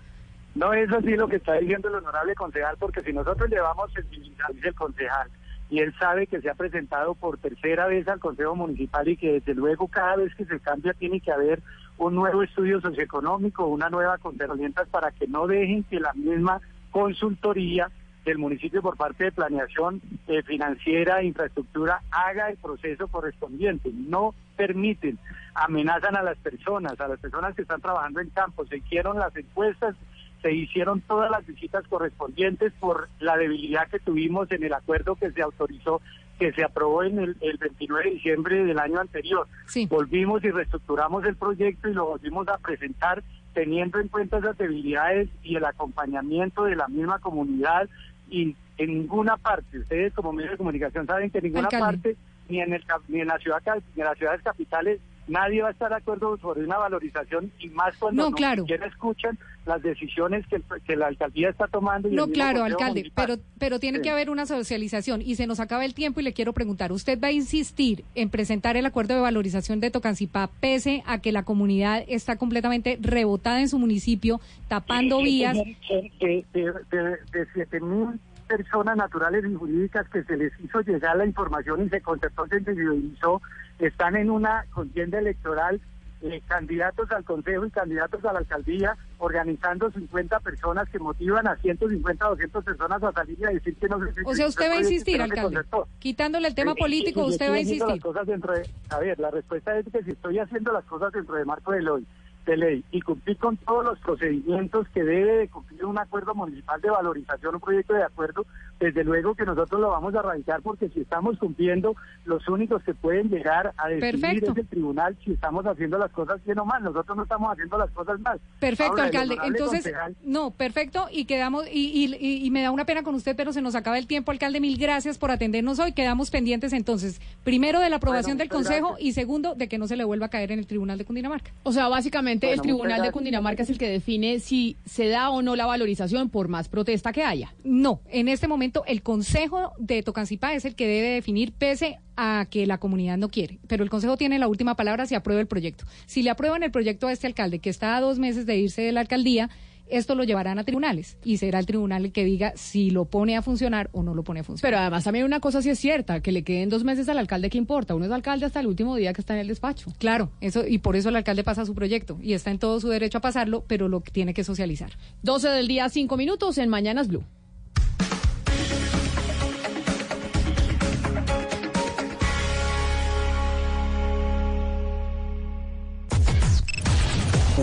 No 0.54 0.74
es 0.74 0.90
así 0.92 1.16
lo 1.16 1.28
que 1.28 1.36
está 1.36 1.54
diciendo 1.54 1.88
el 1.88 1.94
honorable 1.94 2.34
concejal, 2.34 2.76
porque 2.78 3.00
si 3.00 3.12
nosotros 3.12 3.48
llevamos 3.48 3.90
el 3.96 4.06
dice 4.10 4.68
el 4.68 4.74
concejal 4.74 5.30
y 5.70 5.78
él 5.78 5.94
sabe 5.98 6.26
que 6.26 6.42
se 6.42 6.50
ha 6.50 6.54
presentado 6.54 7.14
por 7.14 7.38
tercera 7.38 7.86
vez 7.86 8.06
al 8.06 8.20
Consejo 8.20 8.54
Municipal 8.54 9.08
y 9.08 9.16
que 9.16 9.32
desde 9.32 9.54
luego 9.54 9.88
cada 9.88 10.16
vez 10.16 10.34
que 10.34 10.44
se 10.44 10.60
cambia 10.60 10.92
tiene 10.92 11.20
que 11.20 11.32
haber 11.32 11.62
un 11.96 12.14
nuevo 12.14 12.42
estudio 12.42 12.80
socioeconómico, 12.82 13.66
una 13.66 13.88
nueva 13.88 14.18
herramientas 14.38 14.86
para 14.90 15.10
que 15.10 15.26
no 15.26 15.46
dejen 15.46 15.84
que 15.84 16.00
la 16.00 16.12
misma 16.12 16.60
consultoría 16.92 17.90
del 18.24 18.38
municipio 18.38 18.82
por 18.82 18.96
parte 18.96 19.24
de 19.24 19.32
planeación 19.32 20.00
eh, 20.28 20.42
financiera 20.42 21.20
e 21.20 21.26
infraestructura 21.26 22.02
haga 22.10 22.50
el 22.50 22.56
proceso 22.56 23.08
correspondiente. 23.08 23.90
No 23.92 24.34
permiten, 24.56 25.18
amenazan 25.54 26.16
a 26.16 26.22
las 26.22 26.38
personas, 26.38 27.00
a 27.00 27.08
las 27.08 27.18
personas 27.18 27.56
que 27.56 27.62
están 27.62 27.80
trabajando 27.80 28.20
en 28.20 28.30
campo. 28.30 28.64
Se 28.66 28.76
hicieron 28.76 29.18
las 29.18 29.34
encuestas, 29.34 29.96
se 30.40 30.52
hicieron 30.52 31.00
todas 31.00 31.30
las 31.30 31.44
visitas 31.46 31.84
correspondientes 31.88 32.72
por 32.78 33.08
la 33.18 33.36
debilidad 33.36 33.88
que 33.88 33.98
tuvimos 33.98 34.50
en 34.52 34.62
el 34.62 34.72
acuerdo 34.72 35.16
que 35.16 35.32
se 35.32 35.42
autorizó, 35.42 36.00
que 36.38 36.52
se 36.52 36.62
aprobó 36.62 37.02
en 37.02 37.18
el, 37.18 37.36
el 37.40 37.58
29 37.58 38.04
de 38.04 38.10
diciembre 38.10 38.64
del 38.64 38.78
año 38.78 39.00
anterior. 39.00 39.48
Volvimos 39.88 40.44
y 40.44 40.50
reestructuramos 40.50 41.24
el 41.24 41.36
proyecto 41.36 41.88
y 41.88 41.94
lo 41.94 42.06
volvimos 42.06 42.46
a 42.48 42.58
presentar 42.58 43.22
teniendo 43.54 43.98
en 43.98 44.08
cuenta 44.08 44.38
esas 44.38 44.56
debilidades 44.58 45.28
y 45.42 45.56
el 45.56 45.64
acompañamiento 45.64 46.64
de 46.64 46.76
la 46.76 46.88
misma 46.88 47.18
comunidad 47.18 47.88
y 48.30 48.56
en 48.78 48.88
ninguna 48.98 49.36
parte, 49.36 49.78
ustedes 49.78 50.12
como 50.14 50.32
medios 50.32 50.52
de 50.52 50.58
comunicación 50.58 51.06
saben 51.06 51.30
que 51.30 51.38
en 51.38 51.44
ninguna 51.44 51.64
Alcalde. 51.64 51.84
parte, 51.84 52.16
ni 52.48 52.60
en, 52.60 52.72
el, 52.72 52.84
ni 53.08 53.20
en 53.20 53.28
la 53.28 53.38
ciudad 53.38 53.62
ni 53.94 54.00
en 54.02 54.06
las 54.06 54.18
ciudades 54.18 54.42
capitales, 54.42 55.00
nadie 55.28 55.62
va 55.62 55.68
a 55.68 55.72
estar 55.72 55.88
de 55.90 55.96
acuerdo 55.96 56.36
sobre 56.38 56.64
una 56.64 56.78
valorización 56.78 57.50
y 57.60 57.68
más 57.70 57.96
cuando 57.98 58.24
No, 58.24 58.30
no 58.30 58.36
claro. 58.36 58.62
siquiera 58.62 58.86
escuchan 58.86 59.38
las 59.66 59.80
decisiones 59.82 60.44
que, 60.48 60.60
que 60.84 60.96
la 60.96 61.06
alcaldía 61.06 61.48
está 61.50 61.68
tomando. 61.68 62.08
Y 62.08 62.14
No, 62.14 62.26
claro, 62.28 62.64
alcalde, 62.64 63.00
Municipal. 63.02 63.26
pero, 63.26 63.40
pero 63.58 63.78
tiene 63.78 63.98
Sí. 63.98 64.02
que 64.02 64.10
haber 64.10 64.28
una 64.30 64.44
socialización 64.46 65.22
y 65.22 65.36
se 65.36 65.46
nos 65.46 65.60
acaba 65.60 65.84
el 65.84 65.94
tiempo 65.94 66.18
y 66.20 66.24
le 66.24 66.32
quiero 66.32 66.52
preguntar, 66.52 66.90
¿usted 66.90 67.20
va 67.22 67.28
a 67.28 67.32
insistir 67.32 68.04
en 68.16 68.28
presentar 68.30 68.76
el 68.76 68.84
acuerdo 68.86 69.14
de 69.14 69.20
valorización 69.20 69.78
de 69.80 69.90
Tocancipá 69.90 70.50
pese 70.60 71.02
a 71.06 71.18
que 71.20 71.30
la 71.32 71.44
comunidad 71.44 72.04
está 72.08 72.36
completamente 72.36 72.98
rebotada 73.00 73.60
en 73.60 73.68
su 73.68 73.78
municipio, 73.78 74.40
tapando 74.68 75.18
Sí, 75.18 75.24
vías? 75.24 75.56
De, 75.56 75.76
de, 76.20 76.44
de, 76.52 76.72
de, 76.90 77.00
de 77.32 77.46
7 77.54 77.80
mil 77.80 78.18
personas 78.56 78.96
naturales 78.96 79.44
y 79.48 79.54
jurídicas 79.54 80.08
que 80.08 80.22
se 80.24 80.36
les 80.36 80.52
hizo 80.60 80.80
llegar 80.82 81.16
la 81.16 81.26
información 81.26 81.84
y 81.84 81.88
se 81.88 82.00
concertó, 82.00 82.46
se 82.46 82.58
individualizó, 82.58 83.40
están 83.78 84.16
en 84.16 84.30
una 84.30 84.64
contienda 84.70 85.18
electoral, 85.18 85.80
eh, 86.22 86.40
candidatos 86.46 87.10
al 87.10 87.24
Consejo 87.24 87.64
y 87.66 87.70
candidatos 87.70 88.24
a 88.24 88.32
la 88.32 88.38
alcaldía, 88.40 88.96
organizando 89.18 89.90
50 89.90 90.38
personas 90.40 90.88
que 90.88 90.98
motivan 91.00 91.48
a 91.48 91.56
150, 91.56 92.24
200 92.28 92.64
personas 92.64 93.02
a 93.02 93.10
salir 93.12 93.38
y 93.40 93.44
a 93.44 93.48
decir 93.48 93.74
que 93.76 93.88
no 93.88 93.98
se 93.98 94.22
O 94.24 94.34
sea, 94.34 94.46
usted 94.46 94.70
va 94.70 94.74
a 94.74 94.80
insistir, 94.80 95.18
no 95.18 95.24
alcalde. 95.24 95.60
Quitándole 95.98 96.46
el 96.48 96.54
tema 96.54 96.72
Eh, 96.72 96.76
político, 96.78 97.20
y 97.20 97.22
yo 97.24 97.28
usted 97.28 97.50
va 97.50 97.54
a 97.54 97.58
haciendo 97.58 97.86
las 97.86 97.94
insistir. 97.96 98.12
cosas 98.12 98.26
dentro 98.28 98.52
de- 98.52 98.68
a 98.90 98.98
ver, 99.00 99.18
la 99.18 99.30
respuesta 99.32 99.76
es 99.78 99.86
que 99.90 100.02
si 100.04 100.10
estoy 100.12 100.38
haciendo 100.38 100.72
las 100.72 100.84
cosas 100.84 101.12
dentro 101.12 101.34
de 101.34 101.44
marco 101.44 101.72
de 101.72 101.82
ley, 101.82 102.06
de 102.44 102.56
ley 102.56 102.84
y 102.90 103.00
cumplir 103.00 103.36
con 103.38 103.56
todos 103.56 103.84
los 103.84 103.98
procedimientos 104.00 104.88
que 104.88 105.02
debe 105.02 105.36
de 105.38 105.48
cumplir 105.48 105.84
un 105.84 105.98
acuerdo 105.98 106.34
municipal 106.34 106.80
de 106.80 106.90
valorización, 106.90 107.54
un 107.54 107.60
proyecto 107.60 107.94
de 107.94 108.02
acuerdo, 108.02 108.46
desde 108.86 109.04
luego 109.04 109.34
que 109.34 109.44
nosotros 109.44 109.80
lo 109.80 109.90
vamos 109.90 110.14
a 110.14 110.22
radicar 110.22 110.60
porque 110.62 110.88
si 110.88 111.00
estamos 111.00 111.38
cumpliendo, 111.38 111.94
los 112.24 112.46
únicos 112.48 112.82
que 112.82 112.94
pueden 112.94 113.28
llegar 113.28 113.72
a 113.76 113.88
decidir 113.88 114.20
Perfecto. 114.20 114.52
es 114.52 114.58
el 114.58 114.66
tribunal 114.68 115.16
si 115.24 115.32
estamos 115.32 115.64
haciendo 115.66 115.98
las 115.98 116.10
cosas 116.10 116.44
bien 116.44 116.58
o 116.58 116.64
mal. 116.64 116.82
Nosotros 116.82 117.16
no 117.16 117.22
estamos 117.22 117.52
haciendo 117.52 117.78
las 117.78 117.90
cosas 117.92 118.18
mal. 118.20 118.40
Perfecto, 118.58 118.92
Ahora, 118.92 119.04
alcalde. 119.04 119.36
Entonces, 119.44 119.86
concejal- 119.86 120.16
no, 120.24 120.50
perfecto. 120.50 121.06
Y 121.12 121.24
quedamos, 121.26 121.66
y, 121.72 121.86
y, 122.04 122.14
y- 122.18 122.44
y 122.46 122.50
me 122.50 122.62
da 122.62 122.70
una 122.70 122.84
pena 122.84 123.02
con 123.02 123.14
usted, 123.14 123.36
pero 123.36 123.52
se 123.52 123.62
nos 123.62 123.74
acaba 123.74 123.98
el 123.98 124.06
tiempo, 124.06 124.30
alcalde. 124.32 124.60
Mil 124.60 124.76
gracias 124.78 125.18
por 125.18 125.30
atendernos 125.30 125.78
hoy. 125.78 125.92
Quedamos 125.92 126.30
pendientes 126.30 126.72
entonces, 126.72 127.20
primero 127.44 127.78
de 127.80 127.88
la 127.90 127.96
aprobación 127.96 128.36
del 128.38 128.48
Consejo 128.48 128.88
gracias. 128.88 129.06
y 129.08 129.12
segundo 129.12 129.54
de 129.54 129.68
que 129.68 129.78
no 129.78 129.86
se 129.86 129.96
le 129.96 130.04
vuelva 130.04 130.26
a 130.26 130.28
caer 130.30 130.52
en 130.52 130.58
el 130.58 130.66
Tribunal 130.66 130.98
de 130.98 131.04
Cundinamarca. 131.04 131.52
O 131.62 131.72
sea, 131.72 131.88
básicamente 131.88 132.46
Bueno, 132.48 132.62
el 132.62 132.66
Tribunal 132.66 133.02
de. 133.02 133.12
Cundinamarca 133.12 133.62
es 133.62 133.70
el 133.70 133.78
que 133.78 133.88
define 133.88 134.40
si 134.40 134.76
se 134.86 135.08
da 135.08 135.30
o 135.30 135.42
no 135.42 135.54
la 135.56 135.66
valorización 135.66 136.28
por 136.30 136.48
más 136.48 136.68
protesta 136.68 137.12
que 137.12 137.22
haya. 137.24 137.52
No, 137.64 138.00
en 138.10 138.28
este 138.28 138.48
momento 138.72 138.84
el 138.86 139.02
Consejo 139.02 139.72
de 139.78 140.02
Tocancipá 140.02 140.54
es 140.54 140.64
el 140.64 140.74
que 140.74 140.86
debe 140.86 141.08
definir 141.08 141.52
pese 141.52 141.98
a 142.16 142.46
que 142.50 142.66
la 142.66 142.78
comunidad 142.78 143.18
no 143.18 143.28
quiere. 143.28 143.58
Pero 143.66 143.84
el 143.84 143.90
Consejo 143.90 144.16
tiene 144.16 144.38
la 144.38 144.48
última 144.48 144.76
palabra 144.76 145.06
si 145.06 145.14
aprueba 145.14 145.40
el 145.40 145.46
proyecto. 145.46 145.84
Si 146.06 146.22
le 146.22 146.30
aprueban 146.30 146.62
el 146.62 146.70
proyecto 146.70 147.06
a 147.06 147.12
este 147.12 147.26
alcalde, 147.26 147.58
que 147.58 147.70
está 147.70 147.96
a 147.96 148.00
dos 148.00 148.18
meses 148.18 148.46
de 148.46 148.56
irse 148.56 148.82
de 148.82 148.92
la 148.92 149.00
alcaldía, 149.00 149.50
esto 149.88 150.14
lo 150.14 150.24
llevarán 150.24 150.58
a 150.58 150.64
tribunales 150.64 151.18
y 151.22 151.36
será 151.36 151.58
el 151.58 151.66
tribunal 151.66 152.06
el 152.06 152.12
que 152.12 152.24
diga 152.24 152.52
si 152.56 152.90
lo 152.90 153.04
pone 153.04 153.36
a 153.36 153.42
funcionar 153.42 153.90
o 153.92 154.02
no 154.02 154.14
lo 154.14 154.22
pone 154.22 154.40
a 154.40 154.44
funcionar. 154.44 154.70
Pero 154.70 154.80
además 154.80 155.04
también 155.04 155.26
una 155.26 155.40
cosa 155.40 155.60
sí 155.60 155.68
es 155.68 155.78
cierta, 155.78 156.20
que 156.20 156.32
le 156.32 156.44
queden 156.44 156.70
dos 156.70 156.82
meses 156.82 157.10
al 157.10 157.18
alcalde, 157.18 157.50
¿qué 157.50 157.58
importa? 157.58 157.94
Uno 157.94 158.06
es 158.06 158.10
alcalde 158.10 158.46
hasta 158.46 158.60
el 158.60 158.68
último 158.68 158.96
día 158.96 159.12
que 159.12 159.20
está 159.20 159.34
en 159.34 159.40
el 159.40 159.48
despacho. 159.48 159.92
Claro, 159.98 160.30
eso 160.40 160.66
y 160.66 160.78
por 160.78 160.96
eso 160.96 161.10
el 161.10 161.16
alcalde 161.16 161.44
pasa 161.44 161.66
su 161.66 161.74
proyecto 161.74 162.18
y 162.22 162.32
está 162.32 162.50
en 162.50 162.58
todo 162.58 162.80
su 162.80 162.88
derecho 162.88 163.18
a 163.18 163.20
pasarlo, 163.20 163.64
pero 163.66 163.88
lo 163.88 164.00
tiene 164.00 164.32
que 164.32 164.44
socializar. 164.44 164.92
12 165.24 165.48
del 165.48 165.68
día, 165.68 165.90
5 165.90 166.16
minutos 166.16 166.56
en 166.56 166.70
Mañanas 166.70 167.08
Blue. 167.08 167.24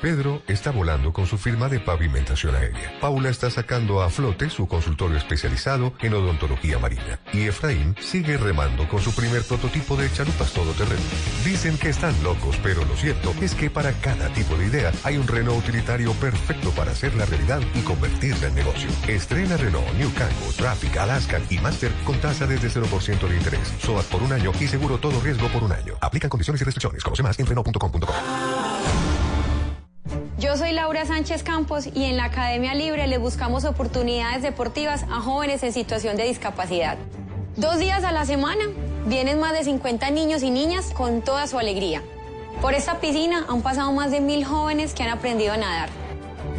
Pedro 0.00 0.42
está 0.46 0.70
volando 0.70 1.12
con 1.12 1.26
su 1.26 1.36
firma 1.38 1.68
de 1.68 1.80
pavimentación 1.80 2.54
aérea. 2.54 2.92
Paula 3.00 3.30
está 3.30 3.50
sacando 3.50 4.00
a 4.00 4.08
flote 4.10 4.48
su 4.48 4.68
consultorio 4.68 5.16
especializado 5.16 5.92
en 6.00 6.14
odontología 6.14 6.78
marina. 6.78 7.18
Y 7.32 7.48
Efraín 7.48 7.96
sigue 8.00 8.36
remando 8.36 8.88
con 8.88 9.00
su 9.00 9.12
primer 9.12 9.42
prototipo 9.42 9.96
de 9.96 10.10
chalupas 10.12 10.52
todoterreno. 10.52 11.02
Dicen 11.44 11.76
que 11.78 11.88
están 11.88 12.14
locos, 12.22 12.56
pero 12.62 12.84
lo 12.84 12.94
cierto 12.94 13.34
es 13.40 13.56
que 13.56 13.70
para 13.70 13.92
cada 13.94 14.32
tipo 14.34 14.54
de 14.54 14.66
idea 14.66 14.92
hay 15.02 15.16
un 15.16 15.26
Renault 15.26 15.64
utilitario 15.64 16.12
perfecto 16.12 16.70
para 16.70 16.92
hacerla 16.92 17.26
realidad 17.26 17.60
y 17.74 17.80
convertirla 17.80 18.46
en 18.46 18.54
negocio. 18.54 18.88
Estrena 19.08 19.56
Renault 19.56 19.92
New 19.94 20.14
Kangoo, 20.14 20.52
Traffic, 20.56 20.96
Alaskan 20.96 21.42
y 21.50 21.58
Master 21.58 21.90
con 22.04 22.20
tasa 22.20 22.46
desde 22.46 22.70
0% 22.70 23.28
de 23.28 23.36
interés. 23.36 23.74
SOAT 23.82 24.06
por 24.06 24.22
un 24.22 24.32
año 24.32 24.52
y 24.60 24.68
seguro 24.68 24.98
todo 24.98 25.20
riesgo 25.20 25.48
por 25.48 25.64
un 25.64 25.72
año. 25.72 25.94
Aplican 26.00 26.30
condiciones 26.30 26.60
y 26.62 26.64
restricciones. 26.64 27.02
Conoce 27.02 27.24
más 27.24 27.36
en 27.40 27.46
Renault.com.co. 27.46 29.17
Yo 30.38 30.56
soy 30.56 30.72
Laura 30.72 31.04
Sánchez 31.04 31.42
Campos 31.42 31.88
y 31.92 32.04
en 32.04 32.16
la 32.16 32.26
Academia 32.26 32.74
Libre 32.74 33.06
le 33.06 33.18
buscamos 33.18 33.64
oportunidades 33.64 34.42
deportivas 34.42 35.02
a 35.04 35.20
jóvenes 35.20 35.62
en 35.62 35.72
situación 35.72 36.16
de 36.16 36.24
discapacidad. 36.24 36.96
Dos 37.56 37.78
días 37.78 38.04
a 38.04 38.12
la 38.12 38.24
semana 38.24 38.64
vienen 39.06 39.40
más 39.40 39.52
de 39.52 39.64
50 39.64 40.10
niños 40.10 40.42
y 40.42 40.50
niñas 40.50 40.92
con 40.94 41.20
toda 41.22 41.46
su 41.48 41.58
alegría. 41.58 42.02
Por 42.60 42.74
esta 42.74 43.00
piscina 43.00 43.46
han 43.48 43.62
pasado 43.62 43.90
más 43.92 44.10
de 44.10 44.20
mil 44.20 44.44
jóvenes 44.44 44.92
que 44.94 45.02
han 45.02 45.10
aprendido 45.10 45.54
a 45.54 45.56
nadar. 45.56 45.88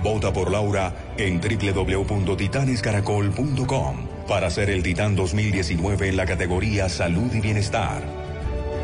Vota 0.04 0.32
por 0.32 0.52
Laura 0.52 0.94
en 1.18 1.40
www.titanescaracol.com 1.40 4.08
para 4.28 4.50
ser 4.50 4.70
el 4.70 4.84
Titán 4.84 5.16
2019 5.16 6.10
en 6.10 6.18
la 6.18 6.26
categoría 6.26 6.90
Salud 6.90 7.34
y 7.34 7.42
Bienestar. 7.42 8.04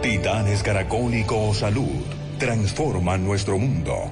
Titanes 0.01 0.63
Caracol 0.63 1.13
y 1.13 1.25
Salud 1.53 2.03
transforman 2.37 3.23
nuestro 3.23 3.57
mundo. 3.57 4.11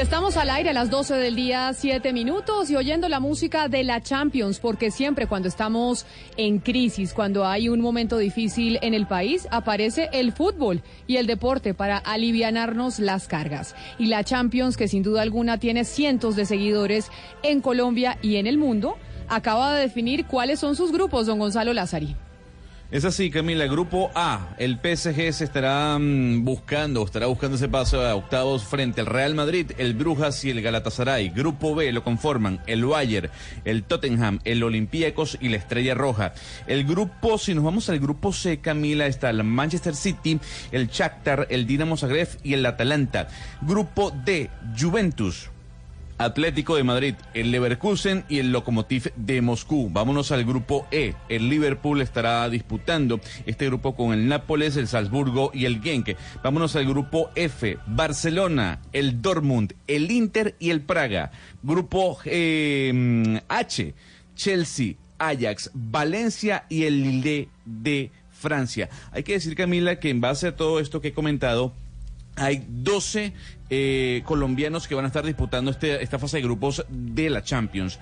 Estamos 0.00 0.38
al 0.38 0.48
aire 0.48 0.70
a 0.70 0.72
las 0.72 0.88
12 0.88 1.16
del 1.16 1.36
día, 1.36 1.74
7 1.74 2.14
minutos, 2.14 2.70
y 2.70 2.74
oyendo 2.74 3.06
la 3.10 3.20
música 3.20 3.68
de 3.68 3.84
la 3.84 4.00
Champions, 4.00 4.58
porque 4.58 4.90
siempre 4.90 5.26
cuando 5.26 5.46
estamos 5.46 6.06
en 6.38 6.58
crisis, 6.58 7.12
cuando 7.12 7.44
hay 7.44 7.68
un 7.68 7.82
momento 7.82 8.16
difícil 8.16 8.78
en 8.80 8.94
el 8.94 9.06
país, 9.06 9.46
aparece 9.50 10.08
el 10.14 10.32
fútbol 10.32 10.82
y 11.06 11.18
el 11.18 11.26
deporte 11.26 11.74
para 11.74 11.98
alivianarnos 11.98 12.98
las 12.98 13.28
cargas. 13.28 13.74
Y 13.98 14.06
la 14.06 14.24
Champions, 14.24 14.78
que 14.78 14.88
sin 14.88 15.02
duda 15.02 15.20
alguna 15.20 15.58
tiene 15.58 15.84
cientos 15.84 16.34
de 16.34 16.46
seguidores 16.46 17.10
en 17.42 17.60
Colombia 17.60 18.16
y 18.22 18.36
en 18.36 18.46
el 18.46 18.56
mundo, 18.56 18.96
acaba 19.28 19.74
de 19.74 19.82
definir 19.82 20.24
cuáles 20.24 20.60
son 20.60 20.76
sus 20.76 20.92
grupos, 20.92 21.26
don 21.26 21.38
Gonzalo 21.38 21.74
Lázari. 21.74 22.16
Es 22.90 23.04
así, 23.04 23.30
Camila. 23.30 23.68
Grupo 23.68 24.10
A, 24.16 24.48
el 24.58 24.80
PSG 24.82 25.32
se 25.32 25.44
estará 25.44 25.96
mm, 25.96 26.44
buscando, 26.44 27.04
estará 27.04 27.26
buscando 27.26 27.56
ese 27.56 27.68
paso 27.68 28.04
a 28.04 28.16
octavos 28.16 28.64
frente 28.64 29.00
al 29.00 29.06
Real 29.06 29.36
Madrid, 29.36 29.70
el 29.78 29.94
Brujas 29.94 30.44
y 30.44 30.50
el 30.50 30.60
Galatasaray. 30.60 31.28
Grupo 31.28 31.76
B 31.76 31.92
lo 31.92 32.02
conforman 32.02 32.60
el 32.66 32.84
Bayern, 32.84 33.30
el 33.64 33.84
Tottenham, 33.84 34.40
el 34.42 34.64
Olympiacos 34.64 35.38
y 35.40 35.50
la 35.50 35.58
Estrella 35.58 35.94
Roja. 35.94 36.34
El 36.66 36.82
grupo, 36.82 37.38
si 37.38 37.54
nos 37.54 37.62
vamos 37.62 37.88
al 37.90 38.00
grupo 38.00 38.32
C, 38.32 38.58
Camila, 38.58 39.06
está 39.06 39.30
el 39.30 39.44
Manchester 39.44 39.94
City, 39.94 40.40
el 40.72 40.88
Shakhtar, 40.88 41.46
el 41.48 41.68
Dinamo 41.68 41.96
Zagreb 41.96 42.28
y 42.42 42.54
el 42.54 42.66
Atalanta. 42.66 43.28
Grupo 43.62 44.10
D, 44.24 44.50
Juventus. 44.76 45.48
Atlético 46.20 46.76
de 46.76 46.84
Madrid, 46.84 47.14
el 47.32 47.50
Leverkusen 47.50 48.24
y 48.28 48.40
el 48.40 48.52
Lokomotiv 48.52 49.10
de 49.16 49.40
Moscú. 49.40 49.88
Vámonos 49.90 50.30
al 50.32 50.44
grupo 50.44 50.86
E. 50.90 51.14
El 51.30 51.48
Liverpool 51.48 52.02
estará 52.02 52.46
disputando 52.50 53.20
este 53.46 53.64
grupo 53.64 53.96
con 53.96 54.12
el 54.12 54.28
Nápoles, 54.28 54.76
el 54.76 54.86
Salzburgo 54.86 55.50
y 55.54 55.64
el 55.64 55.80
Genk. 55.80 56.10
Vámonos 56.44 56.76
al 56.76 56.84
grupo 56.86 57.30
F. 57.36 57.78
Barcelona, 57.86 58.80
el 58.92 59.22
Dortmund, 59.22 59.72
el 59.86 60.10
Inter 60.10 60.56
y 60.58 60.68
el 60.68 60.82
Praga. 60.82 61.30
Grupo 61.62 62.18
eh, 62.26 63.40
H. 63.48 63.94
Chelsea, 64.34 64.96
Ajax, 65.18 65.70
Valencia 65.72 66.66
y 66.68 66.84
el 66.84 67.02
Lille 67.02 67.48
de 67.64 68.10
Francia. 68.30 68.90
Hay 69.12 69.22
que 69.22 69.32
decir, 69.32 69.54
Camila, 69.54 69.98
que 69.98 70.10
en 70.10 70.20
base 70.20 70.48
a 70.48 70.56
todo 70.56 70.80
esto 70.80 71.00
que 71.00 71.08
he 71.08 71.12
comentado, 71.14 71.72
hay 72.40 72.64
12 72.66 73.32
eh, 73.68 74.22
colombianos 74.24 74.88
que 74.88 74.94
van 74.94 75.04
a 75.04 75.08
estar 75.08 75.24
disputando 75.24 75.70
este, 75.70 76.02
esta 76.02 76.18
fase 76.18 76.38
de 76.38 76.42
grupos 76.42 76.84
de 76.88 77.28
la 77.30 77.42
Champions. 77.42 77.98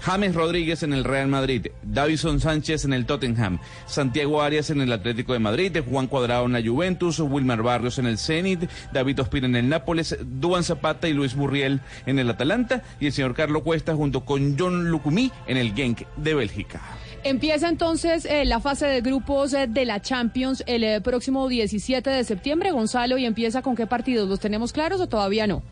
James 0.00 0.34
Rodríguez 0.34 0.84
en 0.84 0.92
el 0.92 1.02
Real 1.02 1.26
Madrid, 1.26 1.68
Davison 1.82 2.38
Sánchez 2.38 2.84
en 2.84 2.92
el 2.92 3.04
Tottenham, 3.04 3.58
Santiago 3.86 4.42
Arias 4.42 4.70
en 4.70 4.80
el 4.80 4.92
Atlético 4.92 5.32
de 5.32 5.40
Madrid, 5.40 5.76
Juan 5.90 6.06
Cuadrado 6.06 6.46
en 6.46 6.52
la 6.52 6.62
Juventus, 6.62 7.18
Wilmar 7.18 7.62
Barrios 7.62 7.98
en 7.98 8.06
el 8.06 8.18
Zenit, 8.18 8.70
David 8.92 9.20
Ospina 9.20 9.48
en 9.48 9.56
el 9.56 9.68
Nápoles, 9.68 10.16
Duan 10.20 10.62
Zapata 10.62 11.08
y 11.08 11.14
Luis 11.14 11.34
Murriel 11.34 11.80
en 12.06 12.20
el 12.20 12.30
Atalanta 12.30 12.84
y 13.00 13.06
el 13.06 13.12
señor 13.12 13.34
Carlos 13.34 13.62
Cuesta 13.64 13.96
junto 13.96 14.24
con 14.24 14.56
John 14.56 14.88
Lucumí 14.88 15.32
en 15.48 15.56
el 15.56 15.74
Genk 15.74 16.06
de 16.16 16.34
Bélgica. 16.34 16.80
Empieza 17.28 17.68
entonces 17.68 18.24
eh, 18.24 18.44
la 18.46 18.58
fase 18.58 18.86
de 18.86 19.00
grupos 19.02 19.52
eh, 19.52 19.66
de 19.68 19.84
la 19.84 20.00
Champions 20.00 20.62
el 20.66 20.82
eh, 20.82 21.00
próximo 21.02 21.46
17 21.46 22.08
de 22.08 22.24
septiembre, 22.24 22.70
Gonzalo, 22.70 23.18
y 23.18 23.26
empieza 23.26 23.60
con 23.60 23.76
qué 23.76 23.86
partidos, 23.86 24.28
¿los 24.28 24.40
tenemos 24.40 24.72
claros 24.72 24.98
o 25.02 25.08
todavía 25.08 25.46
no? 25.46 25.62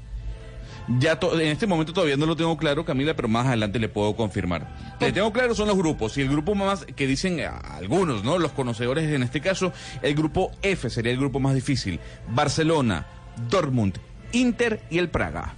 Ya 1.00 1.18
to- 1.18 1.40
en 1.40 1.48
este 1.48 1.66
momento 1.66 1.92
todavía 1.92 2.16
no 2.16 2.26
lo 2.26 2.36
tengo 2.36 2.56
claro, 2.58 2.84
Camila, 2.84 3.14
pero 3.16 3.26
más 3.26 3.46
adelante 3.46 3.78
le 3.78 3.88
puedo 3.88 4.14
confirmar. 4.14 4.68
Le 5.00 5.12
tengo 5.12 5.32
claro 5.32 5.54
son 5.54 5.66
los 5.68 5.76
grupos 5.76 6.16
y 6.18 6.20
el 6.20 6.28
grupo 6.28 6.54
más 6.54 6.84
que 6.84 7.06
dicen 7.06 7.40
algunos, 7.40 8.22
¿no? 8.22 8.38
Los 8.38 8.52
conocedores 8.52 9.10
en 9.10 9.22
este 9.22 9.40
caso, 9.40 9.72
el 10.02 10.14
grupo 10.14 10.52
F 10.62 10.90
sería 10.90 11.10
el 11.12 11.18
grupo 11.18 11.40
más 11.40 11.54
difícil. 11.54 11.98
Barcelona, 12.28 13.06
Dortmund, 13.50 13.98
Inter 14.32 14.80
y 14.90 14.98
el 14.98 15.08
Praga. 15.08 15.54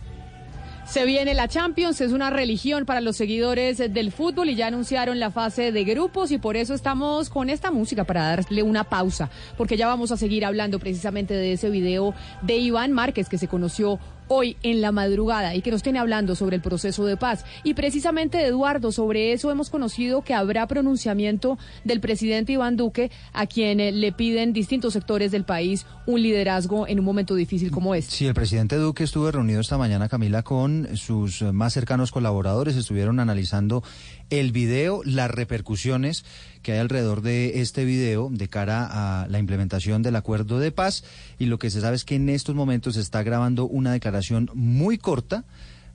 Se 0.88 1.04
viene 1.04 1.34
la 1.34 1.48
Champions, 1.48 2.00
es 2.00 2.12
una 2.12 2.30
religión 2.30 2.86
para 2.86 3.02
los 3.02 3.14
seguidores 3.14 3.76
del 3.76 4.10
fútbol 4.10 4.48
y 4.48 4.54
ya 4.54 4.68
anunciaron 4.68 5.20
la 5.20 5.30
fase 5.30 5.70
de 5.70 5.84
grupos 5.84 6.30
y 6.30 6.38
por 6.38 6.56
eso 6.56 6.72
estamos 6.72 7.28
con 7.28 7.50
esta 7.50 7.70
música 7.70 8.04
para 8.04 8.22
darle 8.22 8.62
una 8.62 8.84
pausa, 8.84 9.28
porque 9.58 9.76
ya 9.76 9.86
vamos 9.86 10.12
a 10.12 10.16
seguir 10.16 10.46
hablando 10.46 10.78
precisamente 10.78 11.34
de 11.34 11.52
ese 11.52 11.68
video 11.68 12.14
de 12.40 12.56
Iván 12.56 12.92
Márquez 12.92 13.28
que 13.28 13.36
se 13.36 13.48
conoció 13.48 13.98
hoy 14.28 14.56
en 14.62 14.80
la 14.80 14.92
madrugada 14.92 15.54
y 15.54 15.62
que 15.62 15.70
nos 15.70 15.82
tiene 15.82 15.98
hablando 15.98 16.34
sobre 16.34 16.56
el 16.56 16.62
proceso 16.62 17.04
de 17.04 17.16
paz. 17.16 17.44
Y 17.64 17.74
precisamente, 17.74 18.44
Eduardo, 18.46 18.92
sobre 18.92 19.32
eso 19.32 19.50
hemos 19.50 19.70
conocido 19.70 20.22
que 20.22 20.34
habrá 20.34 20.66
pronunciamiento 20.66 21.58
del 21.84 22.00
presidente 22.00 22.52
Iván 22.52 22.76
Duque, 22.76 23.10
a 23.32 23.46
quien 23.46 23.80
eh, 23.80 23.92
le 23.92 24.12
piden 24.12 24.52
distintos 24.52 24.92
sectores 24.92 25.30
del 25.30 25.44
país 25.44 25.86
un 26.06 26.22
liderazgo 26.22 26.86
en 26.86 26.98
un 26.98 27.04
momento 27.04 27.34
difícil 27.34 27.70
como 27.70 27.94
este. 27.94 28.12
Sí, 28.12 28.26
el 28.26 28.34
presidente 28.34 28.76
Duque 28.76 29.04
estuvo 29.04 29.30
reunido 29.30 29.60
esta 29.60 29.78
mañana, 29.78 30.08
Camila, 30.08 30.42
con 30.42 30.96
sus 30.96 31.42
eh, 31.42 31.52
más 31.52 31.72
cercanos 31.72 32.10
colaboradores. 32.10 32.76
Estuvieron 32.76 33.20
analizando 33.20 33.82
el 34.30 34.52
video, 34.52 35.02
las 35.04 35.30
repercusiones 35.30 36.24
que 36.62 36.72
hay 36.72 36.78
alrededor 36.78 37.22
de 37.22 37.60
este 37.60 37.84
video 37.84 38.28
de 38.30 38.48
cara 38.48 38.88
a 39.22 39.28
la 39.28 39.38
implementación 39.38 40.02
del 40.02 40.16
acuerdo 40.16 40.58
de 40.58 40.72
paz. 40.72 41.04
Y 41.38 41.46
lo 41.46 41.58
que 41.58 41.70
se 41.70 41.80
sabe 41.80 41.96
es 41.96 42.04
que 42.04 42.16
en 42.16 42.28
estos 42.28 42.54
momentos 42.54 42.94
se 42.94 43.00
está 43.00 43.22
grabando 43.22 43.66
una 43.66 43.92
declaración 43.92 44.50
muy 44.54 44.98
corta 44.98 45.44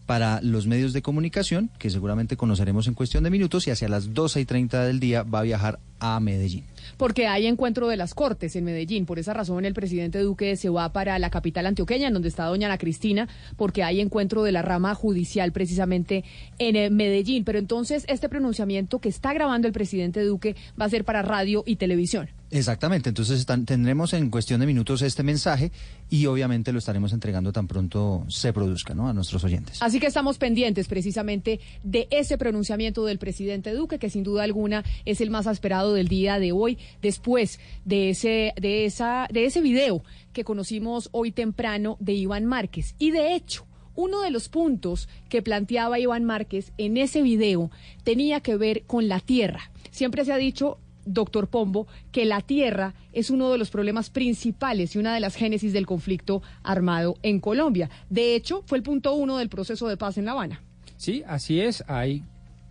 para 0.06 0.42
los 0.42 0.68
medios 0.68 0.94
de 0.94 1.02
comunicación, 1.02 1.70
que 1.80 1.90
seguramente 1.90 2.36
conoceremos 2.36 2.88
en 2.88 2.94
cuestión 2.94 3.24
de 3.24 3.30
minutos, 3.30 3.68
y 3.68 3.72
hacia 3.72 3.88
las 3.88 4.14
12 4.14 4.42
y 4.42 4.46
30 4.46 4.84
del 4.84 5.00
día 5.00 5.24
va 5.24 5.40
a 5.40 5.44
viajar 5.44 5.80
a 6.00 6.20
Medellín. 6.20 6.66
Porque 6.98 7.28
hay 7.28 7.48
encuentro 7.48 7.88
de 7.88 7.98
las 7.98 8.14
Cortes 8.14 8.56
en 8.56 8.66
Medellín. 8.66 9.06
Por 9.06 9.20
esa 9.20 9.34
razón, 9.34 9.66
el 9.66 9.74
presidente 9.74 10.20
Duque 10.20 10.56
se 10.56 10.70
va 10.70 10.92
para 10.94 11.20
la 11.20 11.30
capital 11.30 11.66
antioqueña, 11.66 12.08
en 12.08 12.14
donde 12.14 12.30
está 12.30 12.46
doña 12.46 12.68
Ana 12.68 12.78
Cristina, 12.78 13.28
porque 13.58 13.84
hay 13.84 14.02
encuentro 14.02 14.44
de 14.44 14.52
la 14.52 14.62
rama 14.62 14.96
judicial 14.96 15.52
precisamente 15.52 16.24
en 16.60 16.76
eh, 16.76 16.90
Medellín. 16.90 17.44
Pero 17.44 17.60
entonces, 17.60 18.06
este 18.08 18.30
pronunciamiento 18.30 19.00
que 19.00 19.10
está 19.10 19.34
grabando 19.34 19.68
el 19.68 19.74
presidente 19.74 20.24
Duque 20.24 20.56
va 20.80 20.86
a 20.86 20.90
ser 20.90 21.06
para 21.06 21.22
radio 21.22 21.64
y 21.66 21.78
televisión. 21.78 22.30
Exactamente, 22.54 23.10
entonces 23.10 23.40
están, 23.40 23.66
tendremos 23.66 24.14
en 24.14 24.30
cuestión 24.30 24.60
de 24.60 24.68
minutos 24.68 25.02
este 25.02 25.24
mensaje 25.24 25.72
y 26.08 26.28
obviamente 26.28 26.72
lo 26.72 26.78
estaremos 26.78 27.12
entregando 27.12 27.52
tan 27.52 27.68
pronto 27.68 28.26
se 28.28 28.54
produzca 28.54 28.94
¿no? 28.94 29.08
a 29.10 29.14
nuestros 29.14 29.44
oyentes. 29.44 29.82
Así 29.82 30.00
que 30.00 30.06
estamos 30.06 30.38
pendientes 30.38 30.88
precisamente 30.88 31.60
de 31.82 32.08
ese 32.12 32.38
pronunciamiento 32.38 33.06
del 33.06 33.18
presidente 33.18 33.74
Duque, 33.74 33.98
que 33.98 34.12
sin 34.12 34.24
duda 34.24 34.44
alguna 34.44 34.84
es 35.04 35.20
el 35.20 35.32
más 35.32 35.48
esperado 35.48 35.96
del 35.96 36.08
día 36.08 36.38
de 36.38 36.52
hoy, 36.52 36.78
después 37.02 37.60
de 37.86 38.12
ese, 38.12 38.54
de 38.62 38.86
esa, 38.86 39.28
de 39.32 39.46
ese 39.46 39.60
video 39.60 40.04
que 40.32 40.44
conocimos 40.44 41.10
hoy 41.12 41.32
temprano 41.32 41.98
de 42.00 42.14
Iván 42.14 42.46
Márquez. 42.46 42.94
Y 43.00 43.10
de 43.10 43.34
hecho, 43.34 43.66
uno 43.96 44.22
de 44.22 44.30
los 44.30 44.50
puntos 44.50 45.10
que 45.28 45.42
planteaba 45.42 46.00
Iván 46.00 46.24
Márquez 46.24 46.72
en 46.78 46.98
ese 46.98 47.24
video 47.24 47.72
tenía 48.04 48.42
que 48.42 48.58
ver 48.58 48.84
con 48.86 49.08
la 49.08 49.20
tierra. 49.20 49.72
Siempre 49.90 50.24
se 50.24 50.34
ha 50.34 50.38
dicho 50.38 50.78
doctor 51.06 51.48
Pombo, 51.48 51.88
que 52.12 52.26
la 52.26 52.42
tierra 52.42 52.94
es 53.12 53.30
uno 53.30 53.52
de 53.52 53.58
los 53.58 53.70
problemas 53.70 54.10
principales 54.10 54.96
y 54.96 55.00
una 55.00 55.14
de 55.14 55.20
las 55.20 55.36
génesis 55.36 55.74
del 55.74 55.86
conflicto 55.86 56.42
armado 56.64 57.16
en 57.24 57.40
Colombia. 57.40 57.90
De 58.10 58.36
hecho, 58.36 58.64
fue 58.66 58.78
el 58.78 58.84
punto 58.84 59.14
uno 59.14 59.38
del 59.38 59.50
proceso 59.50 59.88
de 59.88 59.98
paz 59.98 60.18
en 60.18 60.26
La 60.26 60.32
Habana. 60.32 60.62
Sí, 60.98 61.24
así 61.28 61.60
es. 61.60 61.84
Hay 61.88 62.24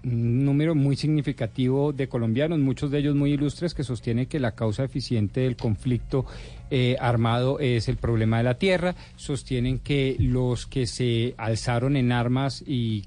un 0.05 0.45
número 0.45 0.75
muy 0.75 0.97
significativo 0.97 1.93
de 1.93 2.09
colombianos, 2.09 2.59
muchos 2.59 2.91
de 2.91 2.99
ellos 2.99 3.15
muy 3.15 3.33
ilustres, 3.33 3.75
que 3.75 3.85
sostienen 3.85 4.27
que 4.27 4.41
la 4.41 4.53
causa 4.53 4.85
eficiente 4.85 5.41
del 5.41 5.57
conflicto 5.57 6.27
eh, 6.71 6.97
armado 7.01 7.59
es 7.61 7.89
el 7.89 7.97
problema 7.97 8.39
de 8.39 8.45
la 8.45 8.55
tierra. 8.55 8.95
Sostienen 9.17 9.79
que 9.79 10.17
los 10.19 10.67
que 10.67 10.87
se 10.87 11.35
alzaron 11.37 11.97
en 11.97 12.13
armas 12.13 12.63
y 12.67 13.05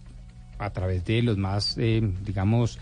a 0.57 0.69
través 0.69 1.03
de 1.05 1.21
los 1.21 1.37
más, 1.37 1.77
eh, 1.77 2.01
digamos, 2.25 2.79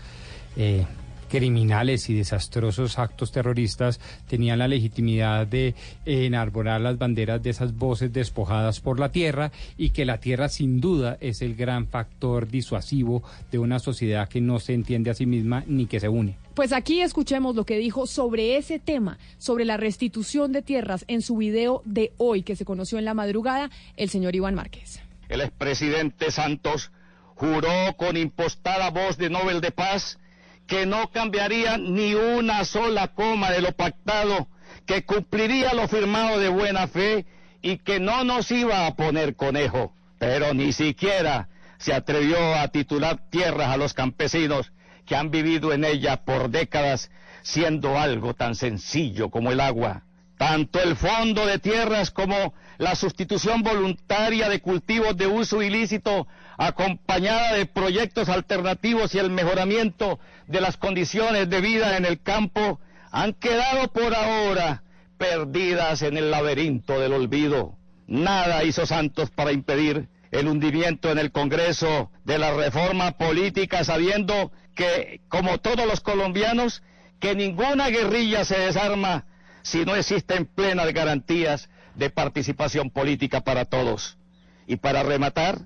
eh, 0.56 0.84
criminales 1.28 2.08
y 2.10 2.14
desastrosos 2.14 2.98
actos 2.98 3.32
terroristas 3.32 4.00
tenían 4.28 4.58
la 4.58 4.68
legitimidad 4.68 5.46
de 5.46 5.74
enarborar 6.04 6.80
las 6.80 6.98
banderas 6.98 7.42
de 7.42 7.50
esas 7.50 7.76
voces 7.76 8.12
despojadas 8.12 8.80
por 8.80 9.00
la 9.00 9.10
tierra 9.10 9.52
y 9.76 9.90
que 9.90 10.04
la 10.04 10.18
tierra 10.18 10.48
sin 10.48 10.80
duda 10.80 11.18
es 11.20 11.42
el 11.42 11.54
gran 11.54 11.86
factor 11.88 12.48
disuasivo 12.48 13.22
de 13.50 13.58
una 13.58 13.78
sociedad 13.78 14.28
que 14.28 14.40
no 14.40 14.60
se 14.60 14.74
entiende 14.74 15.10
a 15.10 15.14
sí 15.14 15.26
misma 15.26 15.64
ni 15.66 15.86
que 15.86 16.00
se 16.00 16.08
une. 16.08 16.36
Pues 16.54 16.72
aquí 16.72 17.00
escuchemos 17.00 17.56
lo 17.56 17.64
que 17.64 17.78
dijo 17.78 18.06
sobre 18.06 18.56
ese 18.56 18.78
tema, 18.78 19.18
sobre 19.38 19.64
la 19.64 19.76
restitución 19.76 20.52
de 20.52 20.62
tierras 20.62 21.04
en 21.08 21.20
su 21.20 21.36
video 21.36 21.82
de 21.84 22.12
hoy 22.16 22.42
que 22.42 22.54
se 22.54 22.64
conoció 22.64 22.98
en 22.98 23.04
la 23.04 23.14
madrugada, 23.14 23.70
el 23.96 24.08
señor 24.08 24.36
Iván 24.36 24.54
Márquez. 24.54 25.00
El 25.28 25.40
expresidente 25.40 26.30
Santos 26.30 26.92
juró 27.34 27.96
con 27.96 28.16
impostada 28.16 28.90
voz 28.90 29.16
de 29.18 29.30
Nobel 29.30 29.60
de 29.60 29.72
Paz 29.72 30.18
que 30.66 30.86
no 30.86 31.10
cambiaría 31.10 31.76
ni 31.78 32.14
una 32.14 32.64
sola 32.64 33.08
coma 33.08 33.50
de 33.50 33.60
lo 33.60 33.72
pactado, 33.72 34.48
que 34.86 35.04
cumpliría 35.04 35.74
lo 35.74 35.88
firmado 35.88 36.38
de 36.38 36.48
buena 36.48 36.86
fe 36.86 37.26
y 37.62 37.78
que 37.78 38.00
no 38.00 38.24
nos 38.24 38.50
iba 38.50 38.86
a 38.86 38.94
poner 38.94 39.36
conejo, 39.36 39.94
pero 40.18 40.54
ni 40.54 40.72
siquiera 40.72 41.48
se 41.78 41.92
atrevió 41.92 42.54
a 42.54 42.68
titular 42.68 43.18
tierras 43.30 43.68
a 43.68 43.76
los 43.76 43.94
campesinos 43.94 44.72
que 45.06 45.16
han 45.16 45.30
vivido 45.30 45.72
en 45.72 45.84
ella 45.84 46.24
por 46.24 46.50
décadas, 46.50 47.10
siendo 47.42 47.98
algo 47.98 48.34
tan 48.34 48.54
sencillo 48.54 49.30
como 49.30 49.52
el 49.52 49.60
agua. 49.60 50.02
Tanto 50.38 50.80
el 50.80 50.96
fondo 50.96 51.46
de 51.46 51.58
tierras 51.58 52.10
como 52.10 52.54
la 52.78 52.94
sustitución 52.94 53.62
voluntaria 53.62 54.48
de 54.48 54.60
cultivos 54.60 55.16
de 55.16 55.26
uso 55.26 55.62
ilícito 55.62 56.26
acompañada 56.58 57.54
de 57.54 57.66
proyectos 57.66 58.28
alternativos 58.28 59.14
y 59.14 59.18
el 59.18 59.30
mejoramiento 59.30 60.18
de 60.46 60.60
las 60.60 60.76
condiciones 60.76 61.48
de 61.48 61.60
vida 61.60 61.96
en 61.96 62.04
el 62.04 62.20
campo 62.20 62.80
han 63.10 63.32
quedado 63.32 63.88
por 63.88 64.14
ahora 64.14 64.82
perdidas 65.18 66.02
en 66.02 66.16
el 66.16 66.30
laberinto 66.30 66.98
del 66.98 67.12
olvido. 67.12 67.76
Nada 68.06 68.64
hizo 68.64 68.86
Santos 68.86 69.30
para 69.30 69.52
impedir 69.52 70.08
el 70.30 70.48
hundimiento 70.48 71.10
en 71.10 71.18
el 71.18 71.30
Congreso 71.30 72.10
de 72.24 72.38
la 72.38 72.52
reforma 72.52 73.12
política, 73.12 73.84
sabiendo 73.84 74.50
que, 74.74 75.20
como 75.28 75.58
todos 75.58 75.86
los 75.86 76.00
colombianos, 76.00 76.82
que 77.20 77.34
ninguna 77.34 77.88
guerrilla 77.88 78.44
se 78.44 78.58
desarma 78.58 79.26
si 79.62 79.84
no 79.84 79.94
existen 79.94 80.46
plenas 80.46 80.92
garantías 80.92 81.70
de 81.94 82.10
participación 82.10 82.90
política 82.90 83.42
para 83.42 83.64
todos. 83.64 84.18
Y 84.66 84.76
para 84.76 85.02
rematar, 85.02 85.60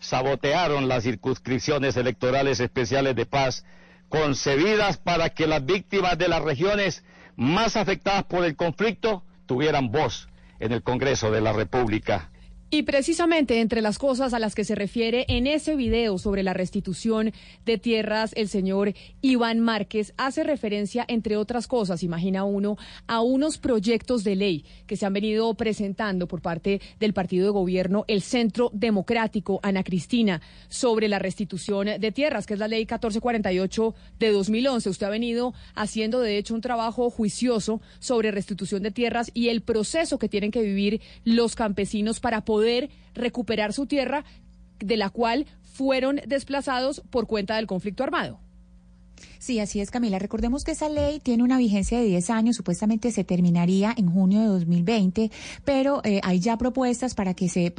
sabotearon 0.00 0.88
las 0.88 1.04
circunscripciones 1.04 1.96
electorales 1.96 2.60
especiales 2.60 3.16
de 3.16 3.26
paz 3.26 3.64
concebidas 4.08 4.96
para 4.96 5.30
que 5.30 5.46
las 5.46 5.64
víctimas 5.64 6.16
de 6.18 6.28
las 6.28 6.42
regiones 6.42 7.04
más 7.36 7.76
afectadas 7.76 8.24
por 8.24 8.44
el 8.44 8.56
conflicto 8.56 9.22
tuvieran 9.46 9.90
voz 9.90 10.28
en 10.60 10.72
el 10.72 10.82
Congreso 10.82 11.30
de 11.30 11.40
la 11.40 11.52
República. 11.52 12.30
Y 12.70 12.82
precisamente 12.82 13.62
entre 13.62 13.80
las 13.80 13.98
cosas 13.98 14.34
a 14.34 14.38
las 14.38 14.54
que 14.54 14.62
se 14.62 14.74
refiere 14.74 15.24
en 15.28 15.46
ese 15.46 15.74
video 15.74 16.18
sobre 16.18 16.42
la 16.42 16.52
restitución 16.52 17.32
de 17.64 17.78
tierras, 17.78 18.32
el 18.36 18.50
señor 18.50 18.92
Iván 19.22 19.58
Márquez 19.60 20.12
hace 20.18 20.44
referencia, 20.44 21.06
entre 21.08 21.38
otras 21.38 21.66
cosas, 21.66 22.02
imagina 22.02 22.44
uno, 22.44 22.76
a 23.06 23.22
unos 23.22 23.56
proyectos 23.56 24.22
de 24.22 24.36
ley 24.36 24.64
que 24.86 24.98
se 24.98 25.06
han 25.06 25.14
venido 25.14 25.54
presentando 25.54 26.28
por 26.28 26.42
parte 26.42 26.82
del 27.00 27.14
partido 27.14 27.46
de 27.46 27.52
gobierno, 27.52 28.04
el 28.06 28.20
Centro 28.20 28.70
Democrático, 28.74 29.60
Ana 29.62 29.82
Cristina, 29.82 30.42
sobre 30.68 31.08
la 31.08 31.18
restitución 31.18 31.88
de 31.98 32.12
tierras, 32.12 32.44
que 32.44 32.52
es 32.52 32.60
la 32.60 32.68
ley 32.68 32.80
1448 32.80 33.94
de 34.18 34.30
2011. 34.30 34.90
Usted 34.90 35.06
ha 35.06 35.10
venido 35.10 35.54
haciendo, 35.74 36.20
de 36.20 36.36
hecho, 36.36 36.54
un 36.54 36.60
trabajo 36.60 37.08
juicioso 37.08 37.80
sobre 37.98 38.30
restitución 38.30 38.82
de 38.82 38.90
tierras 38.90 39.30
y 39.32 39.48
el 39.48 39.62
proceso 39.62 40.18
que 40.18 40.28
tienen 40.28 40.50
que 40.50 40.60
vivir 40.60 41.00
los 41.24 41.56
campesinos 41.56 42.20
para 42.20 42.44
poder 42.44 42.57
poder 42.58 42.90
recuperar 43.14 43.72
su 43.72 43.86
tierra 43.86 44.24
de 44.80 44.96
la 44.96 45.10
cual 45.10 45.46
fueron 45.62 46.20
desplazados 46.26 47.02
por 47.08 47.28
cuenta 47.28 47.54
del 47.54 47.68
conflicto 47.68 48.02
armado. 48.02 48.40
Sí, 49.38 49.60
así 49.60 49.80
es, 49.80 49.90
Camila. 49.90 50.18
Recordemos 50.18 50.64
que 50.64 50.72
esa 50.72 50.88
ley 50.88 51.20
tiene 51.20 51.42
una 51.42 51.58
vigencia 51.58 51.98
de 51.98 52.04
10 52.04 52.30
años, 52.30 52.56
supuestamente 52.56 53.12
se 53.12 53.24
terminaría 53.24 53.94
en 53.96 54.10
junio 54.10 54.40
de 54.40 54.46
2020, 54.46 55.30
pero 55.64 56.00
eh, 56.04 56.20
hay 56.22 56.40
ya 56.40 56.56
propuestas 56.58 57.14
para 57.14 57.34
que 57.34 57.48
se 57.48 57.72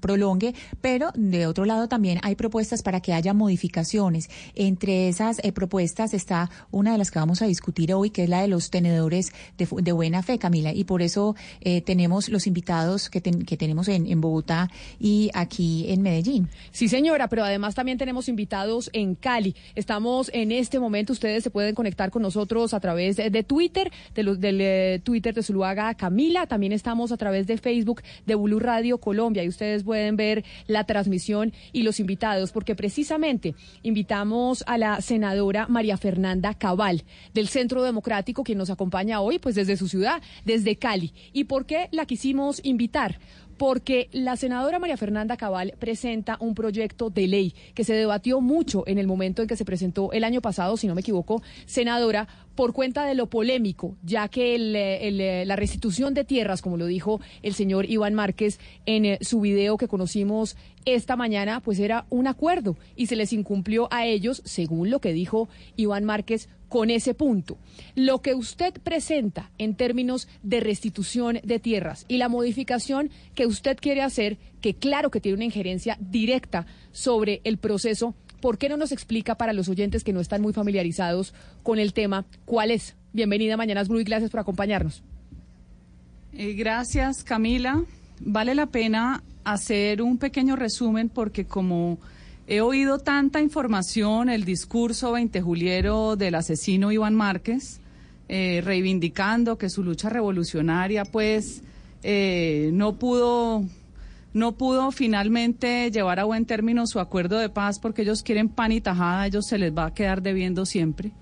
prolongue, 0.00 0.54
pero 0.80 1.10
de 1.14 1.46
otro 1.46 1.64
lado 1.64 1.88
también 1.88 2.20
hay 2.22 2.34
propuestas 2.34 2.82
para 2.82 3.00
que 3.00 3.12
haya 3.12 3.34
modificaciones. 3.34 4.28
Entre 4.54 5.08
esas 5.08 5.38
eh, 5.42 5.52
propuestas 5.52 6.14
está 6.14 6.50
una 6.70 6.92
de 6.92 6.98
las 6.98 7.10
que 7.10 7.18
vamos 7.18 7.42
a 7.42 7.46
discutir 7.46 7.92
hoy, 7.94 8.10
que 8.10 8.24
es 8.24 8.28
la 8.28 8.42
de 8.42 8.48
los 8.48 8.70
tenedores 8.70 9.32
de, 9.56 9.92
buena 9.92 10.22
fe, 10.22 10.38
Camila, 10.38 10.72
y 10.72 10.84
por 10.84 11.02
eso 11.02 11.34
eh, 11.60 11.80
tenemos 11.80 12.28
los 12.28 12.46
invitados 12.46 13.10
que, 13.10 13.20
que 13.20 13.56
tenemos 13.56 13.88
en, 13.88 14.06
en 14.06 14.20
Bogotá 14.20 14.70
y 14.98 15.30
aquí 15.34 15.86
en 15.88 16.02
Medellín. 16.02 16.48
Sí, 16.72 16.88
señora, 16.88 17.28
pero 17.28 17.44
además 17.44 17.74
también 17.74 17.98
tenemos 17.98 18.28
invitados 18.28 18.90
en 18.92 19.14
Cali. 19.14 19.54
Estamos 19.74 20.30
en 20.32 20.52
este 20.52 20.69
momento 20.78 20.90
momento 20.90 21.12
ustedes 21.12 21.44
se 21.44 21.50
pueden 21.50 21.74
conectar 21.74 22.10
con 22.10 22.20
nosotros 22.20 22.74
a 22.74 22.80
través 22.80 23.16
de 23.16 23.42
Twitter, 23.44 23.92
de 24.14 24.22
los, 24.22 24.40
del 24.40 24.60
eh, 24.60 25.00
Twitter 25.02 25.32
de 25.32 25.42
Zuluaga 25.42 25.94
Camila. 25.94 26.46
También 26.46 26.72
estamos 26.72 27.12
a 27.12 27.16
través 27.16 27.46
de 27.46 27.58
Facebook 27.58 28.02
de 28.26 28.34
Bulu 28.34 28.58
Radio 28.58 28.98
Colombia 28.98 29.44
y 29.44 29.48
ustedes 29.48 29.84
pueden 29.84 30.16
ver 30.16 30.44
la 30.66 30.84
transmisión 30.84 31.52
y 31.72 31.84
los 31.84 32.00
invitados, 32.00 32.52
porque 32.52 32.74
precisamente 32.74 33.54
invitamos 33.82 34.64
a 34.66 34.78
la 34.78 35.00
senadora 35.00 35.68
María 35.68 35.96
Fernanda 35.96 36.54
Cabal 36.54 37.04
del 37.34 37.48
Centro 37.48 37.82
Democrático, 37.82 38.42
quien 38.42 38.58
nos 38.58 38.70
acompaña 38.70 39.20
hoy, 39.20 39.38
pues 39.38 39.54
desde 39.54 39.76
su 39.76 39.88
ciudad, 39.88 40.20
desde 40.44 40.76
Cali. 40.76 41.12
¿Y 41.32 41.44
por 41.44 41.66
qué 41.66 41.88
la 41.92 42.04
quisimos 42.04 42.60
invitar? 42.64 43.18
Porque 43.60 44.08
la 44.12 44.38
senadora 44.38 44.78
María 44.78 44.96
Fernanda 44.96 45.36
Cabal 45.36 45.74
presenta 45.78 46.38
un 46.40 46.54
proyecto 46.54 47.10
de 47.10 47.28
ley 47.28 47.54
que 47.74 47.84
se 47.84 47.92
debatió 47.92 48.40
mucho 48.40 48.84
en 48.86 48.96
el 48.96 49.06
momento 49.06 49.42
en 49.42 49.48
que 49.48 49.54
se 49.54 49.66
presentó 49.66 50.12
el 50.12 50.24
año 50.24 50.40
pasado, 50.40 50.78
si 50.78 50.86
no 50.86 50.94
me 50.94 51.02
equivoco, 51.02 51.42
senadora, 51.66 52.26
por 52.54 52.72
cuenta 52.72 53.04
de 53.04 53.14
lo 53.14 53.26
polémico, 53.26 53.96
ya 54.02 54.28
que 54.28 54.54
eh, 54.56 55.44
la 55.46 55.56
restitución 55.56 56.14
de 56.14 56.24
tierras, 56.24 56.62
como 56.62 56.76
lo 56.76 56.86
dijo 56.86 57.20
el 57.42 57.54
señor 57.54 57.88
Iván 57.88 58.14
Márquez 58.14 58.58
en 58.86 59.04
eh, 59.04 59.18
su 59.20 59.40
video 59.40 59.76
que 59.76 59.88
conocimos 59.88 60.56
esta 60.84 61.16
mañana, 61.16 61.60
pues 61.60 61.78
era 61.78 62.06
un 62.10 62.26
acuerdo 62.26 62.76
y 62.96 63.06
se 63.06 63.16
les 63.16 63.32
incumplió 63.32 63.88
a 63.92 64.06
ellos, 64.06 64.42
según 64.44 64.90
lo 64.90 65.00
que 65.00 65.12
dijo 65.12 65.48
Iván 65.76 66.04
Márquez, 66.04 66.48
con 66.68 66.88
ese 66.88 67.14
punto. 67.14 67.58
Lo 67.94 68.22
que 68.22 68.34
usted 68.34 68.72
presenta 68.74 69.50
en 69.58 69.74
términos 69.74 70.28
de 70.42 70.60
restitución 70.60 71.40
de 71.42 71.58
tierras 71.58 72.04
y 72.08 72.16
la 72.16 72.28
modificación 72.28 73.10
que 73.34 73.46
usted 73.46 73.76
quiere 73.78 74.02
hacer, 74.02 74.38
que 74.60 74.74
claro 74.74 75.10
que 75.10 75.20
tiene 75.20 75.36
una 75.36 75.44
injerencia 75.44 75.98
directa 76.00 76.66
sobre 76.92 77.40
el 77.44 77.58
proceso, 77.58 78.14
¿por 78.40 78.58
qué 78.58 78.68
no 78.68 78.76
nos 78.76 78.92
explica 78.92 79.34
para 79.36 79.52
los 79.52 79.68
oyentes 79.68 80.04
que 80.04 80.12
no 80.12 80.20
están 80.20 80.42
muy 80.42 80.52
familiarizados 80.52 81.34
con 81.62 81.78
el 81.78 81.92
tema 81.92 82.24
cuál 82.44 82.70
es? 82.70 82.96
Bienvenida 83.12 83.54
a 83.54 83.56
Mañanas 83.56 83.88
y 83.90 84.04
gracias 84.04 84.30
por 84.30 84.40
acompañarnos. 84.40 85.02
Eh, 86.32 86.54
gracias, 86.54 87.24
Camila. 87.24 87.82
Vale 88.20 88.54
la 88.54 88.66
pena 88.66 89.22
hacer 89.44 90.02
un 90.02 90.18
pequeño 90.18 90.56
resumen 90.56 91.08
porque 91.08 91.44
como 91.44 91.98
He 92.50 92.60
oído 92.62 92.98
tanta 92.98 93.40
información, 93.40 94.28
el 94.28 94.44
discurso 94.44 95.12
20 95.12 95.40
juliero 95.40 96.16
del 96.16 96.34
asesino 96.34 96.90
Iván 96.90 97.14
Márquez, 97.14 97.78
eh, 98.28 98.60
reivindicando 98.64 99.56
que 99.56 99.70
su 99.70 99.84
lucha 99.84 100.08
revolucionaria 100.08 101.04
pues 101.04 101.62
eh, 102.02 102.70
no 102.72 102.96
pudo 102.96 103.64
no 104.32 104.52
pudo 104.52 104.92
finalmente 104.92 105.90
llevar 105.90 106.20
a 106.20 106.24
buen 106.24 106.46
término 106.46 106.86
su 106.86 107.00
acuerdo 107.00 107.38
de 107.38 107.48
paz 107.48 107.78
porque 107.78 108.02
ellos 108.02 108.22
quieren 108.22 108.48
pan 108.48 108.72
y 108.72 108.80
tajada, 108.80 109.26
ellos 109.26 109.46
se 109.46 109.58
les 109.58 109.76
va 109.76 109.86
a 109.86 109.94
quedar 109.94 110.22
debiendo 110.22 110.66
siempre. 110.66 111.12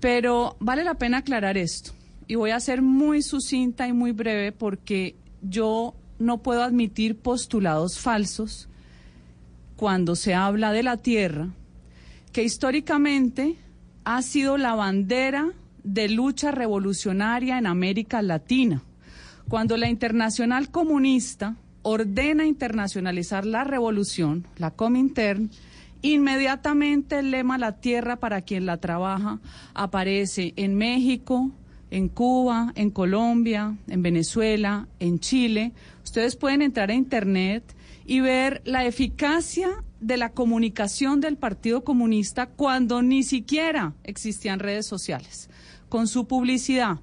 Pero 0.00 0.56
vale 0.60 0.84
la 0.84 0.94
pena 0.94 1.18
aclarar 1.18 1.56
esto 1.56 1.92
y 2.28 2.34
voy 2.34 2.50
a 2.50 2.60
ser 2.60 2.82
muy 2.82 3.22
sucinta 3.22 3.88
y 3.88 3.92
muy 3.92 4.12
breve 4.12 4.52
porque 4.52 5.16
yo 5.42 5.94
no 6.18 6.42
puedo 6.42 6.62
admitir 6.62 7.16
postulados 7.16 7.98
falsos 7.98 8.68
cuando 9.76 10.16
se 10.16 10.34
habla 10.34 10.72
de 10.72 10.82
la 10.82 10.96
tierra, 10.96 11.50
que 12.32 12.42
históricamente 12.42 13.56
ha 14.04 14.22
sido 14.22 14.56
la 14.56 14.74
bandera 14.74 15.50
de 15.82 16.08
lucha 16.08 16.50
revolucionaria 16.50 17.58
en 17.58 17.66
América 17.66 18.22
Latina. 18.22 18.82
Cuando 19.48 19.76
la 19.76 19.88
Internacional 19.88 20.70
Comunista 20.70 21.56
ordena 21.88 22.44
internacionalizar 22.44 23.46
la 23.46 23.62
revolución, 23.62 24.44
la 24.58 24.72
Comintern, 24.72 25.50
inmediatamente 26.02 27.20
el 27.20 27.30
lema 27.30 27.58
La 27.58 27.76
tierra 27.76 28.16
para 28.16 28.42
quien 28.42 28.66
la 28.66 28.78
trabaja 28.78 29.38
aparece 29.72 30.52
en 30.56 30.74
México, 30.74 31.52
en 31.92 32.08
Cuba, 32.08 32.72
en 32.74 32.90
Colombia, 32.90 33.76
en 33.86 34.02
Venezuela, 34.02 34.88
en 34.98 35.20
Chile. 35.20 35.74
Ustedes 36.02 36.34
pueden 36.34 36.60
entrar 36.60 36.90
a 36.90 36.94
Internet 36.94 37.62
y 38.04 38.18
ver 38.18 38.62
la 38.64 38.84
eficacia 38.84 39.68
de 40.00 40.16
la 40.16 40.30
comunicación 40.30 41.20
del 41.20 41.36
Partido 41.36 41.84
Comunista 41.84 42.46
cuando 42.46 43.00
ni 43.00 43.22
siquiera 43.22 43.94
existían 44.02 44.58
redes 44.58 44.86
sociales, 44.86 45.50
con 45.88 46.08
su 46.08 46.26
publicidad. 46.26 46.98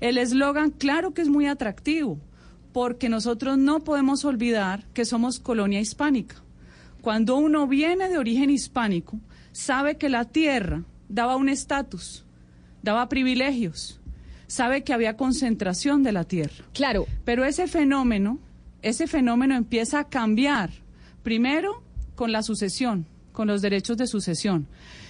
El 0.00 0.18
eslogan, 0.18 0.72
claro 0.72 1.14
que 1.14 1.22
es 1.22 1.28
muy 1.28 1.46
atractivo, 1.46 2.18
porque 2.76 3.08
nosotros 3.08 3.56
no 3.56 3.80
podemos 3.80 4.26
olvidar 4.26 4.84
que 4.92 5.06
somos 5.06 5.40
colonia 5.40 5.80
hispánica. 5.80 6.36
Cuando 7.00 7.38
uno 7.38 7.66
viene 7.66 8.10
de 8.10 8.18
origen 8.18 8.50
hispánico, 8.50 9.18
sabe 9.50 9.96
que 9.96 10.10
la 10.10 10.26
tierra 10.26 10.84
daba 11.08 11.36
un 11.36 11.48
estatus, 11.48 12.26
daba 12.82 13.08
privilegios, 13.08 13.98
sabe 14.46 14.84
que 14.84 14.92
había 14.92 15.16
concentración 15.16 16.02
de 16.02 16.12
la 16.12 16.24
tierra. 16.24 16.66
Claro. 16.74 17.06
Pero 17.24 17.46
ese 17.46 17.66
fenómeno, 17.66 18.38
ese 18.82 19.06
fenómeno 19.06 19.56
empieza 19.56 20.00
a 20.00 20.08
cambiar. 20.10 20.68
Primero, 21.22 21.82
con 22.14 22.30
la 22.30 22.42
sucesión, 22.42 23.06
con 23.32 23.46
los 23.48 23.62
derechos 23.62 23.96
de 23.96 24.06
sucesión. 24.06 24.66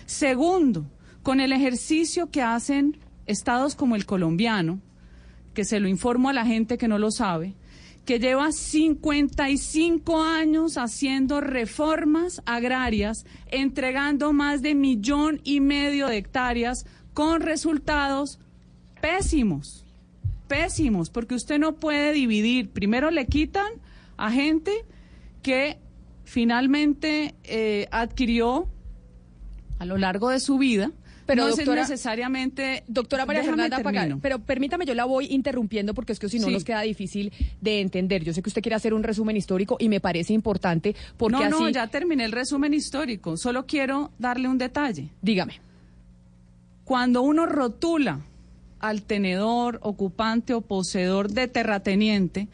Segundo, 0.07 0.87
con 1.25 1.41
el 1.41 1.53
ejercicio 1.53 2.31
que 2.31 2.43
hacen 2.43 2.97
estados 3.27 3.75
como 3.75 3.97
el 3.97 4.07
colombiano, 4.07 4.79
que 5.57 5.65
se 5.65 5.81
lo 5.81 5.89
informo 5.89 6.29
a 6.29 6.35
la 6.35 6.45
gente 6.45 6.77
que 6.77 6.87
no 6.87 6.99
lo 6.99 7.11
sabe, 7.11 7.55
que 8.05 8.21
lleva 8.21 8.53
55 8.53 10.23
años 10.23 10.77
haciendo 10.77 11.41
reformas 11.41 12.43
agrarias, 12.45 13.25
entregando 13.49 14.35
más 14.35 14.61
de 14.61 14.75
millón 14.75 15.41
y 15.45 15.61
medio 15.61 16.09
de 16.09 16.19
hectáreas 16.19 16.85
con 17.15 17.41
resultados 17.41 18.39
pésimos, 19.01 19.87
pésimos, 20.47 21.09
porque 21.09 21.35
usted 21.35 21.59
no 21.59 21.77
puede 21.77 22.13
dividir. 22.13 22.69
Primero 22.69 23.11
le 23.11 23.25
quitan 23.25 23.73
a 24.19 24.31
gente 24.31 24.85
que 25.43 25.79
finalmente 26.25 27.35
eh, 27.45 27.89
adquirió 27.93 28.69
a 29.79 29.87
lo 29.87 29.97
largo 29.97 30.29
de 30.29 30.39
su 30.39 30.59
vida. 30.59 30.93
Pero 31.27 31.45
no 31.45 31.51
doctora, 31.57 31.83
es 31.83 31.91
necesariamente. 31.91 32.85
Doctora 32.87 33.27
María 33.27 33.43
Fernanda 33.43 33.83
Pagar, 33.83 34.05
termino. 34.05 34.21
pero 34.23 34.39
permítame, 34.39 34.87
yo 34.87 34.95
la 34.95 35.05
voy 35.05 35.27
interrumpiendo 35.31 35.93
porque 35.93 36.13
es 36.13 36.19
que 36.19 36.29
si 36.29 36.39
no 36.39 36.47
Sí. 36.47 36.53
nos 36.53 36.65
queda 36.65 36.83
difícil 36.83 37.33
de 37.61 37.81
entender. 37.81 38.23
Yo 38.25 38.33
sé 38.33 38.43
que 38.43 38.49
usted 38.49 38.63
quiere 38.63 38.77
hacer 38.77 38.95
un 38.95 39.03
resumen 39.03 39.37
histórico 39.37 39.77
y 39.81 39.89
me 39.89 40.01
parece 40.01 40.33
importante 40.33 40.95
porque 41.17 41.39
no, 41.49 41.57
así. 41.57 41.63
no, 41.65 41.69
ya 41.69 41.87
terminé 41.89 42.25
el 42.25 42.33
resumen 42.33 42.73
histórico. 42.75 43.37
Solo 43.37 43.67
quiero 43.67 44.13
darle 44.19 44.49
un 44.49 44.59
detalle. 44.59 45.09
Dígame. 45.21 45.61
Cuando 46.85 47.23
uno 47.23 47.47
rotula 47.47 48.21
al 48.79 49.03
tenedor, 49.03 49.81
ocupante 49.83 50.55
o 50.55 50.61
poseedor 50.61 51.31
de 51.31 51.49
terrateniente 51.49 52.47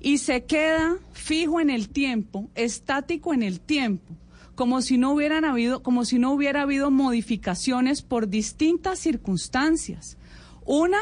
y 0.00 0.18
se 0.18 0.44
queda 0.44 0.96
fijo 1.12 1.60
en 1.60 1.70
el 1.70 1.88
tiempo, 1.88 2.48
estático 2.54 3.32
en 3.32 3.42
el 3.42 3.60
tiempo, 3.60 4.12
como 4.58 4.82
si 4.82 4.98
no 4.98 5.12
hubieran 5.12 5.44
habido, 5.44 5.84
como 5.84 6.04
si 6.04 6.18
no 6.18 6.32
hubiera 6.32 6.62
habido 6.62 6.90
modificaciones 6.90 8.02
por 8.02 8.28
distintas 8.28 8.98
circunstancias. 8.98 10.18
Una, 10.66 10.98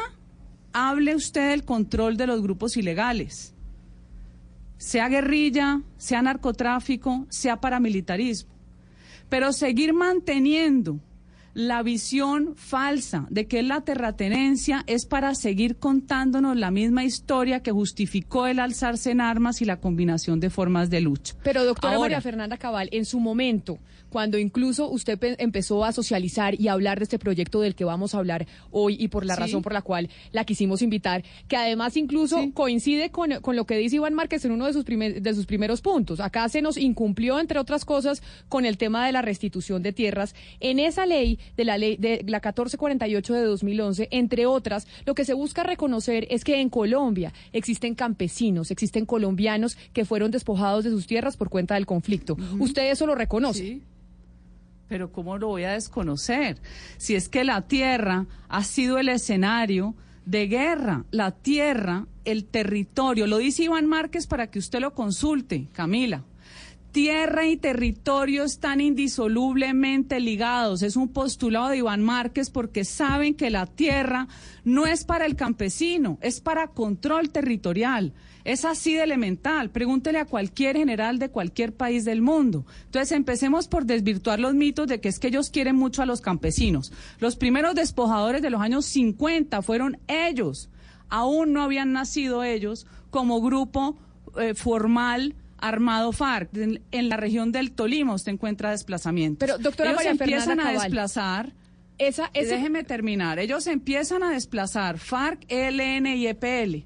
hable 0.73 1.15
usted 1.15 1.49
del 1.49 1.65
control 1.65 2.17
de 2.17 2.27
los 2.27 2.43
grupos 2.43 2.77
ilegales, 2.77 3.55
sea 4.77 5.09
guerrilla, 5.09 5.81
sea 5.97 6.21
narcotráfico, 6.21 7.25
sea 7.29 7.59
paramilitarismo. 7.59 8.51
Pero 9.27 9.51
seguir 9.51 9.91
manteniendo 9.91 10.99
la 11.57 11.81
visión 11.81 12.53
falsa 12.55 13.25
de 13.31 13.47
que 13.47 13.63
la 13.63 13.81
terratenencia 13.81 14.83
es 14.85 15.07
para 15.07 15.33
seguir 15.33 15.77
contándonos 15.77 16.55
la 16.55 16.69
misma 16.69 17.03
historia 17.03 17.63
que 17.63 17.71
justificó 17.71 18.45
el 18.45 18.59
alzarse 18.59 19.09
en 19.09 19.21
armas 19.21 19.59
y 19.63 19.65
la 19.65 19.77
combinación 19.77 20.39
de 20.39 20.51
formas 20.51 20.91
de 20.91 21.01
lucha. 21.01 21.33
Pero 21.41 21.65
doctora 21.65 21.95
Ahora, 21.95 22.09
María 22.09 22.21
Fernanda 22.21 22.57
Cabal, 22.57 22.89
en 22.91 23.05
su 23.05 23.19
momento, 23.19 23.79
cuando 24.17 24.39
incluso 24.39 24.89
usted 24.89 25.19
pe- 25.19 25.35
empezó 25.37 25.85
a 25.85 25.91
socializar 25.91 26.59
y 26.59 26.69
a 26.69 26.71
hablar 26.73 26.97
de 26.97 27.03
este 27.03 27.19
proyecto 27.19 27.61
del 27.61 27.75
que 27.75 27.85
vamos 27.85 28.15
a 28.15 28.17
hablar 28.17 28.47
hoy 28.71 28.97
y 28.99 29.09
por 29.09 29.23
la 29.27 29.35
Sí. 29.35 29.41
razón 29.41 29.61
por 29.61 29.73
la 29.73 29.83
cual 29.83 30.09
la 30.31 30.43
quisimos 30.43 30.81
invitar, 30.81 31.23
que 31.47 31.55
además 31.55 31.95
incluso 31.97 32.43
coincide 32.55 33.11
con, 33.11 33.29
con 33.41 33.55
lo 33.55 33.65
que 33.67 33.77
dice 33.77 33.97
Iván 33.97 34.15
Márquez 34.15 34.43
en 34.43 34.53
uno 34.53 34.65
de 34.65 34.73
sus, 34.73 34.85
primer- 34.85 35.21
de 35.21 35.33
sus 35.35 35.45
primeros 35.45 35.81
puntos. 35.81 36.19
Acá 36.19 36.49
se 36.49 36.63
nos 36.63 36.77
incumplió, 36.77 37.39
entre 37.39 37.59
otras 37.59 37.85
cosas, 37.85 38.23
con 38.49 38.65
el 38.65 38.79
tema 38.79 39.05
de 39.05 39.11
la 39.11 39.21
restitución 39.21 39.83
de 39.83 39.93
tierras. 39.93 40.33
En 40.61 40.79
esa 40.79 41.05
ley, 41.05 41.37
de 41.55 41.63
la 41.63 41.77
ley 41.77 41.95
de 41.97 42.23
la 42.25 42.39
1448 42.39 43.33
de 43.35 43.43
2011, 43.43 44.07
entre 44.09 44.47
otras, 44.47 44.87
lo 45.05 45.13
que 45.13 45.25
se 45.25 45.35
busca 45.35 45.61
reconocer 45.61 46.25
es 46.31 46.43
que 46.43 46.59
en 46.59 46.69
Colombia 46.69 47.33
existen 47.53 47.93
campesinos, 47.93 48.71
existen 48.71 49.05
colombianos 49.05 49.77
que 49.93 50.05
fueron 50.05 50.31
despojados 50.31 50.83
de 50.85 50.89
sus 50.89 51.05
tierras 51.05 51.37
por 51.37 51.49
cuenta 51.49 51.75
del 51.75 51.85
conflicto. 51.85 52.35
¿Usted 52.57 52.89
eso 52.89 53.05
lo 53.05 53.13
reconoce? 53.13 53.59
Sí. 53.63 53.81
Pero 54.87 55.11
¿cómo 55.11 55.37
lo 55.37 55.47
voy 55.47 55.63
a 55.63 55.73
desconocer? 55.73 56.61
Si 56.97 57.15
es 57.15 57.29
que 57.29 57.43
la 57.43 57.67
tierra 57.67 58.25
ha 58.47 58.63
sido 58.63 58.97
el 58.97 59.09
escenario 59.09 59.95
de 60.25 60.47
guerra, 60.47 61.05
la 61.11 61.31
tierra, 61.31 62.05
el 62.25 62.45
territorio, 62.45 63.27
lo 63.27 63.37
dice 63.37 63.63
Iván 63.63 63.87
Márquez 63.87 64.27
para 64.27 64.47
que 64.51 64.59
usted 64.59 64.79
lo 64.79 64.93
consulte, 64.93 65.67
Camila. 65.71 66.23
Tierra 66.91 67.45
y 67.45 67.57
territorio 67.57 68.43
están 68.43 68.81
indisolublemente 68.81 70.19
ligados. 70.19 70.81
Es 70.81 70.95
un 70.95 71.09
postulado 71.09 71.69
de 71.69 71.77
Iván 71.77 72.01
Márquez 72.01 72.49
porque 72.49 72.85
saben 72.85 73.35
que 73.35 73.51
la 73.51 73.67
tierra 73.67 74.27
no 74.63 74.87
es 74.87 75.03
para 75.03 75.25
el 75.25 75.35
campesino, 75.35 76.17
es 76.21 76.41
para 76.41 76.69
control 76.69 77.29
territorial. 77.29 78.13
Es 78.47 78.63
así 78.65 78.95
de 78.95 79.03
elemental. 79.03 79.69
Pregúntele 79.71 80.19
a 80.19 80.25
cualquier 80.25 80.77
general 80.77 81.19
de 81.19 81.29
cualquier 81.29 81.73
país 81.73 82.05
del 82.05 82.21
mundo. 82.21 82.65
Entonces 82.85 83.11
empecemos 83.11 83.67
por 83.67 83.85
desvirtuar 83.85 84.39
los 84.39 84.53
mitos 84.55 84.87
de 84.87 85.01
que 85.01 85.09
es 85.09 85.19
que 85.19 85.27
ellos 85.27 85.49
quieren 85.49 85.75
mucho 85.75 86.01
a 86.01 86.05
los 86.05 86.21
campesinos. 86.21 86.93
Los 87.19 87.35
primeros 87.35 87.75
despojadores 87.75 88.41
de 88.41 88.49
los 88.49 88.61
años 88.61 88.85
50 88.85 89.61
fueron 89.61 89.99
ellos. 90.07 90.69
Aún 91.09 91.51
no 91.51 91.61
habían 91.61 91.91
nacido 91.91 92.43
ellos 92.43 92.87
como 93.09 93.41
grupo 93.41 93.97
eh, 94.39 94.53
formal 94.53 95.35
armado 95.57 96.11
FARC. 96.13 96.55
En, 96.55 96.81
en 96.91 97.09
la 97.09 97.17
región 97.17 97.51
del 97.51 97.71
Tolima 97.71 98.13
usted 98.13 98.31
encuentra 98.31 98.71
desplazamientos. 98.71 99.39
Pero, 99.45 99.57
doctora 99.57 99.89
ellos 99.89 99.97
María 100.05 100.11
empiezan 100.11 100.59
a 100.61 100.71
desplazar. 100.71 101.53
Esa, 101.97 102.29
ese- 102.33 102.55
Déjeme 102.55 102.83
terminar. 102.83 103.39
Ellos 103.39 103.67
empiezan 103.67 104.23
a 104.23 104.29
desplazar 104.31 104.99
FARC, 104.99 105.43
ELN 105.49 106.05
y 106.15 106.27
EPL. 106.27 106.85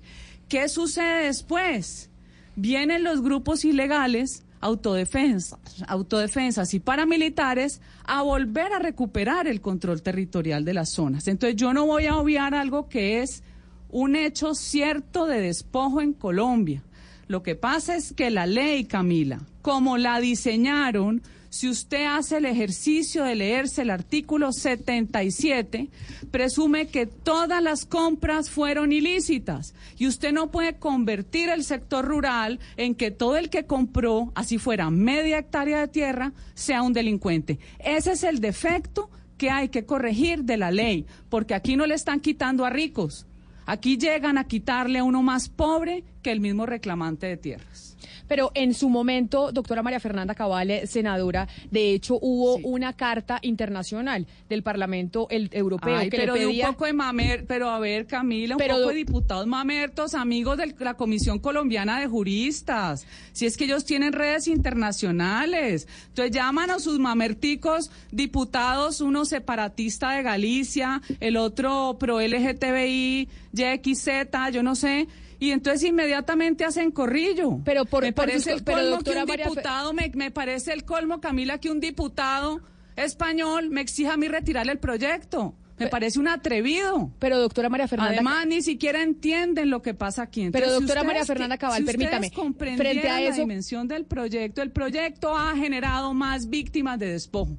¿Qué 0.51 0.67
sucede 0.67 1.27
después? 1.27 2.09
Vienen 2.57 3.05
los 3.05 3.21
grupos 3.21 3.63
ilegales, 3.63 4.43
autodefensas, 4.59 5.57
autodefensas 5.87 6.73
y 6.73 6.81
paramilitares 6.81 7.79
a 8.03 8.21
volver 8.21 8.73
a 8.73 8.79
recuperar 8.79 9.47
el 9.47 9.61
control 9.61 10.01
territorial 10.01 10.65
de 10.65 10.73
las 10.73 10.89
zonas. 10.89 11.29
Entonces 11.29 11.55
yo 11.55 11.73
no 11.73 11.85
voy 11.85 12.07
a 12.07 12.17
obviar 12.17 12.53
algo 12.53 12.89
que 12.89 13.21
es 13.21 13.43
un 13.91 14.17
hecho 14.17 14.53
cierto 14.53 15.25
de 15.25 15.39
despojo 15.39 16.01
en 16.01 16.11
Colombia. 16.11 16.83
Lo 17.27 17.43
que 17.43 17.55
pasa 17.55 17.95
es 17.95 18.11
que 18.11 18.29
la 18.29 18.45
ley, 18.45 18.83
Camila, 18.83 19.39
como 19.61 19.97
la 19.97 20.19
diseñaron, 20.19 21.21
si 21.51 21.67
usted 21.67 22.05
hace 22.05 22.37
el 22.37 22.45
ejercicio 22.45 23.25
de 23.25 23.35
leerse 23.35 23.81
el 23.81 23.89
artículo 23.89 24.53
77, 24.53 25.89
presume 26.31 26.87
que 26.87 27.05
todas 27.05 27.61
las 27.61 27.85
compras 27.85 28.49
fueron 28.49 28.93
ilícitas 28.93 29.75
y 29.97 30.07
usted 30.07 30.31
no 30.31 30.49
puede 30.49 30.77
convertir 30.77 31.49
el 31.49 31.65
sector 31.65 32.05
rural 32.05 32.61
en 32.77 32.95
que 32.95 33.11
todo 33.11 33.35
el 33.35 33.49
que 33.49 33.65
compró, 33.65 34.31
así 34.33 34.59
fuera 34.59 34.89
media 34.91 35.39
hectárea 35.39 35.81
de 35.81 35.89
tierra, 35.89 36.31
sea 36.53 36.83
un 36.83 36.93
delincuente. 36.93 37.59
Ese 37.79 38.13
es 38.13 38.23
el 38.23 38.39
defecto 38.39 39.09
qué 39.37 39.49
hay 39.49 39.67
que 39.67 39.85
corregir 39.85 40.45
de 40.45 40.55
la 40.55 40.71
ley, 40.71 41.05
porque 41.27 41.53
aquí 41.53 41.75
no 41.75 41.85
le 41.85 41.95
están 41.95 42.21
quitando 42.21 42.63
a 42.63 42.69
ricos, 42.69 43.27
aquí 43.65 43.97
llegan 43.97 44.37
a 44.37 44.45
quitarle 44.45 44.99
a 44.99 45.03
uno 45.03 45.21
más 45.21 45.49
pobre 45.49 46.05
que 46.21 46.31
el 46.31 46.39
mismo 46.39 46.65
reclamante 46.65 47.27
de 47.27 47.35
tierras. 47.35 47.90
Pero 48.31 48.49
en 48.53 48.73
su 48.73 48.87
momento, 48.87 49.51
doctora 49.51 49.83
María 49.83 49.99
Fernanda 49.99 50.33
Cabale, 50.33 50.87
senadora, 50.87 51.49
de 51.69 51.91
hecho 51.93 52.17
hubo 52.21 52.55
una 52.63 52.93
carta 52.93 53.39
internacional 53.41 54.25
del 54.47 54.63
Parlamento 54.63 55.27
el, 55.29 55.49
Europeo 55.51 55.97
Ay, 55.97 56.09
que 56.09 56.15
pero 56.15 56.35
le 56.35 56.39
de 56.39 56.47
pedía... 56.47 56.69
un 56.69 56.75
poco 56.75 56.85
de 56.85 56.93
mamer, 56.93 57.43
pero 57.45 57.69
a 57.69 57.77
ver, 57.79 58.07
Camila, 58.07 58.55
un 58.55 58.57
Pero 58.59 58.75
poco 58.75 58.83
do- 58.83 58.87
de 58.87 58.95
diputados 58.95 59.47
mamertos, 59.47 60.13
amigos 60.13 60.57
de 60.57 60.73
la 60.79 60.93
Comisión 60.93 61.39
Colombiana 61.39 61.99
de 61.99 62.07
Juristas. 62.07 63.05
Si 63.33 63.45
es 63.45 63.57
que 63.57 63.65
ellos 63.65 63.83
tienen 63.83 64.13
redes 64.13 64.47
internacionales. 64.47 65.89
Entonces 66.07 66.33
llaman 66.33 66.69
a 66.71 66.79
sus 66.79 66.99
mamerticos 66.99 67.91
diputados, 68.13 69.01
uno 69.01 69.25
separatista 69.25 70.11
de 70.11 70.23
Galicia, 70.23 71.01
el 71.19 71.35
otro 71.35 71.97
pro 71.99 72.21
LGTBI, 72.21 73.27
YXZ, 73.53 74.07
yo 74.53 74.63
no 74.63 74.75
sé. 74.75 75.07
Y 75.41 75.49
entonces 75.49 75.83
inmediatamente 75.89 76.63
hacen 76.65 76.91
corrillo. 76.91 77.59
Pero 77.65 77.83
por, 77.85 78.03
me 78.03 78.13
parece 78.13 78.53
el 78.53 78.63
pero, 78.63 78.77
colmo 78.77 78.91
doctora 78.91 79.15
que 79.15 79.21
un 79.23 79.27
María 79.27 79.45
diputado, 79.45 79.91
me, 79.91 80.11
me 80.13 80.29
parece 80.29 80.71
el 80.71 80.85
colmo, 80.85 81.19
Camila, 81.19 81.57
que 81.57 81.71
un 81.71 81.79
diputado 81.79 82.61
español 82.95 83.71
me 83.71 83.81
exija 83.81 84.13
a 84.13 84.17
mí 84.17 84.27
retirar 84.27 84.69
el 84.69 84.77
proyecto. 84.77 85.55
Me 85.79 85.87
parece 85.87 86.19
un 86.19 86.27
atrevido. 86.27 87.09
Pero 87.17 87.39
doctora 87.39 87.67
María 87.69 87.87
Fernanda... 87.87 88.13
Además, 88.13 88.45
ni 88.45 88.61
siquiera 88.61 89.01
entienden 89.01 89.71
lo 89.71 89.81
que 89.81 89.95
pasa 89.95 90.21
aquí. 90.21 90.41
Pero, 90.51 90.65
Entonces, 90.65 90.77
si 90.77 90.81
doctora 90.83 91.03
María 91.03 91.25
Fernanda 91.25 91.57
Cabal, 91.57 91.79
si 91.79 91.85
permítame, 91.85 92.29
frente 92.29 93.09
a 93.09 93.19
la 93.19 93.21
eso- 93.21 93.39
dimensión 93.41 93.87
del 93.87 94.05
proyecto, 94.05 94.61
el 94.61 94.69
proyecto 94.69 95.35
ha 95.35 95.55
generado 95.55 96.13
más 96.13 96.49
víctimas 96.51 96.99
de 96.99 97.13
despojo. 97.13 97.57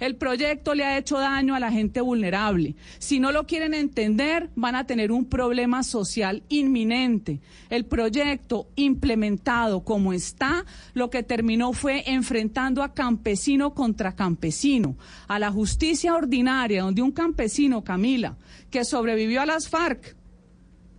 El 0.00 0.16
proyecto 0.16 0.74
le 0.74 0.84
ha 0.84 0.98
hecho 0.98 1.18
daño 1.18 1.54
a 1.54 1.60
la 1.60 1.70
gente 1.70 2.00
vulnerable. 2.00 2.74
Si 2.98 3.20
no 3.20 3.32
lo 3.32 3.46
quieren 3.46 3.74
entender, 3.74 4.50
van 4.56 4.74
a 4.74 4.86
tener 4.86 5.12
un 5.12 5.26
problema 5.26 5.82
social 5.82 6.42
inminente. 6.48 7.40
El 7.68 7.84
proyecto 7.84 8.68
implementado 8.76 9.84
como 9.84 10.14
está, 10.14 10.64
lo 10.94 11.10
que 11.10 11.22
terminó 11.22 11.74
fue 11.74 12.02
enfrentando 12.06 12.82
a 12.82 12.94
campesino 12.94 13.74
contra 13.74 14.16
campesino, 14.16 14.96
a 15.28 15.38
la 15.38 15.52
justicia 15.52 16.14
ordinaria, 16.14 16.82
donde 16.82 17.02
un 17.02 17.12
campesino, 17.12 17.84
Camila, 17.84 18.36
que 18.70 18.84
sobrevivió 18.84 19.42
a 19.42 19.46
las 19.46 19.68
FARC, 19.68 20.16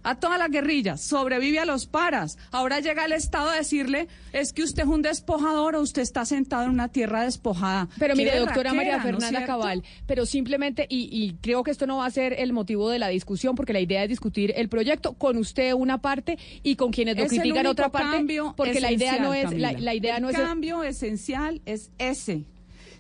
a 0.03 0.15
toda 0.15 0.38
la 0.38 0.48
guerrilla, 0.48 0.98
sobrevive 0.98 1.60
a 1.60 1.65
los 1.65 1.86
paras. 1.86 2.38
Ahora 2.52 2.80
llega 2.80 3.06
el 3.06 3.14
Estado 3.14 3.49
a 3.49 3.56
decirle, 3.56 4.07
es 4.34 4.53
que 4.53 4.64
usted 4.64 4.84
es 4.84 4.90
un 4.90 5.02
despojador 5.02 5.76
o 5.76 5.82
usted 5.82 6.02
está 6.02 6.26
sentado 6.26 6.65
en 6.65 6.72
una 6.72 6.90
tierra 6.90 7.23
despojada. 7.23 7.90
Pero 7.99 8.15
mire, 8.15 8.38
doctora 8.40 8.73
María 8.73 8.98
berraquera, 8.98 9.11
¿no 9.11 9.18
es 9.18 9.23
Fernanda? 9.26 9.45
Cabal, 9.45 9.84
pero 10.07 10.26
simplemente, 10.26 10.86
y, 10.90 11.10
y 11.11 11.34
creo 11.41 11.64
que 11.64 11.72
esto 11.72 11.88
no 11.88 11.98
va 11.98 12.06
a 12.06 12.11
ser 12.11 12.34
el 12.40 12.53
motivo 12.53 12.90
de 12.90 12.99
la 12.99 13.10
discusión, 13.10 13.56
porque 13.56 13.73
la 13.73 13.80
idea 13.80 14.03
es 14.03 14.10
discutir 14.10 14.53
el 14.56 14.69
proyecto 14.69 15.14
con 15.14 15.38
usted 15.38 15.73
una 15.73 15.99
parte 15.99 16.38
y 16.64 16.76
con 16.76 16.91
quienes 16.91 17.18
lo 17.18 17.23
Es 17.23 17.30
critican 17.30 17.65
otra 17.68 17.90
parte, 17.90 18.26
porque 18.56 18.80
la 18.80 18.91
idea 18.91 19.19
no 19.19 19.34
es, 19.34 19.52
la, 19.53 19.94
idea 19.94 20.18
el 20.18 20.23
no 20.23 20.30
es 20.30 20.38
cambio 20.38 20.84
esencial 20.84 21.61
es 21.65 21.91
ese. 21.98 22.45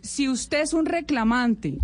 Si 0.01 0.27
usted 0.27 0.61
es 0.61 0.73
un 0.73 0.85
reclamante, 0.85 1.77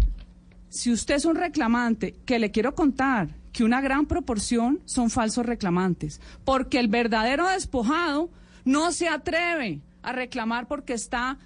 si 0.69 0.91
usted 0.91 1.15
es 1.15 1.25
un 1.25 1.35
reclamante, 1.35 2.15
que 2.25 2.39
le 2.39 2.51
quiero 2.51 2.75
contar 2.75 3.29
que 3.57 3.63
una 3.63 3.81
gran 3.81 4.05
proporción 4.05 4.81
son 4.85 5.09
falsos 5.09 5.43
reclamantes, 5.43 6.21
porque 6.45 6.77
el 6.77 6.89
verdadero 6.89 7.47
despojado 7.47 8.29
no 8.65 8.91
se 8.91 9.09
atreve 9.09 9.81
a 10.03 10.11
reclamar 10.11 10.67
porque 10.67 10.93
está 10.93 11.39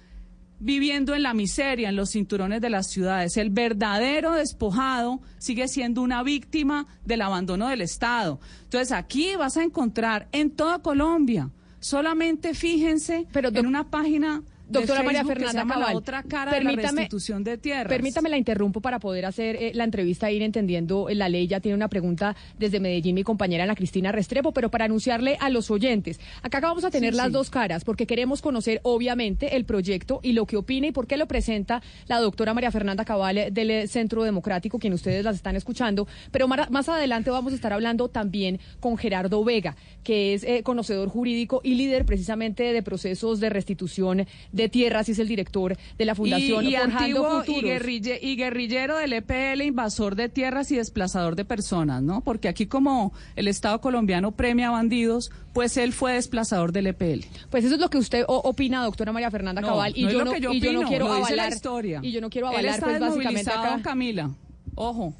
viviendo 0.58 1.14
en 1.14 1.22
la 1.22 1.32
miseria, 1.32 1.88
en 1.88 1.96
los 1.96 2.10
cinturones 2.10 2.60
de 2.60 2.68
las 2.68 2.88
ciudades. 2.88 3.38
El 3.38 3.48
verdadero 3.48 4.32
despojado 4.32 5.22
sigue 5.38 5.68
siendo 5.68 6.02
una 6.02 6.22
víctima 6.22 6.86
del 7.06 7.22
abandono 7.22 7.68
del 7.68 7.80
Estado. 7.80 8.40
Entonces 8.64 8.92
aquí 8.92 9.34
vas 9.36 9.56
a 9.56 9.62
encontrar 9.62 10.28
en 10.32 10.50
toda 10.50 10.80
Colombia, 10.80 11.48
solamente 11.80 12.52
fíjense 12.52 13.26
en 13.32 13.66
una 13.66 13.88
página 13.88 14.42
Doctora 14.68 15.02
María 15.02 15.20
Facebook 15.20 15.34
que 15.38 15.40
se 15.44 15.46
Fernanda 15.52 15.74
La 15.74 15.80
Cabal, 15.80 15.96
otra 15.96 16.22
cara 16.22 16.52
de 16.52 16.64
la 16.64 16.70
permítame- 16.70 16.96
restitución 17.00 17.44
de 17.44 17.58
tierras. 17.58 17.88
Permítame 17.88 18.28
la 18.30 18.38
interrumpo 18.38 18.80
para 18.80 18.98
poder 19.00 19.26
hacer 19.26 19.56
eh, 19.56 19.72
la 19.74 19.84
entrevista 19.84 20.30
e 20.30 20.34
ir 20.34 20.42
entendiendo 20.42 21.08
eh, 21.10 21.14
la 21.14 21.28
ley. 21.28 21.46
Ya 21.46 21.60
tiene 21.60 21.74
una 21.76 21.88
pregunta 21.88 22.34
desde 22.58 22.80
Medellín 22.80 23.14
mi 23.14 23.22
compañera 23.22 23.64
Ana 23.64 23.74
Cristina 23.74 24.12
Restrepo, 24.12 24.52
pero 24.52 24.70
para 24.70 24.86
anunciarle 24.86 25.36
a 25.40 25.50
los 25.50 25.70
oyentes. 25.70 26.20
Acá 26.42 26.60
vamos 26.60 26.84
a 26.84 26.90
tener 26.90 27.12
Sí, 27.12 27.16
las 27.18 27.26
sí. 27.26 27.32
dos 27.32 27.50
caras 27.50 27.84
porque 27.84 28.06
queremos 28.06 28.40
conocer 28.40 28.80
obviamente 28.84 29.56
el 29.56 29.64
proyecto 29.66 30.20
y 30.22 30.32
lo 30.32 30.46
que 30.46 30.56
opina 30.56 30.86
y 30.86 30.92
por 30.92 31.06
qué 31.06 31.16
lo 31.18 31.26
presenta 31.26 31.82
la 32.06 32.18
doctora 32.20 32.54
María 32.54 32.70
Fernanda 32.70 33.04
Cabal 33.04 33.36
eh, 33.38 33.50
del 33.50 33.88
Centro 33.88 34.22
Democrático, 34.24 34.78
quien 34.78 34.94
ustedes 34.94 35.24
las 35.24 35.36
están 35.36 35.56
escuchando. 35.56 36.06
Pero 36.30 36.48
más 36.48 36.88
adelante 36.88 37.28
vamos 37.30 37.52
a 37.52 37.56
estar 37.56 37.72
hablando 37.74 38.08
también 38.08 38.58
con 38.80 38.96
Gerardo 38.96 39.44
Vega, 39.44 39.76
que 40.02 40.32
es 40.34 40.44
eh, 40.44 40.62
conocedor 40.62 41.08
jurídico 41.10 41.60
y 41.62 41.74
líder 41.74 42.06
precisamente 42.06 42.72
de 42.72 42.82
procesos 42.82 43.38
de 43.40 43.50
restitución 43.50 44.26
de 44.52 44.61
tierras 44.68 45.08
y 45.08 45.12
es 45.12 45.18
el 45.18 45.28
director 45.28 45.76
de 45.98 46.04
la 46.04 46.14
Fundación 46.14 46.64
y, 46.66 46.70
y 46.70 46.74
antiguo 46.76 47.42
y, 47.42 47.46
Futuros. 47.46 47.62
guerrille- 47.70 48.18
y 48.20 48.36
guerrillero 48.36 48.96
del 48.96 49.12
EPL, 49.12 49.62
invasor 49.62 50.16
de 50.16 50.28
tierras 50.28 50.70
y 50.72 50.76
desplazador 50.76 51.36
de 51.36 51.44
personas, 51.44 52.02
¿no? 52.02 52.20
Porque 52.22 52.48
aquí 52.48 52.66
como 52.66 53.12
el 53.36 53.48
Estado 53.48 53.80
colombiano 53.80 54.32
premia 54.32 54.68
a 54.68 54.70
bandidos, 54.72 55.30
pues 55.52 55.76
él 55.76 55.92
fue 55.92 56.14
desplazador 56.14 56.72
del 56.72 56.86
EPL. 56.88 57.24
Pues 57.50 57.64
eso 57.64 57.74
es 57.74 57.80
lo 57.80 57.90
que 57.90 57.98
usted 57.98 58.24
o- 58.28 58.36
opina, 58.38 58.82
doctora 58.84 59.12
María 59.12 59.30
Fernanda 59.30 59.60
No, 59.60 59.68
Cabal, 59.68 59.92
y 59.96 60.04
no 60.04 60.10
yo 60.10 60.24
no, 60.24 60.36
yo 60.36 60.52
y 60.52 60.60
yo 60.60 60.72
no 60.72 60.88
quiero 60.88 61.04
dice 61.06 61.18
la 61.20 61.26
avalar 61.26 61.52
historia. 61.52 62.00
y 62.02 62.12
yo 62.12 62.20
no 62.20 62.30
quiero 62.30 62.48
Él 62.48 62.54
avalar 62.54 62.74
está 62.74 62.86
pues 62.86 63.00
básicamente 63.00 63.28
desmovilizado, 63.38 63.74
acá. 63.74 63.82
Camila. 63.82 64.30
Ojo. 64.74 65.14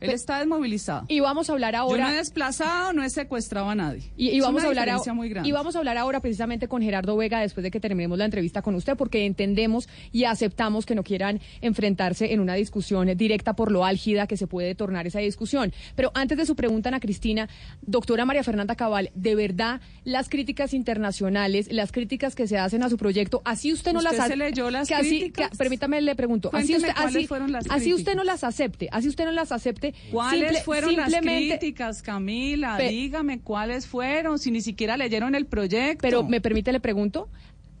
Él 0.00 0.10
está 0.10 0.38
desmovilizado. 0.38 1.04
Y 1.08 1.20
vamos 1.20 1.48
a 1.48 1.52
hablar 1.52 1.74
Yo 1.74 1.80
ahora 1.80 2.08
no 2.08 2.14
he 2.14 2.16
desplazado, 2.16 2.92
no 2.92 3.02
he 3.02 3.10
secuestrado 3.10 3.68
a 3.70 3.74
nadie. 3.74 4.02
Y, 4.16 4.30
y 4.30 4.36
Es 4.38 4.42
vamos 4.42 4.60
una 4.60 4.64
a 4.64 4.68
hablar 4.70 4.90
ahora, 4.90 5.14
muy 5.14 5.28
grande. 5.28 5.48
y 5.48 5.52
vamos 5.52 5.74
a 5.76 5.78
hablar 5.78 5.96
ahora 5.98 6.20
precisamente 6.20 6.68
con 6.68 6.82
Gerardo 6.82 7.16
Vega 7.16 7.40
después 7.40 7.62
de 7.64 7.70
que 7.70 7.80
terminemos 7.80 8.18
la 8.18 8.24
entrevista 8.24 8.62
con 8.62 8.74
usted, 8.74 8.96
porque 8.96 9.24
entendemos 9.26 9.88
y 10.12 10.24
aceptamos 10.24 10.86
que 10.86 10.94
no 10.94 11.02
quieran 11.02 11.40
enfrentarse 11.60 12.32
en 12.32 12.40
una 12.40 12.54
discusión 12.54 13.08
directa 13.16 13.54
por 13.54 13.70
lo 13.72 13.84
álgida 13.84 14.26
que 14.26 14.36
se 14.36 14.46
puede 14.46 14.74
tornar 14.74 15.06
esa 15.06 15.18
discusión. 15.20 15.72
Pero 15.94 16.10
antes 16.14 16.38
de 16.38 16.46
su 16.46 16.56
pregunta, 16.56 16.88
Ana 16.88 17.00
Cristina, 17.00 17.48
doctora 17.82 18.24
María 18.24 18.42
Fernanda 18.44 18.74
Cabal, 18.76 19.10
de 19.14 19.34
verdad 19.34 19.80
las 20.04 20.28
críticas 20.28 20.72
internacionales, 20.74 21.68
las 21.70 21.92
críticas 21.92 22.34
que 22.34 22.46
se 22.46 22.58
hacen 22.58 22.82
a 22.82 22.88
su 22.90 22.96
proyecto, 22.96 23.42
así 23.44 23.72
usted 23.72 23.92
no 23.92 23.98
¿Usted 24.00 24.16
las 24.16 24.28
se 24.28 24.36
leyó 24.36 24.70
las 24.70 24.90
así- 24.90 25.08
críticas? 25.18 25.50
que- 25.50 25.56
permítame 25.56 26.00
le 26.00 26.14
pregunto, 26.14 26.50
así 26.52 26.74
usted, 26.76 26.90
así, 26.96 27.26
fueron 27.26 27.52
las 27.52 27.64
así 27.70 27.92
usted 27.94 28.14
no 28.14 28.24
las 28.24 28.44
acepte, 28.44 28.88
así 28.92 29.08
usted 29.08 29.24
no 29.24 29.32
las 29.32 29.52
acepte. 29.52 29.85
¿Cuáles 30.10 30.40
simple- 30.48 30.62
fueron 30.62 30.96
las 30.96 31.12
críticas, 31.14 32.02
Camila? 32.02 32.78
Dígame 32.78 33.40
cuáles 33.40 33.86
fueron, 33.86 34.38
si 34.38 34.50
ni 34.50 34.60
siquiera 34.60 34.96
leyeron 34.96 35.34
el 35.34 35.46
proyecto. 35.46 36.02
Pero 36.02 36.22
me 36.24 36.40
permite 36.40 36.72
le 36.72 36.80
pregunto, 36.80 37.28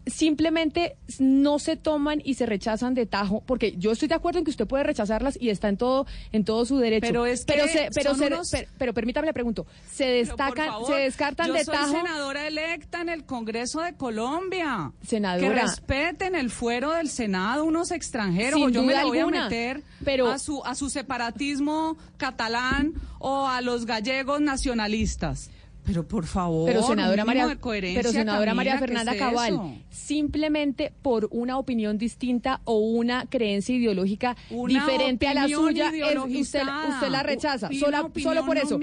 simplemente 0.06 0.96
no 1.18 1.58
se 1.58 1.76
toman 1.76 2.22
y 2.24 2.34
se 2.34 2.46
rechazan 2.46 2.94
de 2.94 3.06
tajo, 3.06 3.42
porque 3.46 3.74
yo 3.76 3.92
estoy 3.92 4.08
de 4.08 4.14
acuerdo 4.14 4.38
en 4.38 4.44
que 4.44 4.50
usted 4.50 4.66
puede 4.66 4.84
rechazarlas 4.84 5.36
y 5.40 5.50
está 5.50 5.68
en 5.68 5.76
todo 5.76 6.06
en 6.32 6.44
todo 6.44 6.64
su 6.64 6.78
derecho. 6.78 7.06
Pero 7.06 7.26
es 7.26 7.44
que 7.44 7.52
pero 7.54 7.66
se- 7.68 7.88
pero, 7.94 8.14
se- 8.14 8.26
unos- 8.26 8.50
pero 8.78 8.94
permítame 8.94 9.26
le 9.26 9.32
pregunto, 9.32 9.66
se 9.90 10.06
destacan, 10.06 10.66
favor, 10.68 10.86
se 10.94 11.00
descartan 11.00 11.48
yo 11.48 11.54
de 11.54 11.64
soy 11.64 11.74
tajo. 11.74 11.92
senadora 11.92 12.46
electa 12.46 13.00
en 13.00 13.08
el 13.08 13.24
Congreso 13.24 13.80
de 13.80 13.94
Colombia. 13.94 14.92
Senadora. 15.06 15.48
Que 15.48 15.54
respeten 15.60 16.34
el 16.34 16.50
fuero 16.50 16.92
del 16.92 17.08
Senado 17.08 17.64
unos 17.64 17.90
extranjeros. 17.90 18.60
Sin 18.60 18.68
o 18.68 18.70
yo 18.70 18.82
me 18.84 18.94
le 18.94 19.04
voy 19.04 19.18
alguna, 19.18 19.40
a 19.46 19.48
meter 19.48 19.82
pero- 20.04 20.28
a, 20.28 20.38
su, 20.38 20.62
a 20.64 20.74
su 20.74 20.88
separatismo 20.88 21.96
catalán 22.16 22.92
o 23.18 23.46
a 23.48 23.60
los 23.60 23.86
gallegos 23.86 24.40
nacionalistas. 24.40 25.50
Pero 25.86 26.06
por 26.06 26.26
favor, 26.26 26.66
Pero 26.66 26.82
senadora 26.82 27.24
María, 27.24 27.46
pero 27.94 28.10
senadora 28.12 28.54
María 28.54 28.72
Camila, 28.72 28.86
¿qué 28.86 28.92
Fernanda 28.94 29.12
es 29.12 29.18
Cabal, 29.18 29.52
eso? 29.54 29.74
simplemente 29.90 30.92
por 31.02 31.28
una 31.30 31.58
opinión 31.58 31.98
distinta 31.98 32.60
o 32.64 32.78
una 32.78 33.26
creencia 33.26 33.74
ideológica 33.74 34.36
Una 34.50 34.72
diferente 34.84 35.28
a 35.28 35.34
la 35.34 35.48
suya, 35.48 35.90
es- 35.90 36.16
usted, 36.40 36.62
usted 36.88 37.08
la 37.08 37.22
rechaza. 37.22 37.68
Sola- 37.80 38.08
solo 38.22 38.44
por 38.46 38.56
eso. 38.58 38.78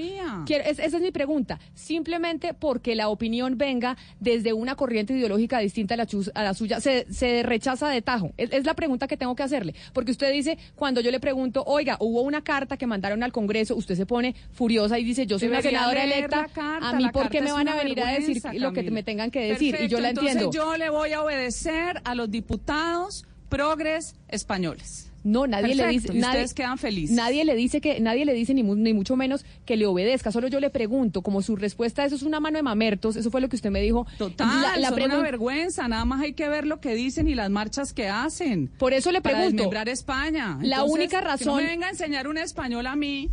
Quiero- 0.45 0.63
es- 0.63 0.80
esa 0.80 0.97
es 0.97 1.03
mi 1.03 1.11
pregunta. 1.11 1.59
Simplemente 1.73 2.53
porque 2.53 2.95
la 2.95 3.09
opinión 3.09 3.57
venga 3.57 3.97
desde 4.19 4.53
una 4.53 4.75
corriente 4.75 5.13
ideológica 5.13 5.59
distinta 5.59 5.93
a 5.95 5.97
la, 5.97 6.07
a 6.35 6.43
la 6.43 6.53
suya, 6.53 6.80
se, 6.80 7.05
se 7.11 7.43
rechaza 7.43 7.89
de 7.89 8.01
tajo. 8.01 8.31
Es, 8.38 8.51
es 8.53 8.65
la 8.65 8.73
pregunta 8.73 9.07
que 9.07 9.17
tengo 9.17 9.35
que 9.35 9.43
hacerle. 9.43 9.73
Porque 9.93 10.11
usted 10.11 10.31
dice, 10.31 10.57
cuando 10.75 11.01
yo 11.01 11.11
le 11.11 11.19
pregunto, 11.19 11.63
oiga, 11.65 11.97
hubo 11.99 12.21
una 12.21 12.43
carta 12.43 12.77
que 12.77 12.88
mandaron 12.88 13.23
al 13.23 13.31
Congreso, 13.31 13.75
usted 13.75 13.95
se 13.95 14.05
pone 14.05 14.35
furiosa 14.51 14.99
y 14.99 15.03
dice, 15.03 15.25
yo 15.25 15.39
soy 15.39 15.49
una 15.49 15.61
senadora 15.61 16.03
electa, 16.03 16.41
la 16.41 16.47
carta, 16.47 16.93
a 16.94 16.98
mí 16.98 17.03
la 17.06 17.11
por 17.11 17.30
qué 17.30 17.41
me 17.41 17.52
van 17.52 17.68
a 17.68 17.76
venir 17.76 18.02
a 18.02 18.11
decir 18.11 18.41
lo 18.60 18.74
que 18.74 18.90
me 18.91 19.03
tengan 19.03 19.32
que 19.32 19.40
decir. 19.41 19.76
y 19.82 19.88
yo 19.88 19.99
la 19.99 20.10
entonces 20.10 20.34
entiendo. 20.34 20.52
yo 20.53 20.78
le 20.78 20.90
voy 20.90 21.14
a 21.14 21.22
obedecer 21.24 22.02
a 22.06 22.15
los 22.15 22.30
diputados 22.32 23.26
progres 23.49 24.15
españoles. 24.30 25.10
No, 25.26 25.48
nadie 25.48 25.74
le 25.74 25.88
dice, 25.88 26.10
nadie, 26.10 26.22
ustedes 26.28 26.53
quedan 26.53 26.78
felices. 26.78 27.15
Nadie 27.15 27.45
le 27.45 27.56
dice 27.56 27.80
que, 27.80 28.02
nadie 28.02 28.26
le 28.26 28.34
dice 28.34 28.53
ni, 28.53 28.61
mu- 28.61 28.76
ni 28.76 28.94
mucho 28.94 29.15
menos 29.15 29.45
que 29.65 29.78
le 29.78 29.86
obedezca. 29.86 30.34
Solo 30.34 30.49
yo 30.49 30.60
le 30.60 30.70
pregunto, 30.70 31.22
como 31.22 31.41
su 31.41 31.56
respuesta 31.56 32.02
a 32.02 32.06
eso 32.06 32.15
es 32.15 32.24
una 32.24 32.41
mano 32.41 32.57
de 32.57 32.64
mamertos, 32.64 33.15
eso 33.15 33.32
fue 33.32 33.40
lo 33.40 33.48
que 33.48 33.56
usted 33.56 33.70
me 33.72 33.80
dijo. 33.80 34.06
Total, 34.18 34.61
La- 34.61 34.76
la 34.78 34.90
son 34.90 35.02
una 35.03 35.20
vergüenza. 35.20 35.88
Nada 35.88 36.03
más 36.03 36.20
hay 36.20 36.34
que 36.34 36.49
ver 36.49 36.68
lo 36.68 36.82
que 36.82 36.94
dicen 36.94 37.30
y 37.30 37.36
las 37.36 37.49
marchas 37.49 37.94
que 37.94 38.10
hacen. 38.10 38.68
Por 38.78 38.91
eso 38.91 39.14
le 39.14 39.22
para 39.22 39.38
pregunto. 39.38 39.56
desmembrar 39.64 39.88
España. 39.88 40.57
La 40.61 40.84
única 40.84 41.20
que 41.20 41.24
no 41.24 41.30
razón- 41.32 41.57
me 41.64 41.68
venga 41.70 41.88
a 41.88 41.91
enseñar 41.91 42.28
un 42.28 42.38
español 42.38 42.86
a 42.86 42.98
mí 42.98 43.30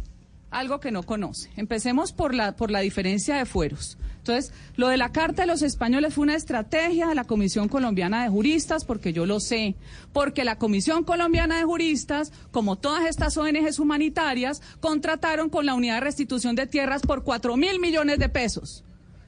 algo 0.51 0.81
que 0.81 0.90
no 0.90 1.02
conoce. 1.05 1.51
Empecemos 1.56 2.12
por 2.12 2.35
la 2.35 2.56
por 2.56 2.70
la 2.70 2.81
diferencia 2.81 3.36
de 3.36 3.47
fueros. 3.47 3.98
Entonces, 4.18 4.52
lo 4.77 4.89
de 4.89 4.98
la 4.98 5.12
Carta 5.12 5.43
de 5.43 5.47
los 5.48 5.62
Españoles 5.62 6.12
fue 6.12 6.22
una 6.24 6.35
estrategia 6.35 7.06
de 7.09 7.14
la 7.14 7.24
Comisión 7.24 7.68
Colombiana 7.68 8.22
de 8.22 8.28
Juristas, 8.28 8.85
porque 8.85 9.14
yo 9.14 9.24
lo 9.24 9.40
sé, 9.40 9.77
porque 10.12 10.44
la 10.44 10.59
Comisión 10.59 11.05
Colombiana 11.05 11.56
de 11.56 11.64
Juristas, 11.64 12.31
como 12.51 12.77
todas 12.77 13.06
estas 13.06 13.36
ONGs 13.39 13.78
humanitarias, 13.78 14.60
contrataron 14.81 15.48
con 15.48 15.64
la 15.64 15.74
Unidad 15.74 15.94
de 15.94 16.01
Restitución 16.01 16.55
de 16.55 16.66
Tierras 16.66 17.01
por 17.01 17.24
cuatro 17.24 17.56
mil 17.56 17.81
millones 17.81 18.18
de 18.18 18.28
pesos, 18.28 18.85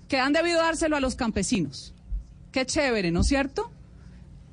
que 0.09 0.19
han 0.19 0.35
debido 0.35 0.59
dárselo 0.61 0.97
a 0.97 1.01
los 1.01 1.15
campesinos. 1.15 1.95
Qué 2.53 2.67
chévere, 2.67 3.11
¿no 3.13 3.21
es 3.23 3.29
cierto? 3.29 3.71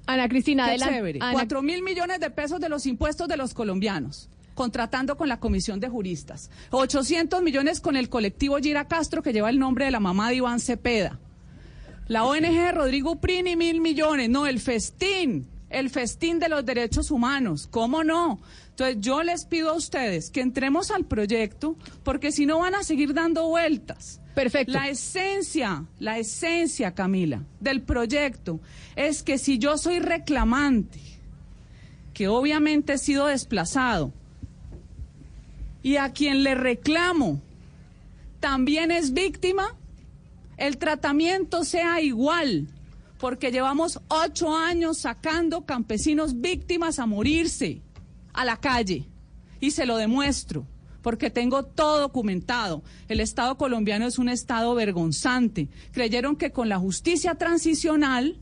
Ana 0.07 0.29
Cristina, 0.29 0.63
Qué 0.65 0.69
adelante. 0.71 0.95
chévere. 0.95 1.19
Ana- 1.21 1.61
mil 1.61 1.83
millones 1.83 2.19
de 2.21 2.29
pesos 2.31 2.61
de 2.61 2.69
los 2.69 2.85
impuestos 2.85 3.27
de 3.27 3.35
los 3.35 3.53
colombianos, 3.53 4.29
contratando 4.59 5.15
con 5.15 5.29
la 5.29 5.39
Comisión 5.39 5.79
de 5.79 5.87
Juristas. 5.87 6.49
800 6.71 7.41
millones 7.41 7.79
con 7.79 7.95
el 7.95 8.09
colectivo 8.09 8.57
Gira 8.57 8.89
Castro, 8.89 9.23
que 9.23 9.31
lleva 9.31 9.49
el 9.49 9.57
nombre 9.57 9.85
de 9.85 9.91
la 9.91 10.01
mamá 10.01 10.27
de 10.27 10.35
Iván 10.35 10.59
Cepeda. 10.59 11.17
La 12.09 12.25
ONG 12.25 12.41
de 12.41 12.71
Rodrigo 12.73 13.21
Prini, 13.21 13.55
mil 13.55 13.79
millones. 13.79 14.27
No, 14.27 14.47
el 14.47 14.59
festín, 14.59 15.47
el 15.69 15.89
festín 15.89 16.39
de 16.39 16.49
los 16.49 16.65
derechos 16.65 17.09
humanos. 17.09 17.69
¿Cómo 17.71 18.03
no? 18.03 18.41
Entonces 18.71 18.97
yo 18.99 19.23
les 19.23 19.45
pido 19.45 19.69
a 19.69 19.75
ustedes 19.75 20.29
que 20.29 20.41
entremos 20.41 20.91
al 20.91 21.05
proyecto, 21.05 21.77
porque 22.03 22.33
si 22.33 22.45
no 22.45 22.59
van 22.59 22.75
a 22.75 22.83
seguir 22.83 23.13
dando 23.13 23.47
vueltas. 23.47 24.19
Perfecto. 24.35 24.73
La 24.73 24.89
esencia, 24.89 25.85
la 25.99 26.17
esencia, 26.17 26.93
Camila, 26.93 27.43
del 27.61 27.81
proyecto 27.81 28.59
es 28.97 29.23
que 29.23 29.37
si 29.37 29.57
yo 29.57 29.77
soy 29.77 29.99
reclamante, 29.99 30.99
que 32.13 32.27
obviamente 32.27 32.91
he 32.91 32.97
sido 32.97 33.27
desplazado, 33.27 34.11
y 35.81 35.97
a 35.97 36.11
quien 36.11 36.43
le 36.43 36.55
reclamo 36.55 37.41
también 38.39 38.91
es 38.91 39.13
víctima, 39.13 39.75
el 40.57 40.77
tratamiento 40.77 41.63
sea 41.63 42.01
igual, 42.01 42.67
porque 43.17 43.51
llevamos 43.51 43.99
ocho 44.07 44.55
años 44.55 44.99
sacando 44.99 45.65
campesinos 45.65 46.39
víctimas 46.39 46.99
a 46.99 47.05
morirse 47.05 47.81
a 48.33 48.45
la 48.45 48.57
calle, 48.57 49.05
y 49.59 49.71
se 49.71 49.85
lo 49.85 49.97
demuestro, 49.97 50.65
porque 51.01 51.29
tengo 51.29 51.63
todo 51.63 51.99
documentado. 51.99 52.81
El 53.07 53.19
Estado 53.19 53.57
colombiano 53.57 54.05
es 54.05 54.19
un 54.19 54.29
Estado 54.29 54.73
vergonzante. 54.75 55.67
Creyeron 55.91 56.35
que 56.35 56.51
con 56.51 56.69
la 56.69 56.79
justicia 56.79 57.35
transicional 57.35 58.37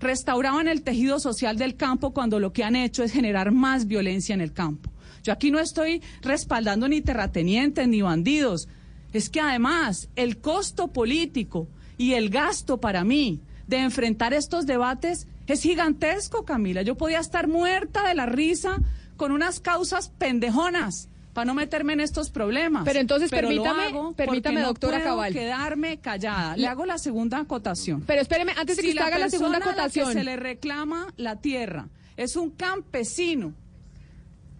restauraban 0.00 0.68
el 0.68 0.82
tejido 0.82 1.20
social 1.20 1.58
del 1.58 1.76
campo 1.76 2.12
cuando 2.12 2.40
lo 2.40 2.52
que 2.52 2.64
han 2.64 2.76
hecho 2.76 3.02
es 3.02 3.12
generar 3.12 3.52
más 3.52 3.86
violencia 3.86 4.34
en 4.34 4.40
el 4.40 4.52
campo. 4.52 4.90
Yo 5.22 5.32
aquí 5.32 5.50
no 5.50 5.58
estoy 5.58 6.02
respaldando 6.22 6.88
ni 6.88 7.00
terratenientes 7.00 7.86
ni 7.88 8.02
bandidos. 8.02 8.68
Es 9.12 9.28
que 9.28 9.40
además 9.40 10.08
el 10.16 10.38
costo 10.38 10.88
político 10.88 11.68
y 11.98 12.14
el 12.14 12.30
gasto 12.30 12.78
para 12.80 13.04
mí 13.04 13.40
de 13.66 13.78
enfrentar 13.78 14.32
estos 14.34 14.66
debates 14.66 15.26
es 15.46 15.62
gigantesco, 15.62 16.44
Camila. 16.44 16.82
Yo 16.82 16.94
podía 16.96 17.18
estar 17.18 17.48
muerta 17.48 18.06
de 18.06 18.14
la 18.14 18.26
risa 18.26 18.78
con 19.16 19.32
unas 19.32 19.60
causas 19.60 20.10
pendejonas 20.16 21.08
para 21.34 21.44
no 21.44 21.54
meterme 21.54 21.92
en 21.92 22.00
estos 22.00 22.30
problemas. 22.30 22.84
Pero 22.84 22.98
entonces 23.00 23.30
lo 23.30 23.36
permítame- 23.38 23.86
hago 23.88 24.12
permítame, 24.14 24.60
no 24.60 24.68
doctora 24.68 24.98
puedo 24.98 25.10
Cabal. 25.10 25.32
quedarme 25.32 25.98
callada. 25.98 26.56
Le 26.56 26.66
hago 26.66 26.86
la 26.86 26.98
segunda 26.98 27.38
acotación. 27.38 28.02
Pero 28.06 28.20
espéreme, 28.22 28.52
antes 28.56 28.76
de 28.76 28.82
que 28.82 28.88
usted 28.90 29.02
haga 29.02 29.18
la 29.18 29.28
segunda 29.30 29.58
persona 29.58 29.72
a 29.72 29.76
la 29.76 29.82
acotación. 29.84 30.08
que 30.08 30.14
se 30.14 30.24
le 30.24 30.36
reclama 30.36 31.12
la 31.16 31.36
tierra 31.40 31.88
es 32.16 32.34
un 32.36 32.50
campesino 32.50 33.54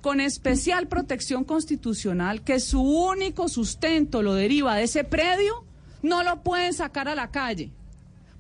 con 0.01 0.21
especial 0.21 0.89
protección 0.89 1.45
constitucional 1.45 2.43
que 2.43 2.61
su 2.61 2.81
único 2.83 3.49
sustento 3.49 4.23
lo 4.23 4.35
deriva 4.35 4.77
de 4.77 4.85
ese 4.85 5.05
predio, 5.05 5.65
no 6.03 6.23
lo 6.23 6.43
pueden 6.43 6.73
sacar 6.73 7.09
a 7.09 7.15
la 7.15 7.31
calle. 7.31 7.71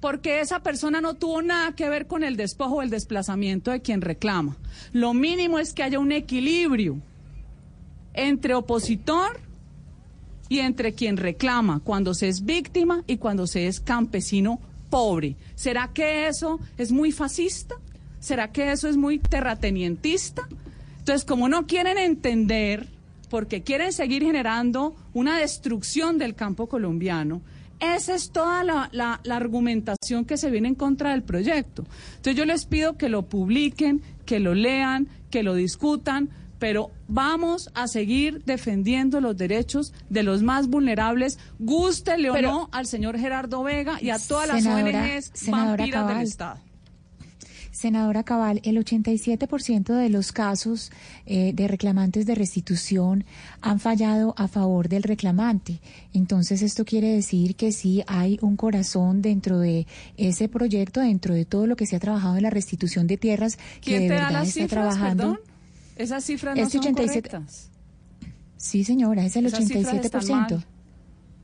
Porque 0.00 0.40
esa 0.40 0.60
persona 0.60 1.02
no 1.02 1.14
tuvo 1.14 1.42
nada 1.42 1.72
que 1.72 1.90
ver 1.90 2.06
con 2.06 2.24
el 2.24 2.36
despojo 2.36 2.76
o 2.76 2.82
el 2.82 2.88
desplazamiento 2.88 3.70
de 3.70 3.82
quien 3.82 4.00
reclama. 4.00 4.56
Lo 4.92 5.12
mínimo 5.12 5.58
es 5.58 5.74
que 5.74 5.82
haya 5.82 5.98
un 5.98 6.12
equilibrio 6.12 6.98
entre 8.14 8.54
opositor 8.54 9.40
y 10.48 10.60
entre 10.60 10.94
quien 10.94 11.18
reclama 11.18 11.80
cuando 11.84 12.14
se 12.14 12.28
es 12.28 12.44
víctima 12.44 13.04
y 13.06 13.18
cuando 13.18 13.46
se 13.46 13.66
es 13.66 13.78
campesino 13.78 14.58
pobre. 14.88 15.36
¿Será 15.54 15.90
que 15.92 16.26
eso 16.26 16.58
es 16.78 16.90
muy 16.92 17.12
fascista? 17.12 17.76
¿Será 18.18 18.50
que 18.50 18.72
eso 18.72 18.88
es 18.88 18.96
muy 18.96 19.18
terratenientista? 19.18 20.48
Entonces, 21.00 21.24
como 21.24 21.48
no 21.48 21.66
quieren 21.66 21.98
entender, 21.98 22.86
porque 23.28 23.62
quieren 23.62 23.92
seguir 23.92 24.22
generando 24.22 24.94
una 25.12 25.38
destrucción 25.38 26.16
del 26.18 26.34
campo 26.34 26.68
colombiano, 26.68 27.42
esa 27.80 28.14
es 28.14 28.30
toda 28.30 28.62
la, 28.64 28.88
la- 28.92 29.20
la 29.24 29.36
argumentación 29.36 30.24
que 30.24 30.36
se 30.36 30.50
viene 30.50 30.68
en 30.68 30.74
contra 30.74 31.10
del 31.12 31.22
proyecto. 31.22 31.84
Entonces 32.16 32.36
yo 32.36 32.44
les 32.44 32.66
pido 32.66 32.96
que 32.98 33.08
lo 33.08 33.22
publiquen, 33.22 34.02
que 34.26 34.38
lo 34.38 34.54
lean, 34.54 35.08
que 35.30 35.42
lo 35.42 35.54
discutan, 35.54 36.28
pero 36.58 36.90
vamos 37.08 37.70
a 37.72 37.88
seguir 37.88 38.42
defendiendo 38.44 39.22
los 39.22 39.34
derechos 39.36 39.94
de 40.10 40.22
los 40.22 40.42
más 40.42 40.68
vulnerables, 40.68 41.38
gústele 41.58 42.28
o 42.28 42.34
no 42.42 42.68
al 42.72 42.84
señor 42.86 43.18
Gerardo 43.18 43.62
Vega 43.62 43.96
y 44.02 44.10
a 44.10 44.18
todas 44.18 44.46
las 44.48 44.62
Senadora- 44.62 45.02
ONGs 45.04 45.30
senadora 45.32 45.76
vampiras 45.78 46.08
del. 46.08 46.26
Estado. 46.26 46.60
Senadora 47.84 48.24
Cabal, 48.24 48.60
el 48.64 48.76
87% 48.76 49.94
de 49.94 50.10
los 50.10 50.32
casos 50.32 50.92
eh, 51.24 51.52
de 51.54 51.66
reclamantes 51.66 52.26
de 52.26 52.34
restitución 52.34 53.24
han 53.62 53.80
fallado 53.80 54.34
a 54.36 54.48
favor 54.48 54.90
del 54.90 55.02
reclamante. 55.02 55.80
Entonces, 56.12 56.60
esto 56.60 56.84
quiere 56.84 57.08
decir 57.08 57.56
que 57.56 57.72
sí 57.72 58.02
hay 58.06 58.38
un 58.42 58.56
corazón 58.56 59.22
dentro 59.22 59.58
de 59.58 59.86
ese 60.18 60.46
proyecto, 60.50 61.00
dentro 61.00 61.32
de 61.34 61.46
todo 61.46 61.66
lo 61.66 61.74
que 61.74 61.86
se 61.86 61.96
ha 61.96 62.00
trabajado 62.00 62.36
en 62.36 62.42
la 62.42 62.50
restitución 62.50 63.06
de 63.06 63.16
tierras, 63.16 63.56
que 63.56 63.96
¿Quién 63.96 64.02
de 64.02 64.08
verdad 64.10 64.42
está 64.42 64.44
cifras, 64.44 64.68
trabajando. 64.68 65.22
perdón? 65.22 65.40
Esas 65.96 66.22
cifras 66.24 66.56
no 66.56 66.62
Este 66.62 66.76
son 66.76 66.86
87 66.86 67.28
correctas. 67.30 67.70
Sí, 68.58 68.84
señora, 68.84 69.24
es 69.24 69.36
el 69.36 69.46
Esas 69.46 69.66
cifras 69.66 70.04
están 70.04 70.20
87%. 70.20 70.28
mal. 70.50 70.66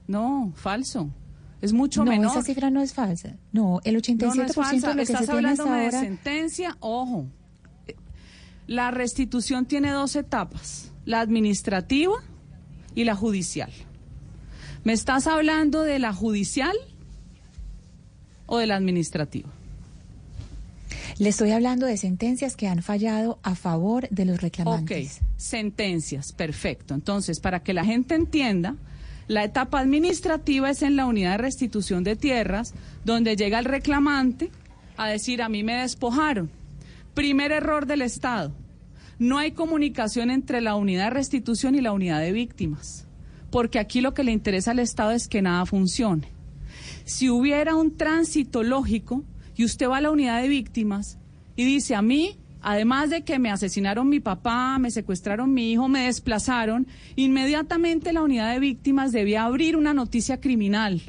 No, 0.06 0.52
falso. 0.54 1.08
Es 1.62 1.72
mucho 1.72 2.04
no, 2.04 2.10
menor. 2.10 2.30
esa 2.32 2.42
cifra 2.42 2.70
no 2.70 2.80
es 2.82 2.92
falsa. 2.92 3.34
No, 3.52 3.80
el 3.84 3.96
87% 3.96 4.18
No, 4.26 4.34
no 4.34 4.42
es 4.44 4.54
falsa. 4.54 4.88
de 4.88 4.94
lo 4.94 4.96
que 4.96 5.02
Estás 5.02 5.26
se 5.26 5.32
tiene 5.32 5.48
hasta 5.48 5.62
hablándome 5.62 5.78
de 5.78 5.84
ahora. 5.86 6.00
sentencia, 6.00 6.76
ojo. 6.80 7.26
La 8.66 8.90
restitución 8.90 9.64
tiene 9.66 9.90
dos 9.90 10.16
etapas, 10.16 10.90
la 11.04 11.20
administrativa 11.20 12.14
y 12.94 13.04
la 13.04 13.14
judicial. 13.14 13.70
¿Me 14.84 14.92
estás 14.92 15.26
hablando 15.26 15.82
de 15.82 15.98
la 15.98 16.12
judicial 16.12 16.76
o 18.46 18.58
de 18.58 18.66
la 18.66 18.76
administrativa? 18.76 19.48
Le 21.18 21.30
estoy 21.30 21.52
hablando 21.52 21.86
de 21.86 21.96
sentencias 21.96 22.56
que 22.56 22.68
han 22.68 22.82
fallado 22.82 23.38
a 23.42 23.54
favor 23.54 24.08
de 24.10 24.24
los 24.26 24.36
Ok, 24.36 24.42
reclamantes. 24.42 25.20
sentencias, 25.36 26.32
perfecto. 26.32 26.92
Entonces, 26.94 27.40
para 27.40 27.62
que 27.62 27.72
la 27.72 27.84
gente 27.84 28.14
entienda, 28.14 28.76
la 29.28 29.44
etapa 29.44 29.80
administrativa 29.80 30.70
es 30.70 30.82
en 30.82 30.96
la 30.96 31.06
unidad 31.06 31.32
de 31.32 31.38
restitución 31.38 32.04
de 32.04 32.16
tierras, 32.16 32.74
donde 33.04 33.36
llega 33.36 33.58
el 33.58 33.64
reclamante 33.64 34.50
a 34.96 35.08
decir, 35.08 35.42
a 35.42 35.48
mí 35.48 35.62
me 35.62 35.74
despojaron. 35.74 36.50
Primer 37.14 37.50
error 37.50 37.86
del 37.86 38.02
Estado. 38.02 38.52
No 39.18 39.38
hay 39.38 39.52
comunicación 39.52 40.30
entre 40.30 40.60
la 40.60 40.74
unidad 40.74 41.04
de 41.04 41.10
restitución 41.10 41.74
y 41.74 41.80
la 41.80 41.92
unidad 41.92 42.20
de 42.20 42.32
víctimas, 42.32 43.06
porque 43.50 43.78
aquí 43.78 44.00
lo 44.00 44.14
que 44.14 44.24
le 44.24 44.32
interesa 44.32 44.72
al 44.72 44.78
Estado 44.78 45.12
es 45.12 45.26
que 45.26 45.42
nada 45.42 45.64
funcione. 45.66 46.28
Si 47.04 47.30
hubiera 47.30 47.74
un 47.74 47.96
tránsito 47.96 48.62
lógico 48.62 49.24
y 49.56 49.64
usted 49.64 49.88
va 49.88 49.98
a 49.98 50.02
la 50.02 50.10
unidad 50.10 50.42
de 50.42 50.48
víctimas 50.48 51.18
y 51.56 51.64
dice, 51.64 51.94
a 51.94 52.02
mí, 52.02 52.36
además 52.66 53.10
de 53.10 53.22
que 53.22 53.38
me 53.38 53.52
asesinaron 53.52 54.08
mi 54.08 54.18
papá, 54.18 54.76
me 54.80 54.90
secuestraron 54.90 55.54
mi 55.54 55.70
hijo, 55.70 55.86
me 55.86 56.06
desplazaron, 56.06 56.88
inmediatamente 57.14 58.12
la 58.12 58.22
unidad 58.22 58.52
de 58.52 58.58
víctimas 58.58 59.12
debía 59.12 59.44
abrir 59.44 59.76
una 59.76 59.94
noticia 59.94 60.40
criminal 60.40 61.00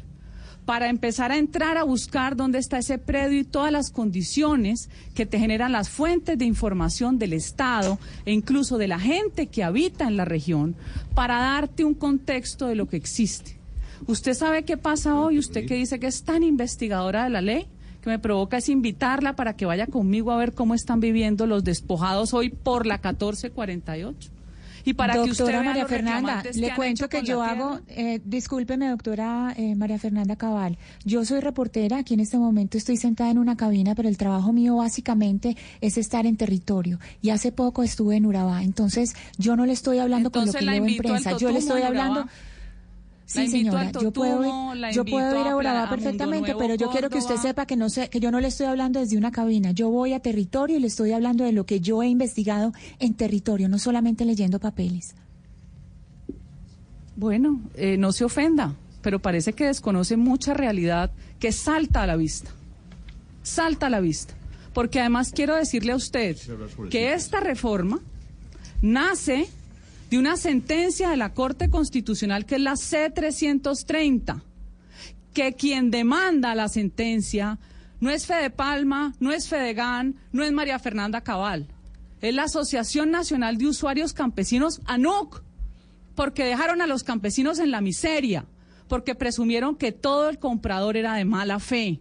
para 0.65 0.87
empezar 0.87 1.31
a 1.31 1.37
entrar 1.37 1.77
a 1.77 1.83
buscar 1.83 2.35
dónde 2.35 2.59
está 2.59 2.77
ese 2.77 2.99
predio 2.99 3.39
y 3.39 3.43
todas 3.43 3.71
las 3.71 3.89
condiciones 3.89 4.91
que 5.15 5.25
te 5.25 5.39
generan 5.39 5.71
las 5.71 5.89
fuentes 5.89 6.37
de 6.37 6.45
información 6.45 7.17
del 7.17 7.33
Estado 7.33 7.97
e 8.25 8.33
incluso 8.33 8.77
de 8.77 8.87
la 8.87 8.99
gente 8.99 9.47
que 9.47 9.63
habita 9.63 10.07
en 10.07 10.15
la 10.15 10.25
región 10.25 10.75
para 11.15 11.39
darte 11.39 11.83
un 11.83 11.95
contexto 11.95 12.67
de 12.67 12.75
lo 12.75 12.87
que 12.87 12.97
existe. 12.97 13.57
¿Usted 14.05 14.35
sabe 14.35 14.63
qué 14.63 14.77
pasa 14.77 15.19
hoy? 15.19 15.39
Usted 15.39 15.65
que 15.65 15.73
dice 15.73 15.99
que 15.99 16.05
es 16.05 16.21
tan 16.21 16.43
investigadora 16.43 17.23
de 17.23 17.31
la 17.31 17.41
ley, 17.41 17.65
que 18.01 18.09
me 18.09 18.19
provoca 18.19 18.57
es 18.57 18.69
invitarla 18.69 19.35
para 19.35 19.55
que 19.55 19.65
vaya 19.65 19.87
conmigo 19.87 20.31
a 20.31 20.37
ver 20.37 20.53
cómo 20.53 20.73
están 20.73 20.99
viviendo 20.99 21.47
los 21.47 21.63
despojados 21.63 22.33
hoy 22.33 22.49
por 22.49 22.85
la 22.85 22.95
1448. 22.95 24.31
Y 24.87 24.93
para 24.93 25.15
que 25.15 25.19
usted 25.19 25.43
doctora 25.43 25.63
María 25.63 25.85
Fernanda, 25.85 26.41
que 26.41 26.57
le 26.57 26.73
cuento 26.73 27.09
que 27.09 27.21
yo 27.21 27.43
hago, 27.43 27.81
eh, 27.89 28.21
discúlpeme 28.23 28.87
doctora 28.87 29.53
eh, 29.57 29.75
María 29.75 29.99
Fernanda 29.99 30.37
Cabal, 30.37 30.77
yo 31.03 31.25
soy 31.25 31.41
reportera, 31.41 31.97
aquí 31.97 32.13
en 32.13 32.21
este 32.21 32.37
momento 32.37 32.77
estoy 32.77 32.95
sentada 32.95 33.29
en 33.29 33.37
una 33.37 33.57
cabina, 33.57 33.95
pero 33.95 34.07
el 34.07 34.15
trabajo 34.15 34.53
mío 34.53 34.77
básicamente 34.77 35.57
es 35.81 35.97
estar 35.97 36.25
en 36.25 36.37
territorio. 36.37 36.99
Y 37.21 37.31
hace 37.31 37.51
poco 37.51 37.83
estuve 37.83 38.15
en 38.15 38.25
Urabá, 38.25 38.63
entonces 38.63 39.13
yo 39.37 39.57
no 39.57 39.65
le 39.65 39.73
estoy 39.73 39.97
hablando 39.97 40.31
con 40.31 40.45
lo 40.45 40.53
que 40.53 40.63
leo 40.63 40.85
en 40.85 40.95
prensa, 40.95 41.35
yo 41.37 41.51
le 41.51 41.59
estoy 41.59 41.81
hablando... 41.81 42.21
Urabá. 42.21 42.31
Sí, 43.27 43.49
señora, 43.49 43.81
al 43.81 43.91
yo 43.91 44.11
puedo 44.13 44.41
yo 44.93 45.03
puedo 45.03 45.41
ir 45.41 45.47
a 45.47 45.55
Urabá 45.57 45.89
perfectamente, 45.89 46.53
Nuevo, 46.53 46.59
pero 46.59 46.75
yo 46.75 46.89
quiero 46.91 47.09
que 47.09 47.17
usted 47.17 47.35
sepa 47.35 47.65
que 47.65 47.75
no 47.75 47.89
sé, 47.89 48.09
que 48.09 48.21
yo 48.21 48.31
no 48.31 48.39
le 48.39 48.47
estoy 48.47 48.67
hablando 48.67 49.01
desde 49.01 49.17
una 49.17 49.33
cabina. 49.33 49.71
Yo 49.71 49.89
voy 49.89 50.13
a 50.13 50.21
territorio 50.21 50.77
y 50.77 50.79
le 50.79 50.87
estoy 50.87 51.11
hablando 51.11 51.43
de 51.43 51.51
lo 51.51 51.65
que 51.65 51.81
yo 51.81 52.01
he 52.01 52.07
investigado 52.07 52.71
en 52.99 53.15
territorio, 53.15 53.67
no 53.67 53.79
solamente 53.79 54.23
leyendo 54.23 54.59
papeles. 54.59 55.13
Bueno, 57.17 57.59
eh, 57.75 57.97
no 57.97 58.13
se 58.13 58.23
ofenda, 58.23 58.75
pero 59.01 59.19
parece 59.19 59.51
que 59.51 59.65
desconoce 59.65 60.15
mucha 60.15 60.53
realidad 60.53 61.11
que 61.37 61.51
salta 61.51 62.03
a 62.03 62.07
la 62.07 62.15
vista. 62.15 62.51
Salta 63.43 63.87
a 63.87 63.89
la 63.89 63.99
vista. 63.99 64.35
Porque 64.73 65.01
además 65.01 65.33
quiero 65.35 65.53
decirle 65.55 65.91
a 65.91 65.97
usted 65.97 66.37
que 66.89 67.11
esta 67.13 67.41
reforma 67.41 67.99
nace 68.81 69.49
de 70.09 70.17
una 70.17 70.37
sentencia 70.37 71.09
de 71.09 71.17
la 71.17 71.33
Corte 71.33 71.69
Constitucional 71.69 72.45
que 72.45 72.55
es 72.55 72.61
la 72.61 72.75
C-330, 72.75 74.41
que 75.33 75.53
quien 75.53 75.91
demanda 75.91 76.55
la 76.55 76.69
sentencia 76.69 77.59
no 77.99 78.09
es 78.09 78.25
Fede 78.25 78.49
Palma, 78.49 79.13
no 79.19 79.31
es 79.31 79.47
Fedegan, 79.49 80.15
no 80.31 80.43
es 80.43 80.51
María 80.51 80.79
Fernanda 80.79 81.21
Cabal, 81.21 81.67
es 82.21 82.33
la 82.33 82.43
Asociación 82.43 83.11
Nacional 83.11 83.57
de 83.57 83.67
Usuarios 83.67 84.13
Campesinos, 84.13 84.81
ANUC 84.85 85.43
porque 86.17 86.45
dejaron 86.45 86.81
a 86.81 86.87
los 86.87 87.03
campesinos 87.03 87.59
en 87.59 87.69
la 87.69 87.79
miseria, 87.79 88.47
porque 88.87 89.13
presumieron 89.13 89.75
que 89.75 89.91
todo 89.91 90.29
el 90.29 90.39
comprador 90.39 90.97
era 90.97 91.13
de 91.13 91.25
mala 91.25 91.59
fe. 91.59 91.99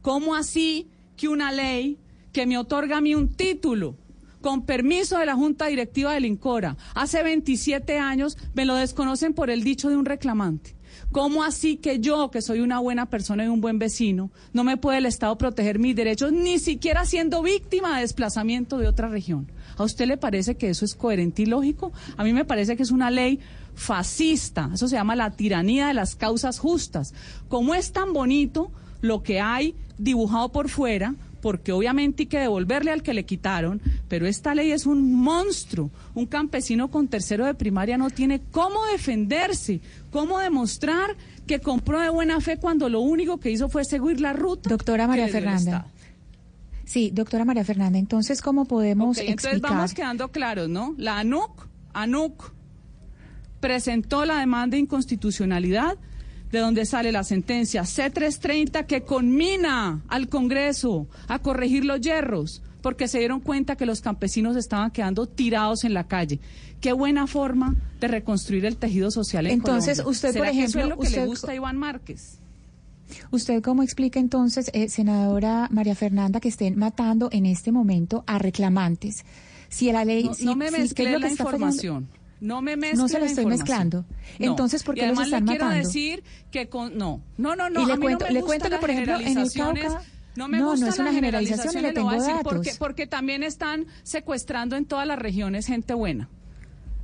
¿Cómo 0.00 0.34
así 0.34 0.88
que 1.16 1.28
una 1.28 1.52
ley 1.52 1.96
que 2.32 2.44
me 2.44 2.58
otorga 2.58 2.96
a 2.96 3.00
mí 3.00 3.14
un 3.14 3.28
título 3.28 3.96
con 4.42 4.66
permiso 4.66 5.18
de 5.18 5.24
la 5.24 5.34
Junta 5.34 5.68
Directiva 5.68 6.12
del 6.12 6.26
INCORA 6.26 6.76
hace 6.94 7.22
27 7.22 7.98
años 7.98 8.36
me 8.52 8.66
lo 8.66 8.74
desconocen 8.74 9.32
por 9.32 9.48
el 9.48 9.64
dicho 9.64 9.88
de 9.88 9.96
un 9.96 10.04
reclamante? 10.04 10.76
¿Cómo 11.10 11.42
así 11.42 11.76
que 11.76 12.00
yo, 12.00 12.30
que 12.30 12.42
soy 12.42 12.60
una 12.60 12.78
buena 12.78 13.06
persona 13.06 13.44
y 13.44 13.48
un 13.48 13.60
buen 13.60 13.78
vecino, 13.78 14.30
no 14.52 14.64
me 14.64 14.76
puede 14.76 14.98
el 14.98 15.06
Estado 15.06 15.36
proteger 15.38 15.78
mis 15.78 15.96
derechos 15.96 16.32
ni 16.32 16.58
siquiera 16.58 17.04
siendo 17.04 17.42
víctima 17.42 17.96
de 17.96 18.02
desplazamiento 18.02 18.78
de 18.78 18.88
otra 18.88 19.08
región? 19.08 19.50
¿A 19.76 19.84
usted 19.84 20.06
le 20.06 20.16
parece 20.16 20.56
que 20.56 20.70
eso 20.70 20.84
es 20.84 20.94
coherente 20.94 21.42
y 21.42 21.46
lógico? 21.46 21.92
A 22.16 22.24
mí 22.24 22.32
me 22.32 22.44
parece 22.44 22.76
que 22.76 22.82
es 22.82 22.90
una 22.90 23.10
ley 23.10 23.40
fascista. 23.74 24.70
Eso 24.72 24.88
se 24.88 24.96
llama 24.96 25.16
la 25.16 25.30
tiranía 25.30 25.88
de 25.88 25.94
las 25.94 26.14
causas 26.14 26.58
justas. 26.58 27.14
Como 27.48 27.74
es 27.74 27.92
tan 27.92 28.12
bonito 28.12 28.70
lo 29.00 29.22
que 29.22 29.40
hay 29.40 29.74
dibujado 29.98 30.50
por 30.50 30.68
fuera, 30.68 31.14
porque 31.42 31.72
obviamente 31.72 32.22
hay 32.22 32.26
que 32.28 32.38
devolverle 32.38 32.92
al 32.92 33.02
que 33.02 33.12
le 33.12 33.26
quitaron, 33.26 33.82
pero 34.08 34.26
esta 34.26 34.54
ley 34.54 34.70
es 34.70 34.86
un 34.86 35.12
monstruo. 35.12 35.90
Un 36.14 36.24
campesino 36.26 36.88
con 36.88 37.08
tercero 37.08 37.44
de 37.44 37.52
primaria 37.52 37.98
no 37.98 38.08
tiene 38.08 38.40
cómo 38.52 38.86
defenderse, 38.86 39.80
cómo 40.10 40.38
demostrar 40.38 41.16
que 41.46 41.58
compró 41.58 42.00
de 42.00 42.08
buena 42.08 42.40
fe 42.40 42.56
cuando 42.56 42.88
lo 42.88 43.00
único 43.00 43.40
que 43.40 43.50
hizo 43.50 43.68
fue 43.68 43.84
seguir 43.84 44.20
la 44.20 44.32
ruta. 44.32 44.70
Doctora 44.70 45.06
María 45.08 45.28
Fernanda. 45.28 45.86
Sí, 46.84 47.10
doctora 47.12 47.44
María 47.44 47.64
Fernanda, 47.64 47.98
entonces, 47.98 48.40
¿cómo 48.40 48.64
podemos 48.66 49.16
Ok, 49.16 49.24
entonces 49.26 49.52
explicar? 49.54 49.76
vamos 49.76 49.94
quedando 49.94 50.28
claros, 50.30 50.68
¿no? 50.68 50.94
La 50.98 51.18
ANUC, 51.18 51.66
ANUC 51.92 52.52
presentó 53.60 54.24
la 54.24 54.38
demanda 54.38 54.76
de 54.76 54.80
inconstitucionalidad 54.80 55.96
de 56.52 56.58
donde 56.58 56.84
sale 56.86 57.10
la 57.12 57.24
sentencia 57.24 57.82
C330 57.82 58.86
que 58.86 59.02
conmina 59.02 60.02
al 60.08 60.28
Congreso 60.28 61.08
a 61.26 61.38
corregir 61.40 61.84
los 61.84 62.00
yerros 62.00 62.62
porque 62.82 63.06
se 63.08 63.18
dieron 63.20 63.40
cuenta 63.40 63.76
que 63.76 63.86
los 63.86 64.00
campesinos 64.00 64.56
estaban 64.56 64.90
quedando 64.90 65.26
tirados 65.26 65.84
en 65.84 65.94
la 65.94 66.04
calle. 66.08 66.40
Qué 66.80 66.92
buena 66.92 67.26
forma 67.28 67.76
de 68.00 68.08
reconstruir 68.08 68.66
el 68.66 68.76
tejido 68.76 69.10
social 69.12 69.46
en 69.46 69.52
Entonces, 69.52 69.98
Colombia. 69.98 70.10
usted, 70.10 70.28
por 70.28 70.34
¿Será 70.46 70.50
que 70.50 70.64
eso 70.64 70.78
ejemplo, 70.78 70.82
es 70.82 70.88
lo 70.88 70.96
que 71.00 71.06
usted- 71.08 71.20
le 71.20 71.26
gusta 71.26 71.52
a 71.52 71.54
Iván 71.54 71.76
Márquez. 71.78 72.38
¿Usted 73.30 73.62
cómo 73.62 73.82
explica 73.82 74.18
entonces, 74.18 74.70
eh, 74.74 74.88
senadora 74.88 75.68
María 75.70 75.94
Fernanda, 75.94 76.40
que 76.40 76.48
estén 76.48 76.76
matando 76.78 77.28
en 77.30 77.46
este 77.46 77.70
momento 77.70 78.24
a 78.26 78.38
reclamantes? 78.38 79.24
Si 79.68 79.92
la 79.92 80.04
ley... 80.04 80.24
No, 80.24 80.34
si- 80.34 80.44
no 80.44 80.56
me 80.56 80.66
si- 80.66 80.72
¿qué 80.72 80.78
es 80.78 80.80
mezclé 80.88 81.18
la 81.18 81.18
fallando? 81.36 82.06
No 82.42 82.60
me 82.60 82.76
mezcle 82.76 82.98
No 82.98 83.06
se 83.08 83.14
la 83.14 83.20
la 83.20 83.26
estoy 83.26 83.46
mezclando. 83.46 84.04
No. 84.40 84.46
Entonces, 84.46 84.82
¿por 84.82 84.96
Y 84.96 85.00
qué 85.00 85.06
los 85.06 85.18
además 85.18 85.26
están 85.28 85.44
le 85.44 85.50
quiero 85.52 85.64
matando? 85.66 85.86
decir 85.86 86.24
que 86.50 86.68
con 86.68 86.98
no, 86.98 87.22
no, 87.38 87.54
no, 87.56 87.70
no, 87.70 87.82
Y 87.82 87.86
le 87.86 87.92
a 87.92 87.96
mí 87.96 88.02
cuento- 88.02 88.24
no 88.24 88.28
me 88.32 88.34
le 88.34 88.42
cuento 88.44 88.68
que, 88.68 88.78
por 88.78 88.90
ejemplo, 88.90 89.14
en 89.20 89.38
el. 89.38 89.50
Cauca- 89.52 90.02
no 90.34 90.48
me 90.48 90.58
No, 90.58 90.64
no 90.64 90.70
gustan 90.72 90.88
es 90.88 90.98
una 90.98 91.12
generalización 91.12 91.78
y 91.78 91.80
le 91.82 91.92
tengo 91.92 92.10
decir, 92.10 92.34
porque, 92.42 92.58
datos. 92.70 92.78
porque 92.78 93.06
también 93.06 93.42
están 93.42 93.86
secuestrando 94.02 94.76
en 94.76 94.86
todas 94.86 95.06
las 95.06 95.18
regiones 95.18 95.66
gente 95.66 95.94
buena. 95.94 96.28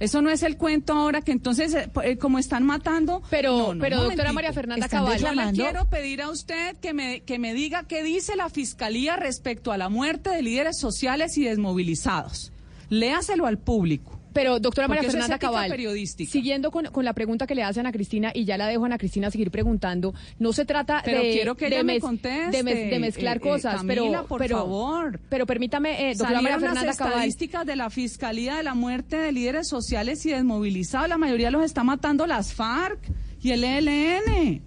Eso 0.01 0.23
no 0.23 0.31
es 0.31 0.43
el 0.45 0.57
cuento 0.57 0.93
ahora 0.93 1.23
que 1.23 1.33
entonces, 1.33 1.75
eh, 1.75 1.91
eh, 2.05 2.17
como 2.19 2.39
están 2.39 2.65
matando. 2.65 3.21
Pero- 3.31 3.59
no, 3.59 3.75
no, 3.75 3.81
pero, 3.81 4.03
doctora. 4.03 4.33
María 4.33 4.53
Fernanda 4.53 4.87
Están 4.87 5.05
Cabal- 5.05 5.19
Yo 5.21 5.33
le 5.35 5.53
quiero 5.53 5.89
pedir 5.91 6.23
a 6.23 6.31
usted 6.31 6.77
que 6.79 6.95
me, 6.95 7.21
que 7.21 7.39
me 7.39 7.53
diga 7.55 7.83
qué 7.85 8.03
dice 8.03 8.35
la 8.37 8.49
fiscalía 8.49 9.17
respecto 9.17 9.73
a 9.73 9.77
la 9.79 9.89
muerte 9.89 10.31
de 10.31 10.41
líderes 10.43 10.79
sociales 10.79 11.37
y 11.37 11.45
desmovilizados. 11.45 12.53
Léaselo 12.91 13.47
al 13.47 13.59
público. 13.59 14.18
Pero, 14.39 14.61
doctora 14.61 14.87
María 14.87 15.03
Porque 15.03 15.11
Fernanda 15.13 15.39
Cabal, 15.39 15.69
periodística. 15.69 16.31
siguiendo 16.31 16.71
con, 16.71 16.87
con 16.87 17.05
la 17.05 17.13
pregunta 17.13 17.47
que 17.47 17.55
le 17.57 17.65
hace 17.65 17.81
Ana 17.81 17.91
Cristina, 17.91 18.31
y 18.33 18.45
ya 18.45 18.57
la 18.57 18.67
dejo 18.69 18.85
a 18.85 18.87
Ana 18.87 18.99
Cristina 18.99 19.31
seguir 19.33 19.51
preguntando, 19.51 20.15
no 20.39 20.53
se 20.53 20.65
trata 20.65 21.03
Pero 21.05 21.21
de, 21.23 21.33
quiero 21.33 21.57
que 21.57 21.65
de 21.69 21.75
ella 21.77 21.83
me 21.85 21.97
mez- 21.97 22.01
conteste, 22.01 22.57
de, 22.57 22.65
mez- 22.65 22.91
de 22.91 22.99
mezclar 23.01 23.37
eh, 23.39 23.41
eh, 23.43 23.49
cosas, 23.49 23.77
Camila, 23.79 23.95
pero, 24.19 24.27
por 24.27 24.39
pero, 24.41 24.57
favor. 24.59 25.21
pero 25.29 25.45
permítame, 25.47 26.11
eh, 26.11 26.15
doctora 26.15 26.41
María 26.41 26.59
Fernanda 26.61 26.85
las 26.87 26.97
Cabal, 26.97 27.15
estadísticas 27.15 27.67
de 27.67 27.75
la 27.77 27.91
Fiscalía 27.91 28.57
de 28.57 28.63
la 28.63 28.75
muerte 28.75 29.17
de 29.17 29.33
líderes 29.33 29.67
sociales 29.69 30.25
y 30.27 30.31
desmovilizados. 30.31 31.09
La 31.09 31.19
mayoría 31.19 31.51
los 31.51 31.65
está 31.65 31.83
matando 31.83 32.27
las 32.27 32.53
FARC 32.55 32.99
y 33.43 33.51
el 33.51 33.65
ELN. 33.65 34.63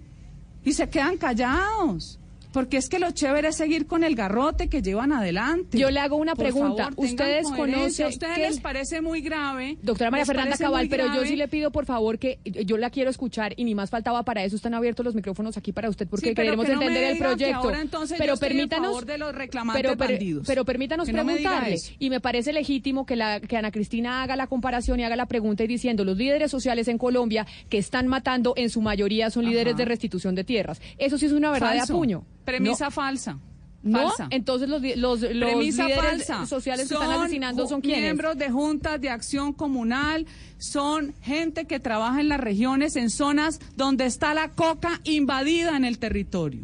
Y 0.64 0.72
se 0.74 0.88
quedan 0.88 1.16
callados. 1.16 2.18
Porque 2.52 2.76
es 2.76 2.88
que 2.88 2.98
lo 2.98 3.10
chévere 3.10 3.48
es 3.48 3.56
seguir 3.56 3.86
con 3.86 4.04
el 4.04 4.14
garrote 4.14 4.68
que 4.68 4.82
llevan 4.82 5.12
adelante. 5.12 5.78
Yo 5.78 5.90
le 5.90 6.00
hago 6.00 6.16
una 6.16 6.34
Por 6.34 6.44
pregunta. 6.44 6.84
favor, 6.90 7.04
¿Ustedes 7.04 7.48
conocen 7.50 8.06
¿A 8.06 8.08
ustedes 8.08 8.34
que 8.34 8.40
les 8.42 8.60
parece 8.60 9.00
muy 9.00 9.20
grave? 9.22 9.78
Doctora 9.82 10.10
María 10.10 10.22
¿Les 10.22 10.26
Fernanda 10.28 10.56
Cabal, 10.56 10.88
pero 10.88 11.06
yo 11.14 11.24
sí 11.24 11.36
le 11.36 11.48
pido 11.48 11.70
por 11.70 11.86
favor 11.86 12.18
que 12.18 12.38
yo 12.44 12.76
la 12.76 12.90
quiero 12.90 13.10
escuchar 13.10 13.54
y 13.56 13.64
ni 13.64 13.74
más 13.74 13.90
faltaba 13.90 14.22
para 14.22 14.44
eso 14.44 14.56
están 14.56 14.74
abiertos 14.74 15.04
los 15.04 15.14
micrófonos 15.14 15.56
aquí 15.56 15.72
para 15.72 15.88
usted 15.88 16.06
porque 16.08 16.28
Sí, 16.30 16.34
queremos 16.34 16.66
que 16.66 16.72
no 16.74 16.80
me 16.80 16.86
entender 16.86 17.12
el 17.12 17.18
proyecto. 17.18 17.56
ahora 17.58 17.80
entonces 17.80 18.18
pero 18.18 18.36
permítanos 18.36 18.86
favor 18.88 19.06
de 19.06 19.18
los 19.18 19.34
reclamantes 19.34 19.82
pero, 19.82 20.42
pero- 20.46 20.64
permítanos 20.64 21.06
Que 21.08 21.12
preguntarle 21.14 21.76
y 21.98 22.10
me 22.10 22.20
parece 22.20 22.52
legítimo 22.52 23.06
que 23.06 23.16
la 23.16 23.40
que 23.40 23.56
Ana 23.56 23.70
Cristina 23.70 24.22
haga 24.22 24.36
la 24.36 24.46
comparación 24.46 25.00
y 25.00 25.04
haga 25.04 25.16
la 25.16 25.26
pregunta 25.26 25.64
y 25.64 25.66
diciendo 25.66 26.04
los 26.04 26.16
líderes 26.16 26.50
sociales 26.50 26.88
en 26.88 26.98
Colombia 26.98 27.46
que 27.68 27.78
están 27.78 28.06
matando 28.08 28.52
en 28.56 28.70
su 28.70 28.80
mayoría 28.82 29.30
son 29.30 29.44
líderes 29.44 29.76
de 29.76 29.84
restitución 29.84 30.34
de 30.34 30.44
tierras. 30.44 30.80
Eso 30.98 31.18
sí 31.18 31.26
es 31.26 31.32
una 31.32 31.50
verdad 31.50 31.68
Falso. 31.76 31.86
de 31.92 31.92
apuño. 31.98 32.24
Premisa 32.44 32.86
No. 32.86 32.90
falsa. 32.90 33.38
No, 33.84 34.10
Falsa. 34.10 34.28
entonces 34.30 34.68
los, 34.68 34.80
los, 34.80 35.20
los 35.22 35.32
líderes 35.56 35.96
falsa. 35.96 36.46
sociales 36.46 36.86
que 36.88 36.94
están 36.94 37.10
asesinando 37.10 37.66
son 37.66 37.80
quienes. 37.80 38.02
Miembros 38.02 38.38
de 38.38 38.48
juntas 38.48 39.00
de 39.00 39.10
acción 39.10 39.52
comunal, 39.52 40.24
son 40.58 41.14
gente 41.20 41.64
que 41.64 41.80
trabaja 41.80 42.20
en 42.20 42.28
las 42.28 42.38
regiones, 42.38 42.94
en 42.94 43.10
zonas 43.10 43.58
donde 43.74 44.06
está 44.06 44.34
la 44.34 44.50
coca 44.50 45.00
invadida 45.02 45.76
en 45.76 45.84
el 45.84 45.98
territorio. 45.98 46.60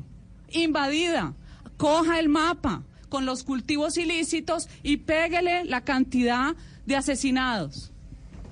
Invadida. 0.52 1.34
Coja 1.76 2.20
el 2.20 2.28
mapa 2.28 2.84
con 3.08 3.26
los 3.26 3.42
cultivos 3.42 3.98
ilícitos 3.98 4.68
y 4.84 4.98
péguele 4.98 5.64
la 5.64 5.80
cantidad 5.80 6.54
de 6.86 6.94
asesinados. 6.94 7.90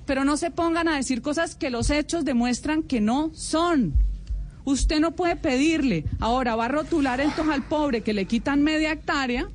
Pero 0.05 0.25
no 0.25 0.35
se 0.35 0.51
pongan 0.51 0.89
a 0.89 0.97
decir 0.97 1.21
cosas 1.21 1.55
que 1.55 1.69
los 1.69 1.89
hechos 1.89 2.25
demuestran 2.25 2.83
que 2.83 2.99
no 2.99 3.31
son. 3.33 3.93
Usted 4.67 4.99
no 4.99 5.15
puede 5.15 5.37
pedirle, 5.37 6.03
ahora 6.19 6.57
va 6.57 6.65
a 6.65 6.67
rotular 6.67 7.21
entonces 7.21 7.53
al 7.53 7.63
pobre 7.63 8.01
que 8.01 8.13
le 8.13 8.25
quitan 8.25 8.63
media 8.63 8.91
hectárea, 8.91 9.47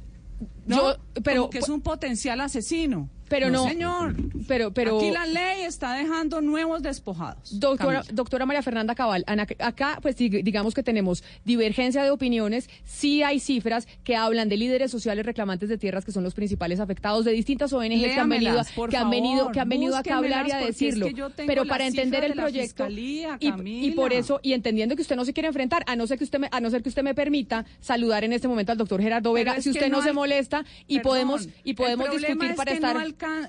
¿no? 0.66 0.76
Yo- 0.76 0.96
pero- 1.22 1.42
Como 1.42 1.50
que 1.50 1.58
es 1.58 1.68
un 1.68 1.82
potencial 1.82 2.40
asesino. 2.40 3.10
Pero 3.32 3.50
no, 3.50 3.66
señor. 3.68 4.14
Pero, 4.46 4.72
pero. 4.72 4.98
Aquí 4.98 5.10
la 5.10 5.26
ley 5.26 5.62
está 5.62 5.94
dejando 5.94 6.40
nuevos 6.40 6.82
despojados. 6.82 7.58
Doctora, 7.58 8.00
Camila. 8.00 8.14
doctora 8.14 8.46
María 8.46 8.62
Fernanda 8.62 8.94
Cabal, 8.94 9.24
acá 9.58 9.98
pues 10.02 10.16
dig- 10.18 10.42
digamos 10.42 10.74
que 10.74 10.82
tenemos 10.82 11.24
divergencia 11.44 12.02
de 12.04 12.10
opiniones, 12.10 12.68
sí 12.84 13.22
hay 13.22 13.40
cifras 13.40 13.86
que 14.04 14.16
hablan 14.16 14.48
de 14.48 14.56
líderes 14.56 14.90
sociales 14.90 15.24
reclamantes 15.24 15.68
de 15.68 15.78
tierras 15.78 16.04
que 16.04 16.12
son 16.12 16.24
los 16.24 16.34
principales 16.34 16.78
afectados, 16.80 17.24
de 17.24 17.32
distintas 17.32 17.72
ONGs 17.72 18.02
que 18.02 18.18
han 18.20 18.28
venido, 18.28 18.62
que 18.90 18.96
han 18.96 19.10
venido, 19.10 19.38
favor, 19.38 19.52
que 19.52 19.60
han 19.60 19.68
venido 19.68 19.96
acá 19.96 20.14
a 20.14 20.18
hablar 20.18 20.48
y 20.48 20.52
a 20.52 20.58
decirlo. 20.58 21.06
es 21.06 21.14
que 21.14 21.44
Pero 21.46 21.64
para 21.66 21.86
entender 21.86 22.20
de 22.20 22.26
el 22.28 22.32
proyecto 22.34 22.86
Fiscalía, 22.86 23.38
y, 23.40 23.86
y 23.86 23.90
por 23.92 24.12
eso 24.12 24.40
y 24.42 24.52
entendiendo 24.52 24.94
que 24.96 25.02
usted 25.02 25.16
no 25.16 25.24
se 25.24 25.32
quiere 25.32 25.46
enfrentar, 25.48 25.84
a 25.86 25.96
no 25.96 26.06
ser 26.06 26.18
que 26.18 26.24
usted 26.24 26.38
me, 26.38 26.48
a 26.50 26.60
no 26.60 26.70
ser 26.70 26.82
que 26.82 26.88
usted 26.88 27.02
me 27.02 27.14
permita 27.14 27.64
saludar 27.80 28.24
en 28.24 28.32
este 28.32 28.48
momento 28.48 28.72
al 28.72 28.78
doctor 28.78 29.00
Gerardo 29.00 29.32
Vega, 29.32 29.60
si 29.60 29.70
usted 29.70 29.88
no, 29.90 29.98
no 29.98 30.02
se 30.02 30.12
molesta 30.12 30.64
y 30.86 30.96
Perdón, 30.96 31.02
podemos 31.10 31.48
y 31.64 31.74
podemos 31.74 32.10
discutir 32.10 32.54
para 32.54 32.72
estar 32.72 32.96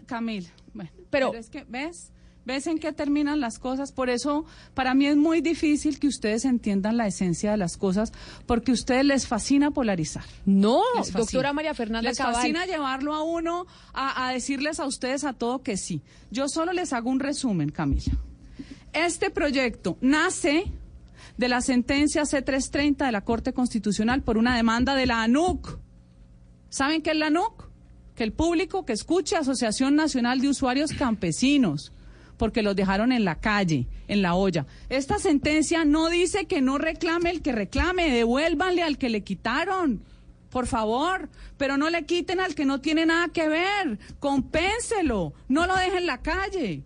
Camila, 0.05 0.49
bueno, 0.73 0.89
Pero- 1.09 1.31
pero, 1.31 1.39
es 1.39 1.49
que, 1.49 1.65
¿ves? 1.67 2.09
¿Ves 2.45 2.67
en 2.67 2.77
qué 2.77 2.91
terminan 2.91 3.39
las 3.39 3.57
cosas? 3.57 3.93
Por 3.93 4.09
eso, 4.09 4.43
para 4.73 4.93
mí 4.93 5.05
es 5.05 5.15
muy 5.15 5.39
difícil 5.39 5.97
que 5.97 6.07
ustedes 6.07 6.43
entiendan 6.43 6.97
la 6.97 7.07
esencia 7.07 7.51
de 7.51 7.57
las 7.57 7.77
cosas, 7.77 8.11
porque 8.45 8.71
a 8.71 8.73
ustedes 8.73 9.05
les 9.05 9.27
fascina 9.27 9.71
polarizar. 9.71 10.25
No, 10.45 10.81
fascina. 10.97 11.19
doctora 11.19 11.53
María 11.53 11.73
Fernanda 11.73 12.09
Les 12.09 12.17
Cabal. 12.17 12.35
fascina 12.35 12.65
llevarlo 12.65 13.13
a 13.13 13.23
uno 13.23 13.65
a, 13.93 14.27
a 14.27 14.33
decirles 14.33 14.81
a 14.81 14.85
ustedes 14.85 15.23
a 15.23 15.31
todo 15.31 15.63
que 15.63 15.77
sí. 15.77 16.01
Yo 16.31 16.49
solo 16.49 16.73
les 16.73 16.91
hago 16.91 17.09
un 17.09 17.21
resumen, 17.21 17.69
Camila. 17.69 18.11
Este 18.91 19.29
proyecto 19.29 19.97
nace 20.01 20.65
de 21.37 21.47
la 21.47 21.61
sentencia 21.61 22.23
C330 22.23 23.05
de 23.05 23.11
la 23.13 23.21
Corte 23.23 23.53
Constitucional 23.53 24.21
por 24.21 24.37
una 24.37 24.57
demanda 24.57 24.95
de 24.95 25.05
la 25.05 25.23
ANUC. 25.23 25.79
¿Saben 26.67 27.01
qué 27.01 27.11
es 27.11 27.17
la 27.17 27.27
ANUC? 27.27 27.69
Que 28.15 28.23
el 28.23 28.31
público 28.31 28.85
que 28.85 28.93
escuche 28.93 29.35
Asociación 29.35 29.95
Nacional 29.95 30.39
de 30.39 30.49
Usuarios 30.49 30.91
Campesinos, 30.93 31.91
porque 32.37 32.61
los 32.61 32.75
dejaron 32.75 33.11
en 33.11 33.25
la 33.25 33.39
calle, 33.39 33.87
en 34.07 34.21
la 34.21 34.35
olla. 34.35 34.65
Esta 34.89 35.19
sentencia 35.19 35.85
no 35.85 36.09
dice 36.09 36.45
que 36.45 36.61
no 36.61 36.77
reclame 36.77 37.29
el 37.29 37.41
que 37.41 37.51
reclame, 37.51 38.09
devuélvanle 38.09 38.83
al 38.83 38.97
que 38.97 39.09
le 39.09 39.23
quitaron. 39.23 40.03
Por 40.49 40.67
favor, 40.67 41.29
pero 41.57 41.77
no 41.77 41.89
le 41.89 42.05
quiten 42.05 42.39
al 42.39 42.53
que 42.53 42.65
no 42.65 42.79
tiene 42.79 43.05
nada 43.05 43.29
que 43.29 43.47
ver. 43.47 43.97
Compénselo, 44.19 45.33
no 45.47 45.65
lo 45.65 45.75
dejen 45.75 45.97
en 45.97 46.05
la 46.05 46.21
calle. 46.21 46.83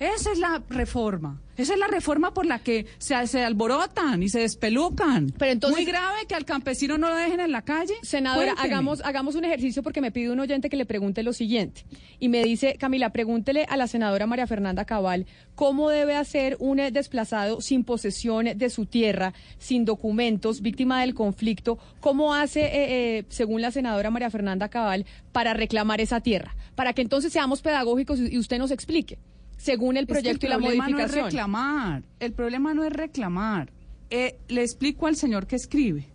Esa 0.00 0.32
es 0.32 0.38
la 0.38 0.60
reforma. 0.68 1.40
Esa 1.56 1.74
es 1.74 1.78
la 1.78 1.86
reforma 1.86 2.34
por 2.34 2.46
la 2.46 2.58
que 2.58 2.84
se, 2.98 3.24
se 3.28 3.44
alborotan 3.44 4.20
y 4.24 4.28
se 4.28 4.40
despelucan. 4.40 5.32
Pero 5.38 5.52
entonces- 5.52 5.78
Muy 5.78 5.84
grave 5.86 6.26
que 6.26 6.34
al 6.34 6.44
campesino 6.44 6.98
no 6.98 7.08
lo 7.08 7.14
dejen 7.14 7.38
en 7.38 7.52
la 7.52 7.62
calle. 7.62 7.94
Senadora, 8.02 8.54
Cuénteme. 8.54 8.66
hagamos, 8.74 9.00
hagamos 9.04 9.34
un 9.36 9.44
ejercicio 9.44 9.84
porque 9.84 10.00
me 10.00 10.10
pide 10.10 10.30
un 10.32 10.40
oyente 10.40 10.68
que 10.68 10.76
le 10.76 10.84
pregunte 10.84 11.22
lo 11.22 11.32
siguiente. 11.32 11.84
Y 12.18 12.28
me 12.28 12.42
dice, 12.42 12.74
Camila, 12.76 13.10
pregúntele 13.10 13.66
a 13.68 13.76
la 13.76 13.86
senadora 13.86 14.26
María 14.26 14.48
Fernanda 14.48 14.84
Cabal 14.84 15.26
cómo 15.54 15.90
debe 15.90 16.16
hacer 16.16 16.56
un 16.58 16.78
desplazado 16.92 17.60
sin 17.60 17.84
posesión 17.84 18.46
de 18.56 18.70
su 18.70 18.86
tierra, 18.86 19.32
sin 19.58 19.84
documentos, 19.84 20.60
víctima 20.60 21.00
del 21.02 21.14
conflicto, 21.14 21.78
cómo 22.00 22.34
hace, 22.34 22.62
eh, 22.64 23.18
eh, 23.18 23.24
según 23.28 23.62
la 23.62 23.70
senadora 23.70 24.10
María 24.10 24.28
Fernanda 24.30 24.68
Cabal, 24.68 25.06
para 25.30 25.54
reclamar 25.54 26.00
esa 26.00 26.18
tierra. 26.20 26.56
Para 26.74 26.94
que 26.94 27.02
entonces 27.02 27.32
seamos 27.32 27.62
pedagógicos 27.62 28.18
y 28.18 28.36
usted 28.38 28.58
nos 28.58 28.72
explique, 28.72 29.18
según 29.64 29.96
el 29.96 30.02
Es 30.02 30.08
que 30.08 30.12
proyecto 30.12 30.44
y 30.44 30.48
la 30.50 30.56
el 30.56 30.60
problema 30.60 30.84
modificación. 30.84 31.18
no 31.20 31.26
es 31.26 31.32
reclamar. 31.32 32.02
El 32.20 32.32
problema 32.32 32.74
no 32.74 32.84
es 32.84 32.92
reclamar. 32.92 33.72
Eh, 34.10 34.36
le 34.48 34.60
explico 34.60 35.06
al 35.06 35.16
señor 35.16 35.46
que 35.46 35.56
escribe. 35.56 36.06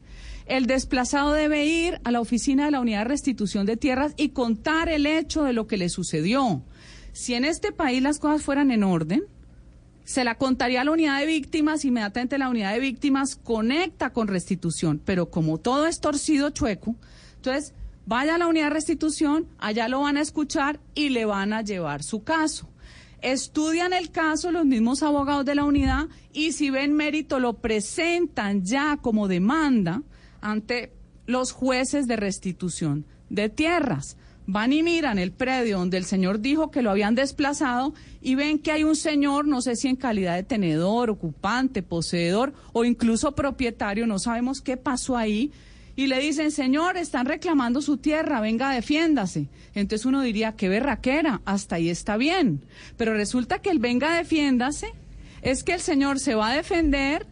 El 0.46 0.68
desplazado 0.68 1.32
debe 1.32 1.66
ir 1.66 2.00
a 2.04 2.12
la 2.12 2.22
oficina 2.22 2.66
de 2.66 2.72
la 2.72 2.80
unidad 2.80 3.00
de 3.00 3.06
restitución 3.06 3.66
de 3.66 3.76
tierras 3.76 4.14
y 4.18 4.30
contar 4.30 4.88
el 4.88 5.08
hecho 5.08 5.44
de 5.44 5.54
lo 5.54 5.66
que 5.66 5.78
le 5.78 5.90
sucedió. 5.90 6.62
Si 7.12 7.34
en 7.34 7.44
este 7.44 7.72
país 7.72 8.04
las 8.04 8.20
cosas 8.20 8.44
fueran 8.44 8.70
en 8.70 8.84
orden, 8.84 9.24
se 10.04 10.24
la 10.24 10.36
contaría 10.36 10.82
a 10.82 10.84
la 10.84 10.92
unidad 10.92 11.20
de 11.20 11.26
víctimas, 11.26 11.86
inmediatamente 11.86 12.38
la 12.38 12.50
unidad 12.50 12.74
de 12.74 12.80
víctimas 12.80 13.36
conecta 13.36 14.12
con 14.12 14.28
restitución, 14.28 15.02
pero 15.04 15.32
como 15.32 15.58
todo 15.58 15.88
es 15.88 16.02
torcido 16.02 16.52
chueco, 16.52 16.96
entonces 17.38 17.74
vaya 18.06 18.36
a 18.36 18.38
la 18.38 18.48
unidad 18.48 18.66
de 18.66 18.74
restitución, 18.76 19.48
allá 19.58 19.88
lo 19.88 20.02
van 20.02 20.18
a 20.18 20.22
escuchar 20.22 20.80
y 20.94 21.10
le 21.10 21.26
van 21.26 21.52
a 21.54 21.64
llevar 21.64 22.04
su 22.04 22.24
caso. 22.24 22.70
Estudian 23.22 23.94
el 23.94 24.12
caso 24.12 24.52
los 24.52 24.66
mismos 24.66 25.04
abogados 25.04 25.46
de 25.46 25.56
la 25.56 25.66
unidad 25.66 26.08
y 26.32 26.54
si 26.54 26.70
ven 26.70 26.94
mérito 26.94 27.40
lo 27.40 27.54
presentan 27.54 28.64
ya 28.64 28.98
como 29.02 29.28
demanda 29.28 30.04
ante 30.42 30.94
los 31.26 31.52
jueces 31.52 32.08
de 32.08 32.16
restitución 32.16 33.06
de 33.30 33.50
tierras. 33.50 34.18
Van 34.52 34.74
y 34.74 34.82
miran 34.82 35.20
el 35.20 35.32
predio 35.32 35.78
donde 35.78 35.98
el 35.98 36.06
señor 36.06 36.40
dijo 36.40 36.72
que 36.72 36.82
lo 36.82 36.90
habían 36.90 37.14
desplazado 37.14 37.94
y 38.20 38.34
ven 38.34 38.58
que 38.58 38.72
hay 38.72 38.84
un 38.84 38.96
señor, 38.96 39.48
no 39.48 39.62
sé 39.62 39.76
si 39.76 39.88
en 39.88 39.96
calidad 39.96 40.36
de 40.36 40.44
tenedor, 40.44 41.12
ocupante, 41.12 41.84
poseedor 41.84 42.54
o 42.74 42.84
incluso 42.84 43.36
propietario, 43.36 44.08
no 44.08 44.18
sabemos 44.18 44.62
qué 44.62 44.76
pasó 44.76 45.18
ahí, 45.18 45.52
y 46.00 46.08
le 46.08 46.20
dicen, 46.20 46.52
señor, 46.52 46.96
están 46.96 47.26
reclamando 47.26 47.82
su 47.82 47.98
tierra, 47.98 48.40
venga, 48.40 48.72
defiéndase. 48.72 49.48
Entonces 49.76 50.06
uno 50.06 50.22
diría, 50.22 50.54
qué 50.54 50.70
berraquera, 50.70 51.42
hasta 51.44 51.76
ahí 51.76 51.90
está 51.90 52.16
bien. 52.16 52.62
Pero 52.96 53.14
resulta 53.14 53.60
que 53.60 53.70
el 53.70 53.80
venga, 53.80 54.16
defiéndase 54.16 54.94
es 55.42 55.64
que 55.64 55.74
el 55.74 55.82
señor 55.82 56.20
se 56.20 56.36
va 56.36 56.52
a 56.52 56.56
defender 56.56 57.26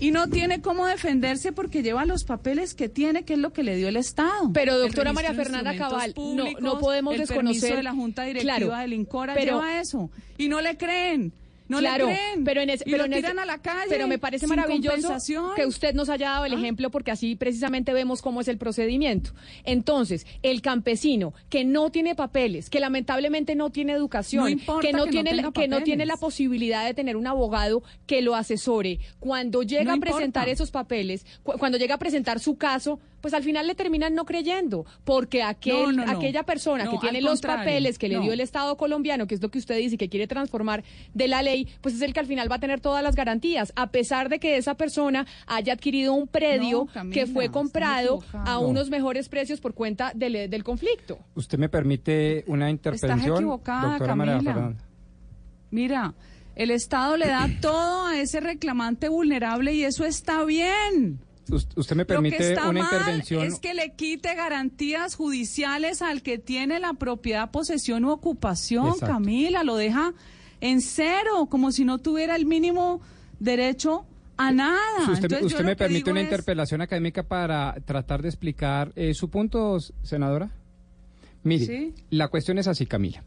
y 0.00 0.10
no 0.10 0.28
tiene 0.28 0.60
cómo 0.60 0.86
defenderse 0.86 1.52
porque 1.52 1.82
lleva 1.82 2.04
los 2.04 2.24
papeles 2.24 2.74
que 2.74 2.88
tiene, 2.88 3.24
que 3.24 3.34
es 3.34 3.38
lo 3.38 3.52
que 3.52 3.62
le 3.62 3.76
dio 3.76 3.86
el 3.88 3.96
Estado. 3.96 4.50
Pero, 4.52 4.78
doctora 4.78 5.12
María 5.12 5.32
Fernanda 5.34 5.76
Cabal, 5.76 6.10
no- 6.10 6.14
públicos, 6.14 6.62
no 6.62 6.78
podemos 6.80 7.14
el 7.14 7.20
desconocer- 7.20 7.76
de 7.76 7.82
la 7.84 7.92
Junta 7.92 8.24
Directiva 8.24 8.56
Claro, 8.56 8.76
del 8.80 8.92
INCORA 8.94 9.34
pero- 9.34 9.60
lleva 9.60 9.80
eso. 9.80 10.10
Y 10.38 10.48
no 10.48 10.60
le 10.60 10.76
creen. 10.76 11.32
No 11.72 11.78
claro, 11.78 12.06
le 12.06 12.14
creen. 12.14 12.44
pero 12.44 12.60
en 12.60 12.70
ese, 12.70 12.84
y 12.86 12.90
pero 12.92 12.98
lo 12.98 13.04
en 13.06 13.12
ese- 13.14 13.22
tiran 13.22 13.38
a 13.40 13.44
la 13.46 13.58
calle. 13.58 13.86
Pero 13.88 14.06
me 14.06 14.18
parece 14.18 14.46
maravilloso. 14.46 15.12
Ah. 15.12 15.52
que 15.56 15.66
usted 15.66 15.94
nos 15.94 16.08
haya 16.08 16.30
dado 16.30 16.44
el 16.44 16.52
ejemplo 16.52 16.90
porque 16.90 17.10
así 17.10 17.34
precisamente 17.36 17.92
vemos 17.92 18.22
cómo 18.22 18.40
es 18.40 18.48
el 18.48 18.58
procedimiento. 18.58 19.32
Entonces, 19.64 20.26
el 20.42 20.62
campesino 20.62 21.34
que 21.48 21.64
no 21.64 21.90
tiene 21.90 22.14
papeles, 22.14 22.68
que 22.70 22.80
lamentablemente 22.80 23.54
no 23.54 23.70
tiene 23.70 23.92
educación, 23.92 24.60
No 24.66 24.80
que 24.80 24.92
no 24.92 25.04
que 25.04 25.10
tiene 25.10 25.30
que 25.52 25.68
no 25.68 25.82
tiene 25.82 26.06
la 26.06 26.16
posibilidad 26.16 26.84
de 26.84 26.94
tener 26.94 27.16
un 27.16 27.26
abogado 27.26 27.82
que 28.06 28.22
lo 28.22 28.34
asesore, 28.34 28.98
cuando 29.20 29.62
llega 29.62 29.84
No 29.84 29.92
a 29.94 29.96
presentar 30.00 30.42
importa. 30.48 30.50
esos 30.50 30.70
papeles, 30.70 31.24
cu- 31.42 31.54
cuando 31.58 31.78
llega 31.78 31.94
a 31.94 31.98
presentar 31.98 32.38
su 32.40 32.56
caso, 32.56 33.00
pues 33.22 33.32
al 33.32 33.42
final 33.42 33.66
le 33.66 33.74
terminan 33.74 34.14
no 34.14 34.26
creyendo, 34.26 34.84
porque 35.04 35.42
aquel, 35.42 35.96
No, 35.96 36.04
no, 36.04 36.12
no. 36.12 36.18
aquella 36.18 36.42
persona 36.42 36.84
No, 36.84 36.90
que 36.90 36.98
tiene 36.98 37.22
los 37.22 37.40
papeles 37.40 37.98
que 37.98 38.08
le 38.08 38.20
dio 38.20 38.32
el 38.34 38.40
Estado 38.40 38.76
colombiano, 38.76 39.26
que 39.26 39.34
es 39.34 39.40
lo 39.40 39.50
que 39.50 39.58
usted 39.58 39.78
dice 39.78 39.96
que 39.96 40.10
quiere 40.10 40.26
transformar 40.26 40.84
de 41.14 41.28
la 41.28 41.40
ley, 41.42 41.68
pues 41.80 41.94
es 41.94 42.02
el 42.02 42.12
que 42.12 42.20
al 42.20 42.26
final 42.26 42.50
va 42.52 42.56
a 42.56 42.60
tener 42.60 42.80
todas 42.80 43.02
las 43.02 43.14
garantías, 43.14 43.72
a 43.76 43.90
pesar 43.90 44.28
de 44.28 44.38
que 44.38 44.58
esa 44.58 44.74
persona 44.74 45.26
haya 45.46 45.72
adquirido 45.72 46.12
un 46.12 46.26
predio 46.26 46.80
No, 46.80 46.86
Camila, 46.92 47.14
que 47.14 47.26
fue 47.26 47.48
comprado 47.48 48.20
a 48.32 48.58
unos 48.58 48.90
mejores 48.90 49.28
precios 49.30 49.60
por 49.60 49.72
cuenta 49.72 50.12
del, 50.14 50.50
del 50.50 50.64
conflicto. 50.64 51.18
¿Usted 51.34 51.58
me 51.58 51.68
permite 51.68 52.44
una 52.48 52.68
intervención, 52.68 53.36
equivocada, 53.36 53.90
doctora 53.90 54.16
María 54.16 54.34
Camila. 54.34 54.74
Mira, 55.70 56.14
el 56.54 56.70
Estado 56.70 57.16
le 57.16 57.28
da 57.28 57.48
todo 57.60 58.06
a 58.08 58.18
ese 58.18 58.40
reclamante 58.40 59.08
vulnerable 59.08 59.72
y 59.72 59.84
eso 59.84 60.04
está 60.04 60.44
bien. 60.44 61.20
Us- 61.50 61.66
¿Usted 61.76 61.96
me 61.96 62.02
Lo 62.02 62.06
que 62.06 62.14
permite 62.14 62.52
está 62.52 62.68
una 62.68 62.82
mal 62.84 62.92
intervención? 62.92 63.42
es 63.44 63.58
que 63.58 63.74
le 63.74 63.92
quite 63.94 64.34
garantías 64.34 65.14
judiciales 65.16 66.00
al 66.02 66.22
que 66.22 66.38
tiene 66.38 66.78
la 66.78 66.92
propiedad, 66.94 67.50
posesión 67.50 68.04
u 68.04 68.10
ocupación, 68.10 68.86
Exacto. 68.88 69.06
Camila, 69.14 69.64
lo 69.64 69.76
deja 69.76 70.14
en 70.60 70.80
cero, 70.80 71.46
como 71.50 71.72
si 71.72 71.84
no 71.84 71.98
tuviera 71.98 72.36
el 72.36 72.46
mínimo 72.46 73.00
derecho 73.40 74.06
a 74.36 74.52
nada. 74.52 74.78
Si 75.04 75.10
usted, 75.12 75.24
Entonces, 75.24 75.46
usted 75.52 75.64
me 75.64 75.76
permite 75.76 76.10
una 76.10 76.20
es- 76.20 76.26
interpelación 76.26 76.80
académica 76.80 77.24
para 77.24 77.74
tratar 77.84 78.22
de 78.22 78.28
explicar 78.28 78.92
eh, 78.96 79.12
su 79.14 79.28
punto, 79.28 79.78
senadora. 80.02 80.50
Mire, 81.42 81.66
Sí. 81.66 81.94
la 82.10 82.28
cuestión 82.28 82.58
es 82.58 82.68
así, 82.68 82.86
Camila. 82.86 83.24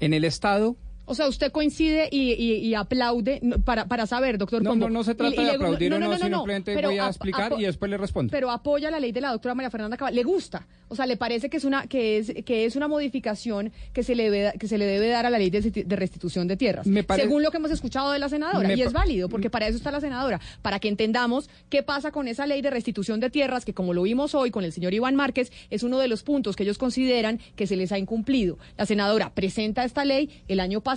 En 0.00 0.12
el 0.12 0.24
Estado 0.24 0.76
O 1.06 1.14
sea, 1.14 1.28
usted 1.28 1.52
coincide 1.52 2.08
y, 2.10 2.32
y- 2.32 2.56
y 2.66 2.74
aplaude 2.74 3.38
no, 3.42 3.58
para, 3.60 3.86
para 3.86 4.06
saber, 4.06 4.38
doctor. 4.38 4.62
No, 4.62 4.70
Pombo. 4.70 4.86
no, 4.88 4.92
no 4.98 5.04
se 5.04 5.14
trata 5.14 5.40
y 5.40 5.44
de 5.44 5.50
aplaudir 5.52 5.94
o 5.94 5.98
no, 5.98 6.08
no, 6.08 6.16
simplemente 6.18 6.74
pero 6.74 6.88
voy 6.88 6.98
a 6.98 7.06
explicar 7.06 7.54
y 7.58 7.62
después 7.64 7.90
le 7.90 7.96
respondo. 7.96 8.30
Pero 8.30 8.50
apoya 8.50 8.90
la 8.90 8.98
ley 9.00 9.12
de 9.12 9.20
la 9.20 9.30
doctora 9.30 9.54
María 9.54 9.70
Fernanda 9.70 9.96
Cabal. 9.96 10.14
Le 10.14 10.22
gusta. 10.24 10.66
O 10.88 10.94
sea, 10.94 11.06
le 11.06 11.16
parece 11.16 11.48
que 11.50 11.56
es 11.56 11.64
una 11.64 11.86
que 11.86 12.18
es 12.18 12.32
que 12.44 12.64
es 12.64 12.76
una 12.76 12.86
modificación 12.88 13.72
que 13.92 14.02
se 14.02 14.14
le 14.14 14.30
debe, 14.30 14.52
que 14.58 14.68
se 14.68 14.78
le 14.78 14.84
debe 14.84 15.08
dar 15.08 15.26
a 15.26 15.30
la 15.30 15.38
ley 15.38 15.50
de, 15.50 15.84
restitución 15.96 16.46
de 16.48 16.56
tierras. 16.56 16.86
Me 16.86 17.02
pare- 17.02 17.22
Según 17.22 17.42
lo 17.42 17.50
que 17.50 17.56
hemos 17.56 17.70
escuchado 17.70 18.12
de 18.12 18.18
la 18.18 18.28
senadora. 18.28 18.66
Me 18.68 18.74
y 18.74 18.82
es 18.82 18.92
válido, 18.92 19.28
porque 19.28 19.50
para 19.50 19.66
eso 19.68 19.76
está 19.76 19.90
la 19.90 20.00
senadora. 20.00 20.40
Para 20.62 20.78
que 20.78 20.88
entendamos 20.88 21.48
qué 21.70 21.82
pasa 21.82 22.10
con 22.12 22.28
esa 22.28 22.46
ley 22.46 22.62
de 22.62 22.70
restitución 22.70 23.20
de 23.20 23.30
tierras, 23.30 23.64
que 23.64 23.74
como 23.74 23.94
lo 23.94 24.02
vimos 24.02 24.34
hoy 24.34 24.50
con 24.50 24.64
el 24.64 24.72
señor 24.72 24.94
Iván 24.94 25.14
Márquez, 25.16 25.50
es 25.70 25.82
uno 25.82 25.98
de 25.98 26.08
los 26.08 26.22
puntos 26.22 26.56
que 26.56 26.62
ellos 26.62 26.78
consideran 26.78 27.40
que 27.56 27.66
se 27.66 27.76
les 27.76 27.90
ha 27.92 27.98
incumplido. 27.98 28.58
La 28.76 28.86
senadora 28.86 29.30
presenta 29.34 29.84
esta 29.84 30.04
ley 30.04 30.42
el 30.48 30.60
año 30.60 30.80
pasado, 30.80 30.95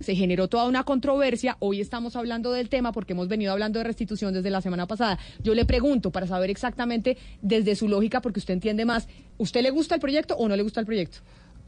se 0.00 0.14
generó 0.14 0.48
toda 0.48 0.64
una 0.66 0.84
controversia, 0.84 1.56
hoy 1.60 1.80
estamos 1.80 2.16
hablando 2.16 2.52
del 2.52 2.68
tema 2.68 2.92
porque 2.92 3.12
hemos 3.12 3.28
venido 3.28 3.52
hablando 3.52 3.78
de 3.78 3.84
restitución 3.84 4.32
desde 4.32 4.50
la 4.50 4.60
semana 4.62 4.86
pasada. 4.86 5.18
Yo 5.42 5.54
le 5.54 5.64
pregunto 5.64 6.10
para 6.10 6.26
saber 6.26 6.48
exactamente 6.50 7.18
desde 7.42 7.76
su 7.76 7.88
lógica, 7.88 8.20
porque 8.22 8.38
usted 8.40 8.54
entiende 8.54 8.84
más, 8.84 9.08
¿usted 9.38 9.62
le 9.62 9.70
gusta 9.70 9.94
el 9.96 10.00
proyecto 10.00 10.34
o 10.36 10.48
no 10.48 10.56
le 10.56 10.62
gusta 10.62 10.80
el 10.80 10.86
proyecto? 10.86 11.18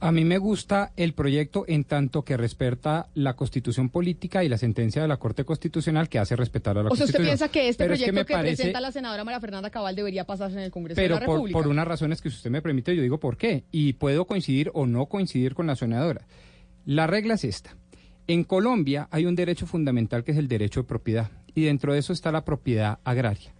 A 0.00 0.12
mí 0.12 0.24
me 0.24 0.38
gusta 0.38 0.92
el 0.96 1.12
proyecto 1.12 1.64
en 1.66 1.82
tanto 1.82 2.22
que 2.22 2.36
respeta 2.36 3.08
la 3.14 3.34
constitución 3.34 3.88
política 3.88 4.44
y 4.44 4.48
la 4.48 4.56
sentencia 4.56 5.02
de 5.02 5.08
la 5.08 5.16
Corte 5.16 5.44
Constitucional 5.44 6.08
que 6.08 6.20
hace 6.20 6.36
respetar 6.36 6.78
a 6.78 6.84
la 6.84 6.88
O 6.90 6.94
sea, 6.94 7.04
¿usted 7.06 7.18
Constitución. 7.18 7.26
piensa 7.26 7.48
que 7.48 7.68
este 7.68 7.82
Pero 7.82 7.94
es 7.94 8.00
proyecto 8.04 8.24
que, 8.26 8.32
parece- 8.32 8.56
presenta 8.58 8.80
la 8.80 8.92
senadora 8.92 9.24
María 9.24 9.40
Fernanda 9.40 9.70
Cabal 9.70 9.96
debería 9.96 10.22
pasarse 10.24 10.56
en 10.56 10.62
el 10.62 10.70
Congreso 10.70 10.94
Pero 10.96 11.16
de 11.16 11.20
la 11.20 11.26
por, 11.26 11.34
República? 11.36 11.58
por 11.58 11.66
unas 11.66 11.88
razones 11.88 12.22
que 12.22 12.30
si 12.30 12.36
usted 12.36 12.50
me 12.50 12.62
permite, 12.62 12.94
yo 12.94 13.02
digo 13.02 13.18
por 13.18 13.36
qué. 13.36 13.64
Y 13.72 13.94
puedo 13.94 14.24
coincidir 14.24 14.70
o 14.72 14.86
no 14.86 15.06
coincidir 15.06 15.54
con 15.56 15.66
la 15.66 15.74
senadora. 15.74 16.20
La 16.89 17.06
regla 17.06 17.35
es 17.35 17.44
esta. 17.44 17.77
En 18.28 18.44
Colombia 18.44 19.09
hay 19.10 19.27
un 19.27 19.35
derecho 19.35 19.66
fundamental 19.66 20.24
que 20.24 20.32
es 20.32 20.39
el 20.39 20.48
derecho 20.48 20.81
de 20.81 20.89
propiedad. 20.89 21.31
Y 21.55 21.65
dentro 21.65 21.93
de 21.93 21.98
eso 21.98 22.15
está 22.15 22.32
la 22.32 22.47
propiedad 22.47 22.98
agraria. 23.05 23.52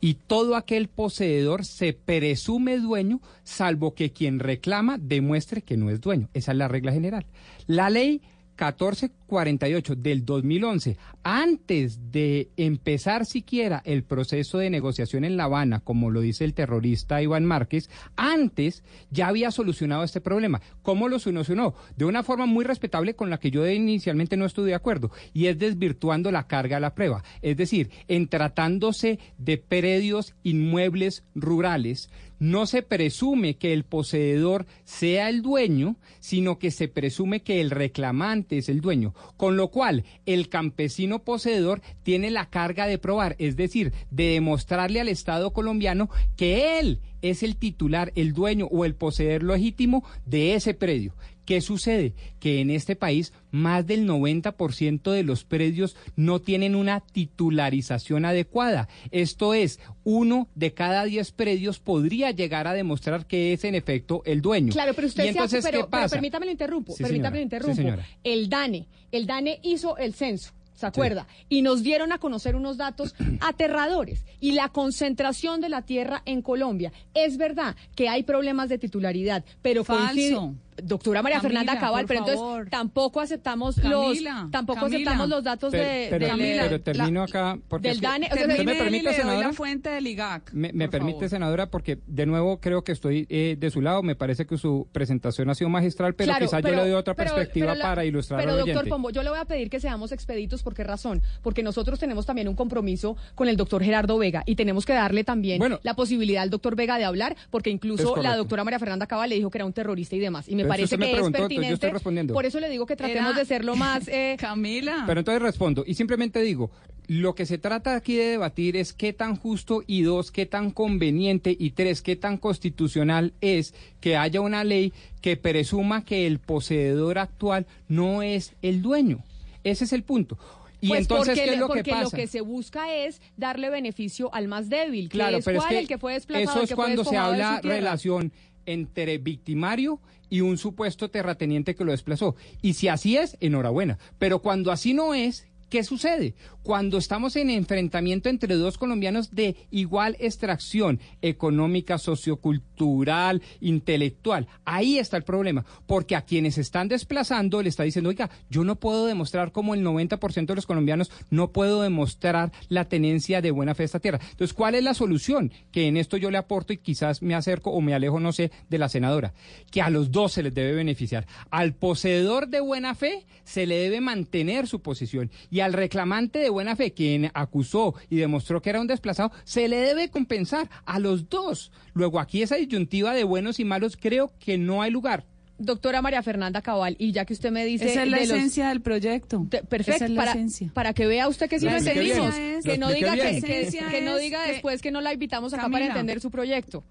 Y 0.00 0.14
todo 0.14 0.56
aquel 0.56 0.88
poseedor 0.88 1.64
se 1.64 1.92
presume 1.92 2.78
dueño, 2.78 3.20
salvo 3.44 3.94
que 3.94 4.10
quien 4.10 4.40
reclama 4.40 4.98
demuestre 4.98 5.62
que 5.62 5.76
no 5.76 5.90
es 5.90 6.00
dueño. 6.00 6.28
Esa 6.34 6.50
es 6.50 6.58
la 6.58 6.66
regla 6.66 6.90
general. 6.90 7.24
La 7.68 7.88
ley 7.88 8.20
1448 8.70 9.96
del 9.96 10.24
2011, 10.24 10.96
antes 11.24 12.12
de 12.12 12.50
empezar 12.56 13.26
siquiera 13.26 13.82
el 13.84 14.04
proceso 14.04 14.58
de 14.58 14.70
negociación 14.70 15.24
en 15.24 15.36
La 15.36 15.44
Habana, 15.44 15.80
como 15.80 16.10
lo 16.10 16.20
dice 16.20 16.44
el 16.44 16.54
terrorista 16.54 17.20
Iván 17.20 17.44
Márquez, 17.44 17.90
antes 18.14 18.84
ya 19.10 19.28
había 19.28 19.50
solucionado 19.50 20.04
este 20.04 20.20
problema. 20.20 20.60
¿Cómo 20.82 21.08
lo 21.08 21.18
solucionó? 21.18 21.74
De 21.96 22.04
una 22.04 22.22
forma 22.22 22.46
muy 22.46 22.64
respetable 22.64 23.14
con 23.14 23.30
la 23.30 23.38
que 23.38 23.50
yo 23.50 23.68
inicialmente 23.68 24.36
no 24.36 24.46
estuve 24.46 24.68
de 24.68 24.74
acuerdo, 24.74 25.10
y 25.32 25.46
es 25.46 25.58
desvirtuando 25.58 26.30
la 26.30 26.46
carga 26.46 26.76
a 26.76 26.80
la 26.80 26.94
prueba. 26.94 27.24
Es 27.40 27.56
decir, 27.56 27.90
en 28.06 28.28
tratándose 28.28 29.18
de 29.38 29.58
predios 29.58 30.34
inmuebles 30.44 31.24
rurales, 31.34 32.10
no 32.42 32.66
se 32.66 32.82
presume 32.82 33.54
que 33.54 33.72
el 33.72 33.84
poseedor 33.84 34.66
sea 34.82 35.28
el 35.28 35.42
dueño, 35.42 35.94
sino 36.18 36.58
que 36.58 36.72
se 36.72 36.88
presume 36.88 37.44
que 37.44 37.60
el 37.60 37.70
reclamante 37.70 38.58
es 38.58 38.68
el 38.68 38.80
dueño. 38.80 39.14
Con 39.36 39.56
lo 39.56 39.68
cual, 39.68 40.02
el 40.26 40.48
campesino 40.48 41.22
poseedor 41.22 41.82
tiene 42.02 42.32
la 42.32 42.50
carga 42.50 42.88
de 42.88 42.98
probar, 42.98 43.36
es 43.38 43.54
decir, 43.54 43.92
de 44.10 44.30
demostrarle 44.30 45.00
al 45.00 45.08
Estado 45.08 45.52
colombiano 45.52 46.10
que 46.36 46.80
él 46.80 46.98
es 47.22 47.44
el 47.44 47.54
titular, 47.54 48.10
el 48.16 48.32
dueño 48.32 48.66
o 48.72 48.84
el 48.84 48.96
poseedor 48.96 49.44
legítimo 49.44 50.02
de 50.26 50.56
ese 50.56 50.74
predio. 50.74 51.14
¿Qué 51.44 51.60
sucede? 51.60 52.14
Que 52.38 52.60
en 52.60 52.70
este 52.70 52.94
país 52.96 53.32
más 53.50 53.86
del 53.86 54.06
90% 54.06 55.10
de 55.10 55.24
los 55.24 55.44
predios 55.44 55.96
no 56.16 56.40
tienen 56.40 56.74
una 56.76 57.00
titularización 57.00 58.24
adecuada. 58.24 58.88
Esto 59.10 59.52
es, 59.54 59.80
uno 60.04 60.48
de 60.54 60.72
cada 60.72 61.04
diez 61.04 61.32
predios 61.32 61.80
podría 61.80 62.30
llegar 62.30 62.66
a 62.68 62.72
demostrar 62.74 63.26
que 63.26 63.52
es 63.52 63.64
en 63.64 63.74
efecto 63.74 64.22
el 64.24 64.40
dueño. 64.40 64.72
Claro, 64.72 64.94
pero 64.94 65.08
usted 65.08 65.24
¿Y 65.24 65.26
se 65.26 65.30
entonces 65.32 65.58
hace, 65.64 65.70
pero, 65.72 65.84
qué 65.86 65.90
pero 65.90 66.02
pasa? 66.02 66.14
permítame 66.16 66.46
lo 66.46 66.52
interrumpo, 66.52 66.92
Sí, 66.92 67.02
permítame 67.02 67.38
lo 67.38 67.40
señora. 67.40 67.42
interrumpo. 67.42 67.74
Sí, 67.76 67.82
señora. 67.82 68.06
el 68.24 68.48
DANE, 68.48 68.86
el 69.10 69.26
DANE 69.26 69.58
hizo 69.62 69.96
el 69.96 70.14
censo. 70.14 70.52
¿Se 70.74 70.86
acuerda? 70.86 71.28
Y 71.48 71.62
nos 71.62 71.84
dieron 71.84 72.10
a 72.12 72.18
conocer 72.18 72.56
unos 72.56 72.76
datos 72.76 73.14
aterradores. 73.40 74.24
Y 74.40 74.52
la 74.52 74.70
concentración 74.70 75.60
de 75.60 75.68
la 75.68 75.82
tierra 75.82 76.22
en 76.24 76.42
Colombia. 76.42 76.92
Es 77.14 77.36
verdad 77.36 77.76
que 77.94 78.08
hay 78.08 78.22
problemas 78.24 78.68
de 78.68 78.78
titularidad, 78.78 79.44
pero 79.60 79.84
coincide- 79.84 80.34
Falso. 80.34 80.54
Doctora 80.82 81.22
María 81.22 81.38
Camila, 81.40 81.60
Fernanda 81.60 81.80
Cabal, 81.80 82.02
por 82.02 82.08
pero 82.08 82.18
entonces 82.20 82.40
favor. 82.40 82.68
tampoco 82.70 83.20
aceptamos 83.20 83.76
Camila, 83.76 84.42
los 84.42 84.50
tampoco 84.50 84.80
Camila. 84.80 84.96
aceptamos 84.98 85.28
los 85.28 85.44
datos 85.44 85.70
Pero, 85.70 85.82
de, 85.84 86.06
pero- 86.10 86.26
del- 86.36 86.58
pero 86.60 86.80
termino 86.82 87.22
acá 87.22 87.58
porque 87.68 87.88
del 87.88 87.96
es 87.96 88.00
que- 88.00 88.06
DANE. 88.06 88.26
O 88.26 88.34
sea, 88.34 88.46
¿Usted 88.46 88.64
me 88.64 88.74
permite, 88.74 89.02
le 89.04 89.10
doy 89.10 89.14
senadora? 89.14 89.46
la 89.48 89.52
fuente 89.52 89.90
del 89.90 90.06
IGAC. 90.06 90.52
Me, 90.54 90.68
permite, 90.88 91.16
favor. 91.18 91.28
senadora, 91.28 91.66
porque 91.70 91.98
de 92.06 92.26
nuevo 92.26 92.60
creo 92.60 92.84
que 92.84 92.92
estoy 92.92 93.26
eh, 93.28 93.56
de 93.58 93.70
su 93.70 93.80
lado. 93.82 94.02
Me 94.02 94.14
parece 94.16 94.46
que 94.46 94.56
su 94.56 94.88
presentación 94.92 95.50
ha 95.50 95.54
sido 95.54 95.68
magistral, 95.68 96.14
pero 96.14 96.28
Claro, 96.28 96.46
quizás 96.46 96.62
pero- 96.62 96.74
yo 96.76 96.82
le 96.84 96.90
doy 96.90 96.98
otra 96.98 97.14
pero- 97.14 97.34
perspectiva 97.34 97.74
la- 97.74 97.84
para 97.84 98.04
ilustrar 98.04 98.40
Pero 98.40 98.52
al 98.52 98.58
doctor 98.58 98.76
oyente. 98.76 98.90
Pombo, 98.90 99.10
yo 99.10 99.22
le 99.22 99.30
voy 99.30 99.38
a 99.38 99.44
pedir 99.44 99.68
que 99.68 99.78
seamos 99.80 100.10
expeditos. 100.12 100.62
¿Por 100.62 100.74
qué 100.74 100.84
razón? 100.84 101.20
Porque 101.42 101.62
nosotros 101.62 101.98
tenemos 101.98 102.24
también 102.26 102.48
un 102.48 102.54
compromiso 102.54 103.16
con 103.34 103.48
el 103.48 103.56
doctor 103.56 103.82
Gerardo 103.82 104.16
Vega 104.18 104.42
y 104.46 104.54
tenemos 104.56 104.86
que 104.86 104.94
darle 104.94 105.22
también 105.24 105.58
Bueno. 105.58 105.80
la 105.82 105.94
posibilidad 105.94 106.42
al 106.42 106.50
doctor 106.50 106.76
Vega 106.76 106.98
de 106.98 107.04
hablar, 107.04 107.36
porque 107.50 107.70
incluso 107.70 108.16
la 108.16 108.36
doctora 108.36 108.64
María 108.64 108.78
Fernanda 108.78 109.06
Cabal 109.06 109.28
le 109.28 109.36
dijo 109.36 109.50
que 109.50 109.58
era 109.58 109.66
un 109.66 109.72
terrorista 109.72 110.16
y 110.16 110.18
demás. 110.18 110.48
Y 110.48 110.56
me 110.56 110.61
Pero 110.62 110.74
si 110.74 110.96
parece 110.96 110.96
me 110.98 111.06
que 111.06 111.12
es 111.12 111.18
yo 111.18 111.30
pertinente. 111.32 111.74
estoy 111.74 111.90
respondiendo. 111.90 112.34
Por 112.34 112.46
eso 112.46 112.60
le 112.60 112.68
digo 112.68 112.86
que 112.86 112.96
tratemos 112.96 113.30
Era- 113.30 113.38
de 113.38 113.44
ser 113.44 113.64
lo 113.64 113.76
más. 113.76 114.06
eh, 114.08 114.36
Camila. 114.38 115.04
Pero 115.06 115.20
entonces 115.20 115.42
respondo 115.42 115.84
y 115.86 115.94
simplemente 115.94 116.40
digo, 116.40 116.70
lo 117.08 117.34
que 117.34 117.46
se 117.46 117.58
trata 117.58 117.94
aquí 117.96 118.14
de 118.16 118.24
debatir 118.26 118.76
es 118.76 118.92
qué 118.92 119.12
tan 119.12 119.36
justo 119.36 119.82
y 119.86 120.02
dos, 120.02 120.30
qué 120.30 120.46
tan 120.46 120.70
conveniente 120.70 121.54
y 121.58 121.70
tres, 121.70 122.00
qué 122.00 122.16
tan 122.16 122.36
constitucional 122.38 123.32
es 123.40 123.74
que 124.00 124.16
haya 124.16 124.40
una 124.40 124.64
ley 124.64 124.92
que 125.20 125.36
presuma 125.36 126.04
que 126.04 126.26
el 126.26 126.38
poseedor 126.38 127.18
actual 127.18 127.66
no 127.88 128.22
es 128.22 128.54
el 128.62 128.82
dueño. 128.82 129.22
Ese 129.64 129.84
es 129.84 129.92
el 129.92 130.02
punto. 130.04 130.38
Y 130.80 130.88
pues 130.88 131.02
entonces, 131.02 131.34
porque, 131.34 131.44
¿qué 131.44 131.54
es 131.54 131.60
lo 131.60 131.68
que 131.68 131.74
porque 131.74 131.90
pasa? 131.92 132.02
lo 132.04 132.10
que 132.10 132.26
se 132.26 132.40
busca 132.40 132.92
es 132.92 133.20
darle 133.36 133.70
beneficio 133.70 134.34
al 134.34 134.48
más 134.48 134.68
débil, 134.68 135.08
que 135.08 135.16
Claro, 135.16 135.36
es 135.36 135.44
pero 135.44 135.58
es 135.58 135.62
cuál, 135.64 135.74
que 135.74 135.78
el 135.80 135.86
que 135.88 135.98
fue 135.98 136.14
desplazado, 136.14 136.50
eso 136.50 136.58
el 136.58 136.64
es 136.64 136.68
fue 136.70 136.76
cuando 136.76 137.04
se 137.04 137.16
habla 137.16 137.60
tierra. 137.60 137.76
relación 137.76 138.32
entre 138.66 139.18
victimario 139.18 140.00
y 140.30 140.40
un 140.40 140.58
supuesto 140.58 141.10
terrateniente 141.10 141.74
que 141.74 141.84
lo 141.84 141.92
desplazó. 141.92 142.36
Y 142.62 142.74
si 142.74 142.88
así 142.88 143.16
es, 143.16 143.36
enhorabuena. 143.40 143.98
Pero 144.18 144.40
cuando 144.40 144.72
así 144.72 144.94
no 144.94 145.14
es, 145.14 145.46
¿qué 145.68 145.84
sucede? 145.84 146.34
Cuando 146.62 146.98
estamos 146.98 147.36
en 147.36 147.50
enfrentamiento 147.50 148.28
entre 148.28 148.54
dos 148.54 148.78
colombianos 148.78 149.34
de 149.34 149.56
igual 149.70 150.16
extracción 150.20 151.00
económica, 151.20 151.98
sociocultural, 151.98 153.42
intelectual, 153.60 154.46
ahí 154.64 154.98
está 154.98 155.16
el 155.16 155.24
problema. 155.24 155.64
Porque 155.86 156.14
a 156.14 156.22
quienes 156.22 156.58
están 156.58 156.88
desplazando 156.88 157.62
le 157.62 157.68
está 157.68 157.82
diciendo, 157.82 158.10
oiga, 158.10 158.30
yo 158.48 158.64
no 158.64 158.76
puedo 158.76 159.06
demostrar 159.06 159.52
como 159.52 159.74
el 159.74 159.84
90% 159.84 160.46
de 160.46 160.54
los 160.54 160.66
colombianos 160.66 161.10
no 161.30 161.50
puedo 161.52 161.82
demostrar 161.82 162.52
la 162.68 162.84
tenencia 162.84 163.40
de 163.40 163.50
buena 163.50 163.74
fe 163.74 163.82
de 163.82 163.86
esta 163.86 164.00
tierra. 164.00 164.20
Entonces, 164.30 164.54
¿cuál 164.54 164.74
es 164.74 164.84
la 164.84 164.94
solución? 164.94 165.52
Que 165.70 165.88
en 165.88 165.96
esto 165.96 166.16
yo 166.16 166.30
le 166.30 166.38
aporto 166.38 166.72
y 166.72 166.78
quizás 166.78 167.22
me 167.22 167.34
acerco 167.34 167.70
o 167.70 167.80
me 167.80 167.94
alejo, 167.94 168.20
no 168.20 168.32
sé, 168.32 168.50
de 168.68 168.78
la 168.78 168.88
senadora. 168.88 169.34
Que 169.70 169.82
a 169.82 169.90
los 169.90 170.10
dos 170.12 170.32
se 170.32 170.42
les 170.42 170.54
debe 170.54 170.72
beneficiar. 170.72 171.26
Al 171.50 171.74
poseedor 171.74 172.48
de 172.48 172.60
buena 172.60 172.94
fe 172.94 173.26
se 173.44 173.66
le 173.66 173.76
debe 173.76 174.00
mantener 174.00 174.66
su 174.66 174.80
posición 174.80 175.30
y 175.50 175.60
al 175.60 175.72
reclamante 175.72 176.38
de 176.38 176.50
buena 176.52 176.76
fe, 176.76 176.92
quien 176.92 177.30
acusó 177.34 177.94
y 178.08 178.16
demostró 178.16 178.62
que 178.62 178.70
era 178.70 178.80
un 178.80 178.86
desplazado, 178.86 179.32
se 179.44 179.66
le 179.68 179.78
debe 179.78 180.08
compensar 180.10 180.68
a 180.84 180.98
los 180.98 181.28
dos. 181.28 181.72
Luego, 181.94 182.20
aquí 182.20 182.42
esa 182.42 182.56
disyuntiva 182.56 183.12
de 183.14 183.24
buenos 183.24 183.58
y 183.60 183.64
malos 183.64 183.96
creo 184.00 184.32
que 184.38 184.58
no 184.58 184.82
hay 184.82 184.90
lugar. 184.90 185.24
Doctora 185.58 186.02
María 186.02 186.22
Fernanda 186.24 186.60
Cabal, 186.60 186.96
y 186.98 187.12
ya 187.12 187.24
que 187.24 187.34
usted 187.34 187.52
me 187.52 187.64
dice... 187.64 187.84
Esa 187.90 188.02
es 188.02 188.08
la 188.10 188.18
de 188.18 188.26
los- 188.26 188.36
esencia 188.36 188.68
del 188.70 188.80
proyecto. 188.80 189.46
Te- 189.48 189.62
Perfecto, 189.62 190.04
es 190.06 190.10
la 190.10 190.16
para, 190.20 190.32
esencia. 190.32 190.70
para 190.74 190.92
que 190.92 191.06
vea 191.06 191.28
usted 191.28 191.48
que 191.48 191.60
sí 191.60 191.66
lo 191.66 191.76
entendimos. 191.76 192.34
es- 192.36 192.64
que 192.64 192.78
no 192.78 192.90
diga, 192.90 193.12
que, 193.12 193.18
que- 193.18 193.22
La 193.22 193.30
esencia 193.30 193.88
que 193.88 194.02
no 194.02 194.16
diga 194.16 194.44
que- 194.44 194.52
después 194.52 194.82
que 194.82 194.90
no 194.90 195.00
la 195.00 195.12
invitamos 195.12 195.52
acá 195.54 195.68
para 195.68 195.86
entender 195.86 196.20
su 196.20 196.30
proyecto. 196.30 196.82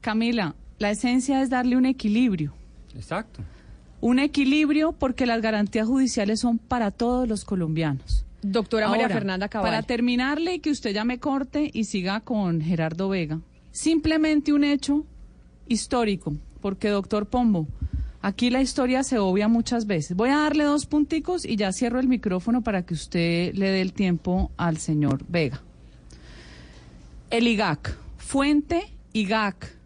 Camila, 0.00 0.54
la 0.78 0.90
esencia 0.90 1.42
es 1.42 1.50
darle 1.50 1.76
un 1.76 1.86
equilibrio. 1.86 2.54
Exacto. 2.94 3.42
Un 4.02 4.18
equilibrio 4.18 4.90
porque 4.90 5.26
las 5.26 5.40
garantías 5.40 5.86
judiciales 5.86 6.40
son 6.40 6.58
para 6.58 6.90
todos 6.90 7.28
los 7.28 7.44
colombianos. 7.44 8.26
Doctora 8.42 8.88
María 8.88 9.08
Fernanda 9.08 9.48
Cabal. 9.48 9.70
Para 9.70 9.82
terminarle 9.84 10.54
y 10.54 10.58
que 10.58 10.72
usted 10.72 10.92
ya 10.92 11.04
me 11.04 11.20
corte 11.20 11.70
y 11.72 11.84
siga 11.84 12.18
con 12.18 12.60
Gerardo 12.60 13.08
Vega. 13.08 13.38
Simplemente 13.70 14.52
un 14.52 14.64
hecho 14.64 15.06
histórico, 15.68 16.34
porque 16.60 16.88
doctor 16.88 17.26
Pombo, 17.26 17.68
aquí 18.20 18.50
la 18.50 18.60
historia 18.60 19.04
se 19.04 19.20
obvia 19.20 19.46
muchas 19.46 19.86
veces. 19.86 20.16
Voy 20.16 20.30
a 20.30 20.38
darle 20.38 20.64
dos 20.64 20.86
punticos 20.86 21.44
y 21.44 21.54
ya 21.54 21.72
cierro 21.72 22.00
el 22.00 22.08
micrófono 22.08 22.62
para 22.62 22.84
que 22.84 22.94
usted 22.94 23.54
le 23.54 23.70
dé 23.70 23.82
el 23.82 23.92
tiempo 23.92 24.50
al 24.56 24.78
señor 24.78 25.24
Vega. 25.28 25.62
El 27.30 27.46
IGAC, 27.46 27.96
fuente 28.18 28.82
IGAC. 29.12 29.81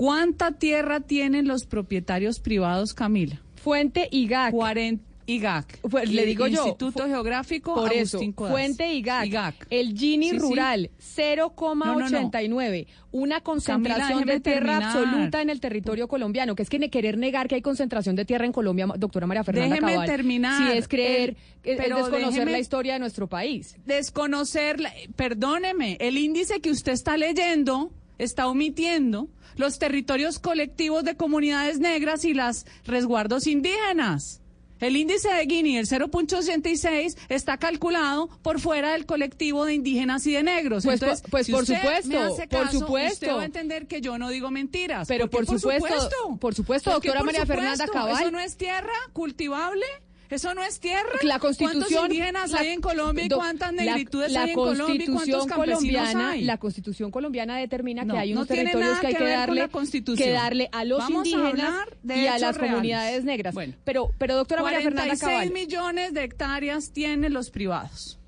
¿Cuánta 0.00 0.52
tierra 0.52 1.00
tienen 1.00 1.46
los 1.46 1.66
propietarios 1.66 2.40
privados, 2.40 2.94
Camila? 2.94 3.38
Fuente 3.56 4.08
IGAC. 4.10 4.50
40 4.50 5.04
IGAC. 5.26 5.78
Pues, 5.82 6.10
le 6.10 6.24
digo 6.24 6.46
yo, 6.46 6.62
Instituto 6.64 7.04
Geográfico 7.06 7.74
Por 7.74 7.92
Agustín 7.94 8.30
eso. 8.34 8.48
Fuente 8.48 8.94
IGAC, 8.94 9.66
el 9.68 9.94
Gini 9.94 10.30
Sí, 10.30 10.36
sí. 10.36 10.38
rural, 10.38 10.90
0,89, 10.98 12.86
una 13.12 13.42
concentración 13.42 14.24
de 14.24 14.40
tierra 14.40 14.78
terminar. 14.78 14.82
absoluta 14.96 15.42
en 15.42 15.50
el 15.50 15.60
territorio 15.60 16.08
colombiano, 16.08 16.54
que 16.54 16.62
es 16.62 16.70
que 16.70 16.80
querer 16.88 17.18
negar 17.18 17.46
que 17.46 17.56
hay 17.56 17.62
concentración 17.62 18.16
de 18.16 18.24
tierra 18.24 18.46
en 18.46 18.52
Colombia, 18.52 18.86
doctora 18.96 19.26
María 19.26 19.44
Fernanda 19.44 19.74
Déjeme 19.74 19.92
Cabal, 19.92 20.08
terminar. 20.08 20.72
si 20.72 20.78
es 20.78 20.88
creer, 20.88 21.28
El- 21.30 21.36
es- 21.36 21.36
es 21.62 21.76
pero 21.76 21.96
desconocer 21.98 22.44
déjeme- 22.46 22.52
la 22.52 22.58
historia 22.58 22.92
de 22.94 23.00
nuestro 23.00 23.26
país. 23.28 23.76
Desconocer, 23.84 24.78
perdóneme, 25.14 25.98
el 26.00 26.16
índice 26.16 26.60
que 26.62 26.70
usted 26.70 26.92
está 26.92 27.18
leyendo 27.18 27.92
está 28.20 28.46
omitiendo 28.46 29.28
los 29.56 29.78
territorios 29.78 30.38
colectivos 30.38 31.04
de 31.04 31.16
comunidades 31.16 31.78
negras 31.80 32.24
y 32.24 32.34
las 32.34 32.66
resguardos 32.84 33.46
indígenas. 33.46 34.40
El 34.80 34.96
índice 34.96 35.28
de 35.28 35.44
Gini, 35.44 35.76
el 35.76 35.86
0.86, 35.86 37.16
está 37.28 37.58
calculado 37.58 38.28
por 38.42 38.60
fuera 38.60 38.92
del 38.92 39.04
colectivo 39.04 39.66
de 39.66 39.74
indígenas 39.74 40.26
y 40.26 40.32
de 40.32 40.42
negros. 40.42 40.84
Pues, 40.84 41.02
Entonces, 41.02 41.26
pues, 41.30 41.46
si 41.46 41.52
por 41.52 41.62
usted 41.62 41.76
supuesto, 41.76 42.08
me 42.08 42.16
hace 42.16 42.48
por 42.48 42.70
supuesto. 42.70 43.26
Usted 43.26 43.36
va 43.36 43.42
a 43.42 43.44
entender 43.44 43.86
que 43.86 44.00
yo 44.00 44.16
no 44.16 44.30
digo 44.30 44.50
mentiras. 44.50 45.06
Pero 45.06 45.28
¿Por 45.28 45.44
supuesto, 45.44 46.38
por 46.40 46.54
supuesto, 46.54 46.92
¿Por 46.92 47.02
qué 47.02 47.08
doctora 47.08 47.18
por 47.18 47.26
María 47.26 47.44
Fernanda? 47.44 47.86
Cabal. 47.88 48.22
¿Eso 48.22 48.30
no 48.30 48.40
es 48.40 48.56
tierra 48.56 48.94
cultivable? 49.12 49.84
¿Eso 50.30 50.54
no 50.54 50.62
es 50.62 50.78
tierra? 50.78 51.10
La 51.22 51.40
Constitución 51.40 51.80
¿Cuántos 51.82 52.04
indígenas 52.06 52.50
la- 52.52 52.60
hay 52.60 52.68
en 52.68 52.80
Colombia 52.80 53.24
y 53.24 53.28
cuántas 53.28 53.72
negritudes 53.72 54.30
la 54.30 54.42
hay 54.44 54.50
en 54.50 54.54
Colombia 54.54 55.04
y 55.04 55.06
cuántos 55.08 55.46
colombiana, 55.48 56.30
hay? 56.30 56.42
La 56.44 56.58
Constitución 56.58 57.10
colombiana 57.10 57.56
determina 57.56 58.04
No, 58.04 58.14
que 58.14 58.20
hay 58.20 58.30
no 58.32 58.40
unos 58.42 58.48
tiene 58.48 58.70
territorios 58.70 59.00
que 59.00 59.06
hay 59.08 59.14
que 59.14 59.24
darle 59.24 59.68
que 60.16 60.30
darle 60.30 60.68
a 60.70 60.84
los 60.84 60.98
Vamos 61.00 61.26
indígenas 61.26 61.84
de 62.04 62.16
y 62.16 62.26
a 62.28 62.38
las 62.38 62.56
reales. 62.56 62.70
comunidades 62.70 63.24
negras. 63.24 63.54
pero 63.84 64.12
pero 64.18 64.36
doctora 64.36 64.62
María 64.62 64.80
Fernanda 64.82 65.16
46 65.16 65.30
Cabal. 65.30 65.50
millones 65.52 66.14
de 66.14 66.22
hectáreas 66.24 66.92
tienen 66.92 67.32
los 67.32 67.50
privados. 67.50 68.18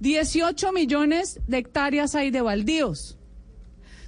18 0.00 0.72
millones 0.72 1.38
de 1.46 1.58
hectáreas 1.58 2.14
hay 2.14 2.30
de 2.30 2.40
baldíos. 2.40 3.18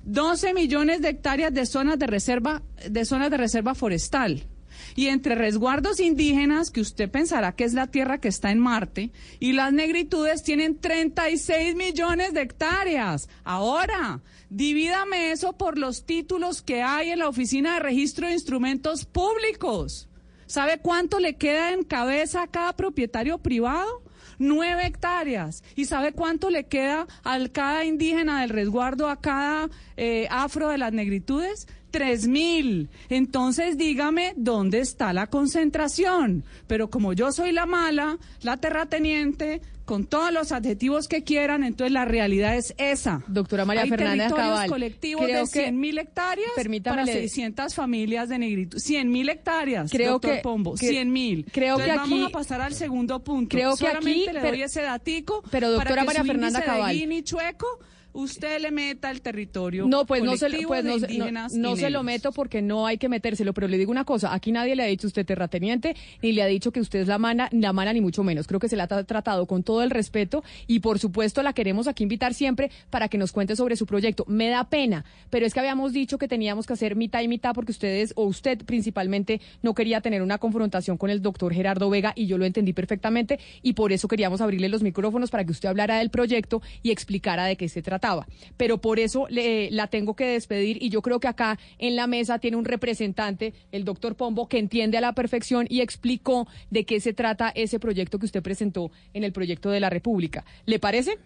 12 0.05 0.53
millones 0.55 1.01
de 1.03 1.11
hectáreas 1.11 1.53
de 1.55 1.67
zonas 1.67 1.99
de 1.99 2.07
reserva 2.07 2.63
de 2.89 3.05
zonas 3.05 3.31
de 3.31 3.37
reserva 3.37 3.75
forestal. 3.75 4.47
Y 4.95 5.09
entre 5.09 5.35
resguardos 5.35 6.01
indígenas, 6.01 6.71
que 6.71 6.81
usted 6.81 7.11
pensará 7.11 7.53
que 7.53 7.65
es 7.65 7.75
la 7.75 7.87
tierra 7.87 8.19
que 8.19 8.29
está 8.29 8.51
en 8.51 8.59
Marte, 8.59 9.11
y 9.41 9.53
las 9.53 9.73
negritudes 9.73 10.43
tienen 10.43 10.79
36 10.79 11.75
millones 11.75 12.35
de 12.35 12.43
hectáreas. 12.43 13.29
Ahora, 13.45 14.21
divídame 14.51 15.33
eso 15.33 15.55
por 15.55 15.79
los 15.79 16.05
títulos 16.05 16.63
que 16.63 16.83
hay 16.83 17.11
en 17.11 17.19
la 17.19 17.29
Oficina 17.29 17.75
de 17.75 17.81
Registro 17.81 18.27
de 18.27 18.35
Instrumentos 18.35 19.05
Públicos. 19.05 20.09
¿Sabe 20.47 20.79
cuánto 20.79 21.21
le 21.21 21.37
queda 21.37 21.73
en 21.73 21.85
cabeza 21.85 22.43
a 22.43 22.47
cada 22.47 22.75
propietario 22.75 23.39
privado? 23.39 24.03
Nueve 24.39 24.87
hectáreas. 24.87 25.63
¿Y 25.75 25.87
sabe 25.87 26.13
cuánto 26.13 26.51
le 26.51 26.67
queda 26.67 27.07
a 27.23 27.39
cada 27.49 27.85
indígena 27.85 28.41
del 28.41 28.51
resguardo, 28.51 29.09
a 29.09 29.21
cada 29.21 29.71
eh, 29.97 30.27
afro 30.31 30.69
de 30.69 30.79
las 30.79 30.93
negritudes? 30.93 31.67
Tres 31.95 32.27
mil. 32.27 32.89
Entonces 33.09 33.79
dígame 33.79 34.33
dónde 34.37 34.81
está 34.81 35.13
la 35.13 35.29
concentración. 35.29 36.45
Pero 36.67 36.91
como 36.91 37.13
yo 37.13 37.31
soy 37.31 37.53
la 37.53 37.67
mala, 37.67 38.19
la 38.43 38.57
terrateniente, 38.57 39.61
con 39.85 40.05
todos 40.07 40.33
los 40.33 40.51
adjetivos 40.51 41.07
que 41.09 41.23
quieran, 41.23 41.63
entonces 41.63 41.93
la 41.93 42.05
realidad 42.05 42.57
es 42.57 42.75
esa. 42.79 43.23
Doctora 43.29 43.65
María 43.65 43.83
Hay 43.83 43.91
Fernanda 43.91 44.25
territorios 44.25 44.51
Cabal, 44.55 44.69
colectivos 44.71 45.25
creo 45.25 45.37
de 45.45 45.51
que- 45.53 45.61
100 45.61 45.79
mil 45.79 45.99
hectáreas 45.99 46.51
para 46.83 47.05
le- 47.05 47.13
600 47.13 47.75
familias 47.75 48.29
de 48.29 48.39
negritud. 48.39 48.79
100 48.79 49.11
mil 49.11 49.29
hectáreas, 49.29 49.91
Creo 49.91 50.13
doctor 50.13 50.37
que- 50.37 50.41
Pombo, 50.41 50.75
que- 50.75 50.89
100 50.89 51.13
mil. 51.13 51.45
creo 51.53 51.77
que 51.77 51.91
aquí- 51.91 52.11
Vamos 52.11 52.27
a 52.29 52.31
pasar 52.31 52.61
al 52.61 52.75
segundo 52.75 53.23
punto. 53.23 53.55
Creo 53.57 53.73
que 53.73 53.77
Solamente 53.87 54.11
aquí- 54.11 54.27
le 54.33 54.41
pero- 54.41 54.49
doy 54.49 54.63
ese 54.63 54.83
datico 54.83 55.43
pero, 55.51 55.69
doctora 55.71 55.91
para 55.91 56.01
que 56.01 56.07
María 56.07 56.21
su 56.23 56.27
Fernanda 56.27 56.63
Cabal. 56.65 56.93
de 56.93 56.99
Gini 56.99 57.23
chueco, 57.23 57.67
usted 58.15 58.61
le 58.61 58.71
meta 58.71 59.11
el 59.11 59.21
territorio 59.21 59.87
No, 59.87 60.07
pues 60.07 60.23
no 60.23 60.37
se, 60.37 60.47
colectivo 60.47 60.69
pues 60.69 60.85
no, 60.85 60.99
se- 60.99 61.59
no- 61.59 61.77
se 61.77 61.91
lo 61.91 62.03
meto 62.03 62.33
porque 62.33 62.63
no 62.63 62.87
hay 62.87 62.97
que 62.97 63.09
metérselo, 63.11 63.53
pero 63.53 63.69
le 63.69 63.77
digo 63.77 63.91
una 63.91 64.05
cosa, 64.05 64.33
aquí 64.33 64.51
nadie 64.53 64.75
le 64.77 64.83
ha 64.83 64.87
dicho 64.87 65.07
usted 65.07 65.27
terrateniente, 65.27 65.95
ni 66.23 66.33
le 66.33 66.43
ha 66.43 66.47
dicho 66.47 66.73
que 66.73 66.81
usted 66.81 67.01
es 67.01 67.09
la 67.09 67.19
mana, 67.19 67.49
la 67.53 67.73
mala 67.73 67.93
ni 67.93 68.01
mucho 68.01 68.23
menos. 68.25 68.47
Creo 68.47 68.59
que 68.61 68.69
se 68.69 68.77
la 68.77 68.85
ha 68.85 68.89
tra- 68.89 69.05
tratado 69.05 69.47
con 69.47 69.63
todo 69.63 69.83
el 69.83 69.91
respeto 69.91 70.43
y 70.67 70.81
por 70.81 70.99
supuesto 70.99 71.43
la 71.43 71.53
queremos 71.53 71.87
aquí 71.89 72.03
invitar 72.05 72.33
siempre 72.35 72.71
para 72.91 73.09
que 73.09 73.19
nos 73.19 73.33
cuente 73.33 73.57
sobre 73.57 73.77
su 73.77 73.85
proyecto. 73.87 74.25
Me 74.29 74.49
da 74.49 74.65
pena, 74.71 75.05
pero 75.31 75.45
es 75.45 75.53
que 75.53 75.61
habíamos 75.61 75.93
dicho 75.93 76.17
que 76.17 76.29
teníamos 76.29 76.67
que 76.67 76.73
hacer 76.73 76.97
mitad 76.97 77.21
y 77.21 77.29
mitad 77.29 77.53
porque 77.55 77.73
ustedes, 77.73 78.13
o 78.17 78.25
usted 78.25 78.59
principalmente, 78.65 79.41
no 79.63 79.75
quería 79.75 80.01
tener 80.01 80.23
una 80.23 80.39
confrontación 80.39 80.97
con 80.97 81.11
el 81.11 81.21
doctor 81.21 81.53
Gerardo 81.53 81.91
Vega 81.91 82.13
y 82.17 82.27
yo 82.27 82.39
lo 82.39 82.45
entendí 82.45 82.73
perfectamente 82.73 83.39
y 83.63 83.73
por 83.73 83.93
eso 83.93 84.09
queríamos 84.09 84.41
abrirle 84.41 84.69
los 84.69 84.83
micrófonos 84.83 85.31
para 85.31 85.45
que 85.45 85.51
usted 85.53 85.69
hablara 85.69 85.99
del 85.99 86.11
proyecto 86.11 86.63
y 86.83 86.91
explicara 86.93 87.47
de 87.47 87.57
qué 87.57 87.69
se 87.69 87.83
trataba. 88.05 88.27
Pero 88.57 88.79
por 88.79 88.99
eso 88.99 89.27
le- 89.31 89.71
la 89.71 89.87
tengo 89.87 90.15
que 90.15 90.27
despedir 90.27 90.83
y 90.83 90.91
yo 90.91 91.01
creo 91.01 91.21
que 91.21 91.29
acá 91.29 91.59
en 91.79 91.97
la 91.97 92.07
mesa 92.07 92.39
tiene 92.39 92.57
un 92.57 92.65
representante, 92.65 93.55
el 93.73 93.85
doctor 93.85 94.15
Pombo, 94.15 94.47
que 94.49 94.59
entiende 94.59 94.99
a 94.99 95.01
la 95.01 95.13
perfección 95.15 95.67
y 95.71 95.81
explicó 95.81 96.47
de 96.71 96.85
qué 96.85 97.01
se 97.01 97.13
trata 97.15 97.49
ese 97.55 97.79
proyecto 97.81 98.19
que 98.19 98.27
usted 98.27 98.43
presentó 98.43 98.91
en 99.15 99.25
el 99.25 99.33
proyecto 99.33 99.71
de 99.71 99.81
la 99.81 99.89
República. 99.91 100.45
¿Le 100.67 100.79
parece? 100.79 101.17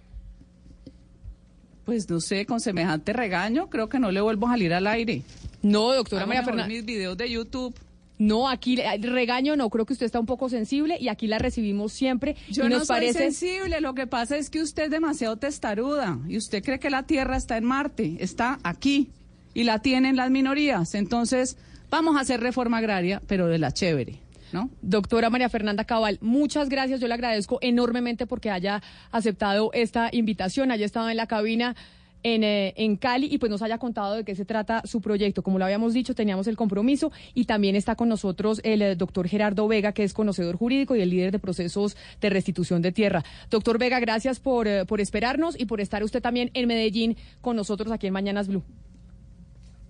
Pues 1.84 2.08
no 2.10 2.20
sé, 2.20 2.44
con 2.46 2.60
semejante 2.60 3.12
regaño, 3.12 3.68
creo 3.70 3.88
que 3.88 3.98
no 3.98 4.10
le 4.12 4.20
vuelvo 4.20 4.46
a 4.46 4.50
salir 4.50 4.72
al 4.74 4.86
aire. 4.86 5.22
No, 5.62 5.92
doctora 5.94 6.22
Hago 6.22 6.28
María 6.28 6.44
Fernanda. 6.44 6.68
mis 6.68 6.84
videos 6.84 7.16
de 7.16 7.30
YouTube. 7.30 7.74
No, 8.18 8.48
aquí 8.48 8.80
eh, 8.80 8.98
regaño 9.00 9.56
no, 9.56 9.70
creo 9.70 9.86
que 9.86 9.92
usted 9.92 10.06
está 10.06 10.18
un 10.18 10.26
poco 10.26 10.48
sensible 10.48 10.96
y 11.00 11.08
aquí 11.08 11.26
la 11.26 11.38
recibimos 11.38 11.92
siempre 11.92 12.36
Yo 12.50 12.66
y 12.66 12.68
no 12.68 12.78
soy 12.78 12.86
parece 12.88 13.18
sensible, 13.18 13.80
lo 13.80 13.94
que 13.94 14.06
pasa 14.06 14.36
es 14.36 14.50
que 14.50 14.60
usted 14.60 14.84
es 14.84 14.90
demasiado 14.90 15.36
testaruda 15.36 16.18
y 16.28 16.36
usted 16.36 16.62
cree 16.62 16.80
que 16.80 16.90
la 16.90 17.04
Tierra 17.04 17.36
está 17.36 17.56
en 17.56 17.64
Marte, 17.64 18.16
está 18.18 18.58
aquí 18.64 19.10
y 19.54 19.64
la 19.64 19.80
tienen 19.80 20.16
las 20.16 20.30
minorías. 20.30 20.94
Entonces, 20.94 21.56
vamos 21.90 22.16
a 22.16 22.20
hacer 22.20 22.40
reforma 22.40 22.78
agraria, 22.78 23.22
pero 23.26 23.46
de 23.46 23.58
la 23.58 23.72
chévere, 23.72 24.20
¿no? 24.52 24.70
Doctora 24.82 25.30
María 25.30 25.48
Fernanda 25.48 25.84
Cabal, 25.84 26.18
muchas 26.20 26.68
gracias. 26.68 27.00
Yo 27.00 27.08
le 27.08 27.14
agradezco 27.14 27.58
enormemente 27.60 28.26
porque 28.26 28.50
haya 28.50 28.82
aceptado 29.10 29.70
esta 29.72 30.10
invitación, 30.12 30.70
haya 30.70 30.86
estado 30.86 31.08
en 31.08 31.16
la 31.16 31.26
cabina 31.26 31.76
en, 32.22 32.44
eh, 32.44 32.74
en 32.76 32.96
Cali 32.96 33.28
y 33.30 33.38
pues 33.38 33.50
nos 33.50 33.62
haya 33.62 33.78
contado 33.78 34.14
de 34.14 34.24
qué 34.24 34.34
se 34.34 34.44
trata 34.44 34.82
su 34.84 35.00
proyecto. 35.00 35.42
Como 35.42 35.58
lo 35.58 35.64
habíamos 35.64 35.94
dicho, 35.94 36.14
teníamos 36.14 36.46
el 36.46 36.56
compromiso 36.56 37.12
y 37.34 37.44
también 37.44 37.76
está 37.76 37.94
con 37.94 38.08
nosotros 38.08 38.60
el 38.64 38.82
eh, 38.82 38.96
doctor 38.96 39.28
Gerardo 39.28 39.68
Vega, 39.68 39.92
que 39.92 40.04
es 40.04 40.12
conocedor 40.12 40.56
jurídico 40.56 40.96
y 40.96 41.00
el 41.00 41.10
líder 41.10 41.32
de 41.32 41.38
procesos 41.38 41.96
de 42.20 42.30
restitución 42.30 42.82
de 42.82 42.92
tierra. 42.92 43.24
Doctor 43.50 43.78
Vega, 43.78 44.00
gracias 44.00 44.40
por, 44.40 44.66
eh, 44.66 44.84
por 44.84 45.00
esperarnos 45.00 45.58
y 45.58 45.66
por 45.66 45.80
estar 45.80 46.02
usted 46.02 46.22
también 46.22 46.50
en 46.54 46.68
Medellín 46.68 47.16
con 47.40 47.56
nosotros 47.56 47.92
aquí 47.92 48.06
en 48.06 48.12
Mañanas 48.12 48.48
Blue. 48.48 48.62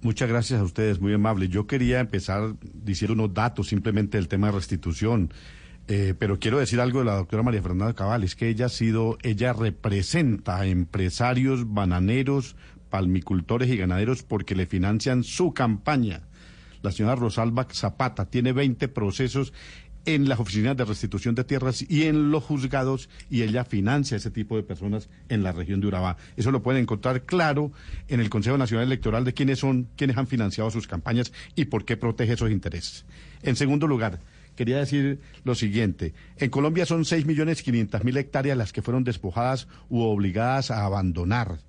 Muchas 0.00 0.28
gracias 0.28 0.60
a 0.60 0.62
ustedes, 0.62 1.00
muy 1.00 1.12
amables. 1.12 1.48
Yo 1.48 1.66
quería 1.66 1.98
empezar 1.98 2.54
diciendo 2.72 3.14
unos 3.14 3.34
datos 3.34 3.68
simplemente 3.68 4.16
del 4.16 4.28
tema 4.28 4.46
de 4.46 4.52
restitución, 4.52 5.32
eh, 5.88 6.14
pero 6.18 6.38
quiero 6.38 6.58
decir 6.58 6.80
algo 6.80 6.98
de 6.98 7.06
la 7.06 7.16
doctora 7.16 7.42
María 7.42 7.62
Fernanda 7.62 7.94
Cabal, 7.94 8.22
es 8.22 8.36
que 8.36 8.48
ella 8.48 8.66
ha 8.66 8.68
sido, 8.68 9.16
ella 9.22 9.54
representa 9.54 10.58
a 10.58 10.66
empresarios, 10.66 11.72
bananeros, 11.72 12.56
palmicultores 12.90 13.70
y 13.70 13.76
ganaderos 13.78 14.22
porque 14.22 14.54
le 14.54 14.66
financian 14.66 15.24
su 15.24 15.54
campaña. 15.54 16.28
La 16.82 16.92
señora 16.92 17.16
Rosalba 17.16 17.66
Zapata 17.72 18.26
tiene 18.26 18.52
20 18.52 18.88
procesos 18.88 19.52
en 20.04 20.28
las 20.28 20.40
oficinas 20.40 20.76
de 20.76 20.84
restitución 20.84 21.34
de 21.34 21.44
tierras 21.44 21.84
y 21.86 22.04
en 22.04 22.30
los 22.30 22.44
juzgados 22.44 23.08
y 23.28 23.42
ella 23.42 23.64
financia 23.64 24.16
ese 24.16 24.30
tipo 24.30 24.56
de 24.56 24.62
personas 24.62 25.08
en 25.28 25.42
la 25.42 25.52
región 25.52 25.80
de 25.80 25.86
Urabá. 25.86 26.16
Eso 26.36 26.50
lo 26.50 26.62
pueden 26.62 26.82
encontrar 26.82 27.22
claro 27.24 27.72
en 28.08 28.20
el 28.20 28.30
Consejo 28.30 28.56
Nacional 28.56 28.86
Electoral 28.86 29.24
de 29.24 29.34
quiénes 29.34 29.58
son, 29.58 29.88
quiénes 29.96 30.16
han 30.16 30.26
financiado 30.26 30.70
sus 30.70 30.86
campañas 30.86 31.32
y 31.54 31.66
por 31.66 31.84
qué 31.84 31.96
protege 31.96 32.34
esos 32.34 32.50
intereses. 32.50 33.04
En 33.42 33.56
segundo 33.56 33.86
lugar, 33.86 34.20
quería 34.58 34.78
decir 34.78 35.20
lo 35.44 35.54
siguiente. 35.54 36.14
En 36.36 36.50
Colombia 36.50 36.84
son 36.84 37.04
6.500.000 37.04 38.16
hectáreas 38.16 38.58
las 38.58 38.72
que 38.72 38.82
fueron 38.82 39.04
despojadas 39.04 39.68
u 39.88 40.00
obligadas 40.00 40.72
a 40.72 40.84
abandonar. 40.84 41.60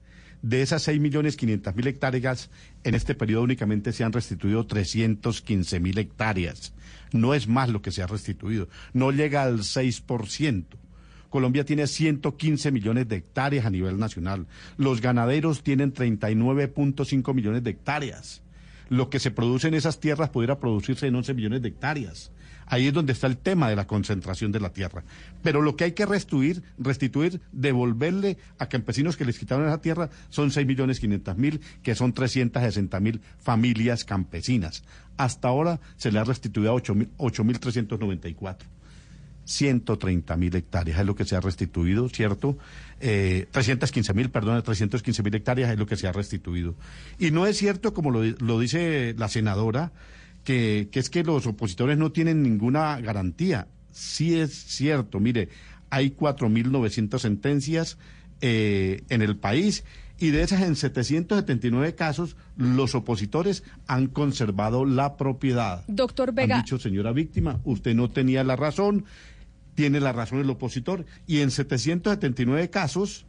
De 0.42 0.64
esas 0.64 0.88
6.500.000 0.88 1.86
hectáreas, 1.86 2.50
en 2.84 2.96
este 2.96 3.14
periodo 3.14 3.44
únicamente 3.44 3.94
se 3.94 4.04
han 4.04 4.12
restituido 4.12 4.68
315.000 4.68 6.00
hectáreas. 6.00 6.74
No 7.12 7.36
es 7.36 7.48
más 7.48 7.70
lo 7.70 7.84
que 7.84 7.92
se 7.92 8.02
ha 8.02 8.08
restituido. 8.08 8.70
No 8.94 9.12
llega 9.12 9.44
al 9.44 9.60
6%. 9.60 10.66
Colombia 11.30 11.66
tiene 11.66 11.86
115 11.86 12.72
millones 12.72 13.08
de 13.08 13.18
hectáreas 13.18 13.68
a 13.68 13.70
nivel 13.70 14.00
nacional. 14.00 14.48
Los 14.78 15.00
ganaderos 15.00 15.62
tienen 15.62 15.94
39.5 15.94 17.36
millones 17.36 17.64
de 17.64 17.70
hectáreas. 17.70 18.42
Lo 18.88 19.12
que 19.12 19.20
se 19.20 19.30
produce 19.30 19.68
en 19.68 19.76
esas 19.76 20.00
tierras 20.00 20.32
pudiera 20.32 20.60
producirse 20.60 21.06
en 21.06 21.16
11 21.16 21.36
millones 21.36 21.62
de 21.62 21.68
hectáreas. 21.68 22.32
Ahí 22.70 22.88
es 22.88 22.94
donde 22.94 23.14
está 23.14 23.28
el 23.28 23.38
tema 23.38 23.68
de 23.68 23.76
la 23.76 23.88
concentración 23.88 24.52
de 24.52 24.60
la 24.60 24.72
tierra. 24.72 25.04
Pero 25.42 25.62
lo 25.62 25.76
que 25.76 25.86
hay 25.86 25.92
que 25.94 26.06
restituir, 26.06 26.64
restituir, 26.78 27.42
devolverle 27.52 28.38
a 28.60 28.70
campesinos 28.70 29.18
que 29.18 29.26
les 29.26 29.40
quitaron 29.40 29.68
esa 29.68 29.82
tierra 29.82 30.10
son 30.30 30.52
6 30.52 30.68
millones 30.68 31.00
500 31.00 31.38
mil, 31.38 31.62
que 31.82 31.96
son 31.96 32.14
360 32.14 33.00
mil 33.00 33.22
familias 33.40 34.06
campesinas. 34.06 34.84
Hasta 35.18 35.48
ahora 35.48 35.80
se 35.98 36.12
le 36.12 36.20
ha 36.20 36.24
restituido 36.24 36.72
a 36.72 36.76
8 36.76 37.44
mil 37.44 37.60
394. 37.60 38.70
130 39.46 40.38
mil 40.38 40.56
hectáreas 40.56 41.00
es 41.00 41.06
lo 41.08 41.16
que 41.16 41.26
se 41.26 41.36
ha 41.36 41.42
restituido, 41.42 42.08
¿cierto? 42.10 42.58
Eh, 43.00 43.48
315 43.50 44.14
mil, 44.14 44.30
perdón, 44.30 44.62
315 44.62 45.24
mil 45.24 45.34
hectáreas 45.34 45.72
es 45.72 45.80
lo 45.80 45.88
que 45.88 45.96
se 45.96 46.08
ha 46.08 46.12
restituido. 46.12 46.76
Y 47.18 47.32
no 47.32 47.48
es 47.48 47.58
cierto, 47.58 47.96
como 47.96 48.12
lo 48.12 48.60
dice 48.60 49.16
la 49.18 49.28
senadora, 49.28 49.92
que, 50.44 50.90
que 50.92 51.00
es 51.00 51.10
que 51.10 51.24
los 51.24 51.46
opositores 51.48 51.98
no 51.98 52.12
tienen 52.12 52.42
ninguna 52.42 53.00
garantía. 53.02 53.68
Sí 53.92 54.40
es 54.40 54.54
cierto, 54.54 55.20
mire, 55.20 55.50
hay 55.90 56.12
4.900 56.12 57.20
sentencias 57.20 57.98
eh, 58.42 59.04
en 59.10 59.22
el 59.22 59.36
país 59.36 59.84
Y 60.18 60.32
de 60.32 60.44
esas, 60.44 60.62
en 60.62 60.76
779 60.76 61.96
casos, 61.96 62.36
los 62.58 62.94
opositores 62.94 63.64
han 63.88 64.08
conservado 64.08 64.86
la 64.86 65.16
propiedad. 65.16 65.84
Doctor 65.88 66.34
Vega. 66.34 66.58
Han 66.58 66.64
dicho, 66.64 66.78
señora 66.78 67.14
víctima, 67.14 67.60
usted 67.64 67.96
no 67.96 68.10
tenía 68.10 68.44
la 68.44 68.58
razón, 68.58 69.06
tiene 69.76 70.02
la 70.02 70.12
razón 70.12 70.40
el 70.40 70.50
opositor. 70.50 71.06
Y 71.26 71.40
en 71.40 71.52
779 71.52 72.70
casos 72.70 73.26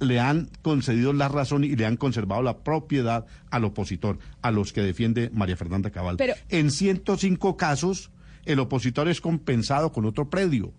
le 0.00 0.18
han 0.18 0.48
concedido 0.62 1.12
la 1.12 1.28
razón 1.28 1.64
y 1.64 1.76
le 1.76 1.86
han 1.86 1.96
conservado 1.96 2.42
la 2.42 2.58
propiedad 2.58 3.26
al 3.50 3.64
opositor, 3.64 4.18
a 4.42 4.50
los 4.50 4.72
que 4.72 4.82
defiende 4.82 5.30
María 5.32 5.56
Fernanda 5.56 5.90
Cabal. 5.90 6.16
Pero- 6.16 6.34
en 6.48 6.70
105 6.70 7.56
casos, 7.56 8.10
el 8.44 8.58
opositor 8.58 9.08
es 9.08 9.20
compensado 9.20 9.92
con 9.92 10.06
otro 10.06 10.28
predio. 10.30 10.72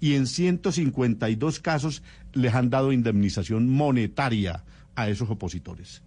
Y 0.00 0.14
en 0.14 0.26
152 0.26 1.60
casos 1.60 2.02
les 2.32 2.54
han 2.54 2.68
dado 2.70 2.92
indemnización 2.92 3.68
monetaria 3.68 4.64
a 4.96 5.08
esos 5.08 5.30
opositores. 5.30 6.02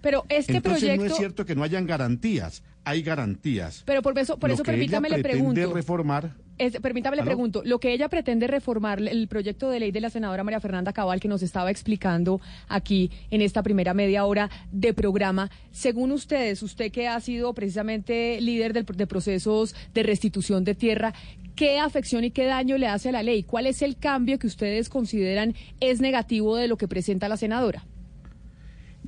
Pero 0.00 0.24
este 0.28 0.56
Entonces 0.56 0.80
proyecto... 0.82 1.04
no 1.04 1.10
es 1.10 1.16
cierto 1.16 1.44
que 1.44 1.54
no 1.54 1.62
hayan 1.62 1.86
garantías, 1.86 2.62
hay 2.84 3.02
garantías. 3.02 3.82
Pero 3.86 4.02
por 4.02 4.18
eso, 4.18 4.38
por 4.38 4.48
Lo 4.50 4.54
eso 4.54 4.62
permítame 4.62 5.08
le 5.10 5.22
pregunto. 5.22 5.72
reformar 5.74 6.36
Es- 6.60 6.78
permítame 6.78 7.16
le 7.16 7.22
¿Aló? 7.22 7.28
pregunto, 7.30 7.62
lo 7.64 7.80
que 7.80 7.90
ella 7.94 8.08
pretende 8.10 8.46
reformar 8.46 9.00
el 9.00 9.28
proyecto 9.28 9.70
de 9.70 9.80
ley 9.80 9.92
de 9.92 10.00
la 10.02 10.10
senadora 10.10 10.44
María 10.44 10.60
Fernanda 10.60 10.92
Cabal 10.92 11.18
que 11.18 11.26
nos 11.26 11.42
estaba 11.42 11.70
explicando 11.70 12.38
aquí 12.68 13.10
en 13.30 13.40
esta 13.40 13.62
primera 13.62 13.94
media 13.94 14.26
hora 14.26 14.50
de 14.70 14.92
programa, 14.92 15.50
según 15.70 16.12
ustedes, 16.12 16.62
usted 16.62 16.92
que 16.92 17.08
ha 17.08 17.18
sido 17.20 17.54
precisamente 17.54 18.38
líder 18.42 18.74
del- 18.74 18.84
de 18.84 19.06
procesos 19.06 19.74
de 19.94 20.02
restitución 20.02 20.62
de 20.64 20.74
tierra, 20.74 21.14
¿qué 21.56 21.78
afección 21.78 22.24
y 22.24 22.30
qué 22.30 22.44
daño 22.44 22.76
le 22.76 22.88
hace 22.88 23.08
a 23.08 23.12
la 23.12 23.22
ley? 23.22 23.42
¿Cuál 23.42 23.66
es 23.66 23.80
el 23.80 23.96
cambio 23.96 24.38
que 24.38 24.46
ustedes 24.46 24.90
consideran 24.90 25.54
es 25.80 26.02
negativo 26.02 26.56
de 26.56 26.68
lo 26.68 26.76
que 26.76 26.88
presenta 26.88 27.26
la 27.30 27.38
senadora? 27.38 27.86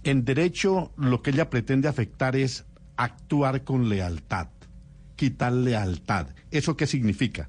En 0.05 0.25
derecho, 0.25 0.91
lo 0.97 1.21
que 1.21 1.31
ella 1.33 1.51
pretende 1.51 1.87
afectar 1.87 2.35
es 2.35 2.65
actuar 2.97 3.63
con 3.63 3.89
lealtad, 3.91 4.49
quitar 5.23 5.53
lealtad. 5.53 6.27
¿Eso 6.51 6.77
qué 6.77 6.89
significa? 6.89 7.49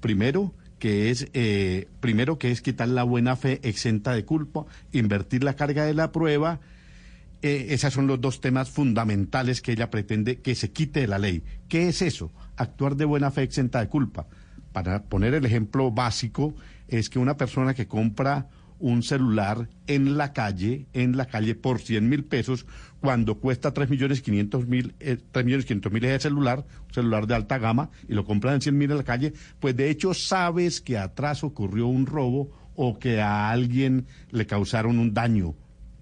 Primero, 0.00 0.52
que 0.78 1.08
es 1.08 1.26
eh, 1.32 1.88
primero 2.00 2.38
que 2.38 2.50
es 2.50 2.60
quitar 2.60 2.86
la 2.88 3.02
buena 3.02 3.34
fe 3.34 3.60
exenta 3.62 4.12
de 4.12 4.26
culpa, 4.26 4.66
invertir 4.92 5.42
la 5.42 5.56
carga 5.56 5.86
de 5.86 5.94
la 5.94 6.12
prueba. 6.12 6.60
Eh, 7.40 7.68
esos 7.70 7.94
son 7.94 8.08
los 8.08 8.20
dos 8.20 8.42
temas 8.42 8.68
fundamentales 8.68 9.62
que 9.62 9.72
ella 9.72 9.90
pretende 9.90 10.40
que 10.42 10.54
se 10.54 10.70
quite 10.70 11.00
de 11.00 11.06
la 11.06 11.18
ley. 11.18 11.44
¿Qué 11.66 11.88
es 11.88 12.02
eso? 12.02 12.30
Actuar 12.58 12.94
de 12.94 13.06
buena 13.06 13.30
fe 13.30 13.42
exenta 13.42 13.80
de 13.80 13.88
culpa. 13.88 14.26
Para 14.74 15.04
poner 15.04 15.32
el 15.32 15.46
ejemplo 15.46 15.90
básico, 15.90 16.54
es 16.88 17.08
que 17.08 17.18
una 17.18 17.38
persona 17.38 17.72
que 17.72 17.88
compra 17.88 18.50
un 18.78 19.02
celular 19.02 19.68
en 19.86 20.16
la 20.16 20.32
calle, 20.32 20.86
en 20.92 21.16
la 21.16 21.26
calle 21.26 21.54
por 21.54 21.80
100 21.80 22.08
mil 22.08 22.24
pesos, 22.24 22.66
cuando 23.00 23.38
cuesta 23.38 23.72
3 23.72 23.90
millones 23.90 24.22
500 24.22 24.66
mil, 24.66 24.94
eh, 25.00 25.18
3 25.32 25.44
millones 25.44 25.66
500 25.66 25.92
mil 25.92 26.04
ese 26.04 26.20
celular, 26.20 26.64
un 26.86 26.94
celular 26.94 27.26
de 27.26 27.34
alta 27.34 27.58
gama, 27.58 27.90
y 28.08 28.14
lo 28.14 28.24
compran 28.24 28.54
en 28.54 28.60
100 28.60 28.78
mil 28.78 28.90
en 28.90 28.96
la 28.96 29.04
calle, 29.04 29.32
pues 29.60 29.76
de 29.76 29.90
hecho 29.90 30.14
sabes 30.14 30.80
que 30.80 30.98
atrás 30.98 31.44
ocurrió 31.44 31.86
un 31.86 32.06
robo 32.06 32.50
o 32.74 32.98
que 32.98 33.20
a 33.20 33.50
alguien 33.50 34.06
le 34.30 34.46
causaron 34.46 34.98
un 34.98 35.12
daño, 35.12 35.54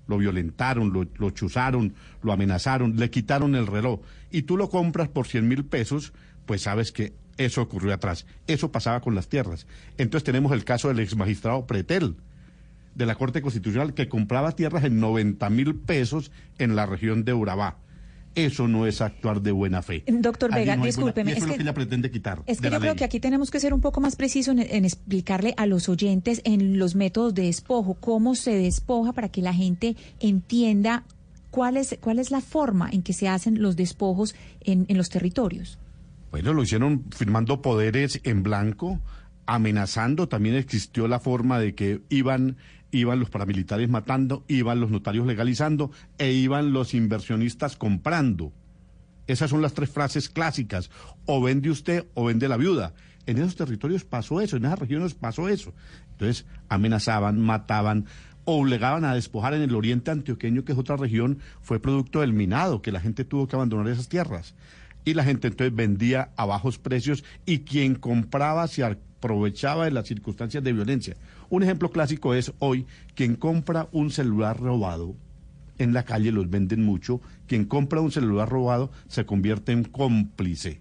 lo 0.06 0.18
violentaron, 0.18 0.92
lo, 0.92 1.06
lo 1.16 1.30
chuzaron, 1.30 1.94
lo 2.22 2.32
amenazaron, 2.32 2.96
le 2.96 3.10
quitaron 3.10 3.54
el 3.54 3.66
reloj, 3.66 4.00
y 4.30 4.42
tú 4.42 4.56
lo 4.56 4.68
compras 4.68 5.08
por 5.08 5.26
100 5.26 5.48
mil 5.48 5.64
pesos, 5.64 6.12
pues 6.44 6.62
sabes 6.62 6.92
que 6.92 7.14
eso 7.38 7.62
ocurrió 7.62 7.92
atrás. 7.92 8.26
Eso 8.46 8.72
pasaba 8.72 9.00
con 9.00 9.14
las 9.14 9.28
tierras. 9.28 9.66
Entonces 9.98 10.24
tenemos 10.24 10.52
el 10.52 10.64
caso 10.64 10.88
del 10.88 11.00
ex 11.00 11.16
magistrado 11.16 11.66
Pretel, 11.66 12.16
de 12.96 13.06
la 13.06 13.14
Corte 13.14 13.42
Constitucional 13.42 13.94
que 13.94 14.08
compraba 14.08 14.52
tierras 14.52 14.84
en 14.84 14.98
90 15.00 15.48
mil 15.50 15.74
pesos 15.76 16.30
en 16.58 16.74
la 16.76 16.86
región 16.86 17.24
de 17.24 17.34
Urabá. 17.34 17.78
Eso 18.34 18.68
no 18.68 18.86
es 18.86 19.00
actuar 19.00 19.40
de 19.40 19.50
buena 19.50 19.80
fe. 19.80 20.04
Doctor 20.06 20.52
Allí 20.52 20.60
Vega, 20.60 20.74
no 20.76 20.80
buena- 20.80 20.86
discúlpeme, 20.94 21.30
eso 21.32 21.38
es 21.38 21.42
es 21.44 21.46
lo 21.48 21.52
que- 21.54 21.56
que 21.58 21.62
ella 21.62 21.72
pretende 21.74 22.10
quitar. 22.10 22.42
Es 22.46 22.60
que 22.60 22.70
yo 22.70 22.78
creo 22.80 22.92
ley. 22.92 22.98
que 22.98 23.04
aquí 23.04 23.18
tenemos 23.18 23.50
que 23.50 23.60
ser 23.60 23.72
un 23.72 23.80
poco 23.80 24.00
más 24.02 24.14
precisos 24.16 24.52
en, 24.52 24.60
en 24.60 24.84
explicarle 24.84 25.54
a 25.56 25.64
los 25.64 25.88
oyentes 25.88 26.42
en 26.44 26.78
los 26.78 26.94
métodos 26.96 27.34
de 27.34 27.44
despojo, 27.44 27.94
cómo 27.94 28.34
se 28.34 28.54
despoja 28.54 29.14
para 29.14 29.30
que 29.30 29.40
la 29.40 29.54
gente 29.54 29.96
entienda 30.20 31.04
cuál 31.50 31.78
es, 31.78 31.96
cuál 32.02 32.18
es 32.18 32.30
la 32.30 32.42
forma 32.42 32.90
en 32.90 33.02
que 33.02 33.14
se 33.14 33.26
hacen 33.26 33.62
los 33.62 33.74
despojos 33.76 34.34
en, 34.60 34.84
en 34.88 34.98
los 34.98 35.08
territorios. 35.08 35.78
Bueno, 36.30 36.52
lo 36.52 36.62
hicieron 36.62 37.04
firmando 37.16 37.62
poderes 37.62 38.20
en 38.24 38.42
blanco, 38.42 39.00
amenazando. 39.46 40.28
También 40.28 40.56
existió 40.56 41.08
la 41.08 41.20
forma 41.20 41.58
de 41.58 41.74
que 41.74 42.02
iban, 42.10 42.56
iban 42.90 43.20
los 43.20 43.30
paramilitares 43.30 43.88
matando, 43.88 44.44
iban 44.48 44.80
los 44.80 44.90
notarios 44.90 45.26
legalizando 45.26 45.90
e 46.18 46.32
iban 46.32 46.72
los 46.72 46.94
inversionistas 46.94 47.76
comprando. 47.76 48.52
Esas 49.26 49.50
son 49.50 49.62
las 49.62 49.74
tres 49.74 49.90
frases 49.90 50.28
clásicas. 50.28 50.90
O 51.24 51.42
vende 51.42 51.70
usted 51.70 52.06
o 52.14 52.24
vende 52.26 52.48
la 52.48 52.56
viuda. 52.56 52.94
En 53.26 53.38
esos 53.38 53.56
territorios 53.56 54.04
pasó 54.04 54.40
eso, 54.40 54.56
en 54.56 54.66
esas 54.66 54.78
regiones 54.78 55.14
pasó 55.14 55.48
eso. 55.48 55.74
Entonces 56.12 56.46
amenazaban, 56.68 57.40
mataban, 57.40 58.06
obligaban 58.44 59.04
a 59.04 59.14
despojar 59.14 59.54
en 59.54 59.62
el 59.62 59.74
oriente 59.74 60.12
antioqueño, 60.12 60.64
que 60.64 60.72
es 60.72 60.78
otra 60.78 60.96
región, 60.96 61.40
fue 61.60 61.80
producto 61.80 62.20
del 62.20 62.32
minado, 62.32 62.82
que 62.82 62.92
la 62.92 63.00
gente 63.00 63.24
tuvo 63.24 63.48
que 63.48 63.56
abandonar 63.56 63.88
esas 63.88 64.08
tierras. 64.08 64.54
Y 65.04 65.14
la 65.14 65.24
gente 65.24 65.48
entonces 65.48 65.74
vendía 65.74 66.30
a 66.36 66.46
bajos 66.46 66.78
precios 66.78 67.24
y 67.44 67.60
quien 67.60 67.96
compraba 67.96 68.68
se 68.68 68.84
aprovechaba 68.84 69.84
de 69.84 69.90
las 69.90 70.06
circunstancias 70.06 70.62
de 70.62 70.72
violencia. 70.72 71.16
Un 71.48 71.62
ejemplo 71.62 71.90
clásico 71.90 72.34
es 72.34 72.52
hoy, 72.58 72.86
quien 73.14 73.36
compra 73.36 73.88
un 73.92 74.10
celular 74.10 74.58
robado, 74.58 75.14
en 75.78 75.92
la 75.92 76.04
calle 76.04 76.32
los 76.32 76.48
venden 76.50 76.84
mucho, 76.84 77.20
quien 77.46 77.64
compra 77.64 78.00
un 78.00 78.10
celular 78.10 78.48
robado 78.48 78.90
se 79.08 79.26
convierte 79.26 79.72
en 79.72 79.84
cómplice. 79.84 80.80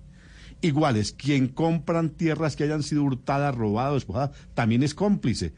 Iguales, 0.61 1.11
quien 1.11 1.47
compran 1.47 2.09
tierras 2.09 2.55
que 2.55 2.63
hayan 2.63 2.81
sido 2.81 3.03
hurtadas, 3.03 3.55
robadas, 3.55 3.95
despojadas, 3.95 4.31
también 4.53 4.83
es 4.83 4.95
cómplice. 4.95 5.53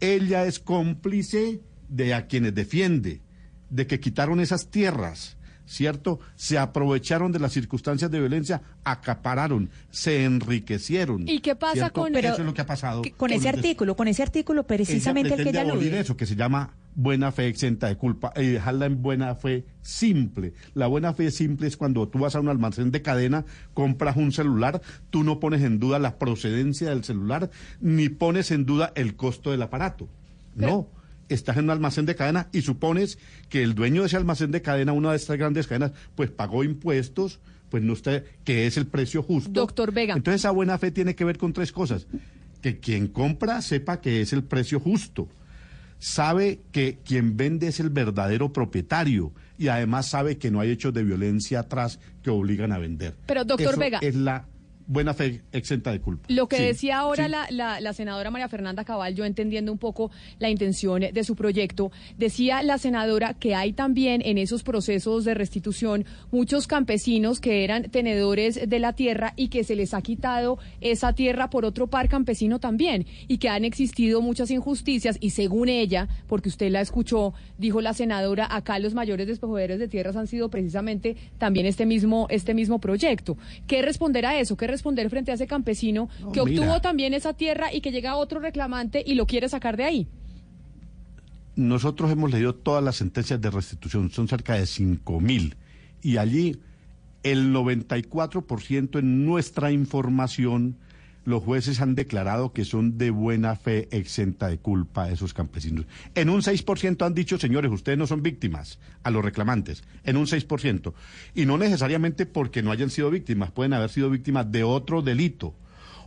Ella 0.00 0.46
es 0.46 0.58
cómplice 0.58 1.60
de 1.88 2.14
a 2.14 2.26
quienes 2.26 2.54
defiende, 2.54 3.22
de 3.70 3.86
que 3.86 4.00
quitaron 4.00 4.40
esas 4.40 4.68
tierras, 4.68 5.36
¿cierto? 5.66 6.20
Se 6.34 6.58
aprovecharon 6.58 7.32
de 7.32 7.38
las 7.38 7.52
circunstancias 7.52 8.10
de 8.10 8.18
violencia, 8.20 8.62
acapararon, 8.84 9.70
se 9.90 10.24
enriquecieron. 10.24 11.28
¿Y 11.28 11.40
qué 11.40 11.54
pasa 11.56 11.74
¿cierto? 11.74 12.00
con- 12.02 12.16
Eso 12.16 12.32
es 12.34 12.38
lo 12.40 12.54
que 12.54 12.60
ha 12.62 12.66
pasado. 12.66 13.02
Con 13.16 13.30
ese 13.32 13.48
los 13.48 13.56
artículo, 13.58 13.96
con 13.96 14.08
ese 14.08 14.22
artículo 14.22 14.64
precisamente 14.66 15.28
ella 15.34 15.36
el 15.36 15.44
que 15.44 15.50
ella 15.50 15.62
abolir 15.72 15.94
eso 15.94 16.16
que 16.16 16.26
se 16.26 16.36
llama 16.36 16.70
buena 16.94 17.32
fe 17.32 17.46
exenta 17.46 17.86
de 17.88 17.96
culpa 17.96 18.32
y 18.36 18.46
dejarla 18.48 18.86
en 18.86 19.00
buena 19.02 19.34
fe 19.34 19.64
simple. 19.80 20.52
La 20.74 20.86
buena 20.88 21.14
fe 21.14 21.30
simple 21.30 21.66
es 21.66 21.76
cuando 21.76 22.06
tú 22.08 22.18
vas 22.18 22.34
a 22.36 22.40
un 22.40 22.48
almacén 22.48 22.90
de 22.90 23.00
cadena, 23.02 23.44
compras 23.72 24.16
un 24.16 24.30
celular, 24.32 24.82
tú 25.10 25.24
no 25.24 25.40
pones 25.40 25.62
en 25.62 25.78
duda 25.78 25.98
la 25.98 26.18
procedencia 26.18 26.90
del 26.90 27.02
celular 27.04 27.50
ni 27.80 28.08
pones 28.10 28.50
en 28.50 28.66
duda 28.66 28.92
el 28.94 29.16
costo 29.16 29.50
del 29.52 29.62
aparato. 29.62 30.08
No, 30.54 30.86
estás 31.28 31.56
en 31.56 31.64
un 31.64 31.70
almacén 31.70 32.06
de 32.06 32.14
cadena 32.14 32.48
y 32.52 32.62
supones 32.62 33.18
que 33.48 33.62
el 33.62 33.74
dueño 33.74 34.02
de 34.02 34.06
ese 34.08 34.16
almacén 34.16 34.50
de 34.50 34.62
cadena, 34.62 34.92
una 34.92 35.10
de 35.10 35.16
estas 35.16 35.38
grandes 35.38 35.66
cadenas, 35.66 35.92
pues 36.14 36.30
pagó 36.30 36.64
impuestos, 36.64 37.40
pues 37.70 37.82
no 37.82 37.94
está, 37.94 38.22
que 38.44 38.66
es 38.66 38.76
el 38.76 38.86
precio 38.86 39.22
justo. 39.22 39.50
Doctor 39.50 39.92
Vega. 39.92 40.14
Entonces 40.14 40.42
esa 40.42 40.50
buena 40.50 40.78
fe 40.78 40.90
tiene 40.90 41.14
que 41.14 41.24
ver 41.24 41.38
con 41.38 41.52
tres 41.52 41.72
cosas. 41.72 42.06
Que 42.60 42.78
quien 42.78 43.08
compra 43.08 43.62
sepa 43.62 44.00
que 44.00 44.20
es 44.20 44.32
el 44.32 44.44
precio 44.44 44.78
justo. 44.78 45.28
Sabe 45.98 46.60
que 46.72 46.98
quien 47.04 47.36
vende 47.36 47.68
es 47.68 47.80
el 47.80 47.90
verdadero 47.90 48.52
propietario 48.52 49.32
y 49.56 49.68
además 49.68 50.08
sabe 50.08 50.36
que 50.36 50.50
no 50.50 50.60
hay 50.60 50.70
hechos 50.70 50.92
de 50.92 51.04
violencia 51.04 51.60
atrás 51.60 52.00
que 52.22 52.30
obligan 52.30 52.72
a 52.72 52.78
vender. 52.78 53.14
Pero, 53.26 53.44
doctor 53.44 53.74
Eso 53.74 53.80
Vega. 53.80 53.98
Es 54.02 54.16
la 54.16 54.46
buena 54.92 55.14
fe 55.14 55.40
exenta 55.52 55.90
de 55.92 56.00
culpa. 56.00 56.24
Lo 56.28 56.46
que 56.48 56.56
Sí, 56.58 56.62
decía 56.64 56.98
ahora 56.98 57.24
sí. 57.26 57.30
la, 57.30 57.46
la- 57.50 57.80
la 57.80 57.92
senadora 57.92 58.30
María 58.30 58.48
Fernanda 58.48 58.84
Cabal, 58.84 59.14
yo 59.14 59.24
entendiendo 59.24 59.72
un 59.72 59.78
poco 59.78 60.10
la 60.38 60.50
intención 60.50 61.00
de 61.00 61.24
su 61.24 61.34
proyecto, 61.34 61.90
decía 62.18 62.62
la 62.62 62.76
senadora 62.78 63.34
que 63.34 63.54
hay 63.54 63.72
también 63.72 64.20
en 64.24 64.36
esos 64.38 64.62
procesos 64.62 65.24
de 65.24 65.34
restitución 65.34 66.04
muchos 66.30 66.66
campesinos 66.66 67.40
que 67.40 67.64
eran 67.64 67.90
tenedores 67.90 68.68
de 68.68 68.78
la 68.78 68.92
tierra 68.92 69.32
y 69.36 69.48
que 69.48 69.64
se 69.64 69.76
les 69.76 69.94
ha 69.94 70.02
quitado 70.02 70.58
esa 70.82 71.14
tierra 71.14 71.48
por 71.48 71.64
otro 71.64 71.86
par 71.86 72.08
campesino 72.10 72.58
también 72.60 73.06
y 73.28 73.38
que 73.38 73.48
han 73.48 73.64
existido 73.64 74.20
muchas 74.20 74.50
injusticias 74.50 75.16
y 75.20 75.30
según 75.30 75.68
ella, 75.70 76.08
porque 76.28 76.50
usted 76.50 76.70
la 76.70 76.82
escuchó, 76.82 77.32
dijo 77.56 77.80
la 77.80 77.94
senadora, 77.94 78.46
acá 78.54 78.78
los 78.78 78.92
mayores 78.92 79.26
despojadores 79.26 79.78
de 79.78 79.88
tierras 79.88 80.16
han 80.16 80.26
sido 80.26 80.50
precisamente 80.50 81.16
también 81.38 81.64
este 81.66 81.86
mismo, 81.86 82.26
este 82.28 82.52
mismo 82.52 82.78
proyecto. 82.78 83.38
¿Qué 83.66 83.80
responder 83.80 84.26
a 84.26 84.38
eso? 84.38 84.56
¿Qué 84.56 84.66
responder 84.66 84.81
frente 84.82 85.30
a 85.30 85.34
ese 85.34 85.46
campesino 85.46 86.08
No, 86.20 86.32
que 86.32 86.40
obtuvo 86.40 86.60
mira. 86.66 86.80
también 86.82 87.14
esa 87.14 87.32
tierra 87.34 87.72
y 87.72 87.80
que 87.80 87.90
llega 87.92 88.16
otro 88.16 88.40
reclamante 88.40 89.02
y 89.06 89.14
lo 89.14 89.26
quiere 89.26 89.48
sacar 89.48 89.76
de 89.76 89.84
ahí? 89.84 90.08
Nosotros 91.54 92.10
hemos 92.10 92.30
leído 92.30 92.54
todas 92.54 92.82
las 92.82 92.96
sentencias 92.96 93.40
de 93.40 93.50
restitución, 93.50 94.10
son 94.10 94.26
cerca 94.28 94.54
de 94.54 94.66
5 94.66 95.20
mil. 95.20 95.54
Y 96.02 96.16
allí 96.16 96.58
el 97.22 97.52
94% 97.54 98.98
en 98.98 99.24
nuestra 99.26 99.70
información 99.70 100.76
los 101.24 101.42
jueces 101.42 101.80
han 101.80 101.94
declarado 101.94 102.52
que 102.52 102.64
son 102.64 102.98
de 102.98 103.10
buena 103.10 103.56
fe 103.56 103.88
exenta 103.90 104.48
de 104.48 104.58
culpa 104.58 105.10
esos 105.10 105.34
campesinos. 105.34 105.86
En 106.14 106.28
un 106.28 106.42
6% 106.42 107.04
han 107.06 107.14
dicho, 107.14 107.38
señores, 107.38 107.70
ustedes 107.70 107.98
no 107.98 108.06
son 108.06 108.22
víctimas 108.22 108.78
a 109.02 109.10
los 109.10 109.24
reclamantes, 109.24 109.84
en 110.04 110.16
un 110.16 110.26
6%. 110.26 110.92
Y 111.34 111.46
no 111.46 111.58
necesariamente 111.58 112.26
porque 112.26 112.62
no 112.62 112.72
hayan 112.72 112.90
sido 112.90 113.10
víctimas, 113.10 113.52
pueden 113.52 113.72
haber 113.72 113.90
sido 113.90 114.10
víctimas 114.10 114.50
de 114.50 114.64
otro 114.64 115.02
delito. 115.02 115.54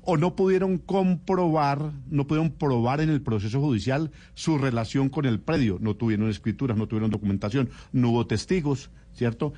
O 0.07 0.17
no 0.17 0.35
pudieron 0.35 0.77
comprobar, 0.77 1.91
no 2.11 2.27
pudieron 2.27 2.51
probar 2.51 3.01
en 3.01 3.09
el 3.09 3.21
proceso 3.21 3.59
judicial 3.59 4.11
su 4.35 4.59
relación 4.59 5.09
con 5.09 5.25
el 5.25 5.39
predio. 5.39 5.79
No 5.81 5.95
tuvieron 5.95 6.29
escrituras, 6.29 6.77
no 6.77 6.87
tuvieron 6.87 7.09
documentación, 7.09 7.69
no 7.91 8.11
hubo 8.11 8.27
testigos, 8.27 8.91
¿cierto? 9.13 9.53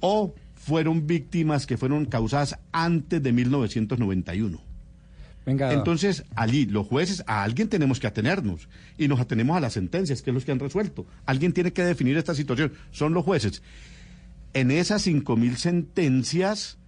O 0.00 0.34
fueron 0.54 1.06
víctimas 1.06 1.64
que 1.66 1.78
fueron 1.78 2.04
causadas 2.04 2.58
antes 2.72 3.22
de 3.22 3.32
1991. 3.32 4.69
Entonces, 5.50 6.24
allí, 6.34 6.66
los 6.66 6.86
jueces, 6.86 7.22
a 7.26 7.42
alguien 7.42 7.68
tenemos 7.68 8.00
que 8.00 8.06
atenernos 8.06 8.68
y 8.98 9.08
nos 9.08 9.20
atenemos 9.20 9.56
a 9.56 9.60
las 9.60 9.74
sentencias, 9.74 10.22
que 10.22 10.30
es 10.30 10.34
los 10.34 10.44
que 10.44 10.52
han 10.52 10.58
resuelto. 10.58 11.06
Alguien 11.26 11.52
tiene 11.52 11.72
que 11.72 11.84
definir 11.84 12.16
esta 12.16 12.34
situación, 12.34 12.72
son 12.90 13.14
los 13.14 13.24
jueces. 13.24 13.62
En 14.52 14.70
esas 14.70 15.02
cinco 15.02 15.36
mil 15.36 15.56
sentencias, 15.56 16.78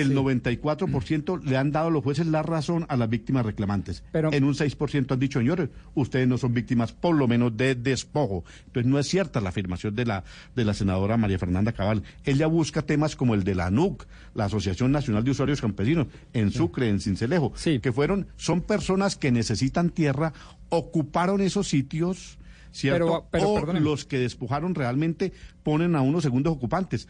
el 0.00 0.14
94% 0.16 1.42
le 1.44 1.56
han 1.56 1.72
dado 1.72 1.90
los 1.90 2.02
jueces 2.02 2.26
la 2.26 2.42
razón 2.42 2.86
a 2.88 2.96
las 2.96 3.08
víctimas 3.08 3.44
reclamantes. 3.46 4.02
Pero- 4.12 4.32
en 4.32 4.44
un 4.44 4.54
6% 4.54 5.12
han 5.14 5.20
dicho, 5.20 5.38
señores, 5.38 5.68
ustedes 5.94 6.28
no 6.28 6.38
son 6.38 6.54
víctimas 6.54 6.92
por 6.92 7.14
lo 7.16 7.26
menos 7.28 7.56
de 7.56 7.74
despojo. 7.74 8.44
Entonces 8.66 8.90
no 8.90 8.98
es 8.98 9.06
cierta 9.08 9.40
la 9.40 9.50
afirmación 9.50 9.94
de 9.94 10.04
la, 10.06 10.24
de 10.54 10.64
la 10.64 10.74
senadora 10.74 11.16
María 11.16 11.38
Fernanda 11.38 11.72
Cabal. 11.72 12.02
Ella 12.24 12.46
busca 12.46 12.82
temas 12.82 13.16
como 13.16 13.34
el 13.34 13.44
de 13.44 13.54
la 13.54 13.66
ANUC, 13.66 14.06
la 14.34 14.44
Asociación 14.46 14.92
Nacional 14.92 15.24
de 15.24 15.30
Usuarios 15.32 15.60
Campesinos, 15.60 16.06
en 16.32 16.50
Sucre, 16.52 16.88
en 16.88 17.00
Cincelejo, 17.00 17.52
que 17.82 17.92
fueron, 17.92 18.26
son 18.36 18.60
personas 18.62 19.16
que 19.16 19.32
necesitan 19.32 19.90
tierra, 19.90 20.32
ocuparon 20.68 21.40
esos 21.40 21.68
sitios. 21.68 22.38
¿Cierto? 22.72 23.26
Pero- 23.30 23.54
pero, 23.54 23.70
o 23.78 23.80
los 23.80 24.04
que 24.04 24.18
despojaron 24.18 24.74
realmente 24.74 25.32
ponen 25.62 25.96
a 25.96 26.02
unos 26.02 26.22
segundos 26.22 26.52
ocupantes. 26.52 27.08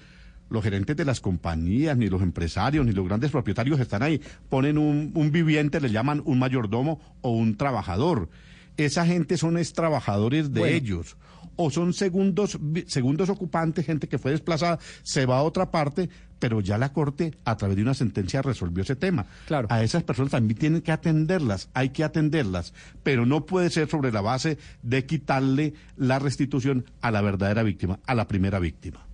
Los 0.49 0.63
gerentes 0.63 0.97
de 0.97 1.05
las 1.05 1.21
compañías, 1.21 1.97
ni 1.97 2.09
los 2.09 2.23
empresarios, 2.23 2.87
ni 2.87 2.93
los 2.93 3.05
grandes 3.07 3.31
propietarios 3.31 3.81
están 3.81 4.03
ahí. 4.03 4.21
Ponen 4.49 4.79
un, 4.79 5.11
un 5.15 5.33
viviente, 5.33 5.81
le 5.81 5.91
llaman 5.91 6.23
un 6.25 6.39
mayordomo 6.39 7.01
o 7.21 7.31
un 7.31 7.57
trabajador. 7.57 8.29
Esa 8.77 9.07
gente 9.07 9.37
son 9.39 9.57
es 9.59 9.73
trabajadores 9.73 10.53
de 10.53 10.61
Bueno. 10.61 10.77
ellos. 10.77 11.17
O 11.59 11.71
son 11.71 11.95
segundos, 11.95 12.59
segundos 12.87 13.31
ocupantes, 13.31 13.87
gente 13.87 14.09
que 14.09 14.19
fue 14.19 14.31
desplazada, 14.33 14.79
se 15.03 15.25
va 15.25 15.39
a 15.39 15.43
otra 15.43 15.71
parte, 15.71 16.11
pero 16.39 16.61
ya 16.61 16.77
la 16.77 16.93
Corte, 16.93 17.33
a 17.47 17.57
través 17.57 17.77
de 17.79 17.83
una 17.83 17.95
sentencia, 17.95 18.43
resolvió 18.43 18.83
ese 18.83 18.95
tema. 18.95 19.25
Claro. 19.47 19.67
A 19.71 19.83
esas 19.83 20.03
personas 20.03 20.33
también 20.33 20.59
tienen 20.59 20.83
que 20.83 20.93
atenderlas, 20.93 21.71
hay 21.73 21.89
que 21.89 22.05
atenderlas, 22.05 22.75
pero 23.03 23.25
no 23.25 23.47
puede 23.47 23.71
ser 23.71 23.89
sobre 23.89 24.13
la 24.13 24.21
base 24.21 24.59
de 24.83 25.07
quitarle 25.07 25.73
la 25.97 26.19
restitución 26.19 26.85
a 27.01 27.11
la 27.11 27.23
verdadera 27.23 27.63
víctima, 27.63 28.01
a 28.07 28.15
la 28.15 28.29
primera 28.29 28.59
víctima. 28.59 29.06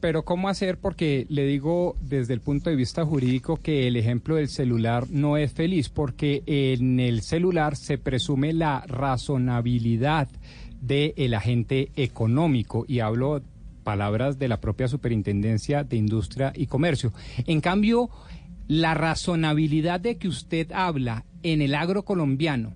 Pero 0.00 0.24
¿cómo 0.24 0.48
hacer? 0.48 0.78
Porque 0.78 1.26
le 1.28 1.44
digo 1.44 1.96
desde 2.00 2.32
el 2.32 2.40
punto 2.40 2.70
de 2.70 2.76
vista 2.76 3.04
jurídico 3.04 3.58
que 3.58 3.86
el 3.86 3.96
ejemplo 3.96 4.36
del 4.36 4.48
celular 4.48 5.06
no 5.10 5.36
es 5.36 5.52
feliz, 5.52 5.90
porque 5.90 6.42
en 6.46 6.98
el 7.00 7.20
celular 7.20 7.76
se 7.76 7.98
presume 7.98 8.54
la 8.54 8.80
razonabilidad 8.86 10.28
del 10.80 11.34
agente 11.34 11.90
económico 11.96 12.86
y 12.88 13.00
hablo 13.00 13.42
palabras 13.84 14.38
de 14.38 14.48
la 14.48 14.60
propia 14.60 14.88
Superintendencia 14.88 15.84
de 15.84 15.96
Industria 15.96 16.52
y 16.54 16.66
Comercio. 16.66 17.12
En 17.46 17.60
cambio, 17.60 18.08
la 18.68 18.94
razonabilidad 18.94 20.00
de 20.00 20.16
que 20.16 20.28
usted 20.28 20.72
habla 20.72 21.24
en 21.42 21.60
el 21.60 21.74
agro 21.74 22.04
colombiano 22.04 22.74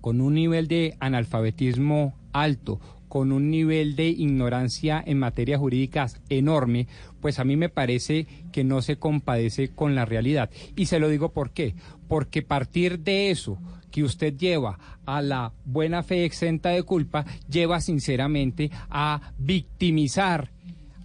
con 0.00 0.20
un 0.20 0.34
nivel 0.34 0.68
de 0.68 0.96
analfabetismo 1.00 2.14
alto, 2.32 2.78
con 3.14 3.30
un 3.30 3.48
nivel 3.48 3.94
de 3.94 4.08
ignorancia 4.08 5.00
en 5.06 5.20
materias 5.20 5.60
jurídicas 5.60 6.20
enorme, 6.30 6.88
pues 7.20 7.38
a 7.38 7.44
mí 7.44 7.54
me 7.54 7.68
parece 7.68 8.26
que 8.50 8.64
no 8.64 8.82
se 8.82 8.96
compadece 8.96 9.68
con 9.68 9.94
la 9.94 10.04
realidad. 10.04 10.50
Y 10.74 10.86
se 10.86 10.98
lo 10.98 11.08
digo 11.08 11.32
por 11.32 11.52
qué. 11.52 11.76
Porque 12.08 12.42
partir 12.42 12.98
de 12.98 13.30
eso 13.30 13.56
que 13.92 14.02
usted 14.02 14.36
lleva 14.36 14.80
a 15.06 15.22
la 15.22 15.52
buena 15.64 16.02
fe 16.02 16.24
exenta 16.24 16.70
de 16.70 16.82
culpa, 16.82 17.24
lleva 17.48 17.80
sinceramente 17.80 18.72
a 18.90 19.32
victimizar 19.38 20.50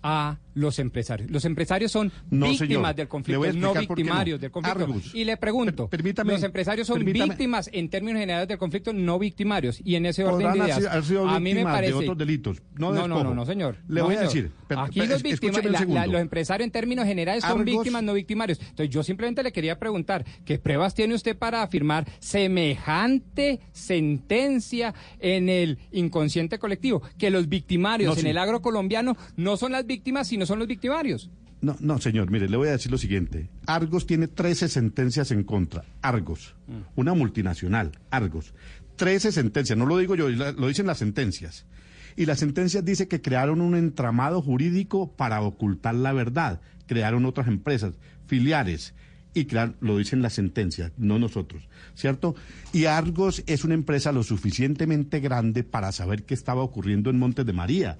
a 0.01 0.39
los 0.59 0.77
empresarios. 0.79 1.29
Los 1.31 1.45
empresarios 1.45 1.91
son 1.91 2.11
No, 2.29 2.47
víctimas 2.47 2.67
señor. 2.69 2.95
del 2.95 3.07
conflicto, 3.07 3.53
no 3.53 3.73
victimarios 3.73 4.39
del 4.41 4.51
conflicto. 4.51 4.79
Argus. 4.83 5.15
Y 5.15 5.23
le 5.25 5.37
pregunto, 5.37 5.87
permítame, 5.87 6.33
los 6.33 6.43
empresarios 6.43 6.85
son 6.87 6.97
permítame. 6.97 7.29
víctimas 7.29 7.69
en 7.73 7.89
términos 7.89 8.19
generales 8.19 8.47
del 8.47 8.57
conflicto, 8.57 8.91
no 8.93 9.17
victimarios. 9.19 9.79
Y 9.83 9.95
en 9.95 10.05
ese 10.05 10.23
orden 10.25 10.51
de 10.51 10.57
ideas, 10.59 10.77
sido- 10.77 10.89
haber 10.91 11.03
sido 11.05 11.27
a 11.29 11.39
mí 11.39 11.53
me 11.53 11.63
parece... 11.63 11.93
de 11.93 11.99
otros 11.99 12.17
delitos, 12.17 12.61
no 12.77 12.91
no, 12.93 13.07
no, 13.33 13.45
señor. 13.45 13.77
Le 13.87 14.01
voy 14.01 14.15
a 14.15 14.21
decir, 14.21 14.51
per- 14.67 14.79
Aquí 14.79 14.99
per- 14.99 15.09
los, 15.09 15.23
víctimas, 15.23 15.63
la- 15.87 16.05
la- 16.07 16.19
empresarios 16.19 16.65
en 16.65 16.71
términos 16.71 17.05
generales 17.05 17.43
son 17.43 17.61
Argos- 17.61 17.65
víctimas, 17.65 18.03
no 18.03 18.13
victimarios. 18.13 18.59
Entonces 18.59 18.89
yo 18.89 19.01
simplemente 19.03 19.41
le 19.43 19.51
quería 19.51 19.79
preguntar, 19.79 20.25
¿qué 20.45 20.59
pruebas 20.59 20.93
tiene 20.93 21.15
usted 21.15 21.37
para 21.37 21.61
afirmar 21.63 22.05
semejante 22.19 23.61
sentencia 23.71 24.93
en 25.19 25.49
el 25.49 25.77
inconsciente 25.91 26.59
colectivo? 26.59 27.01
Que 27.17 27.29
los 27.29 27.47
victimarios 27.49 28.17
en 28.17 28.23
sí. 28.23 28.29
el 28.29 28.37
agro 28.37 28.61
colombiano 28.61 29.15
no 29.37 29.57
son 29.57 29.71
las 29.71 29.85
víctimas, 29.85 30.27
sino 30.27 30.45
son 30.49 30.59
los 30.59 30.67
victimarios. 30.67 31.29
No, 31.61 31.75
no, 31.79 31.99
señor, 31.99 32.29
mire, 32.31 32.47
le 32.49 32.57
voy 32.57 32.67
a 32.69 32.71
decir 32.71 32.91
lo 32.91 32.97
siguiente. 32.97 33.49
Argos 33.65 34.05
tiene 34.05 34.27
13 34.27 34.67
sentencias 34.69 35.31
en 35.31 35.43
contra. 35.43 35.83
Argos, 36.01 36.55
una 36.95 37.13
multinacional, 37.13 37.91
Argos. 38.11 38.53
13 38.97 39.31
sentencias, 39.31 39.77
no 39.77 39.85
lo 39.85 39.97
digo 39.97 40.15
yo, 40.15 40.29
lo 40.29 40.67
dicen 40.67 40.87
las 40.87 40.97
sentencias. 40.99 41.65
Y 42.15 42.25
las 42.25 42.39
sentencias 42.39 42.83
dice 42.83 43.07
que 43.07 43.21
crearon 43.21 43.61
un 43.61 43.75
entramado 43.75 44.41
jurídico 44.41 45.11
para 45.15 45.41
ocultar 45.41 45.95
la 45.95 46.11
verdad. 46.11 46.59
Crearon 46.85 47.25
otras 47.25 47.47
empresas, 47.47 47.93
filiales, 48.27 48.93
y 49.33 49.45
crear- 49.45 49.75
lo 49.79 49.97
dicen 49.97 50.21
las 50.21 50.33
sentencias, 50.33 50.91
no 50.97 51.19
nosotros, 51.19 51.69
¿cierto? 51.93 52.35
Y 52.73 52.85
Argos 52.85 53.43
es 53.47 53.63
una 53.63 53.75
empresa 53.75 54.11
lo 54.11 54.23
suficientemente 54.23 55.19
grande 55.19 55.63
para 55.63 55.91
saber 55.91 56.23
qué 56.23 56.33
estaba 56.33 56.63
ocurriendo 56.63 57.09
en 57.09 57.19
Montes 57.19 57.45
de 57.45 57.53
María. 57.53 57.99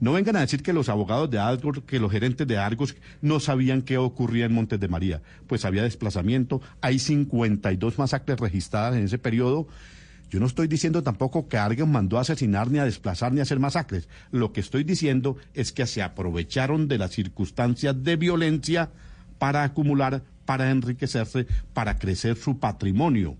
No 0.00 0.12
vengan 0.12 0.36
a 0.36 0.40
decir 0.40 0.62
que 0.62 0.72
los 0.72 0.88
abogados 0.88 1.30
de 1.30 1.38
Argos, 1.38 1.82
que 1.86 2.00
los 2.00 2.10
gerentes 2.10 2.46
de 2.46 2.58
Argos 2.58 2.96
no 3.22 3.40
sabían 3.40 3.82
qué 3.82 3.98
ocurría 3.98 4.46
en 4.46 4.54
Montes 4.54 4.80
de 4.80 4.88
María. 4.88 5.22
Pues 5.46 5.64
había 5.64 5.82
desplazamiento, 5.82 6.60
hay 6.80 6.98
52 6.98 7.98
masacres 7.98 8.38
registradas 8.38 8.96
en 8.96 9.04
ese 9.04 9.18
periodo. 9.18 9.66
Yo 10.30 10.40
no 10.40 10.46
estoy 10.46 10.66
diciendo 10.66 11.02
tampoco 11.02 11.48
que 11.48 11.58
Argos 11.58 11.86
mandó 11.86 12.18
a 12.18 12.22
asesinar, 12.22 12.70
ni 12.70 12.78
a 12.78 12.84
desplazar, 12.84 13.32
ni 13.32 13.40
a 13.40 13.44
hacer 13.44 13.60
masacres. 13.60 14.08
Lo 14.32 14.52
que 14.52 14.60
estoy 14.60 14.82
diciendo 14.82 15.36
es 15.54 15.72
que 15.72 15.86
se 15.86 16.02
aprovecharon 16.02 16.88
de 16.88 16.98
las 16.98 17.12
circunstancias 17.12 18.02
de 18.02 18.16
violencia 18.16 18.90
para 19.38 19.62
acumular, 19.62 20.22
para 20.44 20.70
enriquecerse, 20.70 21.46
para 21.72 21.98
crecer 21.98 22.36
su 22.36 22.58
patrimonio. 22.58 23.36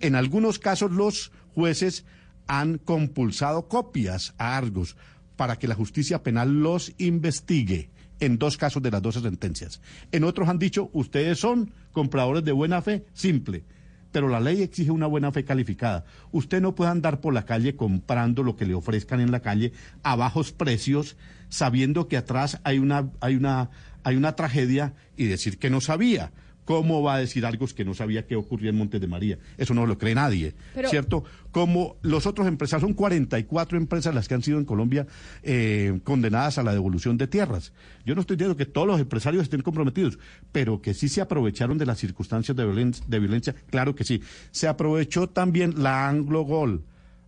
En 0.00 0.14
algunos 0.14 0.58
casos 0.58 0.92
los 0.92 1.32
jueces 1.54 2.04
han 2.46 2.78
compulsado 2.78 3.68
copias 3.68 4.34
a 4.38 4.56
Argos 4.56 4.96
para 5.36 5.56
que 5.56 5.68
la 5.68 5.74
justicia 5.74 6.22
penal 6.22 6.62
los 6.62 6.92
investigue 6.98 7.90
en 8.20 8.38
dos 8.38 8.56
casos 8.56 8.82
de 8.82 8.90
las 8.90 9.02
12 9.02 9.20
sentencias. 9.20 9.80
En 10.12 10.24
otros 10.24 10.48
han 10.48 10.58
dicho, 10.58 10.90
ustedes 10.92 11.38
son 11.38 11.72
compradores 11.92 12.44
de 12.44 12.52
buena 12.52 12.82
fe, 12.82 13.04
simple. 13.12 13.64
Pero 14.12 14.28
la 14.28 14.40
ley 14.40 14.62
exige 14.62 14.90
una 14.90 15.06
buena 15.06 15.30
fe 15.32 15.44
calificada. 15.44 16.04
Usted 16.32 16.62
no 16.62 16.74
puede 16.74 16.90
andar 16.90 17.20
por 17.20 17.34
la 17.34 17.44
calle 17.44 17.76
comprando 17.76 18.42
lo 18.42 18.56
que 18.56 18.64
le 18.64 18.74
ofrezcan 18.74 19.20
en 19.20 19.30
la 19.30 19.40
calle 19.40 19.72
a 20.02 20.16
bajos 20.16 20.52
precios, 20.52 21.16
sabiendo 21.50 22.08
que 22.08 22.16
atrás 22.16 22.60
hay 22.64 22.78
una, 22.78 23.10
hay 23.20 23.36
una, 23.36 23.70
hay 24.04 24.16
una 24.16 24.34
tragedia 24.34 24.94
y 25.16 25.26
decir 25.26 25.58
que 25.58 25.68
no 25.68 25.82
sabía. 25.82 26.32
¿Cómo 26.66 27.00
va 27.02 27.14
a 27.14 27.18
decir 27.20 27.46
algo 27.46 27.66
que 27.68 27.84
no 27.84 27.94
sabía 27.94 28.26
qué 28.26 28.36
ocurría 28.36 28.68
en 28.70 28.76
Montes 28.76 29.00
de 29.00 29.06
María? 29.06 29.38
Eso 29.56 29.72
no 29.72 29.86
lo 29.86 29.96
cree 29.96 30.14
nadie, 30.14 30.52
Pero- 30.74 30.90
¿cierto? 30.90 31.24
Como 31.52 31.96
los 32.02 32.26
otros 32.26 32.46
empresarios, 32.46 32.82
son 32.86 32.92
44 32.94 33.78
empresas 33.78 34.14
las 34.14 34.28
que 34.28 34.34
han 34.34 34.42
sido 34.42 34.58
en 34.58 34.64
Colombia 34.66 35.06
eh, 35.42 36.00
condenadas 36.04 36.58
a 36.58 36.62
la 36.62 36.72
devolución 36.74 37.16
de 37.16 37.28
tierras. 37.28 37.72
Yo 38.04 38.14
no 38.14 38.20
estoy 38.20 38.36
diciendo 38.36 38.56
que 38.58 38.66
todos 38.66 38.86
los 38.86 39.00
empresarios 39.00 39.44
estén 39.44 39.62
comprometidos, 39.62 40.18
pero 40.52 40.82
que 40.82 40.92
sí 40.92 41.08
se 41.08 41.20
aprovecharon 41.22 41.78
de 41.78 41.86
las 41.86 41.98
circunstancias 41.98 42.56
de, 42.56 42.66
violen- 42.66 43.00
de 43.06 43.18
violencia, 43.20 43.54
claro 43.70 43.94
que 43.94 44.04
sí. 44.04 44.20
Se 44.50 44.68
aprovechó 44.68 45.28
también 45.28 45.82
la 45.82 46.08
Anglo 46.08 46.42
Gold, 46.42 46.82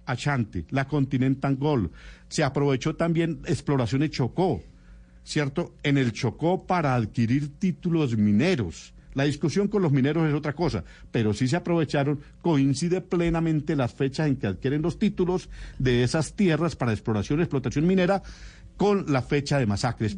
Ashanti, 0.05 0.65
la 0.71 0.87
Continental 0.89 1.57
Gold. 1.57 1.91
Se 2.29 2.43
aprovechó 2.43 2.97
también 2.97 3.41
exploraciones 3.47 4.11
Chocó. 4.11 4.63
¿cierto? 5.23 5.75
En 5.83 5.99
el 5.99 6.13
Chocó 6.13 6.67
para 6.67 6.95
adquirir 6.95 7.51
títulos 7.59 8.17
mineros. 8.17 8.95
La 9.19 9.25
discusión 9.25 9.67
con 9.67 9.83
los 9.83 9.91
mineros 9.91 10.29
es 10.29 10.33
otra 10.33 10.53
cosa, 10.53 10.85
pero 11.11 11.35
sí 11.35 11.49
se 11.49 11.57
aprovecharon, 11.57 12.21
coincide 12.41 13.01
plenamente 13.01 13.75
las 13.75 13.93
fechas 13.93 14.29
en 14.29 14.37
que 14.37 14.47
adquieren 14.47 14.81
los 14.81 15.01
títulos 15.01 15.49
de 15.81 16.05
esas 16.05 16.35
tierras 16.35 16.77
para 16.77 16.93
exploración 16.93 17.41
y 17.41 17.43
explotación 17.43 17.85
minera 17.85 18.23
con 18.77 19.13
la 19.13 19.21
fecha 19.23 19.59
de 19.59 19.67
masacres. 19.67 20.15